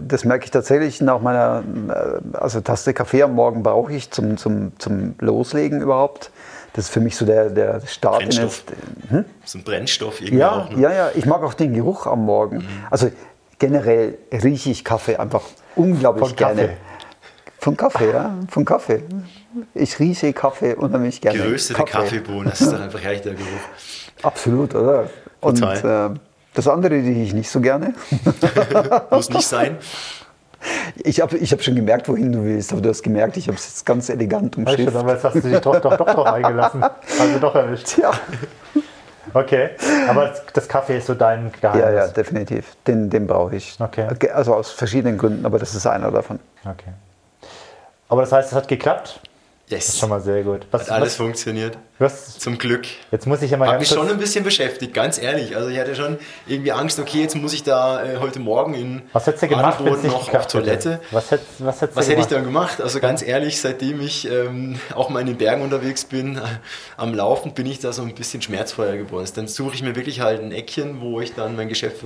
das 0.00 0.24
merke 0.24 0.44
ich 0.44 0.50
tatsächlich 0.52 1.00
nach 1.00 1.20
meiner, 1.20 1.62
äh, 1.88 2.36
also 2.36 2.60
Tasse 2.60 2.94
Kaffee 2.94 3.22
am 3.22 3.34
Morgen 3.34 3.62
brauche 3.62 3.92
ich 3.92 4.10
zum, 4.10 4.36
zum, 4.36 4.78
zum 4.78 5.16
Loslegen 5.18 5.80
überhaupt. 5.80 6.30
Das 6.74 6.86
ist 6.86 6.90
für 6.90 7.00
mich 7.00 7.16
so 7.16 7.26
der, 7.26 7.50
der 7.50 7.82
Start 7.86 8.22
in 8.22 8.28
Brennstoff. 8.28 8.64
das, 9.10 9.24
So 9.44 9.58
ein 9.58 9.64
Brennstoff 9.64 10.20
irgendwie 10.20 10.38
ja, 10.38 10.52
auch. 10.52 10.70
Ne? 10.70 10.80
ja, 10.80 10.92
ja, 10.92 11.10
ich 11.14 11.26
mag 11.26 11.42
auch 11.42 11.54
den 11.54 11.74
Geruch 11.74 12.06
am 12.06 12.24
Morgen. 12.24 12.66
Also 12.90 13.10
generell 13.58 14.16
rieche 14.32 14.70
ich 14.70 14.84
Kaffee 14.84 15.16
einfach 15.16 15.42
unglaublich 15.76 16.28
Von 16.28 16.36
gerne. 16.36 16.62
Kaffee. 16.62 16.76
Von 17.58 17.76
Kaffee, 17.76 18.10
ja, 18.10 18.34
von 18.48 18.64
Kaffee. 18.64 19.02
Ich 19.74 19.98
rieche 20.00 20.32
Kaffee 20.32 20.74
unheimlich 20.74 21.20
gerne. 21.20 21.38
Geröstete 21.38 21.84
Kaffeebohnen, 21.84 22.50
das 22.50 22.60
ist 22.60 22.72
dann 22.72 22.82
einfach 22.82 23.00
herrlich 23.00 23.20
der 23.20 23.34
Geruch. 23.34 23.46
Absolut, 24.22 24.74
oder? 24.74 25.10
Und 25.40 25.60
Total. 25.60 26.14
äh, 26.14 26.18
das 26.54 26.68
andere 26.68 26.94
rieche 26.94 27.20
ich 27.20 27.34
nicht 27.34 27.50
so 27.50 27.60
gerne. 27.60 27.94
Muss 29.10 29.28
nicht 29.28 29.46
sein. 29.46 29.78
Ich 30.96 31.20
habe 31.20 31.36
ich 31.38 31.52
hab 31.52 31.62
schon 31.62 31.74
gemerkt, 31.74 32.08
wohin 32.08 32.32
du 32.32 32.44
willst, 32.44 32.72
aber 32.72 32.80
du 32.80 32.88
hast 32.90 33.02
gemerkt, 33.02 33.36
ich 33.36 33.48
habe 33.48 33.56
es 33.56 33.66
jetzt 33.66 33.86
ganz 33.86 34.08
elegant 34.08 34.56
Weißt 34.64 34.78
du, 34.78 34.82
jetzt 34.82 35.24
hast 35.24 35.34
du 35.34 35.40
dich 35.40 35.58
doch, 35.60 35.80
doch, 35.80 35.96
doch 35.96 36.06
drauf 36.06 36.26
eingelassen. 36.26 36.82
Also 36.82 37.38
doch 37.40 37.54
erwischt. 37.54 37.98
Ja. 37.98 38.12
Okay, 39.34 39.70
aber 40.08 40.26
das- 40.28 40.42
das 40.52 40.68
Kaffee 40.68 40.98
ist 40.98 41.06
so 41.06 41.14
dein 41.14 41.50
Geheimnis. 41.60 41.84
ja, 41.84 41.90
ja, 41.92 42.06
definitiv. 42.08 42.76
Den, 42.86 43.08
den 43.08 43.26
brauche 43.26 43.56
ich. 43.56 43.76
Okay. 43.80 44.06
Also 44.32 44.54
aus 44.54 44.70
verschiedenen 44.72 45.16
Gründen, 45.16 45.46
aber 45.46 45.58
das 45.58 45.74
ist 45.74 45.86
einer 45.86 46.10
davon. 46.10 46.38
Okay. 46.64 46.90
Aber 48.08 48.20
das 48.22 48.32
heißt, 48.32 48.50
es 48.50 48.54
hat 48.54 48.68
geklappt? 48.68 49.20
Das 49.70 49.78
ist 49.86 49.88
Yes. 49.94 50.00
schon 50.00 50.10
mal 50.10 50.20
sehr 50.20 50.42
gut. 50.42 50.66
Was, 50.70 50.82
Hat 50.82 50.90
alles 50.90 51.10
was, 51.10 51.16
funktioniert. 51.16 51.78
was, 51.98 52.38
Zum 52.38 52.58
Glück. 52.58 52.82
jetzt 53.10 53.26
muss 53.26 53.40
ich 53.42 53.50
ja 53.52 53.56
mal 53.56 53.68
Hat 53.68 53.78
mich 53.78 53.88
schon 53.88 54.06
ein 54.10 54.18
bisschen 54.18 54.44
beschäftigt, 54.44 54.92
ganz 54.92 55.18
ehrlich. 55.22 55.56
Also 55.56 55.70
ich 55.70 55.78
hatte 55.78 55.94
schon 55.94 56.18
irgendwie 56.46 56.72
Angst, 56.72 56.98
okay, 56.98 57.22
jetzt 57.22 57.36
muss 57.36 57.54
ich 57.54 57.62
da 57.62 58.04
äh, 58.04 58.18
heute 58.18 58.38
Morgen 58.40 58.74
in 58.74 59.02
Was 59.12 59.26
hättest 59.26 59.44
du 59.44 59.48
gemacht, 59.48 59.80
nicht 59.80 60.04
noch 60.04 60.14
auf 60.14 60.24
geklappt 60.26 60.52
hätte? 60.52 60.64
Toilette. 60.64 61.00
Was, 61.10 61.30
hätt, 61.30 61.40
was 61.58 61.80
hättest 61.80 61.96
Was 61.96 62.04
du 62.06 62.10
hätte 62.12 62.20
ich 62.22 62.28
gemacht? 62.28 62.32
dann 62.32 62.44
gemacht? 62.44 62.80
Also 62.82 63.00
ganz 63.00 63.22
ehrlich, 63.22 63.60
seitdem 63.60 64.00
ich 64.02 64.28
ähm, 64.30 64.78
auch 64.94 65.08
mal 65.08 65.20
in 65.20 65.28
den 65.28 65.38
Bergen 65.38 65.62
unterwegs 65.62 66.04
bin, 66.04 66.36
äh, 66.36 66.40
am 66.98 67.14
Laufen, 67.14 67.54
bin 67.54 67.64
ich 67.66 67.78
da 67.78 67.92
so 67.92 68.02
ein 68.02 68.14
bisschen 68.14 68.42
schmerzfreier 68.42 68.96
geworden. 68.98 69.26
Dann 69.36 69.48
suche 69.48 69.74
ich 69.74 69.82
mir 69.82 69.96
wirklich 69.96 70.20
halt 70.20 70.42
ein 70.42 70.52
Eckchen, 70.52 71.00
wo 71.00 71.20
ich 71.20 71.34
dann 71.34 71.56
mein 71.56 71.68
Geschäft, 71.68 72.04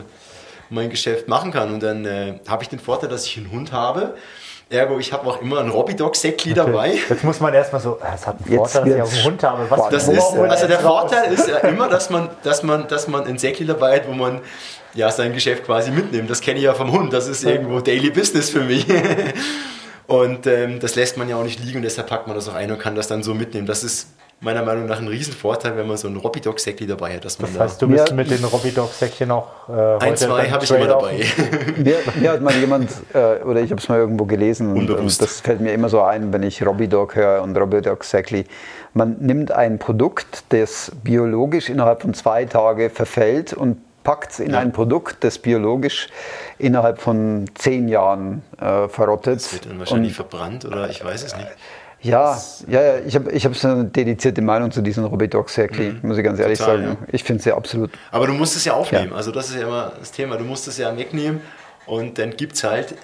mein 0.70 0.90
Geschäft 0.90 1.26
machen 1.26 1.50
kann. 1.52 1.72
Und 1.74 1.82
dann 1.82 2.04
äh, 2.04 2.38
habe 2.46 2.62
ich 2.62 2.68
den 2.68 2.78
Vorteil, 2.78 3.08
dass 3.08 3.24
ich 3.26 3.38
einen 3.38 3.50
Hund 3.50 3.72
habe. 3.72 4.14
Ergo, 4.68 4.98
ich 4.98 5.12
habe 5.12 5.28
auch 5.28 5.40
immer 5.40 5.60
ein 5.60 5.70
Robbydog-Säckli 5.70 6.52
dabei. 6.52 6.98
Jetzt 7.08 7.22
muss 7.22 7.38
man 7.38 7.54
erstmal 7.54 7.80
so, 7.80 7.98
es 8.00 8.26
hat 8.26 8.36
einen 8.40 8.52
Jetzt 8.52 8.72
Vorteil, 8.72 8.98
dass 8.98 9.12
ich 9.12 9.14
auch 9.14 9.16
einen 9.16 9.24
Hund 9.24 9.42
habe. 9.44 9.70
Was, 9.70 9.88
Das 9.90 10.08
ist, 10.08 10.20
also 10.20 10.66
der 10.66 10.76
jetzt? 10.76 10.82
Vorteil 10.82 11.32
ist 11.32 11.48
ja 11.48 11.58
immer, 11.58 11.88
dass 11.88 12.10
man, 12.10 12.28
dass 12.42 12.64
man, 12.64 12.88
dass 12.88 13.06
man 13.06 13.24
ein 13.26 13.38
Säckli 13.38 13.64
dabei 13.64 13.96
hat, 13.96 14.08
wo 14.08 14.12
man 14.12 14.40
ja 14.94 15.10
sein 15.12 15.32
Geschäft 15.32 15.64
quasi 15.64 15.92
mitnimmt. 15.92 16.28
Das 16.28 16.40
kenne 16.40 16.58
ich 16.58 16.64
ja 16.64 16.74
vom 16.74 16.90
Hund. 16.90 17.12
Das 17.12 17.28
ist 17.28 17.44
irgendwo 17.44 17.78
Daily 17.78 18.10
Business 18.10 18.50
für 18.50 18.62
mich. 18.62 18.86
Und 20.08 20.46
ähm, 20.46 20.80
das 20.80 20.96
lässt 20.96 21.16
man 21.16 21.28
ja 21.28 21.36
auch 21.36 21.42
nicht 21.42 21.62
liegen 21.64 21.78
und 21.78 21.82
deshalb 21.82 22.08
packt 22.08 22.28
man 22.28 22.36
das 22.36 22.48
auch 22.48 22.54
ein 22.54 22.70
und 22.70 22.78
kann 22.78 22.94
das 22.94 23.08
dann 23.08 23.24
so 23.24 23.34
mitnehmen. 23.34 23.66
Das 23.66 23.82
ist 23.82 24.06
meiner 24.40 24.62
Meinung 24.62 24.86
nach 24.86 25.00
ein 25.00 25.08
Riesenvorteil, 25.08 25.76
wenn 25.76 25.86
man 25.86 25.96
so 25.96 26.08
ein 26.08 26.16
Robbydog-Säckli 26.16 26.86
dabei 26.86 27.14
hat, 27.16 27.24
dass 27.24 27.38
man 27.38 27.48
Das 27.48 27.56
da 27.56 27.64
heißt, 27.64 27.82
du 27.82 27.88
bist 27.88 28.12
mit 28.12 28.30
den 28.30 28.44
Robbydog-Säckchen 28.44 29.30
auch 29.30 29.68
äh, 29.68 29.72
heute 29.72 30.00
ein, 30.00 30.16
zwei 30.16 30.50
habe 30.50 30.64
ich 30.64 30.70
immer 30.70 30.86
dabei. 30.86 31.24
Mir, 31.76 31.96
mir 32.16 32.30
hat 32.32 32.42
mal 32.42 32.54
jemand, 32.54 32.90
äh, 33.14 33.42
oder 33.42 33.60
ich 33.60 33.70
habe 33.70 33.80
es 33.80 33.88
mal 33.88 33.98
irgendwo 33.98 34.26
gelesen, 34.26 34.72
und, 34.76 34.90
und 34.90 35.22
das 35.22 35.40
fällt 35.40 35.60
mir 35.60 35.72
immer 35.72 35.88
so 35.88 36.02
ein, 36.02 36.32
wenn 36.32 36.42
ich 36.42 36.64
Robbydog 36.64 37.16
höre 37.16 37.42
und 37.42 37.56
Robbydog 37.56 38.04
Säckli. 38.04 38.44
Man 38.92 39.16
nimmt 39.20 39.52
ein 39.52 39.78
Produkt, 39.78 40.44
das 40.50 40.92
biologisch 41.02 41.70
innerhalb 41.70 42.02
von 42.02 42.12
zwei 42.14 42.44
Tagen 42.44 42.90
verfällt 42.90 43.52
und 43.54 43.78
packt 44.04 44.32
es 44.32 44.40
in 44.40 44.52
Ja. 44.52 44.60
ein 44.60 44.72
Produkt, 44.72 45.24
das 45.24 45.38
biologisch 45.38 46.08
innerhalb 46.58 47.00
von 47.00 47.46
zehn 47.54 47.88
Jahren 47.88 48.42
äh, 48.60 48.86
verrottet. 48.88 49.36
Das 49.36 49.52
wird 49.52 49.66
dann 49.66 49.78
wahrscheinlich 49.80 50.10
Und 50.10 50.14
verbrannt 50.14 50.64
oder 50.64 50.88
ich 50.88 51.04
weiß 51.04 51.24
es 51.24 51.36
nicht. 51.36 51.48
Ja, 52.06 52.40
ja, 52.68 52.82
ja, 52.82 52.98
ich 53.06 53.14
habe 53.14 53.30
ich 53.32 53.44
hab 53.44 53.54
so 53.54 53.68
eine 53.68 53.84
dedizierte 53.84 54.42
Meinung 54.42 54.70
zu 54.70 54.82
diesen 54.82 55.04
Robidog 55.04 55.50
Säckli, 55.50 55.92
mhm. 55.92 56.08
muss 56.08 56.18
ich 56.18 56.24
ganz 56.24 56.38
ehrlich 56.38 56.58
Total, 56.58 56.78
sagen. 56.78 56.98
Ja. 57.00 57.08
Ich 57.12 57.24
finde 57.24 57.42
sie 57.42 57.52
absolut. 57.52 57.90
Aber 58.10 58.26
du 58.26 58.32
musst 58.32 58.56
es 58.56 58.64
ja 58.64 58.74
aufnehmen, 58.74 59.10
ja. 59.10 59.16
also 59.16 59.30
das 59.30 59.48
ist 59.48 59.56
ja 59.56 59.62
immer 59.62 59.92
das 59.98 60.12
Thema. 60.12 60.36
Du 60.36 60.44
musst 60.44 60.68
es 60.68 60.78
ja 60.78 60.96
wegnehmen 60.96 61.40
und 61.86 62.18
dann 62.18 62.30
gibt 62.36 62.54
es 62.54 62.64
halt, 62.64 62.94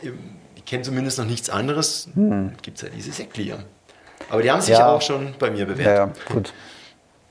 ich 0.54 0.64
kenne 0.64 0.82
zumindest 0.82 1.18
noch 1.18 1.26
nichts 1.26 1.50
anderes, 1.50 2.08
hm. 2.14 2.52
gibt 2.62 2.78
es 2.78 2.84
halt 2.84 2.94
diese 2.96 3.12
Säckli. 3.12 3.54
Aber 4.30 4.42
die 4.42 4.50
haben 4.50 4.60
sich 4.60 4.76
ja. 4.76 4.88
auch 4.88 5.02
schon 5.02 5.34
bei 5.38 5.50
mir 5.50 5.66
bewährt. 5.66 5.96
Ja, 5.96 6.32
gut. 6.32 6.52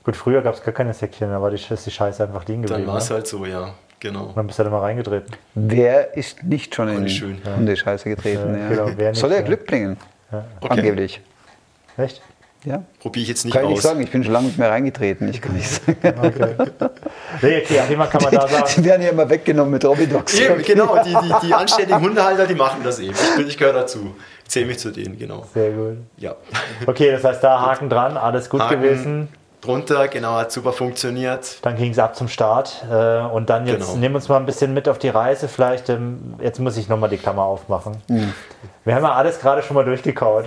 Gut, 0.04 0.16
früher 0.16 0.42
gab 0.42 0.54
es 0.54 0.64
gar 0.64 0.74
keine 0.74 0.94
Säckchen, 0.94 1.30
da 1.30 1.40
war 1.40 1.50
die, 1.50 1.56
die 1.56 1.90
Scheiße 1.90 2.24
einfach 2.24 2.44
liegen 2.46 2.62
geblieben. 2.62 2.86
Dann 2.86 2.92
war 2.92 2.98
es 2.98 3.08
ne? 3.08 3.16
halt 3.16 3.26
so, 3.26 3.46
ja. 3.46 3.74
Genau. 4.00 4.24
Und 4.24 4.36
dann 4.36 4.48
bist 4.48 4.58
du 4.58 4.64
halt 4.64 4.72
immer 4.72 4.82
reingetreten. 4.82 5.36
Wer 5.54 6.16
ist 6.16 6.42
nicht 6.42 6.74
schon 6.74 6.88
in 6.88 7.04
die 7.04 7.76
Scheiße 7.76 8.08
getreten? 8.08 8.52
Ja, 8.52 8.72
ja. 8.72 8.90
Genau, 8.90 9.14
Soll 9.14 9.30
er 9.30 9.42
Glück 9.42 9.64
bringen? 9.64 9.96
Ja. 10.32 10.44
Okay. 10.60 10.78
Angeblich. 10.78 11.20
Echt? 11.96 12.22
Ja. 12.64 12.84
Probiere 13.00 13.22
ich 13.22 13.28
jetzt 13.28 13.44
nicht 13.44 13.54
kann 13.54 13.64
aus. 13.64 13.66
Kann 13.66 13.70
ich 13.70 13.76
nicht 13.76 13.82
sagen, 13.82 14.00
ich 14.02 14.10
bin 14.10 14.22
schon 14.22 14.32
lange 14.32 14.46
nicht 14.46 14.58
mehr 14.58 14.70
reingetreten. 14.70 15.28
Ich 15.28 15.40
kann 15.40 15.54
nicht 15.54 15.68
sagen. 15.84 15.96
Okay. 16.02 16.54
Nee, 17.42 17.62
okay, 17.62 17.92
immer 17.92 18.06
kann 18.06 18.22
man 18.22 18.32
da 18.32 18.46
sagen. 18.46 18.70
Die 18.76 18.84
werden 18.84 19.02
ja 19.02 19.10
immer 19.10 19.28
weggenommen 19.28 19.72
mit 19.72 19.84
Robidox. 19.84 20.38
Eben, 20.38 20.62
genau, 20.62 21.02
die, 21.02 21.10
die, 21.10 21.46
die 21.46 21.54
anständigen 21.54 22.00
Hundehalter, 22.00 22.46
die 22.46 22.54
machen 22.54 22.82
das 22.84 23.00
eben. 23.00 23.16
Ich, 23.38 23.46
ich 23.46 23.58
gehöre 23.58 23.72
dazu. 23.72 24.14
Ich 24.44 24.50
zähle 24.50 24.66
mich 24.66 24.78
zu 24.78 24.90
denen, 24.90 25.18
genau. 25.18 25.46
Sehr 25.52 25.72
gut. 25.72 25.96
Ja. 26.18 26.36
Okay, 26.86 27.10
das 27.10 27.24
heißt, 27.24 27.42
da 27.42 27.60
Haken 27.60 27.88
dran, 27.88 28.16
alles 28.16 28.48
gut 28.48 28.60
Haken 28.60 28.80
gewesen. 28.80 29.28
Drunter, 29.60 30.08
genau, 30.08 30.34
hat 30.34 30.50
super 30.50 30.72
funktioniert. 30.72 31.58
Dann 31.62 31.76
ging 31.76 31.92
es 31.92 31.98
ab 31.98 32.16
zum 32.16 32.26
Start. 32.26 32.84
Äh, 32.90 33.20
und 33.20 33.48
dann 33.48 33.66
jetzt 33.66 33.86
genau. 33.86 33.98
nehmen 33.98 34.14
wir 34.14 34.16
uns 34.16 34.28
mal 34.28 34.38
ein 34.38 34.46
bisschen 34.46 34.74
mit 34.74 34.88
auf 34.88 34.98
die 34.98 35.08
Reise. 35.08 35.46
Vielleicht, 35.46 35.88
ähm, 35.88 36.34
jetzt 36.40 36.58
muss 36.58 36.76
ich 36.76 36.88
nochmal 36.88 37.10
die 37.10 37.16
Klammer 37.16 37.44
aufmachen. 37.44 37.96
Mhm. 38.08 38.34
Wir 38.84 38.96
haben 38.96 39.04
ja 39.04 39.12
alles 39.12 39.38
gerade 39.38 39.62
schon 39.62 39.76
mal 39.76 39.84
durchgekaut. 39.84 40.46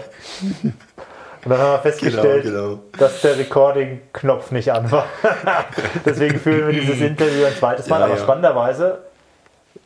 Und 1.46 1.52
dann 1.52 1.60
haben 1.60 1.74
wir 1.74 1.80
festgestellt, 1.80 2.44
genau, 2.44 2.62
genau. 2.70 2.80
dass 2.98 3.22
der 3.22 3.38
Recording-Knopf 3.38 4.50
nicht 4.50 4.74
an 4.74 4.92
war. 4.92 5.06
Deswegen 6.06 6.40
führen 6.40 6.68
wir 6.68 6.82
dieses 6.82 7.00
Interview 7.00 7.46
ein 7.46 7.54
zweites 7.54 7.88
Mal. 7.88 8.00
Ja, 8.00 8.06
aber 8.06 8.16
ja. 8.16 8.20
spannenderweise 8.20 8.98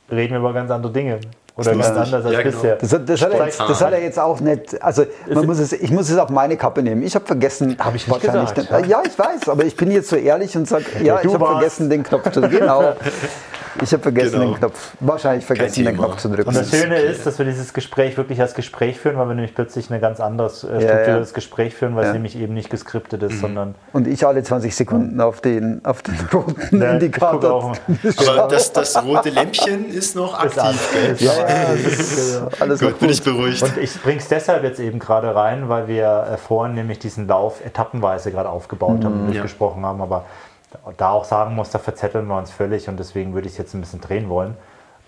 reden 0.09 0.35
wir 0.35 0.39
über 0.39 0.53
ganz 0.53 0.71
andere 0.71 0.93
Dinge. 0.93 1.19
Oder 1.57 1.71
ganz 1.75 1.87
anders 1.87 2.13
als 2.13 2.33
ja, 2.33 2.41
genau. 2.41 2.55
bisher. 2.55 2.75
Das, 2.77 2.89
das, 2.89 3.21
hat 3.21 3.33
er, 3.33 3.45
das, 3.45 3.81
hat 3.81 3.91
er, 3.91 4.01
jetzt 4.01 4.17
auch 4.17 4.39
nicht. 4.39 4.81
Also 4.81 5.03
man 5.27 5.45
muss 5.45 5.59
es, 5.59 5.73
ich 5.73 5.91
muss 5.91 6.09
es 6.09 6.17
auf 6.17 6.29
meine 6.29 6.55
Kappe 6.55 6.81
nehmen. 6.81 7.03
Ich 7.03 7.15
habe 7.15 7.25
vergessen. 7.25 7.75
Habe 7.77 7.97
ich 7.97 8.07
nicht 8.07 8.21
gesagt. 8.21 8.57
Den, 8.57 8.89
ja. 8.89 9.03
ich 9.05 9.19
weiß, 9.19 9.49
aber 9.49 9.65
ich 9.65 9.75
bin 9.75 9.91
jetzt 9.91 10.07
so 10.07 10.15
ehrlich 10.15 10.55
und 10.55 10.65
sage, 10.65 10.85
ja, 11.03 11.19
ich 11.21 11.33
habe 11.33 11.45
vergessen, 11.45 11.89
den 11.89 12.03
Knopf 12.03 12.31
zu 12.31 12.39
Genau. 12.41 12.93
Ich 13.81 13.91
habe 13.93 14.03
vergessen, 14.03 14.39
genau. 14.39 14.51
den 14.51 14.55
Knopf, 14.55 14.91
wahrscheinlich 14.99 15.45
vergessen, 15.45 15.85
den 15.85 15.95
Knopf 15.95 16.17
zu 16.17 16.29
drücken. 16.29 16.49
Und 16.49 16.55
das 16.55 16.69
Schöne 16.69 16.99
ist, 16.99 17.25
dass 17.25 17.37
wir 17.37 17.45
dieses 17.45 17.73
Gespräch 17.73 18.17
wirklich 18.17 18.41
als 18.41 18.53
Gespräch 18.53 18.99
führen, 18.99 19.17
weil 19.17 19.27
wir 19.27 19.35
nämlich 19.35 19.55
plötzlich 19.55 19.89
ein 19.91 20.01
ganz 20.01 20.19
anderes 20.19 20.63
äh, 20.63 20.67
strukturiertes 20.67 21.07
ja, 21.07 21.33
ja. 21.33 21.35
Gespräch 21.35 21.75
führen, 21.75 21.95
weil 21.95 22.03
ja. 22.03 22.09
es 22.09 22.13
nämlich 22.13 22.37
eben 22.37 22.53
nicht 22.53 22.69
geskriptet 22.69 23.23
ist, 23.23 23.33
mhm. 23.33 23.39
sondern. 23.39 23.75
Und 23.93 24.07
ich 24.07 24.25
alle 24.25 24.43
20 24.43 24.75
Sekunden 24.75 25.21
auf 25.21 25.41
den, 25.41 25.83
auf 25.85 26.01
den 26.01 26.15
roten 26.33 26.81
ja, 26.81 26.93
Indikator. 26.93 27.73
Aber 28.27 28.47
das, 28.47 28.73
das 28.73 29.03
rote 29.03 29.29
Lämpchen 29.29 29.89
ist 29.89 30.15
noch 30.15 30.39
aktiv. 30.39 30.95
Ist 31.13 31.21
ja, 31.21 31.33
ist, 31.73 32.41
alles 32.59 32.79
gut, 32.79 32.89
gut, 32.91 32.99
bin 32.99 33.09
ich 33.09 33.23
beruhigt. 33.23 33.63
Und 33.63 33.77
ich 33.77 34.01
bringe 34.01 34.19
es 34.19 34.27
deshalb 34.27 34.63
jetzt 34.63 34.79
eben 34.79 34.99
gerade 34.99 35.33
rein, 35.35 35.69
weil 35.69 35.87
wir 35.87 36.27
äh, 36.33 36.37
vorhin 36.37 36.75
nämlich 36.75 36.99
diesen 36.99 37.27
Lauf 37.27 37.63
etappenweise 37.65 38.31
gerade 38.31 38.49
aufgebaut 38.49 38.99
mhm. 38.99 39.05
haben 39.05 39.19
und 39.21 39.27
durchgesprochen 39.27 39.85
haben, 39.85 40.01
aber 40.01 40.25
da 40.97 41.09
auch 41.09 41.25
sagen 41.25 41.55
muss, 41.55 41.69
da 41.69 41.79
verzetteln 41.79 42.27
wir 42.27 42.37
uns 42.37 42.51
völlig 42.51 42.87
und 42.87 42.97
deswegen 42.97 43.33
würde 43.33 43.47
ich 43.47 43.53
es 43.53 43.57
jetzt 43.57 43.73
ein 43.73 43.81
bisschen 43.81 44.01
drehen 44.01 44.29
wollen. 44.29 44.55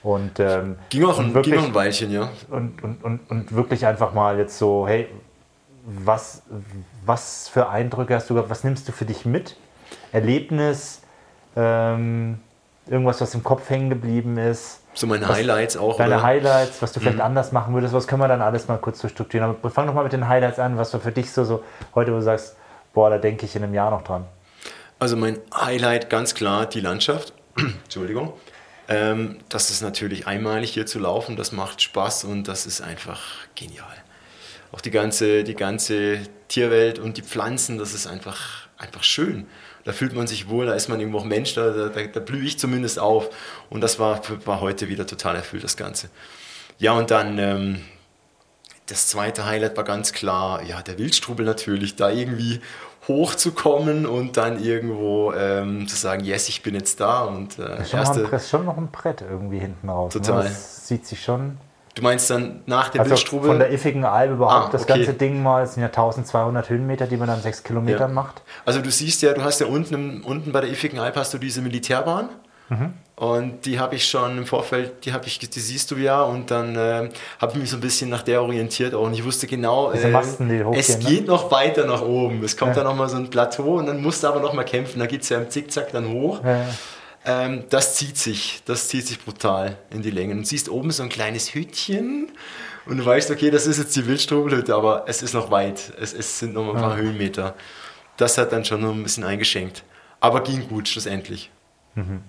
Und, 0.03 0.39
ähm, 0.39 0.77
ging, 0.89 1.05
auch 1.05 1.19
ein, 1.19 1.33
wirklich, 1.33 1.53
ging 1.53 1.63
auch 1.63 1.67
ein 1.67 1.75
Weilchen, 1.75 2.11
ja. 2.11 2.29
Und, 2.49 2.83
und, 2.83 3.03
und, 3.03 3.19
und 3.29 3.55
wirklich 3.55 3.85
einfach 3.85 4.13
mal 4.13 4.39
jetzt 4.39 4.57
so, 4.57 4.88
hey, 4.88 5.07
was, 5.85 6.41
was 7.05 7.47
für 7.47 7.69
Eindrücke 7.69 8.15
hast 8.15 8.29
du 8.29 8.33
gehabt, 8.33 8.49
was 8.49 8.63
nimmst 8.63 8.88
du 8.88 8.91
für 8.91 9.05
dich 9.05 9.25
mit? 9.25 9.55
Erlebnis, 10.11 11.01
ähm, 11.55 12.39
irgendwas, 12.88 13.21
was 13.21 13.35
im 13.35 13.43
Kopf 13.43 13.69
hängen 13.69 13.89
geblieben 13.89 14.38
ist. 14.38 14.81
So 14.93 15.07
meine 15.07 15.27
was, 15.27 15.38
Highlights 15.38 15.77
auch. 15.77 15.97
Deine 15.97 16.15
oder? 16.15 16.23
Highlights, 16.23 16.81
was 16.81 16.91
du 16.93 16.99
vielleicht 16.99 17.17
mhm. 17.17 17.23
anders 17.23 17.51
machen 17.51 17.73
würdest, 17.73 17.93
was 17.93 18.07
können 18.07 18.21
wir 18.21 18.27
dann 18.27 18.41
alles 18.41 18.67
mal 18.67 18.77
kurz 18.77 18.99
durchstrukturieren. 18.99 19.55
Aber 19.55 19.69
fang 19.69 19.88
doch 19.88 19.93
mal 19.93 20.03
mit 20.03 20.13
den 20.13 20.27
Highlights 20.27 20.59
an, 20.59 20.77
was 20.77 20.91
du 20.91 20.99
für 20.99 21.11
dich 21.11 21.31
so, 21.31 21.43
so 21.43 21.63
heute, 21.95 22.11
wo 22.11 22.15
du 22.17 22.23
sagst, 22.23 22.55
boah, 22.93 23.09
da 23.09 23.17
denke 23.17 23.45
ich 23.45 23.55
in 23.55 23.63
einem 23.63 23.73
Jahr 23.73 23.91
noch 23.91 24.03
dran. 24.03 24.25
Also 25.02 25.18
mein 25.18 25.40
Highlight 25.52 26.11
ganz 26.11 26.36
klar 26.36 26.68
die 26.68 26.80
Landschaft. 26.80 27.34
Entschuldigung. 27.57 28.34
Ähm, 28.88 29.40
das 29.49 29.72
ist 29.72 29.82
natürlich 29.82 30.28
einmalig 30.28 30.73
hier 30.73 30.86
zu 30.86 30.99
laufen, 30.99 31.36
das 31.36 31.52
macht 31.52 31.82
Spaß 31.82 32.26
und 32.26 32.48
das 32.48 32.68
ist 32.68 32.82
einfach 32.82 33.19
genial. 33.56 33.98
Auch 34.72 34.80
die 34.80 34.91
ganze, 34.91 35.44
die 35.44 35.56
ganze 35.56 36.19
Tierwelt 36.49 36.99
und 36.99 37.18
die 37.18 37.23
Pflanzen, 37.23 37.80
das 37.80 37.95
ist 37.95 38.06
einfach, 38.06 38.68
einfach 38.78 39.02
schön. 39.02 39.48
Da 39.86 39.91
fühlt 39.91 40.14
man 40.14 40.28
sich 40.28 40.49
wohl, 40.49 40.68
da 40.68 40.76
ist 40.76 40.88
man 40.88 40.99
irgendwo 40.99 41.18
auch 41.18 41.26
Mensch, 41.26 41.56
da, 41.56 41.72
da, 41.72 41.90
da 41.90 42.19
blühe 42.19 42.45
ich 42.45 42.60
zumindest 42.60 42.99
auf. 42.99 43.32
Und 43.72 43.82
das 43.82 43.98
war, 43.98 44.22
war 44.45 44.61
heute 44.61 44.88
wieder 44.88 45.07
total 45.07 45.36
erfüllt, 45.36 45.64
das 45.64 45.78
Ganze. 45.78 46.11
Ja, 46.78 46.91
und 46.94 47.10
dann 47.10 47.40
ähm, 47.40 47.82
das 48.86 49.07
zweite 49.07 49.45
Highlight 49.48 49.78
war 49.78 49.84
ganz 49.84 50.14
klar, 50.14 50.61
ja, 50.61 50.84
der 50.84 50.99
Wildstrubel 50.99 51.44
natürlich, 51.44 51.95
da 51.95 52.11
irgendwie 52.11 52.61
hochzukommen 53.07 54.06
und 54.06 54.38
dann 54.38 54.64
irgendwo 54.64 55.34
ähm, 55.34 55.88
zu 55.88 55.95
sagen, 55.95 56.23
yes, 56.23 56.49
ich 56.49 56.61
bin 56.64 56.76
jetzt 56.76 56.99
da. 56.99 57.22
Und, 57.22 57.57
äh, 57.57 57.82
ist 57.82 57.91
schon, 57.91 57.99
erste, 57.99 58.19
noch 58.22 58.34
ein, 58.34 58.40
schon 58.40 58.65
noch 58.65 58.78
ein 58.78 58.91
Brett 58.91 59.22
irgendwie 59.22 59.60
hinten 59.60 59.90
raus. 59.90 60.14
Ne? 60.14 60.22
Total. 60.22 60.44
Ne? 60.44 60.49
Das 60.49 60.88
sieht 60.88 61.06
sich 61.06 61.23
schon. 61.23 61.57
Du 61.95 62.03
meinst 62.03 62.30
dann 62.30 62.61
nach 62.68 62.90
der 62.90 63.02
also 63.02 63.11
Wildstrube? 63.11 63.48
Von 63.48 63.60
der 63.60 63.72
Iffigen 63.73 64.06
Alb 64.06 64.32
überhaupt 64.32 64.68
ah, 64.68 64.69
das 64.72 64.88
ganze 64.88 65.14
Ding 65.14 65.44
mal, 65.44 65.64
es 65.64 65.73
sind 65.73 65.82
ja 65.82 65.90
1200 65.90 66.69
Höhenmeter, 66.69 67.06
die 67.06 67.18
man 67.18 67.28
dann 67.28 67.41
sechs 67.41 67.64
Kilometern 67.64 68.11
ja. 68.11 68.15
macht. 68.15 68.44
Also 68.65 68.82
du 68.82 68.90
siehst 68.90 69.22
ja, 69.23 69.34
du 69.34 69.44
hast 69.44 69.60
ja 69.60 69.68
unten, 69.68 70.23
unten 70.23 70.52
bei 70.53 70.61
der 70.61 70.69
Iffigen 70.69 70.99
Alb 70.99 71.18
hast 71.18 71.34
du 71.34 71.38
diese 71.38 71.61
Militärbahn. 71.61 72.30
Mhm. 72.69 72.94
Und 73.22 73.68
die 73.68 73.80
habe 73.80 73.93
ich 73.93 74.10
schon 74.10 74.35
im 74.35 74.48
Vorfeld, 74.48 75.06
die 75.06 75.14
habe 75.14 75.27
ich, 75.27 75.38
die 75.38 75.60
siehst 75.60 75.91
du 75.91 75.95
ja, 75.95 76.23
und 76.23 76.49
dann 76.49 76.76
äh, 76.76 77.11
habe 77.38 77.52
ich 77.52 77.56
mich 77.60 77.69
so 77.69 77.77
ein 77.77 77.80
bisschen 77.80 78.10
nach 78.10 78.23
der 78.23 78.41
orientiert 78.41 78.95
auch. 78.95 79.03
Und 79.03 79.14
ich 79.14 79.23
wusste 79.23 79.45
genau, 79.45 79.91
äh, 79.91 80.07
Masten, 80.07 80.49
es 80.73 80.98
ne? 80.98 81.06
geht 81.06 81.27
noch 81.27 81.52
weiter 81.52 81.85
nach 81.85 82.02
oben. 82.02 82.43
Es 82.43 82.57
kommt 82.57 82.76
ja. 82.76 82.77
dann 82.77 82.85
nochmal 82.85 83.10
so 83.10 83.18
ein 83.18 83.30
Plateau 83.30 83.77
und 83.77 83.85
dann 83.85 84.02
musst 84.02 84.23
du 84.23 84.27
aber 84.27 84.39
nochmal 84.39 84.65
kämpfen. 84.65 84.98
Da 84.98 85.06
geht 85.06 85.22
es 85.22 85.30
ja 85.30 85.38
im 85.38 85.52
Zickzack 85.52 85.91
dann 85.91 86.10
hoch. 86.10 86.43
Ja. 86.43 86.65
Ähm, 87.23 87.65
das 87.69 87.93
zieht 87.93 88.18
sich, 88.18 88.64
das 88.65 88.88
zieht 88.88 89.06
sich 89.06 89.23
brutal 89.23 89.77
in 89.91 90.02
die 90.02 90.10
Länge. 90.10 90.34
Und 90.34 90.48
siehst 90.48 90.68
oben 90.68 90.89
so 90.89 91.03
ein 91.03 91.10
kleines 91.10 91.53
Hütchen 91.53 92.31
und 92.88 92.98
du 92.98 93.06
weißt, 93.06 93.30
okay, 93.30 93.52
das 93.52 93.68
ist 93.68 93.77
jetzt 93.77 93.95
die 93.95 94.07
Wildstrobelhütte, 94.07 94.73
aber 94.73 95.03
es 95.06 95.22
ist 95.22 95.35
noch 95.35 95.52
weit. 95.52 95.93
Es, 96.02 96.11
es 96.14 96.39
sind 96.39 96.56
noch 96.56 96.73
ein 96.73 96.81
paar 96.81 96.98
ja. 96.98 97.03
Höhenmeter. 97.03 97.53
Das 98.18 98.39
hat 98.39 98.52
dann 98.52 98.65
schon 98.65 98.81
noch 98.81 98.95
ein 98.95 99.03
bisschen 99.03 99.26
eingeschenkt. 99.26 99.84
Aber 100.19 100.41
ging 100.41 100.68
gut 100.68 100.88
schlussendlich. 100.88 101.52
Mhm 101.93 102.23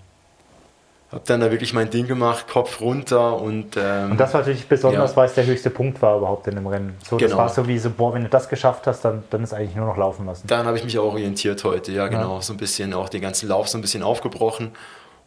habe 1.12 1.24
dann 1.26 1.40
da 1.40 1.51
wirklich 1.51 1.74
mein 1.74 1.90
Ding 1.90 2.06
gemacht, 2.06 2.48
Kopf 2.48 2.80
runter 2.80 3.40
und. 3.40 3.76
Ähm, 3.76 4.12
und 4.12 4.18
das 4.18 4.32
war 4.32 4.40
natürlich 4.40 4.66
besonders, 4.66 5.10
ja. 5.10 5.16
weil 5.16 5.26
es 5.26 5.34
der 5.34 5.44
höchste 5.44 5.68
Punkt 5.68 6.01
war 6.01 6.16
überhaupt 6.16 6.47
in 6.47 6.55
dem 6.55 6.66
Rennen. 6.66 6.97
So, 7.09 7.18
genau. 7.18 7.30
Das 7.30 7.39
war 7.39 7.48
so 7.51 7.68
wie 7.68 7.78
so, 7.78 7.90
boah, 7.90 8.14
wenn 8.14 8.22
du 8.22 8.30
das 8.30 8.48
geschafft 8.48 8.86
hast, 8.86 9.05
dann, 9.05 9.22
dann 9.30 9.43
ist 9.43 9.52
eigentlich 9.52 9.76
nur 9.76 9.86
noch 9.86 9.98
laufen 9.98 10.24
lassen. 10.24 10.47
Dann 10.47 10.66
habe 10.66 10.78
ich 10.78 10.84
mich 10.84 10.98
auch 10.98 11.12
orientiert 11.12 11.62
heute, 11.64 11.93
ja, 11.93 12.09
genau. 12.09 12.36
Ja. 12.36 12.43
So 12.43 12.55
ein 12.55 12.56
bisschen 12.56 12.94
auch 12.94 13.10
den 13.10 13.20
ganzen 13.20 13.48
Lauf 13.48 13.68
so 13.68 13.76
ein 13.76 13.82
bisschen 13.82 14.02
aufgebrochen 14.02 14.72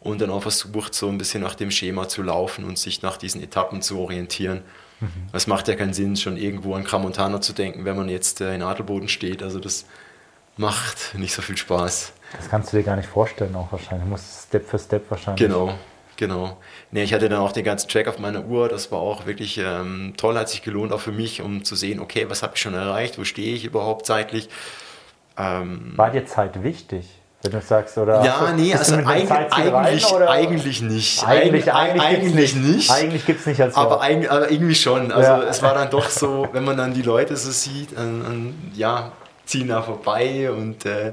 und 0.00 0.20
dann 0.20 0.30
auch 0.30 0.42
versucht, 0.42 0.94
so 0.94 1.08
ein 1.08 1.18
bisschen 1.18 1.42
nach 1.42 1.54
dem 1.54 1.70
Schema 1.70 2.08
zu 2.08 2.22
laufen 2.22 2.64
und 2.64 2.78
sich 2.78 3.02
nach 3.02 3.16
diesen 3.16 3.42
Etappen 3.42 3.80
zu 3.80 3.98
orientieren. 4.00 4.62
Mhm. 5.00 5.08
Es 5.32 5.46
macht 5.46 5.68
ja 5.68 5.76
keinen 5.76 5.92
Sinn, 5.92 6.16
schon 6.16 6.36
irgendwo 6.36 6.74
an 6.74 6.82
Kramontana 6.84 7.40
zu 7.40 7.52
denken, 7.52 7.84
wenn 7.84 7.96
man 7.96 8.08
jetzt 8.08 8.40
äh, 8.40 8.54
in 8.54 8.62
Adelboden 8.62 9.08
steht. 9.08 9.42
Also 9.42 9.60
das 9.60 9.86
macht 10.56 11.14
nicht 11.14 11.34
so 11.34 11.42
viel 11.42 11.56
Spaß. 11.56 12.12
Das 12.32 12.48
kannst 12.48 12.72
du 12.72 12.76
dir 12.76 12.82
gar 12.82 12.96
nicht 12.96 13.08
vorstellen, 13.08 13.54
auch 13.54 13.70
wahrscheinlich. 13.70 14.04
Du 14.04 14.10
musst 14.10 14.48
Step 14.48 14.68
für 14.68 14.78
Step 14.78 15.10
wahrscheinlich. 15.10 15.46
Genau, 15.46 15.74
genau. 16.16 16.56
Nee, 16.90 17.04
ich 17.04 17.14
hatte 17.14 17.28
dann 17.28 17.38
auch 17.40 17.52
den 17.52 17.64
ganzen 17.64 17.88
Track 17.88 18.08
auf 18.08 18.18
meiner 18.18 18.44
Uhr. 18.44 18.68
Das 18.68 18.90
war 18.90 18.98
auch 18.98 19.26
wirklich 19.26 19.58
ähm, 19.58 20.14
toll, 20.16 20.36
hat 20.36 20.48
sich 20.48 20.62
gelohnt, 20.62 20.92
auch 20.92 21.00
für 21.00 21.12
mich, 21.12 21.42
um 21.42 21.64
zu 21.64 21.76
sehen, 21.76 22.00
okay, 22.00 22.26
was 22.28 22.42
habe 22.42 22.54
ich 22.56 22.60
schon 22.60 22.74
erreicht, 22.74 23.18
wo 23.18 23.24
stehe 23.24 23.54
ich 23.54 23.64
überhaupt 23.64 24.06
zeitlich. 24.06 24.48
Ähm, 25.38 25.92
war 25.96 26.10
dir 26.10 26.26
Zeit 26.26 26.62
wichtig? 26.62 27.06
Wenn 27.42 27.52
du 27.52 27.60
sagst, 27.60 27.96
oder? 27.98 28.24
Ja, 28.24 28.52
nee, 28.56 28.74
also 28.74 28.96
eig 28.96 29.30
eigentlich, 29.30 30.12
rein, 30.12 30.22
eigentlich 30.28 30.82
nicht. 30.82 31.24
Eigentlich, 31.24 31.72
eigentlich, 31.72 32.02
eigentlich 32.02 32.54
nicht. 32.56 32.90
Eigentlich 32.90 33.26
gibt 33.26 33.40
es 33.40 33.46
nicht 33.46 33.60
als 33.60 33.76
aber, 33.76 34.02
aber, 34.02 34.50
irgendwie 34.50 34.74
schon. 34.74 35.12
Also 35.12 35.30
ja. 35.30 35.42
es 35.42 35.62
war 35.62 35.74
dann 35.74 35.90
doch 35.90 36.08
so, 36.08 36.48
wenn 36.52 36.64
man 36.64 36.76
dann 36.76 36.94
die 36.94 37.02
Leute 37.02 37.36
so 37.36 37.50
sieht, 37.50 37.96
an, 37.96 38.24
an, 38.24 38.72
ja, 38.74 39.12
ziehen 39.44 39.68
da 39.68 39.82
vorbei 39.82 40.50
und 40.50 40.86
äh, 40.86 41.12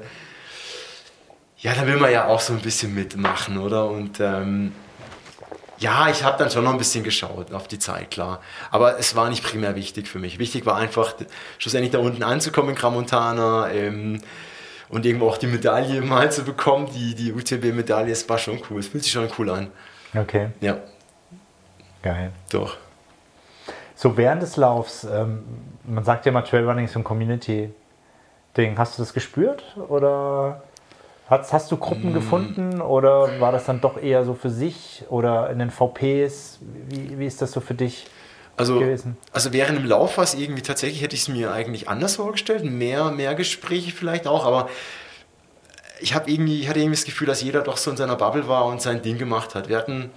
ja, 1.64 1.74
da 1.74 1.88
will 1.88 1.96
man 1.96 2.12
ja 2.12 2.28
auch 2.28 2.42
so 2.42 2.52
ein 2.52 2.60
bisschen 2.60 2.94
mitmachen, 2.94 3.58
oder? 3.58 3.90
Und 3.90 4.20
ähm, 4.20 4.74
ja, 5.78 6.10
ich 6.10 6.24
habe 6.24 6.38
dann 6.38 6.52
schon 6.52 6.66
noch 6.66 6.74
ein 6.74 6.78
bisschen 6.78 7.06
geschaut 7.06 7.54
auf 7.54 7.70
die 7.70 7.80
Zeit, 7.80 8.12
klar. 8.12 8.42
Aber 8.70 9.00
es 9.00 9.16
war 9.16 9.30
nicht 9.30 9.44
primär 9.46 9.74
wichtig 9.76 10.10
für 10.10 10.20
mich. 10.20 10.40
Wichtig 10.40 10.66
war 10.66 10.76
einfach, 10.76 11.16
schlussendlich 11.58 11.94
da 11.94 12.00
unten 12.00 12.22
anzukommen 12.22 12.72
in 12.72 12.76
Gramontana 12.76 13.72
ähm, 13.72 14.22
und 14.90 15.06
irgendwo 15.06 15.30
auch 15.30 15.38
die 15.38 15.48
Medaille 15.48 16.02
mal 16.02 16.30
zu 16.34 16.44
bekommen. 16.44 16.90
Die, 16.94 17.16
die 17.16 17.32
UTB-Medaille, 17.32 18.12
es 18.12 18.28
war 18.28 18.38
schon 18.38 18.60
cool. 18.70 18.82
Es 18.82 18.90
fühlt 18.90 19.06
sich 19.06 19.14
schon 19.14 19.30
cool 19.40 19.50
an. 19.50 19.72
Okay. 20.14 20.50
Ja. 20.60 20.80
Geil. 22.02 22.34
Doch. 22.52 22.76
So 23.96 24.18
während 24.18 24.42
des 24.42 24.58
Laufs, 24.58 25.06
ähm, 25.06 25.44
man 25.86 26.04
sagt 26.04 26.26
ja 26.26 26.32
immer, 26.32 26.44
Trailrunning 26.44 26.86
ist 26.86 26.98
ein 26.98 27.06
Community-Ding. 27.06 28.78
Hast 28.78 28.98
du 28.98 29.02
das 29.02 29.14
gespürt 29.14 29.64
oder 29.88 30.62
hast, 31.40 31.54
hast 31.54 31.72
du 31.72 31.78
Gruppen 31.78 32.12
mm. 32.12 32.14
gefunden 32.14 32.82
oder 32.82 33.40
war 33.40 33.52
das 33.52 33.66
dann 33.66 33.82
doch 33.82 34.02
eher 34.02 34.24
so 34.24 34.34
für 34.34 34.50
sich 34.50 35.04
oder 35.10 35.50
in 35.50 35.60
den 35.60 35.70
VPs? 35.70 36.60
Wie, 36.90 37.20
wie 37.20 37.26
ist 37.26 37.42
das 37.42 37.52
so 37.52 37.62
für 37.62 37.74
dich? 37.74 38.06
Also, 38.56 38.80
gewesen? 38.80 39.18
also 39.32 39.52
während 39.52 39.80
dem 39.80 39.86
Lauf 39.86 40.18
war 40.18 40.24
es 40.24 40.36
irgendwie 40.36 40.62
tatsächlich, 40.62 41.02
hätte 41.02 41.16
ich 41.16 41.24
es 41.24 41.28
mir 41.28 41.52
eigentlich 41.52 41.90
anders 41.90 42.18
vorgestellt. 42.18 42.64
Mehr, 42.64 43.10
mehr 43.10 43.34
Gespräche 43.34 43.92
vielleicht 43.92 44.28
auch, 44.28 44.46
aber 44.46 44.70
ich 46.00 46.14
habe 46.14 46.30
irgendwie, 46.30 46.60
ich 46.60 46.70
hatte 46.70 46.80
irgendwie 46.80 46.98
das 46.98 47.06
Gefühl, 47.06 47.28
dass 47.28 47.42
jeder 47.42 47.62
doch 47.62 47.78
so 47.78 47.90
in 47.90 47.98
seiner 47.98 48.16
Bubble 48.16 48.48
war 48.48 48.66
und 48.66 48.82
sein 48.82 49.02
Ding 49.02 49.18
gemacht 49.18 49.56
hat. 49.56 49.70
Wir 49.70 49.78
hatten 49.78 50.02
ein 50.02 50.12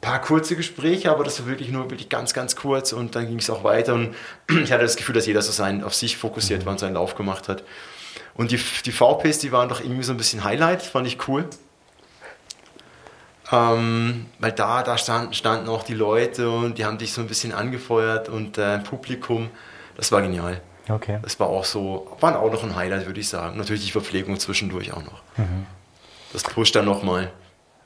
paar 0.00 0.20
kurze 0.22 0.56
Gespräche, 0.56 1.10
aber 1.10 1.24
das 1.24 1.40
war 1.40 1.48
wirklich 1.48 1.68
nur 1.68 1.90
wirklich 1.90 2.08
ganz, 2.08 2.32
ganz 2.32 2.56
kurz 2.56 2.92
und 2.92 3.14
dann 3.14 3.26
ging 3.26 3.40
es 3.40 3.50
auch 3.50 3.64
weiter 3.64 3.94
und 3.94 4.14
ich 4.62 4.72
hatte 4.72 4.84
das 4.84 4.96
Gefühl, 4.96 5.14
dass 5.14 5.26
jeder 5.26 5.42
so 5.42 5.52
sein, 5.52 5.84
auf 5.84 5.94
sich 5.94 6.16
fokussiert 6.16 6.64
war 6.64 6.72
und 6.72 6.78
seinen 6.78 6.94
Lauf 6.94 7.14
gemacht 7.14 7.48
hat. 7.48 7.62
Und 8.38 8.52
die, 8.52 8.60
die 8.86 8.92
VPs, 8.92 9.40
die 9.40 9.50
waren 9.50 9.68
doch 9.68 9.80
irgendwie 9.80 10.04
so 10.04 10.12
ein 10.12 10.16
bisschen 10.16 10.44
Highlight, 10.44 10.80
fand 10.80 11.08
ich 11.08 11.28
cool. 11.28 11.44
Ähm, 13.50 14.26
weil 14.38 14.52
da, 14.52 14.84
da 14.84 14.96
stand, 14.96 15.34
standen 15.34 15.68
auch 15.68 15.82
die 15.82 15.94
Leute 15.94 16.48
und 16.48 16.78
die 16.78 16.84
haben 16.84 16.98
dich 16.98 17.12
so 17.12 17.20
ein 17.20 17.26
bisschen 17.26 17.52
angefeuert 17.52 18.28
und 18.28 18.56
äh, 18.56 18.78
Publikum, 18.78 19.50
das 19.96 20.12
war 20.12 20.22
genial. 20.22 20.60
Okay. 20.88 21.18
Das 21.20 21.40
war 21.40 21.48
auch 21.48 21.64
so, 21.64 22.16
war 22.20 22.40
auch 22.40 22.52
noch 22.52 22.62
ein 22.62 22.76
Highlight, 22.76 23.06
würde 23.06 23.18
ich 23.18 23.28
sagen. 23.28 23.58
Natürlich 23.58 23.86
die 23.86 23.90
Verpflegung 23.90 24.38
zwischendurch 24.38 24.92
auch 24.92 25.02
noch. 25.02 25.22
Mhm. 25.36 25.66
Das 26.32 26.44
pusht 26.44 26.76
dann 26.76 26.84
nochmal. 26.84 27.32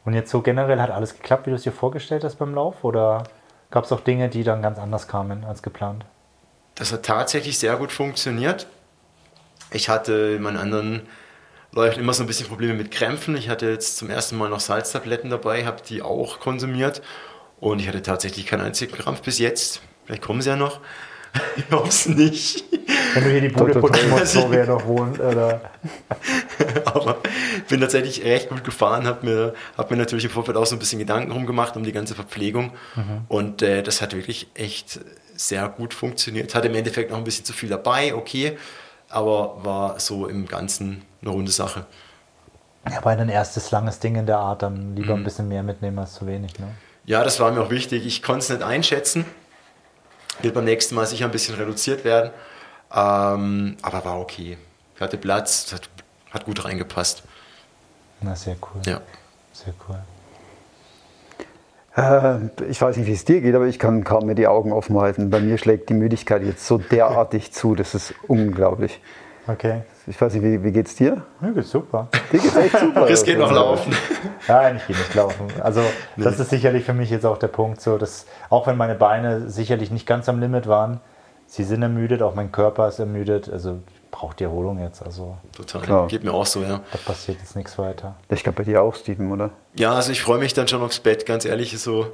Und 0.05 0.13
jetzt 0.13 0.31
so 0.31 0.43
generell 0.43 0.81
hat 0.83 0.91
alles 0.91 1.15
geklappt, 1.15 1.47
wie 1.47 1.51
du 1.51 1.57
es 1.57 1.63
dir 1.63 1.73
vorgestellt 1.73 2.25
hast 2.25 2.37
beim 2.37 2.55
Lauf? 2.55 2.85
Oder 2.85 3.25
gab 3.71 3.85
es 3.85 3.93
auch 3.93 4.01
Dinge, 4.01 4.29
die 4.29 4.45
dann 4.45 4.61
ganz 4.61 4.79
anders 4.79 5.09
kamen 5.09 5.45
als 5.45 5.63
geplant? 5.63 6.05
Das 6.75 6.93
hat 6.93 7.05
tatsächlich 7.05 7.59
sehr 7.59 7.77
gut 7.77 7.91
funktioniert. 7.91 8.67
Ich 9.73 9.89
hatte 9.89 10.35
in 10.37 10.43
meinen 10.43 10.57
anderen 10.57 11.03
läuft 11.73 11.99
immer 11.99 12.13
so 12.13 12.23
ein 12.23 12.27
bisschen 12.27 12.47
Probleme 12.47 12.75
mit 12.75 12.91
Krämpfen. 12.91 13.37
Ich 13.37 13.49
hatte 13.49 13.71
jetzt 13.71 13.97
zum 13.97 14.11
ersten 14.11 14.37
Mal 14.37 14.51
noch 14.51 14.61
Salztabletten 14.61 15.31
dabei, 15.31 15.65
habe 15.65 15.83
die 15.87 16.03
auch 16.03 16.39
konsumiert 16.41 17.03
und 17.61 17.81
ich 17.81 17.89
hatte 17.89 18.03
tatsächlich 18.03 18.47
keinen 18.47 18.61
einzigen 18.61 18.93
Krampf 18.93 19.23
bis 19.23 19.39
jetzt. 19.39 19.81
Vielleicht 20.05 20.23
kommen 20.23 20.43
sie 20.43 20.51
ja 20.51 20.57
noch. 20.57 20.81
Ich 21.57 21.71
hoffe 21.71 21.89
es 21.89 22.05
nicht. 22.07 22.63
Wenn 23.15 23.25
du 23.25 23.31
hier 23.31 23.41
die 23.41 23.49
Bude 23.49 23.81
putzen 23.81 24.11
musst, 24.11 24.37
wo 24.37 24.51
wir 24.51 24.67
noch 24.67 24.85
wohnen. 24.85 25.19
Oder? 25.19 25.63
Aber 26.85 27.23
bin 27.69 27.81
tatsächlich 27.81 28.23
recht 28.23 28.51
gut 28.51 28.65
gefahren, 28.65 29.07
habe 29.07 29.25
mir, 29.25 29.55
hab 29.79 29.91
mir 29.91 29.97
natürlich 29.97 30.27
im 30.27 30.31
Vorfeld 30.31 30.59
auch 30.59 30.67
so 30.67 30.77
ein 30.77 30.79
bisschen 30.79 30.99
Gedanken 30.99 31.33
rumgemacht 31.33 31.75
um 31.77 31.85
die 31.85 31.93
ganze 31.93 32.15
Verpflegung. 32.15 32.73
Mhm. 32.97 33.23
Und 33.29 33.63
äh, 33.63 33.83
das 33.83 34.03
hat 34.03 34.15
wirklich 34.15 34.49
echt 34.53 35.01
sehr 35.35 35.71
gut 35.71 35.95
funktioniert. 35.95 36.55
Hatte 36.55 36.69
im 36.69 36.75
Endeffekt 36.75 37.11
noch 37.11 37.17
ein 37.17 37.25
bisschen 37.25 37.47
zu 37.47 37.55
viel 37.55 37.71
dabei, 37.71 38.15
okay 38.15 38.59
aber 39.13 39.65
war 39.65 40.01
so 40.01 40.27
im 40.27 40.47
Ganzen 40.47 41.05
eine 41.21 41.31
runde 41.31 41.53
Sache. 41.53 41.87
Ja, 42.91 43.05
war 43.05 43.13
ein 43.13 43.29
erstes 43.29 43.71
langes 43.71 44.01
Ding 44.01 44.17
in 44.17 44.27
der 44.27 44.39
Art, 44.39 44.63
dann 44.63 44.97
lieber 44.97 45.15
mhm. 45.15 45.21
ein 45.21 45.25
bisschen 45.25 45.49
mehr 45.49 45.63
mitnehmen 45.63 45.99
als 45.99 46.15
zu 46.15 46.27
wenig. 46.27 46.59
Ne? 46.59 46.67
Ja, 47.05 47.23
das 47.23 47.39
war 47.39 47.53
mir 47.53 47.61
auch 47.63 47.71
wichtig. 47.71 48.07
Ich 48.07 48.23
konnte 48.23 48.41
es 48.41 48.49
nicht 48.49 48.63
einschätzen. 48.63 49.25
Wird 50.41 50.55
beim 50.55 50.65
nächsten 50.65 50.95
Mal 50.95 51.07
sicher 51.07 51.27
ein 51.27 51.31
bisschen 51.31 51.55
reduziert 51.55 52.05
werden. 52.05 52.31
Ähm, 52.93 53.77
aber 53.83 54.05
war 54.05 54.19
okay. 54.19 54.59
Ich 54.97 55.01
hatte 55.01 55.17
Platz, 55.17 55.73
hat, 55.73 55.89
hat 56.31 56.45
gut 56.45 56.65
reingepasst. 56.65 57.23
Na, 58.21 58.35
sehr 58.35 58.57
cool. 58.61 58.83
Ja. 58.87 59.01
Sehr 59.53 59.75
cool. 59.89 59.99
Äh, 61.97 62.37
ich 62.69 62.81
weiß 62.81 62.97
nicht, 62.97 63.07
wie 63.07 63.13
es 63.13 63.25
dir 63.25 63.41
geht, 63.41 63.55
aber 63.55 63.67
ich 63.67 63.79
kann 63.79 64.05
kaum 64.05 64.27
mehr 64.27 64.35
die 64.35 64.47
Augen 64.47 64.73
offen 64.73 64.99
halten. 64.99 65.31
Bei 65.31 65.41
mir 65.41 65.59
schlägt 65.59 65.89
die 65.89 65.95
Müdigkeit 65.95 66.43
jetzt 66.43 66.67
so 66.67 66.79
derartig 66.79 67.53
zu, 67.53 67.75
das 67.75 67.95
ist 67.95 68.15
unglaublich. 68.29 69.01
Okay. 69.47 69.83
Ich 70.07 70.21
weiß 70.21 70.35
nicht, 70.35 70.43
wie, 70.43 70.65
wie 70.65 70.73
geht's 70.73 70.97
dir? 70.97 71.23
Mir 71.41 71.53
geht's 71.53 71.71
super. 71.71 72.09
Dir 72.33 72.41
geht's 72.41 72.57
echt 72.57 72.79
super. 72.79 73.09
Es 73.09 73.23
geht 73.25 73.39
noch 73.39 73.53
laufen. 73.53 73.95
Nein, 74.49 74.77
ich 74.77 74.87
gehe 74.87 74.97
nicht 74.97 75.15
laufen. 75.15 75.47
Also 75.61 75.81
nee. 76.17 76.25
das 76.25 76.41
ist 76.41 76.51
sicherlich 76.51 76.85
für 76.85 76.93
mich 76.93 77.11
jetzt 77.11 77.25
auch 77.25 77.39
der 77.39 77.49
Punkt, 77.49 77.81
so 77.81 77.99
dass 77.99 78.27
auch 78.51 78.67
wenn 78.67 78.77
meine 78.77 78.95
Beine 78.95 79.49
sicherlich 79.49 79.91
nicht 79.91 80.07
ganz 80.07 80.29
am 80.29 80.41
Limit 80.41 80.67
waren, 80.67 81.01
sie 81.47 81.63
sind 81.63 81.83
ermüdet, 81.83 82.23
auch 82.23 82.35
mein 82.35 82.51
Körper 82.51 82.89
ist 82.89 82.99
ermüdet. 82.99 83.49
Also 83.49 83.79
braucht 84.23 84.39
die 84.39 84.45
Erholung 84.45 84.79
jetzt. 84.79 85.03
Also 85.03 85.37
Total, 85.53 85.83
Klar. 85.83 86.07
geht 86.07 86.23
mir 86.23 86.33
auch 86.33 86.47
so, 86.47 86.63
ja. 86.63 86.81
Da 86.93 86.99
passiert 87.05 87.39
jetzt 87.41 87.57
nichts 87.57 87.77
weiter. 87.77 88.15
Ich 88.29 88.45
glaube 88.45 88.59
bei 88.59 88.63
dir 88.63 88.81
auch, 88.81 88.95
Steven, 88.95 89.33
oder? 89.33 89.51
Ja, 89.75 89.95
also 89.95 90.13
ich 90.13 90.23
freue 90.23 90.39
mich 90.39 90.55
dann 90.55 90.69
schon 90.69 90.81
aufs 90.81 91.01
Bett, 91.01 91.27
ganz 91.27 91.45
ehrlich, 91.45 91.77
so 91.81 92.07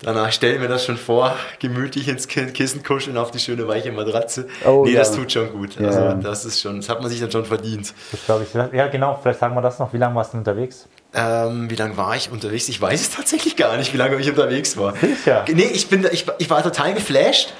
danach 0.00 0.30
stelle 0.30 0.54
ich 0.54 0.60
mir 0.60 0.68
das 0.68 0.84
schon 0.84 0.96
vor, 0.96 1.34
gemütlich 1.58 2.06
ins 2.06 2.28
Kissen 2.28 2.84
kuscheln 2.84 3.16
auf 3.16 3.32
die 3.32 3.40
schöne 3.40 3.66
weiche 3.66 3.90
Matratze. 3.90 4.46
Oh, 4.64 4.84
nee, 4.84 4.92
ja. 4.92 5.00
das 5.00 5.10
tut 5.10 5.32
schon 5.32 5.50
gut. 5.50 5.74
Ja. 5.74 5.88
Also 5.88 6.22
das 6.22 6.44
ist 6.44 6.60
schon, 6.60 6.76
das 6.76 6.88
hat 6.88 7.00
man 7.00 7.10
sich 7.10 7.18
dann 7.18 7.32
schon 7.32 7.44
verdient. 7.44 7.92
Das 8.12 8.24
glaube 8.26 8.44
ich. 8.44 8.54
Ja, 8.72 8.86
genau, 8.86 9.18
vielleicht 9.20 9.40
sagen 9.40 9.56
wir 9.56 9.62
das 9.62 9.80
noch. 9.80 9.92
Wie 9.92 9.98
lange 9.98 10.14
warst 10.14 10.34
du 10.34 10.38
unterwegs? 10.38 10.88
Ähm, 11.14 11.68
wie 11.68 11.76
lange 11.76 11.96
war 11.96 12.14
ich 12.14 12.30
unterwegs? 12.30 12.68
Ich 12.68 12.80
weiß 12.80 13.00
es 13.00 13.10
tatsächlich 13.10 13.56
gar 13.56 13.76
nicht, 13.76 13.92
wie 13.92 13.96
lange 13.96 14.16
ich 14.16 14.28
unterwegs 14.28 14.76
war. 14.76 14.94
Sicher. 14.94 15.44
Nee, 15.48 15.62
ich, 15.72 15.88
bin, 15.88 16.06
ich, 16.12 16.26
ich 16.38 16.48
war 16.48 16.62
total 16.62 16.94
geflasht. 16.94 17.52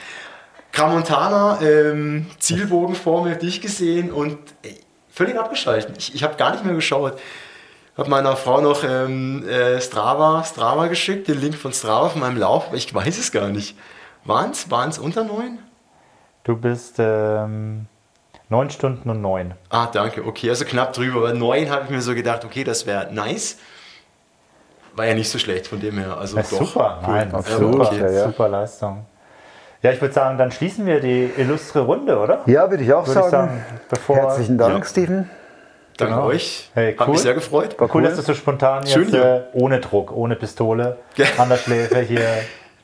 Gramontana, 0.74 1.60
ähm, 1.62 2.26
Zielbogen 2.40 2.96
vor 2.96 3.24
mir, 3.24 3.36
dich 3.36 3.60
gesehen 3.60 4.10
und 4.10 4.36
ey, 4.62 4.80
völlig 5.08 5.38
abgeschaltet. 5.38 5.96
Ich, 5.96 6.14
ich 6.16 6.24
habe 6.24 6.34
gar 6.34 6.50
nicht 6.50 6.64
mehr 6.64 6.74
geschaut. 6.74 7.18
Habe 7.96 8.10
meiner 8.10 8.34
Frau 8.34 8.60
noch 8.60 8.82
ähm, 8.82 9.48
äh, 9.48 9.80
Strava, 9.80 10.42
Strava 10.42 10.88
geschickt, 10.88 11.28
den 11.28 11.40
Link 11.40 11.54
von 11.54 11.72
Strava 11.72 12.08
von 12.08 12.20
meinem 12.20 12.38
Lauf, 12.38 12.66
aber 12.68 12.76
ich 12.76 12.92
weiß 12.92 13.18
es 13.18 13.30
gar 13.30 13.48
nicht. 13.48 13.76
Waren 14.24 14.50
es 14.50 14.98
unter 14.98 15.22
neun? 15.22 15.60
Du 16.42 16.56
bist 16.56 16.96
ähm, 16.98 17.86
neun 18.48 18.68
Stunden 18.70 19.08
und 19.08 19.20
neun. 19.20 19.54
Ah, 19.70 19.86
danke. 19.86 20.24
Okay, 20.24 20.50
also 20.50 20.64
knapp 20.64 20.92
drüber. 20.92 21.20
Bei 21.20 21.32
neun 21.32 21.70
habe 21.70 21.84
ich 21.84 21.90
mir 21.90 22.02
so 22.02 22.14
gedacht, 22.14 22.44
okay, 22.44 22.64
das 22.64 22.84
wäre 22.84 23.12
nice. 23.14 23.58
War 24.96 25.06
ja 25.06 25.14
nicht 25.14 25.30
so 25.30 25.38
schlecht 25.38 25.68
von 25.68 25.78
dem 25.78 25.98
her. 25.98 26.16
Also 26.18 26.36
ja, 26.36 26.42
doch, 26.42 26.66
super, 26.66 26.98
cool. 27.00 27.12
nein, 27.12 27.32
absolut. 27.32 27.72
Super, 27.74 27.92
okay. 27.92 28.14
ja. 28.14 28.24
super 28.24 28.48
Leistung. 28.48 29.06
Ja, 29.84 29.92
ich 29.92 30.00
würde 30.00 30.14
sagen, 30.14 30.38
dann 30.38 30.50
schließen 30.50 30.86
wir 30.86 30.98
die 31.00 31.30
illustre 31.36 31.80
Runde, 31.80 32.18
oder? 32.18 32.40
Ja, 32.46 32.70
würde 32.70 32.82
ich 32.82 32.90
auch 32.94 33.06
würde 33.06 33.28
sagen. 33.28 33.62
Ich 33.92 33.98
sagen 33.98 34.18
Herzlichen 34.18 34.56
Dank, 34.56 34.78
ja. 34.78 34.84
Steven. 34.84 35.30
Danke 35.98 36.14
genau. 36.14 36.26
euch. 36.26 36.70
Hey, 36.72 36.92
cool. 36.92 37.00
Hat 37.00 37.08
mich 37.08 37.20
sehr 37.20 37.34
gefreut. 37.34 37.78
War 37.78 37.94
cool, 37.94 38.02
dass 38.04 38.16
du 38.16 38.22
so 38.22 38.32
spontan 38.32 38.86
Schön 38.86 39.10
jetzt 39.10 39.14
äh, 39.14 39.42
ohne 39.52 39.80
Druck, 39.80 40.10
ohne 40.10 40.36
Pistole 40.36 40.96
ja. 41.16 41.26
an 41.36 41.50
der 41.50 41.58
Schläfe 41.58 41.98
hier 42.00 42.26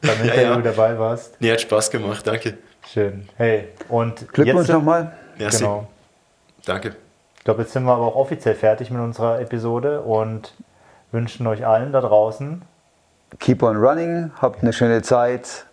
beim 0.03 0.21
Interview 0.21 0.43
ja, 0.43 0.57
ja. 0.57 0.61
dabei 0.61 0.99
warst. 0.99 1.41
Nee, 1.41 1.51
hat 1.51 1.63
Spaß 1.63 1.91
gemacht, 1.91 2.27
danke. 2.27 2.59
Schön. 2.93 3.27
Hey, 3.39 3.69
und 3.89 4.31
Glückwunsch 4.35 4.69
nochmal. 4.69 5.13
Merci. 5.39 5.61
Genau. 5.61 5.89
Danke. 6.67 6.97
Ich 7.39 7.45
glaube, 7.45 7.63
jetzt 7.63 7.73
sind 7.73 7.85
wir 7.85 7.95
aber 7.95 8.09
auch 8.09 8.17
offiziell 8.17 8.55
fertig 8.55 8.91
mit 8.91 9.01
unserer 9.01 9.41
Episode 9.41 10.03
und 10.03 10.53
wünschen 11.13 11.47
euch 11.47 11.67
allen 11.67 11.93
da 11.93 12.03
draußen. 12.03 12.61
Keep 13.39 13.63
on 13.63 13.79
running, 13.79 14.33
habt 14.39 14.63
eine 14.63 14.75
schöne 14.75 15.01
Zeit. 15.01 15.65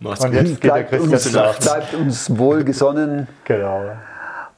Macht's 0.00 0.24
und 0.24 0.32
jetzt 0.32 0.60
geht 0.60 0.60
bleibt 0.60 0.92
uns, 0.92 1.32
bleibt 1.32 1.94
uns 1.94 2.38
wohlgesonnen. 2.38 3.26
genau. 3.44 3.92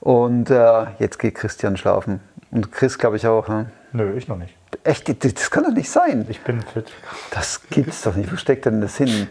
Und 0.01 0.51
äh, 0.51 0.87
jetzt 0.99 1.19
geht 1.19 1.35
Christian 1.35 1.77
schlafen. 1.77 2.21
Und 2.51 2.73
Chris, 2.73 2.99
glaube 2.99 3.17
ich, 3.17 3.27
auch. 3.27 3.49
Ne? 3.49 3.71
Nö, 3.93 4.17
ich 4.17 4.29
noch 4.29 4.37
nicht. 4.37 4.55
Echt? 4.83 5.09
Das 5.25 5.51
kann 5.51 5.65
doch 5.65 5.73
nicht 5.73 5.91
sein. 5.91 6.25
Ich 6.29 6.41
bin 6.41 6.63
fit. 6.63 6.91
Das 7.31 7.61
gibt's 7.69 8.03
doch 8.03 8.17
nicht. 8.17 8.33
Wo 8.33 8.37
steckt 8.37 8.65
denn 8.65 8.81
das 8.81 8.97
hin? 8.97 9.29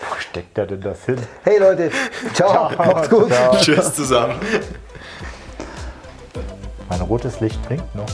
Wo 0.00 0.14
steckt 0.18 0.56
der 0.56 0.66
denn 0.66 0.80
das 0.82 1.04
hin? 1.06 1.16
Hey 1.44 1.58
Leute, 1.58 1.90
ciao, 2.34 2.70
ciao 2.70 2.86
macht's 2.86 3.08
gut. 3.08 3.32
Ciao. 3.32 3.56
Tschüss 3.56 3.94
zusammen. 3.94 4.34
Mein 6.90 7.00
rotes 7.00 7.40
Licht 7.40 7.66
blinkt 7.66 7.94
noch. 7.94 8.06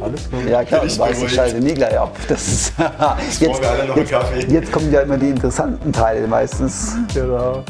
Alles 0.00 0.28
klar. 0.28 0.42
Ja 0.48 0.64
klar, 0.64 0.84
ich 0.84 0.98
weiß 0.98 1.22
ich 1.22 1.34
schalte 1.34 1.60
nie 1.60 1.74
gleich 1.74 1.98
ab. 1.98 2.16
Das 2.28 2.46
ist 2.46 2.72
jetzt, 3.40 3.62
jetzt, 3.62 4.50
jetzt, 4.50 4.72
kommen 4.72 4.92
ja 4.92 5.00
immer 5.00 5.16
die 5.16 5.30
interessanten 5.30 5.92
Teile 5.92 6.26
meistens. 6.26 6.96
Genau. 7.14 7.64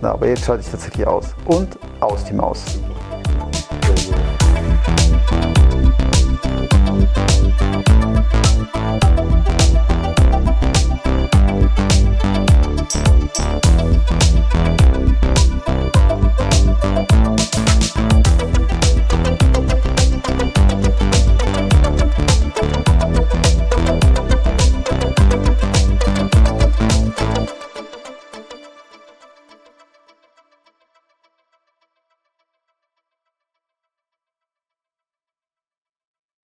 Na, 0.00 0.12
aber 0.12 0.28
jetzt 0.28 0.44
schalte 0.44 0.62
ich 0.64 0.70
tatsächlich 0.70 1.06
aus. 1.06 1.34
Und 1.46 1.78
aus 2.00 2.24
die 2.24 2.34
Maus. 2.34 2.62
Super. 3.86 4.34